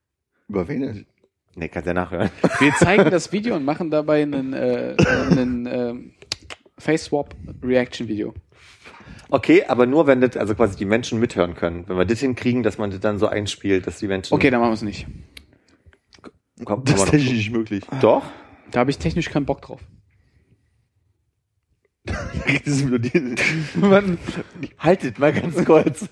Über 0.48 0.68
wen? 0.68 1.06
Nee, 1.56 1.68
kannst 1.68 1.86
ja 1.88 1.94
nachhören. 1.94 2.30
Wir 2.60 2.72
zeigen 2.74 3.10
das 3.10 3.32
Video 3.32 3.56
und 3.56 3.64
machen 3.64 3.90
dabei 3.90 4.22
einen, 4.22 4.52
äh, 4.52 4.94
einen 5.30 5.66
ähm, 5.66 6.12
Face-Swap-Reaction-Video. 6.78 8.34
Okay, 9.30 9.64
aber 9.66 9.86
nur 9.86 10.06
wenn 10.06 10.20
das, 10.20 10.36
also 10.36 10.54
quasi 10.54 10.76
die 10.76 10.84
Menschen 10.84 11.18
mithören 11.20 11.54
können. 11.54 11.88
Wenn 11.88 11.96
wir 11.96 12.04
das 12.04 12.20
hinkriegen, 12.20 12.62
dass 12.62 12.76
man 12.78 12.90
das 12.90 13.00
dann 13.00 13.18
so 13.18 13.26
einspielt, 13.26 13.86
dass 13.86 13.98
die 13.98 14.08
Menschen. 14.08 14.34
Okay, 14.34 14.50
dann 14.50 14.60
machen 14.60 14.70
wir 14.70 14.74
es 14.74 14.82
nicht. 14.82 15.06
komm, 16.64 16.84
Das 16.84 16.96
ist 16.96 17.10
technisch 17.10 17.32
nicht 17.32 17.50
möglich. 17.50 17.82
Doch? 18.00 18.22
Da 18.70 18.80
habe 18.80 18.90
ich 18.90 18.98
technisch 18.98 19.30
keinen 19.30 19.46
Bock 19.46 19.62
drauf. 19.62 19.80
Man 23.74 24.18
Haltet 24.78 25.18
mal 25.18 25.32
ganz 25.32 25.64
kurz. 25.64 26.06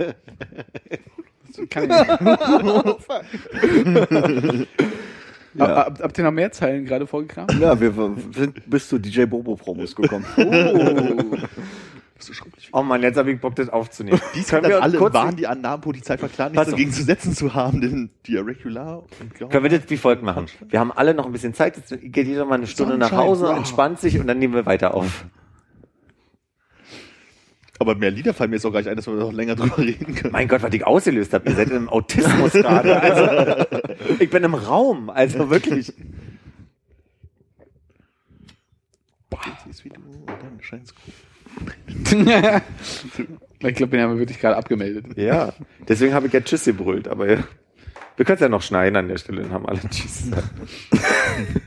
kann 1.70 1.90
ich. 1.90 1.96
Ja. 5.54 5.84
Habt 6.00 6.16
ihr 6.16 6.24
noch 6.24 6.30
mehr 6.30 6.50
Zeilen 6.50 6.86
gerade 6.86 7.06
vorgekramt? 7.06 7.52
Ja, 7.60 7.78
wir 7.78 7.92
sind 8.34 8.70
bis 8.70 8.88
zu 8.88 8.98
DJ 8.98 9.26
Bobo 9.26 9.54
Promos 9.54 9.94
gekommen. 9.94 10.24
Bist 10.34 11.46
du 12.28 12.32
schrumpelig? 12.34 12.70
Oh 12.72 12.82
Mann, 12.82 13.02
jetzt 13.02 13.16
habe 13.16 13.32
ich 13.32 13.40
Bock, 13.40 13.54
das 13.54 13.68
aufzunehmen. 13.68 14.20
Dies 14.34 14.48
können 14.48 14.68
wir 14.68 14.82
alle 14.82 14.98
kurz, 14.98 15.14
waren 15.14 15.36
die 15.36 15.46
Annahmen, 15.46 15.80
Polizei 15.80 16.16
verklagen, 16.18 16.54
nichts 16.54 16.70
dagegen 16.70 16.92
zu 16.92 17.02
setzen 17.04 17.34
zu 17.34 17.54
haben, 17.54 17.80
denn 17.80 18.10
die 18.26 18.34
Irregular 18.34 19.04
und 19.20 19.34
Grau- 19.34 19.48
können 19.48 19.64
wir 19.64 19.78
das 19.78 19.88
wie 19.90 19.96
folgt 19.96 20.22
machen? 20.22 20.46
Wir 20.68 20.80
haben 20.80 20.92
alle 20.92 21.14
noch 21.14 21.26
ein 21.26 21.32
bisschen 21.32 21.54
Zeit. 21.54 21.76
Jetzt 21.76 21.94
geht 22.00 22.26
jeder 22.26 22.44
mal 22.44 22.56
eine 22.56 22.66
Stunde 22.66 22.98
nach 22.98 23.12
Hause, 23.12 23.46
wow. 23.46 23.56
entspannt 23.56 24.00
sich 24.00 24.18
und 24.18 24.26
dann 24.26 24.38
nehmen 24.38 24.54
wir 24.54 24.66
weiter 24.66 24.94
auf. 24.94 25.24
Aber 27.78 27.96
mehr 27.96 28.12
Lieder 28.12 28.32
fallen 28.32 28.50
mir 28.50 28.56
jetzt 28.56 28.64
auch 28.64 28.72
gar 28.72 28.78
nicht 28.78 28.88
ein, 28.88 28.96
dass 28.96 29.08
wir 29.08 29.14
noch 29.14 29.32
länger 29.32 29.56
drüber 29.56 29.78
reden 29.78 30.14
können. 30.14 30.32
Mein 30.32 30.46
Gott, 30.46 30.62
was 30.62 30.72
ich 30.72 30.86
ausgelöst 30.86 31.32
habe. 31.34 31.48
Ihr 31.48 31.56
seid 31.56 31.70
im 31.70 31.88
Autismus 31.88 32.52
gerade. 32.52 32.92
Also, 33.02 33.78
ich 34.20 34.30
bin 34.30 34.44
im 34.44 34.54
Raum. 34.54 35.10
Also 35.10 35.50
wirklich. 35.50 35.92
Siehst 39.64 39.84
wie 39.84 39.88
du, 39.88 40.00
und 40.00 40.28
dann 40.28 40.58
scheinst 40.60 40.94
Ich 43.64 43.76
glaube, 43.76 43.92
den 43.92 44.00
haben 44.02 44.14
wir 44.14 44.18
wirklich 44.18 44.40
gerade 44.40 44.56
abgemeldet. 44.56 45.16
Ja, 45.16 45.52
deswegen 45.86 46.14
habe 46.14 46.26
ich 46.26 46.32
ja 46.32 46.40
Tschüss 46.40 46.64
gebrüllt, 46.64 47.06
aber 47.06 47.30
ja. 47.30 47.38
Wir 48.16 48.24
können 48.26 48.34
es 48.34 48.40
ja 48.40 48.48
noch 48.48 48.60
schneiden 48.62 48.96
an 48.96 49.06
der 49.08 49.16
Stelle, 49.18 49.42
dann 49.42 49.52
haben 49.52 49.66
alle 49.66 49.80
Tschüss. 49.88 50.24
gesagt. 50.24 50.50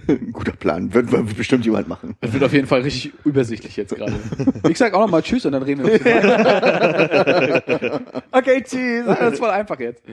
Guter 0.33 0.51
Plan. 0.51 0.93
Wird, 0.93 1.11
wird 1.11 1.37
bestimmt 1.37 1.65
jemand 1.65 1.87
machen. 1.87 2.15
Das 2.21 2.33
wird 2.33 2.43
auf 2.43 2.53
jeden 2.53 2.67
Fall 2.67 2.81
richtig 2.81 3.13
übersichtlich 3.23 3.77
jetzt 3.77 3.95
gerade. 3.95 4.13
Ich 4.69 4.77
sag 4.77 4.93
auch 4.93 4.99
noch 4.99 5.09
mal 5.09 5.23
Tschüss 5.23 5.45
und 5.45 5.53
dann 5.53 5.63
reden 5.63 5.85
wir 5.85 5.93
uns 5.93 6.05
weiter. 6.05 8.01
Okay, 8.31 8.61
tschüss. 8.61 9.05
Das 9.05 9.33
ist 9.33 9.39
voll 9.39 9.49
einfach 9.49 9.79
jetzt. 9.79 10.03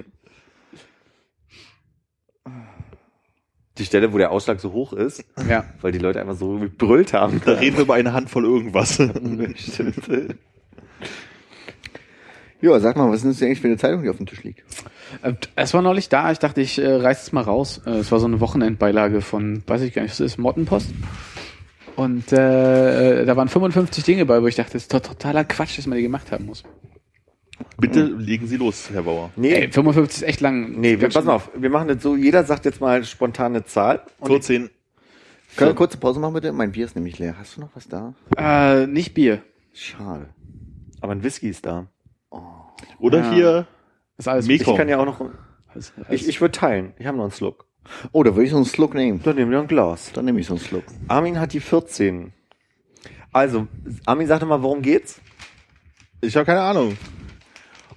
Die 3.78 3.84
Stelle, 3.86 4.12
wo 4.12 4.18
der 4.18 4.30
Ausschlag 4.30 4.60
so 4.60 4.72
hoch 4.72 4.92
ist, 4.92 5.24
Ja. 5.48 5.64
weil 5.80 5.92
die 5.92 5.98
Leute 5.98 6.20
einfach 6.20 6.36
so 6.36 6.58
gebrüllt 6.58 7.12
haben. 7.14 7.40
Da 7.44 7.52
reden 7.52 7.76
wir 7.76 7.84
über 7.84 7.94
eine 7.94 8.12
Handvoll 8.12 8.44
irgendwas. 8.44 8.98
Ja, 12.60 12.78
sag 12.78 12.96
mal, 12.96 13.10
was 13.10 13.24
ist 13.24 13.40
das 13.40 13.42
eigentlich 13.44 13.60
für 13.60 13.66
eine 13.66 13.76
Zeitung, 13.76 14.04
die 14.04 14.08
auf 14.08 14.18
dem 14.18 14.26
Tisch 14.26 14.44
liegt? 14.44 14.60
Äh, 15.22 15.32
Es 15.56 15.74
war 15.74 15.82
neulich 15.82 16.08
da, 16.08 16.30
ich 16.30 16.38
dachte, 16.38 16.60
ich 16.60 16.78
äh, 16.78 16.86
reiß 16.94 17.22
es 17.24 17.32
mal 17.32 17.40
raus. 17.40 17.80
Äh, 17.86 17.90
Es 17.98 18.12
war 18.12 18.20
so 18.20 18.26
eine 18.26 18.38
Wochenendbeilage 18.38 19.20
von, 19.20 19.64
weiß 19.66 19.82
ich 19.82 19.92
gar 19.92 20.02
nicht, 20.02 20.12
was 20.12 20.20
ist, 20.20 20.38
Mottenpost. 20.38 20.90
Und 21.96 22.32
äh, 22.32 23.22
äh, 23.22 23.24
da 23.26 23.36
waren 23.36 23.48
55 23.48 24.04
Dinge 24.04 24.26
bei, 24.26 24.40
wo 24.40 24.46
ich 24.46 24.54
dachte, 24.54 24.74
das 24.74 24.82
ist 24.82 24.94
doch 24.94 25.00
totaler 25.00 25.44
Quatsch, 25.44 25.76
dass 25.76 25.86
man 25.88 25.96
die 25.96 26.02
gemacht 26.04 26.30
haben 26.30 26.46
muss. 26.46 26.62
Bitte 27.78 28.02
legen 28.04 28.46
Sie 28.46 28.56
los, 28.56 28.90
Herr 28.92 29.02
Bauer. 29.02 29.30
Nee, 29.36 29.52
Ey, 29.52 29.72
55 29.72 30.22
ist 30.22 30.28
echt 30.28 30.40
lang. 30.40 30.80
nee, 30.80 31.00
wir, 31.00 31.08
pass 31.08 31.24
mal 31.24 31.34
auf. 31.34 31.50
Wir 31.56 31.70
machen 31.70 31.88
das 31.88 32.02
so, 32.02 32.16
jeder 32.16 32.44
sagt 32.44 32.64
jetzt 32.64 32.80
mal 32.80 33.04
spontane 33.04 33.64
Zahl. 33.64 34.02
Und 34.20 34.28
14. 34.28 34.62
Können 34.62 34.70
wir 35.56 35.66
eine 35.66 35.74
kurze 35.74 35.98
Pause 35.98 36.20
machen 36.20 36.34
bitte? 36.34 36.52
Mein 36.52 36.72
Bier 36.72 36.84
ist 36.86 36.94
nämlich 36.96 37.18
leer. 37.18 37.36
Hast 37.38 37.56
du 37.56 37.60
noch 37.60 37.70
was 37.74 37.86
da? 37.88 38.14
Äh, 38.36 38.86
nicht 38.86 39.12
Bier. 39.14 39.42
Schade. 39.74 40.28
aber 41.00 41.12
ein 41.12 41.22
Whisky 41.22 41.48
ist 41.48 41.66
da. 41.66 41.86
Oder 42.98 43.18
Ja. 43.20 43.30
hier 43.32 43.66
Das 44.16 44.26
ist 44.26 44.28
alles. 44.28 44.46
Mekong. 44.46 44.74
Ich 44.74 44.78
kann 44.78 44.88
ja 44.88 44.98
auch 44.98 45.04
noch, 45.04 45.20
alles, 45.68 45.92
alles 45.96 46.08
ich, 46.22 46.28
ich 46.28 46.40
würde 46.40 46.52
teilen. 46.52 46.92
Ich 46.98 47.06
habe 47.06 47.16
noch 47.16 47.24
einen 47.24 47.32
Slug. 47.32 47.66
Oh, 48.12 48.22
da 48.22 48.30
würde 48.34 48.44
ich 48.44 48.50
so 48.50 48.56
einen 48.56 48.64
Slug 48.64 48.94
nehmen. 48.94 49.20
Dann 49.24 49.34
nehmen 49.36 49.50
wir 49.50 49.58
ein 49.60 49.66
Glas. 49.66 50.12
Dann 50.12 50.24
nehme 50.24 50.38
ich 50.40 50.46
so 50.46 50.54
einen 50.54 50.60
Slug. 50.62 50.84
Armin 51.08 51.40
hat 51.40 51.52
die 51.52 51.60
14. 51.60 52.32
Also, 53.32 53.66
Armin, 54.06 54.26
sag 54.28 54.40
doch 54.40 54.46
mal, 54.46 54.62
worum 54.62 54.82
geht's? 54.82 55.20
Ich 56.20 56.36
habe 56.36 56.46
keine 56.46 56.60
Ahnung. 56.60 56.96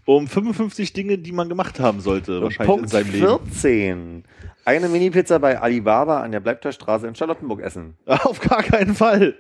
Um 0.06 0.28
55 0.28 0.94
Dinge, 0.94 1.18
die 1.18 1.32
man 1.32 1.50
gemacht 1.50 1.80
haben 1.80 2.00
sollte, 2.00 2.42
wahrscheinlich 2.42 2.68
Punkt 2.68 2.84
in 2.84 2.90
seinem 2.90 3.12
Leben. 3.12 3.40
14. 3.52 4.24
Eine 4.64 4.90
Mini-Pizza 4.90 5.40
bei 5.40 5.60
Alibaba 5.60 6.22
an 6.22 6.32
der 6.32 6.40
Bleibterstraße 6.40 7.08
in 7.08 7.16
Charlottenburg 7.16 7.62
essen. 7.62 7.96
Auf 8.06 8.40
gar 8.40 8.64
keinen 8.64 8.96
Fall. 8.96 9.36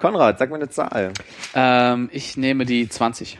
Konrad, 0.00 0.38
sag 0.38 0.50
mir 0.50 0.56
eine 0.56 0.68
Zahl. 0.68 1.12
Ähm, 1.54 2.10
ich 2.12 2.36
nehme 2.36 2.64
die 2.64 2.88
20. 2.88 3.38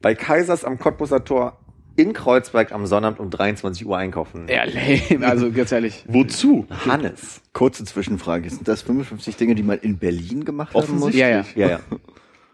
Bei 0.00 0.14
Kaisers 0.14 0.64
am 0.64 0.78
Cottbusser 0.78 1.24
Tor 1.24 1.58
in 1.96 2.12
Kreuzberg 2.12 2.72
am 2.72 2.86
Sonnabend 2.86 3.20
um 3.20 3.30
23 3.30 3.86
Uhr 3.86 3.96
einkaufen. 3.98 4.46
Ja, 4.48 4.64
lame. 4.64 5.26
Also 5.28 5.50
ganz 5.52 5.70
ehrlich. 5.70 6.04
Wozu? 6.08 6.66
Hannes. 6.86 7.40
Kurze 7.52 7.84
Zwischenfrage. 7.84 8.48
Sind 8.48 8.66
das 8.66 8.82
55 8.82 9.36
Dinge, 9.36 9.54
die 9.54 9.62
man 9.62 9.78
in 9.78 9.98
Berlin 9.98 10.44
gemacht 10.44 10.74
haben 10.74 10.94
muss? 10.94 11.08
Offensichtlich. 11.08 11.56
Ja, 11.56 11.68
ja. 11.68 11.68
Ja, 11.68 11.68
ja. 11.68 11.80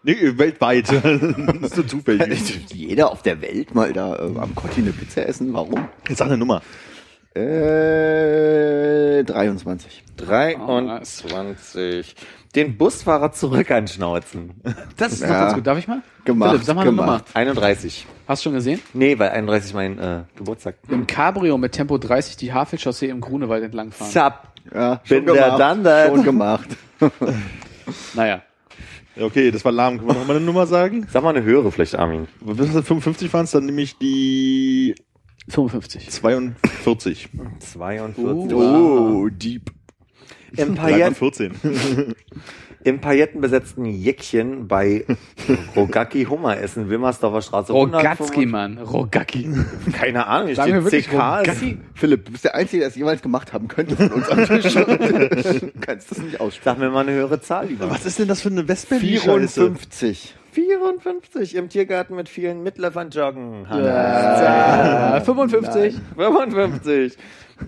Nee, 0.03 0.37
weltweit. 0.37 0.87
das 0.91 1.03
ist 1.71 1.75
so 1.75 1.83
zufällig. 1.83 2.71
Jeder 2.73 3.11
auf 3.11 3.21
der 3.23 3.41
Welt 3.41 3.75
mal 3.75 3.91
da 3.93 4.15
äh, 4.15 4.37
am 4.39 4.55
Kotti 4.55 4.81
eine 4.81 4.91
Pizza 4.91 5.25
essen? 5.27 5.53
Warum? 5.53 5.87
Jetzt 6.07 6.19
sag 6.19 6.27
eine 6.27 6.37
Nummer. 6.37 6.61
Äh, 7.35 9.23
23. 9.23 10.03
23. 10.17 12.15
Den 12.55 12.77
Busfahrer 12.77 13.31
zurück 13.31 13.69
anschnauzen. 13.69 14.55
Das 14.95 15.11
ist 15.13 15.21
doch 15.23 15.27
Ja. 15.29 15.41
ganz 15.41 15.53
gut. 15.55 15.67
Darf 15.67 15.77
ich 15.77 15.87
mal? 15.87 16.01
Gemacht, 16.25 16.51
Philipp, 16.51 16.63
sag 16.65 16.75
mal 16.75 16.81
eine 16.83 16.91
gemacht. 16.91 17.25
Nummer. 17.27 17.35
31. 17.35 18.07
Hast 18.27 18.41
du 18.41 18.49
schon 18.49 18.53
gesehen? 18.53 18.79
Nee, 18.93 19.19
weil 19.19 19.29
31 19.29 19.73
mein 19.73 19.99
äh, 19.99 20.23
Geburtstag. 20.35 20.75
Im 20.89 21.05
Cabrio 21.05 21.57
mit 21.57 21.73
Tempo 21.73 21.97
30 21.97 22.37
die 22.37 22.53
Havelchaussee 22.53 23.09
im 23.09 23.21
Grunewald 23.21 23.63
entlang 23.63 23.91
fahren. 23.91 24.09
Zap. 24.09 24.47
Ja, 24.73 25.01
Bin 25.07 25.25
der 25.27 25.57
dann 25.57 25.83
dann. 25.83 26.07
Schon 26.09 26.23
gemacht. 26.23 26.69
Naja. 28.15 28.41
Ja, 29.17 29.25
Okay, 29.25 29.51
das 29.51 29.65
war 29.65 29.71
lahm. 29.71 29.97
Können 29.97 30.09
wir 30.09 30.13
noch 30.15 30.27
mal 30.27 30.35
eine 30.35 30.45
Nummer 30.45 30.67
sagen? 30.67 31.07
Sag 31.11 31.23
mal 31.23 31.29
eine 31.35 31.43
höhere 31.43 31.71
vielleicht, 31.71 31.95
Armin. 31.95 32.27
Wenn 32.41 32.57
das 32.57 32.85
55 32.85 33.31
waren, 33.33 33.47
dann 33.51 33.65
nehme 33.65 33.81
ich 33.81 33.97
die 33.97 34.95
55. 35.49 36.09
42. 36.09 37.29
42. 37.59 38.53
Oh, 38.55 39.27
deep. 39.29 39.71
Bleib 40.51 40.69
bei 40.69 40.75
Paillet, 40.75 41.17
14. 41.17 41.53
Im 42.87 43.01
paillettenbesetzten 43.01 43.83
Jäckchen 43.83 44.69
bei 44.69 45.03
Rogacki 45.75 46.23
Hummer 46.23 46.57
essen, 46.57 46.87
Wilmersdorfer 46.87 47.41
Straße. 47.41 47.73
Rogatski, 47.73 48.45
Mann. 48.45 48.77
Rogacki. 48.77 49.49
Keine 49.91 50.25
Ahnung, 50.25 50.47
wir 50.47 50.55
steht 50.55 50.73
wirklich 50.85 51.07
CK. 51.09 51.13
Rogacki? 51.13 51.79
Philipp, 51.95 52.25
du 52.27 52.31
bist 52.31 52.45
der 52.45 52.55
Einzige, 52.55 52.79
der 52.79 52.87
es 52.87 52.95
jemals 52.95 53.21
gemacht 53.21 53.51
haben 53.51 53.67
könnte 53.67 53.97
von 53.97 54.09
uns 54.13 54.29
am 54.29 54.45
Tisch. 54.45 54.73
du 54.73 55.71
kannst 55.81 56.11
das 56.11 56.19
nicht 56.19 56.39
aussprechen. 56.39 56.63
Sag 56.63 56.79
mir 56.79 56.89
mal 56.89 57.01
eine 57.01 57.11
höhere 57.11 57.41
Zahl 57.41 57.67
lieber. 57.67 57.89
Was 57.89 58.05
ist 58.05 58.19
denn 58.19 58.29
das 58.29 58.39
für 58.39 58.47
eine 58.47 58.65
Westberlin-Scheiße? 58.65 59.75
54. 59.75 60.35
54 60.53 61.55
im 61.55 61.67
Tiergarten 61.67 62.15
mit 62.15 62.29
vielen 62.29 62.63
Mitlöffern 62.63 63.09
joggen. 63.09 63.67
Hannes. 63.69 65.21
Äh, 65.21 65.25
55. 65.25 65.95
55. 66.15 67.17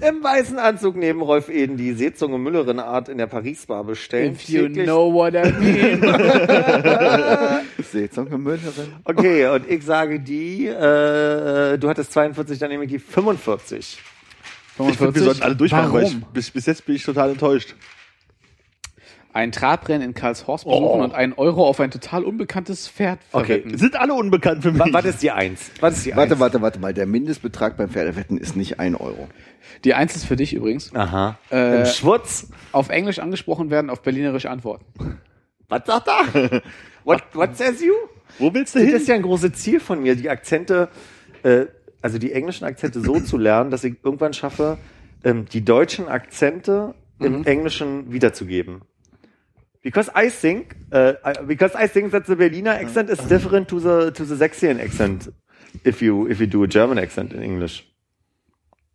Im 0.01 0.23
weißen 0.23 0.57
Anzug 0.59 0.95
neben 0.95 1.21
Rolf 1.21 1.49
Eden 1.49 1.75
die 1.75 1.93
Seezunge 1.93 2.37
Müllerin 2.37 2.79
Art 2.79 3.09
in 3.09 3.17
der 3.17 3.25
Paris-Bar 3.27 3.83
bestellen. 3.83 4.33
If 4.33 4.43
you 4.47 4.61
Täglich- 4.67 4.83
know 4.85 5.11
what 5.13 5.33
I 5.33 5.51
mean. 5.51 6.01
Seezunge 7.83 8.37
Müllerin. 8.37 8.93
Okay, 9.03 9.47
und 9.47 9.69
ich 9.69 9.83
sage 9.83 10.19
die, 10.19 10.67
äh, 10.67 11.77
du 11.77 11.89
hattest 11.89 12.13
42, 12.13 12.59
dann 12.59 12.69
nehme 12.69 12.85
ich 12.85 12.91
die 12.91 12.99
45. 12.99 13.99
Ich 14.89 14.97
finde, 14.97 15.15
wir 15.15 15.23
sollten 15.23 15.41
alle 15.43 15.55
durchmachen, 15.55 15.91
weil 15.91 16.03
ich, 16.03 16.13
Warum? 16.13 16.25
bis, 16.33 16.51
bis 16.51 16.65
jetzt 16.65 16.85
bin 16.85 16.95
ich 16.95 17.03
total 17.03 17.31
enttäuscht. 17.31 17.75
Ein 19.33 19.51
Trabrennen 19.51 20.01
in 20.07 20.13
Karlshorst 20.15 20.63
besuchen 20.65 20.83
Oh. 20.85 21.03
und 21.03 21.13
einen 21.13 21.33
Euro 21.33 21.67
auf 21.67 21.79
ein 21.79 21.91
total 21.91 22.23
unbekanntes 22.23 22.87
Pferd 22.87 23.19
Okay. 23.31 23.45
verwetten. 23.59 23.77
Sind 23.77 23.95
alle 23.95 24.13
unbekannt 24.13 24.63
für 24.63 24.71
mich. 24.71 24.79
Wa- 24.81 24.87
Was 24.91 25.05
ist 25.05 25.21
die 25.21 25.29
Eins? 25.31 25.69
Was 25.81 25.97
ist 25.97 26.05
die 26.07 26.15
Warte, 26.15 26.31
Eins? 26.33 26.39
warte, 26.39 26.61
warte 26.61 26.79
mal. 26.79 26.93
Der 26.93 27.05
Mindestbetrag 27.05 27.77
beim 27.77 27.89
Pferdewetten 27.89 28.37
ist 28.39 28.55
nicht 28.55 28.79
ein 28.79 28.95
Euro. 28.95 29.27
Die 29.83 29.93
Eins 29.93 30.15
ist 30.15 30.25
für 30.25 30.35
dich 30.35 30.53
übrigens. 30.53 30.93
Aha. 30.93 31.37
Äh, 31.51 31.79
Im 31.81 31.85
Schwutz? 31.85 32.47
Auf 32.71 32.89
Englisch 32.89 33.19
angesprochen 33.19 33.69
werden, 33.69 33.89
auf 33.89 34.01
Berlinerisch 34.01 34.45
antworten. 34.45 34.85
Was 35.69 35.85
sagt 35.85 36.07
er? 36.07 36.61
What, 37.05 37.23
what 37.33 37.55
says 37.55 37.81
you? 37.81 37.93
Wo 38.37 38.53
willst 38.53 38.75
du 38.75 38.79
Das 38.79 38.87
hin? 38.87 38.97
ist 38.97 39.07
ja 39.07 39.15
ein 39.15 39.21
großes 39.21 39.53
Ziel 39.53 39.79
von 39.79 40.01
mir, 40.03 40.15
die 40.15 40.29
Akzente, 40.29 40.89
äh, 41.43 41.65
also 42.01 42.17
die 42.17 42.33
englischen 42.33 42.65
Akzente 42.65 42.99
so 43.01 43.19
zu 43.19 43.37
lernen, 43.37 43.71
dass 43.71 43.83
ich 43.83 43.95
irgendwann 44.03 44.33
schaffe, 44.33 44.77
ähm, 45.23 45.45
die 45.45 45.63
deutschen 45.63 46.07
Akzente 46.07 46.93
im 47.19 47.45
Englischen 47.45 48.11
wiederzugeben. 48.13 48.81
Because 49.81 50.11
I 50.15 50.29
think, 50.29 50.75
uh, 50.93 51.13
because 51.45 51.73
I 51.77 51.87
think 51.87 52.11
that 52.11 52.27
the 52.27 52.35
Berliner 52.35 52.71
accent 52.71 53.09
is 53.09 53.17
different 53.27 53.69
to 53.69 53.79
the 53.79 54.11
to 54.11 54.25
the 54.25 54.35
Sächsian 54.35 54.79
accent. 54.79 55.31
If 55.85 56.01
you 56.01 56.27
if 56.27 56.39
you 56.41 56.47
do 56.47 56.63
a 56.63 56.67
German 56.67 56.97
accent 56.97 57.33
in 57.33 57.41
English, 57.41 57.88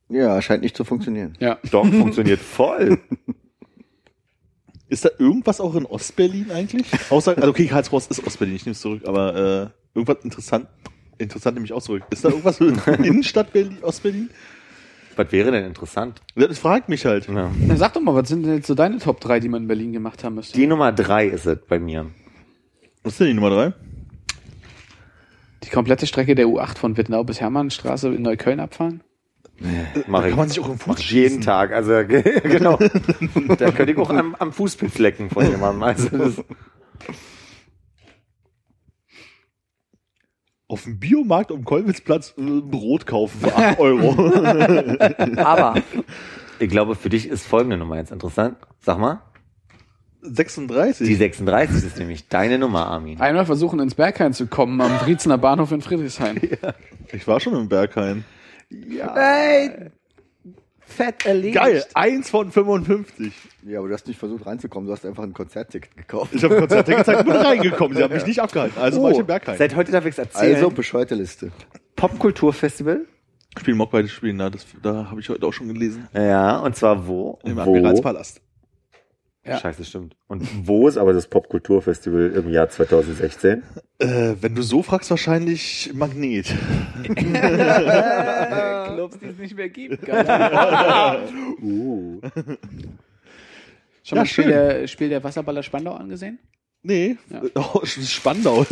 Ja, 0.08 0.40
scheint 0.42 0.62
nicht 0.62 0.76
zu 0.76 0.84
funktionieren. 0.84 1.34
Ja. 1.40 1.58
doch 1.70 1.86
funktioniert 1.86 2.40
voll. 2.40 2.98
Ist 4.88 5.04
da 5.04 5.10
irgendwas 5.18 5.60
auch 5.60 5.74
in 5.74 5.86
Ostberlin 5.86 6.50
eigentlich? 6.50 6.86
Außer, 7.10 7.36
also 7.36 7.48
okay, 7.48 7.66
Karlsruhe 7.66 7.98
ist 7.98 8.24
Ostberlin, 8.24 8.54
ich 8.54 8.64
nehme 8.66 8.74
es 8.74 8.80
zurück, 8.80 9.02
aber 9.06 9.34
äh, 9.34 9.98
irgendwas 9.98 10.22
interessant, 10.22 10.68
interessant 11.18 11.54
nehme 11.54 11.64
ich 11.64 11.72
auch 11.72 11.82
zurück. 11.82 12.04
Ist 12.10 12.24
da 12.24 12.28
irgendwas 12.28 12.60
in 12.60 12.78
Innenstadt 13.04 13.52
Berlin, 13.52 13.78
Ostberlin? 13.82 14.30
Was 15.16 15.32
wäre 15.32 15.50
denn 15.52 15.64
interessant? 15.64 16.20
Das 16.36 16.58
fragt 16.58 16.88
mich 16.88 17.06
halt. 17.06 17.28
Ja. 17.28 17.50
Na, 17.58 17.76
sag 17.76 17.94
doch 17.94 18.02
mal, 18.02 18.14
was 18.14 18.28
sind 18.28 18.44
denn 18.44 18.56
jetzt 18.56 18.66
so 18.66 18.74
deine 18.74 18.98
Top 18.98 19.20
3, 19.20 19.40
die 19.40 19.48
man 19.48 19.62
in 19.62 19.68
Berlin 19.68 19.92
gemacht 19.92 20.22
haben 20.22 20.34
müsste? 20.34 20.56
Die 20.56 20.66
Nummer 20.66 20.92
drei 20.92 21.26
ist 21.26 21.46
es 21.46 21.58
bei 21.66 21.78
mir. 21.78 22.06
Was 23.02 23.14
ist 23.14 23.20
denn 23.20 23.28
die 23.28 23.34
Nummer 23.34 23.50
drei? 23.50 23.72
Die 25.62 25.70
komplette 25.70 26.06
Strecke 26.06 26.34
der 26.34 26.46
U8 26.46 26.76
von 26.76 26.96
Wittnau 26.96 27.24
bis 27.24 27.40
Hermannstraße 27.40 28.08
in 28.14 28.22
Neukölln 28.22 28.60
abfahren? 28.60 29.02
Mach 30.06 30.20
Da 30.20 30.26
ich. 30.26 30.30
kann 30.30 30.38
man 30.38 30.48
sich 30.48 30.60
auch 30.60 30.68
im 30.68 30.78
Fuß 30.78 30.98
ich 30.98 31.10
jeden 31.10 31.28
schießen. 31.28 31.42
Tag, 31.42 31.72
also 31.72 31.92
genau. 32.06 32.76
da 33.58 33.70
könnte 33.70 33.92
ich 33.92 33.98
auch 33.98 34.10
am, 34.10 34.34
am 34.38 34.52
Fußpilz 34.52 34.98
lecken 34.98 35.30
von 35.30 35.48
jemandem. 35.48 35.82
Also 35.82 36.08
das, 36.16 36.44
Auf 40.66 40.84
dem 40.84 40.98
Biomarkt 40.98 41.50
um 41.50 41.64
Kolwitzplatz 41.64 42.34
äh, 42.38 42.60
Brot 42.62 43.06
kaufen 43.06 43.38
für 43.40 43.54
8 43.54 43.78
Euro. 43.78 44.14
aber 45.36 45.80
ich 46.58 46.70
glaube, 46.70 46.94
für 46.94 47.10
dich 47.10 47.28
ist 47.28 47.46
folgende 47.46 47.76
Nummer 47.76 47.96
jetzt 47.96 48.10
interessant. 48.10 48.56
Sag 48.80 48.98
mal. 48.98 49.22
36. 50.22 51.06
Die 51.06 51.14
36 51.16 51.84
ist 51.84 51.98
nämlich 51.98 52.28
deine 52.28 52.58
Nummer, 52.58 52.86
Armin. 52.86 53.20
Einmal 53.20 53.44
versuchen, 53.44 53.78
ins 53.78 53.94
Berghain 53.94 54.32
zu 54.32 54.46
kommen, 54.46 54.80
am 54.80 54.90
Wriezener 55.02 55.36
Bahnhof 55.38 55.70
in 55.72 55.80
Friedrichshain. 55.80 56.40
Ich 57.12 57.28
war 57.28 57.38
schon 57.38 57.54
im 57.54 57.68
Berghain. 57.68 58.24
Hey, 59.14 59.90
fett 60.80 61.26
erledigt. 61.26 61.56
Geil, 61.56 61.84
eins 61.94 62.30
von 62.30 62.50
55. 62.50 63.32
Ja, 63.66 63.78
aber 63.78 63.88
du 63.88 63.94
hast 63.94 64.06
nicht 64.06 64.18
versucht 64.18 64.46
reinzukommen, 64.46 64.86
du 64.86 64.92
hast 64.92 65.04
einfach 65.04 65.22
ein 65.22 65.32
Konzertticket 65.32 65.96
gekauft. 65.96 66.32
Ich 66.34 66.44
habe 66.44 66.56
Konzert 66.58 66.86
gezeigt, 66.86 67.24
bin 67.24 67.34
reingekommen. 67.34 67.96
Sie 67.96 68.02
haben 68.02 68.14
mich 68.14 68.26
nicht 68.26 68.40
abgehalten. 68.40 68.80
Also 68.80 69.00
mach 69.00 69.10
ich 69.10 69.16
den 69.16 69.26
Bergheim. 69.26 69.56
Seit 69.56 69.74
heute 69.76 69.92
darf 69.92 70.04
ich 70.04 70.12
es 70.12 70.18
erzählen. 70.18 70.56
Also, 70.56 70.70
bescheuerte 70.70 71.14
Liste. 71.14 71.50
Popkulturfestival. 71.96 73.06
Spielen 73.58 73.76
Mock 73.76 73.92
beide 73.92 74.08
spielen, 74.08 74.36
na, 74.36 74.50
das, 74.50 74.66
da 74.82 75.10
habe 75.10 75.20
ich 75.20 75.28
heute 75.28 75.46
auch 75.46 75.52
schon 75.52 75.68
gelesen. 75.68 76.08
Ja, 76.12 76.58
und 76.58 76.74
zwar 76.74 77.06
wo? 77.06 77.38
Im 77.44 77.56
wo? 77.56 77.60
Admiralspalast. 77.60 78.40
Ja. 79.46 79.58
Scheiße, 79.58 79.84
stimmt. 79.84 80.16
Und 80.26 80.42
wo 80.66 80.88
ist 80.88 80.96
aber 80.96 81.12
das 81.12 81.26
Popkulturfestival 81.26 82.32
im 82.32 82.48
Jahr 82.50 82.70
2016? 82.70 83.62
Äh, 83.98 84.34
wenn 84.40 84.54
du 84.54 84.62
so 84.62 84.82
fragst, 84.82 85.10
wahrscheinlich 85.10 85.90
Magnet. 85.94 86.46
Clubs, 87.04 87.18
die 89.20 89.26
es 89.26 89.38
nicht 89.38 89.56
mehr 89.56 89.68
gibt. 89.68 90.08
Uh. 91.62 92.20
Schon 94.02 94.16
Ja, 94.16 94.22
mal 94.22 94.26
Spiel 94.26 94.44
der, 94.46 94.86
Spiel 94.88 95.08
der 95.08 95.22
Wasserballer 95.24 95.62
Spandau 95.62 95.94
angesehen? 95.94 96.38
Nee, 96.82 97.16
Ja. 97.30 97.40
oh, 97.54 97.80
Spandau. 97.86 98.60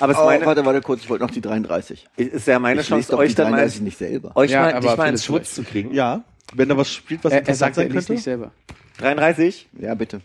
Aber 0.00 0.12
es 0.12 0.18
ist 0.18 0.22
Oh, 0.22 0.26
meine, 0.26 0.46
warte, 0.46 0.64
warte 0.64 0.80
kurz, 0.80 1.02
ich 1.02 1.10
wollte 1.10 1.24
noch 1.24 1.30
die 1.30 1.42
33. 1.42 2.06
ist 2.16 2.46
ja 2.46 2.58
meine 2.58 2.80
ich 2.80 2.86
Chance, 2.88 3.14
euch 3.18 3.34
dann 3.34 3.50
mal, 3.50 3.58
33 3.58 3.82
nicht 3.82 3.98
selber. 3.98 4.32
euch 4.36 4.50
Ja, 4.52 4.62
mal, 4.62 4.72
aber 4.72 4.88
dich 4.88 4.96
mal 4.96 5.08
ins 5.10 5.24
Schutz 5.26 5.54
zu 5.54 5.62
kriegen. 5.62 5.92
ja, 5.92 6.24
wenn 6.54 6.68
da 6.68 6.76
was 6.76 6.92
spielt, 6.92 7.22
was 7.24 7.32
Er, 7.32 7.46
er 7.46 7.54
sagt, 7.54 7.76
er 7.76 7.84
sein 7.84 7.92
liest 7.92 7.94
könnte. 8.08 8.12
nicht 8.14 8.24
selber. 8.24 8.52
33? 8.98 9.68
Ja, 9.78 9.94
bitte. 9.94 10.20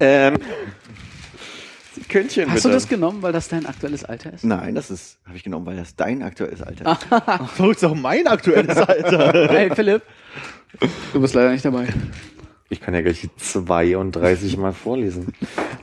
Ähm, 0.00 0.36
Sekündchen 1.94 2.46
Hast 2.48 2.54
bitte. 2.56 2.68
du 2.68 2.74
das 2.74 2.88
genommen, 2.88 3.20
weil 3.22 3.32
das 3.32 3.48
dein 3.48 3.66
aktuelles 3.66 4.04
Alter 4.04 4.32
ist? 4.32 4.44
Nein, 4.44 4.74
das 4.74 4.90
ist, 4.90 5.18
habe 5.26 5.36
ich 5.36 5.44
genommen, 5.44 5.66
weil 5.66 5.76
das 5.76 5.94
dein 5.94 6.22
aktuelles 6.22 6.62
Alter 6.62 6.92
ist. 6.92 7.50
Verrückt 7.54 7.76
ist 7.76 7.84
auch 7.84 7.94
mein 7.94 8.26
aktuelles 8.26 8.76
Alter. 8.78 9.48
Hey, 9.50 9.74
Philipp. 9.74 10.02
Du 11.12 11.20
bist 11.20 11.34
leider 11.34 11.50
nicht 11.52 11.64
dabei. 11.64 11.86
Ich 12.70 12.80
kann 12.80 12.94
ja 12.94 13.02
gleich 13.02 13.20
die 13.20 13.30
32 13.36 14.56
mal 14.56 14.72
vorlesen. 14.72 15.34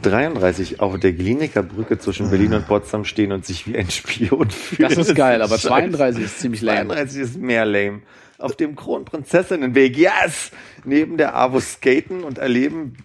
33. 0.02 0.80
Auf 0.80 1.00
der 1.00 1.14
Kliniker 1.14 1.62
Brücke 1.62 2.00
zwischen 2.00 2.32
Berlin 2.32 2.56
und 2.56 2.66
Potsdam 2.68 3.06
stehen 3.06 3.32
und 3.32 3.46
sich 3.46 3.68
wie 3.68 3.78
ein 3.78 3.92
Spion 3.92 4.50
fühlen. 4.50 4.90
Das 4.90 4.98
ist 4.98 5.14
geil, 5.16 5.44
aber 5.44 5.56
Scheiße. 5.60 5.68
32 5.68 6.24
ist 6.24 6.40
ziemlich 6.40 6.62
lame. 6.64 6.88
32 6.96 7.22
ist 7.22 7.38
mehr 7.38 7.66
lame. 7.66 8.02
Auf 8.40 8.56
dem 8.56 8.76
Kronprinzessinnenweg, 8.76 9.98
yes! 9.98 10.52
Neben 10.86 11.18
der 11.18 11.36
AWO 11.36 11.60
skaten 11.60 12.24
und 12.24 12.38
erleben, 12.38 12.96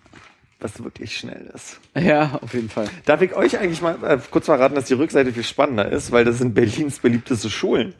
was 0.60 0.82
wirklich 0.82 1.16
schnell 1.16 1.50
ist. 1.54 1.80
Ja, 1.96 2.38
auf 2.40 2.54
jeden 2.54 2.70
Fall. 2.70 2.88
Darf 3.04 3.20
ich 3.20 3.34
euch 3.34 3.58
eigentlich 3.58 3.82
mal 3.82 3.96
äh, 4.04 4.18
kurz 4.30 4.46
verraten, 4.46 4.76
dass 4.76 4.86
die 4.86 4.94
Rückseite 4.94 5.32
viel 5.32 5.42
spannender 5.42 5.90
ist, 5.90 6.12
weil 6.12 6.24
das 6.24 6.38
sind 6.38 6.54
Berlins 6.54 7.00
beliebteste 7.00 7.50
Schulen. 7.50 7.94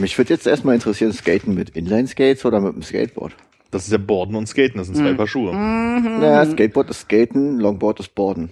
Mich 0.00 0.16
würde 0.18 0.34
jetzt 0.34 0.46
erstmal 0.46 0.74
interessieren, 0.74 1.12
Skaten 1.12 1.54
mit 1.54 1.70
Inline-Skates 1.70 2.44
oder 2.44 2.60
mit 2.60 2.74
dem 2.74 2.82
Skateboard? 2.82 3.34
Das 3.70 3.84
ist 3.86 3.92
ja 3.92 3.98
Borden 3.98 4.34
und 4.34 4.46
Skaten, 4.46 4.78
das 4.78 4.88
sind 4.88 4.96
zwei 4.96 5.14
Paar 5.14 5.26
Schuhe. 5.26 5.54
Naja, 5.54 6.44
Skateboard 6.46 6.90
ist 6.90 7.00
Skaten, 7.02 7.58
Longboard 7.58 8.00
ist 8.00 8.14
Boarden. 8.14 8.50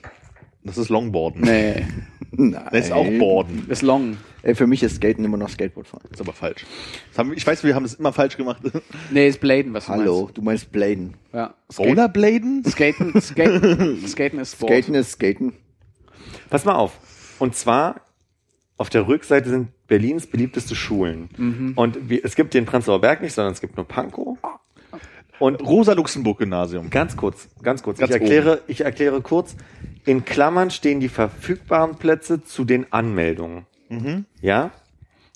Das 0.63 0.79
ist 0.79 0.89
Longboarden. 0.89 1.43
Nee, 1.43 1.87
Nein. 2.33 2.65
Das 2.71 2.87
ist 2.87 2.93
auch 2.93 3.07
Borden. 3.19 3.67
ist 3.69 3.83
long. 3.83 4.17
Ey, 4.47 4.55
für 4.55 4.69
mich 4.69 4.81
ist 4.85 4.97
Skaten 4.97 5.25
immer 5.25 5.37
noch 5.37 5.49
Skateboard 5.49 5.89
fahren. 5.89 6.03
Das 6.05 6.21
ist 6.21 6.21
aber 6.21 6.33
falsch. 6.33 6.65
Das 7.09 7.19
haben, 7.19 7.33
ich 7.33 7.45
weiß, 7.45 7.65
wir 7.65 7.75
haben 7.75 7.83
das 7.83 7.95
immer 7.95 8.13
falsch 8.13 8.37
gemacht. 8.37 8.63
Nee, 9.11 9.27
ist 9.27 9.41
Bladen, 9.41 9.75
was 9.75 9.87
du 9.87 9.93
Hallo, 9.93 10.31
du 10.33 10.41
meinst 10.41 10.71
Bladen. 10.71 11.15
meinst. 11.33 11.35
Ja. 11.35 11.55
Skate, 11.73 11.87
Rollerbladen? 11.89 12.65
Skaten, 12.65 13.21
Skaten, 13.21 14.07
Skaten 14.07 14.39
ist 14.39 14.53
Sport. 14.53 14.71
Skaten 14.71 14.95
ist 14.95 15.11
Skaten. 15.11 15.53
Pass 16.49 16.65
mal 16.65 16.77
auf. 16.77 17.01
Und 17.41 17.57
zwar 17.57 18.03
auf 18.77 18.89
der 18.89 19.09
Rückseite 19.09 19.51
sind 19.51 19.69
Berlins 19.89 20.29
beliebteste 20.29 20.77
Schulen. 20.77 21.75
Und 21.75 22.09
wir, 22.09 22.25
es 22.25 22.37
gibt 22.37 22.55
den 22.55 22.67
Prenzlauer 22.67 23.01
Berg 23.01 23.23
nicht, 23.23 23.33
sondern 23.33 23.53
es 23.53 23.61
gibt 23.61 23.77
nur 23.77 23.89
Pankow. 23.89 24.39
Und 25.41 25.61
Rosa-Luxemburg-Gymnasium. 25.61 26.91
ganz 26.91 27.17
kurz, 27.17 27.49
ganz 27.63 27.83
kurz. 27.83 27.99
Ganz 27.99 28.11
ich 28.15 28.21
erkläre, 28.21 28.61
ich 28.69 28.83
erkläre 28.83 29.23
kurz. 29.23 29.57
In 30.05 30.25
Klammern 30.25 30.71
stehen 30.71 31.01
die 31.01 31.09
verfügbaren 31.09 31.97
Plätze 31.97 32.45
zu 32.45 32.65
den 32.65 32.93
Anmeldungen. 32.93 33.67
Ja? 34.41 34.71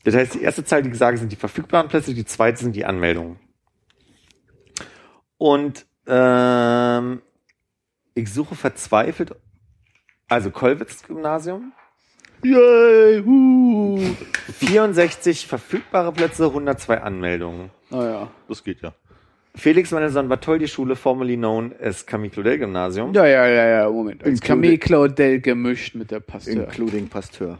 Das 0.04 0.14
heißt, 0.14 0.34
die 0.34 0.42
erste 0.42 0.64
Zahl, 0.64 0.82
die 0.82 0.90
gesagt 0.90 1.18
sind 1.18 1.30
die 1.30 1.36
verfügbaren 1.36 1.88
Plätze, 1.88 2.14
die 2.14 2.24
zweite 2.24 2.58
sind 2.58 2.74
die 2.74 2.84
Anmeldungen. 2.84 3.38
Und 5.36 5.86
ähm, 6.06 7.22
ich 8.14 8.32
suche 8.32 8.54
verzweifelt, 8.54 9.34
also 10.28 10.50
Kollwitz-Gymnasium, 10.50 11.72
Yay, 12.42 13.20
uh. 13.20 13.98
64 14.58 15.46
verfügbare 15.46 16.12
Plätze, 16.12 16.46
102 16.46 17.02
Anmeldungen. 17.02 17.70
Oh 17.90 18.02
ja. 18.02 18.30
Das 18.48 18.64
geht 18.64 18.80
ja. 18.80 18.94
Felix 19.54 19.90
Mendelssohn 19.90 20.28
Bartholdy 20.28 20.68
Schule, 20.68 20.96
formerly 20.96 21.36
known 21.36 21.74
as 21.82 22.06
Camille 22.06 22.30
Claudel 22.30 22.58
Gymnasium. 22.58 23.12
Ja, 23.12 23.26
ja, 23.26 23.46
ja, 23.46 23.68
ja, 23.68 23.90
Moment. 23.90 24.24
Als 24.24 24.40
Camille 24.40 24.78
Claudel 24.78 25.40
gemischt 25.40 25.94
mit 25.94 26.10
der 26.10 26.20
Pasteur. 26.20 26.64
Including 26.64 27.08
Pasteur. 27.08 27.58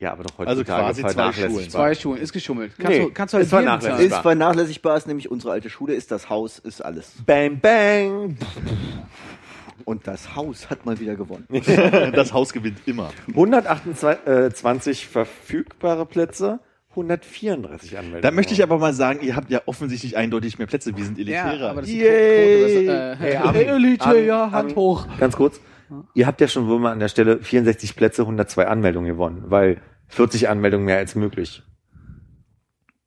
Ja, 0.00 0.12
aber 0.12 0.24
doch 0.24 0.38
Also 0.38 0.60
heutzutage 0.60 0.82
quasi 0.82 1.02
zwei. 1.02 1.32
Schulen. 1.32 1.70
Zwei 1.70 1.94
Schulen, 1.94 2.20
ist 2.22 2.32
geschummelt. 2.32 2.72
Kannst 2.76 2.90
Nee, 2.98 3.04
du, 3.04 3.10
kannst 3.12 3.32
du 3.32 3.36
halt 3.36 3.44
ist 3.44 3.50
vernachlässigbar. 3.50 4.00
Ist 4.00 4.16
vernachlässigbar, 4.22 4.96
ist 4.96 5.06
nämlich 5.06 5.30
unsere 5.30 5.52
alte 5.52 5.70
Schule, 5.70 5.94
ist 5.94 6.10
das 6.10 6.28
Haus, 6.28 6.58
ist 6.58 6.84
alles. 6.84 7.12
Bang, 7.24 7.60
bang. 7.60 8.36
Und 9.84 10.06
das 10.06 10.34
Haus 10.34 10.70
hat 10.70 10.84
mal 10.86 10.98
wieder 10.98 11.14
gewonnen. 11.14 11.46
Das 12.12 12.32
Haus 12.32 12.52
gewinnt 12.52 12.78
immer. 12.86 13.10
128 13.28 15.06
verfügbare 15.06 16.06
Plätze, 16.06 16.60
134 16.90 17.96
Anmeldungen. 17.96 18.22
Da 18.22 18.30
möchte 18.30 18.54
ich 18.54 18.62
aber 18.62 18.78
mal 18.78 18.94
sagen, 18.94 19.20
ihr 19.22 19.36
habt 19.36 19.50
ja 19.50 19.62
offensichtlich 19.66 20.16
eindeutig 20.16 20.58
mehr 20.58 20.66
Plätze. 20.66 20.96
Wir 20.96 21.04
sind 21.04 21.18
elitärer. 21.18 21.56
Ja, 21.56 21.70
aber 21.70 21.80
das 21.82 21.90
ist 21.90 21.94
die 21.96 22.00
Yay. 22.00 22.84
Quote, 22.84 22.86
das, 22.86 23.20
äh, 23.20 23.52
Hey, 23.52 23.64
Elite, 23.66 24.20
ja, 24.20 24.50
Hand 24.50 24.74
hoch. 24.76 25.06
Ganz 25.18 25.36
kurz. 25.36 25.60
Ihr 26.14 26.26
habt 26.26 26.40
ja 26.40 26.48
schon 26.48 26.68
wohl 26.68 26.78
mal 26.78 26.92
an 26.92 27.00
der 27.00 27.08
Stelle 27.08 27.42
64 27.42 27.96
Plätze, 27.96 28.22
102 28.22 28.66
Anmeldungen 28.66 29.08
gewonnen, 29.08 29.44
weil 29.46 29.80
40 30.08 30.48
Anmeldungen 30.48 30.86
mehr 30.86 30.98
als 30.98 31.14
möglich. 31.14 31.62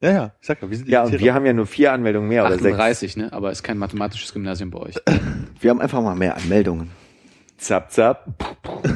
ja, 0.02 0.12
ja, 0.12 0.32
ich 0.42 0.48
sag 0.48 0.62
ja, 0.62 0.70
wir 0.70 0.78
sind 0.78 0.90
Ja, 0.90 1.04
und 1.04 1.20
wir 1.20 1.34
haben 1.34 1.46
ja 1.46 1.54
nur 1.54 1.66
vier 1.66 1.94
Anmeldungen 1.94 2.28
mehr 2.30 2.46
oder 2.46 2.58
sechs. 2.58 2.76
38, 2.76 3.18
ne? 3.18 3.34
Aber 3.34 3.52
ist 3.52 3.64
kein 3.64 3.78
mathematisches 3.78 4.34
Gymnasium 4.34 4.72
bei 4.72 4.80
euch. 4.80 4.96
Wir 5.60 5.72
haben 5.72 5.82
einfach 5.82 6.02
mal 6.04 6.16
mehr 6.16 6.38
Anmeldungen. 6.38 6.92
Zap, 7.58 7.92
zap. 7.92 8.28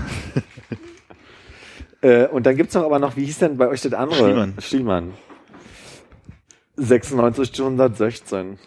äh, 2.02 2.28
und 2.28 2.46
dann 2.46 2.56
gibt's 2.56 2.76
noch 2.76 2.84
aber 2.84 3.00
noch, 3.00 3.18
wie 3.18 3.26
hieß 3.26 3.40
denn 3.40 3.58
bei 3.58 3.68
euch 3.68 3.82
das 3.82 3.94
andere? 3.94 4.20
Schliemann. 4.26 4.54
Schliemann. 4.60 5.14
96 6.76 7.54
zu 7.54 7.64
116. 7.64 8.60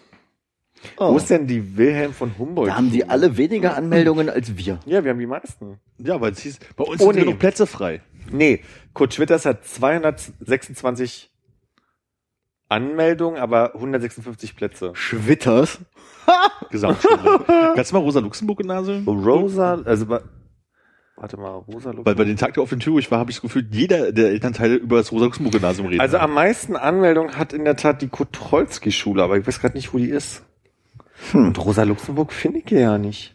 Wo 0.96 1.04
Oh. 1.04 1.16
ist 1.16 1.30
denn 1.30 1.46
die 1.46 1.76
Wilhelm 1.76 2.12
von 2.12 2.36
Humboldt? 2.38 2.70
Da 2.70 2.76
haben 2.76 2.90
die 2.90 3.08
alle 3.08 3.36
weniger 3.36 3.76
Anmeldungen 3.76 4.28
als 4.28 4.56
wir. 4.56 4.78
Ja, 4.86 5.02
wir 5.04 5.10
haben 5.10 5.18
die 5.18 5.26
meisten. 5.26 5.78
ja, 5.98 6.20
weil 6.20 6.32
es 6.32 6.40
hieß, 6.40 6.58
bei 6.76 6.84
uns 6.84 7.00
Oh, 7.00 7.06
sind 7.06 7.16
nee. 7.16 7.24
genug 7.24 7.38
Plätze 7.38 7.66
frei. 7.66 8.00
Nee, 8.30 8.62
Kurt 8.94 9.12
Schwitters 9.14 9.44
hat 9.46 9.64
226 9.66 11.30
Anmeldungen, 12.68 13.38
aber 13.40 13.74
156 13.74 14.56
Plätze. 14.56 14.92
Schwitters. 14.94 15.78
Gesamtschule. 16.70 17.40
Kannst 17.74 17.90
du 17.90 17.96
mal 17.96 18.00
Rosa-Luxemburg-Gymnasium? 18.02 19.06
Rosa, 19.06 19.74
also 19.84 20.06
bei, 20.06 20.20
warte 21.16 21.36
mal, 21.36 21.50
Rosa 21.50 21.92
Weil 21.94 22.14
bei 22.14 22.24
den 22.24 22.36
Tag 22.38 22.54
der 22.54 22.62
offenen 22.62 22.80
Tür, 22.80 22.94
wo 22.94 22.98
ich 22.98 23.10
war, 23.10 23.18
habe 23.18 23.30
ich 23.30 23.36
das 23.36 23.42
Gefühl, 23.42 23.68
jeder 23.70 24.10
der 24.12 24.30
Elternteile 24.30 24.76
über 24.76 24.96
das 24.96 25.12
Rosa-Luxemburg-Gymnasium 25.12 25.86
reden. 25.88 26.00
Also 26.00 26.16
am 26.16 26.32
meisten 26.32 26.74
Anmeldungen 26.76 27.36
hat 27.36 27.52
in 27.52 27.64
der 27.66 27.76
Tat 27.76 28.00
die 28.00 28.08
Kotolski-Schule, 28.08 29.22
aber 29.22 29.36
ich 29.36 29.46
weiß 29.46 29.60
gerade 29.60 29.76
nicht, 29.76 29.92
wo 29.92 29.98
die 29.98 30.08
ist. 30.08 30.42
Hm. 31.32 31.48
Und 31.48 31.64
Rosa 31.64 31.82
Luxemburg 31.82 32.32
finde 32.32 32.60
ich 32.60 32.70
ja 32.70 32.98
nicht. 32.98 33.34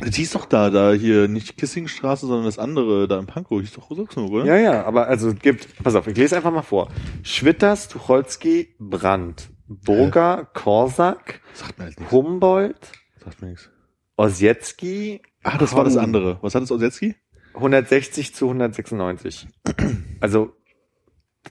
Das 0.00 0.14
hieß 0.14 0.32
doch 0.32 0.46
da, 0.46 0.70
da 0.70 0.92
hier 0.92 1.26
nicht 1.26 1.56
Kissingstraße, 1.56 2.26
sondern 2.26 2.44
das 2.44 2.58
andere, 2.58 3.08
da 3.08 3.18
in 3.18 3.26
Pankow, 3.26 3.60
hieß 3.60 3.72
doch 3.72 3.90
Rosa-Luxemburg, 3.90 4.32
oder? 4.32 4.44
Ja, 4.44 4.56
ja, 4.56 4.84
aber 4.84 5.08
also 5.08 5.30
es 5.30 5.38
gibt, 5.40 5.82
pass 5.82 5.96
auf, 5.96 6.06
ich 6.06 6.16
lese 6.16 6.36
einfach 6.36 6.52
mal 6.52 6.62
vor. 6.62 6.88
Schwitters, 7.24 7.88
Tucholsky, 7.88 8.76
Brandt, 8.78 9.50
Burger, 9.66 10.48
Korsak, 10.54 11.40
nichts. 11.78 12.12
Humboldt, 12.12 12.92
Sagt 13.24 13.42
mir 13.42 13.48
nichts. 13.48 13.70
Osjetski, 14.16 15.20
Ah, 15.42 15.56
das 15.58 15.74
war 15.74 15.84
das 15.84 15.96
andere. 15.96 16.38
Was 16.42 16.54
hat 16.54 16.62
das 16.62 16.70
Osetski? 16.70 17.14
160 17.54 18.34
zu 18.34 18.46
196. 18.46 19.48
Also 20.20 20.52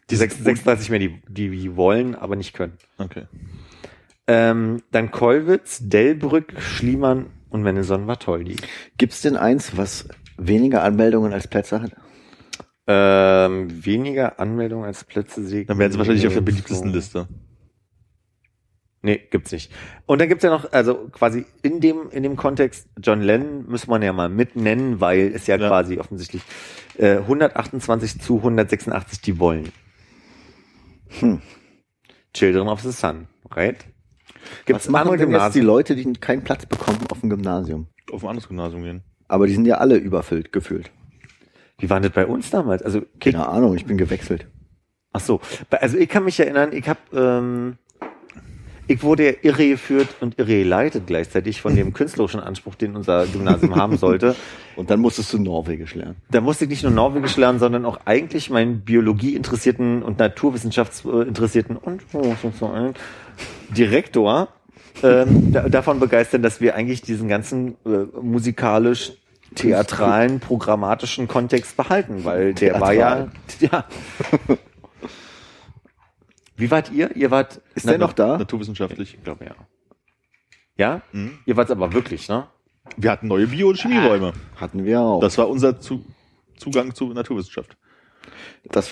die 0.09 0.17
36 0.17 0.89
mehr, 0.89 0.99
die, 0.99 1.21
die 1.29 1.75
wollen, 1.77 2.15
aber 2.15 2.35
nicht 2.35 2.53
können. 2.53 2.73
Okay. 2.97 3.27
Ähm, 4.27 4.83
dann 4.91 5.11
Kollwitz, 5.11 5.79
Delbrück, 5.81 6.53
Schliemann 6.59 7.27
und 7.49 7.63
Mendelssohn 7.63 8.05
Bartholdy. 8.05 8.57
Gibt's 8.97 9.21
denn 9.21 9.37
eins, 9.37 9.77
was 9.77 10.07
weniger 10.37 10.83
Anmeldungen 10.83 11.33
als 11.33 11.47
Plätze 11.47 11.81
hat? 11.81 11.91
Ähm, 12.87 13.85
weniger 13.85 14.39
Anmeldungen 14.39 14.85
als 14.85 15.03
Plätze 15.03 15.43
sehe 15.45 15.61
ich 15.61 15.67
Dann 15.67 15.77
wären 15.79 15.91
sie 15.91 15.97
wahrscheinlich 15.97 16.27
auf 16.27 16.33
der 16.33 16.41
beliebtesten 16.41 16.91
Liste. 16.91 17.27
Nee, 19.01 19.21
gibt's 19.29 19.51
nicht. 19.51 19.71
Und 20.05 20.19
dann 20.19 20.27
gibt's 20.27 20.43
ja 20.43 20.49
noch, 20.49 20.71
also 20.71 21.07
quasi 21.11 21.45
in 21.61 21.79
dem, 21.79 22.09
in 22.11 22.23
dem 22.23 22.35
Kontext, 22.35 22.89
John 23.01 23.21
Lennon 23.21 23.69
muss 23.69 23.87
man 23.87 24.01
ja 24.01 24.11
mal 24.11 24.27
mit 24.27 24.55
nennen, 24.55 24.99
weil 24.99 25.31
es 25.33 25.47
ja, 25.47 25.55
Ja. 25.57 25.67
quasi 25.67 25.97
offensichtlich 25.99 26.41
äh, 26.97 27.17
128 27.17 28.19
zu 28.19 28.37
186 28.37 29.21
die 29.21 29.39
wollen. 29.39 29.71
Hm. 31.19 31.41
Children 32.33 32.67
of 32.67 32.81
the 32.81 32.91
Sun, 32.91 33.27
right? 33.51 33.85
Gibt's 34.65 34.85
Was 34.85 34.91
machen 34.91 35.09
andere 35.09 35.17
denn 35.17 35.31
jetzt 35.31 35.55
die? 35.55 35.61
Leute, 35.61 35.95
die 35.95 36.11
keinen 36.13 36.43
Platz 36.43 36.65
bekommen 36.65 36.99
auf 37.11 37.19
dem 37.21 37.29
Gymnasium? 37.29 37.87
Auf 38.11 38.23
ein 38.23 38.29
anderes 38.29 38.47
Gymnasium 38.47 38.83
gehen. 38.83 39.03
Aber 39.27 39.47
die 39.47 39.53
sind 39.53 39.65
ja 39.65 39.77
alle 39.77 39.97
überfüllt, 39.97 40.51
gefüllt. 40.51 40.91
Wie 41.79 41.89
war 41.89 41.99
das 41.99 42.11
bei 42.11 42.25
uns 42.25 42.49
damals? 42.49 42.81
Also, 42.81 43.01
ich, 43.13 43.19
Keine 43.19 43.47
Ahnung, 43.47 43.75
ich 43.75 43.85
bin 43.85 43.97
gewechselt. 43.97 44.47
ach 45.13 45.19
so. 45.19 45.41
Also, 45.69 45.97
ich 45.97 46.09
kann 46.09 46.23
mich 46.23 46.39
erinnern, 46.39 46.71
ich 46.73 46.87
habe, 46.87 46.99
ähm, 47.13 47.77
ich 48.87 49.03
wurde 49.03 49.25
ja 49.25 49.33
irregeführt 49.41 50.07
und 50.21 50.39
irregeleitet 50.39 51.03
gleichzeitig 51.07 51.61
von 51.61 51.75
dem 51.75 51.93
künstlerischen 51.93 52.39
Anspruch, 52.39 52.75
den 52.75 52.95
unser 52.95 53.25
Gymnasium 53.27 53.75
haben 53.75 53.97
sollte. 53.97 54.35
Und 54.75 54.91
dann 54.91 54.99
musstest 54.99 55.33
du 55.33 55.39
Norwegisch 55.39 55.95
lernen. 55.95 56.17
Da 56.29 56.39
musste 56.39 56.65
ich 56.65 56.69
nicht 56.69 56.83
nur 56.83 56.91
Norwegisch 56.91 57.35
lernen, 57.35 57.57
sondern 57.57 57.83
auch 57.83 57.99
eigentlich 58.05 58.51
meinen 58.51 58.81
Biologie-interessierten 58.81 60.03
und 60.03 60.19
Naturwissenschaftsinteressierten 60.19 61.77
und 61.77 62.03
Direktor 63.69 64.49
ähm, 65.01 65.51
da, 65.51 65.67
davon 65.67 65.99
begeistern, 65.99 66.43
dass 66.43 66.61
wir 66.61 66.75
eigentlich 66.75 67.01
diesen 67.01 67.27
ganzen 67.27 67.75
äh, 67.85 68.05
musikalisch 68.21 69.13
theatralen, 69.55 70.39
programmatischen 70.39 71.27
Kontext 71.27 71.77
behalten, 71.77 72.23
weil 72.23 72.53
der 72.53 72.79
war 72.79 72.93
ja, 72.93 73.27
ja. 73.59 73.85
Wie 76.57 76.69
wart 76.71 76.91
ihr? 76.91 77.15
Ihr 77.15 77.31
wart, 77.31 77.61
Ist 77.75 77.87
der 77.87 77.97
noch 77.97 78.13
da? 78.13 78.37
Naturwissenschaftlich. 78.37 79.13
ich 79.15 79.23
glaube 79.23 79.45
ja. 79.45 79.55
Ja? 80.75 81.01
Mhm. 81.11 81.39
Ihr 81.45 81.55
wart 81.55 81.71
aber 81.71 81.93
wirklich, 81.93 82.27
ne? 82.27 82.47
Wir 82.97 83.11
hatten 83.11 83.27
neue 83.27 83.47
Bio- 83.47 83.69
und 83.69 83.77
Chemieräume. 83.79 84.33
Hatten 84.55 84.83
wir 84.83 84.99
auch. 85.01 85.19
Das, 85.21 85.33
Das 85.33 85.37
war 85.39 85.49
unser 85.49 85.79
Zu 85.79 86.03
Zugang 86.57 86.95
zu 86.95 87.13
Naturwissenschaft. 87.13 87.77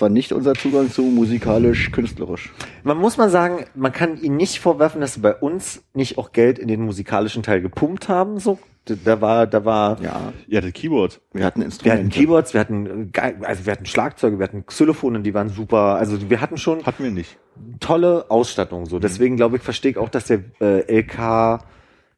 war 0.00 0.08
nicht 0.08 0.32
unser 0.32 0.54
Zugang 0.54 0.90
zu 0.90 1.02
musikalisch-künstlerisch. 1.02 2.52
Man 2.84 2.96
muss 2.98 3.16
mal 3.16 3.28
sagen, 3.30 3.66
man 3.74 3.92
kann 3.92 4.20
ihnen 4.22 4.36
nicht 4.36 4.60
vorwerfen, 4.60 5.00
dass 5.00 5.14
sie 5.14 5.20
bei 5.20 5.34
uns 5.34 5.82
nicht 5.92 6.18
auch 6.18 6.32
Geld 6.32 6.58
in 6.58 6.68
den 6.68 6.82
musikalischen 6.82 7.42
Teil 7.42 7.60
gepumpt 7.60 8.08
haben. 8.08 8.38
So, 8.38 8.58
da 8.84 9.20
war, 9.20 9.46
da 9.48 9.64
war, 9.64 10.00
Ja, 10.00 10.32
Ja, 10.46 10.60
das 10.60 10.72
Keyboard. 10.72 11.20
wir 11.32 11.44
hatten 11.44 11.60
wir 11.60 11.66
Instrumente. 11.66 12.00
hatten 12.02 12.10
Keyboards, 12.10 12.54
wir 12.54 12.60
hatten, 12.60 13.10
also 13.42 13.66
wir 13.66 13.72
hatten 13.72 13.86
Schlagzeuge, 13.86 14.38
wir 14.38 14.44
hatten 14.44 14.64
Xylophone, 14.66 15.22
die 15.24 15.34
waren 15.34 15.48
super. 15.48 15.96
Also 15.96 16.30
wir 16.30 16.40
hatten 16.40 16.58
schon 16.58 16.84
Hatten 16.86 17.02
wir 17.02 17.10
nicht. 17.10 17.36
Tolle 17.80 18.30
Ausstattung. 18.30 18.86
So, 18.86 18.98
deswegen 18.98 19.36
glaube 19.36 19.56
ich, 19.56 19.62
verstehe 19.62 19.92
ich 19.92 19.98
auch, 19.98 20.08
dass 20.08 20.26
der 20.26 20.40
äh, 20.60 21.00
LK 21.00 21.60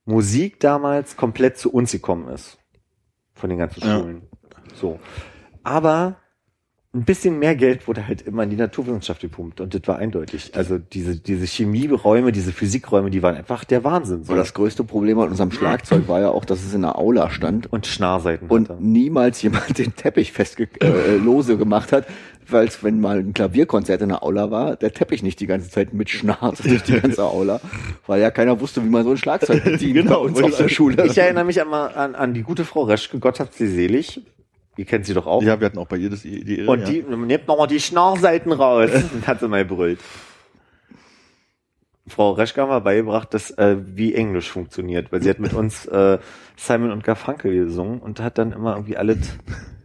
Musik 0.04 0.60
damals 0.60 1.16
komplett 1.16 1.58
zu 1.58 1.72
uns 1.72 1.92
gekommen 1.92 2.28
ist 2.28 2.58
von 3.34 3.50
den 3.50 3.58
ganzen 3.58 3.80
Ja. 3.80 3.98
Schulen. 3.98 4.22
So, 4.74 4.98
aber 5.64 6.16
ein 6.94 7.04
bisschen 7.04 7.38
mehr 7.38 7.54
Geld 7.54 7.86
wurde 7.86 8.08
halt 8.08 8.22
immer 8.22 8.44
in 8.44 8.50
die 8.50 8.56
Naturwissenschaft 8.56 9.20
gepumpt 9.20 9.60
und 9.60 9.74
das 9.74 9.82
war 9.86 9.98
eindeutig. 9.98 10.52
Also 10.54 10.78
diese 10.78 11.16
diese 11.16 11.44
Chemieräume, 11.44 12.32
diese 12.32 12.50
Physikräume, 12.50 13.10
die 13.10 13.22
waren 13.22 13.36
einfach 13.36 13.64
der 13.64 13.84
Wahnsinn. 13.84 14.24
So. 14.24 14.32
Aber 14.32 14.40
das 14.40 14.54
größte 14.54 14.84
Problem 14.84 15.18
an 15.18 15.28
unserem 15.28 15.52
Schlagzeug 15.52 16.08
war 16.08 16.20
ja 16.20 16.30
auch, 16.30 16.46
dass 16.46 16.64
es 16.64 16.72
in 16.72 16.80
der 16.82 16.98
Aula 16.98 17.28
stand 17.30 17.70
und 17.70 17.86
Schnarrseiten 17.86 18.48
und 18.48 18.70
hatte. 18.70 18.82
niemals 18.82 19.42
jemand 19.42 19.76
den 19.78 19.94
Teppich 19.96 20.32
festge 20.32 20.68
äh, 20.80 21.16
lose 21.16 21.58
gemacht 21.58 21.92
hat, 21.92 22.06
weil 22.50 22.66
es, 22.66 22.82
wenn 22.82 23.00
mal 23.00 23.18
ein 23.18 23.34
Klavierkonzert 23.34 24.02
in 24.02 24.08
der 24.08 24.22
Aula 24.22 24.50
war, 24.50 24.76
der 24.76 24.92
Teppich 24.92 25.22
nicht 25.22 25.40
die 25.40 25.46
ganze 25.46 25.70
Zeit 25.70 25.92
mitschnarrt 25.92 26.64
durch 26.64 26.82
die 26.82 27.00
ganze 27.00 27.24
Aula, 27.24 27.60
weil 28.06 28.20
ja 28.20 28.30
keiner 28.30 28.60
wusste, 28.60 28.82
wie 28.84 28.88
man 28.88 29.04
so 29.04 29.10
ein 29.10 29.16
Schlagzeug 29.16 29.64
bedient 29.64 29.94
Genau, 30.08 30.22
bei 30.22 30.26
uns 30.26 30.42
auf 30.42 30.56
der 30.56 30.68
Schule. 30.68 31.06
Ich 31.06 31.18
erinnere 31.18 31.44
mich 31.44 31.60
an, 31.60 31.72
an, 31.72 32.14
an 32.14 32.34
die 32.34 32.42
gute 32.42 32.64
Frau 32.64 32.82
Reschke, 32.82 33.18
Gott 33.18 33.40
hat 33.40 33.54
sie 33.54 33.66
selig. 33.66 34.20
Ihr 34.76 34.84
kennt 34.84 35.06
sie 35.06 35.14
doch 35.14 35.26
auch. 35.26 35.42
Ja, 35.42 35.58
wir 35.58 35.66
hatten 35.66 35.78
auch 35.78 35.88
bei 35.88 35.96
ihr 35.96 36.08
das, 36.08 36.22
die 36.22 36.44
die 36.44 36.62
Und 36.62 36.80
ja. 36.80 36.86
die, 36.86 37.02
nehmt 37.02 37.48
noch 37.48 37.58
mal 37.58 37.66
die 37.66 37.80
Schnarrseiten 37.80 38.52
raus. 38.52 38.90
Und 39.12 39.26
hat 39.26 39.40
sie 39.40 39.48
mal 39.48 39.64
brüllt. 39.64 39.98
Frau 42.06 42.30
Reschke 42.30 42.62
haben 42.62 42.70
wir 42.70 42.80
beigebracht, 42.80 43.34
dass, 43.34 43.50
äh, 43.50 43.76
wie 43.80 44.14
Englisch 44.14 44.48
funktioniert, 44.50 45.12
weil 45.12 45.20
sie 45.20 45.30
hat 45.30 45.40
mit 45.40 45.52
uns 45.52 45.84
äh, 45.86 46.18
Simon 46.56 46.92
und 46.92 47.04
Garfunkel 47.04 47.52
gesungen 47.52 47.98
und 47.98 48.20
hat 48.20 48.38
dann 48.38 48.52
immer 48.52 48.74
irgendwie 48.74 48.96
alles 48.96 49.18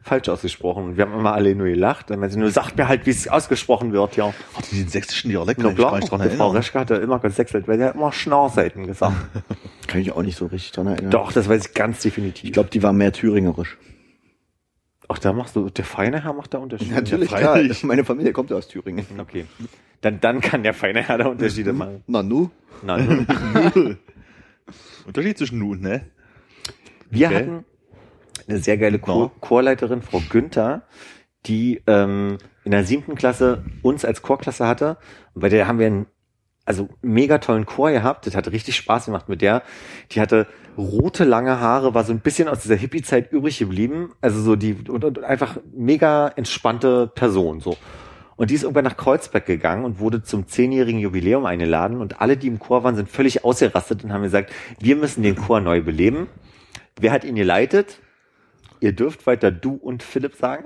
falsch 0.04 0.30
ausgesprochen. 0.30 0.84
Und 0.84 0.98
wir 0.98 1.06
haben 1.06 1.14
immer 1.18 1.34
alle 1.34 1.56
nur 1.56 1.68
gelacht. 1.68 2.10
Dann 2.10 2.20
meinte 2.20 2.34
sie 2.36 2.40
nur, 2.40 2.52
sagt 2.52 2.78
mir 2.78 2.88
halt, 2.88 3.06
wie 3.06 3.12
es 3.12 3.28
ausgesprochen 3.28 3.92
wird, 3.94 4.16
ja. 4.18 4.34
Hatte 4.54 4.70
die 4.72 4.80
den 4.80 4.90
sächsischen 4.90 5.30
Dialekt, 5.30 5.60
ich 5.60 5.64
gar 5.66 5.74
klar, 5.74 6.00
nicht 6.00 6.12
dran 6.12 6.30
Frau. 6.32 6.50
Reschke 6.50 6.80
hat 6.80 6.90
da 6.92 6.98
immer 6.98 7.20
gesächselt, 7.20 7.68
weil 7.68 7.78
sie 7.78 7.86
hat 7.86 7.96
immer 7.96 8.12
Schnarrseiten 8.12 8.86
gesagt. 8.86 9.16
Kann 9.88 10.02
ich 10.02 10.12
auch 10.12 10.22
nicht 10.22 10.38
so 10.38 10.46
richtig 10.48 10.72
dran 10.72 10.88
erinnern. 10.88 11.12
Doch, 11.12 11.32
das 11.32 11.48
weiß 11.50 11.68
ich 11.68 11.74
ganz 11.74 12.02
definitiv. 12.02 12.46
Ich 12.46 12.54
glaube, 12.54 12.70
die 12.70 12.84
war 12.84 12.94
mehr 12.94 13.12
thüringerisch. 13.14 13.78
Ach, 15.10 15.20
da 15.20 15.34
machst 15.34 15.56
du, 15.56 15.70
der 15.70 15.86
feine 15.86 16.24
Herr 16.24 16.34
macht 16.34 16.54
da 16.54 16.58
Unterschiede. 16.60 16.96
Natürlich, 16.96 17.30
Ja, 17.32 17.38
klar. 17.38 17.60
Meine 17.84 18.04
Familie 18.06 18.32
kommt 18.34 18.50
ja 18.50 18.56
aus 18.58 18.68
Thüringen. 18.68 19.06
Okay. 19.20 19.46
Dann, 20.02 20.20
dann 20.20 20.42
kann 20.42 20.64
der 20.64 20.74
feine 20.74 21.02
Herr 21.02 21.18
da 21.18 21.28
Unterschiede 21.28 21.74
machen. 21.74 22.04
Na 22.08 22.24
nu? 22.24 22.50
Nein. 22.82 23.28
Unterschied 25.06 25.38
zwischen 25.38 25.60
nun, 25.60 25.82
ne? 25.82 26.06
Wir 27.10 27.28
Okay. 27.28 27.36
hatten 27.38 27.66
eine 28.48 28.60
sehr 28.60 28.78
geile 28.78 29.00
Chor 29.00 29.32
Chorleiterin, 29.42 30.02
Frau 30.02 30.22
Günther, 30.30 30.84
die 31.46 31.82
ähm, 31.88 32.38
in 32.64 32.72
der 32.72 32.84
siebten 32.84 33.16
Klasse 33.16 33.64
uns 33.82 34.06
als 34.06 34.22
Chorklasse 34.22 34.68
hatte. 34.68 34.98
Und 35.34 35.42
bei 35.42 35.50
der 35.50 35.68
haben 35.68 35.80
wir 35.80 35.88
einen 35.88 36.06
also 36.66 36.88
mega 37.02 37.40
tollen 37.40 37.66
Chor 37.66 37.92
gehabt. 37.92 38.26
Das 38.26 38.36
hat 38.36 38.52
richtig 38.52 38.76
Spaß 38.76 39.06
gemacht 39.06 39.28
mit 39.28 39.42
der. 39.42 39.64
Die 40.12 40.22
hatte 40.22 40.48
rote, 40.78 41.24
lange 41.24 41.60
Haare, 41.60 41.94
war 41.94 42.04
so 42.04 42.14
ein 42.14 42.20
bisschen 42.20 42.48
aus 42.48 42.62
dieser 42.62 42.76
Hippie-Zeit 42.76 43.32
übrig 43.32 43.60
geblieben. 43.60 44.14
Also 44.22 44.42
so 44.42 44.56
die 44.56 44.74
und, 44.88 45.04
und 45.04 45.24
einfach 45.24 45.58
mega 45.74 46.30
entspannte 46.30 47.08
Person 47.08 47.60
so. 47.60 47.78
Und 48.36 48.50
die 48.50 48.56
ist 48.56 48.64
irgendwann 48.64 48.86
nach 48.86 48.98
Kreuzberg 48.98 49.46
gegangen 49.46 49.86
und 49.86 50.00
wurde 50.00 50.24
zum 50.24 50.48
zehnjährigen 50.48 51.00
Jubiläum 51.00 51.46
eingeladen. 51.46 52.02
Und 52.02 52.20
alle, 52.20 52.38
die 52.38 52.48
im 52.48 52.60
Chor 52.60 52.84
waren, 52.84 52.96
sind 52.96 53.10
völlig 53.10 53.44
ausgerastet 53.46 54.04
und 54.04 54.12
haben 54.12 54.24
gesagt, 54.24 54.52
wir 54.80 54.96
müssen 54.96 55.22
den 55.22 55.36
Chor 55.36 55.60
neu 55.60 55.82
beleben. 55.82 56.28
Wer 57.00 57.12
hat 57.12 57.24
ihn 57.24 57.36
geleitet? 57.36 58.00
Ihr 58.84 58.92
dürft 58.92 59.26
weiter 59.28 59.50
du 59.50 59.76
und 59.76 60.04
Philipp 60.04 60.36
sagen. 60.36 60.66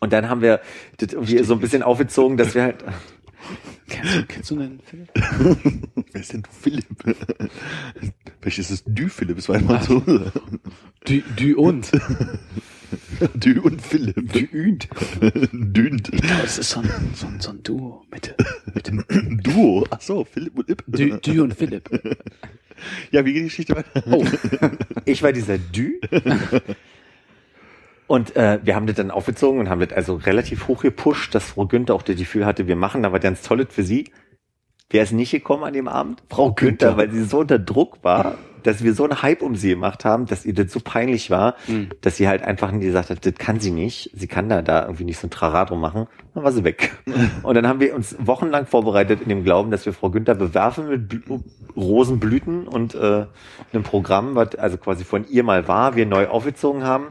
Und 0.00 0.12
dann 0.12 0.28
haben 0.28 0.42
wir 0.42 0.60
das 0.98 1.14
irgendwie 1.14 1.42
so 1.44 1.54
ein 1.54 1.60
bisschen 1.60 1.82
aufgezogen, 1.82 2.36
dass 2.36 2.54
wir 2.54 2.62
halt, 2.62 2.84
Kennst 3.88 4.14
du, 4.16 4.24
kennst 4.26 4.50
du 4.50 4.56
den 4.56 4.80
Philipp? 4.80 5.08
Wer 6.12 6.20
ist 6.20 6.32
denn 6.34 6.42
du 6.42 6.50
Philipp? 6.50 6.86
Vielleicht 8.40 8.58
ist 8.58 8.70
es 8.70 8.84
du 8.84 9.08
Philipp, 9.08 9.38
es 9.38 9.48
war 9.48 9.56
einmal 9.56 9.82
so. 9.82 10.00
Du, 10.00 11.22
du 11.36 11.58
und. 11.58 11.90
Du 13.34 13.62
und 13.62 13.80
Philipp. 13.80 14.32
Dünd. 14.32 14.88
Dünd. 15.52 16.10
Das 16.42 16.58
ist 16.58 16.70
so 16.70 16.80
ein, 16.80 16.90
so 17.14 17.26
ein, 17.28 17.40
so 17.40 17.50
ein 17.50 17.62
Duo 17.62 18.04
mit, 18.10 18.34
mit 18.74 18.88
dem 18.88 19.04
Duo. 19.42 19.86
Ach 19.88 20.00
so, 20.02 20.24
Philipp 20.24 20.58
und 20.58 20.68
Ip. 20.68 20.82
du, 20.86 21.16
du 21.16 21.44
und 21.44 21.54
Philipp. 21.54 21.88
Ja, 23.10 23.24
wie 23.24 23.32
geht 23.32 23.40
die 23.42 23.46
Geschichte 23.46 23.74
weiter? 23.74 24.02
Oh, 24.10 24.22
ich 25.06 25.22
war 25.22 25.32
dieser 25.32 25.56
Dü. 25.56 25.98
Und 28.06 28.36
äh, 28.36 28.60
wir 28.62 28.76
haben 28.76 28.86
das 28.86 28.96
dann 28.96 29.10
aufgezogen 29.10 29.58
und 29.60 29.68
haben 29.68 29.80
das 29.80 29.92
also 29.92 30.14
relativ 30.14 30.68
hoch 30.68 30.82
gepusht, 30.82 31.34
dass 31.34 31.50
Frau 31.50 31.66
Günther 31.66 31.94
auch 31.94 32.02
das 32.02 32.16
Gefühl 32.16 32.46
hatte, 32.46 32.68
wir 32.68 32.76
machen 32.76 33.02
da 33.02 33.12
was 33.12 33.20
ganz 33.20 33.42
Tolles 33.42 33.68
für 33.70 33.82
sie. 33.82 34.10
Wer 34.90 35.02
ist 35.02 35.12
nicht 35.12 35.32
gekommen 35.32 35.64
an 35.64 35.72
dem 35.72 35.88
Abend? 35.88 36.22
Frau 36.30 36.52
Günther, 36.52 36.96
weil 36.96 37.10
sie 37.10 37.24
so 37.24 37.40
unter 37.40 37.58
Druck 37.58 38.04
war, 38.04 38.38
dass 38.62 38.84
wir 38.84 38.94
so 38.94 39.04
einen 39.04 39.22
Hype 39.22 39.42
um 39.42 39.56
sie 39.56 39.70
gemacht 39.70 40.04
haben, 40.04 40.26
dass 40.26 40.44
ihr 40.44 40.54
das 40.54 40.72
so 40.72 40.80
peinlich 40.80 41.30
war, 41.30 41.56
dass 42.00 42.16
sie 42.16 42.28
halt 42.28 42.42
einfach 42.42 42.72
gesagt 42.78 43.10
hat, 43.10 43.26
das 43.26 43.34
kann 43.34 43.58
sie 43.58 43.72
nicht. 43.72 44.10
Sie 44.14 44.28
kann 44.28 44.48
da, 44.48 44.62
da 44.62 44.82
irgendwie 44.82 45.04
nicht 45.04 45.18
so 45.18 45.26
ein 45.26 45.30
Trara 45.30 45.64
drum 45.64 45.80
machen. 45.80 46.06
Dann 46.34 46.44
war 46.44 46.52
sie 46.52 46.62
weg. 46.62 46.92
Und 47.42 47.54
dann 47.54 47.66
haben 47.66 47.80
wir 47.80 47.94
uns 47.94 48.16
wochenlang 48.18 48.66
vorbereitet 48.66 49.20
in 49.22 49.28
dem 49.28 49.42
Glauben, 49.44 49.70
dass 49.70 49.86
wir 49.86 49.92
Frau 49.92 50.10
Günther 50.10 50.34
bewerfen 50.36 50.88
mit 50.88 51.08
Blü 51.08 51.40
Rosenblüten 51.76 52.66
und 52.68 52.94
äh, 52.94 53.26
einem 53.72 53.82
Programm, 53.82 54.34
was 54.34 54.54
also 54.54 54.78
quasi 54.78 55.04
von 55.04 55.28
ihr 55.28 55.42
mal 55.42 55.68
war, 55.68 55.94
wir 55.94 56.06
neu 56.06 56.26
aufgezogen 56.26 56.84
haben. 56.84 57.08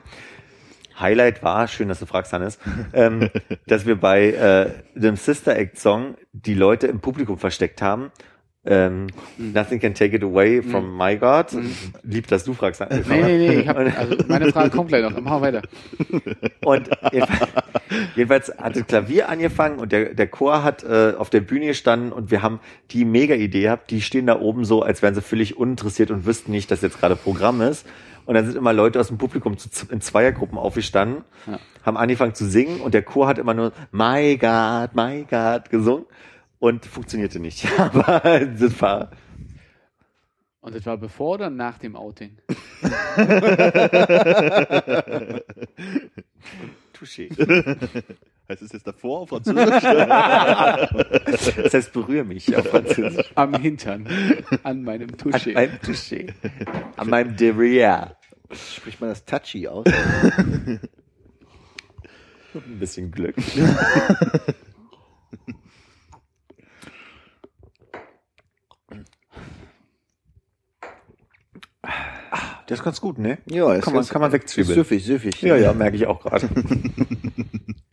Highlight 0.99 1.43
war, 1.43 1.67
schön, 1.67 1.89
dass 1.89 1.99
du 1.99 2.05
fragst, 2.05 2.33
Hannes, 2.33 2.59
ähm, 2.93 3.29
dass 3.67 3.85
wir 3.85 3.95
bei 3.95 4.31
äh, 4.31 4.69
dem 4.99 5.15
Sister 5.15 5.55
Act 5.55 5.77
Song 5.77 6.15
die 6.31 6.53
Leute 6.53 6.87
im 6.87 6.99
Publikum 6.99 7.37
versteckt 7.37 7.81
haben. 7.81 8.11
Ähm, 8.67 9.07
Nothing 9.37 9.79
can 9.79 9.93
take 9.93 10.15
it 10.15 10.23
away 10.23 10.63
from 10.63 10.97
my 10.97 11.15
God. 11.15 11.47
Lieb, 12.01 12.27
dass 12.27 12.45
du 12.45 12.53
fragst. 12.53 12.81
Hannes. 12.81 13.05
nee, 13.05 13.21
nee, 13.21 13.37
nee, 13.37 13.59
ich 13.59 13.67
hab, 13.67 13.77
also 13.77 14.15
meine 14.27 14.51
Frage 14.51 14.71
kommt 14.71 14.87
gleich 14.87 15.03
noch. 15.03 15.21
Mach 15.21 15.39
weiter. 15.39 15.61
Und 16.65 16.89
jedenfalls, 17.11 17.51
jedenfalls 18.15 18.57
hat 18.57 18.75
das 18.75 18.87
Klavier 18.87 19.29
angefangen 19.29 19.77
und 19.77 19.91
der, 19.91 20.15
der 20.15 20.27
Chor 20.27 20.63
hat 20.63 20.83
äh, 20.83 21.13
auf 21.15 21.29
der 21.29 21.41
Bühne 21.41 21.67
gestanden 21.67 22.11
und 22.11 22.31
wir 22.31 22.41
haben 22.41 22.59
die 22.89 23.05
mega 23.05 23.35
Idee 23.35 23.61
gehabt. 23.61 23.91
Die 23.91 24.01
stehen 24.01 24.25
da 24.25 24.39
oben 24.39 24.65
so, 24.65 24.81
als 24.81 25.03
wären 25.03 25.13
sie 25.13 25.21
völlig 25.21 25.57
uninteressiert 25.57 26.09
und 26.09 26.25
wüssten 26.25 26.51
nicht, 26.51 26.71
dass 26.71 26.81
jetzt 26.81 26.99
gerade 26.99 27.15
Programm 27.15 27.61
ist. 27.61 27.85
Und 28.25 28.35
dann 28.35 28.45
sind 28.45 28.55
immer 28.55 28.71
Leute 28.73 28.99
aus 28.99 29.07
dem 29.09 29.17
Publikum 29.17 29.55
in 29.89 30.01
Zweiergruppen 30.01 30.57
aufgestanden, 30.57 31.23
Ja. 31.47 31.59
haben 31.85 31.97
angefangen 31.97 32.33
zu 32.33 32.45
singen 32.45 32.79
und 32.81 32.93
der 32.93 33.03
Chor 33.03 33.27
hat 33.27 33.37
immer 33.37 33.53
nur 33.53 33.71
My 33.91 34.37
God, 34.37 34.95
My 34.95 35.25
God 35.29 35.69
gesungen 35.69 36.05
und 36.59 36.85
funktionierte 36.85 37.39
nicht. 37.39 37.67
Aber 37.79 38.39
das 38.45 38.81
war 38.81 39.11
Und 40.61 40.75
das 40.75 40.85
war 40.85 40.97
bevor 40.97 41.35
oder 41.35 41.49
nach 41.51 41.77
dem 41.77 41.95
Outing? 41.95 42.37
touché. 46.97 47.29
Heißt 48.49 48.61
es 48.61 48.71
jetzt 48.73 48.85
davor 48.87 49.21
auf 49.21 49.29
Französisch? 49.29 49.83
Das 51.63 51.73
heißt, 51.73 51.93
berühre 51.93 52.23
mich 52.23 52.55
auf 52.55 52.67
Französisch. 52.67 53.31
Am 53.35 53.55
Hintern. 53.55 54.07
An 54.63 54.83
meinem 54.83 55.09
An 55.09 55.15
Touché. 55.17 55.53
meinem 55.53 55.77
Touché. 55.77 56.33
An 56.95 57.09
meinem 57.09 57.35
Derrière. 57.35 58.15
Spricht 58.51 59.01
man 59.01 59.09
das 59.09 59.25
Touchy 59.25 59.67
aus? 59.67 59.85
Ein 60.37 60.79
bisschen 62.79 63.11
Glück. 63.11 63.35
Das 72.67 72.79
ist 72.79 72.83
ganz 72.83 72.99
gut, 73.01 73.19
ne? 73.19 73.37
Ja, 73.45 73.73
es 73.75 73.85
kann 73.85 73.93
man, 73.93 74.01
ist- 74.03 74.09
kann 74.09 74.21
man 74.21 74.31
wegzwiebeln. 74.31 74.73
Süffig, 74.75 75.03
süffig. 75.05 75.41
Ja, 75.41 75.55
ja, 75.55 75.73
merke 75.73 75.97
ich 75.97 76.05
auch 76.07 76.21
gerade. 76.21 76.49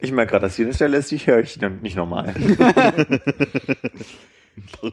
Ich 0.05 0.11
merke 0.11 0.33
gerade, 0.33 0.43
dass 0.47 0.57
hier 0.57 0.65
eine 0.67 0.75
Stelle 0.75 0.97
ist, 0.97 1.13
die 1.13 1.19
höre 1.19 1.39
ich 1.39 1.61
dann 1.61 1.81
nicht 1.81 1.95
normal. 1.95 2.35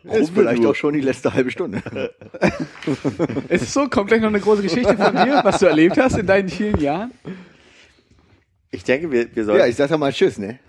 Ist 0.04 0.30
vielleicht 0.36 0.64
auch 0.66 0.76
schon 0.76 0.94
die 0.94 1.02
letzte 1.02 1.34
halbe 1.34 1.50
Stunde. 1.50 1.82
Es 3.50 3.64
ist 3.64 3.74
so, 3.74 3.90
kommt 3.90 4.10
gleich 4.10 4.22
noch 4.22 4.28
eine 4.28 4.40
große 4.40 4.62
Geschichte 4.62 4.96
von 4.96 5.16
dir, 5.16 5.42
was 5.44 5.58
du 5.60 5.66
erlebt 5.66 5.98
hast 5.98 6.16
in 6.16 6.28
deinen 6.28 6.48
vielen 6.48 6.80
Jahren. 6.80 7.12
Ich 8.70 8.84
denke, 8.84 9.12
wir, 9.12 9.36
wir 9.36 9.46
sollten... 9.46 9.62
Ja, 9.62 9.66
ich 9.68 9.76
sag 9.76 9.90
doch 9.90 9.98
mal 9.98 10.14
Tschüss, 10.14 10.38
ne? 10.38 10.60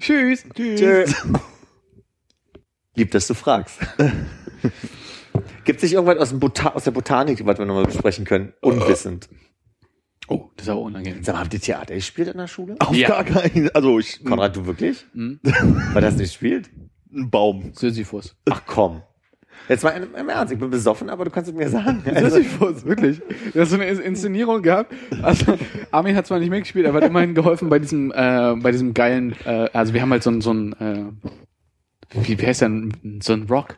Tschüss. 0.00 0.44
Tschö. 0.54 1.04
Lieb, 2.96 3.10
dass 3.10 3.26
du 3.26 3.34
fragst. 3.34 3.78
Gibt 5.64 5.78
es 5.78 5.82
nicht 5.82 5.92
irgendwas 5.94 6.18
aus, 6.18 6.28
dem 6.30 6.40
Bota 6.40 6.70
aus 6.70 6.84
der 6.84 6.90
Botanik, 6.90 7.44
was 7.46 7.58
wir 7.58 7.64
nochmal 7.66 7.84
besprechen 7.84 8.24
können? 8.24 8.52
Unwissend. 8.60 9.28
Oh, 10.28 10.50
das 10.56 10.66
ist 10.66 10.70
aber 10.70 10.80
unangenehm. 10.80 11.22
Sag 11.22 11.34
mal, 11.34 11.40
habt 11.42 11.54
ihr 11.54 11.60
Theater 11.60 11.94
gespielt 11.94 12.28
in 12.28 12.38
der 12.38 12.46
Schule? 12.46 12.76
Auf 12.78 12.94
Ja. 12.94 13.08
gar 13.08 13.24
keinen. 13.24 13.68
Also 13.74 13.98
ich. 13.98 14.24
Konrad, 14.24 14.56
du 14.56 14.66
wirklich? 14.66 15.04
Hm? 15.12 15.38
Weil 15.92 16.02
das 16.02 16.16
nicht 16.16 16.32
spielt? 16.32 16.70
Ein 17.12 17.30
Baum. 17.30 17.72
Sisyphus. 17.74 18.34
Ach 18.50 18.62
komm. 18.66 19.02
Jetzt 19.68 19.84
mal 19.84 19.90
im, 19.90 20.14
im 20.14 20.28
Ernst, 20.28 20.52
ich 20.52 20.58
bin 20.58 20.68
besoffen, 20.70 21.08
aber 21.08 21.24
du 21.24 21.30
kannst 21.30 21.50
es 21.50 21.56
mir 21.56 21.68
sagen. 21.68 22.02
Sisyphus, 22.14 22.84
wirklich. 22.84 23.20
Du 23.52 23.60
hast 23.60 23.70
so 23.70 23.76
eine 23.76 23.86
Inszenierung 23.86 24.62
gehabt. 24.62 24.94
Also, 25.22 25.56
Armin 25.90 26.16
hat 26.16 26.26
zwar 26.26 26.38
nicht 26.38 26.50
mitgespielt, 26.50 26.86
aber 26.86 26.98
hat 27.00 27.08
immerhin 27.08 27.34
geholfen 27.34 27.68
bei 27.68 27.78
diesem, 27.78 28.10
äh, 28.12 28.54
bei 28.56 28.72
diesem 28.72 28.94
geilen, 28.94 29.34
äh, 29.44 29.68
also 29.72 29.94
wir 29.94 30.02
haben 30.02 30.10
halt 30.10 30.22
so 30.22 30.30
ein, 30.30 30.40
so 30.40 30.52
ein, 30.52 30.72
äh, 30.74 31.04
wie, 32.26 32.38
wie 32.40 32.46
heißt 32.46 32.62
denn, 32.62 33.20
so 33.22 33.32
ein 33.32 33.44
Rock? 33.44 33.76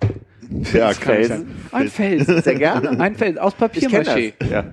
Ja, 0.73 0.93
sagen. 0.93 1.47
Ein 1.73 1.89
Fels. 1.89 2.27
Sehr 2.27 2.55
gerne. 2.55 2.99
Ein 3.01 3.15
Fels 3.15 3.39
aus 3.39 3.55
Papiermaché. 3.55 4.35
Ja. 4.51 4.65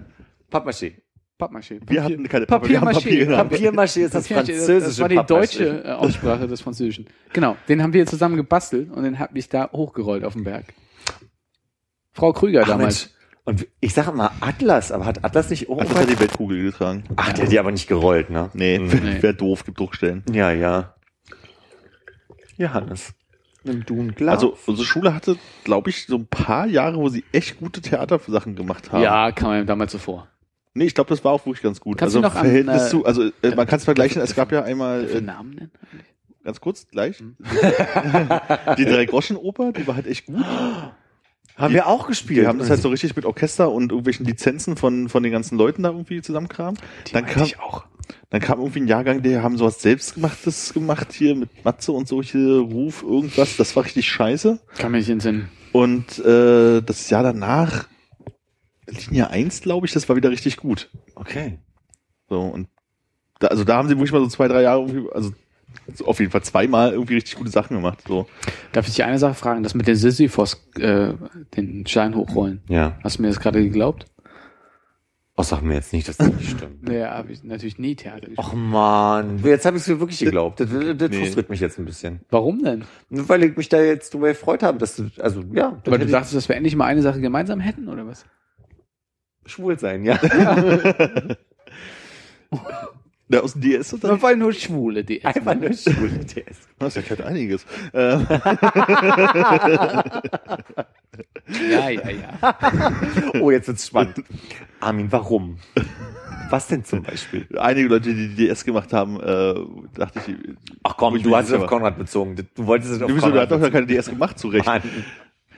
Pappmaché. 0.49 0.93
Pappmaché. 1.37 1.79
Wir 1.87 2.03
hatten 2.03 2.27
keine 2.29 2.45
Papiermaché. 2.45 2.93
Papier 2.93 3.25
gehabt. 3.25 3.49
Papiermaschee 3.49 4.03
ist 4.03 4.15
das 4.15 4.27
französische 4.27 4.79
Das 4.79 4.99
war 4.99 5.09
die 5.09 5.15
deutsche 5.27 5.83
äh, 5.83 5.91
Aussprache 5.91 6.47
des 6.47 6.61
Französischen. 6.61 7.07
Genau, 7.33 7.57
den 7.67 7.81
haben 7.81 7.93
wir 7.93 8.05
zusammen 8.05 8.35
gebastelt 8.37 8.91
und 8.91 9.03
den 9.03 9.19
habe 9.19 9.37
ich 9.37 9.49
da 9.49 9.69
hochgerollt 9.71 10.23
auf 10.23 10.33
dem 10.33 10.43
Berg. 10.43 10.73
Frau 12.13 12.31
Krüger 12.33 12.61
Ach, 12.63 12.67
damals. 12.67 13.05
Mensch. 13.05 13.09
Und 13.45 13.67
ich 13.81 13.93
sage 13.93 14.11
mal 14.13 14.31
Atlas, 14.39 14.91
aber 14.91 15.05
hat 15.05 15.25
Atlas 15.25 15.49
nicht 15.49 15.63
Das 15.63 15.69
irgendwas? 15.69 15.99
hat 16.01 16.09
die 16.09 16.19
Weltkugel 16.19 16.63
getragen. 16.63 17.03
Ach, 17.17 17.33
der 17.33 17.43
hat 17.45 17.51
die 17.51 17.59
aber 17.59 17.71
nicht 17.71 17.87
gerollt, 17.87 18.29
ne? 18.29 18.49
Nee, 18.53 18.77
Nee. 18.77 19.21
wäre 19.21 19.33
doof, 19.33 19.65
gibt 19.65 19.79
Druckstellen. 19.79 20.23
Ja, 20.31 20.51
ja. 20.51 20.95
Johannes. 22.57 23.07
Nimm 23.09 23.22
du 23.63 23.99
ein 23.99 24.15
Glas. 24.15 24.35
Also 24.35 24.57
unsere 24.65 24.85
Schule 24.85 25.13
hatte, 25.13 25.37
glaube 25.63 25.89
ich, 25.89 26.05
so 26.05 26.17
ein 26.17 26.27
paar 26.27 26.67
Jahre, 26.67 26.97
wo 26.97 27.09
sie 27.09 27.23
echt 27.31 27.59
gute 27.59 27.81
Theatersachen 27.81 28.55
gemacht 28.55 28.91
haben. 28.91 29.03
Ja, 29.03 29.31
kam 29.31 29.51
mir 29.51 29.65
damals 29.65 29.91
so 29.91 29.97
vor. 29.97 30.27
Nee, 30.73 30.85
ich 30.85 30.95
glaube, 30.95 31.09
das 31.09 31.23
war 31.23 31.31
auch 31.31 31.45
wirklich 31.45 31.61
ganz 31.61 31.79
gut. 31.79 31.97
Kannst 31.97 32.15
also 32.15 32.27
noch 32.27 32.35
an, 32.35 32.45
Verhältnis 32.45 32.87
äh, 32.87 32.89
zu, 32.89 33.05
also 33.05 33.23
äh, 33.41 33.55
man 33.55 33.67
kann 33.67 33.77
es 33.77 33.85
vergleichen, 33.85 34.21
es 34.21 34.35
gab 34.35 34.51
ja 34.51 34.63
einmal, 34.63 35.05
äh, 35.05 35.13
den 35.13 35.25
Namen 35.25 35.51
nennen? 35.51 35.71
ganz 36.43 36.59
kurz, 36.59 36.87
gleich, 36.87 37.19
Hm. 37.19 37.35
die 38.77 38.85
Drei-Groschen-Oper, 38.85 39.71
die 39.71 39.87
war 39.87 39.95
halt 39.95 40.07
echt 40.07 40.25
gut. 40.25 40.43
haben 41.55 41.73
wir 41.73 41.87
auch 41.87 42.07
gespielt. 42.07 42.41
Wir 42.41 42.47
haben 42.47 42.59
das 42.59 42.69
halt 42.69 42.81
so 42.81 42.89
richtig 42.89 43.15
mit 43.15 43.25
Orchester 43.25 43.71
und 43.71 43.91
irgendwelchen 43.91 44.25
Lizenzen 44.25 44.75
von, 44.75 45.09
von 45.09 45.23
den 45.23 45.31
ganzen 45.31 45.57
Leuten 45.57 45.83
da 45.83 45.89
irgendwie 45.89 46.21
zusammenkramen. 46.21 46.77
Dann 47.11 47.23
meinte 47.23 47.39
kam, 47.39 47.43
ich 47.45 47.59
auch. 47.59 47.85
Dann 48.29 48.41
kam 48.41 48.59
irgendwie 48.59 48.81
ein 48.81 48.87
Jahrgang, 48.87 49.21
der 49.21 49.43
haben 49.43 49.57
sowas 49.57 49.81
Selbstgemachtes 49.81 50.73
gemacht 50.73 51.13
hier 51.13 51.35
mit 51.35 51.63
Matze 51.63 51.91
und 51.91 52.07
solche 52.07 52.59
Ruf, 52.59 53.03
irgendwas. 53.03 53.57
Das 53.57 53.75
war 53.75 53.85
richtig 53.85 54.09
scheiße. 54.09 54.59
Kann 54.77 54.91
mich 54.91 55.01
nicht 55.01 55.13
entsinnen. 55.13 55.49
Und 55.71 56.19
äh, 56.19 56.81
das 56.81 57.09
Jahr 57.09 57.23
danach, 57.23 57.87
Linie 58.87 59.29
1, 59.29 59.61
glaube 59.61 59.87
ich, 59.87 59.93
das 59.93 60.07
war 60.09 60.15
wieder 60.15 60.29
richtig 60.29 60.57
gut. 60.57 60.89
Okay. 61.15 61.59
So, 62.29 62.41
und 62.41 62.67
da, 63.39 63.47
also 63.47 63.63
da 63.63 63.77
haben 63.77 63.87
sie 63.87 63.95
wirklich 63.95 64.11
mal 64.11 64.21
so 64.21 64.27
zwei, 64.27 64.47
drei 64.47 64.61
Jahre 64.63 64.81
irgendwie, 64.81 65.11
also 65.13 65.33
so 65.93 66.05
auf 66.05 66.19
jeden 66.19 66.31
Fall 66.31 66.43
zweimal 66.43 66.91
irgendwie 66.91 67.15
richtig 67.15 67.35
gute 67.35 67.49
Sachen 67.49 67.75
gemacht. 67.75 67.99
So. 68.07 68.27
Darf 68.71 68.87
ich 68.87 68.95
dich 68.95 69.03
eine 69.03 69.19
Sache 69.19 69.33
fragen? 69.33 69.63
Das 69.63 69.73
mit 69.73 69.87
den 69.87 69.95
Sisyphos, 69.95 70.69
äh, 70.79 71.13
den 71.57 71.85
Stein 71.87 72.15
hochrollen. 72.15 72.61
Ja. 72.67 72.97
Hast 73.03 73.17
du 73.17 73.23
mir 73.23 73.29
das 73.29 73.39
gerade 73.39 73.61
geglaubt? 73.61 74.05
Oh, 75.35 75.41
sag 75.41 75.61
mir 75.63 75.73
jetzt 75.73 75.93
nicht, 75.93 76.07
dass 76.07 76.17
das 76.17 76.27
nicht 76.31 76.51
stimmt. 76.51 76.83
Nee, 76.87 77.03
habe 77.03 77.31
ich 77.31 77.43
natürlich 77.43 77.79
nie 77.79 77.95
Theater 77.95 78.27
gespielt. 78.27 78.37
Och 78.39 78.53
man, 78.53 79.43
jetzt 79.43 79.65
habe 79.65 79.77
ich 79.77 79.81
es 79.83 79.89
mir 79.89 79.99
wirklich 79.99 80.19
geglaubt. 80.19 80.59
Das, 80.59 80.69
das, 80.69 80.95
das 80.97 81.09
Nee. 81.09 81.17
frustriert 81.21 81.49
mich 81.49 81.59
jetzt 81.59 81.79
ein 81.79 81.85
bisschen. 81.85 82.19
Warum 82.29 82.63
denn? 82.63 82.83
Nur 83.09 83.27
Weil 83.29 83.43
ich 83.43 83.57
mich 83.57 83.67
da 83.67 83.81
jetzt 83.81 84.13
drüber 84.13 84.27
gefreut 84.27 84.61
habe, 84.61 84.77
dass 84.77 84.95
du, 84.95 85.09
also 85.19 85.43
ja, 85.51 85.81
Weil 85.85 85.97
du 85.99 86.05
dachtest, 86.05 86.35
dass 86.35 86.47
wir 86.49 86.55
endlich 86.55 86.75
mal 86.75 86.85
eine 86.85 87.01
Sache 87.01 87.19
gemeinsam 87.19 87.59
hätten, 87.59 87.89
oder 87.89 88.05
was? 88.05 88.25
schwul 89.45 89.77
sein, 89.79 90.05
ja. 90.05 90.19
Der 93.33 93.43
aus 93.43 93.53
dem 93.53 93.61
DS 93.61 93.93
oder? 93.95 94.09
Wir 94.11 94.21
wollen 94.21 94.39
nur 94.39 94.53
Schwule, 94.53 95.03
die 95.03 95.25
Einfach 95.25 95.55
nur 95.55 95.73
schwul 95.73 96.09
DS. 96.09 96.57
Das 96.77 96.95
erklärt 96.95 97.21
einiges. 97.21 97.65
Ja, 101.69 101.89
ja, 101.89 102.09
ja. 102.09 102.55
Oh, 103.41 103.51
jetzt 103.51 103.67
wird's 103.67 103.87
spannend. 103.87 104.23
Armin, 104.79 105.11
warum? 105.11 105.57
Was 106.49 106.67
denn 106.67 106.85
zum 106.85 107.01
Beispiel? 107.03 107.47
einige 107.57 107.87
Leute, 107.87 108.13
die 108.13 108.29
die 108.29 108.47
DS 108.47 108.63
gemacht 108.63 108.93
haben, 108.93 109.19
äh, 109.19 109.55
dachte 109.95 110.19
ich. 110.27 110.35
Ach 110.83 110.95
komm, 110.95 111.21
du 111.21 111.35
hast 111.35 111.49
es 111.49 111.53
auf 111.53 111.65
Konrad 111.67 111.97
bezogen. 111.97 112.35
Du 112.35 112.67
wolltest 112.67 112.93
es 112.93 113.01
auf 113.01 113.11
der 113.11 113.19
Konrad 113.19 113.41
hat 113.41 113.51
doch 113.51 113.59
gar 113.59 113.71
keine 113.71 113.87
DS 113.87 114.09
gemacht, 114.09 114.37
zu 114.37 114.47
Recht. 114.49 114.65
Mann. 114.65 114.81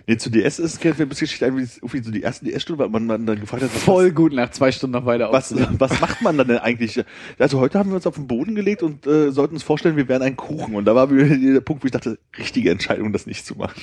Nee, 0.07 0.17
zu 0.17 0.29
DS 0.29 0.59
ist 0.59 0.79
kennt 0.81 0.99
mir 0.99 1.05
ein 1.05 1.09
bisschen 1.09 1.25
Geschichte, 1.25 1.45
irgendwie 1.45 1.63
irgendwie 1.77 2.03
so 2.03 2.11
die 2.11 2.21
ersten 2.21 2.45
DS-Stunden, 2.45 2.79
weil 2.79 2.89
man, 2.89 3.07
man 3.07 3.25
dann 3.25 3.39
gefragt 3.39 3.63
hat, 3.63 3.73
was, 3.73 3.81
Voll 3.83 4.11
gut, 4.11 4.33
nach 4.33 4.51
zwei 4.51 4.71
Stunden 4.71 4.93
noch 4.93 5.05
weiter 5.07 5.31
was, 5.31 5.53
was 5.79 5.99
macht 5.99 6.21
man 6.21 6.37
dann 6.37 6.47
denn 6.47 6.59
eigentlich? 6.59 7.03
Also 7.39 7.59
heute 7.59 7.79
haben 7.79 7.89
wir 7.89 7.95
uns 7.95 8.05
auf 8.05 8.13
den 8.15 8.27
Boden 8.27 8.53
gelegt 8.53 8.83
und 8.83 9.07
äh, 9.07 9.31
sollten 9.31 9.55
uns 9.55 9.63
vorstellen, 9.63 9.97
wir 9.97 10.07
wären 10.07 10.21
ein 10.21 10.35
Kuchen. 10.35 10.75
Und 10.75 10.85
da 10.85 10.93
war 10.93 11.09
wieder 11.09 11.35
der 11.53 11.61
Punkt, 11.61 11.83
wo 11.83 11.87
ich 11.87 11.91
dachte, 11.91 12.19
richtige 12.37 12.69
Entscheidung, 12.69 13.13
das 13.13 13.25
nicht 13.25 13.45
zu 13.47 13.55
machen. 13.55 13.81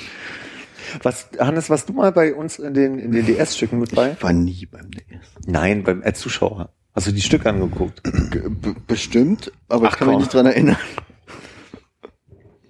Was, 1.02 1.28
Hannes, 1.38 1.70
warst 1.70 1.88
du 1.88 1.92
mal 1.92 2.12
bei 2.12 2.34
uns 2.34 2.58
in 2.58 2.74
den, 2.74 2.98
in 2.98 3.12
den 3.12 3.26
DS-Stücken 3.26 3.78
mit 3.80 3.94
bei? 3.94 4.16
War 4.20 4.32
nie 4.32 4.66
beim 4.66 4.90
DS. 4.90 5.04
Nein, 5.46 5.82
beim 5.82 6.02
als 6.04 6.20
Zuschauer. 6.20 6.70
Hast 6.94 7.06
du 7.06 7.12
die 7.12 7.22
Stücke 7.22 7.48
angeguckt? 7.48 8.02
Ge- 8.30 8.48
b- 8.48 8.74
bestimmt, 8.86 9.50
aber 9.68 9.88
Ach, 9.88 9.92
ich 9.92 9.98
kann 9.98 10.06
mich 10.08 10.14
komm. 10.14 10.22
nicht 10.22 10.34
dran 10.34 10.46
erinnern. 10.46 10.76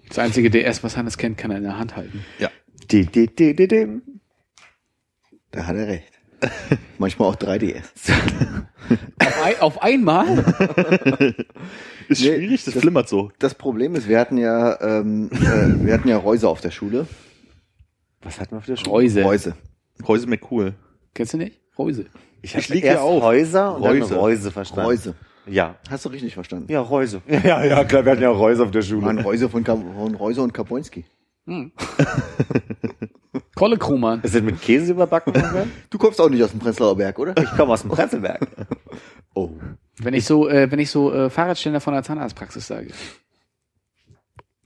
Das 0.08 0.18
einzige 0.18 0.50
DS, 0.50 0.84
was 0.84 0.96
Hannes 0.96 1.16
kennt, 1.18 1.38
kann 1.38 1.50
er 1.50 1.56
in 1.58 1.62
der 1.64 1.78
Hand 1.78 1.96
halten. 1.96 2.24
Die, 2.92 3.06
die, 3.06 3.26
die, 3.34 3.54
die, 3.56 3.68
die. 3.68 3.86
Da 5.50 5.66
hat 5.66 5.76
er 5.76 5.86
recht. 5.88 6.12
Manchmal 6.98 7.28
auch 7.28 7.36
3DS. 7.36 7.84
Auf, 9.20 9.42
ein, 9.44 9.60
auf 9.60 9.82
einmal? 9.82 10.38
Ist 12.08 12.20
Nee, 12.20 12.36
schwierig, 12.36 12.64
das, 12.64 12.74
das- 12.74 12.82
flimmert 12.82 13.08
so. 13.08 13.30
Das 13.38 13.54
Problem 13.54 13.94
ist, 13.94 14.08
wir 14.08 14.18
hatten 14.18 14.36
ja, 14.38 14.80
ähm, 14.80 15.30
äh, 15.32 15.84
wir 15.86 15.94
hatten 15.94 16.08
ja 16.08 16.16
Reuse 16.18 16.48
auf 16.48 16.60
der 16.60 16.70
Schule. 16.72 17.06
Was 18.22 18.40
hatten 18.40 18.52
wir 18.52 18.58
auf 18.58 18.66
der 18.66 18.76
Schule? 18.76 18.90
Reuse. 18.90 19.22
Reuse. 19.22 19.54
Reuse 20.06 20.26
McCool. 20.26 20.74
Kennst 21.14 21.32
du 21.34 21.38
nicht? 21.38 21.60
Reuse. 21.78 22.06
Ich, 22.42 22.54
Ich 22.54 22.56
hatte 22.56 22.72
lieg 22.74 22.84
erst 22.84 22.98
hier 22.98 23.04
auf. 23.08 23.22
Häuser 23.22 23.76
und 23.76 23.82
Reuse. 23.84 24.08
dann 24.10 24.18
Reuse 24.18 24.50
verstanden. 24.50 24.86
Reuse. 24.90 25.14
Ja. 25.46 25.76
Hast 25.88 26.04
du 26.04 26.08
richtig 26.08 26.34
verstanden? 26.34 26.70
Ja, 26.70 26.80
Reuse. 26.80 27.22
Ja, 27.28 27.64
ja, 27.64 27.84
klar, 27.84 28.04
wir 28.04 28.12
hatten 28.12 28.22
ja 28.22 28.30
Reuse 28.30 28.62
auf 28.64 28.70
der 28.72 28.82
Schule. 28.82 29.00
Mann, 29.02 29.18
Reuse 29.20 29.48
von, 29.48 29.62
Ka 29.64 29.76
von 29.76 30.14
Reuse 30.16 30.42
und 30.42 30.52
Kapoinski. 31.46 31.72
Kolle 33.54 33.78
Krumann. 33.78 34.20
Ist 34.22 34.34
das 34.34 34.42
mit 34.42 34.60
Käse 34.60 34.92
überbacken? 34.92 35.34
worden? 35.34 35.72
Du 35.90 35.98
kommst 35.98 36.20
auch 36.20 36.28
nicht 36.28 36.42
aus 36.42 36.50
dem 36.50 36.60
Prenzlauer 36.60 36.96
Berg, 36.96 37.18
oder? 37.18 37.34
ich 37.40 37.50
komme 37.50 37.72
aus 37.72 37.82
dem 37.82 37.90
Prenzlberg. 37.90 38.46
Oh. 39.34 39.48
Wenn 39.96 40.12
ich 40.12 40.26
so, 40.26 40.46
äh, 40.46 40.70
wenn 40.70 40.78
ich 40.78 40.90
so 40.90 41.10
äh, 41.10 41.30
Fahrradständer 41.30 41.80
von 41.80 41.94
der 41.94 42.02
Zahnarztpraxis 42.02 42.66
sage. 42.66 42.88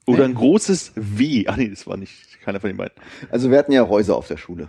Oder 0.08 0.24
ein 0.24 0.34
großes 0.34 0.90
W. 0.96 1.44
Ach 1.46 1.56
nee, 1.56 1.68
das 1.68 1.86
war 1.86 1.96
nicht 1.96 2.40
keiner 2.40 2.58
von 2.58 2.70
den 2.70 2.76
beiden. 2.76 2.94
Also 3.30 3.52
wir 3.52 3.58
hatten 3.58 3.70
ja 3.70 3.82
Reuse 3.82 4.16
auf 4.16 4.26
der 4.26 4.38
Schule. 4.38 4.68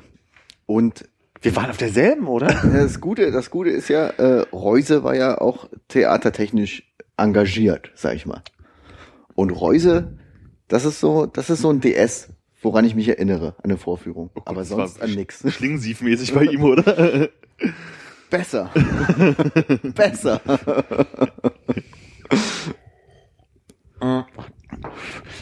Und 0.68 1.10
Wir 1.42 1.56
waren 1.56 1.72
auf 1.72 1.78
derselben, 1.78 2.28
oder? 2.28 2.46
das 2.48 3.02
Gute, 3.02 3.32
das 3.32 3.50
Gute 3.50 3.72
ist 3.72 3.88
ja, 3.88 4.06
äh, 4.10 4.46
Reuse 4.54 5.04
war 5.04 5.16
ja 5.16 5.42
auch 5.42 5.68
theatertechnisch 5.88 6.84
engagiert, 7.18 7.92
sag 7.96 8.16
ich 8.16 8.28
mal. 8.28 8.44
Und 9.34 9.50
Reuse, 9.50 10.20
das 10.68 10.86
ist 10.86 11.00
so, 11.00 11.26
das 11.26 11.50
ist 11.50 11.62
so 11.62 11.70
ein 11.70 11.80
DS, 11.82 12.30
woran 12.62 12.86
ich 12.86 12.96
mich 12.96 13.08
erinnere, 13.08 13.56
an 13.58 13.66
eine 13.66 13.78
Vorführung. 13.78 14.30
Aber 14.46 14.62
Das 14.62 14.70
sonst 14.70 15.00
war 15.00 15.06
an 15.08 15.16
nix. 15.16 15.44
Schlingensief-mäßig 15.46 16.34
bei 16.34 16.44
ihm, 16.46 16.64
oder? 16.64 17.30
Besser. 18.30 18.72
Besser. 19.96 20.42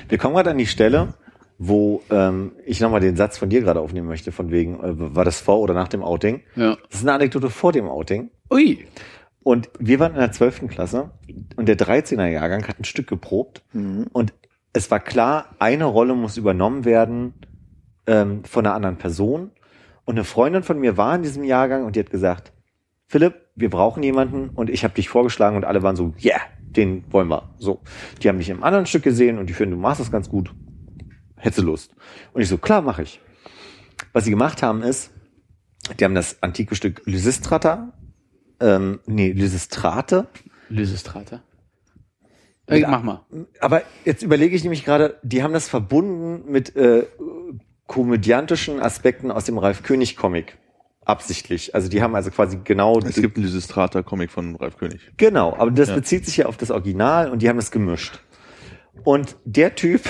Wir 0.07 0.17
kommen 0.17 0.35
gerade 0.35 0.51
an 0.51 0.57
die 0.57 0.67
Stelle, 0.67 1.15
wo 1.57 2.03
ähm, 2.09 2.51
ich 2.65 2.79
nochmal 2.79 2.99
den 3.01 3.15
Satz 3.15 3.37
von 3.37 3.49
dir 3.49 3.61
gerade 3.61 3.79
aufnehmen 3.79 4.07
möchte, 4.07 4.31
von 4.31 4.51
wegen, 4.51 4.75
äh, 4.79 5.15
war 5.15 5.25
das 5.25 5.41
vor 5.41 5.59
oder 5.59 5.73
nach 5.73 5.87
dem 5.87 6.03
Outing? 6.03 6.41
Ja. 6.55 6.77
Das 6.89 6.99
ist 6.99 7.03
eine 7.03 7.13
Anekdote 7.13 7.49
vor 7.49 7.71
dem 7.71 7.87
Outing. 7.87 8.29
Ui. 8.51 8.85
Und 9.43 9.69
wir 9.79 9.99
waren 9.99 10.13
in 10.13 10.19
der 10.19 10.31
12. 10.31 10.67
Klasse 10.69 11.11
und 11.55 11.67
der 11.67 11.77
13er 11.77 12.27
Jahrgang 12.27 12.67
hat 12.67 12.79
ein 12.79 12.83
Stück 12.83 13.07
geprobt 13.07 13.61
und 13.73 14.33
es 14.75 14.91
war 14.91 14.99
klar, 14.99 15.55
eine 15.57 15.85
Rolle 15.85 16.15
muss 16.15 16.35
übernommen 16.35 16.83
werden 16.83 17.33
ähm, 18.07 18.43
von 18.43 18.65
einer 18.65 18.75
anderen 18.75 18.97
Person. 18.97 19.51
Und 20.03 20.15
eine 20.15 20.25
Freundin 20.25 20.63
von 20.63 20.77
mir 20.77 20.97
war 20.97 21.15
in 21.15 21.23
diesem 21.23 21.45
Jahrgang 21.45 21.85
und 21.85 21.95
die 21.95 22.01
hat 22.01 22.09
gesagt, 22.09 22.51
Philipp, 23.07 23.35
wir 23.55 23.69
brauchen 23.69 24.03
jemanden 24.03 24.49
und 24.49 24.69
ich 24.69 24.83
habe 24.83 24.93
dich 24.93 25.07
vorgeschlagen 25.07 25.55
und 25.55 25.63
alle 25.63 25.81
waren 25.81 25.95
so, 25.95 26.13
yeah, 26.21 26.41
den 26.59 27.05
wollen 27.09 27.29
wir. 27.29 27.53
So, 27.57 27.79
die 28.21 28.27
haben 28.27 28.37
dich 28.37 28.49
im 28.49 28.63
anderen 28.63 28.85
Stück 28.85 29.03
gesehen 29.03 29.39
und 29.39 29.47
die 29.47 29.53
finden, 29.53 29.75
du 29.75 29.81
machst 29.81 30.01
das 30.01 30.11
ganz 30.11 30.29
gut. 30.29 30.53
Hättest 31.37 31.59
du 31.59 31.63
Lust? 31.63 31.95
Und 32.33 32.41
ich 32.41 32.49
so, 32.49 32.57
klar, 32.57 32.81
mache 32.81 33.03
ich. 33.03 33.21
Was 34.11 34.25
sie 34.25 34.31
gemacht 34.31 34.61
haben 34.61 34.81
ist, 34.81 35.11
die 35.97 36.03
haben 36.03 36.15
das 36.15 36.43
antike 36.43 36.75
Stück 36.75 37.01
Lysistrata, 37.05 37.93
ähm, 38.59 38.99
nee, 39.05 39.31
Lysistrate, 39.31 40.27
Lysistrate. 40.67 41.41
Äh, 42.67 42.81
mach 42.81 43.03
mal. 43.03 43.25
aber 43.59 43.83
jetzt 44.05 44.23
überlege 44.23 44.55
ich 44.55 44.63
nämlich 44.63 44.83
gerade, 44.85 45.19
die 45.23 45.43
haben 45.43 45.53
das 45.53 45.67
verbunden 45.69 46.51
mit 46.51 46.75
äh, 46.75 47.05
komödiantischen 47.87 48.79
Aspekten 48.81 49.31
aus 49.31 49.45
dem 49.45 49.57
Ralf 49.57 49.83
König 49.83 50.15
Comic. 50.17 50.57
Absichtlich. 51.05 51.75
Also 51.75 51.87
die 51.87 52.01
haben 52.01 52.15
also 52.15 52.31
quasi 52.31 52.59
genau 52.63 52.97
Es 52.99 53.15
gibt 53.21 53.37
einen 53.37 53.45
Lysistrata-Comic 53.45 54.31
von 54.31 54.55
Ralf 54.55 54.77
König. 54.77 54.99
Genau, 55.17 55.55
aber 55.55 55.69
das 55.69 55.89
Ja. 55.89 55.95
bezieht 55.95 56.25
sich 56.25 56.37
ja 56.37 56.47
auf 56.47 56.57
das 56.57 56.71
Original 56.71 57.29
und 57.29 57.43
die 57.43 57.49
haben 57.49 57.57
das 57.57 57.69
gemischt. 57.69 58.19
Und 59.03 59.35
der 59.45 59.75
Typ, 59.75 60.01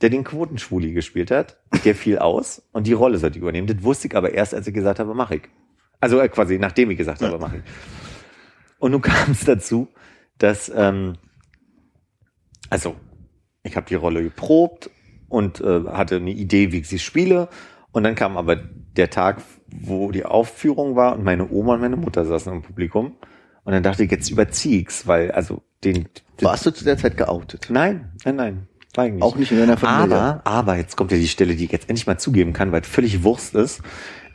der 0.00 0.10
den 0.10 0.22
Quotenschwuli 0.22 0.92
gespielt 0.92 1.32
hat, 1.32 1.58
der 1.84 1.96
fiel 1.96 2.18
aus 2.20 2.62
und 2.70 2.86
die 2.86 2.92
Rolle 2.92 3.18
sollte 3.18 3.38
ich 3.38 3.42
übernehmen. 3.42 3.66
Das 3.66 3.82
wusste 3.82 4.06
ich 4.06 4.16
aber 4.16 4.32
erst, 4.32 4.54
als 4.54 4.68
ich 4.68 4.74
gesagt 4.74 5.00
habe, 5.00 5.14
mach 5.14 5.32
ich. 5.32 5.42
Also 5.98 6.20
äh, 6.20 6.28
quasi 6.28 6.58
nachdem 6.60 6.92
ich 6.92 6.98
gesagt 6.98 7.22
habe, 7.22 7.36
mach 7.40 7.52
ich. 7.52 7.62
Und 8.78 8.92
nun 8.92 9.00
kam 9.02 9.32
es 9.32 9.44
dazu, 9.44 9.88
dass, 10.38 10.70
ähm, 10.72 11.14
also 12.70 12.96
ich 13.62 13.76
habe 13.76 13.86
die 13.86 13.94
Rolle 13.94 14.22
geprobt 14.22 14.90
und 15.28 15.60
äh, 15.60 15.84
hatte 15.86 16.16
eine 16.16 16.30
Idee, 16.30 16.72
wie 16.72 16.78
ich 16.78 16.88
sie 16.88 16.98
spiele. 16.98 17.48
Und 17.92 18.04
dann 18.04 18.14
kam 18.14 18.36
aber 18.36 18.56
der 18.56 19.10
Tag, 19.10 19.42
wo 19.66 20.10
die 20.10 20.24
Aufführung 20.24 20.96
war 20.96 21.14
und 21.14 21.24
meine 21.24 21.50
Oma 21.50 21.74
und 21.74 21.80
meine 21.80 21.96
Mutter 21.96 22.24
saßen 22.24 22.52
im 22.52 22.62
Publikum. 22.62 23.16
Und 23.64 23.72
dann 23.72 23.82
dachte 23.82 24.04
ich, 24.04 24.10
jetzt 24.10 24.30
überzieh 24.30 24.80
ich's, 24.80 25.06
weil, 25.06 25.30
also, 25.32 25.62
den, 25.84 25.94
den 25.94 26.08
Warst 26.40 26.66
du 26.66 26.70
zu 26.70 26.84
der 26.84 26.96
Zeit 26.96 27.16
geoutet? 27.16 27.68
nein, 27.70 28.12
nein, 28.24 28.36
nein, 28.36 28.68
war 28.94 29.06
ich 29.06 29.12
nicht. 29.12 29.22
Auch 29.22 29.36
nicht 29.36 29.52
in 29.52 29.58
deiner 29.58 29.76
Familie? 29.76 30.16
Aber, 30.16 30.46
aber, 30.46 30.76
jetzt 30.76 30.96
kommt 30.96 31.12
ja 31.12 31.18
die 31.18 31.28
Stelle, 31.28 31.54
die 31.54 31.64
ich 31.64 31.72
jetzt 31.72 31.88
endlich 31.88 32.06
mal 32.06 32.18
zugeben 32.18 32.52
kann, 32.52 32.72
weil 32.72 32.82
es 32.82 32.88
völlig 32.88 33.22
Wurst 33.22 33.54
ist. 33.54 33.82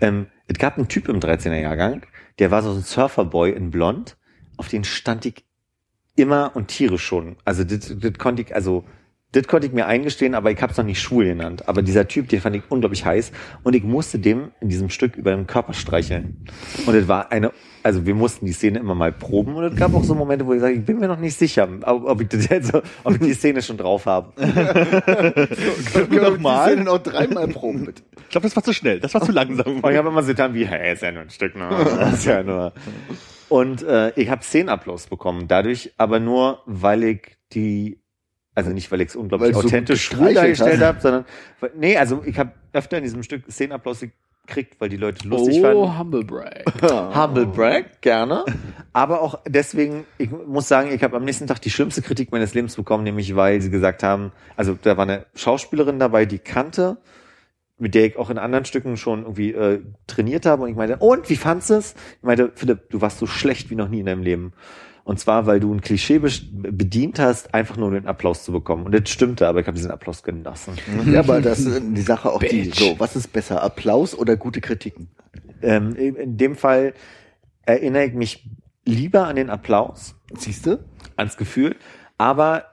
Ähm, 0.01 0.27
es 0.47 0.59
gab 0.59 0.77
einen 0.77 0.87
Typ 0.87 1.09
im 1.09 1.19
13er 1.19 1.59
Jahrgang, 1.59 2.05
der 2.39 2.51
war 2.51 2.61
so 2.61 2.71
ein 2.71 2.81
Surferboy 2.81 3.51
in 3.51 3.71
Blond, 3.71 4.17
auf 4.57 4.67
den 4.67 4.83
stand 4.83 5.25
ich 5.25 5.44
immer 6.15 6.51
und 6.55 6.67
Tiere 6.67 6.97
schon. 6.97 7.35
Also 7.45 7.63
das, 7.63 7.93
konnte 8.17 8.41
ich, 8.41 8.55
also 8.55 8.85
das 9.35 9.47
konnte 9.47 9.67
ich 9.67 9.73
mir 9.73 9.85
eingestehen, 9.85 10.33
aber 10.33 10.51
ich 10.51 10.61
habe 10.61 10.71
es 10.71 10.77
noch 10.77 10.85
nicht 10.85 11.01
schwul 11.01 11.25
genannt. 11.25 11.67
Aber 11.67 11.81
dieser 11.81 12.07
Typ, 12.07 12.29
den 12.29 12.39
fand 12.39 12.55
ich 12.55 12.63
unglaublich 12.69 13.05
heiß 13.05 13.33
und 13.63 13.75
ich 13.75 13.83
musste 13.83 14.17
dem 14.17 14.51
in 14.61 14.69
diesem 14.69 14.89
Stück 14.89 15.17
über 15.17 15.35
den 15.35 15.45
Körper 15.45 15.73
streicheln. 15.73 16.45
Und 16.85 16.95
es 16.95 17.09
war 17.09 17.33
eine, 17.33 17.51
also 17.83 18.05
wir 18.05 18.15
mussten 18.15 18.45
die 18.45 18.53
Szene 18.53 18.79
immer 18.79 18.95
mal 18.95 19.11
proben 19.11 19.55
und 19.55 19.65
es 19.65 19.75
gab 19.75 19.93
auch 19.93 20.05
so 20.05 20.15
Momente, 20.15 20.45
wo 20.45 20.53
ich 20.53 20.61
sage, 20.61 20.75
ich 20.75 20.85
bin 20.85 20.99
mir 20.99 21.09
noch 21.09 21.19
nicht 21.19 21.37
sicher, 21.37 21.67
ob, 21.81 22.05
ob 22.05 22.21
ich 22.21 22.29
das 22.29 22.47
jetzt, 22.47 22.73
ob 23.03 23.13
ich 23.13 23.19
die 23.19 23.33
Szene 23.33 23.61
schon 23.61 23.75
drauf 23.75 24.05
habe. 24.05 24.31
Nochmal? 26.09 26.69
Die 26.69 26.71
Szene 26.71 26.83
noch 26.85 26.99
dreimal 26.99 27.49
proben, 27.49 27.85
bitte. 27.85 28.03
Ich 28.21 28.29
glaube, 28.29 28.47
das 28.47 28.55
war 28.55 28.63
zu 28.63 28.73
schnell. 28.73 29.01
Das 29.01 29.13
war 29.13 29.21
zu 29.21 29.33
langsam. 29.33 29.81
Und 29.81 29.91
ich 29.91 29.97
habe 29.97 30.07
immer 30.07 30.23
so 30.23 30.29
getan 30.29 30.53
wie, 30.53 30.65
hey, 30.65 30.93
ist 30.93 31.03
ja 31.03 31.11
nur 31.11 31.23
ein 31.23 31.29
Stück, 31.29 31.57
ne? 31.57 31.67
Das 31.69 32.13
ist 32.19 32.25
ja 32.25 32.41
nur. 32.41 32.71
Und 33.49 33.83
äh, 33.83 34.11
ich 34.15 34.29
habe 34.29 34.43
Szenenapplaus 34.43 35.07
bekommen, 35.07 35.47
dadurch 35.47 35.93
aber 35.97 36.19
nur, 36.19 36.61
weil 36.65 37.03
ich 37.03 37.37
die, 37.53 37.99
also 38.53 38.71
nicht, 38.71 38.91
weil 38.91 39.01
ich 39.01 39.09
es 39.09 39.15
unglaublich 39.15 39.55
Weil 39.55 39.61
so 39.61 39.67
authentisch 39.67 40.03
schwul 40.03 40.27
gestreichelt 40.27 40.59
dargestellt 40.59 40.81
habe, 40.81 41.01
sondern, 41.01 41.25
weil, 41.59 41.71
nee, 41.75 41.97
also 41.97 42.23
ich 42.25 42.37
habe 42.39 42.51
öfter 42.73 42.97
in 42.97 43.03
diesem 43.03 43.23
Stück 43.23 43.43
Szenenapplaus 43.49 44.03
gekriegt, 44.45 44.75
weil 44.79 44.89
die 44.89 44.97
Leute 44.97 45.27
lustig 45.27 45.57
oh, 45.59 45.61
fanden. 45.61 45.99
Humble 45.99 46.23
Brag. 46.23 46.63
Humble 47.15 47.45
Brag, 47.47 48.01
gerne. 48.01 48.45
Aber 48.93 49.21
auch 49.21 49.39
deswegen, 49.47 50.05
ich 50.17 50.29
muss 50.31 50.67
sagen, 50.67 50.91
ich 50.91 51.03
habe 51.03 51.17
am 51.17 51.23
nächsten 51.23 51.47
Tag 51.47 51.61
die 51.61 51.69
schlimmste 51.69 52.01
Kritik 52.01 52.31
meines 52.31 52.53
Lebens 52.53 52.75
bekommen, 52.75 53.03
nämlich 53.03 53.35
weil 53.35 53.61
sie 53.61 53.69
gesagt 53.69 54.03
haben, 54.03 54.31
also 54.55 54.77
da 54.81 54.97
war 54.97 55.03
eine 55.03 55.25
Schauspielerin 55.35 55.99
dabei, 55.99 56.25
die 56.25 56.39
kannte, 56.39 56.97
mit 57.77 57.93
der 57.95 58.05
ich 58.05 58.17
auch 58.17 58.29
in 58.29 58.37
anderen 58.37 58.65
Stücken 58.65 58.97
schon 58.97 59.21
irgendwie 59.23 59.51
äh, 59.51 59.81
trainiert 60.07 60.45
habe. 60.45 60.63
Und 60.63 60.69
ich 60.69 60.75
meinte, 60.75 60.97
und 60.97 61.29
wie 61.29 61.35
fandst 61.35 61.69
du 61.69 61.75
es? 61.75 61.93
Ich 62.17 62.23
meinte, 62.23 62.51
Philipp, 62.55 62.89
du 62.89 63.01
warst 63.01 63.17
so 63.19 63.27
schlecht 63.27 63.69
wie 63.69 63.75
noch 63.75 63.89
nie 63.89 63.99
in 63.99 64.05
deinem 64.05 64.23
Leben. 64.23 64.53
Und 65.03 65.19
zwar, 65.19 65.45
weil 65.45 65.59
du 65.59 65.71
ein 65.71 65.81
Klischee 65.81 66.19
bedient 66.19 67.19
hast, 67.19 67.53
einfach 67.53 67.77
nur 67.77 67.89
um 67.89 67.93
den 67.93 68.07
Applaus 68.07 68.43
zu 68.43 68.51
bekommen. 68.51 68.85
Und 68.85 68.91
das 68.95 69.07
stimmte, 69.09 69.47
aber 69.47 69.59
ich 69.59 69.67
habe 69.67 69.75
diesen 69.77 69.91
Applaus 69.91 70.23
genossen. 70.23 70.73
Ja, 71.05 71.19
aber 71.19 71.41
das 71.41 71.59
ist 71.59 71.81
die 71.83 72.01
Sache 72.01 72.31
auch 72.31 72.39
die, 72.39 72.63
Bitch. 72.63 72.79
so, 72.79 72.99
was 72.99 73.15
ist 73.15 73.31
besser, 73.31 73.61
Applaus 73.61 74.17
oder 74.17 74.35
gute 74.35 74.61
Kritiken? 74.61 75.09
Ähm, 75.61 75.95
in 75.95 76.37
dem 76.37 76.55
Fall 76.55 76.93
erinnere 77.67 78.05
ich 78.05 78.13
mich 78.13 78.49
lieber 78.85 79.27
an 79.27 79.35
den 79.35 79.49
Applaus, 79.51 80.15
Siehst 80.37 80.65
du? 80.65 80.79
ans 81.17 81.37
Gefühl, 81.37 81.75
aber 82.17 82.65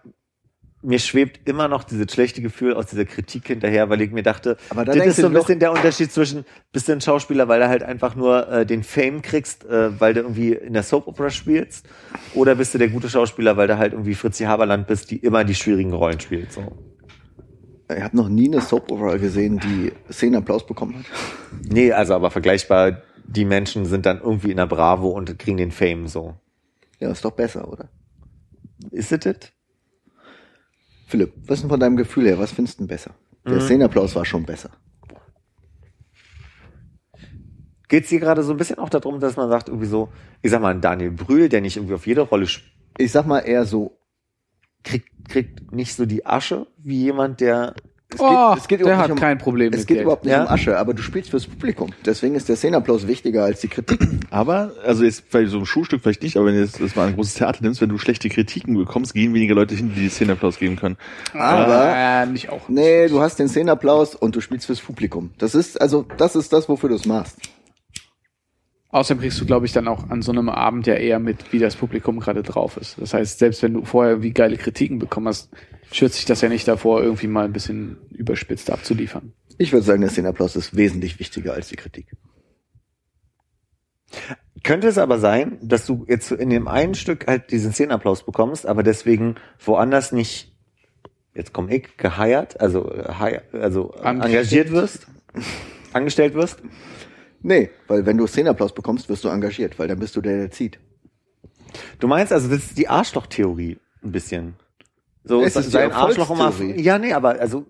mir 0.83 0.99
schwebt 0.99 1.49
immer 1.49 1.69
noch 1.69 1.85
dieses 1.85 2.13
schlechte 2.13 2.43
Gefühl 2.43 2.75
aus 2.75 2.87
dieser 2.87 3.05
Kritik 3.05 3.47
hinterher, 3.47 3.89
weil 3.89 4.01
ich 4.01 4.11
mir 4.11 4.23
dachte, 4.23 4.57
Aber 4.69 4.85
da 4.85 4.95
das 4.95 5.07
ist 5.07 5.17
so 5.17 5.29
ein 5.29 5.33
bisschen 5.33 5.59
der 5.59 5.73
Unterschied 5.73 6.13
zwischen, 6.13 6.45
bist 6.73 6.89
du 6.89 6.93
ein 6.93 7.01
Schauspieler, 7.01 7.49
weil 7.49 7.61
du 7.61 7.69
halt 7.69 7.83
einfach 7.83 8.17
nur 8.17 8.49
äh, 8.49 8.67
den 8.67 8.83
Fame 8.83 9.23
kriegst, 9.23 9.65
äh, 9.65 9.99
weil 10.01 10.15
du 10.15 10.21
irgendwie 10.21 10.53
in 10.53 10.73
der 10.73 10.83
Soap 10.83 11.07
Opera 11.07 11.31
spielst, 11.31 11.87
oder 12.35 12.57
bist 12.57 12.75
du 12.75 12.79
der 12.79 12.89
gute 12.89 13.09
Schauspieler, 13.09 13.57
weil 13.57 13.69
du 13.69 13.79
halt 13.79 13.93
irgendwie 13.93 14.15
Fritzi 14.15 14.45
Haberland 14.45 14.87
bist, 14.87 15.11
die 15.11 15.17
immer 15.17 15.45
die 15.45 15.55
schwierigen 15.55 15.93
Rollen 15.93 16.19
spielt. 16.19 16.53
So. 16.53 16.73
Ich 17.89 18.03
habe 18.03 18.17
noch 18.17 18.29
nie 18.29 18.49
eine 18.49 18.61
Soap 18.61 18.91
Opera 18.91 19.17
gesehen, 19.17 19.61
die 19.61 19.93
Szenenapplaus 20.11 20.67
bekommen 20.67 20.99
hat. 20.99 21.05
Nee, 21.69 21.93
also 21.93 22.15
aber 22.15 22.31
vergleichbar, 22.31 23.03
die 23.25 23.45
Menschen 23.45 23.87
sind 23.87 24.05
dann 24.07 24.21
irgendwie 24.21 24.51
in 24.51 24.57
der 24.57 24.67
Bravo 24.67 25.09
und 25.09 25.39
kriegen 25.39 25.57
den 25.57 25.71
Fame 25.71 26.09
so. 26.09 26.35
Ja, 26.99 27.11
ist 27.11 27.25
doch 27.25 27.33
besser, 27.33 27.71
oder? 27.71 27.89
Ist 28.91 29.13
es 29.13 29.21
das? 29.21 29.53
Philipp, 31.13 31.35
was 31.47 31.59
ist 31.59 31.63
denn 31.65 31.69
von 31.71 31.79
deinem 31.79 31.99
Gefühl 31.99 32.27
her? 32.27 32.39
Was 32.39 32.53
findest 32.53 32.79
du 32.79 32.85
denn 32.85 32.89
besser? 32.89 33.15
Der 33.45 33.61
Szenenapplaus 33.61 34.15
war 34.17 34.25
schon 34.25 34.45
besser. 34.47 34.71
Geht 37.89 38.05
es 38.05 38.09
hier 38.09 38.19
gerade 38.21 38.43
so 38.43 38.53
ein 38.53 38.57
bisschen 38.57 38.79
auch 38.79 38.89
darum, 38.89 39.21
dass 39.21 39.37
man 39.37 39.51
sagt, 39.51 39.69
irgendwie 39.69 39.87
so, 39.87 40.09
ich 40.41 40.51
sag 40.51 40.63
mal, 40.63 40.79
Daniel 40.81 41.11
Brühl, 41.11 41.51
der 41.51 41.61
nicht 41.61 41.77
irgendwie 41.77 41.93
auf 41.95 42.07
jede 42.07 42.23
Rolle 42.23 42.45
sp- 42.49 42.65
Ich 42.97 43.13
sag 43.13 43.27
mal 43.27 43.41
eher 43.41 43.67
so, 43.67 43.99
kriegt, 44.85 45.11
kriegt 45.29 45.71
nicht 45.71 45.95
so 45.95 46.07
die 46.07 46.25
Asche 46.25 46.67
wie 46.79 47.03
jemand, 47.03 47.41
der. 47.43 47.75
Es 48.15 48.21
Oh, 48.21 48.55
es 48.57 48.69
geht 48.69 48.81
der 48.81 48.87
überhaupt 48.87 49.03
hat 49.03 49.09
nicht 49.11 49.19
um, 49.19 49.21
kein 49.21 49.39
Problem 49.39 49.73
Es 49.73 49.81
mit 49.81 49.89
geht 49.89 49.97
Geld. 49.97 50.05
überhaupt 50.05 50.25
nicht 50.25 50.33
Ja? 50.33 50.43
um 50.45 50.49
Asche, 50.49 50.79
aber 50.79 50.95
du 50.95 51.03
spielst 51.03 51.31
fürs 51.31 51.47
Publikum. 51.47 51.91
Deswegen 52.05 52.35
ist 52.35 52.49
der 52.49 52.57
Szenenapplaus 52.57 53.07
wichtiger 53.07 53.45
als 53.45 53.61
die 53.61 53.69
Kritik. 53.69 54.01
Aber, 54.31 54.73
also 54.85 55.05
jetzt 55.05 55.31
bei 55.31 55.45
so 55.47 55.59
einem 55.59 55.67
Schulstück 55.67 56.03
vielleicht 56.03 56.23
nicht, 56.23 56.37
aber 56.39 56.47
wenn 56.47 56.55
du 56.55 56.61
jetzt 56.63 56.81
das 56.81 56.97
mal 56.97 57.07
ein 57.09 57.15
großes 57.15 57.35
Theater 57.35 57.59
nimmst, 57.63 57.81
wenn 57.83 57.91
du 57.91 57.99
schlechte 57.99 58.29
Kritiken 58.31 58.77
bekommst, 58.77 59.13
gehen 59.13 59.35
weniger 59.35 59.55
Leute 59.55 59.75
hin, 59.75 59.93
die 59.95 60.01
die 60.01 60.09
Szenenapplaus 60.09 60.59
geben 60.59 60.77
können. 60.77 60.97
Aber 61.35 61.93
äh, 61.95 62.27
nicht 62.27 62.49
auch. 62.49 62.69
nee, 62.69 63.09
du 63.09 63.21
hast 63.21 63.39
den 63.39 63.49
Szenenapplaus 63.49 64.15
und 64.15 64.35
du 64.35 64.41
spielst 64.41 64.67
fürs 64.67 64.81
Publikum. 64.81 65.33
Das 65.39 65.55
ist 65.55 65.81
also, 65.81 66.07
das 66.17 66.35
ist 66.37 66.53
das, 66.53 66.69
wofür 66.69 66.89
du 66.89 66.95
es 66.95 67.05
machst. 67.05 67.37
Außerdem 68.91 69.23
kriegst 69.23 69.41
du, 69.41 69.47
glaube 69.47 69.65
ich, 69.67 69.73
dann 69.73 69.89
auch 69.89 70.11
an 70.11 70.21
so 70.21 70.33
einem 70.33 70.51
Abend 70.51 70.87
ja 70.87 70.95
eher 70.95 71.19
mit, 71.19 71.53
wie 71.53 71.59
das 71.59 71.77
Publikum 71.77 72.21
gerade 72.21 72.43
drauf 72.43 72.77
ist. 72.77 72.97
Das 73.01 73.15
heißt, 73.15 73.39
selbst 73.39 73.63
wenn 73.63 73.73
du 73.73 73.85
vorher 73.87 74.23
wie 74.23 74.33
geile 74.33 74.59
Kritiken 74.59 74.99
bekommen 74.99 75.29
hast, 75.29 75.49
schützt 75.93 76.17
sich 76.17 76.25
das 76.25 76.41
ja 76.41 76.49
nicht 76.49 76.67
davor, 76.67 77.03
irgendwie 77.03 77.27
mal 77.27 77.45
ein 77.45 77.53
bisschen 77.53 77.99
überspitzt 78.11 78.71
abzuliefern. 78.71 79.33
Ich 79.59 79.73
würde 79.73 79.85
sagen, 79.85 80.01
der 80.01 80.11
Szenenapplaus 80.11 80.57
ist 80.57 80.77
wesentlich 80.77 81.19
wichtiger 81.19 81.55
als 81.55 81.69
die 81.69 81.77
Kritik. 81.77 82.07
Könnte 84.63 84.89
es 84.89 84.99
aber 84.99 85.19
sein, 85.19 85.59
dass 85.63 85.87
du 85.87 86.05
jetzt 86.09 86.31
in 86.31 86.51
dem 86.51 86.69
einen 86.69 86.95
Stück 86.95 87.27
halt 87.27 87.51
diesen 87.51 87.73
Szenenapplaus 87.73 88.25
bekommst, 88.25 88.67
aber 88.67 88.83
deswegen 88.83 89.37
woanders 89.65 90.13
nicht, 90.13 90.55
jetzt 91.35 91.53
komm 91.53 91.69
ich, 91.69 91.97
geheiert, 91.97 92.61
also, 92.61 92.91
äh, 92.93 93.41
also 93.53 93.93
äh, 93.95 94.09
engagiert 94.09 94.71
wirst, 94.71 95.07
angestellt 95.93 96.35
wirst? 96.35 96.63
Nee, 97.41 97.71
weil 97.89 98.07
wenn 98.07 98.19
du 98.19 98.27
Szenenapplaus 98.27 98.75
bekommst, 98.75 99.09
wirst 99.09 99.25
du 99.25 99.29
engagiert, 99.29 99.79
weil 99.79 99.89
dann 99.89 99.99
bist 99.99 100.15
du 100.15 100.21
der, 100.21 100.37
der 100.37 100.51
zieht. 100.53 100.79
Du 101.99 102.07
meinst 102.07 102.33
also, 102.33 102.49
das 102.49 102.59
ist 102.59 102.79
die 102.79 102.89
Arschloch-Theorie 102.89 103.79
ein 104.05 104.13
bisschen. 104.13 104.55
So 105.25 105.43
Es 105.43 105.55
ist 105.57 105.71
sein 105.71 105.93
Arschloch 105.93 106.31
immer. 106.31 106.53
Ja, 106.77 106.99
nee, 106.99 107.13
aber 107.13 107.41
also 107.41 107.65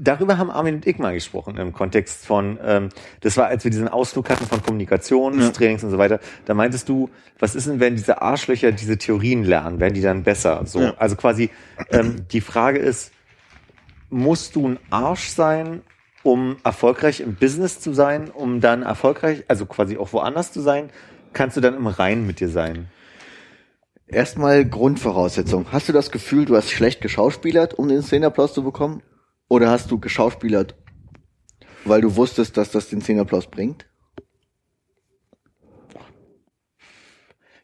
darüber 0.00 0.36
haben 0.36 0.50
Armin 0.50 0.76
und 0.76 0.86
ich 0.86 0.98
mal 0.98 1.14
gesprochen 1.14 1.56
im 1.56 1.72
Kontext 1.72 2.26
von, 2.26 2.58
ähm, 2.62 2.88
das 3.20 3.36
war, 3.36 3.46
als 3.46 3.64
wir 3.64 3.70
diesen 3.70 3.88
Ausflug 3.88 4.28
hatten 4.28 4.44
von 4.44 4.62
Kommunikationstrainings 4.62 5.84
und 5.84 5.90
so 5.90 5.98
weiter. 5.98 6.20
Da 6.44 6.54
meintest 6.54 6.88
du, 6.88 7.08
was 7.38 7.54
ist 7.54 7.66
denn, 7.66 7.80
wenn 7.80 7.96
diese 7.96 8.20
Arschlöcher 8.20 8.72
diese 8.72 8.98
Theorien 8.98 9.44
lernen, 9.44 9.80
werden 9.80 9.94
die 9.94 10.02
dann 10.02 10.22
besser? 10.22 10.62
So, 10.66 10.80
Ja. 10.80 10.94
also 10.98 11.16
quasi 11.16 11.50
ähm, 11.90 12.26
die 12.30 12.40
Frage 12.40 12.78
ist, 12.78 13.12
musst 14.10 14.56
du 14.56 14.68
ein 14.68 14.78
Arsch 14.90 15.28
sein, 15.28 15.82
um 16.22 16.56
erfolgreich 16.64 17.20
im 17.20 17.36
Business 17.36 17.80
zu 17.80 17.92
sein, 17.92 18.30
um 18.30 18.60
dann 18.60 18.82
erfolgreich, 18.82 19.44
also 19.48 19.66
quasi 19.66 19.96
auch 19.96 20.12
woanders 20.12 20.52
zu 20.52 20.60
sein? 20.60 20.90
Kannst 21.32 21.56
du 21.56 21.60
dann 21.60 21.74
im 21.74 21.86
Reinen 21.86 22.26
mit 22.26 22.40
dir 22.40 22.48
sein? 22.48 22.88
Erstmal 24.08 24.64
Grundvoraussetzung. 24.64 25.66
Hast 25.72 25.88
du 25.88 25.92
das 25.92 26.10
Gefühl, 26.10 26.44
du 26.44 26.56
hast 26.56 26.70
schlecht 26.70 27.00
geschauspielert, 27.00 27.74
um 27.74 27.88
den 27.88 28.02
Szenenapplaus 28.02 28.54
zu 28.54 28.62
bekommen? 28.62 29.02
Oder 29.48 29.70
hast 29.70 29.90
du 29.90 29.98
geschauspielert, 29.98 30.76
weil 31.84 32.00
du 32.00 32.16
wusstest, 32.16 32.56
dass 32.56 32.70
das 32.70 32.88
den 32.88 33.00
Szenenapplaus 33.00 33.48
bringt? 33.48 33.86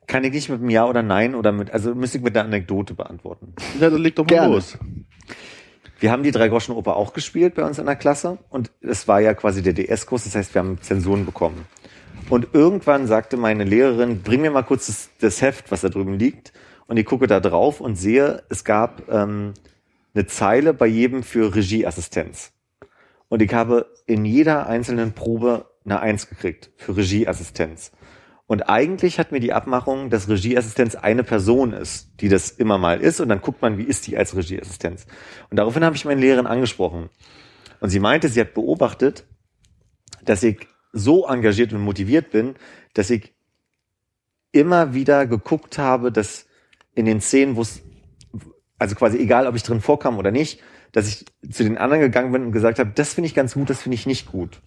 Kann 0.07 0.25
ich 0.25 0.33
nicht 0.33 0.49
mit 0.49 0.61
einem 0.61 0.71
Ja 0.71 0.87
oder 0.87 1.03
Nein 1.03 1.35
oder 1.35 1.53
mit, 1.53 1.71
also 1.71 1.95
müsste 1.95 2.19
ich 2.19 2.25
mit 2.25 2.37
einer 2.37 2.45
Anekdote 2.45 2.95
beantworten. 2.95 3.55
Ja, 3.81 3.89
dann 3.89 4.03
leg 4.03 4.17
doch 4.17 4.25
mal 4.25 4.29
Gerne. 4.29 4.55
los. 4.55 4.77
Wir 6.01 6.11
haben 6.11 6.25
die 6.25 6.33
Drei-Groschen-Oper 6.33 6.97
auch 6.97 7.13
gespielt 7.13 7.55
bei 7.55 7.65
uns 7.65 7.79
in 7.79 7.87
der 7.87 7.95
Klasse 7.95 8.39
und 8.51 8.73
es 8.81 9.07
war 9.07 9.21
ja 9.21 9.35
quasi 9.35 9.63
der 9.63 9.73
DS-Kurs, 9.73 10.25
das 10.25 10.35
heißt, 10.35 10.55
wir 10.55 10.59
haben 10.61 10.83
Zensuren 10.83 11.25
bekommen. 11.25 11.67
Und 12.33 12.55
irgendwann 12.55 13.07
sagte 13.07 13.37
meine 13.37 13.65
Lehrerin, 13.65 14.23
bring 14.23 14.41
mir 14.41 14.51
mal 14.51 14.63
kurz 14.63 14.87
das, 14.87 15.11
das 15.21 15.43
Heft, 15.43 15.71
was 15.71 15.83
da 15.83 15.91
drüben 15.91 16.19
liegt. 16.19 16.55
Und 16.87 16.97
ich 16.97 17.05
gucke 17.05 17.27
da 17.27 17.41
drauf 17.41 17.79
und 17.79 17.97
sehe, 17.97 18.43
es 18.49 18.65
gab 18.65 19.07
ähm, 19.11 19.53
eine 20.15 20.25
Zeile 20.25 20.73
bei 20.73 20.87
jedem 20.87 21.25
für 21.25 21.55
Regieassistenz. 21.55 22.53
Und 23.29 23.43
ich 23.43 23.53
habe 23.53 23.93
in 24.07 24.25
jeder 24.25 24.67
einzelnen 24.67 25.13
Probe 25.13 25.67
eine 25.85 26.01
Eins 26.01 26.27
gekriegt 26.27 26.71
für 26.79 26.97
Regieassistenz. 26.97 27.93
Und 28.47 28.63
eigentlich 28.63 29.19
hat 29.19 29.31
mir 29.31 29.41
die 29.41 29.53
Abmachung, 29.53 30.09
dass 30.09 30.27
Regieassistenz 30.27 30.95
eine 30.95 31.25
Person 31.25 31.75
ist, 31.75 32.19
die 32.23 32.31
das 32.31 32.51
immer 32.51 32.79
mal 32.79 33.03
ist. 33.03 33.21
Und 33.21 33.29
dann 33.29 33.43
guckt 33.43 33.61
man, 33.61 33.77
wie 33.77 33.85
ist 33.85 34.07
die 34.07 34.17
als 34.17 34.35
Regieassistenz. 34.35 35.05
Und 35.51 35.59
daraufhin 35.59 35.85
habe 35.85 35.97
ich 35.97 36.07
meine 36.07 36.23
Lehrerin 36.23 36.47
angesprochen. 36.47 37.11
Und 37.81 37.91
sie 37.91 38.01
meinte, 38.01 38.31
sie 38.31 38.41
hat 38.41 38.55
beobachtet, 38.55 39.27
dass 40.25 40.43
ich 40.43 40.67
so 40.93 41.27
engagiert 41.27 41.73
und 41.73 41.81
motiviert 41.81 42.31
bin, 42.31 42.55
dass 42.95 43.11
ich 43.11 43.33
immer 44.53 44.95
wieder 44.95 45.27
geguckt 45.27 45.79
habe, 45.79 46.13
dass 46.13 46.47
in 46.95 47.07
den 47.07 47.21
Szenen, 47.21 47.57
wo 47.57 47.63
es, 47.63 47.83
also 48.79 48.95
quasi 48.95 49.19
egal, 49.19 49.47
ob 49.47 49.57
ich 49.57 49.63
drin 49.63 49.81
vorkam 49.81 50.19
oder 50.19 50.31
nicht, 50.31 50.61
dass 50.93 51.09
ich 51.09 51.25
zu 51.51 51.65
den 51.65 51.79
anderen 51.79 52.03
gegangen 52.03 52.33
bin 52.33 52.45
und 52.45 52.53
gesagt 52.53 52.79
habe, 52.79 52.93
das 52.95 53.15
finde 53.15 53.27
ich 53.27 53.35
ganz 53.35 53.55
gut, 53.55 53.71
das 53.71 53.81
finde 53.81 53.95
ich 53.95 54.07
nicht 54.07 54.31
gut. 54.31 54.61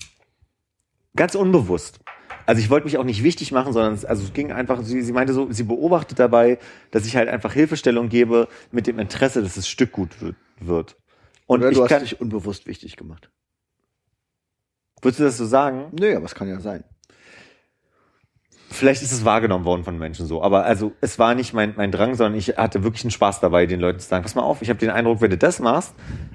Ganz 1.16 1.36
unbewusst. 1.36 2.00
Also 2.48 2.62
ich 2.62 2.70
wollte 2.70 2.86
mich 2.86 2.98
auch 2.98 3.04
nicht 3.04 3.24
wichtig 3.24 3.52
machen, 3.52 3.74
sondern 3.74 3.94
es, 3.94 4.06
also 4.06 4.24
es 4.24 4.34
ging 4.34 4.52
einfach, 4.52 4.84
sie, 4.84 5.02
sie 5.02 5.14
meinte 5.14 5.34
so, 5.34 5.52
sie 5.52 5.64
beobachtet 5.64 6.20
dabei, 6.20 6.60
dass 6.92 7.06
ich 7.06 7.16
halt 7.16 7.30
einfach 7.30 7.54
Hilfestellung 7.54 8.10
gebe 8.10 8.48
mit 8.72 8.88
dem 8.88 9.00
Interesse, 9.00 9.42
dass 9.42 9.56
das 9.56 9.68
Stück 9.68 9.92
gut 9.92 10.10
wird. 10.60 10.98
Und 11.48 11.60
Oder 11.60 11.70
ich 11.70 11.78
du 11.78 11.84
hast 11.84 11.90
kann, 11.90 12.02
dich 12.02 12.20
unbewusst 12.20 12.68
wichtig 12.68 12.98
gemacht? 12.98 13.32
Würdest 15.02 15.20
du 15.20 15.24
das 15.24 15.38
so 15.38 15.46
sagen? 15.46 15.92
Nö, 15.92 16.16
aber 16.16 16.26
es 16.26 16.36
kann 16.36 16.48
ja 16.48 16.60
sein. 16.60 16.84
Vielleicht 18.76 19.04
ist 19.04 19.14
es 19.14 19.24
wahrgenommen 19.24 19.64
worden 19.64 19.86
von 19.86 19.98
Menschen 19.98 20.26
so, 20.26 20.44
aber 20.44 20.66
also 20.66 20.92
es 21.00 21.18
war 21.18 21.34
nicht 21.34 21.54
mein, 21.54 21.76
mein 21.78 21.92
Drang, 21.92 22.16
sondern 22.16 22.38
ich 22.38 22.58
hatte 22.58 22.84
wirklich 22.84 23.06
einen 23.06 23.12
Spaß 23.12 23.40
dabei, 23.40 23.68
den 23.68 23.80
Leuten 23.80 24.00
zu 24.00 24.08
sagen, 24.08 24.24
pass 24.24 24.36
mal 24.36 24.42
auf, 24.42 24.62
ich 24.62 24.70
habe 24.70 24.80
den 24.80 24.90
Eindruck, 24.90 25.22
wenn 25.22 25.30
du 25.30 25.38
das 25.38 25.60
machst, 25.60 25.94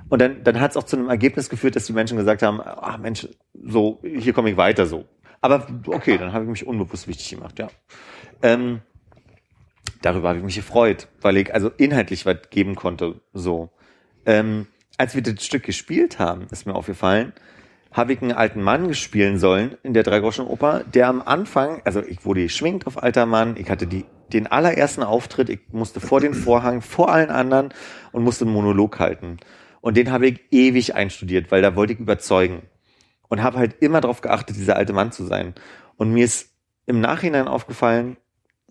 und 0.09 0.23
dann, 0.23 0.43
dann 0.43 0.59
hat 0.59 0.70
es 0.70 0.77
auch 0.78 0.85
zu 0.85 0.97
einem 0.97 1.11
Ergebnis 1.11 1.51
geführt, 1.51 1.77
dass 1.77 1.85
die 1.85 1.93
Menschen 1.93 2.16
gesagt 2.16 2.43
haben, 2.43 2.61
ach 2.65 2.97
Mensch, 2.97 3.28
so, 3.53 4.01
hier 4.03 4.32
komme 4.32 4.49
ich 4.49 4.57
weiter 4.57 4.87
so. 4.87 5.05
Aber 5.43 5.66
okay, 5.87 6.16
dann 6.16 6.32
habe 6.32 6.45
ich 6.45 6.51
mich 6.51 6.66
unbewusst 6.66 7.09
wichtig 7.09 7.28
gemacht, 7.28 7.59
ja. 7.59 7.69
Ähm, 8.43 8.81
darüber 10.01 10.28
habe 10.28 10.39
ich 10.39 10.45
mich 10.45 10.57
gefreut, 10.57 11.09
weil 11.20 11.37
ich 11.37 11.53
also 11.53 11.70
inhaltlich 11.77 12.24
was 12.24 12.39
geben 12.49 12.74
konnte, 12.74 13.20
so. 13.35 13.70
Ähm, 14.24 14.66
als 14.97 15.15
wir 15.15 15.23
das 15.23 15.45
Stück 15.45 15.65
gespielt 15.65 16.19
haben, 16.19 16.47
ist 16.51 16.66
mir 16.66 16.74
aufgefallen, 16.74 17.35
habe 17.92 18.12
ich 18.12 18.22
einen 18.22 18.32
alten 18.32 18.62
Mann 18.62 18.94
spielen 18.94 19.38
sollen 19.38 19.76
in 19.82 19.94
der 19.94 20.04
Dreigroschen-Oper, 20.04 20.84
der 20.84 21.08
am 21.08 21.22
Anfang, 21.22 21.82
also 21.84 22.00
ich 22.02 22.24
wurde 22.24 22.42
geschminkt 22.42 22.86
auf 22.86 23.02
alter 23.02 23.26
Mann, 23.26 23.56
ich 23.56 23.68
hatte 23.68 23.86
die, 23.86 24.04
den 24.32 24.46
allerersten 24.46 25.02
Auftritt, 25.02 25.48
ich 25.48 25.60
musste 25.72 26.00
vor 26.00 26.20
den 26.20 26.34
Vorhang, 26.34 26.82
vor 26.82 27.12
allen 27.12 27.30
anderen 27.30 27.74
und 28.12 28.22
musste 28.22 28.44
einen 28.44 28.54
Monolog 28.54 29.00
halten. 29.00 29.38
Und 29.80 29.96
den 29.96 30.12
habe 30.12 30.28
ich 30.28 30.40
ewig 30.50 30.94
einstudiert, 30.94 31.50
weil 31.50 31.62
da 31.62 31.74
wollte 31.74 31.94
ich 31.94 31.98
überzeugen. 31.98 32.62
Und 33.28 33.42
habe 33.42 33.58
halt 33.58 33.76
immer 33.80 34.00
darauf 34.00 34.20
geachtet, 34.20 34.56
dieser 34.56 34.76
alte 34.76 34.92
Mann 34.92 35.12
zu 35.12 35.24
sein. 35.24 35.54
Und 35.96 36.12
mir 36.12 36.24
ist 36.24 36.50
im 36.86 37.00
Nachhinein 37.00 37.48
aufgefallen, 37.48 38.16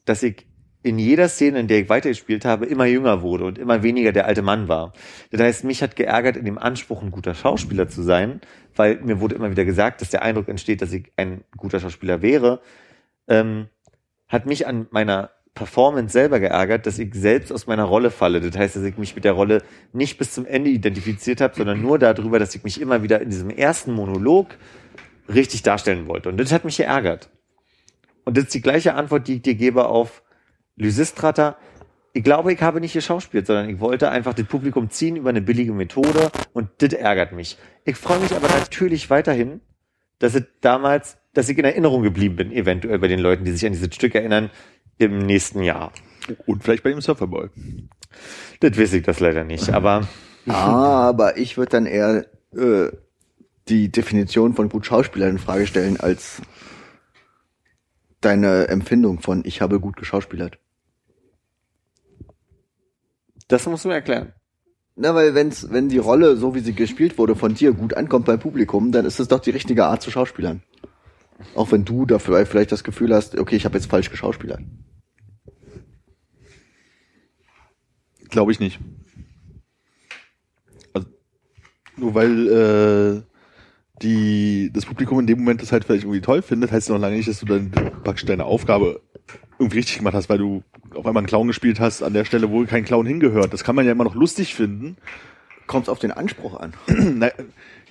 dass 0.05 0.21
ich 0.21 0.48
in 0.89 0.99
jeder 0.99 1.29
Szene, 1.29 1.59
in 1.59 1.67
der 1.67 1.79
ich 1.79 1.89
weitergespielt 1.89 2.45
habe, 2.45 2.65
immer 2.65 2.85
jünger 2.85 3.21
wurde 3.21 3.45
und 3.45 3.57
immer 3.57 3.83
weniger 3.83 4.11
der 4.11 4.25
alte 4.25 4.41
Mann 4.41 4.67
war. 4.67 4.93
Das 5.31 5.41
heißt, 5.41 5.63
mich 5.63 5.81
hat 5.81 5.95
geärgert, 5.95 6.35
in 6.35 6.45
dem 6.45 6.57
Anspruch, 6.57 7.01
ein 7.01 7.11
guter 7.11 7.33
Schauspieler 7.33 7.87
zu 7.87 8.01
sein, 8.01 8.41
weil 8.75 8.99
mir 9.01 9.19
wurde 9.19 9.35
immer 9.35 9.51
wieder 9.51 9.65
gesagt, 9.65 10.01
dass 10.01 10.09
der 10.09 10.23
Eindruck 10.23 10.47
entsteht, 10.49 10.81
dass 10.81 10.91
ich 10.91 11.11
ein 11.15 11.43
guter 11.55 11.79
Schauspieler 11.79 12.21
wäre, 12.21 12.61
ähm, 13.27 13.67
hat 14.27 14.45
mich 14.45 14.67
an 14.67 14.87
meiner 14.91 15.31
Performance 15.53 16.13
selber 16.13 16.39
geärgert, 16.39 16.85
dass 16.85 16.99
ich 16.99 17.13
selbst 17.13 17.51
aus 17.51 17.67
meiner 17.67 17.83
Rolle 17.83 18.11
falle. 18.11 18.39
Das 18.39 18.57
heißt, 18.57 18.75
dass 18.75 18.83
ich 18.83 18.97
mich 18.97 19.15
mit 19.15 19.25
der 19.25 19.33
Rolle 19.33 19.61
nicht 19.93 20.17
bis 20.17 20.33
zum 20.33 20.45
Ende 20.45 20.69
identifiziert 20.69 21.41
habe, 21.41 21.55
sondern 21.55 21.81
nur 21.81 21.99
darüber, 21.99 22.39
dass 22.39 22.55
ich 22.55 22.63
mich 22.63 22.79
immer 22.79 23.03
wieder 23.03 23.21
in 23.21 23.29
diesem 23.29 23.49
ersten 23.49 23.91
Monolog 23.91 24.47
richtig 25.27 25.63
darstellen 25.63 26.07
wollte. 26.07 26.29
Und 26.29 26.37
das 26.37 26.51
hat 26.51 26.65
mich 26.65 26.77
geärgert. 26.77 27.29
Und 28.25 28.37
das 28.37 28.45
ist 28.45 28.53
die 28.53 28.61
gleiche 28.61 28.93
Antwort, 28.93 29.27
die 29.27 29.35
ich 29.35 29.41
dir 29.41 29.55
gebe 29.55 29.87
auf 29.87 30.23
Lysistrata. 30.79 31.57
Ich 32.13 32.23
glaube, 32.23 32.51
ich 32.51 32.61
habe 32.61 32.81
nicht 32.81 32.93
geschauspielt, 32.93 33.45
sondern 33.45 33.69
ich 33.69 33.79
wollte 33.79 34.09
einfach 34.09 34.33
das 34.33 34.47
Publikum 34.47 34.89
ziehen 34.89 35.15
über 35.15 35.29
eine 35.29 35.41
billige 35.41 35.73
Methode 35.73 36.31
und 36.53 36.69
das 36.79 36.93
ärgert 36.93 37.33
mich. 37.33 37.57
Ich 37.85 37.97
freue 37.97 38.19
mich 38.19 38.33
aber 38.33 38.47
natürlich 38.47 39.11
weiterhin, 39.11 39.61
dass 40.17 40.33
es 40.33 40.43
damals, 40.61 41.17
dass 41.33 41.49
ich 41.49 41.57
in 41.57 41.65
Erinnerung 41.65 42.01
geblieben 42.01 42.35
bin, 42.35 42.51
eventuell 42.51 42.97
bei 42.97 43.07
den 43.07 43.19
Leuten, 43.19 43.45
die 43.45 43.51
sich 43.51 43.65
an 43.65 43.73
dieses 43.73 43.93
Stück 43.93 44.15
erinnern, 44.15 44.49
im 44.97 45.19
nächsten 45.19 45.61
Jahr. 45.61 45.91
Und 46.47 46.63
vielleicht 46.63 46.83
bei 46.83 46.89
dem 46.89 47.01
Surferboy. 47.01 47.49
Das 48.59 48.77
weiß 48.77 48.93
ich 48.93 49.03
das 49.03 49.19
leider 49.19 49.43
nicht, 49.43 49.69
aber 49.69 50.07
Aber 50.47 51.37
ich 51.37 51.57
würde 51.57 51.71
dann 51.71 51.85
eher 51.85 52.25
äh, 52.55 52.91
die 53.67 53.91
Definition 53.91 54.55
von 54.55 54.69
gut 54.69 54.85
Schauspieler 54.85 55.27
in 55.27 55.37
Frage 55.37 55.67
stellen 55.67 55.99
als 55.99 56.41
deine 58.21 58.67
Empfindung 58.67 59.19
von 59.19 59.43
ich 59.45 59.61
habe 59.61 59.79
gut 59.79 59.95
geschauspielert. 59.95 60.57
Das 63.49 63.65
musst 63.65 63.83
du 63.83 63.89
mir 63.89 63.95
erklären. 63.95 64.33
Na, 64.95 65.15
weil 65.15 65.33
wenn's, 65.33 65.71
wenn 65.71 65.89
die 65.89 65.97
Rolle, 65.97 66.37
so 66.37 66.55
wie 66.55 66.59
sie 66.59 66.73
gespielt 66.73 67.17
wurde, 67.17 67.35
von 67.35 67.53
dir 67.53 67.73
gut 67.73 67.93
ankommt 67.93 68.25
beim 68.25 68.39
Publikum, 68.39 68.91
dann 68.91 69.05
ist 69.05 69.19
es 69.19 69.27
doch 69.27 69.39
die 69.39 69.49
richtige 69.49 69.85
Art 69.85 70.01
zu 70.01 70.11
schauspielern. 70.11 70.61
Auch 71.55 71.71
wenn 71.71 71.85
du 71.85 72.05
dafür 72.05 72.45
vielleicht 72.45 72.71
das 72.71 72.83
Gefühl 72.83 73.13
hast, 73.13 73.37
okay, 73.37 73.55
ich 73.55 73.65
habe 73.65 73.77
jetzt 73.77 73.89
falsch 73.89 74.09
geschauspielert. 74.09 74.61
Glaube 78.29 78.51
ich 78.51 78.59
nicht. 78.59 78.79
Also, 80.93 81.07
nur 81.95 82.13
weil 82.13 82.47
äh, 82.47 83.28
die, 84.01 84.71
das 84.73 84.85
Publikum 84.85 85.19
in 85.19 85.27
dem 85.27 85.39
Moment 85.39 85.61
das 85.61 85.71
halt 85.71 85.85
vielleicht 85.85 86.03
irgendwie 86.03 86.21
toll 86.21 86.41
findet, 86.41 86.71
heißt 86.71 86.89
noch 86.89 86.99
lange 86.99 87.15
nicht, 87.15 87.27
dass 87.27 87.39
du 87.39 87.45
dann 87.45 87.71
praktisch 88.03 88.25
deine 88.25 88.45
Aufgabe 88.45 89.01
irgendwie 89.57 89.77
richtig 89.77 89.97
gemacht 89.97 90.13
hast, 90.13 90.29
weil 90.29 90.37
du 90.37 90.63
auf 90.95 91.05
einmal 91.05 91.21
einen 91.21 91.27
Clown 91.27 91.47
gespielt 91.47 91.79
hast 91.79 92.01
an 92.01 92.13
der 92.13 92.25
Stelle, 92.25 92.49
wo 92.49 92.63
kein 92.65 92.85
Clown 92.85 93.05
hingehört. 93.05 93.53
Das 93.53 93.63
kann 93.63 93.75
man 93.75 93.85
ja 93.85 93.91
immer 93.91 94.05
noch 94.05 94.15
lustig 94.15 94.55
finden. 94.55 94.97
Kommt 95.67 95.89
auf 95.89 95.99
den 95.99 96.11
Anspruch 96.11 96.59
an. 96.59 96.73
Na, 96.87 97.29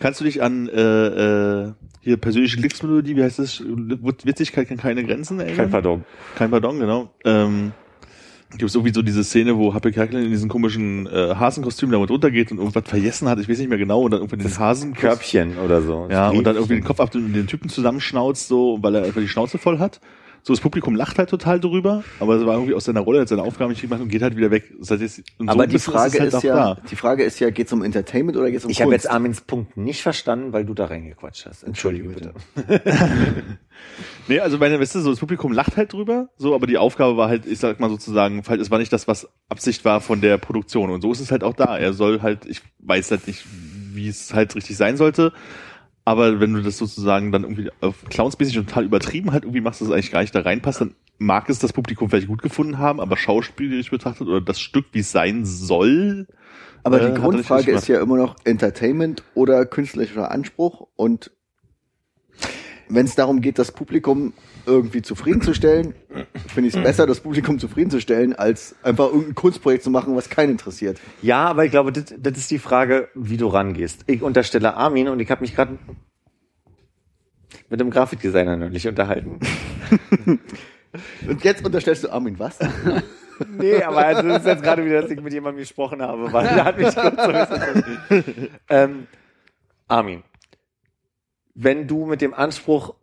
kannst 0.01 0.21
du 0.21 0.25
dich 0.25 0.43
an 0.43 0.69
äh, 0.69 1.67
äh, 1.67 1.73
hier 2.01 2.17
persönliche 2.17 2.57
Glücksmelodie, 2.57 3.17
wie 3.17 3.23
heißt 3.23 3.39
das? 3.39 3.63
Witzigkeit 3.63 4.67
kennt 4.69 4.81
keine 4.81 5.05
Grenzen 5.05 5.39
erinnern? 5.39 5.57
Kein 5.57 5.71
Pardon. 5.71 6.05
Kein 6.35 6.51
Pardon, 6.51 6.81
genau. 6.81 7.11
Ähm, 7.25 7.73
gibt 8.51 8.63
es 8.65 8.75
irgendwie 8.75 8.95
so 8.95 9.03
diese 9.03 9.25
Szene, 9.25 9.57
wo 9.59 9.75
Happy 9.75 9.93
Kerkeling 9.93 10.25
in 10.25 10.31
diesem 10.31 10.49
komischen 10.49 11.07
äh, 11.07 11.35
Hasenkostüm 11.35 11.91
damit 11.91 12.11
runtergeht 12.11 12.51
und 12.51 12.59
irgendwas 12.59 12.85
vergessen 12.87 13.29
hat, 13.29 13.39
ich 13.39 13.49
weiß 13.49 13.59
nicht 13.59 13.69
mehr 13.69 13.79
genau, 13.79 14.01
und 14.03 14.11
dann 14.11 14.21
irgendwie 14.21 14.39
den 14.39 14.59
Hasen 14.59 14.95
Körbchen 14.95 15.59
oder 15.59 15.83
so. 15.83 16.09
ja, 16.11 16.31
und 16.31 16.45
dann 16.45 16.57
irgendwie 16.57 16.75
den 16.75 16.85
Kopf 16.85 17.01
ab 17.01 17.15
und 17.15 17.35
den 17.35 17.47
Typen 17.47 17.69
zusammenschnauzt, 17.69 18.49
so, 18.49 18.79
weil 18.81 18.95
er 18.95 19.05
einfach 19.05 19.21
die 19.21 19.29
Schnauze 19.29 19.59
voll 19.59 19.79
hat. 19.79 20.01
So, 20.49 20.55
das 20.55 20.63
Publikum 20.63 20.95
lacht 20.95 21.19
halt 21.19 21.29
total 21.29 21.61
drüber, 21.61 22.03
aber 22.21 22.37
es 22.37 22.47
war 22.47 22.55
irgendwie 22.55 22.73
aus 22.73 22.87
seiner 22.87 23.01
Rolle, 23.01 23.21
hat 23.21 23.29
seine 23.29 23.43
Aufgabe 23.43 23.69
nicht 23.69 23.83
gemacht 23.83 24.01
und 24.01 24.09
geht 24.09 24.23
halt 24.23 24.35
wieder 24.35 24.51
weg. 24.51 24.73
Das 24.79 24.91
heißt, 24.91 25.03
jetzt, 25.03 25.23
und 25.37 25.49
so 25.49 25.53
Aber 25.53 25.67
die 25.67 25.79
Frage 25.79 26.15
es 26.15 26.21
halt 26.21 26.33
ist, 26.33 26.43
ja, 26.43 26.55
da. 26.55 26.81
die 26.91 26.97
Frage 26.97 27.23
ist 27.23 27.39
ja, 27.39 27.51
geht's 27.51 27.71
um 27.71 27.83
Entertainment 27.83 28.35
oder 28.35 28.51
geht's 28.51 28.65
um 28.65 28.71
Ich 28.71 28.81
habe 28.81 28.93
jetzt 28.93 29.11
Armins 29.11 29.43
Punkt 29.43 29.77
nicht 29.77 30.01
verstanden, 30.01 30.55
weil 30.55 30.65
du 30.65 30.73
da 30.73 30.87
reingequatscht 30.87 31.45
hast. 31.45 31.65
Entschuldige 31.65 32.09
bitte. 32.09 32.33
Nee, 34.27 34.41
also 34.41 34.59
meine, 34.59 34.81
weißt 34.81 34.97
du, 34.97 35.01
so 35.01 35.11
das 35.11 35.21
Publikum 35.21 35.53
lacht 35.53 35.77
halt 35.77 35.93
drüber, 35.93 36.31
so, 36.37 36.55
aber 36.55 36.67
die 36.67 36.79
Aufgabe 36.79 37.17
war 37.17 37.29
halt, 37.29 37.47
ich 37.47 37.59
sag 37.59 37.79
mal 37.79 37.89
sozusagen, 37.89 38.43
halt, 38.49 38.61
es 38.61 38.71
war 38.71 38.79
nicht 38.79 38.93
das, 38.93 39.07
was 39.07 39.29
Absicht 39.49 39.85
war 39.85 40.01
von 40.01 40.21
der 40.21 40.37
Produktion. 40.39 40.91
Und 40.91 41.03
so 41.03 41.13
ist 41.13 41.21
es 41.21 41.31
halt 41.31 41.45
auch 41.45 41.55
da. 41.55 41.79
Er 41.79 41.93
soll 41.93 42.23
halt, 42.23 42.47
ich 42.47 42.63
weiß 42.81 43.11
halt 43.11 43.27
nicht, 43.27 43.45
wie 43.93 44.09
es 44.09 44.35
halt 44.35 44.57
richtig 44.57 44.77
sein 44.77 44.97
sollte, 44.97 45.33
Aber 46.09 46.41
wenn 46.41 46.55
du 46.55 46.63
das 46.63 46.79
sozusagen 46.79 47.33
dann 47.33 47.43
irgendwie 47.43 47.69
auf 47.83 48.03
clownsmäßig 48.09 48.55
total 48.55 48.87
übertrieben 48.87 49.33
halt 49.33 49.45
irgendwie 49.45 49.61
machst, 49.61 49.83
dass 49.83 49.89
es 49.89 49.93
eigentlich 49.93 50.11
gar 50.11 50.23
nicht 50.23 50.35
da 50.35 50.41
reinpasst, 50.41 50.81
dann 50.81 50.95
mag 51.19 51.51
es 51.51 51.59
das 51.59 51.75
Publikum 51.75 52.09
vielleicht 52.09 52.29
gut 52.29 52.41
gefunden 52.41 52.79
haben, 52.79 52.99
aber 52.99 53.19
schauspielerisch 53.19 53.91
betrachtet 53.91 54.27
oder 54.27 54.41
das 54.41 54.59
Stück, 54.59 54.87
wie 54.93 55.01
es 55.01 55.13
sein 55.13 55.45
soll. 55.45 56.27
Aber 56.83 56.97
äh, 56.97 57.01
die 57.01 57.13
er 57.13 57.21
Grundfrage 57.21 57.73
ist 57.73 57.89
ja 57.89 58.01
immer 58.01 58.17
noch 58.17 58.37
Entertainment 58.45 59.23
oder 59.35 59.67
künstlerischer 59.67 60.31
Anspruch. 60.31 60.89
Und 60.97 61.31
wenn 62.89 63.05
es 63.05 63.15
darum 63.15 63.43
geht, 63.43 63.59
das 63.59 63.73
Publikum 63.73 64.33
irgendwie 64.69 65.03
zufriedenzustellen, 65.03 65.95
finde 66.47 66.69
ich 66.69 66.77
es 66.77 66.83
besser, 66.83 67.07
das 67.07 67.21
Publikum 67.21 67.59
zufriedenzustellen, 67.59 68.35
als 68.35 68.77
einfach 68.83 69.07
irgendein 69.07 69.35
Kunstprojekt 69.35 69.83
zu 69.83 69.91
machen, 69.91 70.15
was 70.15 70.29
keinen 70.29 70.53
interessiert. 70.53 71.01
Ja, 71.23 71.47
aber 71.47 71.65
ich 71.65 71.71
glaube, 71.71 71.91
das, 71.91 72.15
das 72.17 72.39
ist 72.39 72.51
die 72.51 72.59
Frage, 72.59 73.09
wie 73.15 73.37
du 73.37 73.49
rangehst. 73.49 74.05
Ich 74.07 74.23
unterstelle 74.23 74.75
Armin 74.75 75.09
und 75.09 75.21
ich 75.21 75.31
habe 75.31 75.41
mich 75.41 75.57
gerade 75.57 75.79
mit 77.71 77.81
einem 77.81 77.91
Grafikdesigner 77.91 78.57
neulich 78.57 78.87
unterhalten. 78.87 79.41
Und 81.29 81.45
jetzt 81.45 81.65
unterstellst 81.65 82.05
du 82.05 82.11
Armin 82.11 82.39
was? 82.39 82.59
Nee, 83.47 83.81
aber 83.85 83.99
also 83.99 84.23
das 84.27 84.39
ist 84.39 84.47
jetzt 84.47 84.63
gerade 84.65 84.85
wieder, 84.85 85.01
dass 85.01 85.13
ich 85.13 85.21
mit 85.21 85.33
jemandem 85.33 85.61
gesprochen 85.61 86.03
habe, 86.03 86.33
weil 86.33 86.49
der 86.49 86.65
hat 86.65 86.77
mich 86.77 86.93
kurz 86.93 87.15
so 87.23 87.31
ein 87.31 87.85
bisschen, 88.09 88.49
ähm, 88.69 89.07
Armin, 89.87 90.25
wenn 91.55 91.87
du 91.87 92.05
mit 92.05 92.21
dem 92.21 92.35
Anspruch 92.35 92.95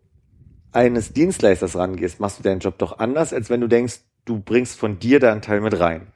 eines 0.76 1.14
Dienstleisters 1.14 1.76
rangehst, 1.76 2.20
machst 2.20 2.40
du 2.40 2.44
deinen 2.44 2.60
Job 2.60 2.78
doch 2.78 3.00
anders, 3.00 3.34
als 3.34 3.50
wenn 3.50 3.62
du 3.62 3.68
denkst, 3.68 4.00
du 4.26 4.40
bringst 4.40 4.78
von 4.80 5.00
dir 5.00 5.20
da 5.20 5.32
einen 5.32 5.42
Teil 5.42 5.62
mit 5.62 5.80
rein. 5.80 6.08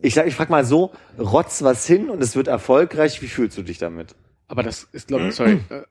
Ich 0.00 0.14
sag, 0.14 0.26
ich 0.26 0.34
frag 0.34 0.48
mal 0.50 0.64
so, 0.64 0.92
rotz 1.18 1.62
was 1.62 1.86
hin 1.86 2.08
und 2.08 2.22
es 2.22 2.36
wird 2.36 2.46
erfolgreich, 2.48 3.20
wie 3.22 3.26
fühlst 3.26 3.58
du 3.58 3.62
dich 3.62 3.78
damit? 3.78 4.14
Aber 4.46 4.62
das 4.62 4.86
ist, 4.92 5.08
glaube 5.08 5.28
ich, 5.28 5.34
sorry, 5.34 5.60
äh, 5.70 5.82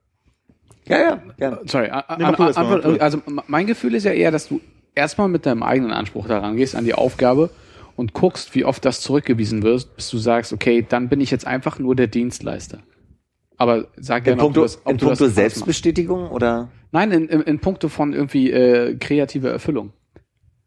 Ja, 0.88 0.98
ja, 0.98 1.22
gerne. 1.36 1.60
sorry, 1.66 1.90
a- 1.90 2.16
Nee, 2.18 2.24
a- 2.24 2.32
mal, 2.32 2.98
also 3.00 3.22
mein 3.46 3.66
Gefühl 3.66 3.94
ist 3.94 4.04
ja 4.04 4.12
eher, 4.12 4.30
dass 4.30 4.48
du 4.48 4.60
erstmal 4.94 5.28
mit 5.28 5.44
deinem 5.44 5.62
eigenen 5.62 5.92
Anspruch 5.92 6.26
daran 6.26 6.56
gehst, 6.56 6.74
an 6.74 6.84
die 6.86 6.94
Aufgabe 6.94 7.50
und 7.96 8.14
guckst, 8.14 8.54
wie 8.54 8.64
oft 8.64 8.84
das 8.84 9.00
zurückgewiesen 9.02 9.62
wird, 9.62 9.94
bis 9.96 10.08
du 10.08 10.18
sagst, 10.18 10.52
okay, 10.52 10.84
dann 10.88 11.08
bin 11.08 11.20
ich 11.20 11.30
jetzt 11.30 11.46
einfach 11.46 11.78
nur 11.78 11.94
der 11.94 12.06
Dienstleister. 12.06 12.78
Aber 13.58 13.88
sag 13.96 14.18
In 14.20 14.24
gerne, 14.24 14.42
ob 14.42 14.46
puncto, 14.46 14.60
du 14.60 14.64
das, 14.64 14.78
ob 14.84 14.92
in 14.92 14.98
du 14.98 15.06
das 15.08 15.18
puncto. 15.18 15.34
Selbstbestätigung 15.34 16.30
oder? 16.30 16.70
Nein, 16.92 17.12
in, 17.12 17.28
in, 17.28 17.40
in 17.42 17.58
puncto 17.58 17.88
von 17.88 18.12
irgendwie 18.12 18.50
äh, 18.50 18.94
kreative 18.96 19.48
Erfüllung. 19.50 19.92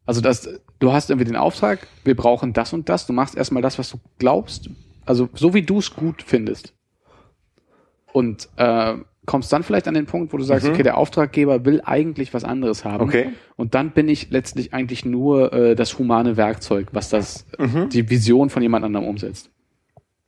Also 0.06 0.22
das, 0.22 0.50
du 0.80 0.92
hast 0.92 1.10
irgendwie 1.10 1.26
den 1.26 1.36
Auftrag, 1.36 1.88
wir 2.04 2.16
brauchen 2.16 2.54
das 2.54 2.74
und 2.74 2.90
das. 2.90 3.06
Du 3.08 3.14
machst 3.14 3.36
erstmal 3.36 3.62
das, 3.64 3.80
was 3.80 3.90
du 3.90 4.00
glaubst. 4.20 4.70
Also 5.06 5.30
so 5.34 5.54
wie 5.54 5.62
du 5.62 5.80
es 5.80 5.94
gut 5.96 6.22
findest. 6.22 6.74
Und 8.14 8.50
äh, 8.58 8.96
kommst 9.26 9.54
dann 9.54 9.64
vielleicht 9.64 9.88
an 9.88 9.94
den 9.94 10.06
Punkt, 10.06 10.34
wo 10.34 10.38
du 10.38 10.44
sagst, 10.44 10.66
Mhm. 10.68 10.74
okay, 10.74 10.84
der 10.84 10.98
Auftraggeber 10.98 11.64
will 11.66 11.82
eigentlich 11.86 12.34
was 12.34 12.44
anderes 12.44 12.84
haben. 12.84 13.04
Okay. 13.04 13.30
Und 13.56 13.74
dann 13.76 13.92
bin 13.92 14.10
ich 14.10 14.32
letztlich 14.32 14.74
eigentlich 14.74 15.06
nur 15.06 15.54
äh, 15.54 15.76
das 15.76 15.98
humane 15.98 16.38
Werkzeug, 16.38 16.88
was 16.92 17.10
das 17.10 17.46
Mhm. 17.58 17.90
die 17.90 18.10
Vision 18.10 18.50
von 18.50 18.62
jemand 18.62 18.84
anderem 18.84 19.08
umsetzt. 19.08 19.50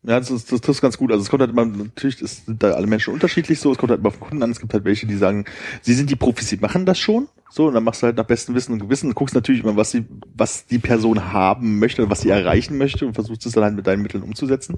Ja, 0.05 0.19
das, 0.19 0.29
ist, 0.31 0.51
das 0.51 0.59
trifft 0.59 0.81
ganz 0.81 0.97
gut. 0.97 1.11
Also 1.11 1.23
es 1.23 1.29
kommt 1.29 1.41
halt 1.41 1.51
immer, 1.51 1.65
natürlich 1.65 2.21
ist, 2.21 2.45
sind 2.45 2.61
da 2.61 2.71
alle 2.71 2.87
Menschen 2.87 3.13
unterschiedlich 3.13 3.59
so, 3.59 3.71
es 3.71 3.77
kommt 3.77 3.89
halt 3.89 4.01
immer 4.01 4.09
auf 4.09 4.17
den 4.17 4.27
Kunden 4.27 4.43
an, 4.43 4.51
es 4.51 4.59
gibt 4.59 4.73
halt 4.73 4.83
welche, 4.83 5.07
die 5.07 5.15
sagen, 5.15 5.45
sie 5.81 5.93
sind 5.93 6.09
die 6.09 6.17
Profis, 6.17 6.49
sie 6.49 6.57
machen 6.57 6.85
das 6.85 6.99
schon. 6.99 7.29
So, 7.49 7.67
und 7.67 7.73
dann 7.73 7.83
machst 7.83 8.01
du 8.01 8.07
halt 8.07 8.17
nach 8.17 8.25
bestem 8.25 8.53
Wissen 8.55 8.73
und 8.73 8.79
Gewissen 8.79 9.09
und 9.09 9.15
guckst 9.15 9.35
natürlich 9.35 9.63
immer, 9.63 9.77
was 9.77 9.91
sie, 9.91 10.05
was 10.35 10.65
die 10.65 10.79
Person 10.79 11.31
haben 11.31 11.79
möchte, 11.79 12.09
was 12.09 12.21
sie 12.21 12.29
erreichen 12.31 12.77
möchte 12.77 13.05
und 13.05 13.13
versuchst 13.13 13.45
es 13.45 13.53
dann 13.53 13.63
halt 13.63 13.75
mit 13.75 13.87
deinen 13.87 14.01
Mitteln 14.01 14.23
umzusetzen. 14.23 14.77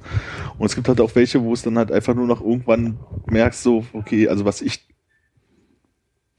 Und 0.59 0.65
es 0.67 0.75
gibt 0.75 0.87
halt 0.87 1.01
auch 1.01 1.15
welche, 1.15 1.41
wo 1.41 1.53
es 1.53 1.63
dann 1.63 1.77
halt 1.77 1.91
einfach 1.91 2.13
nur 2.13 2.27
noch 2.27 2.41
irgendwann 2.41 2.99
merkst, 3.27 3.63
so, 3.63 3.85
okay, 3.93 4.27
also 4.27 4.45
was 4.45 4.61
ich 4.61 4.85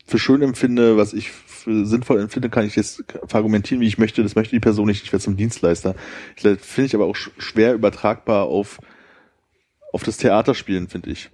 für 0.05 0.19
schön 0.19 0.43
empfinde, 0.43 0.97
was 0.97 1.13
ich 1.13 1.31
für 1.67 1.85
sinnvoll 1.85 2.21
empfinde, 2.21 2.49
kann 2.49 2.65
ich 2.65 2.77
jetzt 2.77 3.03
argumentieren, 3.33 3.81
wie 3.81 3.87
ich 3.89 3.99
möchte. 3.99 4.23
Das 4.23 4.37
möchte 4.37 4.55
die 4.55 4.61
Person 4.61 4.87
nicht. 4.87 5.03
Ich 5.05 5.13
werde 5.13 5.25
zum 5.25 5.37
Dienstleister. 5.37 5.97
Glaube, 6.37 6.59
Finde 6.59 6.87
ich 6.87 6.95
aber 6.95 7.07
auch 7.07 7.17
sch- 7.17 7.31
schwer 7.39 7.75
übertragbar 7.75 8.45
auf 8.45 8.79
auf 9.93 10.03
das 10.05 10.19
Theaterspielen, 10.19 10.89
finde 10.89 11.11
ich. 11.11 11.31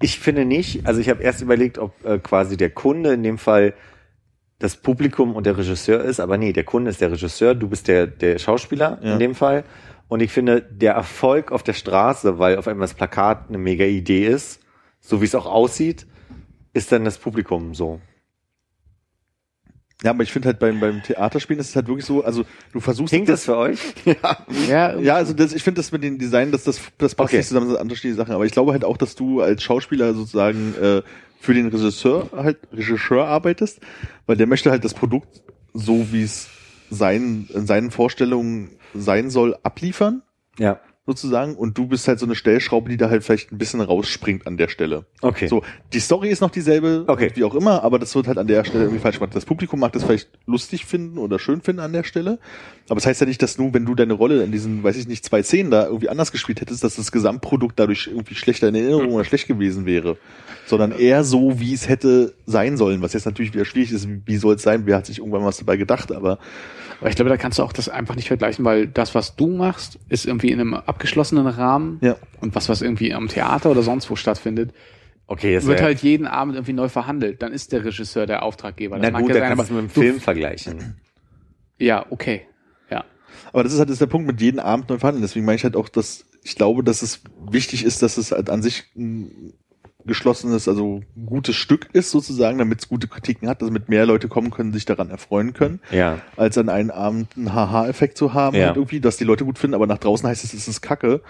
Ich 0.00 0.18
finde 0.18 0.44
nicht. 0.46 0.86
Also 0.86 1.00
ich 1.00 1.08
habe 1.10 1.22
erst 1.22 1.42
überlegt, 1.42 1.78
ob 1.78 1.92
äh, 2.04 2.18
quasi 2.18 2.56
der 2.56 2.70
Kunde 2.70 3.12
in 3.12 3.22
dem 3.22 3.38
Fall 3.38 3.74
das 4.58 4.76
Publikum 4.76 5.36
und 5.36 5.46
der 5.46 5.56
Regisseur 5.58 6.02
ist, 6.02 6.18
aber 6.18 6.38
nee, 6.38 6.52
der 6.52 6.64
Kunde 6.64 6.90
ist 6.90 7.00
der 7.00 7.12
Regisseur, 7.12 7.54
du 7.54 7.68
bist 7.68 7.86
der, 7.86 8.06
der 8.06 8.38
Schauspieler 8.38 8.98
Ja. 9.02 9.12
in 9.12 9.18
dem 9.18 9.34
Fall. 9.34 9.62
Und 10.08 10.20
ich 10.20 10.32
finde, 10.32 10.62
der 10.62 10.94
Erfolg 10.94 11.52
auf 11.52 11.62
der 11.62 11.74
Straße, 11.74 12.38
weil 12.38 12.56
auf 12.56 12.66
einmal 12.66 12.86
das 12.88 12.94
Plakat 12.94 13.48
eine 13.48 13.58
mega 13.58 13.84
Idee 13.84 14.26
ist, 14.26 14.60
so 15.00 15.20
wie 15.20 15.26
es 15.26 15.34
auch 15.34 15.46
aussieht, 15.46 16.06
ist 16.72 16.90
dann 16.90 17.04
das 17.04 17.18
Publikum 17.18 17.74
so. 17.74 18.00
Ja, 20.02 20.10
aber 20.12 20.22
ich 20.22 20.30
finde 20.32 20.46
halt 20.46 20.60
beim, 20.60 20.78
beim 20.78 21.02
Theaterspielen 21.02 21.58
ist 21.60 21.70
es 21.70 21.76
halt 21.76 21.88
wirklich 21.88 22.04
so, 22.06 22.22
also 22.22 22.44
du 22.72 22.78
versuchst 22.78 23.10
Klingt 23.12 23.28
das 23.28 23.44
für 23.44 23.56
euch? 23.56 23.80
Ja, 24.68 24.96
Ja, 24.96 25.14
also 25.16 25.32
das, 25.32 25.52
ich 25.52 25.62
finde 25.64 25.80
das 25.80 25.90
mit 25.90 26.04
den 26.04 26.18
Design, 26.18 26.52
dass 26.52 26.62
das, 26.64 26.80
das 26.98 27.14
passt 27.16 27.30
Okay. 27.30 27.38
nicht 27.38 27.48
zusammen, 27.48 27.66
das 27.66 27.74
sind 27.76 27.82
unterschiedliche 27.82 28.16
Sachen. 28.16 28.32
Aber 28.32 28.46
ich 28.46 28.52
glaube 28.52 28.72
halt 28.72 28.84
auch, 28.84 28.96
dass 28.96 29.16
du 29.16 29.40
als 29.40 29.62
Schauspieler 29.62 30.14
sozusagen 30.14 30.74
äh, 30.80 31.02
für 31.40 31.54
den 31.54 31.66
Regisseur 31.68 32.30
halt 32.36 32.58
Regisseur 32.72 33.26
arbeitest, 33.26 33.80
weil 34.26 34.36
der 34.36 34.46
möchte 34.46 34.70
halt 34.70 34.84
das 34.84 34.94
Produkt 34.94 35.42
so 35.74 36.12
wie 36.12 36.22
es 36.22 36.48
sein, 36.90 37.48
in 37.52 37.66
seinen 37.66 37.90
Vorstellungen 37.90 38.70
sein 38.94 39.30
soll, 39.30 39.56
abliefern, 39.64 40.22
Ja. 40.58 40.80
Sozusagen. 41.08 41.56
Und 41.56 41.78
du 41.78 41.86
bist 41.86 42.06
halt 42.06 42.20
so 42.20 42.26
eine 42.26 42.34
Stellschraube, 42.34 42.90
die 42.90 42.98
da 42.98 43.08
halt 43.08 43.24
vielleicht 43.24 43.50
ein 43.50 43.56
bisschen 43.58 43.80
rausspringt 43.80 44.46
an 44.46 44.58
der 44.58 44.68
Stelle. 44.68 45.06
Okay. 45.22 45.48
So, 45.48 45.62
die 45.94 46.00
Story 46.00 46.28
ist 46.28 46.42
noch 46.42 46.50
dieselbe, 46.50 47.04
Okay. 47.06 47.32
wie 47.34 47.44
auch 47.44 47.54
immer, 47.54 47.82
aber 47.82 47.98
das 47.98 48.14
wird 48.14 48.28
halt 48.28 48.36
an 48.36 48.46
der 48.46 48.62
Stelle 48.64 48.84
irgendwie 48.84 49.00
falsch 49.00 49.18
gemacht. 49.18 49.34
Das 49.34 49.46
Publikum 49.46 49.80
mag 49.80 49.92
das 49.92 50.04
vielleicht 50.04 50.28
lustig 50.46 50.84
finden 50.84 51.16
oder 51.16 51.38
schön 51.38 51.62
finden 51.62 51.80
an 51.80 51.94
der 51.94 52.04
Stelle. 52.04 52.38
Aber 52.88 52.98
es 52.98 53.04
das 53.04 53.06
heißt 53.06 53.20
ja 53.22 53.26
nicht, 53.26 53.42
dass 53.42 53.56
nur, 53.56 53.72
wenn 53.72 53.86
du 53.86 53.94
deine 53.94 54.12
Rolle 54.12 54.44
in 54.44 54.52
diesen, 54.52 54.82
weiß 54.82 54.96
ich 54.96 55.08
nicht, 55.08 55.24
zwei 55.24 55.42
Szenen 55.42 55.70
da 55.70 55.86
irgendwie 55.86 56.10
anders 56.10 56.30
gespielt 56.30 56.60
hättest, 56.60 56.84
dass 56.84 56.96
das 56.96 57.10
Gesamtprodukt 57.10 57.78
dadurch 57.78 58.06
irgendwie 58.06 58.34
schlechter 58.34 58.68
in 58.68 58.74
Erinnerung 58.74 59.12
oder 59.14 59.24
schlecht 59.24 59.48
gewesen 59.48 59.86
wäre. 59.86 60.18
Sondern 60.66 60.92
eher 60.92 61.24
so, 61.24 61.58
wie 61.58 61.72
es 61.72 61.88
hätte 61.88 62.34
sein 62.44 62.76
sollen. 62.76 63.00
Was 63.00 63.14
jetzt 63.14 63.24
natürlich 63.24 63.54
wieder 63.54 63.64
schwierig 63.64 63.92
ist, 63.92 64.06
wie 64.26 64.36
soll 64.36 64.56
es 64.56 64.62
sein? 64.62 64.82
Wer 64.84 64.96
hat 64.96 65.06
sich 65.06 65.18
irgendwann 65.20 65.44
was 65.44 65.56
dabei 65.56 65.78
gedacht? 65.78 66.12
Aber 66.12 66.38
Aber 67.00 67.10
ich 67.10 67.16
glaube, 67.16 67.28
da 67.28 67.36
kannst 67.36 67.58
du 67.58 67.62
auch 67.62 67.72
das 67.72 67.88
einfach 67.88 68.16
nicht 68.16 68.28
vergleichen, 68.28 68.64
weil 68.64 68.86
das, 68.86 69.14
was 69.14 69.36
du 69.36 69.46
machst, 69.46 69.98
ist 70.08 70.26
irgendwie 70.26 70.50
in 70.50 70.60
einem 70.60 70.74
abgeschlossenen 70.74 71.46
Rahmen. 71.46 71.98
Ja. 72.00 72.16
Und 72.40 72.54
was, 72.54 72.68
was 72.68 72.82
irgendwie 72.82 73.14
am 73.14 73.28
Theater 73.28 73.70
oder 73.70 73.82
sonst 73.82 74.10
wo 74.10 74.16
stattfindet, 74.16 74.72
Okay, 75.30 75.54
das 75.54 75.66
wird 75.66 75.82
halt 75.82 76.00
jeden 76.00 76.26
Abend 76.26 76.54
irgendwie 76.54 76.72
neu 76.72 76.88
verhandelt. 76.88 77.42
Dann 77.42 77.52
ist 77.52 77.72
der 77.72 77.84
Regisseur 77.84 78.24
der 78.24 78.42
Auftraggeber. 78.42 78.98
Das 78.98 79.12
na 79.12 79.20
gut, 79.20 79.28
ja 79.28 79.34
dann 79.34 79.42
sein, 79.42 79.56
kannst 79.56 79.70
du 79.70 79.76
es 79.76 79.82
mit 79.82 79.90
dem 79.90 80.02
Film 80.02 80.20
vergleichen. 80.20 80.96
Ja, 81.76 82.06
okay. 82.08 82.46
Ja. 82.90 83.04
Aber 83.52 83.62
das 83.62 83.74
ist 83.74 83.78
halt 83.78 83.90
das 83.90 83.96
ist 83.96 84.00
der 84.00 84.06
Punkt 84.06 84.26
mit 84.26 84.40
jedem 84.40 84.58
Abend 84.58 84.88
neu 84.88 84.96
verhandeln. 84.96 85.20
Deswegen 85.20 85.44
meine 85.44 85.56
ich 85.56 85.64
halt 85.64 85.76
auch, 85.76 85.90
dass 85.90 86.24
ich 86.42 86.56
glaube, 86.56 86.82
dass 86.82 87.02
es 87.02 87.20
wichtig 87.46 87.84
ist, 87.84 88.02
dass 88.02 88.16
es 88.16 88.32
halt 88.32 88.48
an 88.48 88.62
sich 88.62 88.84
ein 88.96 89.52
geschlossenes, 90.08 90.66
also 90.66 91.02
gutes 91.26 91.54
Stück 91.54 91.88
ist 91.92 92.10
sozusagen, 92.10 92.58
damit 92.58 92.80
es 92.80 92.88
gute 92.88 93.06
Kritiken 93.06 93.48
hat, 93.48 93.62
damit 93.62 93.88
mehr 93.88 94.04
Leute 94.06 94.26
kommen 94.26 94.50
können, 94.50 94.72
sich 94.72 94.84
daran 94.84 95.10
erfreuen 95.10 95.52
können, 95.52 95.80
Ja. 95.92 96.18
als 96.36 96.58
an 96.58 96.68
einem 96.68 96.90
Abend 96.90 97.28
einen 97.36 97.54
Haha-Effekt 97.54 98.18
zu 98.18 98.34
haben, 98.34 98.56
Ja. 98.56 98.66
halt 98.66 98.76
irgendwie, 98.76 98.98
dass 99.00 99.16
die 99.16 99.24
Leute 99.24 99.44
gut 99.44 99.58
finden, 99.58 99.74
aber 99.74 99.86
nach 99.86 99.98
draußen 99.98 100.28
heißt 100.28 100.42
es, 100.42 100.52
es 100.52 100.66
ist 100.66 100.80
Kacke, 100.80 101.20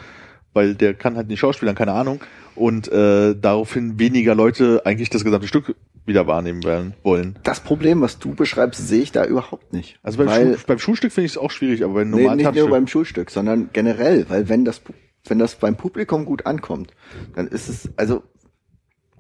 weil 0.54 0.74
der 0.74 0.94
kann 0.94 1.16
halt 1.16 1.28
nicht 1.28 1.40
schauspielern, 1.40 1.74
keine 1.74 1.92
Ahnung, 1.92 2.20
und 2.54 2.88
äh, 2.90 3.34
daraufhin 3.38 3.98
weniger 3.98 4.34
Leute 4.34 4.82
eigentlich 4.86 5.10
das 5.10 5.22
gesamte 5.22 5.46
Stück 5.46 5.76
wieder 6.06 6.26
wahrnehmen 6.26 6.64
werden, 6.64 6.94
wollen. 7.02 7.38
Das 7.42 7.60
Problem, 7.60 8.00
was 8.00 8.18
du 8.18 8.34
beschreibst, 8.34 8.88
sehe 8.88 9.02
ich 9.02 9.12
da 9.12 9.26
überhaupt 9.26 9.74
nicht. 9.74 9.98
Also 10.02 10.16
beim, 10.18 10.28
weil, 10.28 10.46
Schul 10.54 10.58
beim 10.66 10.78
Schulstück 10.78 11.12
finde 11.12 11.26
ich 11.26 11.32
es 11.32 11.38
auch 11.38 11.50
schwierig, 11.50 11.84
aber 11.84 11.94
beim 11.94 12.10
nee, 12.10 12.22
normalen 12.22 12.38
nicht 12.38 12.54
nur 12.54 12.70
beim 12.70 12.86
Schulstück, 12.86 13.30
sondern 13.30 13.68
generell, 13.74 14.24
weil 14.30 14.48
wenn 14.48 14.64
das, 14.64 14.80
wenn 15.26 15.38
das 15.38 15.56
beim 15.56 15.76
Publikum 15.76 16.24
gut 16.24 16.46
ankommt, 16.46 16.94
dann 17.36 17.46
ist 17.46 17.68
es, 17.68 17.90
also 17.96 18.22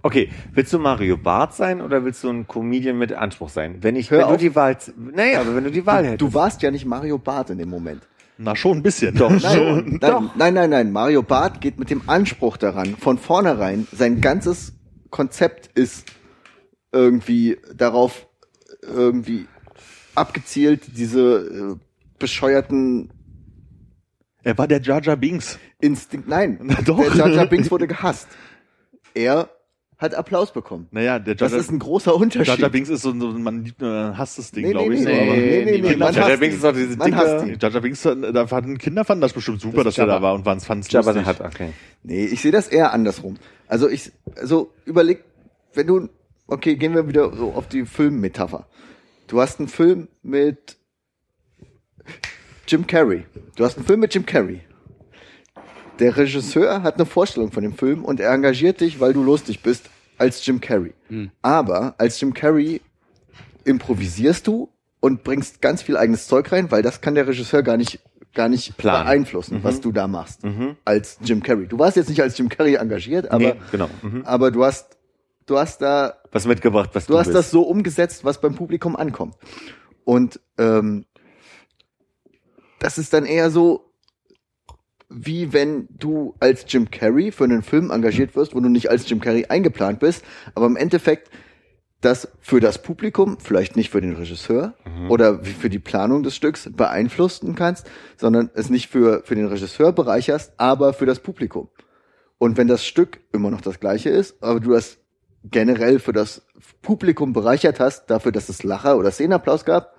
Okay, 0.02 0.30
willst 0.52 0.72
du 0.72 0.78
Mario 0.78 1.16
Barth 1.16 1.54
sein 1.54 1.80
oder 1.80 2.04
willst 2.04 2.22
du 2.22 2.28
ein 2.30 2.46
Comedian 2.46 2.98
mit 2.98 3.12
Anspruch 3.12 3.48
sein? 3.48 3.78
Wenn 3.80 3.96
ich, 3.96 4.10
Hör 4.10 4.20
wenn 4.20 4.26
du 4.28 4.34
auf. 4.34 4.40
die 4.40 4.54
Wahl, 4.54 4.76
naja, 4.96 5.40
aber 5.40 5.56
wenn 5.56 5.64
du 5.64 5.70
die 5.70 5.84
Wahl 5.86 6.04
hättest. 6.04 6.20
du 6.20 6.32
warst 6.34 6.62
ja 6.62 6.70
nicht 6.70 6.84
Mario 6.86 7.18
Barth 7.18 7.50
in 7.50 7.58
dem 7.58 7.68
Moment. 7.68 8.02
Na, 8.40 8.54
schon 8.54 8.76
ein 8.78 8.82
bisschen. 8.84 9.16
Doch, 9.16 9.30
Nein, 9.30 9.98
nein, 10.00 10.30
nein, 10.36 10.54
nein, 10.54 10.70
nein. 10.70 10.92
Mario 10.92 11.22
Barth 11.24 11.60
geht 11.60 11.78
mit 11.80 11.90
dem 11.90 12.02
Anspruch 12.08 12.56
daran, 12.56 12.94
von 12.96 13.18
vornherein, 13.18 13.88
sein 13.92 14.20
ganzes 14.20 14.74
Konzept 15.10 15.66
ist 15.76 16.06
irgendwie 16.92 17.56
darauf 17.74 18.28
irgendwie 18.82 19.46
abgezielt, 20.14 20.96
diese 20.96 21.76
äh, 21.76 21.76
bescheuerten 22.20 23.10
Er 24.44 24.56
war 24.56 24.68
der 24.68 24.80
Jar 24.80 25.02
Jar 25.02 25.16
Binks. 25.16 25.58
Instinkt. 25.80 26.28
Nein, 26.28 26.58
Na 26.62 26.76
doch. 26.84 26.98
der 27.02 27.14
Jar 27.16 27.28
Jar 27.28 27.46
Binks 27.46 27.70
wurde 27.72 27.88
gehasst. 27.88 28.28
Er 29.14 29.48
hat 29.98 30.14
Applaus 30.14 30.52
bekommen. 30.52 30.86
Naja, 30.92 31.18
der 31.18 31.34
Das 31.34 31.50
Jar 31.52 31.60
ist 31.60 31.70
ein 31.72 31.80
großer 31.80 32.14
Unterschied. 32.14 32.46
Jar 32.46 32.58
Jar 32.58 32.70
Binks 32.70 32.88
ist 32.88 33.02
so, 33.02 33.10
ein- 33.10 33.20
so 33.20 33.28
ein- 33.30 33.42
man 33.42 33.64
liebt, 33.64 33.80
man 33.82 34.16
hasst 34.16 34.38
das 34.38 34.52
Ding, 34.52 34.64
Nee, 34.66 34.70
glaube 34.70 34.90
nee, 34.90 34.94
ich. 34.94 35.04
nee, 35.04 35.14
so, 35.14 35.20
aber- 35.20 35.24
nee, 35.36 35.40
nee, 35.40 35.64
nee, 35.64 35.78
nee, 35.90 35.96
man 35.96 35.98
Jar 35.98 36.12
Jar 36.12 36.28
hasst 36.30 36.40
Binks 36.40 36.54
ihn. 36.54 36.56
ist 36.58 36.64
doch 36.64 36.72
diese 36.72 36.96
Man 36.96 37.16
hasst 37.16 37.28
dicke- 37.44 37.52
ihn. 37.52 37.58
Jar 37.60 37.70
Jar 37.72 37.80
Binks, 37.80 38.02
da 38.02 38.46
fanden 38.46 38.78
Kinder 38.78 39.04
fanden 39.04 39.22
das 39.22 39.32
bestimmt 39.32 39.60
super, 39.60 39.82
dass 39.82 39.96
der 39.96 40.04
Jabba. 40.06 40.16
da 40.18 40.22
war 40.22 40.34
und 40.34 40.44
fanden 40.44 40.82
es 40.82 40.90
Jabba 40.92 41.10
lustig. 41.10 41.26
hat, 41.26 41.40
okay. 41.40 41.72
Nee, 42.04 42.26
ich 42.26 42.40
sehe 42.40 42.52
das 42.52 42.68
eher 42.68 42.92
andersrum. 42.92 43.38
Also 43.66 43.88
ich, 43.88 44.12
also 44.36 44.72
überleg, 44.84 45.24
wenn 45.74 45.86
du, 45.88 46.08
okay, 46.46 46.76
gehen 46.76 46.94
wir 46.94 47.08
wieder 47.08 47.34
so 47.36 47.52
auf 47.52 47.66
die 47.68 47.84
Filmmetapher. 47.84 48.68
Du 49.26 49.40
hast 49.40 49.58
einen 49.58 49.68
Film 49.68 50.06
mit 50.22 50.76
Jim 52.68 52.86
Carrey. 52.86 53.24
Du 53.56 53.64
hast 53.64 53.76
einen 53.78 53.86
Film 53.86 54.00
mit 54.00 54.14
Jim 54.14 54.24
Carrey. 54.24 54.60
Der 55.98 56.16
Regisseur 56.16 56.82
hat 56.82 56.94
eine 56.96 57.06
Vorstellung 57.06 57.50
von 57.52 57.62
dem 57.62 57.72
Film 57.74 58.04
und 58.04 58.20
er 58.20 58.32
engagiert 58.32 58.80
dich, 58.80 59.00
weil 59.00 59.12
du 59.12 59.22
lustig 59.22 59.62
bist, 59.62 59.90
als 60.16 60.44
Jim 60.44 60.60
Carrey. 60.60 60.92
Aber 61.42 61.94
als 61.98 62.20
Jim 62.20 62.34
Carrey 62.34 62.80
improvisierst 63.64 64.46
du 64.46 64.68
und 65.00 65.22
bringst 65.24 65.60
ganz 65.60 65.82
viel 65.82 65.96
eigenes 65.96 66.26
Zeug 66.26 66.50
rein, 66.52 66.70
weil 66.70 66.82
das 66.82 67.00
kann 67.00 67.14
der 67.14 67.26
Regisseur 67.26 67.62
gar 67.62 67.76
nicht, 67.76 68.00
gar 68.34 68.48
nicht 68.48 68.76
Planen. 68.76 69.04
beeinflussen, 69.06 69.60
was 69.62 69.80
du 69.80 69.92
da 69.92 70.06
machst. 70.08 70.40
Als 70.84 71.18
Jim 71.22 71.42
Carrey. 71.42 71.66
Du 71.66 71.78
warst 71.78 71.96
jetzt 71.96 72.08
nicht 72.08 72.20
als 72.22 72.36
Jim 72.38 72.48
Carrey 72.48 72.74
engagiert, 72.76 73.30
aber, 73.30 73.38
Nee, 73.38 73.54
genau. 73.70 73.88
Mhm. 74.02 74.22
aber 74.24 74.50
du 74.50 74.64
hast, 74.64 74.96
du 75.46 75.58
hast 75.58 75.82
da 75.82 76.14
Was 76.32 76.46
mitgebracht, 76.46 76.90
was 76.94 77.06
du, 77.06 77.12
Du 77.12 77.18
hast 77.18 77.26
bist. 77.26 77.36
das 77.38 77.50
so 77.50 77.62
umgesetzt, 77.62 78.24
was 78.24 78.40
beim 78.40 78.54
Publikum 78.54 78.96
ankommt. 78.96 79.34
Und 80.04 80.40
ähm, 80.58 81.04
das 82.78 82.98
ist 82.98 83.12
dann 83.12 83.24
eher 83.26 83.50
so, 83.50 83.87
wie 85.08 85.52
wenn 85.52 85.88
du 85.90 86.34
als 86.38 86.64
Jim 86.68 86.90
Carrey 86.90 87.32
für 87.32 87.44
einen 87.44 87.62
Film 87.62 87.90
engagiert 87.90 88.36
wirst, 88.36 88.54
wo 88.54 88.60
du 88.60 88.68
nicht 88.68 88.90
als 88.90 89.08
Jim 89.08 89.20
Carrey 89.20 89.46
eingeplant 89.46 90.00
bist, 90.00 90.24
aber 90.54 90.66
im 90.66 90.76
Endeffekt 90.76 91.30
das 92.00 92.28
für 92.40 92.60
das 92.60 92.80
Publikum, 92.80 93.38
vielleicht 93.40 93.74
nicht 93.74 93.90
für 93.90 94.00
den 94.00 94.14
Regisseur 94.14 94.74
oder 95.08 95.44
wie 95.44 95.50
für 95.50 95.68
die 95.68 95.80
Planung 95.80 96.22
des 96.22 96.36
Stücks 96.36 96.70
beeinflussen 96.72 97.56
kannst, 97.56 97.90
sondern 98.16 98.50
es 98.54 98.70
nicht 98.70 98.88
für, 98.88 99.22
für 99.24 99.34
den 99.34 99.46
Regisseur 99.46 99.92
bereicherst, 99.92 100.52
aber 100.58 100.92
für 100.92 101.06
das 101.06 101.18
Publikum. 101.20 101.68
Und 102.38 102.56
wenn 102.56 102.68
das 102.68 102.86
Stück 102.86 103.20
immer 103.32 103.50
noch 103.50 103.62
das 103.62 103.80
gleiche 103.80 104.10
ist, 104.10 104.40
aber 104.42 104.60
du 104.60 104.70
das 104.72 104.98
generell 105.42 105.98
für 105.98 106.12
das 106.12 106.46
Publikum 106.82 107.32
bereichert 107.32 107.80
hast, 107.80 108.06
dafür, 108.06 108.30
dass 108.30 108.48
es 108.48 108.62
Lacher 108.62 108.96
oder 108.96 109.10
Szenenapplaus 109.10 109.64
gab, 109.64 109.96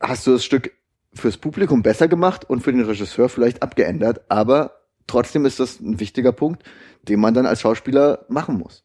hast 0.00 0.26
du 0.26 0.32
das 0.32 0.44
Stück 0.44 0.72
fürs 1.14 1.36
Publikum 1.36 1.82
besser 1.82 2.08
gemacht 2.08 2.48
und 2.48 2.62
für 2.62 2.72
den 2.72 2.84
Regisseur 2.84 3.28
vielleicht 3.28 3.62
abgeändert, 3.62 4.22
aber 4.28 4.78
trotzdem 5.06 5.46
ist 5.46 5.60
das 5.60 5.80
ein 5.80 6.00
wichtiger 6.00 6.32
Punkt, 6.32 6.62
den 7.02 7.20
man 7.20 7.34
dann 7.34 7.46
als 7.46 7.60
Schauspieler 7.60 8.26
machen 8.28 8.58
muss. 8.58 8.84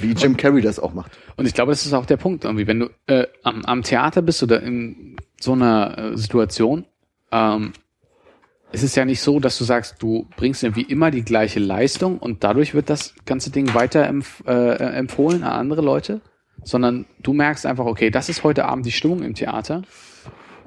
Wie 0.00 0.12
Jim 0.12 0.36
Carrey 0.36 0.62
das 0.62 0.78
auch 0.78 0.94
macht. 0.94 1.18
Und 1.36 1.46
ich 1.46 1.54
glaube, 1.54 1.72
das 1.72 1.84
ist 1.84 1.92
auch 1.92 2.06
der 2.06 2.18
Punkt 2.18 2.44
irgendwie, 2.44 2.66
wenn 2.66 2.80
du 2.80 2.90
äh, 3.06 3.26
am, 3.42 3.64
am 3.64 3.82
Theater 3.82 4.22
bist 4.22 4.42
oder 4.42 4.62
in 4.62 5.16
so 5.40 5.52
einer 5.52 5.98
äh, 5.98 6.16
Situation, 6.16 6.84
ähm, 7.32 7.72
es 8.70 8.82
ist 8.82 8.96
ja 8.96 9.04
nicht 9.04 9.20
so, 9.20 9.40
dass 9.40 9.56
du 9.58 9.64
sagst, 9.64 9.96
du 10.00 10.28
bringst 10.36 10.62
irgendwie 10.62 10.82
immer 10.82 11.10
die 11.10 11.24
gleiche 11.24 11.58
Leistung 11.58 12.18
und 12.18 12.44
dadurch 12.44 12.74
wird 12.74 12.90
das 12.90 13.14
ganze 13.24 13.50
Ding 13.50 13.72
weiter 13.74 14.06
empf 14.06 14.42
äh, 14.46 14.74
empfohlen 14.74 15.42
an 15.42 15.52
andere 15.52 15.80
Leute, 15.80 16.20
sondern 16.64 17.06
du 17.22 17.32
merkst 17.32 17.64
einfach, 17.64 17.86
okay, 17.86 18.10
das 18.10 18.28
ist 18.28 18.44
heute 18.44 18.66
Abend 18.66 18.84
die 18.84 18.92
Stimmung 18.92 19.22
im 19.22 19.34
Theater 19.34 19.82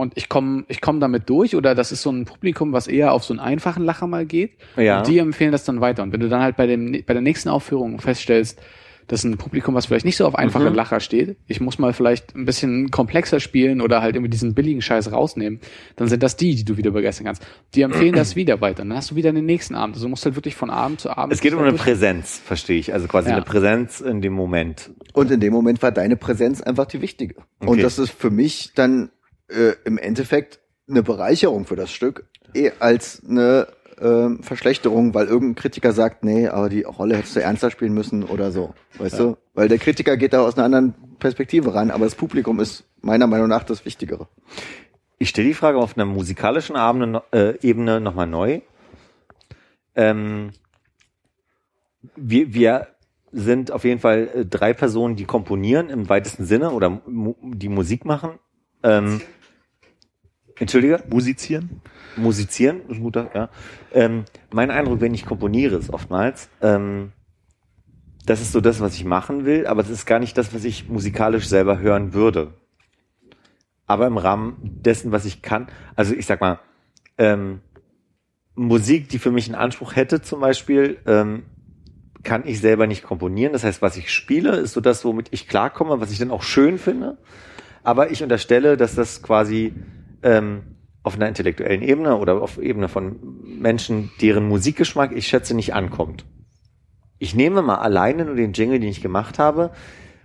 und 0.02 0.14
ich 0.16 0.28
komme 0.30 0.66
ich 0.68 0.82
komm 0.82 1.00
damit 1.00 1.30
durch 1.30 1.56
oder 1.56 1.76
das 1.76 1.92
ist 1.92 2.02
so 2.02 2.12
ein 2.12 2.26
Publikum, 2.26 2.74
was 2.74 2.88
eher 2.88 3.14
auf 3.14 3.24
so 3.24 3.34
einen 3.34 3.40
einfachen 3.40 3.84
Lacher 3.84 4.08
mal 4.08 4.26
geht 4.26 4.52
Ja. 4.76 4.98
und 5.00 5.08
die 5.08 5.20
empfehlen 5.20 5.52
das 5.52 5.64
dann 5.64 5.80
weiter. 5.82 6.04
Und 6.04 6.12
wenn 6.12 6.20
du 6.20 6.28
dann 6.30 6.42
halt 6.42 6.58
bei, 6.58 6.68
dem, 6.68 6.92
bei 7.06 7.14
der 7.14 7.22
nächsten 7.22 7.50
Aufführung 7.50 8.00
feststellst, 8.00 8.60
dass 9.08 9.26
ein 9.26 9.36
Publikum, 9.38 9.76
was 9.76 9.88
vielleicht 9.88 10.06
nicht 10.06 10.16
so 10.16 10.26
auf 10.26 10.36
einfache 10.36 10.70
Mhm. 10.70 10.76
Lacher 10.76 11.02
steht, 11.02 11.36
ich 11.48 11.60
muss 11.60 11.80
mal 11.80 11.92
vielleicht 11.92 12.34
ein 12.34 12.46
bisschen 12.46 12.92
komplexer 12.92 13.42
spielen 13.42 13.82
oder 13.82 14.02
halt 14.02 14.16
irgendwie 14.16 14.30
diesen 14.30 14.54
billigen 14.54 14.82
Scheiß 14.82 15.12
rausnehmen, 15.12 15.60
dann 15.98 16.08
sind 16.08 16.24
das 16.24 16.38
die, 16.38 16.56
die 16.56 16.64
du 16.64 16.78
wieder 16.78 16.92
begeistern 16.92 17.26
kannst. 17.26 17.46
Die 17.76 17.82
empfehlen 17.82 18.14
das 18.14 18.38
wieder 18.38 18.62
weiter. 18.62 18.84
Dann 18.86 18.94
hast 18.96 19.12
du 19.12 19.16
wieder 19.16 19.34
den 19.34 19.46
nächsten 19.46 19.76
Abend. 19.76 19.96
Also 19.96 20.06
du 20.06 20.10
musst 20.10 20.24
halt 20.24 20.36
wirklich 20.36 20.56
von 20.56 20.70
Abend 20.70 21.02
zu 21.02 21.10
Abend. 21.10 21.34
Es 21.34 21.42
geht 21.42 21.54
um 21.54 21.60
eine 21.60 21.72
durch- 21.72 21.82
Präsenz, 21.82 22.38
verstehe 22.46 22.80
ich. 22.80 22.94
Also 22.94 23.08
quasi 23.08 23.30
Ja. 23.30 23.36
eine 23.36 23.44
Präsenz 23.44 24.00
in 24.00 24.22
dem 24.22 24.34
Moment. 24.34 24.92
Und 25.14 25.30
in 25.30 25.42
dem 25.42 25.52
Moment 25.52 25.82
war 25.82 25.92
deine 25.92 26.16
Präsenz 26.16 26.62
einfach 26.62 26.86
die 26.86 27.02
wichtige. 27.02 27.36
Und 27.60 27.68
Okay. 27.70 27.82
das 27.82 28.00
ist 28.00 28.12
für 28.12 28.30
mich 28.30 28.72
dann 28.76 29.10
äh, 29.52 29.76
im 29.86 29.98
Endeffekt 29.98 30.60
eine 30.90 31.04
Bereicherung 31.04 31.66
für 31.66 31.76
das 31.76 31.92
Stück, 31.92 32.26
eh 32.54 32.72
als 32.80 33.22
eine 33.28 33.68
ähm, 34.02 34.42
Verschlechterung, 34.44 35.14
weil 35.14 35.28
irgendein 35.28 35.56
Kritiker 35.56 35.94
sagt, 35.94 36.24
nee, 36.24 36.48
aber 36.48 36.70
die 36.70 36.84
Rolle 36.84 37.16
hättest 37.16 37.36
du 37.36 37.42
ernster 37.42 37.72
spielen 37.72 37.94
müssen 37.94 38.24
oder 38.24 38.52
so. 38.52 38.74
Weißt 38.98 39.20
du? 39.20 39.38
Weil 39.54 39.68
der 39.68 39.78
Kritiker 39.78 40.18
geht 40.18 40.34
da 40.34 40.42
aus 40.42 40.58
einer 40.58 40.66
anderen 40.66 40.96
Perspektive 41.20 41.74
ran, 41.74 41.92
aber 41.92 42.06
das 42.06 42.16
Publikum 42.16 42.60
ist 42.60 42.84
meiner 43.02 43.28
Meinung 43.28 43.48
nach 43.48 43.64
das 43.64 43.86
Wichtigere. 43.86 44.28
Ich 45.20 45.30
stelle 45.30 45.50
die 45.50 45.54
Frage 45.54 45.78
auf 45.78 45.96
einer 45.96 46.06
musikalischen 46.06 46.76
Ebene, 46.76 47.22
äh, 47.32 47.54
Ebene 47.62 48.02
nochmal 48.02 48.28
neu. 48.28 48.62
Ähm, 49.96 50.52
wir, 52.16 52.54
wir 52.54 52.88
sind 53.32 53.72
auf 53.72 53.84
jeden 53.84 54.00
Fall 54.00 54.30
äh, 54.34 54.46
drei 54.46 54.74
Personen, 54.74 55.16
die 55.16 55.26
komponieren 55.26 55.90
im 55.90 56.10
weitesten 56.10 56.46
Sinne 56.46 56.72
oder 56.72 57.02
mu 57.06 57.36
die 57.44 57.70
Musik 57.70 58.04
machen. 58.04 58.40
Ähm, 58.84 59.22
Entschuldige? 60.62 61.04
Musizieren? 61.10 61.82
musizieren, 62.16 62.82
ist 62.90 63.00
guter, 63.00 63.30
ja. 63.34 63.50
Ähm, 63.94 64.26
mein 64.52 64.72
Eindruck, 64.72 65.02
wenn 65.02 65.14
ich 65.14 65.26
komponiere, 65.26 65.78
ist 65.78 65.92
oftmals, 65.92 66.50
ähm, 66.62 67.12
das 68.26 68.42
ist 68.42 68.52
so 68.52 68.62
das, 68.62 68.80
was 68.82 68.94
ich 68.96 69.06
machen 69.06 69.46
will, 69.46 69.66
aber 69.66 69.82
das 69.82 69.92
ist 69.92 70.06
gar 70.06 70.20
nicht 70.20 70.38
das, 70.38 70.54
was 70.54 70.64
ich 70.64 70.88
musikalisch 70.88 71.48
selber 71.48 71.80
hören 71.80 72.14
würde. 72.14 72.54
Aber 73.88 74.08
im 74.08 74.18
Rahmen 74.18 74.58
dessen, 74.62 75.12
was 75.12 75.26
ich 75.26 75.42
kann, 75.42 75.68
also 75.96 76.14
ich 76.14 76.26
sag 76.26 76.40
mal, 76.42 76.60
ähm, 77.18 77.62
Musik, 78.54 79.10
die 79.10 79.20
für 79.20 79.32
mich 79.32 79.48
einen 79.48 79.56
Anspruch 79.56 79.96
hätte, 79.96 80.22
zum 80.22 80.42
Beispiel, 80.42 81.00
ähm, 81.08 81.44
kann 82.24 82.46
ich 82.46 82.62
selber 82.62 82.86
nicht 82.86 83.02
komponieren. 83.02 83.54
Das 83.54 83.64
heißt, 83.64 83.82
was 83.82 83.98
ich 83.98 84.12
spiele, 84.12 84.58
ist 84.58 84.74
so 84.74 84.82
das, 84.82 85.04
womit 85.04 85.30
ich 85.32 85.48
klarkomme, 85.48 86.00
was 86.00 86.12
ich 86.12 86.20
dann 86.20 86.30
auch 86.30 86.44
schön 86.44 86.78
finde. 86.78 87.18
Aber 87.84 88.12
ich 88.12 88.22
unterstelle, 88.22 88.78
dass 88.78 88.94
das 88.94 89.24
quasi 89.24 89.74
ähm, 90.24 90.64
auf 91.04 91.16
einer 91.16 91.28
intellektuellen 91.28 91.82
Ebene 91.82 92.18
oder 92.18 92.42
auf 92.42 92.58
Ebene 92.58 92.88
von 92.88 93.18
Menschen, 93.60 94.12
deren 94.22 94.48
Musikgeschmack 94.48 95.12
ich 95.14 95.28
schätze, 95.28 95.56
nicht 95.56 95.74
ankommt. 95.74 96.26
Ich 97.18 97.36
nehme 97.36 97.62
mal 97.62 97.76
alleine 97.76 98.26
nur 98.26 98.36
den 98.36 98.54
Jingle, 98.54 98.80
den 98.80 98.90
ich 98.90 99.02
gemacht 99.02 99.40
habe, 99.40 99.72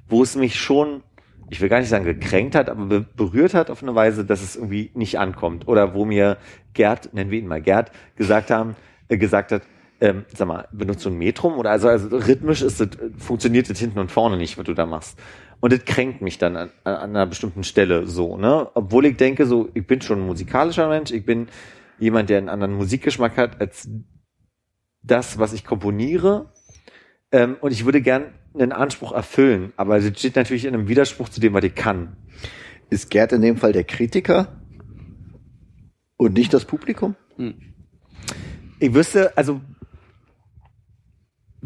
wo 0.08 0.22
es 0.22 0.36
mich 0.36 0.56
schon, 0.56 1.02
ich 1.50 1.60
will 1.60 1.68
gar 1.68 1.80
nicht 1.80 1.88
sagen 1.88 2.04
gekränkt 2.04 2.54
hat, 2.54 2.68
aber 2.68 2.86
be 2.86 3.06
berührt 3.16 3.54
hat 3.54 3.70
auf 3.70 3.82
eine 3.82 3.94
Weise, 3.94 4.24
dass 4.24 4.42
es 4.42 4.56
irgendwie 4.56 4.90
nicht 4.94 5.18
ankommt. 5.18 5.68
Oder 5.68 5.94
wo 5.94 6.04
mir 6.04 6.38
Gerd, 6.74 7.12
nennen 7.14 7.30
wir 7.30 7.38
ihn 7.38 7.48
mal 7.48 7.62
Gerd, 7.62 7.90
gesagt 8.16 8.50
haben, 8.50 8.76
äh, 9.08 9.16
gesagt 9.16 9.52
hat, 9.52 9.62
ähm, 10.00 10.26
sag 10.28 10.46
mal, 10.46 10.68
benutzt 10.72 11.04
du 11.06 11.10
ein 11.10 11.16
Metrum 11.16 11.54
oder 11.54 11.70
also, 11.70 11.88
also 11.88 12.14
rhythmisch 12.14 12.60
ist 12.60 12.80
das, 12.80 12.88
funktioniert 13.16 13.70
das 13.70 13.78
hinten 13.78 13.98
und 13.98 14.10
vorne 14.10 14.36
nicht, 14.36 14.58
was 14.58 14.64
du 14.64 14.74
da 14.74 14.84
machst. 14.84 15.18
Und 15.60 15.72
das 15.72 15.84
kränkt 15.84 16.20
mich 16.20 16.38
dann 16.38 16.56
an, 16.56 16.70
an 16.84 17.10
einer 17.10 17.26
bestimmten 17.26 17.64
Stelle 17.64 18.06
so, 18.06 18.36
ne? 18.36 18.68
Obwohl 18.74 19.06
ich 19.06 19.16
denke, 19.16 19.46
so, 19.46 19.68
ich 19.74 19.86
bin 19.86 20.00
schon 20.00 20.20
ein 20.20 20.26
musikalischer 20.26 20.88
Mensch, 20.88 21.10
ich 21.10 21.24
bin 21.24 21.48
jemand, 21.98 22.30
der 22.30 22.38
einen 22.38 22.48
anderen 22.48 22.74
Musikgeschmack 22.74 23.36
hat 23.36 23.60
als 23.60 23.88
das, 25.02 25.38
was 25.38 25.52
ich 25.52 25.64
komponiere. 25.64 26.52
Ähm, 27.32 27.56
und 27.60 27.72
ich 27.72 27.84
würde 27.84 28.02
gern 28.02 28.34
einen 28.54 28.72
Anspruch 28.72 29.12
erfüllen, 29.12 29.72
aber 29.76 30.00
das 30.00 30.18
steht 30.18 30.36
natürlich 30.36 30.64
in 30.64 30.74
einem 30.74 30.88
Widerspruch 30.88 31.28
zu 31.28 31.40
dem, 31.40 31.54
was 31.54 31.64
ich 31.64 31.74
kann. 31.74 32.16
Ist 32.90 33.10
Gerd 33.10 33.32
in 33.32 33.42
dem 33.42 33.56
Fall 33.56 33.72
der 33.72 33.84
Kritiker 33.84 34.60
und 36.16 36.34
nicht 36.34 36.54
das 36.54 36.64
Publikum? 36.64 37.16
Ich 38.78 38.94
wüsste, 38.94 39.36
also 39.36 39.60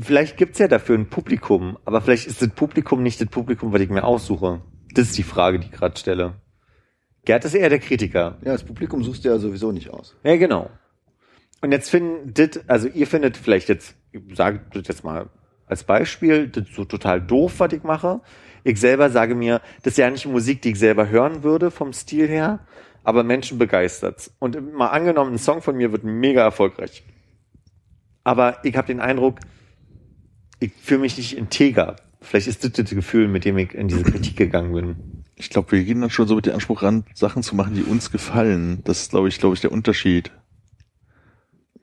vielleicht 0.00 0.36
gibt's 0.36 0.58
ja 0.58 0.68
dafür 0.68 0.96
ein 0.96 1.08
Publikum, 1.08 1.78
aber 1.84 2.00
vielleicht 2.00 2.26
ist 2.26 2.42
das 2.42 2.50
Publikum 2.50 3.02
nicht 3.02 3.20
das 3.20 3.28
Publikum, 3.28 3.72
was 3.72 3.80
ich 3.80 3.90
mir 3.90 4.04
aussuche. 4.04 4.62
Das 4.94 5.08
ist 5.08 5.18
die 5.18 5.22
Frage, 5.22 5.58
die 5.58 5.66
ich 5.66 5.72
gerade 5.72 5.98
stelle. 5.98 6.34
Gerd 7.24 7.44
ist 7.44 7.54
eher 7.54 7.68
der 7.68 7.78
Kritiker. 7.78 8.38
Ja, 8.42 8.52
das 8.52 8.64
Publikum 8.64 9.02
suchst 9.02 9.24
du 9.24 9.28
ja 9.28 9.38
sowieso 9.38 9.72
nicht 9.72 9.90
aus. 9.90 10.16
Ja, 10.24 10.36
genau. 10.36 10.70
Und 11.60 11.72
jetzt 11.72 11.90
findet, 11.90 12.68
also 12.68 12.88
ihr 12.88 13.06
findet 13.06 13.36
vielleicht 13.36 13.68
jetzt, 13.68 13.94
ich 14.12 14.22
sage 14.34 14.62
das 14.72 14.88
jetzt 14.88 15.04
mal 15.04 15.28
als 15.66 15.84
Beispiel, 15.84 16.48
das 16.48 16.68
ist 16.68 16.74
so 16.74 16.84
total 16.84 17.20
doof, 17.20 17.54
was 17.58 17.72
ich 17.72 17.82
mache. 17.82 18.20
Ich 18.64 18.80
selber 18.80 19.10
sage 19.10 19.34
mir, 19.34 19.60
das 19.82 19.92
ist 19.92 19.98
ja 19.98 20.10
nicht 20.10 20.26
Musik, 20.26 20.62
die 20.62 20.70
ich 20.70 20.78
selber 20.78 21.08
hören 21.08 21.42
würde 21.42 21.70
vom 21.70 21.92
Stil 21.92 22.26
her, 22.26 22.60
aber 23.04 23.22
Menschen 23.22 23.58
begeistert's. 23.58 24.34
Und 24.38 24.74
mal 24.74 24.88
angenommen, 24.88 25.34
ein 25.34 25.38
Song 25.38 25.62
von 25.62 25.76
mir 25.76 25.92
wird 25.92 26.04
mega 26.04 26.42
erfolgreich. 26.42 27.04
Aber 28.24 28.58
ich 28.64 28.76
habe 28.76 28.86
den 28.86 29.00
Eindruck, 29.00 29.38
ich 30.60 30.72
fühle 30.80 31.00
mich 31.00 31.16
nicht 31.16 31.36
integer. 31.36 31.96
Vielleicht 32.20 32.46
ist 32.46 32.64
das 32.64 32.72
das 32.72 32.90
Gefühl, 32.90 33.28
mit 33.28 33.44
dem 33.44 33.56
ich 33.58 33.74
in 33.74 33.88
diese 33.88 34.02
Kritik 34.02 34.36
gegangen 34.36 34.72
bin. 34.72 34.96
Ich 35.36 35.48
glaube, 35.48 35.72
wir 35.72 35.82
gehen 35.82 36.02
dann 36.02 36.10
schon 36.10 36.28
so 36.28 36.36
mit 36.36 36.46
dem 36.46 36.54
Anspruch 36.54 36.82
ran, 36.82 37.04
Sachen 37.14 37.42
zu 37.42 37.56
machen, 37.56 37.74
die 37.74 37.82
uns 37.82 38.12
gefallen. 38.12 38.82
Das 38.84 39.00
ist, 39.00 39.10
glaube 39.10 39.28
ich, 39.28 39.38
glaube 39.38 39.54
ich, 39.54 39.62
der 39.62 39.72
Unterschied. 39.72 40.30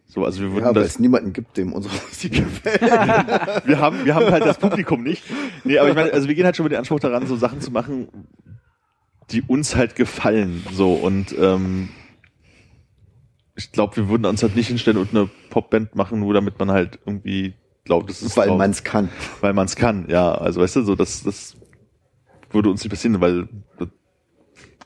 So, 0.06 0.24
also 0.24 0.42
wir 0.42 0.52
würden 0.52 0.64
Ja, 0.64 0.76
weil 0.76 0.84
das, 0.84 0.94
es 0.94 1.00
niemanden 1.00 1.34
gibt, 1.34 1.58
dem 1.58 1.74
unsere 1.74 1.96
Musik 2.08 2.34
gefällt. 2.34 2.82
wir 3.66 3.80
haben, 3.80 4.06
wir 4.06 4.16
haben 4.16 4.32
halt 4.32 4.46
das 4.46 4.60
Publikum 4.60 5.02
nicht. 5.04 5.24
Nee, 5.64 5.80
aber 5.80 5.90
ich 5.90 5.96
meine, 5.96 6.14
also 6.14 6.28
wir 6.28 6.36
gehen 6.36 6.46
halt 6.46 6.56
schon 6.56 6.66
mit 6.66 6.72
dem 6.72 6.80
Anspruch 6.80 7.00
daran, 7.00 7.26
so 7.26 7.36
Sachen 7.36 7.60
zu 7.60 7.72
machen, 7.72 8.08
die 9.32 9.42
uns 9.42 9.76
halt 9.76 9.96
gefallen. 9.96 10.64
So 10.72 10.94
und 10.94 11.36
ähm, 11.38 11.90
ich 13.56 13.72
glaube, 13.72 13.98
wir 13.98 14.10
würden 14.10 14.26
uns 14.26 14.44
halt 14.44 14.56
nicht 14.56 14.68
hinstellen 14.68 14.98
und 14.98 15.10
eine 15.10 15.30
Popband 15.50 15.96
machen, 15.96 16.20
nur 16.20 16.34
damit 16.34 16.60
man 16.60 16.72
halt 16.72 17.00
irgendwie 17.06 17.56
glaubt, 17.88 18.10
das 18.10 18.22
ist 18.22 18.38
weil 18.38 18.56
man 18.56 18.72
es 18.72 18.84
kann. 18.84 19.10
weil 19.42 19.54
man 19.54 19.66
es 19.66 19.76
kann. 19.76 20.06
Ja, 20.08 20.34
also 20.34 20.62
weißt 20.62 20.78
du, 20.78 20.82
so 20.84 20.96
das, 20.96 21.24
das 21.24 21.58
würde 22.52 22.70
uns 22.70 22.84
nicht 22.84 22.92
passieren, 22.92 23.20
weil 23.20 23.48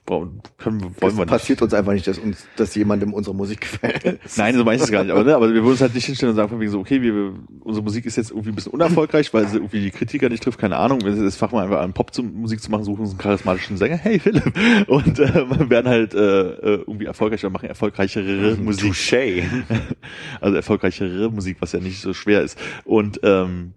können, 0.06 0.82
wir- 0.82 0.86
wollen 0.88 0.94
Es 1.00 1.02
wir 1.02 1.12
nicht. 1.26 1.28
passiert 1.28 1.62
uns 1.62 1.74
einfach 1.74 1.94
nicht, 1.94 2.06
dass 2.06 2.18
uns, 2.18 2.46
dass 2.58 2.76
jemandem 2.76 3.14
unsere 3.14 3.34
Musik 3.36 3.62
gefällt. 3.62 4.20
Nein, 4.36 4.56
so 4.56 4.66
meine 4.66 4.78
ich 4.78 4.84
es 4.84 4.92
gar 4.92 5.04
nicht. 5.04 5.14
Aber, 5.14 5.24
ne, 5.24 5.34
aber 5.36 5.48
wir 5.48 5.62
würden 5.62 5.72
uns 5.72 5.82
halt 5.82 5.94
nicht 5.96 6.06
hinstellen 6.06 6.32
und 6.32 6.36
sagen 6.36 6.50
von 6.50 6.60
wegen 6.60 6.70
so, 6.72 6.80
okay, 6.80 7.02
wir, 7.02 7.14
wir, 7.16 7.34
unsere 7.62 7.84
Musik 7.84 8.06
ist 8.06 8.18
jetzt 8.18 8.32
irgendwie 8.32 8.50
ein 8.50 8.56
bisschen 8.56 8.74
unerfolgreich, 8.74 9.34
weil 9.34 9.48
sie 9.48 9.58
irgendwie 9.58 9.80
die 9.80 9.92
Kritiker 9.92 10.28
nicht 10.28 10.44
trifft, 10.44 10.60
keine 10.60 10.76
Ahnung. 10.78 11.00
Wenn 11.04 11.16
sie 11.16 11.24
jetzt 11.24 11.38
fangen 11.38 11.54
wir 11.54 11.62
einfach 11.62 11.80
an, 11.80 11.94
Pop 11.94 12.14
zu, 12.14 12.24
Musik 12.24 12.62
zu 12.62 12.70
machen, 12.72 12.84
suchen 12.84 13.02
uns 13.02 13.12
einen 13.12 13.20
charismatischen 13.20 13.78
Sänger, 13.78 13.96
hey 13.98 14.20
Philipp, 14.20 14.52
und 14.90 15.18
äh, 15.20 15.70
werden 15.70 15.88
halt 15.88 16.14
äh, 16.14 16.18
äh, 16.18 16.84
irgendwie 16.88 17.06
erfolgreich 17.06 17.44
oder 17.46 17.52
machen 17.52 17.70
erfolgreichere 17.70 18.58
Musik. 18.58 18.92
Touché. 18.94 19.44
Also 20.42 20.56
erfolgreichere 20.56 21.30
Musik, 21.30 21.58
was 21.62 21.72
ja 21.72 21.80
nicht 21.80 22.02
so 22.02 22.14
schwer 22.14 22.42
ist. 22.42 22.58
Und 22.84 23.20
ähm, 23.24 23.74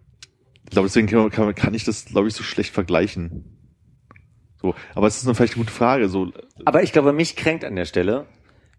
ich 0.64 0.70
glaube, 0.70 0.88
deswegen 0.88 1.06
kann, 1.06 1.30
kann, 1.30 1.44
man- 1.44 1.54
kann 1.54 1.74
ich 1.74 1.84
das, 1.84 2.06
glaube 2.06 2.26
ich, 2.28 2.34
so 2.34 2.42
schlecht 2.42 2.72
vergleichen. 2.72 3.44
So, 4.64 4.74
aber 4.94 5.06
es 5.06 5.18
ist 5.18 5.26
eine 5.26 5.34
vielleicht 5.34 5.56
eine 5.56 5.64
gute 5.64 5.74
Frage. 5.74 6.08
So, 6.08 6.32
Aber 6.64 6.82
ich 6.82 6.92
glaube, 6.92 7.12
mich 7.12 7.36
kränkt 7.36 7.66
an 7.66 7.76
der 7.76 7.84
Stelle. 7.84 8.24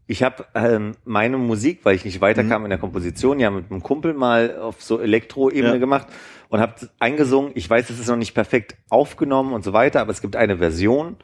Ich 0.08 0.24
habe 0.24 0.46
ähm, 0.56 0.94
meine 1.06 1.38
Musik, 1.38 1.82
weil 1.84 1.96
ich 1.96 2.06
nicht 2.06 2.22
weiterkam 2.22 2.64
in 2.64 2.72
der 2.72 2.80
Komposition, 2.80 3.40
ja 3.40 3.52
mit 3.52 3.70
einem 3.70 3.84
Kumpel 3.84 4.14
mal 4.16 4.58
auf 4.58 4.82
so 4.82 5.00
Elektro-Ebene 5.00 5.74
Ja. 5.74 5.78
gemacht 5.80 6.08
und 6.50 6.60
habe 6.60 6.74
eingesungen. 6.98 7.52
Ich 7.54 7.70
weiß, 7.70 7.92
es 7.92 8.00
ist 8.00 8.08
noch 8.08 8.16
nicht 8.16 8.34
perfekt 8.34 8.78
aufgenommen 8.90 9.54
und 9.54 9.64
so 9.64 9.74
weiter, 9.74 10.02
aber 10.02 10.10
es 10.12 10.22
gibt 10.22 10.36
eine 10.36 10.58
Version. 10.58 11.18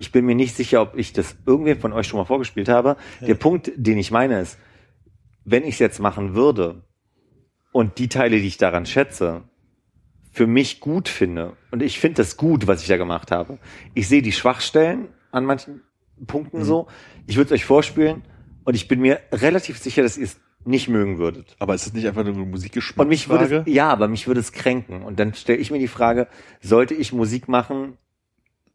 Ich 0.00 0.10
bin 0.10 0.26
mir 0.26 0.34
nicht 0.34 0.56
sicher, 0.56 0.82
ob 0.82 0.96
ich 0.96 1.12
das 1.12 1.36
irgendwem 1.46 1.78
von 1.78 1.92
euch 1.92 2.08
schon 2.08 2.18
mal 2.18 2.24
vorgespielt 2.26 2.68
habe. 2.68 2.96
Der 3.20 3.34
Punkt, 3.34 3.70
den 3.76 3.98
ich 3.98 4.10
meine, 4.10 4.40
ist, 4.40 4.58
wenn 5.44 5.62
ich 5.62 5.74
es 5.74 5.78
jetzt 5.78 6.00
machen 6.00 6.34
würde 6.34 6.82
und 7.70 7.98
die 7.98 8.08
Teile, 8.08 8.40
die 8.40 8.48
ich 8.48 8.56
daran 8.58 8.84
schätze, 8.84 9.42
für 10.38 10.46
mich 10.46 10.78
gut 10.78 11.08
finde, 11.08 11.56
und 11.72 11.82
ich 11.82 11.98
finde 11.98 12.18
das 12.18 12.36
gut, 12.36 12.68
was 12.68 12.80
ich 12.82 12.86
da 12.86 12.96
gemacht 12.96 13.32
habe. 13.32 13.58
Ich 13.94 14.06
sehe 14.06 14.22
die 14.22 14.30
Schwachstellen 14.30 15.08
an 15.32 15.44
manchen 15.44 15.82
Punkten 16.28 16.62
so. 16.62 16.86
Ich 17.26 17.36
würde 17.36 17.46
es 17.46 17.60
euch 17.60 17.64
vorspielen 17.64 18.22
und 18.62 18.76
ich 18.76 18.86
bin 18.86 19.00
mir 19.00 19.18
relativ 19.32 19.78
sicher, 19.78 20.04
dass 20.04 20.16
ihr 20.16 20.22
es 20.22 20.38
nicht 20.64 20.88
mögen 20.88 21.18
würdet. 21.18 21.56
aber 21.58 21.74
ist 21.74 21.88
es 21.88 21.92
nicht 21.92 22.06
einfach 22.06 22.22
nur 22.22 22.34
eine 22.34 22.44
Musikgeschmacksfrage? 22.44 23.02
Und 23.02 23.08
mich 23.08 23.28
würde 23.28 23.64
es, 23.68 23.74
ja, 23.74 23.90
aber 23.90 24.06
mich 24.06 24.28
würde 24.28 24.38
es 24.38 24.52
kränken. 24.52 25.02
Und 25.02 25.18
dann 25.18 25.34
stelle 25.34 25.58
ich 25.58 25.72
mir 25.72 25.80
die 25.80 25.88
Frage, 25.88 26.28
sollte 26.60 26.94
ich 26.94 27.12
Musik 27.12 27.48
machen, 27.48 27.98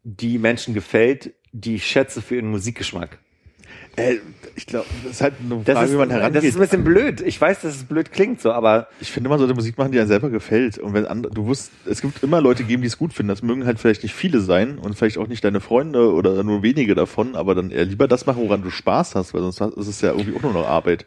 die 0.02 0.36
Menschen 0.36 0.74
gefällt, 0.74 1.32
die 1.52 1.76
ich 1.76 1.86
schätze 1.86 2.20
für 2.20 2.36
ihren 2.36 2.50
Musikgeschmack? 2.50 3.20
Äh, 3.96 4.16
ich 4.56 4.66
glaube, 4.66 4.86
das 5.02 5.12
ist 5.12 5.20
halt 5.20 5.34
eine 5.40 5.62
Das 5.64 5.74
Frage, 5.74 5.86
ist, 5.86 5.92
wie 5.92 5.96
man 5.98 6.08
das 6.08 6.18
herangeht. 6.18 6.44
ist 6.44 6.54
ein 6.56 6.60
bisschen 6.60 6.84
blöd. 6.84 7.20
Ich 7.20 7.40
weiß, 7.40 7.60
dass 7.62 7.76
es 7.76 7.84
blöd 7.84 8.12
klingt 8.12 8.40
so, 8.40 8.52
aber 8.52 8.88
ich 9.00 9.10
finde, 9.10 9.28
man 9.28 9.38
sollte 9.38 9.54
Musik 9.54 9.78
machen, 9.78 9.92
die 9.92 9.98
einem 9.98 10.08
selber 10.08 10.30
gefällt. 10.30 10.78
Und 10.78 10.94
wenn 10.94 11.06
andere, 11.06 11.32
du 11.32 11.46
wirst, 11.48 11.70
es 11.86 12.00
gibt 12.00 12.22
immer 12.22 12.40
Leute 12.40 12.64
geben, 12.64 12.82
die 12.82 12.88
es 12.88 12.98
gut 12.98 13.12
finden. 13.12 13.28
Das 13.28 13.42
mögen 13.42 13.66
halt 13.66 13.78
vielleicht 13.78 14.02
nicht 14.02 14.14
viele 14.14 14.40
sein 14.40 14.78
und 14.78 14.96
vielleicht 14.96 15.18
auch 15.18 15.28
nicht 15.28 15.44
deine 15.44 15.60
Freunde 15.60 16.12
oder 16.12 16.42
nur 16.44 16.62
wenige 16.62 16.94
davon, 16.94 17.36
aber 17.36 17.54
dann 17.54 17.70
eher 17.70 17.84
lieber 17.84 18.08
das 18.08 18.26
machen, 18.26 18.42
woran 18.42 18.62
du 18.62 18.70
Spaß 18.70 19.14
hast, 19.14 19.34
weil 19.34 19.42
sonst 19.42 19.60
ist 19.76 19.88
es 19.88 20.00
ja 20.00 20.10
irgendwie 20.12 20.36
auch 20.36 20.42
nur 20.42 20.52
noch 20.52 20.68
Arbeit. 20.68 21.06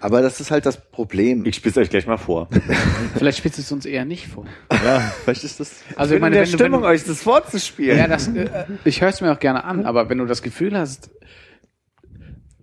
Aber 0.00 0.20
das 0.20 0.40
ist 0.40 0.50
halt 0.50 0.66
das 0.66 0.78
Problem. 0.90 1.46
ich 1.46 1.54
spiele 1.54 1.70
es 1.70 1.76
euch 1.78 1.88
gleich 1.88 2.08
mal 2.08 2.16
vor. 2.16 2.48
Vielleicht 3.16 3.38
spielst 3.38 3.58
du 3.58 3.62
es 3.62 3.70
uns 3.70 3.86
eher 3.86 4.04
nicht 4.04 4.26
vor. 4.26 4.44
Ja, 4.84 4.98
vielleicht 5.22 5.44
ist 5.44 5.60
das. 5.60 5.76
Also 5.94 6.16
ich 6.16 6.20
bin 6.20 6.26
in 6.26 6.32
der 6.32 6.46
Stimmung, 6.46 6.82
du, 6.82 6.88
euch 6.88 7.04
das 7.04 7.22
vorzuspielen. 7.22 7.96
ja, 7.96 8.08
das, 8.08 8.26
äh, 8.26 8.48
ich 8.84 9.00
höre 9.00 9.10
es 9.10 9.20
mir 9.20 9.30
auch 9.30 9.38
gerne 9.38 9.62
an, 9.62 9.86
aber 9.86 10.08
wenn 10.08 10.18
du 10.18 10.26
das 10.26 10.42
Gefühl 10.42 10.76
hast, 10.76 11.10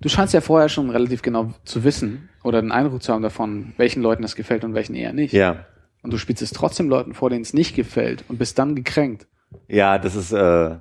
du 0.01 0.09
scheinst 0.09 0.33
ja 0.33 0.41
vorher 0.41 0.69
schon 0.69 0.89
relativ 0.89 1.21
genau 1.21 1.53
zu 1.65 1.83
wissen 1.83 2.29
oder 2.43 2.61
den 2.61 2.71
Eindruck 2.71 3.03
zu 3.03 3.13
haben 3.13 3.23
davon, 3.23 3.73
welchen 3.77 4.01
Leuten 4.01 4.21
das 4.21 4.35
gefällt 4.35 4.63
und 4.63 4.73
welchen 4.73 4.95
eher 4.95 5.13
nicht. 5.13 5.33
ja. 5.33 5.65
Und 6.01 6.13
du 6.13 6.17
spielst 6.17 6.41
es 6.41 6.51
trotzdem 6.51 6.87
Leuten 6.87 7.13
vor, 7.13 7.29
denen 7.29 7.41
es 7.41 7.53
nicht 7.53 7.75
gefällt 7.75 8.23
und 8.29 8.39
bist 8.39 8.57
dann 8.57 8.73
gekränkt. 8.73 9.27
Ja, 9.67 9.97
das 9.97 10.15
ist, 10.15 10.31
äh, 10.31 10.77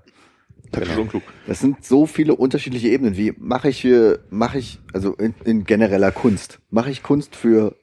Taktisch 0.70 0.96
unklug. 0.96 1.22
Das 1.46 1.60
sind 1.60 1.84
so 1.84 2.06
viele 2.06 2.34
unterschiedliche 2.34 2.88
Ebenen. 2.88 3.16
Wie 3.16 3.32
mache 3.38 3.70
ich 3.70 3.82
für, 3.82 4.20
mache 4.30 4.58
ich, 4.58 4.78
also 4.92 5.14
in, 5.14 5.34
in 5.44 5.64
genereller 5.64 6.12
Kunst, 6.12 6.60
mache 6.70 6.90
ich 6.90 7.02
Kunst 7.02 7.34
für 7.34 7.74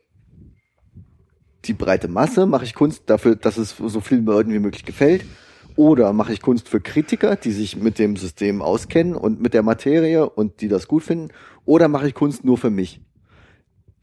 die 1.65 1.73
breite 1.73 2.07
Masse, 2.07 2.45
mache 2.45 2.64
ich 2.64 2.75
Kunst 2.75 3.03
dafür, 3.07 3.35
dass 3.35 3.57
es 3.57 3.75
so 3.77 3.99
vielen 4.01 4.25
Leuten 4.25 4.53
wie 4.53 4.59
möglich 4.59 4.85
gefällt, 4.85 5.25
oder 5.75 6.13
mache 6.13 6.33
ich 6.33 6.41
Kunst 6.41 6.69
für 6.69 6.79
Kritiker, 6.79 7.35
die 7.35 7.51
sich 7.51 7.75
mit 7.75 7.99
dem 7.99 8.15
System 8.15 8.61
auskennen 8.61 9.15
und 9.15 9.41
mit 9.41 9.53
der 9.53 9.63
Materie 9.63 10.29
und 10.29 10.61
die 10.61 10.67
das 10.67 10.87
gut 10.87 11.03
finden, 11.03 11.29
oder 11.65 11.87
mache 11.87 12.07
ich 12.07 12.13
Kunst 12.13 12.43
nur 12.45 12.57
für 12.57 12.69
mich? 12.69 13.01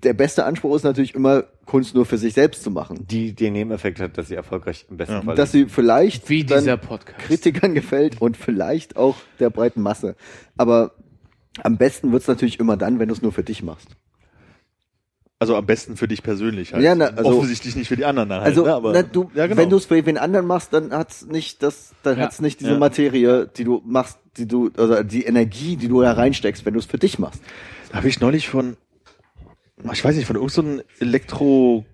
Der 0.02 0.14
beste 0.14 0.44
Anspruch 0.44 0.74
ist 0.74 0.82
natürlich 0.82 1.14
immer, 1.14 1.44
Kunst 1.64 1.94
nur 1.94 2.04
für 2.04 2.18
sich 2.18 2.34
selbst 2.34 2.64
zu 2.64 2.70
machen. 2.72 3.06
die 3.06 3.34
den 3.34 3.52
Nebeneffekt 3.52 4.00
hat, 4.00 4.18
dass 4.18 4.28
sie 4.28 4.34
erfolgreich 4.34 4.86
im 4.90 4.96
besten 4.96 5.14
Ja. 5.14 5.22
Fall 5.22 5.36
Dass 5.36 5.52
sie 5.52 5.66
vielleicht 5.66 6.28
Wie 6.28 6.44
dann 6.44 6.58
dieser 6.58 6.76
Podcast. 6.76 7.20
Kritikern 7.20 7.74
gefällt 7.74 8.20
und 8.20 8.36
vielleicht 8.36 8.96
auch 8.96 9.16
der 9.38 9.50
breiten 9.50 9.80
Masse. 9.80 10.16
Aber 10.56 10.92
am 11.62 11.76
besten 11.76 12.10
wird's 12.10 12.26
natürlich 12.26 12.58
immer 12.58 12.76
dann, 12.76 12.98
wenn 12.98 13.08
du 13.08 13.14
es 13.14 13.22
nur 13.22 13.32
für 13.32 13.44
dich 13.44 13.62
machst. 13.62 13.96
Also 15.42 15.56
am 15.56 15.66
besten 15.66 15.96
für 15.96 16.06
dich 16.06 16.22
persönlich 16.22 16.72
halt. 16.72 16.84
Ja, 16.84 16.94
na, 16.94 17.06
also- 17.06 17.30
Offensichtlich 17.38 17.74
nicht 17.74 17.88
für 17.88 17.96
die 17.96 18.04
anderen 18.04 18.30
halt, 18.30 18.42
Also 18.44 18.64
ne, 18.64 18.72
aber, 18.72 18.92
na, 18.92 19.02
du, 19.02 19.28
ja, 19.34 19.48
genau. 19.48 19.60
wenn 19.60 19.70
du 19.70 19.76
es 19.76 19.86
für 19.86 20.06
wen 20.06 20.16
anderen 20.16 20.46
machst, 20.46 20.72
dann 20.72 20.92
hat's 20.92 21.26
nicht 21.26 21.64
das, 21.64 21.94
dann 22.04 22.16
Ja. 22.16 22.24
hat's 22.26 22.40
nicht 22.40 22.60
diese 22.60 22.70
Ja. 22.74 22.78
Materie, 22.78 23.48
die 23.56 23.64
du 23.64 23.82
machst, 23.84 24.18
die 24.36 24.46
du, 24.46 24.70
also 24.76 25.02
die 25.02 25.24
Energie, 25.24 25.74
die 25.76 25.88
du 25.88 26.00
da 26.00 26.12
reinsteckst, 26.12 26.64
wenn 26.64 26.74
du 26.74 26.78
es 26.78 26.86
für 26.86 26.98
dich 26.98 27.18
machst. 27.18 27.42
habe 27.92 28.08
ich 28.08 28.20
neulich 28.20 28.48
von, 28.48 28.76
ich 29.92 30.04
weiß 30.04 30.14
nicht, 30.16 30.26
von 30.26 30.36
irgendeinem 30.36 30.78
so 30.78 30.82
Elektro 31.04 31.84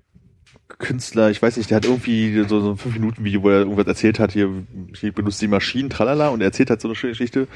Künstler, 0.77 1.31
ich 1.31 1.41
weiß 1.41 1.57
nicht, 1.57 1.71
der 1.71 1.79
hat 1.79 1.87
irgendwie 1.87 2.45
so, 2.47 2.61
so 2.61 2.71
ein 2.71 2.77
5-Minuten-Video, 2.77 3.43
wo 3.43 3.49
er 3.49 3.61
irgendwas 3.61 3.87
erzählt 3.87 4.19
hat, 4.19 4.33
hier, 4.33 4.51
ich 4.93 5.15
benutze 5.15 5.41
die 5.41 5.49
Maschinen, 5.49 5.89
tralala, 5.89 6.29
und 6.29 6.43
er 6.43 6.49
erzählt 6.49 6.69
halt 6.69 6.83
so 6.83 6.89
eine 6.89 6.95
schöne 6.95 7.13
Geschichte. 7.13 7.41
Und 7.41 7.49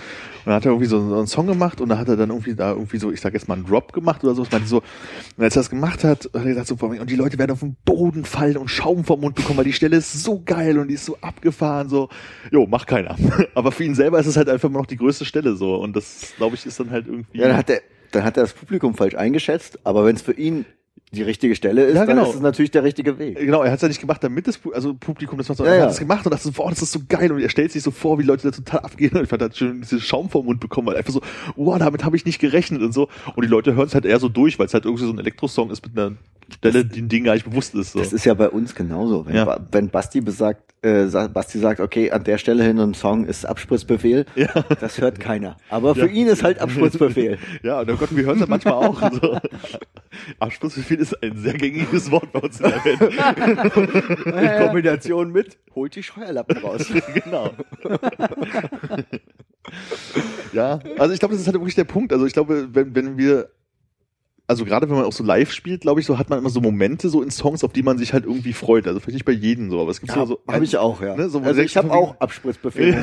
dann 0.46 0.54
hat 0.54 0.64
er 0.64 0.70
irgendwie 0.70 0.88
so, 0.88 1.06
so 1.06 1.18
einen 1.18 1.26
Song 1.26 1.46
gemacht 1.46 1.82
und 1.82 1.90
da 1.90 1.98
hat 1.98 2.08
er 2.08 2.16
dann 2.16 2.30
irgendwie 2.30 2.54
da 2.54 2.70
irgendwie 2.70 2.96
so, 2.96 3.12
ich 3.12 3.20
sag 3.20 3.34
jetzt 3.34 3.48
mal 3.48 3.54
einen 3.54 3.66
Drop 3.66 3.92
gemacht 3.92 4.24
oder 4.24 4.34
so. 4.34 4.46
Meinte 4.50 4.66
so, 4.66 4.82
und 5.36 5.44
als 5.44 5.54
er 5.54 5.60
das 5.60 5.70
gemacht 5.70 6.04
hat, 6.04 6.24
hat 6.24 6.34
er 6.34 6.44
gesagt 6.44 6.68
so, 6.68 6.74
und 6.74 7.10
die 7.10 7.16
Leute 7.16 7.38
werden 7.38 7.52
auf 7.52 7.60
den 7.60 7.76
Boden 7.84 8.24
fallen 8.24 8.56
und 8.56 8.68
Schaum 8.68 9.04
vom 9.04 9.20
Mund 9.20 9.34
bekommen, 9.34 9.58
weil 9.58 9.66
die 9.66 9.74
Stelle 9.74 9.98
ist 9.98 10.24
so 10.24 10.42
geil 10.42 10.78
und 10.78 10.88
die 10.88 10.94
ist 10.94 11.04
so 11.04 11.18
abgefahren, 11.20 11.90
so, 11.90 12.08
jo, 12.50 12.66
macht 12.66 12.88
keiner. 12.88 13.16
Aber 13.54 13.72
für 13.72 13.84
ihn 13.84 13.94
selber 13.94 14.20
ist 14.20 14.26
es 14.26 14.38
halt 14.38 14.48
einfach 14.48 14.70
immer 14.70 14.78
noch 14.78 14.86
die 14.86 14.96
größte 14.96 15.26
Stelle 15.26 15.54
so. 15.54 15.76
Und 15.76 15.94
das, 15.94 16.32
glaube 16.38 16.56
ich, 16.56 16.64
ist 16.64 16.80
dann 16.80 16.90
halt 16.90 17.06
irgendwie. 17.06 17.38
Ja, 17.38 17.48
dann 17.48 17.58
hat 17.58 17.68
er, 17.68 17.82
dann 18.10 18.24
hat 18.24 18.38
er 18.38 18.44
das 18.44 18.54
Publikum 18.54 18.94
falsch 18.94 19.14
eingeschätzt, 19.14 19.80
aber 19.84 20.06
wenn 20.06 20.16
es 20.16 20.22
für 20.22 20.32
ihn 20.32 20.64
die 21.12 21.22
richtige 21.22 21.54
Stelle 21.54 21.84
ist, 21.84 21.94
Ja, 21.94 22.04
genau. 22.04 22.22
dann 22.22 22.30
ist 22.30 22.36
es 22.36 22.40
natürlich 22.42 22.70
der 22.70 22.82
richtige 22.84 23.18
Weg. 23.18 23.38
Genau, 23.38 23.62
er 23.62 23.70
hat 23.70 23.76
es 23.76 23.82
ja 23.82 23.88
nicht 23.88 24.00
gemacht, 24.00 24.24
damit 24.24 24.46
das 24.48 24.58
also 24.72 24.94
Publikum 24.94 25.38
das 25.38 25.48
macht, 25.48 25.58
Ja, 25.58 25.64
sondern 25.64 25.74
er 25.74 25.78
ja. 25.80 25.84
hat 25.86 25.92
es 25.92 25.98
gemacht 25.98 26.24
und 26.26 26.32
dachte 26.32 26.44
so, 26.44 26.52
boah, 26.52 26.70
das 26.70 26.82
ist 26.82 26.92
so 26.92 27.00
geil 27.08 27.30
und 27.32 27.40
er 27.40 27.48
stellt 27.50 27.70
sich 27.72 27.82
so 27.82 27.90
vor, 27.90 28.18
wie 28.18 28.22
Leute 28.22 28.50
da 28.50 28.56
total 28.56 28.80
abgehen 28.80 29.12
und 29.16 29.22
ich 29.22 29.28
fand, 29.28 29.42
er 29.42 29.46
hat 29.46 29.56
schon 29.56 29.80
diese 29.82 30.00
Schaum 30.00 30.30
vom 30.30 30.46
Mund 30.46 30.60
bekommen, 30.60 30.86
weil 30.88 30.96
einfach 30.96 31.12
so, 31.12 31.20
wow, 31.56 31.78
damit 31.78 32.04
habe 32.04 32.16
ich 32.16 32.24
nicht 32.24 32.38
gerechnet 32.40 32.82
und 32.82 32.92
so 32.92 33.08
und 33.36 33.42
die 33.44 33.48
Leute 33.50 33.74
hören 33.74 33.86
es 33.86 33.94
halt 33.94 34.06
eher 34.06 34.18
so 34.18 34.28
durch, 34.28 34.58
weil 34.58 34.66
es 34.66 34.74
halt 34.74 34.84
irgendwie 34.86 35.04
so 35.04 35.12
ein 35.12 35.18
Elektrosong 35.18 35.70
ist 35.70 35.86
mit 35.86 35.98
einer 35.98 36.16
Stelle, 36.54 36.84
die 36.84 37.02
denen 37.08 37.24
gar 37.24 37.34
nicht 37.34 37.44
bewusst 37.48 37.74
ist. 37.74 37.92
So. 37.92 37.98
Das 37.98 38.12
ist 38.12 38.24
ja 38.26 38.34
bei 38.34 38.48
uns 38.50 38.74
genauso. 38.74 39.24
Wenn, 39.26 39.36
Ja. 39.36 39.58
Wenn 39.70 39.88
Basti 39.88 40.20
besagt, 40.20 40.74
äh, 40.82 41.06
Basti 41.32 41.58
sagt, 41.58 41.80
okay, 41.80 42.10
an 42.10 42.24
der 42.24 42.36
Stelle 42.36 42.62
hin 42.64 42.78
ein 42.78 42.92
Song 42.94 43.24
ist 43.24 43.46
Abspritzbefehl, 43.46 44.26
Ja. 44.34 44.48
das 44.80 45.00
hört 45.00 45.18
keiner. 45.18 45.56
Aber 45.70 45.94
für 45.94 46.08
ihn 46.08 46.26
ist 46.26 46.42
halt 46.42 46.58
Abspritzbefehl. 46.58 47.38
ja, 47.62 47.80
und 47.80 47.90
oh 47.90 47.96
Gott, 47.96 48.14
wir 48.14 48.24
hören 48.24 48.34
es 48.34 48.40
halt 48.40 48.50
manchmal 48.50 48.74
auch. 48.74 49.00
So. 49.12 49.38
Abschlussbefehl 50.40 51.00
ist 51.02 51.22
ein 51.22 51.36
sehr 51.36 51.54
gängiges 51.54 52.10
Wort 52.10 52.32
bei 52.32 52.40
uns 52.40 52.60
in 52.60 52.66
der 52.70 52.84
Welt. 52.84 53.00
In 54.60 54.66
Kombination 54.66 55.30
mit, 55.32 55.58
holt 55.74 55.94
die 55.96 56.02
Scheuerlappen 56.02 56.56
raus. 56.58 56.86
genau. 57.14 57.50
ja, 60.52 60.80
also 60.98 61.12
ich 61.14 61.20
glaube, 61.20 61.34
das 61.34 61.40
ist 61.40 61.46
halt 61.46 61.54
wirklich 61.56 61.74
der 61.74 61.84
Punkt. 61.84 62.12
Also 62.12 62.26
ich 62.26 62.32
glaube, 62.32 62.68
wenn, 62.72 62.94
wenn 62.94 63.16
wir, 63.18 63.50
also 64.46 64.64
gerade 64.64 64.88
wenn 64.88 64.96
man 64.96 65.04
auch 65.04 65.12
so 65.12 65.24
live 65.24 65.52
spielt, 65.52 65.82
glaube 65.82 66.00
ich, 66.00 66.06
so 66.06 66.18
hat 66.18 66.28
man 66.28 66.38
immer 66.38 66.50
so 66.50 66.60
Momente 66.60 67.08
so 67.08 67.22
in 67.22 67.30
Songs, 67.30 67.64
auf 67.64 67.72
die 67.72 67.82
man 67.82 67.96
sich 67.96 68.12
halt 68.12 68.24
irgendwie 68.26 68.52
freut. 68.52 68.86
Also 68.86 69.00
vielleicht 69.00 69.14
nicht 69.14 69.24
bei 69.24 69.32
jedem 69.32 69.70
so, 69.70 69.80
aber 69.80 69.90
es 69.90 70.00
gibt 70.00 70.14
Ja, 70.14 70.26
so. 70.26 70.40
habe 70.48 70.64
ich 70.64 70.76
auch, 70.76 71.00
ja. 71.00 71.16
Ne, 71.16 71.28
so, 71.30 71.42
wo 71.42 71.46
also 71.46 71.60
ich 71.62 71.76
habe 71.76 71.88
wegen- 71.88 71.96
auch 71.96 72.16
Abspritzbefehl. 72.20 72.94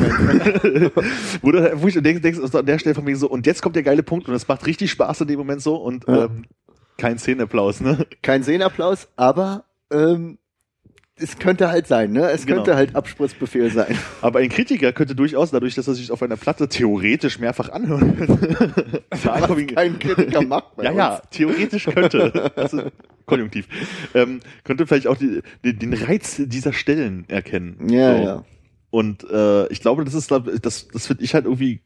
wo 1.42 1.52
du 1.52 1.62
halt 1.62 1.82
wirklich 1.82 2.02
denkst, 2.04 2.22
denkst 2.22 2.40
also 2.40 2.60
an 2.60 2.66
der 2.66 2.78
Stelle 2.78 2.94
von 2.96 3.04
mir 3.06 3.16
so, 3.16 3.30
und 3.30 3.46
jetzt 3.48 3.62
kommt 3.62 3.76
der 3.76 3.84
geile 3.84 4.04
Punkt 4.04 4.28
und 4.28 4.36
es 4.36 4.48
macht 4.48 4.66
richtig 4.68 4.92
Spaß 4.92 5.22
in 5.22 5.28
dem 5.28 5.40
Moment 5.40 5.62
so 5.62 5.76
und 5.78 6.06
Ja. 6.08 6.26
ähm, 6.26 6.44
kein 7.00 7.18
Szenenapplaus, 7.18 7.82
ne? 7.82 8.06
Kein 8.22 8.44
Szenenapplaus, 8.44 9.08
aber 9.16 9.64
ähm, 9.92 10.38
es 11.16 11.38
könnte 11.38 11.70
halt 11.70 11.88
sein, 11.88 12.12
ne? 12.14 12.30
Es 12.30 12.46
Genau. 12.46 12.58
könnte 12.58 12.76
halt 12.76 12.96
Abspritzbefehl 12.96 13.70
sein. 13.72 13.98
Aber 14.22 14.40
ein 14.40 14.48
Kritiker 14.48 14.94
könnte 14.94 15.16
durchaus, 15.16 15.52
dadurch, 15.52 15.76
dass 15.76 15.86
er 15.90 15.94
sich 15.96 16.12
auf 16.14 16.24
einer 16.24 16.38
Platte 16.38 16.70
theoretisch 16.70 17.40
mehrfach 17.40 17.68
anhören 17.70 18.18
wegen- 19.58 19.76
Kein 19.76 20.00
Kritiker 20.00 20.42
macht 20.44 20.66
ja, 20.82 20.92
ja, 20.94 21.16
uns. 21.16 21.22
theoretisch 21.32 21.86
könnte. 21.86 22.52
Das 22.56 22.72
ist 22.74 22.86
konjunktiv. 23.26 23.68
Ähm, 24.14 24.40
könnte 24.64 24.88
vielleicht 24.88 25.08
auch 25.08 25.18
die, 25.18 25.42
die, 25.66 25.78
den 25.78 25.94
Reiz 25.94 26.38
dieser 26.46 26.72
Stellen 26.72 27.26
erkennen. 27.28 27.90
Ja, 27.90 28.16
So. 28.18 28.24
ja. 28.24 28.46
Und 28.92 29.30
äh, 29.30 29.68
ich 29.68 29.82
glaube, 29.82 30.06
das 30.06 30.14
ist, 30.14 30.32
das, 30.32 30.88
das 30.88 31.06
finde 31.08 31.24
ich 31.24 31.34
halt 31.36 31.46
irgendwie, 31.46 31.82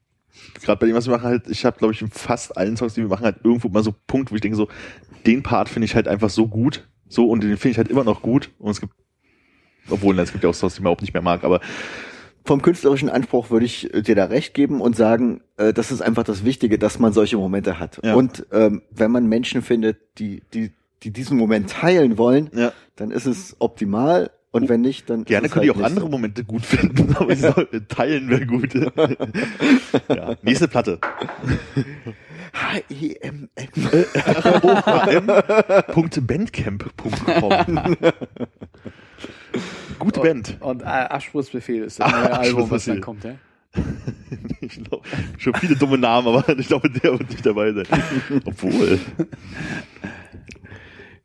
gerade 0.61 0.79
bei 0.79 0.87
dem, 0.87 0.95
was 0.95 1.07
wir 1.07 1.13
machen, 1.13 1.25
halt, 1.25 1.47
ich 1.47 1.65
habe, 1.65 1.77
glaube 1.77 1.93
ich, 1.93 2.01
in 2.01 2.09
fast 2.09 2.57
allen 2.57 2.77
Songs, 2.77 2.93
die 2.93 3.01
wir 3.01 3.09
machen, 3.09 3.25
halt 3.25 3.37
irgendwo 3.43 3.69
mal 3.69 3.83
so 3.83 3.93
Punkt, 4.07 4.31
wo 4.31 4.35
ich 4.35 4.41
denke, 4.41 4.57
so, 4.57 4.67
den 5.25 5.43
Part 5.43 5.69
finde 5.69 5.85
ich 5.85 5.95
halt 5.95 6.07
einfach 6.07 6.29
so 6.29 6.47
gut, 6.47 6.87
so, 7.07 7.27
und 7.29 7.43
den 7.43 7.57
finde 7.57 7.71
ich 7.71 7.77
halt 7.77 7.89
immer 7.89 8.03
noch 8.03 8.21
gut. 8.21 8.51
Und 8.59 8.71
es 8.71 8.81
gibt, 8.81 8.93
obwohl, 9.89 10.17
es 10.19 10.31
gibt 10.31 10.43
ja 10.43 10.49
auch 10.49 10.53
Songs, 10.53 10.75
die 10.75 10.81
man 10.81 10.85
überhaupt 10.85 11.01
nicht 11.01 11.13
mehr 11.13 11.21
mag, 11.21 11.43
aber 11.43 11.61
Vom 12.45 12.61
künstlerischen 12.61 13.09
Anspruch 13.09 13.51
würde 13.51 13.65
ich 13.65 13.93
äh, 13.93 14.01
dir 14.01 14.15
da 14.15 14.25
recht 14.25 14.53
geben 14.53 14.81
und 14.81 14.97
sagen, 14.97 15.41
äh, 15.55 15.71
das 15.71 15.91
ist 15.91 16.01
einfach 16.01 16.23
das 16.23 16.43
Wichtige, 16.43 16.77
dass 16.77 16.99
man 16.99 17.13
solche 17.13 17.37
Momente 17.37 17.79
hat. 17.79 18.01
Ja. 18.03 18.15
Und 18.15 18.45
ähm, 18.51 18.81
wenn 18.91 19.11
man 19.11 19.27
Menschen 19.27 19.61
findet, 19.61 19.97
die, 20.19 20.43
die, 20.53 20.73
die 21.03 21.11
diesen 21.11 21.37
Moment 21.37 21.69
teilen 21.69 22.17
wollen, 22.17 22.49
ja, 22.53 22.73
dann 22.97 23.11
ist 23.11 23.27
es 23.27 23.55
optimal. 23.59 24.31
Und 24.53 24.69
wenn 24.69 24.79
nicht, 24.81 25.09
dann 25.09 25.25
gerne 25.25 25.49
könnt 25.49 25.65
ihr 25.65 25.73
halt 25.73 25.77
auch 25.77 25.87
nicht 25.87 25.97
andere 25.97 26.11
Momente 26.11 26.43
gut 26.43 26.63
finden, 26.63 27.15
aber 27.17 27.33
ja. 27.33 27.55
teilen 27.89 28.29
wäre 28.29 28.45
gut. 28.45 28.75
ja, 30.09 30.35
nächste 30.43 30.67
Platte. 30.67 30.99
H-I-M-N. 32.53 33.49
H.bandcamp.com 35.95 37.97
Gute 39.97 40.19
Band. 40.19 40.57
Und 40.59 40.83
äh, 40.83 40.85
Abspritzbefehl 40.85 41.85
ist 41.85 41.99
das 41.99 42.11
neue 42.11 42.33
Album, 42.39 42.69
was 42.69 42.85
dann 42.85 43.01
kommt, 43.01 43.23
ja? 43.23 43.33
Ich 44.61 44.83
glaube, 44.83 45.01
schon 45.39 45.55
viele 45.55 45.75
dumme 45.75 45.97
Namen, 45.97 46.27
aber 46.27 46.47
ich 46.59 46.67
glaube, 46.67 46.91
der 46.91 47.17
wird 47.17 47.31
nicht 47.31 47.43
dabei 47.43 47.73
sein. 47.73 47.87
Obwohl. 48.45 48.99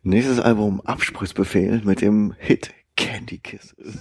Nächstes 0.02 0.40
Album 0.40 0.80
Abspritzbefehl 0.80 1.82
mit 1.84 2.00
dem 2.00 2.32
Hit 2.38 2.72
Candy 2.98 3.38
Kisses. 3.38 3.74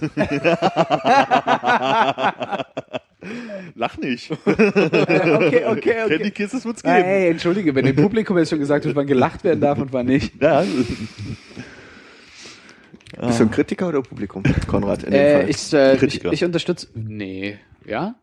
Lach 3.74 3.96
nicht. 3.98 4.30
okay, 4.46 5.64
okay, 5.66 6.06
Candy 6.08 6.30
Kisses 6.30 6.64
wird's 6.64 6.82
geben. 6.82 6.94
Hey, 6.94 7.30
entschuldige, 7.30 7.74
wenn 7.74 7.84
dem 7.84 7.96
Publikum 7.96 8.36
jetzt 8.38 8.50
schon 8.50 8.58
gesagt 8.58 8.84
wird, 8.84 8.94
wann 8.96 9.06
gelacht 9.06 9.44
werden 9.44 9.60
darf 9.60 9.78
und 9.78 9.92
wann 9.92 10.06
nicht. 10.06 10.40
Ja, 10.42 10.64
Bist 13.26 13.40
du 13.40 13.44
ein 13.44 13.50
Kritiker 13.50 13.88
oder 13.88 14.02
Publikum, 14.02 14.42
Konrad? 14.66 15.04
In 15.04 15.12
dem 15.12 15.20
Äh, 15.20 15.32
Fall? 15.40 15.50
ich, 15.50 15.72
äh, 15.72 15.94
ich, 15.94 16.00
Kritiker. 16.00 16.32
ich 16.32 16.44
unterstütze. 16.44 16.88
Nee. 16.94 17.58
Ja? 17.86 18.14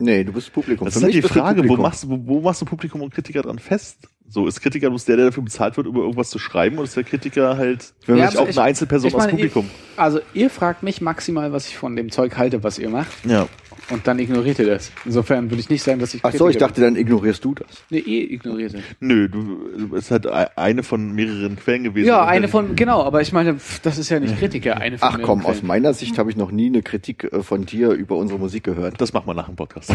nee, 0.00 0.22
du 0.24 0.32
bist 0.32 0.52
Publikum. 0.52 0.84
das 0.86 0.94
Für 0.94 0.98
ist 0.98 1.04
halt 1.04 1.14
mich 1.14 1.22
die 1.24 1.28
Frage, 1.28 1.68
wo 1.68 1.76
machst, 1.76 2.08
wo, 2.08 2.18
wo 2.24 2.40
machst 2.40 2.60
du 2.62 2.66
Publikum 2.66 3.00
und 3.02 3.12
Kritiker 3.14 3.42
dran 3.42 3.58
fest? 3.58 4.08
So, 4.30 4.46
ist 4.46 4.60
Kritiker 4.60 4.90
bloß 4.90 5.06
der, 5.06 5.16
der 5.16 5.26
dafür 5.26 5.42
bezahlt 5.42 5.76
wird, 5.78 5.86
über 5.86 6.00
irgendwas 6.00 6.28
zu 6.28 6.38
schreiben, 6.38 6.76
oder 6.76 6.84
ist 6.84 6.96
der 6.96 7.04
Kritiker 7.04 7.56
halt 7.56 7.94
Für 8.00 8.08
wirklich 8.08 8.30
mich 8.30 8.38
auch 8.38 8.46
also 8.46 8.60
eine 8.60 8.68
Einzelperson 8.68 9.08
ich 9.08 9.14
aus 9.14 9.22
meine, 9.22 9.32
Publikum? 9.32 9.64
Ihr, 9.64 10.02
also 10.02 10.20
ihr 10.34 10.50
fragt 10.50 10.82
mich 10.82 11.00
maximal, 11.00 11.52
was 11.52 11.66
ich 11.66 11.78
von 11.78 11.96
dem 11.96 12.10
Zeug 12.10 12.36
halte, 12.36 12.62
was 12.62 12.78
ihr 12.78 12.90
macht. 12.90 13.08
Ja. 13.24 13.48
Und 13.90 14.06
dann 14.06 14.18
ignoriert 14.18 14.58
ihr 14.58 14.66
das. 14.66 14.92
Insofern 15.06 15.50
würde 15.50 15.60
ich 15.60 15.70
nicht 15.70 15.82
sagen, 15.82 15.98
dass 15.98 16.12
ich 16.12 16.20
Ach 16.22 16.34
so, 16.34 16.46
ich 16.50 16.58
dachte, 16.58 16.82
dann 16.82 16.94
ignorierst 16.94 17.42
du 17.42 17.54
das. 17.54 17.68
Nee, 17.88 18.00
ihr 18.00 18.30
ignoriert 18.30 18.74
es. 18.74 18.82
Nö, 19.00 19.30
du, 19.30 19.96
es 19.96 20.04
ist 20.04 20.10
halt 20.10 20.26
e- 20.26 20.46
eine 20.56 20.82
von 20.82 21.12
mehreren 21.12 21.56
Quellen 21.56 21.84
gewesen. 21.84 22.08
Ja, 22.08 22.26
eine 22.26 22.48
von, 22.48 22.76
genau, 22.76 23.02
aber 23.02 23.22
ich 23.22 23.32
meine, 23.32 23.56
das 23.82 23.96
ist 23.96 24.10
ja 24.10 24.20
nicht 24.20 24.38
Kritiker, 24.38 24.76
eine 24.76 24.98
von 24.98 25.08
Ach 25.10 25.18
komm, 25.22 25.46
aus 25.46 25.52
Quellen. 25.52 25.66
meiner 25.68 25.94
Sicht 25.94 26.18
habe 26.18 26.28
ich 26.28 26.36
noch 26.36 26.50
nie 26.50 26.66
eine 26.66 26.82
Kritik 26.82 27.24
äh, 27.32 27.42
von 27.42 27.64
dir 27.64 27.92
über 27.92 28.16
unsere 28.16 28.38
Musik 28.38 28.64
gehört. 28.64 29.00
Das 29.00 29.14
machen 29.14 29.26
wir 29.26 29.32
nach 29.34 29.46
dem 29.46 29.56
Podcast. 29.56 29.90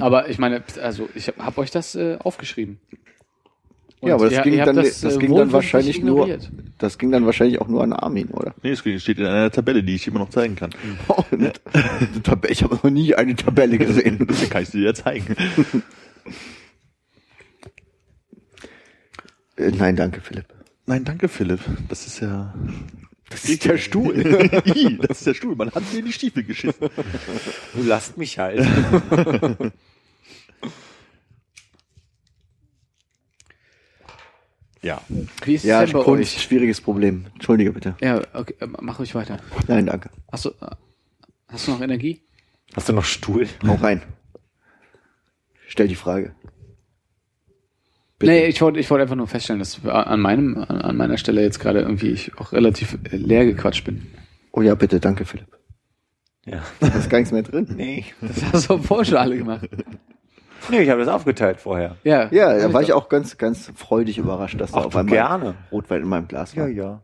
Aber 0.00 0.28
ich 0.28 0.38
meine, 0.38 0.62
also 0.80 1.08
ich 1.16 1.26
habe 1.26 1.44
hab 1.44 1.58
euch 1.58 1.72
das 1.72 1.96
äh, 1.96 2.18
aufgeschrieben. 2.22 2.78
Und 4.00 4.08
ja, 4.10 4.14
aber 4.14 4.26
das 4.26 4.34
ihr- 4.34 4.42
ging 4.42 4.52
ihr 4.54 4.64
dann, 4.64 4.76
das, 4.76 5.02
äh, 5.02 5.16
ging 5.18 5.34
dann 5.34 5.50
wahrscheinlich 5.52 6.00
nur, 6.02 6.38
das 6.78 6.98
ging 6.98 7.10
dann 7.10 7.26
wahrscheinlich 7.26 7.60
auch 7.60 7.66
nur 7.68 7.82
an 7.82 7.92
Armin, 7.92 8.28
oder? 8.28 8.54
nee, 8.62 8.70
es 8.70 8.78
steht 8.80 9.18
in 9.18 9.26
einer 9.26 9.50
Tabelle, 9.50 9.82
die 9.82 9.94
ich 9.96 10.06
immer 10.06 10.20
noch 10.20 10.30
zeigen 10.30 10.54
kann. 10.54 10.70
Oh, 11.08 11.24
Tab- 12.22 12.46
ich 12.50 12.62
habe 12.62 12.76
noch 12.76 12.84
nie 12.84 13.14
eine 13.14 13.34
Tabelle 13.34 13.76
gesehen. 13.78 14.18
Dann 14.26 14.50
kann 14.50 14.62
ich 14.62 14.68
sie 14.68 14.80
dir 14.80 14.94
zeigen. 14.94 15.34
Äh, 19.56 19.70
Nein, 19.76 19.96
danke, 19.96 20.20
Philipp. 20.20 20.46
Nein, 20.86 21.04
danke, 21.04 21.28
Philipp. 21.28 21.60
Das 21.88 22.06
ist 22.06 22.20
ja. 22.20 22.54
Das 23.30 23.44
ist 23.44 23.64
der 23.66 23.76
Stuhl. 23.76 24.16
I, 24.64 24.98
das 25.06 25.18
ist 25.18 25.26
der 25.26 25.34
Stuhl. 25.34 25.54
Man 25.54 25.70
hat 25.70 25.82
mir 25.92 25.98
in 25.98 26.06
die 26.06 26.12
Stiefel 26.12 26.44
geschissen. 26.44 26.88
Du 27.74 27.82
lasst 27.82 28.16
mich 28.16 28.38
halt. 28.38 28.66
Ja. 34.82 35.00
Wie 35.44 35.54
ist 35.54 35.64
Ja, 35.64 35.82
es 35.82 35.90
denn 35.90 35.98
bei 35.98 36.04
Kunst, 36.04 36.36
euch? 36.36 36.42
schwieriges 36.42 36.80
Problem. 36.80 37.26
Entschuldige 37.34 37.72
bitte. 37.72 37.96
Ja, 38.00 38.20
okay, 38.34 38.54
mach 38.80 38.98
ruhig 38.98 39.14
weiter. 39.14 39.38
Nein, 39.66 39.86
danke. 39.86 40.10
Hast 40.30 40.44
du, 40.44 40.50
äh, 40.50 40.70
hast 41.48 41.66
du 41.66 41.72
noch 41.72 41.80
Energie? 41.80 42.22
Hast 42.74 42.88
du 42.88 42.92
noch 42.92 43.04
Stuhl? 43.04 43.48
Hau 43.66 43.74
rein. 43.74 44.02
Stell 45.66 45.88
die 45.88 45.94
Frage. 45.96 46.34
Bitte. 48.18 48.32
Nee, 48.32 48.46
ich 48.46 48.60
wollte 48.60 48.80
ich 48.80 48.90
wollte 48.90 49.02
einfach 49.02 49.14
nur 49.16 49.28
feststellen, 49.28 49.60
dass 49.60 49.84
an 49.84 50.20
meinem, 50.20 50.56
an 50.56 50.80
an 50.80 50.96
meiner 50.96 51.18
Stelle 51.18 51.42
jetzt 51.42 51.60
gerade 51.60 51.80
irgendwie 51.80 52.08
ich 52.10 52.36
auch 52.38 52.52
relativ 52.52 52.98
leer 53.10 53.44
gequatscht 53.44 53.84
bin. 53.84 54.06
Oh 54.50 54.60
ja, 54.62 54.74
bitte, 54.74 54.98
danke, 54.98 55.24
Philipp. 55.24 55.56
Ja. 56.44 56.62
Da 56.80 56.88
ist 56.88 57.10
gar 57.10 57.18
nichts 57.18 57.32
mehr 57.32 57.42
drin. 57.42 57.68
Nee. 57.76 58.06
Das 58.20 58.42
hast 58.52 58.70
du 58.70 59.04
schon 59.04 59.16
alle 59.16 59.36
gemacht. 59.36 59.68
Nee, 60.70 60.80
ich 60.82 60.90
habe 60.90 61.00
das 61.00 61.08
aufgeteilt 61.08 61.60
vorher. 61.60 61.96
Ja, 62.04 62.28
Ja, 62.30 62.58
da 62.58 62.72
war 62.72 62.82
ich 62.82 62.92
auch 62.92 63.08
ganz, 63.08 63.38
ganz 63.38 63.72
freudig 63.74 64.18
überrascht, 64.18 64.60
dass 64.60 64.72
da 64.72 64.78
Ach, 64.80 64.84
auf 64.86 64.92
du, 64.92 64.98
einmal 64.98 65.14
gerne. 65.14 65.54
Rotwein 65.72 66.02
in 66.02 66.08
meinem 66.08 66.28
Glas 66.28 66.56
war. 66.56 66.68
ja. 66.68 67.00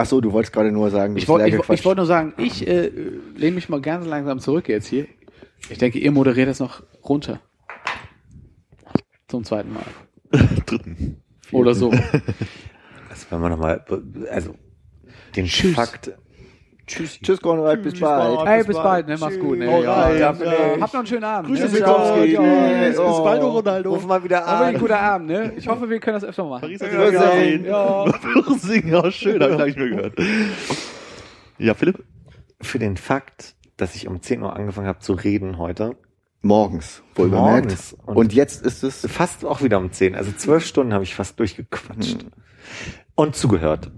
Ach 0.00 0.06
so, 0.06 0.20
du 0.20 0.32
wolltest 0.32 0.52
gerade 0.52 0.70
nur 0.70 0.90
sagen, 0.90 1.14
du 1.14 1.18
Ich 1.20 1.26
bist 1.26 1.36
leer 1.38 1.46
ich, 1.48 1.52
gequatscht. 1.54 1.80
ich 1.80 1.84
wollte 1.84 1.98
nur 2.00 2.06
sagen, 2.06 2.32
ich 2.36 2.66
äh, 2.68 2.86
lehne 3.36 3.56
mich 3.56 3.68
mal 3.68 3.80
ganz 3.80 4.06
langsam 4.06 4.38
zurück 4.38 4.68
jetzt 4.68 4.86
hier. 4.86 5.06
Ich 5.70 5.78
denke, 5.78 5.98
ihr 5.98 6.12
moderiert 6.12 6.48
das 6.48 6.60
noch 6.60 6.82
runter. 7.02 7.40
Zum 9.26 9.42
zweiten 9.44 9.72
Mal. 9.72 9.82
Dritten. 10.66 11.20
Oder 11.50 11.74
so. 11.74 11.90
Das 13.08 13.30
wollen 13.30 13.42
wir 13.42 13.48
nochmal, 13.48 13.84
also, 14.30 14.54
den 15.34 15.46
Tschüss. 15.46 15.74
Fakt. 15.74 16.12
Tschüss. 16.88 17.20
Tschüss, 17.20 17.40
Konrad, 17.40 17.82
bis 17.82 18.00
bald. 18.00 18.46
Hey, 18.46 18.64
bis 18.64 18.76
bald, 18.76 19.06
ne? 19.06 19.16
Mach's 19.20 19.38
gut, 19.38 19.58
ne? 19.58 19.70
Hau 19.70 19.82
Ja, 19.82 20.02
rein, 20.02 20.18
ja, 20.18 20.32
ja. 20.32 20.80
Habt 20.80 20.92
noch 20.94 20.94
einen 21.00 21.06
schönen 21.06 21.24
Abend. 21.24 21.48
Grüße 21.50 21.78
ja. 21.78 22.88
Bis 22.88 22.96
bald, 22.96 23.42
Ronaldo. 23.42 23.90
Ruf 23.94 24.06
mal 24.06 24.24
wieder 24.24 24.44
Aber 24.46 24.66
an. 24.66 24.74
ein 24.74 24.78
guter 24.80 24.98
Abend, 25.00 25.28
ne? 25.28 25.52
Ich 25.56 25.68
hoffe, 25.68 25.88
wir 25.88 26.00
können 26.00 26.14
das 26.14 26.24
öfter 26.24 26.44
mal 26.44 26.60
machen. 26.60 26.62
Paris 26.62 26.80
hat 26.80 26.92
ja 26.92 27.10
gesehen. 27.10 27.64
Ja. 27.64 29.10
Schön, 29.12 29.42
habe 29.42 29.52
ich 29.52 29.58
lange 29.58 29.64
nicht 29.66 29.78
mehr 29.78 29.88
gehört. 29.90 30.14
Ja, 31.58 31.74
Philipp? 31.74 32.04
Für 32.60 32.78
den 32.78 32.96
Fakt, 32.96 33.54
dass 33.76 33.94
ich 33.94 34.08
um 34.08 34.20
10 34.22 34.42
Uhr 34.42 34.54
angefangen 34.56 34.86
habe 34.88 34.98
zu 35.00 35.12
reden 35.12 35.58
heute. 35.58 35.96
Morgens, 36.40 37.02
wohl 37.16 37.28
bemerkt. 37.28 37.64
Morgens. 37.66 37.96
Und, 38.06 38.16
Und- 38.16 38.32
jetzt 38.32 38.64
ist 38.64 38.82
es 38.84 39.06
Fast 39.10 39.44
auch 39.44 39.62
wieder 39.62 39.78
um 39.78 39.90
10. 39.92 40.14
Also 40.14 40.32
zwölf 40.32 40.64
Stunden 40.64 40.92
habe 40.94 41.04
ich 41.04 41.14
fast 41.14 41.38
durchgequatscht. 41.38 42.24
Und 43.14 43.34
zugehört. 43.34 43.90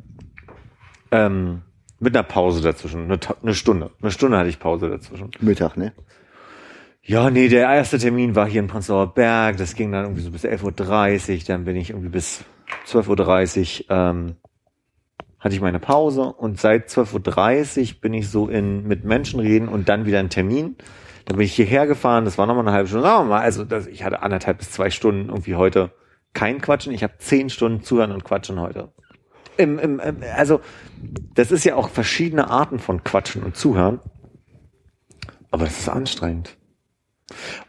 Ähm, 1.12 1.62
mit 2.00 2.16
einer 2.16 2.24
Pause 2.24 2.62
dazwischen. 2.62 3.04
Eine, 3.04 3.20
eine 3.42 3.54
Stunde. 3.54 3.90
Eine 4.00 4.10
Stunde 4.10 4.38
hatte 4.38 4.48
ich 4.48 4.58
Pause 4.58 4.88
dazwischen. 4.90 5.30
Mittag, 5.40 5.76
ne? 5.76 5.92
Ja, 7.02 7.30
nee, 7.30 7.48
der 7.48 7.62
erste 7.62 7.98
Termin 7.98 8.34
war 8.34 8.46
hier 8.46 8.60
in 8.60 8.66
Prenzlauer 8.66 9.14
Berg. 9.14 9.58
Das 9.58 9.74
ging 9.74 9.92
dann 9.92 10.04
irgendwie 10.04 10.22
so 10.22 10.30
bis 10.30 10.44
11.30 10.44 11.38
Uhr. 11.38 11.44
Dann 11.46 11.64
bin 11.64 11.76
ich 11.76 11.90
irgendwie 11.90 12.08
bis 12.08 12.44
12.30 12.86 13.82
Uhr, 13.82 13.96
ähm, 13.96 14.36
hatte 15.38 15.54
ich 15.54 15.60
meine 15.60 15.78
Pause. 15.78 16.22
Und 16.22 16.58
seit 16.58 16.88
12.30 16.88 17.80
Uhr 17.80 18.00
bin 18.00 18.14
ich 18.14 18.28
so 18.28 18.48
in, 18.48 18.86
mit 18.86 19.04
Menschen 19.04 19.40
reden 19.40 19.68
und 19.68 19.88
dann 19.88 20.06
wieder 20.06 20.20
ein 20.20 20.30
Termin. 20.30 20.76
Dann 21.26 21.36
bin 21.36 21.44
ich 21.44 21.54
hierher 21.54 21.86
gefahren. 21.86 22.24
Das 22.24 22.38
war 22.38 22.46
nochmal 22.46 22.66
eine 22.66 22.72
halbe 22.72 22.88
Stunde. 22.88 23.06
Sagen 23.06 23.28
wir 23.28 23.34
mal, 23.36 23.42
also 23.42 23.64
das, 23.64 23.86
ich 23.86 24.04
hatte 24.04 24.22
anderthalb 24.22 24.58
bis 24.58 24.70
zwei 24.70 24.90
Stunden 24.90 25.28
irgendwie 25.28 25.54
heute 25.54 25.92
kein 26.32 26.60
Quatschen. 26.60 26.92
Ich 26.92 27.02
habe 27.02 27.14
zehn 27.18 27.50
Stunden 27.50 27.82
zuhören 27.82 28.12
und 28.12 28.24
quatschen 28.24 28.58
heute. 28.58 28.92
Im, 29.60 29.78
im, 29.78 30.00
im, 30.00 30.16
also, 30.34 30.60
das 31.34 31.52
ist 31.52 31.64
ja 31.64 31.76
auch 31.76 31.90
verschiedene 31.90 32.48
Arten 32.48 32.78
von 32.78 33.04
Quatschen 33.04 33.42
und 33.42 33.56
Zuhören. 33.56 34.00
Aber 35.50 35.64
das 35.64 35.78
ist 35.78 35.88
anstrengend. 35.88 36.56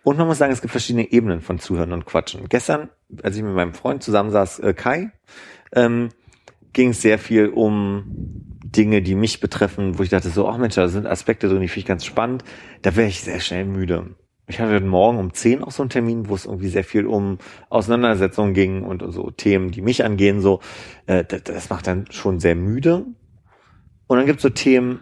Und 0.03 0.17
man 0.17 0.27
muss 0.27 0.37
sagen, 0.37 0.53
es 0.53 0.61
gibt 0.61 0.71
verschiedene 0.71 1.11
Ebenen 1.11 1.41
von 1.41 1.59
Zuhören 1.59 1.91
und 1.91 2.05
Quatschen. 2.05 2.47
Gestern, 2.47 2.89
als 3.21 3.35
ich 3.35 3.43
mit 3.43 3.53
meinem 3.53 3.73
Freund 3.73 4.01
zusammensaß, 4.03 4.59
äh, 4.59 4.73
Kai, 4.73 5.11
ähm, 5.73 6.09
ging 6.73 6.89
es 6.89 7.01
sehr 7.01 7.19
viel 7.19 7.49
um 7.49 8.05
Dinge, 8.63 9.01
die 9.01 9.15
mich 9.15 9.41
betreffen, 9.41 9.99
wo 9.99 10.03
ich 10.03 10.09
dachte 10.09 10.29
so, 10.29 10.47
ach 10.47 10.57
Mensch, 10.57 10.75
da 10.75 10.87
sind 10.87 11.05
Aspekte 11.05 11.49
drin, 11.49 11.59
die 11.59 11.67
finde 11.67 11.79
ich 11.79 11.85
ganz 11.85 12.05
spannend. 12.05 12.43
Da 12.83 12.95
wäre 12.95 13.09
ich 13.09 13.21
sehr 13.21 13.41
schnell 13.41 13.65
müde. 13.65 14.15
Ich 14.51 14.59
hatte 14.59 14.79
Morgen 14.81 15.17
um 15.17 15.33
10 15.33 15.63
auch 15.63 15.71
so 15.71 15.81
einen 15.81 15.89
Termin, 15.89 16.27
wo 16.27 16.35
es 16.35 16.45
irgendwie 16.45 16.67
sehr 16.67 16.83
viel 16.83 17.05
um 17.05 17.37
Auseinandersetzungen 17.69 18.53
ging 18.53 18.83
und 18.83 19.01
so 19.13 19.31
Themen, 19.31 19.71
die 19.71 19.81
mich 19.81 20.03
angehen, 20.03 20.41
so. 20.41 20.59
Äh, 21.05 21.23
das, 21.23 21.43
das 21.43 21.69
macht 21.69 21.87
dann 21.87 22.05
schon 22.11 22.39
sehr 22.39 22.55
müde. 22.55 23.05
Und 24.07 24.17
dann 24.17 24.25
gibt's 24.25 24.43
so 24.43 24.49
Themen, 24.49 24.99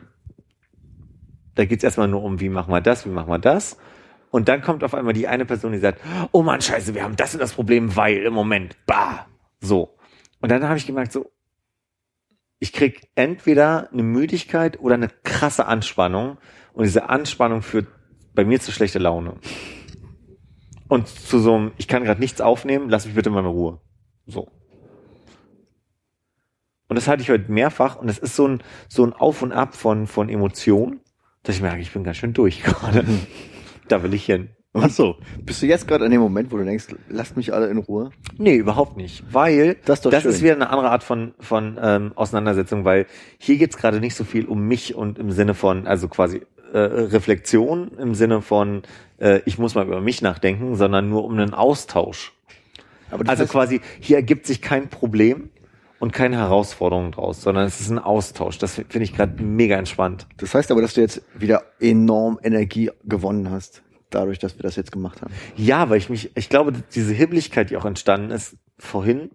da 1.55 1.65
geht's 1.65 1.83
erstmal 1.83 2.07
nur 2.07 2.23
um, 2.23 2.39
wie 2.39 2.49
machen 2.49 2.71
wir 2.71 2.81
das, 2.81 3.05
wie 3.05 3.09
machen 3.09 3.29
wir 3.29 3.39
das. 3.39 3.77
Und 4.29 4.47
dann 4.47 4.61
kommt 4.61 4.83
auf 4.83 4.93
einmal 4.93 5.13
die 5.13 5.27
eine 5.27 5.45
Person, 5.45 5.71
die 5.71 5.79
sagt, 5.79 5.99
oh 6.31 6.43
Mann, 6.43 6.61
scheiße, 6.61 6.93
wir 6.93 7.03
haben 7.03 7.15
das 7.15 7.33
und 7.33 7.39
das 7.39 7.53
Problem, 7.53 7.95
weil 7.95 8.17
im 8.17 8.33
Moment, 8.33 8.77
bah, 8.85 9.25
so. 9.59 9.97
Und 10.41 10.51
dann 10.51 10.63
habe 10.63 10.77
ich 10.77 10.85
gemerkt, 10.85 11.11
so, 11.11 11.31
ich 12.59 12.71
krieg 12.71 13.09
entweder 13.15 13.89
eine 13.91 14.03
Müdigkeit 14.03 14.79
oder 14.79 14.93
eine 14.93 15.09
krasse 15.23 15.65
Anspannung. 15.65 16.37
Und 16.73 16.83
diese 16.83 17.09
Anspannung 17.09 17.63
führt 17.63 17.87
bei 18.39 18.45
mir 18.45 18.61
zu 18.61 18.71
schlechter 18.71 19.01
Laune. 19.01 19.33
Und 20.87 21.09
zu 21.09 21.39
so 21.39 21.55
einem, 21.55 21.71
ich 21.75 21.89
kann 21.89 22.05
gerade 22.05 22.21
nichts 22.21 22.39
aufnehmen, 22.39 22.87
lass 22.89 23.05
mich 23.05 23.13
bitte 23.13 23.29
mal 23.29 23.41
in 23.41 23.47
Ruhe. 23.47 23.81
So. 24.27 24.47
Und 26.87 26.95
das 26.95 27.09
hatte 27.09 27.21
ich 27.21 27.29
heute 27.29 27.51
mehrfach 27.51 27.97
und 27.97 28.07
es 28.07 28.17
ist 28.17 28.37
so 28.37 28.47
ein, 28.47 28.63
so 28.87 29.03
ein 29.03 29.11
Auf 29.11 29.41
und 29.41 29.51
Ab 29.51 29.75
von, 29.75 30.07
von 30.07 30.29
Emotionen, 30.29 31.01
dass 31.43 31.57
ich 31.57 31.61
merke, 31.61 31.81
ich 31.81 31.91
bin 31.91 32.05
ganz 32.05 32.15
schön 32.15 32.31
durch 32.31 32.63
gerade. 32.63 33.03
da 33.89 34.03
will 34.03 34.13
ich 34.13 34.23
hin. 34.23 34.51
Ach 34.71 34.89
so. 34.89 35.17
Bist 35.41 35.61
du 35.61 35.65
jetzt 35.65 35.85
gerade 35.85 36.05
an 36.05 36.11
dem 36.11 36.21
Moment, 36.21 36.49
wo 36.53 36.57
du 36.57 36.63
denkst, 36.63 36.87
lasst 37.09 37.35
mich 37.35 37.53
alle 37.53 37.67
in 37.67 37.79
Ruhe? 37.79 38.11
Nee, 38.37 38.55
überhaupt 38.55 38.95
nicht. 38.95 39.25
Weil 39.33 39.75
Das 39.83 39.99
ist 39.99 40.13
das 40.13 40.23
ist 40.23 40.41
wieder 40.41 40.53
eine 40.53 40.69
andere 40.69 40.91
Art 40.91 41.03
von, 41.03 41.33
von 41.41 41.77
ähm, 41.81 42.13
Auseinandersetzung, 42.15 42.85
weil 42.85 43.05
hier 43.37 43.57
geht's 43.57 43.75
gerade 43.75 43.99
nicht 43.99 44.15
so 44.15 44.23
viel 44.23 44.45
um 44.45 44.61
mich 44.61 44.95
und 44.95 45.19
im 45.19 45.31
Sinne 45.31 45.55
von, 45.55 45.87
also 45.87 46.07
quasi 46.07 46.43
äh, 46.73 46.77
Reflexion 46.77 47.91
im 47.97 48.15
Sinne 48.15 48.41
von, 48.41 48.83
äh, 49.19 49.41
ich 49.45 49.57
muss 49.57 49.75
mal 49.75 49.85
über 49.85 50.01
mich 50.01 50.21
nachdenken, 50.21 50.75
sondern 50.75 51.09
nur 51.09 51.23
um 51.23 51.33
einen 51.33 51.53
Austausch. 51.53 52.33
Also 53.11 53.25
heißt, 53.25 53.51
quasi, 53.51 53.81
hier 53.99 54.17
ergibt 54.17 54.45
sich 54.45 54.61
kein 54.61 54.89
Problem 54.89 55.49
und 55.99 56.13
keine 56.13 56.37
Herausforderung 56.37 57.11
draus, 57.11 57.41
sondern 57.41 57.65
es 57.65 57.79
ist 57.81 57.89
ein 57.89 57.99
Austausch. 57.99 58.57
Das 58.57 58.75
finde 58.75 59.01
ich 59.01 59.15
gerade 59.15 59.41
mega 59.41 59.77
entspannt. 59.77 60.27
das 60.37 60.53
heißt 60.53 60.71
aber, 60.71 60.81
dass 60.81 60.93
du 60.93 61.01
jetzt 61.01 61.21
wieder 61.37 61.63
enorm 61.79 62.39
Energie 62.41 62.91
gewonnen 63.03 63.51
hast, 63.51 63.81
dadurch, 64.09 64.39
dass 64.39 64.57
wir 64.57 64.63
das 64.63 64.75
jetzt 64.75 64.91
gemacht 64.91 65.21
haben. 65.21 65.33
Ja, 65.55 65.89
weil 65.89 65.97
ich 65.97 66.09
mich, 66.09 66.35
ich 66.35 66.49
glaube, 66.49 66.73
diese 66.93 67.13
Hibbeligkeit, 67.13 67.69
die 67.69 67.77
auch 67.77 67.85
entstanden 67.85 68.31
ist 68.31 68.57
vorhin, 68.77 69.29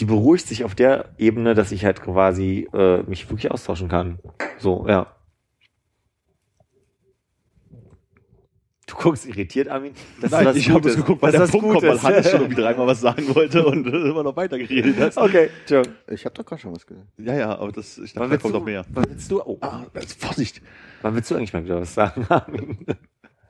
die 0.00 0.04
beruhigt 0.04 0.48
sich 0.48 0.64
auf 0.64 0.74
der 0.74 1.10
Ebene, 1.18 1.54
dass 1.54 1.70
ich 1.70 1.84
halt 1.84 2.02
quasi 2.02 2.68
äh, 2.72 3.02
mich 3.04 3.30
wirklich 3.30 3.50
austauschen 3.50 3.88
kann. 3.88 4.18
So, 4.58 4.86
ja. 4.88 5.06
Du 8.86 8.94
guckst 8.96 9.24
irritiert, 9.26 9.68
Armin. 9.68 9.92
Das 10.20 10.30
Nein, 10.30 10.44
was 10.46 10.56
ich 10.56 10.68
habe 10.68 10.86
es 10.88 10.96
geguckt, 10.96 11.22
weil 11.22 11.32
Das 11.32 11.50
der 11.50 11.58
Punkt 11.58 11.72
kommt, 11.72 11.82
weil. 11.82 12.02
Hannes 12.02 12.30
schon 12.30 12.40
irgendwie 12.42 12.60
dreimal 12.60 12.86
was 12.86 13.00
sagen 13.00 13.34
wollte 13.34 13.64
und 13.66 13.86
äh, 13.86 13.90
immer 14.10 14.22
noch 14.22 14.36
weitergeredet 14.36 14.98
hat. 14.98 15.16
Okay, 15.16 15.48
ciao. 15.64 15.82
Ich 16.10 16.24
habe 16.26 16.34
doch 16.34 16.44
gerade 16.44 16.60
schon 16.60 16.74
was 16.74 16.86
gesagt. 16.86 17.06
Ja, 17.16 17.34
ja, 17.34 17.58
aber 17.58 17.72
das, 17.72 17.96
ich 17.96 18.12
dachte, 18.12 18.28
da 18.28 18.36
kommt 18.36 18.54
du, 18.54 18.58
noch 18.58 18.64
mehr. 18.66 18.84
wann 18.90 19.06
willst 19.08 19.30
du, 19.30 19.40
oh, 19.40 19.56
Ah, 19.62 19.84
jetzt 19.94 20.20
Vorsicht. 20.22 20.60
wann 21.00 21.14
willst 21.14 21.30
du 21.30 21.34
eigentlich 21.36 21.52
mal 21.54 21.64
wieder 21.64 21.80
was 21.80 21.94
sagen, 21.94 22.26
Armin? 22.28 22.76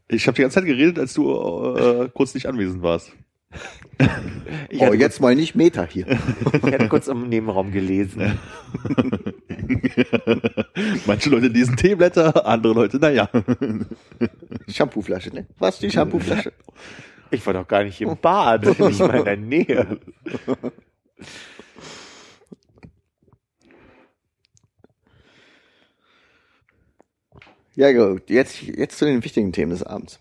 Ich 0.07 0.27
habe 0.29 0.37
die 0.37 0.43
ganze 0.43 0.57
Zeit 0.57 0.67
geredet, 0.67 0.99
als 0.99 1.15
du 1.15 1.33
äh, 1.77 2.09
kurz 2.15 2.35
nicht 2.35 2.47
anwesend 2.47 2.83
warst. 2.83 3.11
Ich 4.69 4.81
oh, 4.81 4.93
jetzt 4.93 5.21
mal 5.21 5.35
nicht 5.35 5.55
Meta 5.55 5.87
hier. 5.89 6.07
ich 6.53 6.73
hatte 6.73 6.89
kurz 6.89 7.07
im 7.09 7.29
Nebenraum 7.29 7.71
gelesen. 7.71 8.39
Manche 11.07 11.31
Leute 11.31 11.47
lesen 11.47 11.77
Teeblätter, 11.77 12.47
andere 12.47 12.75
Leute, 12.75 12.99
naja. 12.99 13.29
Shampooflasche, 14.69 15.31
ne? 15.31 15.47
Was, 15.59 15.79
die 15.79 15.91
Shampooflasche? 15.91 16.53
Ich 17.31 17.45
war 17.47 17.55
doch 17.55 17.69
gar 17.69 17.85
nicht 17.85 18.01
im 18.01 18.17
Bad, 18.17 18.65
nicht 18.79 18.99
mal 18.99 19.19
in 19.19 19.25
der 19.25 19.37
Nähe. 19.37 19.99
Ja, 27.77 27.93
gut. 27.93 28.31
Jetzt, 28.31 28.63
jetzt 28.63 28.99
zu 28.99 29.05
den 29.05 29.25
wichtigen 29.25 29.53
Themen 29.53 29.71
des 29.71 29.83
Abends. 29.83 30.21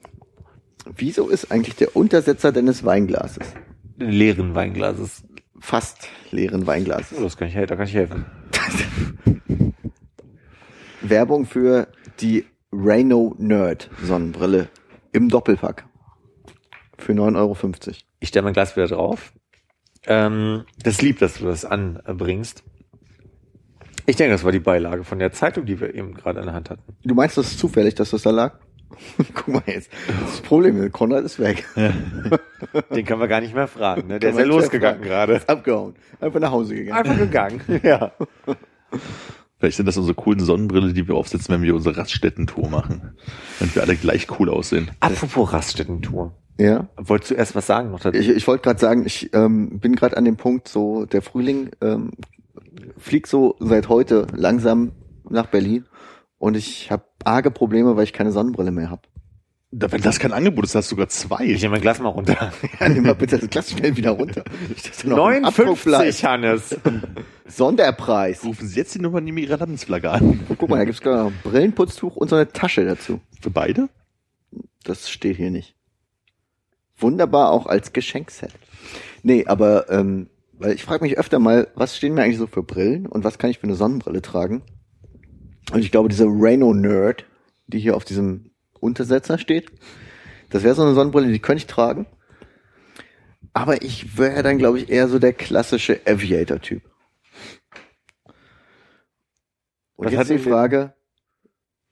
Wieso 0.95 1.29
ist 1.29 1.51
eigentlich 1.51 1.75
der 1.75 1.95
Untersetzer 1.95 2.51
deines 2.51 2.83
Weinglases 2.83 3.39
Leeren 3.97 4.55
Weinglases. 4.55 5.23
fast 5.59 6.09
leeren 6.31 6.65
Weinglases? 6.65 7.17
Oh, 7.17 7.23
das 7.23 7.37
kann 7.37 7.47
ich, 7.47 7.53
da 7.53 7.75
kann 7.75 7.85
ich 7.87 7.93
helfen. 7.93 8.25
Werbung 11.01 11.45
für 11.45 11.87
die 12.19 12.45
Reno 12.71 13.35
Nerd 13.37 13.89
Sonnenbrille 14.01 14.69
im 15.11 15.29
Doppelpack. 15.29 15.85
Für 16.97 17.13
9,50 17.13 17.37
Euro. 17.37 17.57
Ich 18.19 18.29
stelle 18.29 18.43
mein 18.43 18.53
Glas 18.53 18.75
wieder 18.75 18.87
drauf. 18.87 19.33
Ähm, 20.05 20.65
das 20.81 21.01
lieb, 21.01 21.19
dass 21.19 21.35
du 21.35 21.45
das 21.45 21.65
anbringst. 21.65 22.63
Ich 24.05 24.15
denke, 24.17 24.33
das 24.33 24.43
war 24.43 24.51
die 24.51 24.59
Beilage 24.59 25.03
von 25.03 25.19
der 25.19 25.31
Zeitung, 25.31 25.65
die 25.65 25.79
wir 25.79 25.93
eben 25.93 26.13
gerade 26.13 26.39
in 26.39 26.45
der 26.45 26.55
Hand 26.55 26.69
hatten. 26.69 26.83
Du 27.03 27.15
meinst, 27.15 27.37
das 27.37 27.51
ist 27.51 27.59
zufällig, 27.59 27.95
dass 27.95 28.09
das 28.09 28.23
da 28.23 28.31
lag? 28.31 28.59
Guck 29.33 29.47
mal 29.47 29.63
jetzt. 29.65 29.89
Das 30.25 30.41
Problem 30.41 30.81
ist, 30.81 30.91
Konrad 30.91 31.23
ist 31.23 31.39
weg. 31.39 31.65
Den 31.75 33.05
können 33.05 33.19
wir 33.19 33.27
gar 33.27 33.41
nicht 33.41 33.53
mehr 33.53 33.67
fragen. 33.67 34.07
Ne? 34.07 34.19
Der 34.19 34.31
ist 34.31 34.39
ja 34.39 34.45
losgegangen 34.45 35.01
gerade. 35.01 35.33
Ist 35.33 35.49
abgehauen. 35.49 35.95
Einfach 36.19 36.39
nach 36.39 36.51
Hause 36.51 36.75
gegangen. 36.75 36.97
Einfach 36.97 37.17
gegangen. 37.17 37.61
Ja. 37.83 38.11
Vielleicht 39.57 39.77
sind 39.77 39.85
das 39.87 39.97
unsere 39.97 40.15
coolen 40.15 40.39
Sonnenbrille, 40.39 40.93
die 40.93 41.07
wir 41.07 41.15
aufsetzen, 41.15 41.53
wenn 41.53 41.61
wir 41.61 41.73
unsere 41.73 41.97
Raststätten-Tour 41.97 42.69
machen. 42.69 43.15
Wenn 43.59 43.73
wir 43.73 43.81
alle 43.81 43.95
gleich 43.95 44.27
cool 44.39 44.49
aussehen. 44.49 44.91
Apropos 44.99 45.51
Raststätten-Tour. 45.51 46.33
Ja. 46.59 46.87
Wolltest 46.97 47.31
du 47.31 47.35
erst 47.35 47.55
was 47.55 47.65
sagen 47.65 47.91
noch 47.91 47.99
dazu? 47.99 48.17
Ich, 48.17 48.29
ich 48.29 48.47
wollte 48.47 48.63
gerade 48.63 48.79
sagen, 48.79 49.05
ich 49.05 49.33
ähm, 49.33 49.79
bin 49.79 49.95
gerade 49.95 50.17
an 50.17 50.25
dem 50.25 50.37
Punkt, 50.37 50.67
so 50.67 51.05
der 51.05 51.21
Frühling 51.21 51.71
ähm, 51.81 52.11
fliegt 52.97 53.27
so 53.27 53.55
seit 53.59 53.89
heute 53.89 54.27
langsam 54.35 54.91
nach 55.29 55.47
Berlin 55.47 55.85
und 56.43 56.57
ich 56.57 56.91
habe 56.91 57.05
arge 57.23 57.51
Probleme, 57.51 57.95
weil 57.95 58.03
ich 58.03 58.11
keine 58.11 58.33
Sonnenbrille 58.33 58.71
mehr 58.71 58.89
habe. 58.89 59.03
Da, 59.71 59.89
wenn 59.93 60.01
das 60.01 60.19
kein 60.19 60.33
Angebot 60.33 60.65
ist, 60.65 60.75
hast 60.75 60.91
du 60.91 60.95
sogar 60.95 61.07
zwei. 61.07 61.45
Ich 61.45 61.61
nehme 61.61 61.75
mein 61.75 61.81
Glas 61.81 61.99
mal 61.99 62.09
runter. 62.09 62.51
Ja, 62.81 62.89
nimm 62.89 63.03
mal 63.03 63.15
bitte 63.15 63.37
das 63.37 63.49
Glas 63.49 63.71
schnell 63.71 63.95
wieder 63.95 64.11
runter. 64.11 64.43
Nicht, 64.67 64.89
dass 64.89 64.97
da 64.97 65.07
noch 65.07 65.27
ein 65.27 65.45
Abdruck 65.45 65.67
59, 65.85 66.25
Hannes. 66.25 66.75
Sonderpreis. 67.47 68.43
Rufen 68.43 68.67
Sie 68.67 68.75
jetzt 68.75 68.93
die 68.93 68.99
Nummer 68.99 69.21
neben 69.21 69.37
Ihrer 69.37 69.55
Landesflagge 69.55 70.11
an. 70.11 70.41
Guck 70.57 70.69
mal, 70.69 70.79
da 70.79 70.83
gibt's 70.83 70.99
gerade 70.99 71.23
noch 71.23 71.27
ein 71.27 71.39
Brillenputztuch 71.43 72.17
und 72.17 72.29
so 72.29 72.35
eine 72.35 72.51
Tasche 72.51 72.83
dazu. 72.83 73.21
Für 73.39 73.49
beide? 73.49 73.87
Das 74.83 75.09
steht 75.09 75.37
hier 75.37 75.49
nicht. 75.49 75.75
Wunderbar 76.97 77.51
auch 77.51 77.67
als 77.67 77.93
Geschenkset. 77.93 78.51
Nee, 79.23 79.45
aber 79.45 79.89
ähm, 79.89 80.27
weil 80.51 80.73
ich 80.73 80.83
frage 80.83 81.05
mich 81.05 81.17
öfter 81.17 81.39
mal, 81.39 81.69
was 81.75 81.95
stehen 81.95 82.15
mir 82.15 82.23
eigentlich 82.23 82.37
so 82.37 82.47
für 82.47 82.63
Brillen 82.63 83.05
und 83.05 83.23
was 83.23 83.37
kann 83.37 83.49
ich 83.49 83.59
für 83.59 83.63
eine 83.63 83.75
Sonnenbrille 83.75 84.21
tragen? 84.21 84.61
Und 85.71 85.79
ich 85.79 85.91
glaube, 85.91 86.09
diese 86.09 86.25
Reno 86.25 86.73
Nerd, 86.73 87.25
die 87.67 87.79
hier 87.79 87.95
auf 87.95 88.05
diesem 88.05 88.51
Untersetzer 88.79 89.37
steht, 89.37 89.71
das 90.49 90.63
wäre 90.63 90.75
so 90.75 90.83
eine 90.83 90.93
Sonnenbrille, 90.93 91.31
die 91.31 91.39
könnte 91.39 91.59
ich 91.59 91.67
tragen. 91.67 92.05
Aber 93.53 93.81
ich 93.81 94.17
wäre 94.17 94.43
dann, 94.43 94.57
glaube 94.57 94.79
ich, 94.79 94.89
eher 94.89 95.07
so 95.07 95.19
der 95.19 95.33
klassische 95.33 96.01
Aviator-Typ. 96.05 96.83
Und 99.95 100.05
Was 100.07 100.11
jetzt 100.13 100.19
hat 100.19 100.29
die 100.29 100.39
Frage, 100.39 100.93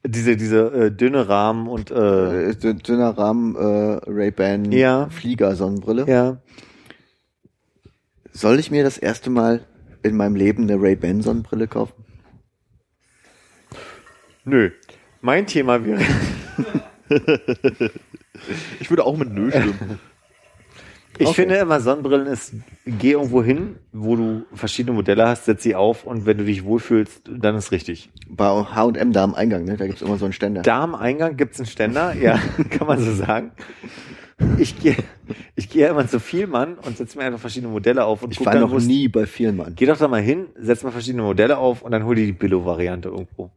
Diese, 0.03 0.35
diese 0.35 0.59
äh, 0.73 0.91
dünne 0.91 1.29
Rahmen 1.29 1.67
und 1.67 1.91
äh, 1.91 2.49
äh, 2.49 2.53
dün- 2.55 2.81
dünner 2.81 3.15
Rahmen 3.17 3.55
äh, 3.55 3.99
Ray-Ban 4.09 4.71
Ja. 4.71 5.07
Flieger 5.09 5.55
Sonnenbrille. 5.55 6.05
ja. 6.07 6.41
Soll 8.33 8.59
ich 8.59 8.71
mir 8.71 8.83
das 8.85 8.97
erste 8.97 9.29
Mal 9.29 9.67
in 10.03 10.15
meinem 10.15 10.35
Leben 10.37 10.63
eine 10.63 10.81
Ray-Ban 10.81 11.21
Sonnenbrille 11.21 11.67
kaufen? 11.67 12.05
Nö. 14.45 14.71
Mein 15.21 15.45
Thema 15.45 15.83
wäre. 15.85 16.01
Ich 18.79 18.89
würde 18.89 19.05
auch 19.05 19.17
mit 19.17 19.31
Nö 19.33 19.49
stimmen. 19.51 19.99
Ich 21.17 21.27
Okay. 21.27 21.41
finde 21.41 21.55
immer, 21.57 21.79
Sonnenbrillen 21.81 22.25
ist, 22.25 22.53
geh 22.85 23.11
irgendwo 23.11 23.43
hin, 23.43 23.75
wo 23.91 24.15
du 24.15 24.45
verschiedene 24.53 24.95
Modelle 24.95 25.27
hast, 25.27 25.45
setz 25.45 25.61
sie 25.61 25.75
auf 25.75 26.05
und 26.05 26.25
wenn 26.25 26.37
du 26.37 26.45
dich 26.45 26.63
wohlfühlst, 26.63 27.23
dann 27.29 27.55
ist 27.55 27.71
richtig. 27.71 28.09
Bei 28.27 28.45
H&M 28.47 29.11
da 29.11 29.23
am 29.25 29.35
Eingang, 29.35 29.65
ne? 29.65 29.77
Da 29.77 29.85
gibt's 29.85 30.01
immer 30.01 30.17
so 30.17 30.25
einen 30.25 30.33
Ständer. 30.33 30.61
Da 30.63 30.81
am 30.81 30.95
Eingang 30.95 31.37
gibt's 31.37 31.59
einen 31.59 31.67
Ständer, 31.67 32.15
ja, 32.15 32.39
kann 32.71 32.87
man 32.87 32.97
so 32.99 33.13
sagen. 33.13 33.51
Ich 34.57 34.79
gehe 34.79 34.95
ich 35.55 35.69
gehe 35.69 35.87
immer 35.87 36.07
zu 36.07 36.19
Vielmann 36.19 36.75
und 36.75 36.97
setze 36.97 37.17
mir 37.19 37.25
einfach 37.25 37.39
verschiedene 37.39 37.71
Modelle 37.71 38.05
auf 38.05 38.23
und 38.23 38.31
ich 38.31 38.43
war 38.43 38.55
noch 38.55 38.73
nie 38.79 39.07
bei 39.07 39.27
Vielmann. 39.27 39.73
Geh 39.75 39.85
doch 39.85 39.97
da 39.97 40.07
mal 40.07 40.21
hin, 40.21 40.47
setz 40.55 40.81
mal 40.81 40.91
verschiedene 40.91 41.21
Modelle 41.23 41.57
auf 41.57 41.83
und 41.83 41.91
dann 41.91 42.05
hol 42.05 42.15
dir 42.15 42.25
die 42.25 42.31
Billo-Variante 42.31 43.09
irgendwo. 43.09 43.51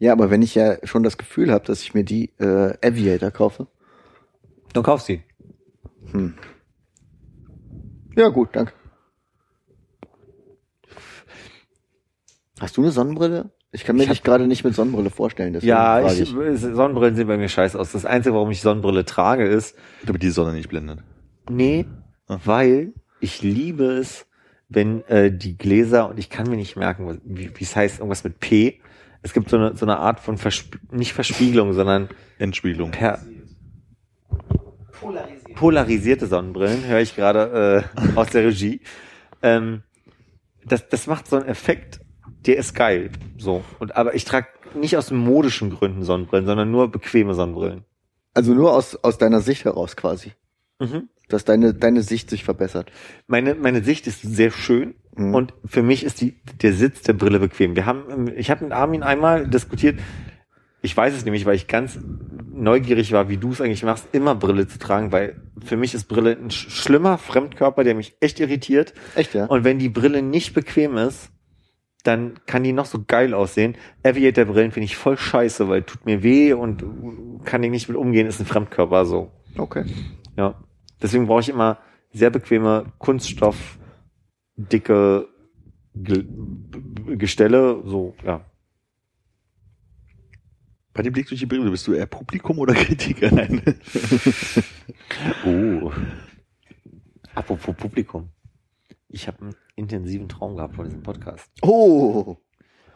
Ja, 0.00 0.12
aber 0.12 0.30
wenn 0.30 0.42
ich 0.42 0.54
ja 0.56 0.76
schon 0.84 1.02
das 1.04 1.16
Gefühl 1.18 1.52
habe, 1.52 1.64
dass 1.66 1.82
ich 1.82 1.94
mir 1.94 2.02
die 2.04 2.32
äh, 2.38 2.74
Aviator 2.84 3.30
kaufe. 3.30 3.68
Dann 4.72 4.82
kauf 4.82 5.02
sie. 5.02 5.22
Ja, 8.16 8.28
gut, 8.28 8.48
danke. 8.52 8.72
Hast 12.58 12.76
du 12.76 12.82
eine 12.82 12.90
Sonnenbrille, 12.92 13.50
Ich 13.72 13.84
kann 13.84 13.96
mir 13.96 14.02
Ich 14.04 14.08
dich 14.10 14.22
gerade 14.22 14.46
nicht 14.46 14.64
mit 14.64 14.74
Sonnenbrille 14.74 15.10
vorstellen. 15.10 15.56
Ja, 15.62 16.00
frage 16.02 16.22
ich, 16.22 16.60
Sonnenbrillen 16.60 17.14
sehen 17.16 17.26
bei 17.28 17.36
mir 17.36 17.48
scheiß 17.48 17.76
aus. 17.76 17.92
Das 17.92 18.04
Einzige, 18.04 18.34
warum 18.34 18.50
ich 18.50 18.60
Sonnenbrille 18.60 19.04
trage, 19.04 19.46
ist, 19.46 19.76
Damit 20.04 20.22
die 20.22 20.30
Sonne 20.30 20.52
nicht 20.52 20.68
blendet. 20.68 21.00
nee, 21.48 21.86
Ah. 22.26 22.38
weil 22.44 22.92
ich 23.20 23.42
liebe 23.42 23.84
es, 23.84 24.26
wenn 24.68 25.02
äh, 25.08 25.32
die 25.32 25.58
Gläser, 25.58 26.08
und 26.08 26.18
ich 26.18 26.30
kann 26.30 26.48
mir 26.48 26.56
nicht 26.56 26.76
merken, 26.76 27.20
wie 27.24 27.50
es 27.60 27.74
heißt, 27.74 27.98
irgendwas 27.98 28.22
mit 28.24 28.38
P. 28.40 28.80
Es 29.22 29.32
gibt 29.32 29.50
so 29.50 29.56
eine, 29.56 29.76
so 29.76 29.84
eine 29.84 29.98
Art 29.98 30.20
von 30.20 30.38
Versp 30.38 30.76
nicht 30.90 31.12
Verspiegelung, 31.12 31.72
sondern 31.72 32.08
Endspielung. 32.38 32.90
per 32.90 33.20
polarisierte 35.54 36.26
Sonnenbrillen, 36.26 36.86
höre 36.86 37.00
ich 37.00 37.16
gerade 37.16 37.84
äh, 37.94 38.16
aus 38.16 38.30
der 38.30 38.44
Regie. 38.44 38.80
Ähm, 39.42 39.82
das, 40.64 40.88
das 40.88 41.06
macht 41.06 41.26
so 41.26 41.36
einen 41.36 41.46
Effekt, 41.46 42.00
der 42.46 42.56
ist 42.56 42.74
geil. 42.74 43.10
So. 43.36 43.64
Und 43.78 43.96
aber 43.96 44.14
ich 44.14 44.24
trage 44.24 44.48
nicht 44.74 44.96
aus 44.96 45.10
modischen 45.10 45.70
Gründen 45.70 46.02
Sonnenbrillen, 46.02 46.46
sondern 46.46 46.70
nur 46.70 46.90
bequeme 46.90 47.34
Sonnenbrillen. 47.34 47.84
Also 48.32 48.54
nur 48.54 48.72
aus, 48.74 48.96
aus 48.96 49.18
deiner 49.18 49.40
Sicht 49.40 49.64
heraus 49.64 49.96
quasi. 49.96 50.32
Mhm. 50.78 51.08
Dass 51.30 51.44
deine, 51.44 51.72
deine 51.74 52.02
Sicht 52.02 52.28
sich 52.28 52.44
verbessert. 52.44 52.92
Meine, 53.26 53.54
meine 53.54 53.82
Sicht 53.82 54.06
ist 54.06 54.20
sehr 54.22 54.50
schön 54.50 54.94
Mhm. 55.16 55.34
und 55.34 55.54
für 55.64 55.82
mich 55.82 56.04
ist 56.04 56.20
die, 56.20 56.36
der 56.62 56.72
Sitz 56.72 57.02
der 57.02 57.14
Brille 57.14 57.40
bequem. 57.40 57.74
Wir 57.74 57.84
haben, 57.84 58.30
ich 58.36 58.48
habe 58.50 58.62
mit 58.64 58.72
Armin 58.72 59.02
einmal 59.02 59.46
diskutiert, 59.48 59.98
ich 60.82 60.96
weiß 60.96 61.14
es 61.14 61.24
nämlich, 61.24 61.44
weil 61.46 61.56
ich 61.56 61.66
ganz 61.66 61.98
neugierig 62.52 63.10
war, 63.12 63.28
wie 63.28 63.36
du 63.36 63.50
es 63.50 63.60
eigentlich 63.60 63.82
machst, 63.82 64.06
immer 64.12 64.34
Brille 64.36 64.66
zu 64.68 64.78
tragen, 64.78 65.10
weil 65.12 65.40
für 65.64 65.76
mich 65.76 65.94
ist 65.94 66.04
Brille 66.04 66.30
ein 66.40 66.48
sch- 66.50 66.70
schlimmer 66.70 67.18
Fremdkörper, 67.18 67.82
der 67.84 67.94
mich 67.96 68.16
echt 68.20 68.38
irritiert. 68.40 68.94
Echt, 69.16 69.34
ja? 69.34 69.46
Und 69.46 69.64
wenn 69.64 69.78
die 69.80 69.88
Brille 69.88 70.22
nicht 70.22 70.54
bequem 70.54 70.96
ist, 70.96 71.30
dann 72.04 72.34
kann 72.46 72.62
die 72.62 72.72
noch 72.72 72.86
so 72.86 73.04
geil 73.06 73.34
aussehen. 73.34 73.74
Aviator-Brillen 74.04 74.70
finde 74.70 74.84
ich 74.86 74.96
voll 74.96 75.18
scheiße, 75.18 75.68
weil 75.68 75.82
tut 75.82 76.06
mir 76.06 76.22
weh 76.22 76.52
und 76.54 76.84
kann 77.44 77.62
ich 77.62 77.70
nicht 77.70 77.88
mit 77.88 77.98
umgehen, 77.98 78.26
ist 78.26 78.40
ein 78.40 78.46
Fremdkörper 78.46 79.04
so. 79.04 79.32
Okay. 79.58 79.84
Ja. 80.36 80.54
Deswegen 81.02 81.26
brauche 81.26 81.40
ich 81.40 81.48
immer 81.48 81.78
sehr 82.12 82.30
bequeme 82.30 82.92
Kunststoff, 82.98 83.78
dicke 84.56 85.28
Ge 85.94 86.24
Gestelle, 87.16 87.82
so, 87.84 88.14
ja. 88.24 88.44
Bei 90.92 91.02
dem 91.02 91.12
Blick 91.12 91.28
durch 91.28 91.40
die 91.40 91.46
Brille, 91.46 91.70
bist 91.70 91.86
du 91.86 91.92
eher 91.94 92.06
Publikum 92.06 92.58
oder 92.58 92.74
Kritiker? 92.84 93.32
Nein. 93.34 93.62
Oh. 95.44 95.92
Apropos 97.34 97.74
Publikum. 97.74 98.28
Ich 99.08 99.26
habe 99.26 99.40
einen 99.42 99.54
intensiven 99.74 100.28
Traum 100.28 100.56
gehabt 100.56 100.76
von 100.76 100.84
diesem 100.84 101.02
Podcast. 101.02 101.50
Oh, 101.62 102.36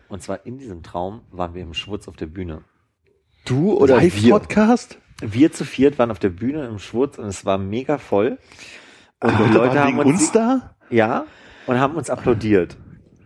Und 0.08 0.22
zwar 0.22 0.46
in 0.46 0.58
diesem 0.58 0.82
Traum 0.82 1.22
waren 1.32 1.54
wir 1.54 1.62
im 1.62 1.74
Schwurz 1.74 2.06
auf 2.06 2.16
der 2.16 2.26
Bühne. 2.26 2.62
du 3.46 3.72
oder 3.72 4.00
wir? 4.00 4.10
Live-Podcast? 4.10 4.98
Wir 5.32 5.52
zu 5.52 5.64
viert 5.64 5.98
waren 5.98 6.10
auf 6.10 6.18
der 6.18 6.28
Bühne 6.30 6.66
im 6.66 6.78
Schwurz 6.78 7.18
und 7.18 7.26
es 7.26 7.44
war 7.44 7.58
mega 7.58 7.98
voll. 7.98 8.38
Und 9.22 9.30
Ah, 9.30 9.42
die 9.48 9.52
Leute 9.54 9.80
haben 9.84 9.98
uns, 9.98 10.08
uns 10.20 10.32
da? 10.32 10.76
ja, 10.90 11.24
und 11.66 11.78
haben 11.80 11.94
uns 11.96 12.10
applaudiert. 12.10 12.76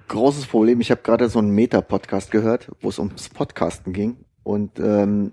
Großes 0.08 0.46
Problem. 0.46 0.80
Ich 0.80 0.90
habe 0.90 1.02
gerade 1.02 1.28
so 1.28 1.38
einen 1.38 1.50
Meta-Podcast 1.50 2.30
gehört, 2.30 2.70
wo 2.80 2.88
es 2.88 2.98
ums 2.98 3.28
Podcasten 3.28 3.92
ging 3.92 4.16
und 4.44 4.78
ähm, 4.78 5.32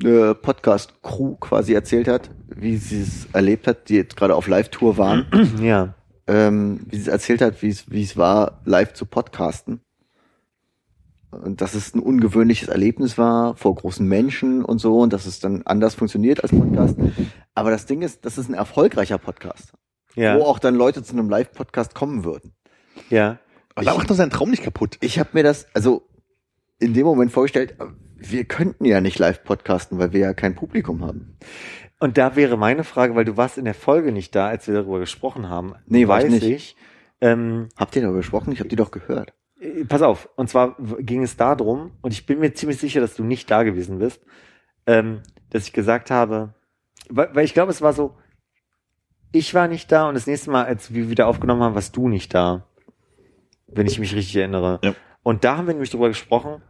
eine 0.00 0.34
Podcast-Crew 0.36 1.34
quasi 1.36 1.74
erzählt 1.74 2.06
hat, 2.08 2.30
wie 2.46 2.76
sie 2.76 3.02
es 3.02 3.26
erlebt 3.32 3.66
hat, 3.66 3.88
die 3.88 3.96
jetzt 3.96 4.16
gerade 4.16 4.34
auf 4.36 4.46
Live-Tour 4.46 4.96
waren, 4.98 5.26
Ja. 5.60 5.94
ähm, 6.28 6.80
wie 6.86 6.96
sie 6.96 7.02
es 7.02 7.08
erzählt 7.08 7.42
hat, 7.42 7.60
wie 7.62 7.68
es 7.70 7.90
wie 7.90 8.02
es 8.04 8.16
war, 8.16 8.60
live 8.64 8.92
zu 8.92 9.04
podcasten. 9.04 9.80
Und 11.30 11.60
dass 11.60 11.74
es 11.74 11.94
ein 11.94 12.00
ungewöhnliches 12.00 12.68
Erlebnis 12.68 13.18
war 13.18 13.54
vor 13.56 13.74
großen 13.74 14.06
Menschen 14.06 14.64
und 14.64 14.78
so 14.78 14.98
und 15.00 15.12
dass 15.12 15.26
es 15.26 15.40
dann 15.40 15.62
anders 15.66 15.94
funktioniert 15.94 16.42
als 16.42 16.52
Podcast. 16.52 16.96
Aber 17.54 17.70
das 17.70 17.84
Ding 17.86 18.00
ist, 18.02 18.24
das 18.24 18.38
ist 18.38 18.48
ein 18.48 18.54
erfolgreicher 18.54 19.18
Podcast, 19.18 19.72
Ja. 20.14 20.38
wo 20.38 20.44
auch 20.44 20.58
dann 20.58 20.74
Leute 20.74 21.02
zu 21.02 21.12
einem 21.12 21.28
Live-Podcast 21.28 21.94
kommen 21.94 22.24
würden. 22.24 22.54
Ja. 23.10 23.38
Aber 23.74 23.84
da 23.84 23.94
macht 23.94 24.08
doch 24.10 24.14
seinen 24.16 24.30
Traum 24.30 24.50
nicht 24.50 24.62
kaputt. 24.62 24.96
Ich 25.00 25.18
habe 25.18 25.30
mir 25.34 25.42
das 25.42 25.66
also 25.74 26.08
in 26.78 26.94
dem 26.94 27.04
Moment 27.04 27.30
vorgestellt, 27.30 27.76
wir 28.16 28.44
könnten 28.44 28.84
ja 28.84 29.00
nicht 29.00 29.18
live 29.18 29.44
podcasten, 29.44 29.98
weil 29.98 30.12
wir 30.12 30.20
ja 30.20 30.34
kein 30.34 30.54
Publikum 30.54 31.04
haben. 31.04 31.36
Und 32.00 32.16
da 32.16 32.36
wäre 32.36 32.56
meine 32.56 32.84
Frage, 32.84 33.14
weil 33.16 33.24
du 33.24 33.36
warst 33.36 33.58
in 33.58 33.64
der 33.64 33.74
Folge 33.74 34.12
nicht 34.12 34.34
da, 34.34 34.46
als 34.48 34.66
wir 34.66 34.74
darüber 34.74 34.98
gesprochen 35.00 35.48
haben. 35.48 35.74
Nee, 35.86 36.08
war 36.08 36.18
ich 36.20 36.24
weiß 36.26 36.32
nicht. 36.32 36.44
ich. 36.44 36.76
Ähm, 37.20 37.68
Habt 37.76 37.94
ihr 37.96 38.02
darüber 38.02 38.18
gesprochen? 38.18 38.52
Ich 38.52 38.60
habe 38.60 38.68
die 38.68 38.76
doch 38.76 38.92
gehört. 38.92 39.34
Äh, 39.60 39.84
pass 39.84 40.02
auf, 40.02 40.28
und 40.36 40.48
zwar 40.48 40.76
ging 41.00 41.22
es 41.22 41.36
darum, 41.36 41.92
und 42.02 42.12
ich 42.12 42.26
bin 42.26 42.40
mir 42.40 42.52
ziemlich 42.54 42.78
sicher, 42.78 43.00
dass 43.00 43.14
du 43.14 43.24
nicht 43.24 43.50
da 43.50 43.62
gewesen 43.62 43.98
bist, 43.98 44.24
ähm, 44.86 45.22
dass 45.50 45.64
ich 45.64 45.72
gesagt 45.72 46.10
habe, 46.10 46.54
weil, 47.08 47.34
weil 47.34 47.44
ich 47.44 47.54
glaube, 47.54 47.70
es 47.70 47.82
war 47.82 47.92
so, 47.92 48.16
ich 49.32 49.54
war 49.54 49.68
nicht 49.68 49.92
da 49.92 50.08
und 50.08 50.14
das 50.14 50.26
nächste 50.26 50.50
Mal, 50.50 50.64
als 50.64 50.94
wir 50.94 51.10
wieder 51.10 51.26
aufgenommen 51.26 51.62
haben, 51.62 51.74
warst 51.74 51.96
du 51.96 52.08
nicht 52.08 52.32
da. 52.34 52.66
Wenn 53.66 53.86
ich 53.86 53.98
mich 53.98 54.14
richtig 54.14 54.36
erinnere. 54.36 54.80
Ja. 54.82 54.94
Und 55.22 55.44
da 55.44 55.58
haben 55.58 55.66
wir 55.66 55.74
nämlich 55.74 55.90
drüber 55.90 56.08
gesprochen, 56.08 56.62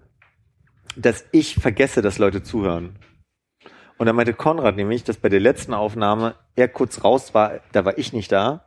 dass 0.96 1.24
ich 1.30 1.54
vergesse, 1.54 2.02
dass 2.02 2.18
Leute 2.18 2.42
zuhören. 2.42 2.98
Und 3.98 4.06
da 4.06 4.12
meinte 4.12 4.34
Konrad 4.34 4.76
nämlich, 4.76 5.04
dass 5.04 5.16
bei 5.16 5.28
der 5.28 5.40
letzten 5.40 5.74
Aufnahme 5.74 6.34
er 6.56 6.68
kurz 6.68 7.04
raus 7.04 7.34
war, 7.34 7.60
da 7.72 7.84
war 7.84 7.98
ich 7.98 8.12
nicht 8.12 8.32
da. 8.32 8.66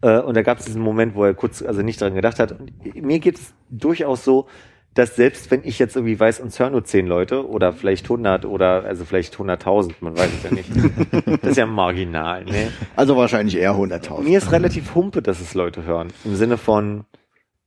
Äh, 0.00 0.20
und 0.20 0.36
da 0.36 0.42
gab 0.42 0.58
es 0.58 0.66
diesen 0.66 0.82
Moment, 0.82 1.14
wo 1.14 1.24
er 1.24 1.34
kurz 1.34 1.62
also 1.62 1.82
nicht 1.82 2.00
dran 2.00 2.14
gedacht 2.14 2.38
hat. 2.38 2.52
Und 2.52 2.72
mir 2.94 3.18
geht 3.18 3.36
es 3.36 3.54
durchaus 3.70 4.24
so, 4.24 4.46
dass 4.94 5.14
selbst 5.14 5.50
wenn 5.50 5.60
ich 5.64 5.78
jetzt 5.78 5.94
irgendwie 5.94 6.18
weiß, 6.18 6.40
uns 6.40 6.58
hören 6.58 6.72
nur 6.72 6.84
zehn 6.84 7.06
Leute 7.06 7.48
oder 7.48 7.72
vielleicht 7.72 8.06
100 8.06 8.44
oder 8.44 8.84
also 8.84 9.04
vielleicht 9.04 9.36
100.000, 9.36 9.94
man 10.00 10.16
weiß 10.16 10.30
es 10.38 10.42
ja 10.42 10.50
nicht. 10.50 10.70
das 11.42 11.50
ist 11.52 11.56
ja 11.56 11.66
marginal. 11.66 12.44
Ne? 12.44 12.72
Also 12.96 13.16
wahrscheinlich 13.16 13.56
eher 13.56 13.74
100.000. 13.74 14.22
Mir 14.22 14.38
ist 14.38 14.50
relativ 14.50 14.94
humpe, 14.94 15.22
dass 15.22 15.40
es 15.40 15.54
Leute 15.54 15.84
hören. 15.84 16.08
Im 16.24 16.34
Sinne 16.34 16.56
von, 16.56 17.04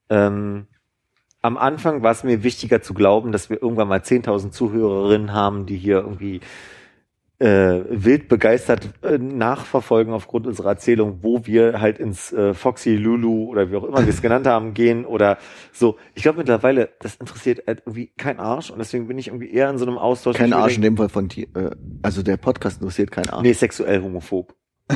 ähm, 0.10 0.68
am 1.42 1.58
Anfang 1.58 2.04
war 2.04 2.12
es 2.12 2.24
mir 2.24 2.44
wichtiger 2.44 2.82
zu 2.82 2.94
glauben, 2.94 3.32
dass 3.32 3.50
wir 3.50 3.62
irgendwann 3.62 3.88
mal 3.88 4.00
10.000 4.00 4.52
Zuhörerinnen 4.52 5.34
haben, 5.34 5.66
die 5.66 5.78
hier 5.78 6.00
irgendwie 6.00 6.42
äh, 7.42 7.84
wild 7.90 8.28
begeistert 8.28 8.90
äh, 9.02 9.18
nachverfolgen 9.18 10.14
aufgrund 10.14 10.46
unserer 10.46 10.70
Erzählung, 10.70 11.20
wo 11.24 11.46
wir 11.48 11.82
halt 11.82 11.98
ins 11.98 12.32
äh, 12.32 12.54
Foxy 12.54 12.96
Lulu 12.96 13.46
oder 13.50 13.72
wie 13.72 13.76
auch 13.78 13.84
immer 13.84 14.00
wir 14.06 14.10
es 14.14 14.22
genannt 14.22 14.46
haben 14.46 14.76
gehen 14.76 15.06
oder 15.06 15.38
so. 15.74 15.98
Ich 16.14 16.22
glaube 16.22 16.38
mittlerweile, 16.38 16.90
das 17.00 17.16
interessiert 17.16 17.64
halt 17.66 17.82
irgendwie 17.86 18.12
kein 18.16 18.40
Arsch 18.40 18.70
und 18.70 18.78
deswegen 18.78 19.08
bin 19.08 19.18
ich 19.18 19.28
irgendwie 19.30 19.52
eher 19.52 19.70
in 19.72 19.80
so 19.80 19.86
einem 19.86 19.98
Austausch. 19.98 20.38
Kein 20.38 20.54
Arsch 20.54 20.76
in 20.76 20.84
dem 20.84 20.96
Fall 20.98 21.10
von 21.10 21.28
dir. 21.28 21.48
Äh, 21.56 21.72
also 22.04 22.22
der 22.22 22.38
Podcast 22.38 22.80
interessiert 22.80 23.10
keinen 23.12 23.30
Arsch. 23.30 23.42
Nee, 23.44 23.54
sexuell 23.54 24.02
homophob. 24.04 24.54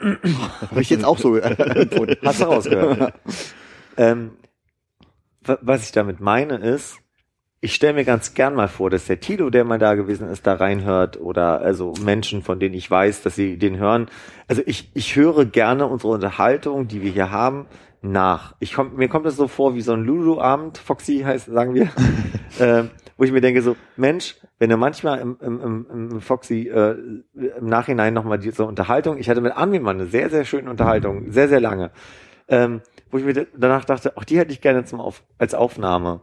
Habe 0.00 0.80
ich 0.80 0.90
jetzt 0.90 1.04
auch 1.04 1.18
so 1.18 1.36
empfunden. 1.36 2.16
Hast 2.24 2.40
du 2.40 2.44
rausgehört. 2.44 3.14
ähm, 3.96 4.32
wa- 5.44 5.58
was 5.60 5.84
ich 5.84 5.92
damit 5.92 6.20
meine 6.20 6.56
ist, 6.56 6.99
ich 7.62 7.74
stelle 7.74 7.92
mir 7.92 8.04
ganz 8.04 8.34
gern 8.34 8.54
mal 8.54 8.68
vor, 8.68 8.88
dass 8.88 9.04
der 9.06 9.20
Tilo, 9.20 9.50
der 9.50 9.64
mal 9.64 9.78
da 9.78 9.94
gewesen 9.94 10.28
ist, 10.28 10.46
da 10.46 10.54
reinhört 10.54 11.20
oder 11.20 11.60
also 11.60 11.92
Menschen, 12.02 12.42
von 12.42 12.58
denen 12.58 12.74
ich 12.74 12.90
weiß, 12.90 13.22
dass 13.22 13.34
sie 13.34 13.58
den 13.58 13.78
hören. 13.78 14.08
Also 14.48 14.62
ich, 14.64 14.90
ich 14.94 15.14
höre 15.16 15.44
gerne 15.44 15.86
unsere 15.86 16.12
Unterhaltung, 16.12 16.88
die 16.88 17.02
wir 17.02 17.10
hier 17.10 17.30
haben, 17.30 17.66
nach. 18.02 18.54
Ich 18.60 18.72
komm, 18.72 18.96
mir 18.96 19.08
kommt 19.08 19.26
das 19.26 19.36
so 19.36 19.46
vor 19.46 19.74
wie 19.74 19.82
so 19.82 19.92
ein 19.92 20.04
Lulu-Abend, 20.04 20.78
Foxy 20.78 21.18
heißt, 21.20 21.46
sagen 21.46 21.74
wir, 21.74 21.90
ähm, 22.60 22.90
wo 23.18 23.24
ich 23.24 23.32
mir 23.32 23.42
denke 23.42 23.60
so, 23.60 23.76
Mensch, 23.96 24.36
wenn 24.58 24.70
du 24.70 24.78
manchmal 24.78 25.18
im, 25.20 25.36
im, 25.42 25.60
im, 25.60 26.10
im 26.12 26.20
Foxy 26.22 26.68
äh, 26.68 26.96
im 27.34 27.66
Nachhinein 27.66 28.14
nochmal 28.14 28.38
diese 28.38 28.64
Unterhaltung, 28.64 29.18
ich 29.18 29.28
hatte 29.28 29.42
mit 29.42 29.54
Armin 29.54 29.82
mal 29.82 29.90
eine 29.90 30.06
sehr, 30.06 30.30
sehr 30.30 30.46
schöne 30.46 30.70
Unterhaltung, 30.70 31.30
sehr, 31.30 31.48
sehr 31.48 31.60
lange, 31.60 31.90
ähm, 32.48 32.80
wo 33.10 33.18
ich 33.18 33.24
mir 33.24 33.34
da- 33.34 33.44
danach 33.54 33.84
dachte, 33.84 34.16
auch 34.16 34.24
die 34.24 34.38
hätte 34.38 34.52
ich 34.52 34.62
gerne 34.62 34.84
zum 34.86 35.00
Auf, 35.00 35.22
als 35.36 35.54
Aufnahme. 35.54 36.22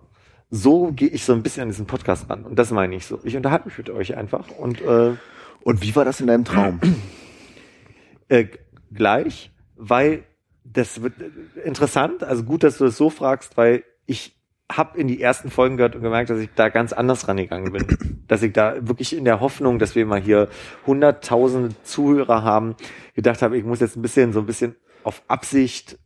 So 0.49 0.91
gehe 0.91 1.09
ich 1.09 1.25
so 1.25 1.33
ein 1.33 1.43
bisschen 1.43 1.63
an 1.63 1.69
diesen 1.69 1.87
Podcast 1.87 2.29
ran. 2.29 2.43
Und 2.45 2.57
das 2.57 2.71
meine 2.71 2.95
ich 2.95 3.05
so. 3.05 3.19
Ich 3.23 3.35
unterhalte 3.35 3.67
mich 3.67 3.77
mit 3.77 3.89
euch 3.89 4.15
einfach 4.15 4.49
und 4.49 4.81
äh, 4.81 5.13
Und 5.61 5.81
wie 5.81 5.95
war 5.95 6.05
das 6.05 6.21
in 6.21 6.27
deinem 6.27 6.45
Traum? 6.45 6.79
äh, 8.29 8.45
gleich, 8.93 9.51
weil 9.75 10.23
das 10.63 11.01
wird 11.01 11.15
äh, 11.21 11.61
interessant, 11.61 12.23
also 12.23 12.43
gut, 12.43 12.63
dass 12.63 12.77
du 12.77 12.85
das 12.85 12.95
so 12.97 13.09
fragst, 13.09 13.57
weil 13.57 13.83
ich 14.05 14.37
habe 14.71 14.97
in 14.97 15.07
die 15.07 15.21
ersten 15.21 15.49
Folgen 15.49 15.77
gehört 15.77 15.95
und 15.95 16.01
gemerkt, 16.01 16.29
dass 16.29 16.39
ich 16.39 16.49
da 16.55 16.69
ganz 16.69 16.93
anders 16.93 17.27
rangegangen 17.27 17.71
bin. 17.71 18.23
dass 18.27 18.43
ich 18.43 18.53
da 18.53 18.75
wirklich 18.87 19.15
in 19.15 19.25
der 19.25 19.39
Hoffnung, 19.39 19.79
dass 19.79 19.95
wir 19.95 20.05
mal 20.05 20.21
hier 20.21 20.49
hunderttausende 20.85 21.75
Zuhörer 21.83 22.43
haben, 22.43 22.75
gedacht 23.15 23.41
habe, 23.41 23.57
ich 23.57 23.63
muss 23.63 23.79
jetzt 23.79 23.95
ein 23.95 24.01
bisschen 24.01 24.33
so 24.33 24.39
ein 24.39 24.45
bisschen 24.45 24.75
auf 25.03 25.21
Absicht 25.27 25.97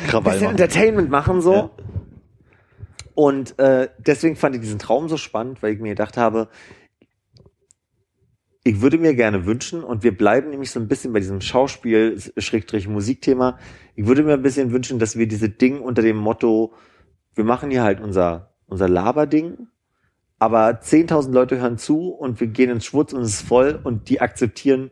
ein 0.00 0.08
Krawall 0.08 0.32
bisschen 0.32 0.46
machen. 0.46 0.58
Entertainment 0.58 1.10
machen 1.10 1.40
so. 1.40 1.54
Ja. 1.54 1.70
Und 3.14 3.58
äh, 3.58 3.88
deswegen 3.98 4.36
fand 4.36 4.56
ich 4.56 4.60
diesen 4.60 4.78
Traum 4.78 5.08
so 5.08 5.16
spannend, 5.16 5.62
weil 5.62 5.72
ich 5.72 5.80
mir 5.80 5.90
gedacht 5.90 6.16
habe, 6.16 6.48
ich 8.64 8.80
würde 8.80 8.98
mir 8.98 9.14
gerne 9.14 9.44
wünschen, 9.46 9.84
und 9.84 10.02
wir 10.02 10.16
bleiben 10.16 10.50
nämlich 10.50 10.70
so 10.70 10.80
ein 10.80 10.88
bisschen 10.88 11.12
bei 11.12 11.20
diesem 11.20 11.40
Schauspiel, 11.40 12.18
Schrägstrich 12.38 12.88
Musikthema, 12.88 13.58
ich 13.94 14.06
würde 14.06 14.22
mir 14.22 14.32
ein 14.32 14.42
bisschen 14.42 14.72
wünschen, 14.72 14.98
dass 14.98 15.16
wir 15.16 15.28
diese 15.28 15.50
Ding 15.50 15.80
unter 15.80 16.02
dem 16.02 16.16
Motto 16.16 16.72
wir 17.34 17.44
machen 17.44 17.70
hier 17.70 17.82
halt 17.82 18.00
unser, 18.00 18.54
unser 18.66 18.88
Laberding, 18.88 19.66
aber 20.38 20.68
10.000 20.68 21.32
Leute 21.32 21.58
hören 21.58 21.78
zu 21.78 22.08
und 22.10 22.40
wir 22.40 22.46
gehen 22.46 22.70
ins 22.70 22.84
Schwutz 22.84 23.12
und 23.12 23.22
es 23.22 23.40
ist 23.40 23.48
voll 23.48 23.80
und 23.82 24.08
die 24.08 24.20
akzeptieren 24.20 24.90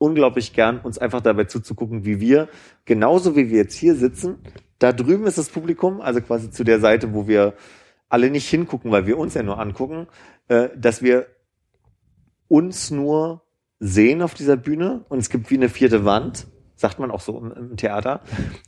unglaublich 0.00 0.52
gern, 0.52 0.78
uns 0.78 0.98
einfach 0.98 1.20
dabei 1.20 1.44
zuzugucken, 1.44 2.04
wie 2.04 2.20
wir, 2.20 2.48
genauso 2.84 3.34
wie 3.34 3.50
wir 3.50 3.58
jetzt 3.58 3.74
hier 3.74 3.96
sitzen, 3.96 4.36
da 4.78 4.92
drüben 4.92 5.26
ist 5.26 5.38
das 5.38 5.48
Publikum, 5.48 6.00
also 6.00 6.20
quasi 6.20 6.50
zu 6.50 6.64
der 6.64 6.80
Seite, 6.80 7.14
wo 7.14 7.26
wir 7.26 7.54
alle 8.08 8.30
nicht 8.30 8.48
hingucken, 8.48 8.90
weil 8.90 9.06
wir 9.06 9.18
uns 9.18 9.34
ja 9.34 9.42
nur 9.42 9.58
angucken, 9.58 10.06
äh, 10.48 10.68
dass 10.76 11.02
wir 11.02 11.26
uns 12.48 12.90
nur 12.90 13.42
sehen 13.80 14.22
auf 14.22 14.34
dieser 14.34 14.56
Bühne 14.56 15.04
und 15.08 15.18
es 15.18 15.30
gibt 15.30 15.50
wie 15.50 15.56
eine 15.56 15.68
vierte 15.68 16.04
Wand, 16.04 16.46
sagt 16.74 16.98
man 16.98 17.10
auch 17.10 17.20
so 17.20 17.38
im, 17.38 17.52
im 17.52 17.76
Theater. 17.76 18.20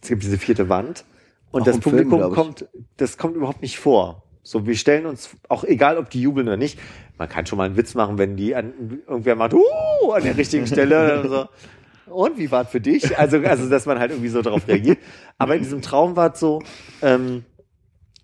Es 0.02 0.08
gibt 0.08 0.22
diese 0.22 0.39
vierte 0.39 0.68
Wand 0.68 1.05
und 1.50 1.62
Auch 1.62 1.66
das 1.66 1.78
Film, 1.78 2.10
Publikum 2.10 2.28
ich. 2.28 2.34
kommt, 2.34 2.68
das 2.97 3.16
kommt 3.16 3.36
überhaupt 3.36 3.62
nicht 3.62 3.78
vor. 3.78 4.24
So, 4.42 4.66
wir 4.66 4.76
stellen 4.76 5.06
uns, 5.06 5.30
auch 5.48 5.64
egal 5.64 5.98
ob 5.98 6.10
die 6.10 6.22
jubeln 6.22 6.48
oder 6.48 6.56
nicht, 6.56 6.78
man 7.18 7.28
kann 7.28 7.47
schon 7.47 7.58
mal 7.58 7.64
einen 7.64 7.76
Witz 7.76 7.94
machen, 7.94 8.18
wenn 8.18 8.36
die 8.36 8.55
an, 8.55 9.00
irgendwer 9.06 9.36
macht, 9.36 9.55
uh, 9.55 10.12
an 10.12 10.22
der 10.22 10.36
richtigen 10.36 10.66
Stelle. 10.66 11.24
so. 11.28 11.48
Und 12.10 12.39
wie 12.39 12.50
war's 12.50 12.70
für 12.70 12.80
dich? 12.80 13.18
Also, 13.18 13.39
also, 13.39 13.68
dass 13.68 13.86
man 13.86 13.98
halt 13.98 14.10
irgendwie 14.10 14.28
so 14.28 14.42
darauf 14.42 14.66
reagiert. 14.68 14.98
Aber 15.39 15.55
in 15.55 15.62
diesem 15.62 15.82
Traum 15.82 16.16
war 16.16 16.32
es 16.32 16.40
so, 16.40 16.62
ähm, 17.02 17.44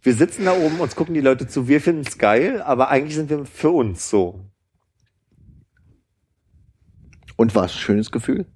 wir 0.03 0.15
sitzen 0.15 0.45
da 0.45 0.53
oben, 0.53 0.79
uns 0.81 0.95
gucken 0.95 1.15
die 1.15 1.21
Leute 1.21 1.49
zu, 1.49 1.69
wir 1.69 1.81
finden 1.81 2.05
es 2.07 2.19
geil, 2.19 2.63
aber 2.63 2.91
eigentlich 2.91 3.17
sind 3.17 3.29
wir 3.29 3.45
für 3.45 3.71
uns 3.71 4.09
so. 4.09 4.41
Und 7.37 7.55
war 7.55 7.65
es 7.65 7.73
ein 7.73 7.79
schönes 7.79 8.11
Gefühl? 8.11 8.47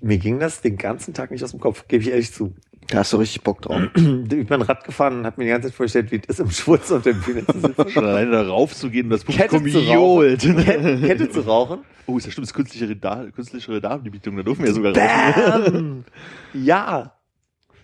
Mir 0.00 0.18
ging 0.18 0.38
das 0.38 0.60
den 0.60 0.76
ganzen 0.76 1.14
Tag 1.14 1.30
nicht 1.30 1.44
aus 1.44 1.52
dem 1.52 1.60
Kopf, 1.60 1.88
gebe 1.88 2.02
ich 2.02 2.10
ehrlich 2.10 2.32
zu. 2.32 2.54
Da 2.88 2.98
hast 2.98 3.12
du 3.12 3.16
richtig 3.16 3.42
Bock 3.42 3.62
drauf. 3.62 3.80
Ich 3.96 4.46
bin 4.46 4.62
Rad 4.62 4.84
gefahren 4.84 5.20
und 5.20 5.26
habe 5.26 5.40
mir 5.40 5.44
die 5.44 5.50
ganze 5.50 5.68
Zeit 5.68 5.76
vorgestellt, 5.76 6.10
wie 6.12 6.16
es 6.16 6.26
ist, 6.28 6.40
im 6.40 6.50
Schwutz 6.50 6.92
auf 6.92 7.02
der 7.02 7.14
Bühne 7.14 7.46
zu 7.46 7.58
sitzen. 7.60 7.88
Schon 7.90 8.04
alleine 8.04 8.30
da 8.32 8.42
raufzugehen 8.46 9.06
und 9.06 9.10
das 9.10 9.24
Kette 9.24 9.56
Publikum 9.56 9.82
zu 9.82 9.88
rauchen. 9.88 9.94
johlt. 9.94 10.40
Kette, 10.40 11.00
Kette 11.00 11.30
zu 11.30 11.40
rauchen. 11.40 11.78
Oh, 12.06 12.18
ist 12.18 12.26
ja 12.26 12.32
stimmt, 12.32 12.44
das 12.46 12.50
ist 12.50 12.54
künstlichere, 12.54 12.96
da 12.96 13.24
künstlichere 13.34 13.80
Damenbietung, 13.80 14.36
da 14.36 14.42
dürfen 14.42 14.62
wir 14.62 14.68
ja 14.68 14.74
sogar 14.74 14.96
rauchen. 14.96 15.72
Bam! 15.72 16.04
Ja. 16.62 17.14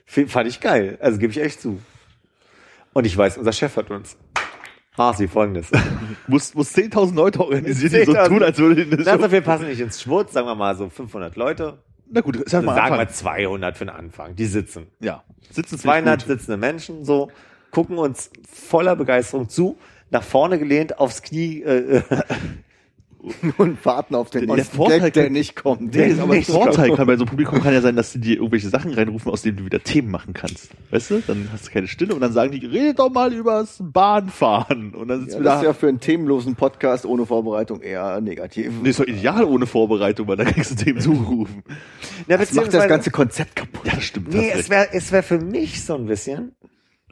Fand 0.06 0.48
ich 0.48 0.60
geil. 0.60 0.98
Also 1.00 1.18
gebe 1.18 1.32
ich 1.32 1.40
echt 1.40 1.60
zu. 1.60 1.80
Und 2.92 3.06
ich 3.06 3.16
weiß, 3.16 3.38
unser 3.38 3.52
Chef 3.52 3.76
hat 3.76 3.90
uns. 3.90 4.16
Hasi, 4.98 5.28
folgendes. 5.28 5.70
Muss, 6.26 6.54
muss 6.54 6.74
10.000 6.76 7.14
Leute 7.14 7.40
organisieren, 7.40 7.92
die 7.92 8.04
so 8.04 8.12
10.000. 8.12 8.26
tun, 8.28 8.42
als 8.42 8.58
würde 8.58 8.84
die 8.84 9.02
Na, 9.02 9.12
also 9.12 9.30
wir 9.32 9.40
passen 9.40 9.68
nicht 9.68 9.80
ins 9.80 10.02
Schwutz, 10.02 10.32
sagen 10.32 10.46
wir 10.46 10.54
mal 10.56 10.76
so 10.76 10.88
500 10.90 11.36
Leute. 11.36 11.78
Na 12.10 12.20
gut, 12.20 12.42
sag 12.46 12.64
mal 12.64 12.74
sagen 12.74 12.94
wir 12.94 13.00
Anfang. 13.00 13.14
200 13.14 13.78
für 13.78 13.84
den 13.84 13.94
Anfang. 13.94 14.36
Die 14.36 14.46
sitzen. 14.46 14.88
Ja, 15.00 15.22
sitzen 15.50 15.78
200 15.78 16.22
200 16.22 16.26
sitzende 16.26 16.56
Menschen, 16.56 17.04
so, 17.04 17.30
gucken 17.70 17.98
uns 17.98 18.30
voller 18.52 18.96
Begeisterung 18.96 19.48
zu, 19.48 19.78
nach 20.10 20.24
vorne 20.24 20.58
gelehnt, 20.58 20.98
aufs 20.98 21.22
Knie, 21.22 21.62
äh, 21.62 22.02
Und 23.58 23.84
warten 23.84 24.14
auf 24.14 24.30
den 24.30 24.46
Der 24.46 24.56
nächsten 24.56 24.76
Vorteil 24.76 25.00
Gag, 25.00 25.12
der 25.12 25.24
kann- 25.24 25.32
nicht 25.32 25.54
kommt. 25.56 25.94
Nee, 25.94 26.14
aber 26.18 26.34
nicht 26.34 26.50
Vorteil 26.50 26.94
kann 26.96 27.06
bei 27.06 27.16
so 27.16 27.24
einem 27.24 27.28
Publikum 27.30 27.60
kann 27.62 27.74
ja 27.74 27.80
sein, 27.82 27.94
dass 27.96 28.12
sie 28.12 28.20
dir 28.20 28.36
irgendwelche 28.36 28.68
Sachen 28.68 28.92
reinrufen, 28.94 29.30
aus 29.30 29.42
denen 29.42 29.58
du 29.58 29.64
wieder 29.66 29.82
Themen 29.82 30.10
machen 30.10 30.32
kannst. 30.32 30.70
Weißt 30.90 31.10
du? 31.10 31.22
Dann 31.26 31.48
hast 31.52 31.66
du 31.66 31.70
keine 31.70 31.86
Stille 31.88 32.14
und 32.14 32.20
dann 32.20 32.32
sagen 32.32 32.52
die, 32.52 32.64
redet 32.64 32.98
doch 32.98 33.10
mal 33.10 33.32
übers 33.32 33.78
Bahnfahren. 33.82 34.94
Und 34.94 35.08
dann 35.08 35.20
sitzt 35.20 35.32
Ja, 35.32 35.38
du 35.38 35.44
das 35.44 35.52
da. 35.54 35.60
ist 35.60 35.66
ja 35.66 35.72
für 35.74 35.88
einen 35.88 36.00
themenlosen 36.00 36.54
Podcast 36.56 37.04
ohne 37.06 37.26
Vorbereitung 37.26 37.80
eher 37.82 38.20
negativ. 38.20 38.72
Nee, 38.82 38.90
ist 38.90 39.00
doch 39.00 39.06
ideal 39.06 39.44
ohne 39.44 39.66
Vorbereitung, 39.66 40.26
weil 40.28 40.36
da 40.36 40.44
kriegst 40.44 40.70
du 40.72 40.84
Themen 40.84 41.00
zugerufen. 41.00 41.62
na, 42.26 42.36
das 42.38 42.52
macht 42.54 42.72
das 42.72 42.88
ganze 42.88 43.10
Konzept 43.10 43.56
kaputt. 43.56 43.86
Ja, 43.86 43.94
das 43.94 44.04
stimmt. 44.04 44.32
Nee, 44.32 44.50
es 44.54 44.70
wäre 44.70 44.88
es 44.92 45.12
wär 45.12 45.22
für 45.22 45.38
mich 45.38 45.84
so 45.84 45.94
ein 45.94 46.06
bisschen, 46.06 46.52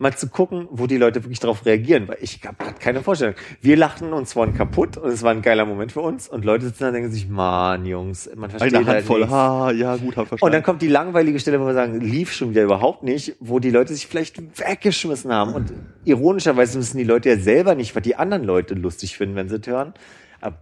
mal 0.00 0.16
zu 0.16 0.28
gucken, 0.28 0.68
wo 0.70 0.86
die 0.86 0.96
Leute 0.96 1.22
wirklich 1.24 1.40
darauf 1.40 1.64
reagieren, 1.66 2.08
weil 2.08 2.18
ich 2.20 2.40
habe 2.44 2.56
keine 2.78 3.02
Vorstellung. 3.02 3.34
Wir 3.60 3.76
lachten 3.76 4.12
uns 4.12 4.32
vorhin 4.32 4.54
kaputt 4.54 4.96
und 4.96 5.10
es 5.10 5.22
war 5.22 5.32
ein 5.32 5.42
geiler 5.42 5.66
Moment 5.66 5.92
für 5.92 6.00
uns 6.00 6.28
und 6.28 6.44
Leute 6.44 6.66
sitzen 6.66 6.84
da 6.84 6.88
und 6.88 6.94
denken 6.94 7.10
sich, 7.10 7.28
Mann, 7.28 7.86
Jungs, 7.86 8.30
man 8.36 8.50
versteht 8.50 8.74
Eine 8.74 8.86
halt 8.86 8.96
Handvoll, 8.98 9.20
nichts. 9.20 9.32
ha, 9.34 9.70
ja, 9.72 9.96
gut, 9.96 10.16
hab 10.16 10.28
verstanden. 10.28 10.44
Und 10.44 10.52
dann 10.52 10.62
kommt 10.62 10.82
die 10.82 10.88
langweilige 10.88 11.40
Stelle, 11.40 11.60
wo 11.60 11.66
wir 11.66 11.74
sagen, 11.74 12.00
lief 12.00 12.32
schon 12.32 12.50
wieder 12.50 12.62
überhaupt 12.64 13.02
nicht, 13.02 13.36
wo 13.40 13.58
die 13.58 13.70
Leute 13.70 13.92
sich 13.94 14.06
vielleicht 14.06 14.58
weggeschmissen 14.58 15.32
haben. 15.32 15.54
Und 15.54 15.72
ironischerweise 16.04 16.78
wissen 16.78 16.98
die 16.98 17.04
Leute 17.04 17.28
ja 17.30 17.36
selber 17.36 17.74
nicht, 17.74 17.94
was 17.96 18.02
die 18.02 18.16
anderen 18.16 18.44
Leute 18.44 18.74
lustig 18.74 19.16
finden, 19.16 19.36
wenn 19.36 19.48
sie 19.48 19.56
es 19.56 19.66
hören. 19.66 19.94
Aber 20.40 20.58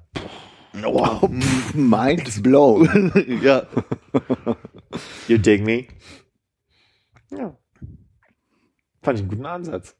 Wow, 0.82 1.20
pff, 1.30 1.74
mind 1.74 2.42
blown. 2.42 3.10
ja, 3.42 3.62
you 5.28 5.38
dig 5.38 5.64
me? 5.64 5.86
Ja. 7.30 7.56
Fand 9.06 9.18
ich 9.20 9.22
einen 9.22 9.30
guten 9.30 9.46
Ansatz. 9.46 9.94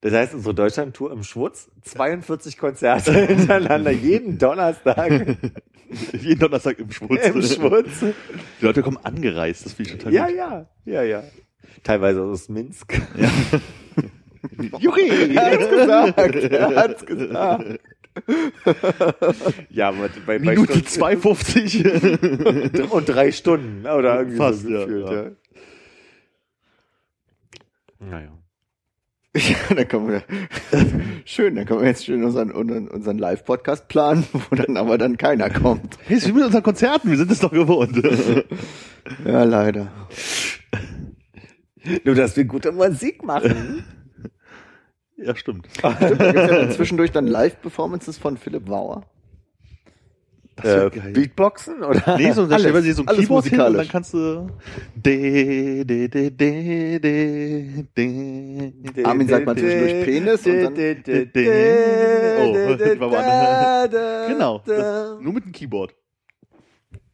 Das 0.00 0.12
heißt, 0.12 0.34
unsere 0.34 0.54
Deutschland-Tour 0.54 1.12
im 1.12 1.22
Schwutz, 1.22 1.70
42 1.82 2.58
Konzerte 2.58 3.12
hintereinander, 3.28 3.92
jeden 3.92 4.36
Donnerstag 4.38 5.08
jeden 6.12 6.40
Donnerstag 6.40 6.80
im 6.80 6.90
Schmutz. 6.90 7.24
im 7.28 7.40
Schwutz. 7.42 8.00
Die 8.60 8.64
Leute 8.64 8.82
kommen 8.82 8.98
angereist, 9.04 9.66
das 9.66 9.74
finde 9.74 9.92
ich 9.92 9.98
total 9.98 10.12
Ja, 10.12 10.26
gut. 10.26 10.36
ja, 10.36 10.66
ja, 10.84 11.02
ja. 11.04 11.22
Teilweise 11.84 12.22
aus 12.22 12.48
Minsk. 12.48 12.92
Juri! 14.80 15.34
Er 15.36 15.52
hat's 15.52 15.70
gesagt, 15.70 16.34
er 16.34 16.74
hat's 16.76 17.06
gesagt. 17.06 17.80
Ja, 19.70 19.92
bei, 19.92 20.08
bei 20.26 20.38
Minute 20.40 20.72
Stunden- 20.72 20.86
250. 20.88 21.84
und 22.90 23.08
drei 23.08 23.30
Stunden 23.30 23.86
oder 23.86 24.18
irgendwie 24.18 24.36
Fast, 24.38 24.62
so 24.62 24.68
ja, 24.70 24.80
gefühlt, 24.84 25.08
ja. 25.10 25.22
ja. 25.24 25.30
Naja. 27.98 28.32
Ja, 29.36 29.56
dann 29.74 29.88
können 29.88 30.08
wir, 30.08 30.22
schön, 31.26 31.56
dann 31.56 31.66
können 31.66 31.80
wir 31.80 31.88
jetzt 31.88 32.06
schön 32.06 32.24
unseren, 32.24 32.50
unseren, 32.50 32.88
unseren 32.88 33.18
Live-Podcast 33.18 33.88
planen, 33.88 34.26
wo 34.32 34.56
dann 34.56 34.76
aber 34.76 34.96
dann 34.98 35.18
keiner 35.18 35.50
kommt. 35.50 35.98
Hey, 36.04 36.16
ist 36.16 36.26
wie 36.28 36.32
mit 36.32 36.44
unseren 36.44 36.62
Konzerten, 36.62 37.10
wir 37.10 37.18
sind 37.18 37.30
es 37.30 37.40
doch 37.40 37.52
gewohnt. 37.52 38.02
Ja, 39.24 39.44
leider. 39.44 39.92
Nur, 42.04 42.14
dass 42.14 42.36
wir 42.36 42.44
gute 42.44 42.72
Musik 42.72 43.22
machen. 43.22 43.84
ja, 45.16 45.36
stimmt. 45.36 45.68
Stimmt, 45.70 46.00
da 46.00 46.32
gibt's 46.32 46.50
ja 46.50 46.58
dann 46.58 46.72
zwischendurch 46.72 47.12
dann 47.12 47.26
Live-Performances 47.26 48.18
von 48.18 48.36
Philipp 48.38 48.64
Bauer. 48.64 49.04
Äh. 50.62 50.88
Beatboxen 51.12 51.82
oder? 51.82 52.16
Nee, 52.16 52.32
so, 52.32 52.42
Alles, 52.44 52.60
stellen 52.60 52.74
wir 52.74 52.80
dir 52.82 52.94
so 52.94 53.04
ein 53.04 53.14
Keyboard 53.14 53.44
hin 53.46 53.60
und 53.60 53.74
dann 53.74 53.88
kannst 53.88 54.14
du 54.14 54.48
de, 54.94 55.84
de, 55.84 56.08
de, 56.08 56.30
de, 56.30 56.98
de, 56.98 57.84
de. 57.94 59.04
Armin 59.04 59.28
sagt 59.28 59.44
mal 59.44 59.54
zwischendurch 59.56 60.04
Penis 60.04 60.46
und 60.46 60.62
dann- 60.62 60.74
Oh, 62.38 62.74
das 62.76 63.00
war 63.00 63.10
mal- 63.10 63.88
Genau, 64.28 64.62
das, 64.64 65.20
nur 65.20 65.32
mit 65.34 65.44
dem 65.44 65.52
Keyboard. 65.52 65.94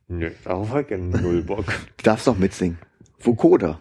Nö, 0.09 0.31
darauf 0.45 0.71
hab 0.71 0.91
ich 0.91 0.99
null 0.99 1.43
Bock. 1.43 1.65
Du 1.97 2.03
darfst 2.05 2.27
doch 2.27 2.37
mitsingen. 2.39 2.79
Vokoda. 3.19 3.81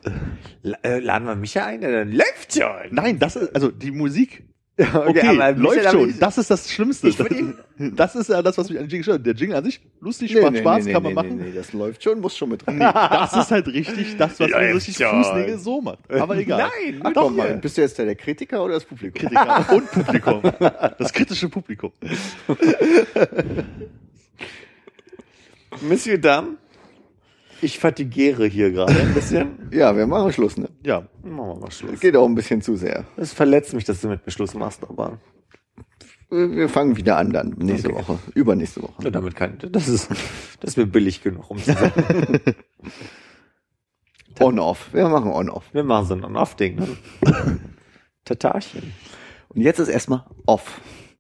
La- 0.64 0.78
äh, 0.84 1.00
Laden 1.00 1.26
wir 1.28 1.36
Micha 1.36 1.66
ein, 1.66 1.82
dann 1.82 2.12
läuft 2.12 2.54
schon. 2.56 2.68
Nein, 2.92 3.20
das 3.20 3.36
ist, 3.36 3.54
also 3.56 3.70
die 3.72 3.92
Musik, 3.92 4.44
okay, 4.78 5.08
okay, 5.08 5.52
läuft 5.58 5.90
schon. 5.92 6.10
ich- 6.10 6.20
Das 6.20 6.38
ist 6.38 6.50
das 6.50 6.72
Schlimmste. 6.72 7.10
Ihn- 7.10 7.56
das 7.96 8.16
ist 8.16 8.30
ja 8.30 8.42
das, 8.42 8.58
was 8.58 8.70
mich 8.70 8.80
an 8.80 8.88
Jingle 8.88 9.04
stört. 9.04 9.26
Der 9.26 9.34
Jingle 9.36 9.58
an 9.58 9.64
sich, 9.66 9.82
lustig, 10.00 10.34
macht 10.42 10.58
Spaß, 10.58 10.86
kann 10.88 11.04
man 11.04 11.14
machen. 11.14 11.38
Nee, 11.38 11.44
nee, 11.50 11.52
das 11.54 11.74
läuft 11.74 12.02
schon, 12.04 12.20
muss 12.22 12.36
schon 12.38 12.50
mit 12.50 12.66
rein. 12.68 12.78
Nee, 12.78 12.86
das 12.94 13.36
ist 13.36 13.52
halt 13.52 13.68
richtig 13.68 14.16
das, 14.18 14.40
was 14.40 14.50
man 14.50 14.60
richtig. 14.60 14.98
Fußnägel 15.06 15.58
so 15.60 15.82
macht. 15.82 16.00
Aber 16.10 16.38
egal. 16.38 16.70
Nein, 16.84 17.02
Ach, 17.04 17.14
doch 17.14 17.30
mal, 17.30 17.58
bist 17.58 17.78
du 17.78 17.82
jetzt 17.82 17.98
der, 17.98 18.06
der 18.06 18.16
Kritiker 18.16 18.64
oder 18.64 18.76
das 18.76 18.86
Publikum? 18.86 19.22
Kritiker 19.30 19.70
und 19.74 19.92
Publikum. 19.92 20.42
Das 20.98 21.12
kritische 21.14 21.50
Publikum. 21.50 21.92
Monsieur 25.82 26.18
Dame, 26.18 26.58
ich 27.62 27.80
fatigiere 27.80 28.46
hier 28.46 28.72
gerade 28.72 29.00
ein 29.00 29.14
bisschen. 29.14 29.58
Ja, 29.72 29.96
wir 29.96 30.06
machen 30.06 30.34
Schluss, 30.34 30.58
ne? 30.58 30.68
Ja, 30.86 31.08
Machen 31.24 31.48
wir 31.48 31.56
mal 31.56 31.72
Schluss. 31.72 32.00
Geht 32.02 32.18
auch 32.18 32.26
ein 32.28 32.36
bisschen 32.36 32.62
zu 32.62 32.76
sehr. 32.76 33.06
Es 33.16 33.32
verletzt 33.32 33.74
mich, 33.74 33.86
dass 33.86 34.02
du 34.02 34.10
mit 34.10 34.26
mir 34.26 34.32
Schluss 34.32 34.54
machst, 34.54 34.84
aber 34.84 35.18
Wir 36.30 36.52
wir 36.52 36.68
fangen 36.70 36.98
wieder 36.98 37.18
an 37.18 37.32
dann, 37.32 37.56
nächste 37.58 37.90
Okay. 37.90 38.00
Woche, 38.00 38.20
übernächste 38.36 38.82
Woche. 38.84 39.04
Ja, 39.04 39.12
damit 39.12 39.36
kann 39.36 39.58
das 39.72 39.88
ist 39.88 40.10
das 40.60 40.72
ist 40.72 40.78
mir 40.78 40.88
billig 40.88 41.22
genug, 41.24 41.50
um 41.50 41.58
zu 41.58 41.72
sagen. 41.72 42.42
On-off. 44.40 44.90
Wir 44.94 45.08
machen 45.08 45.32
On-off. 45.32 45.66
Wir 45.74 45.84
machen 45.84 46.06
so 46.08 46.14
ein 46.16 46.24
On-Off-Ding. 46.24 46.76
Ne? 46.76 46.98
Tatarchen. 48.26 48.94
Und 49.50 49.62
jetzt 49.62 49.80
ist 49.80 49.88
erstmal 49.90 50.26
off. 50.46 50.82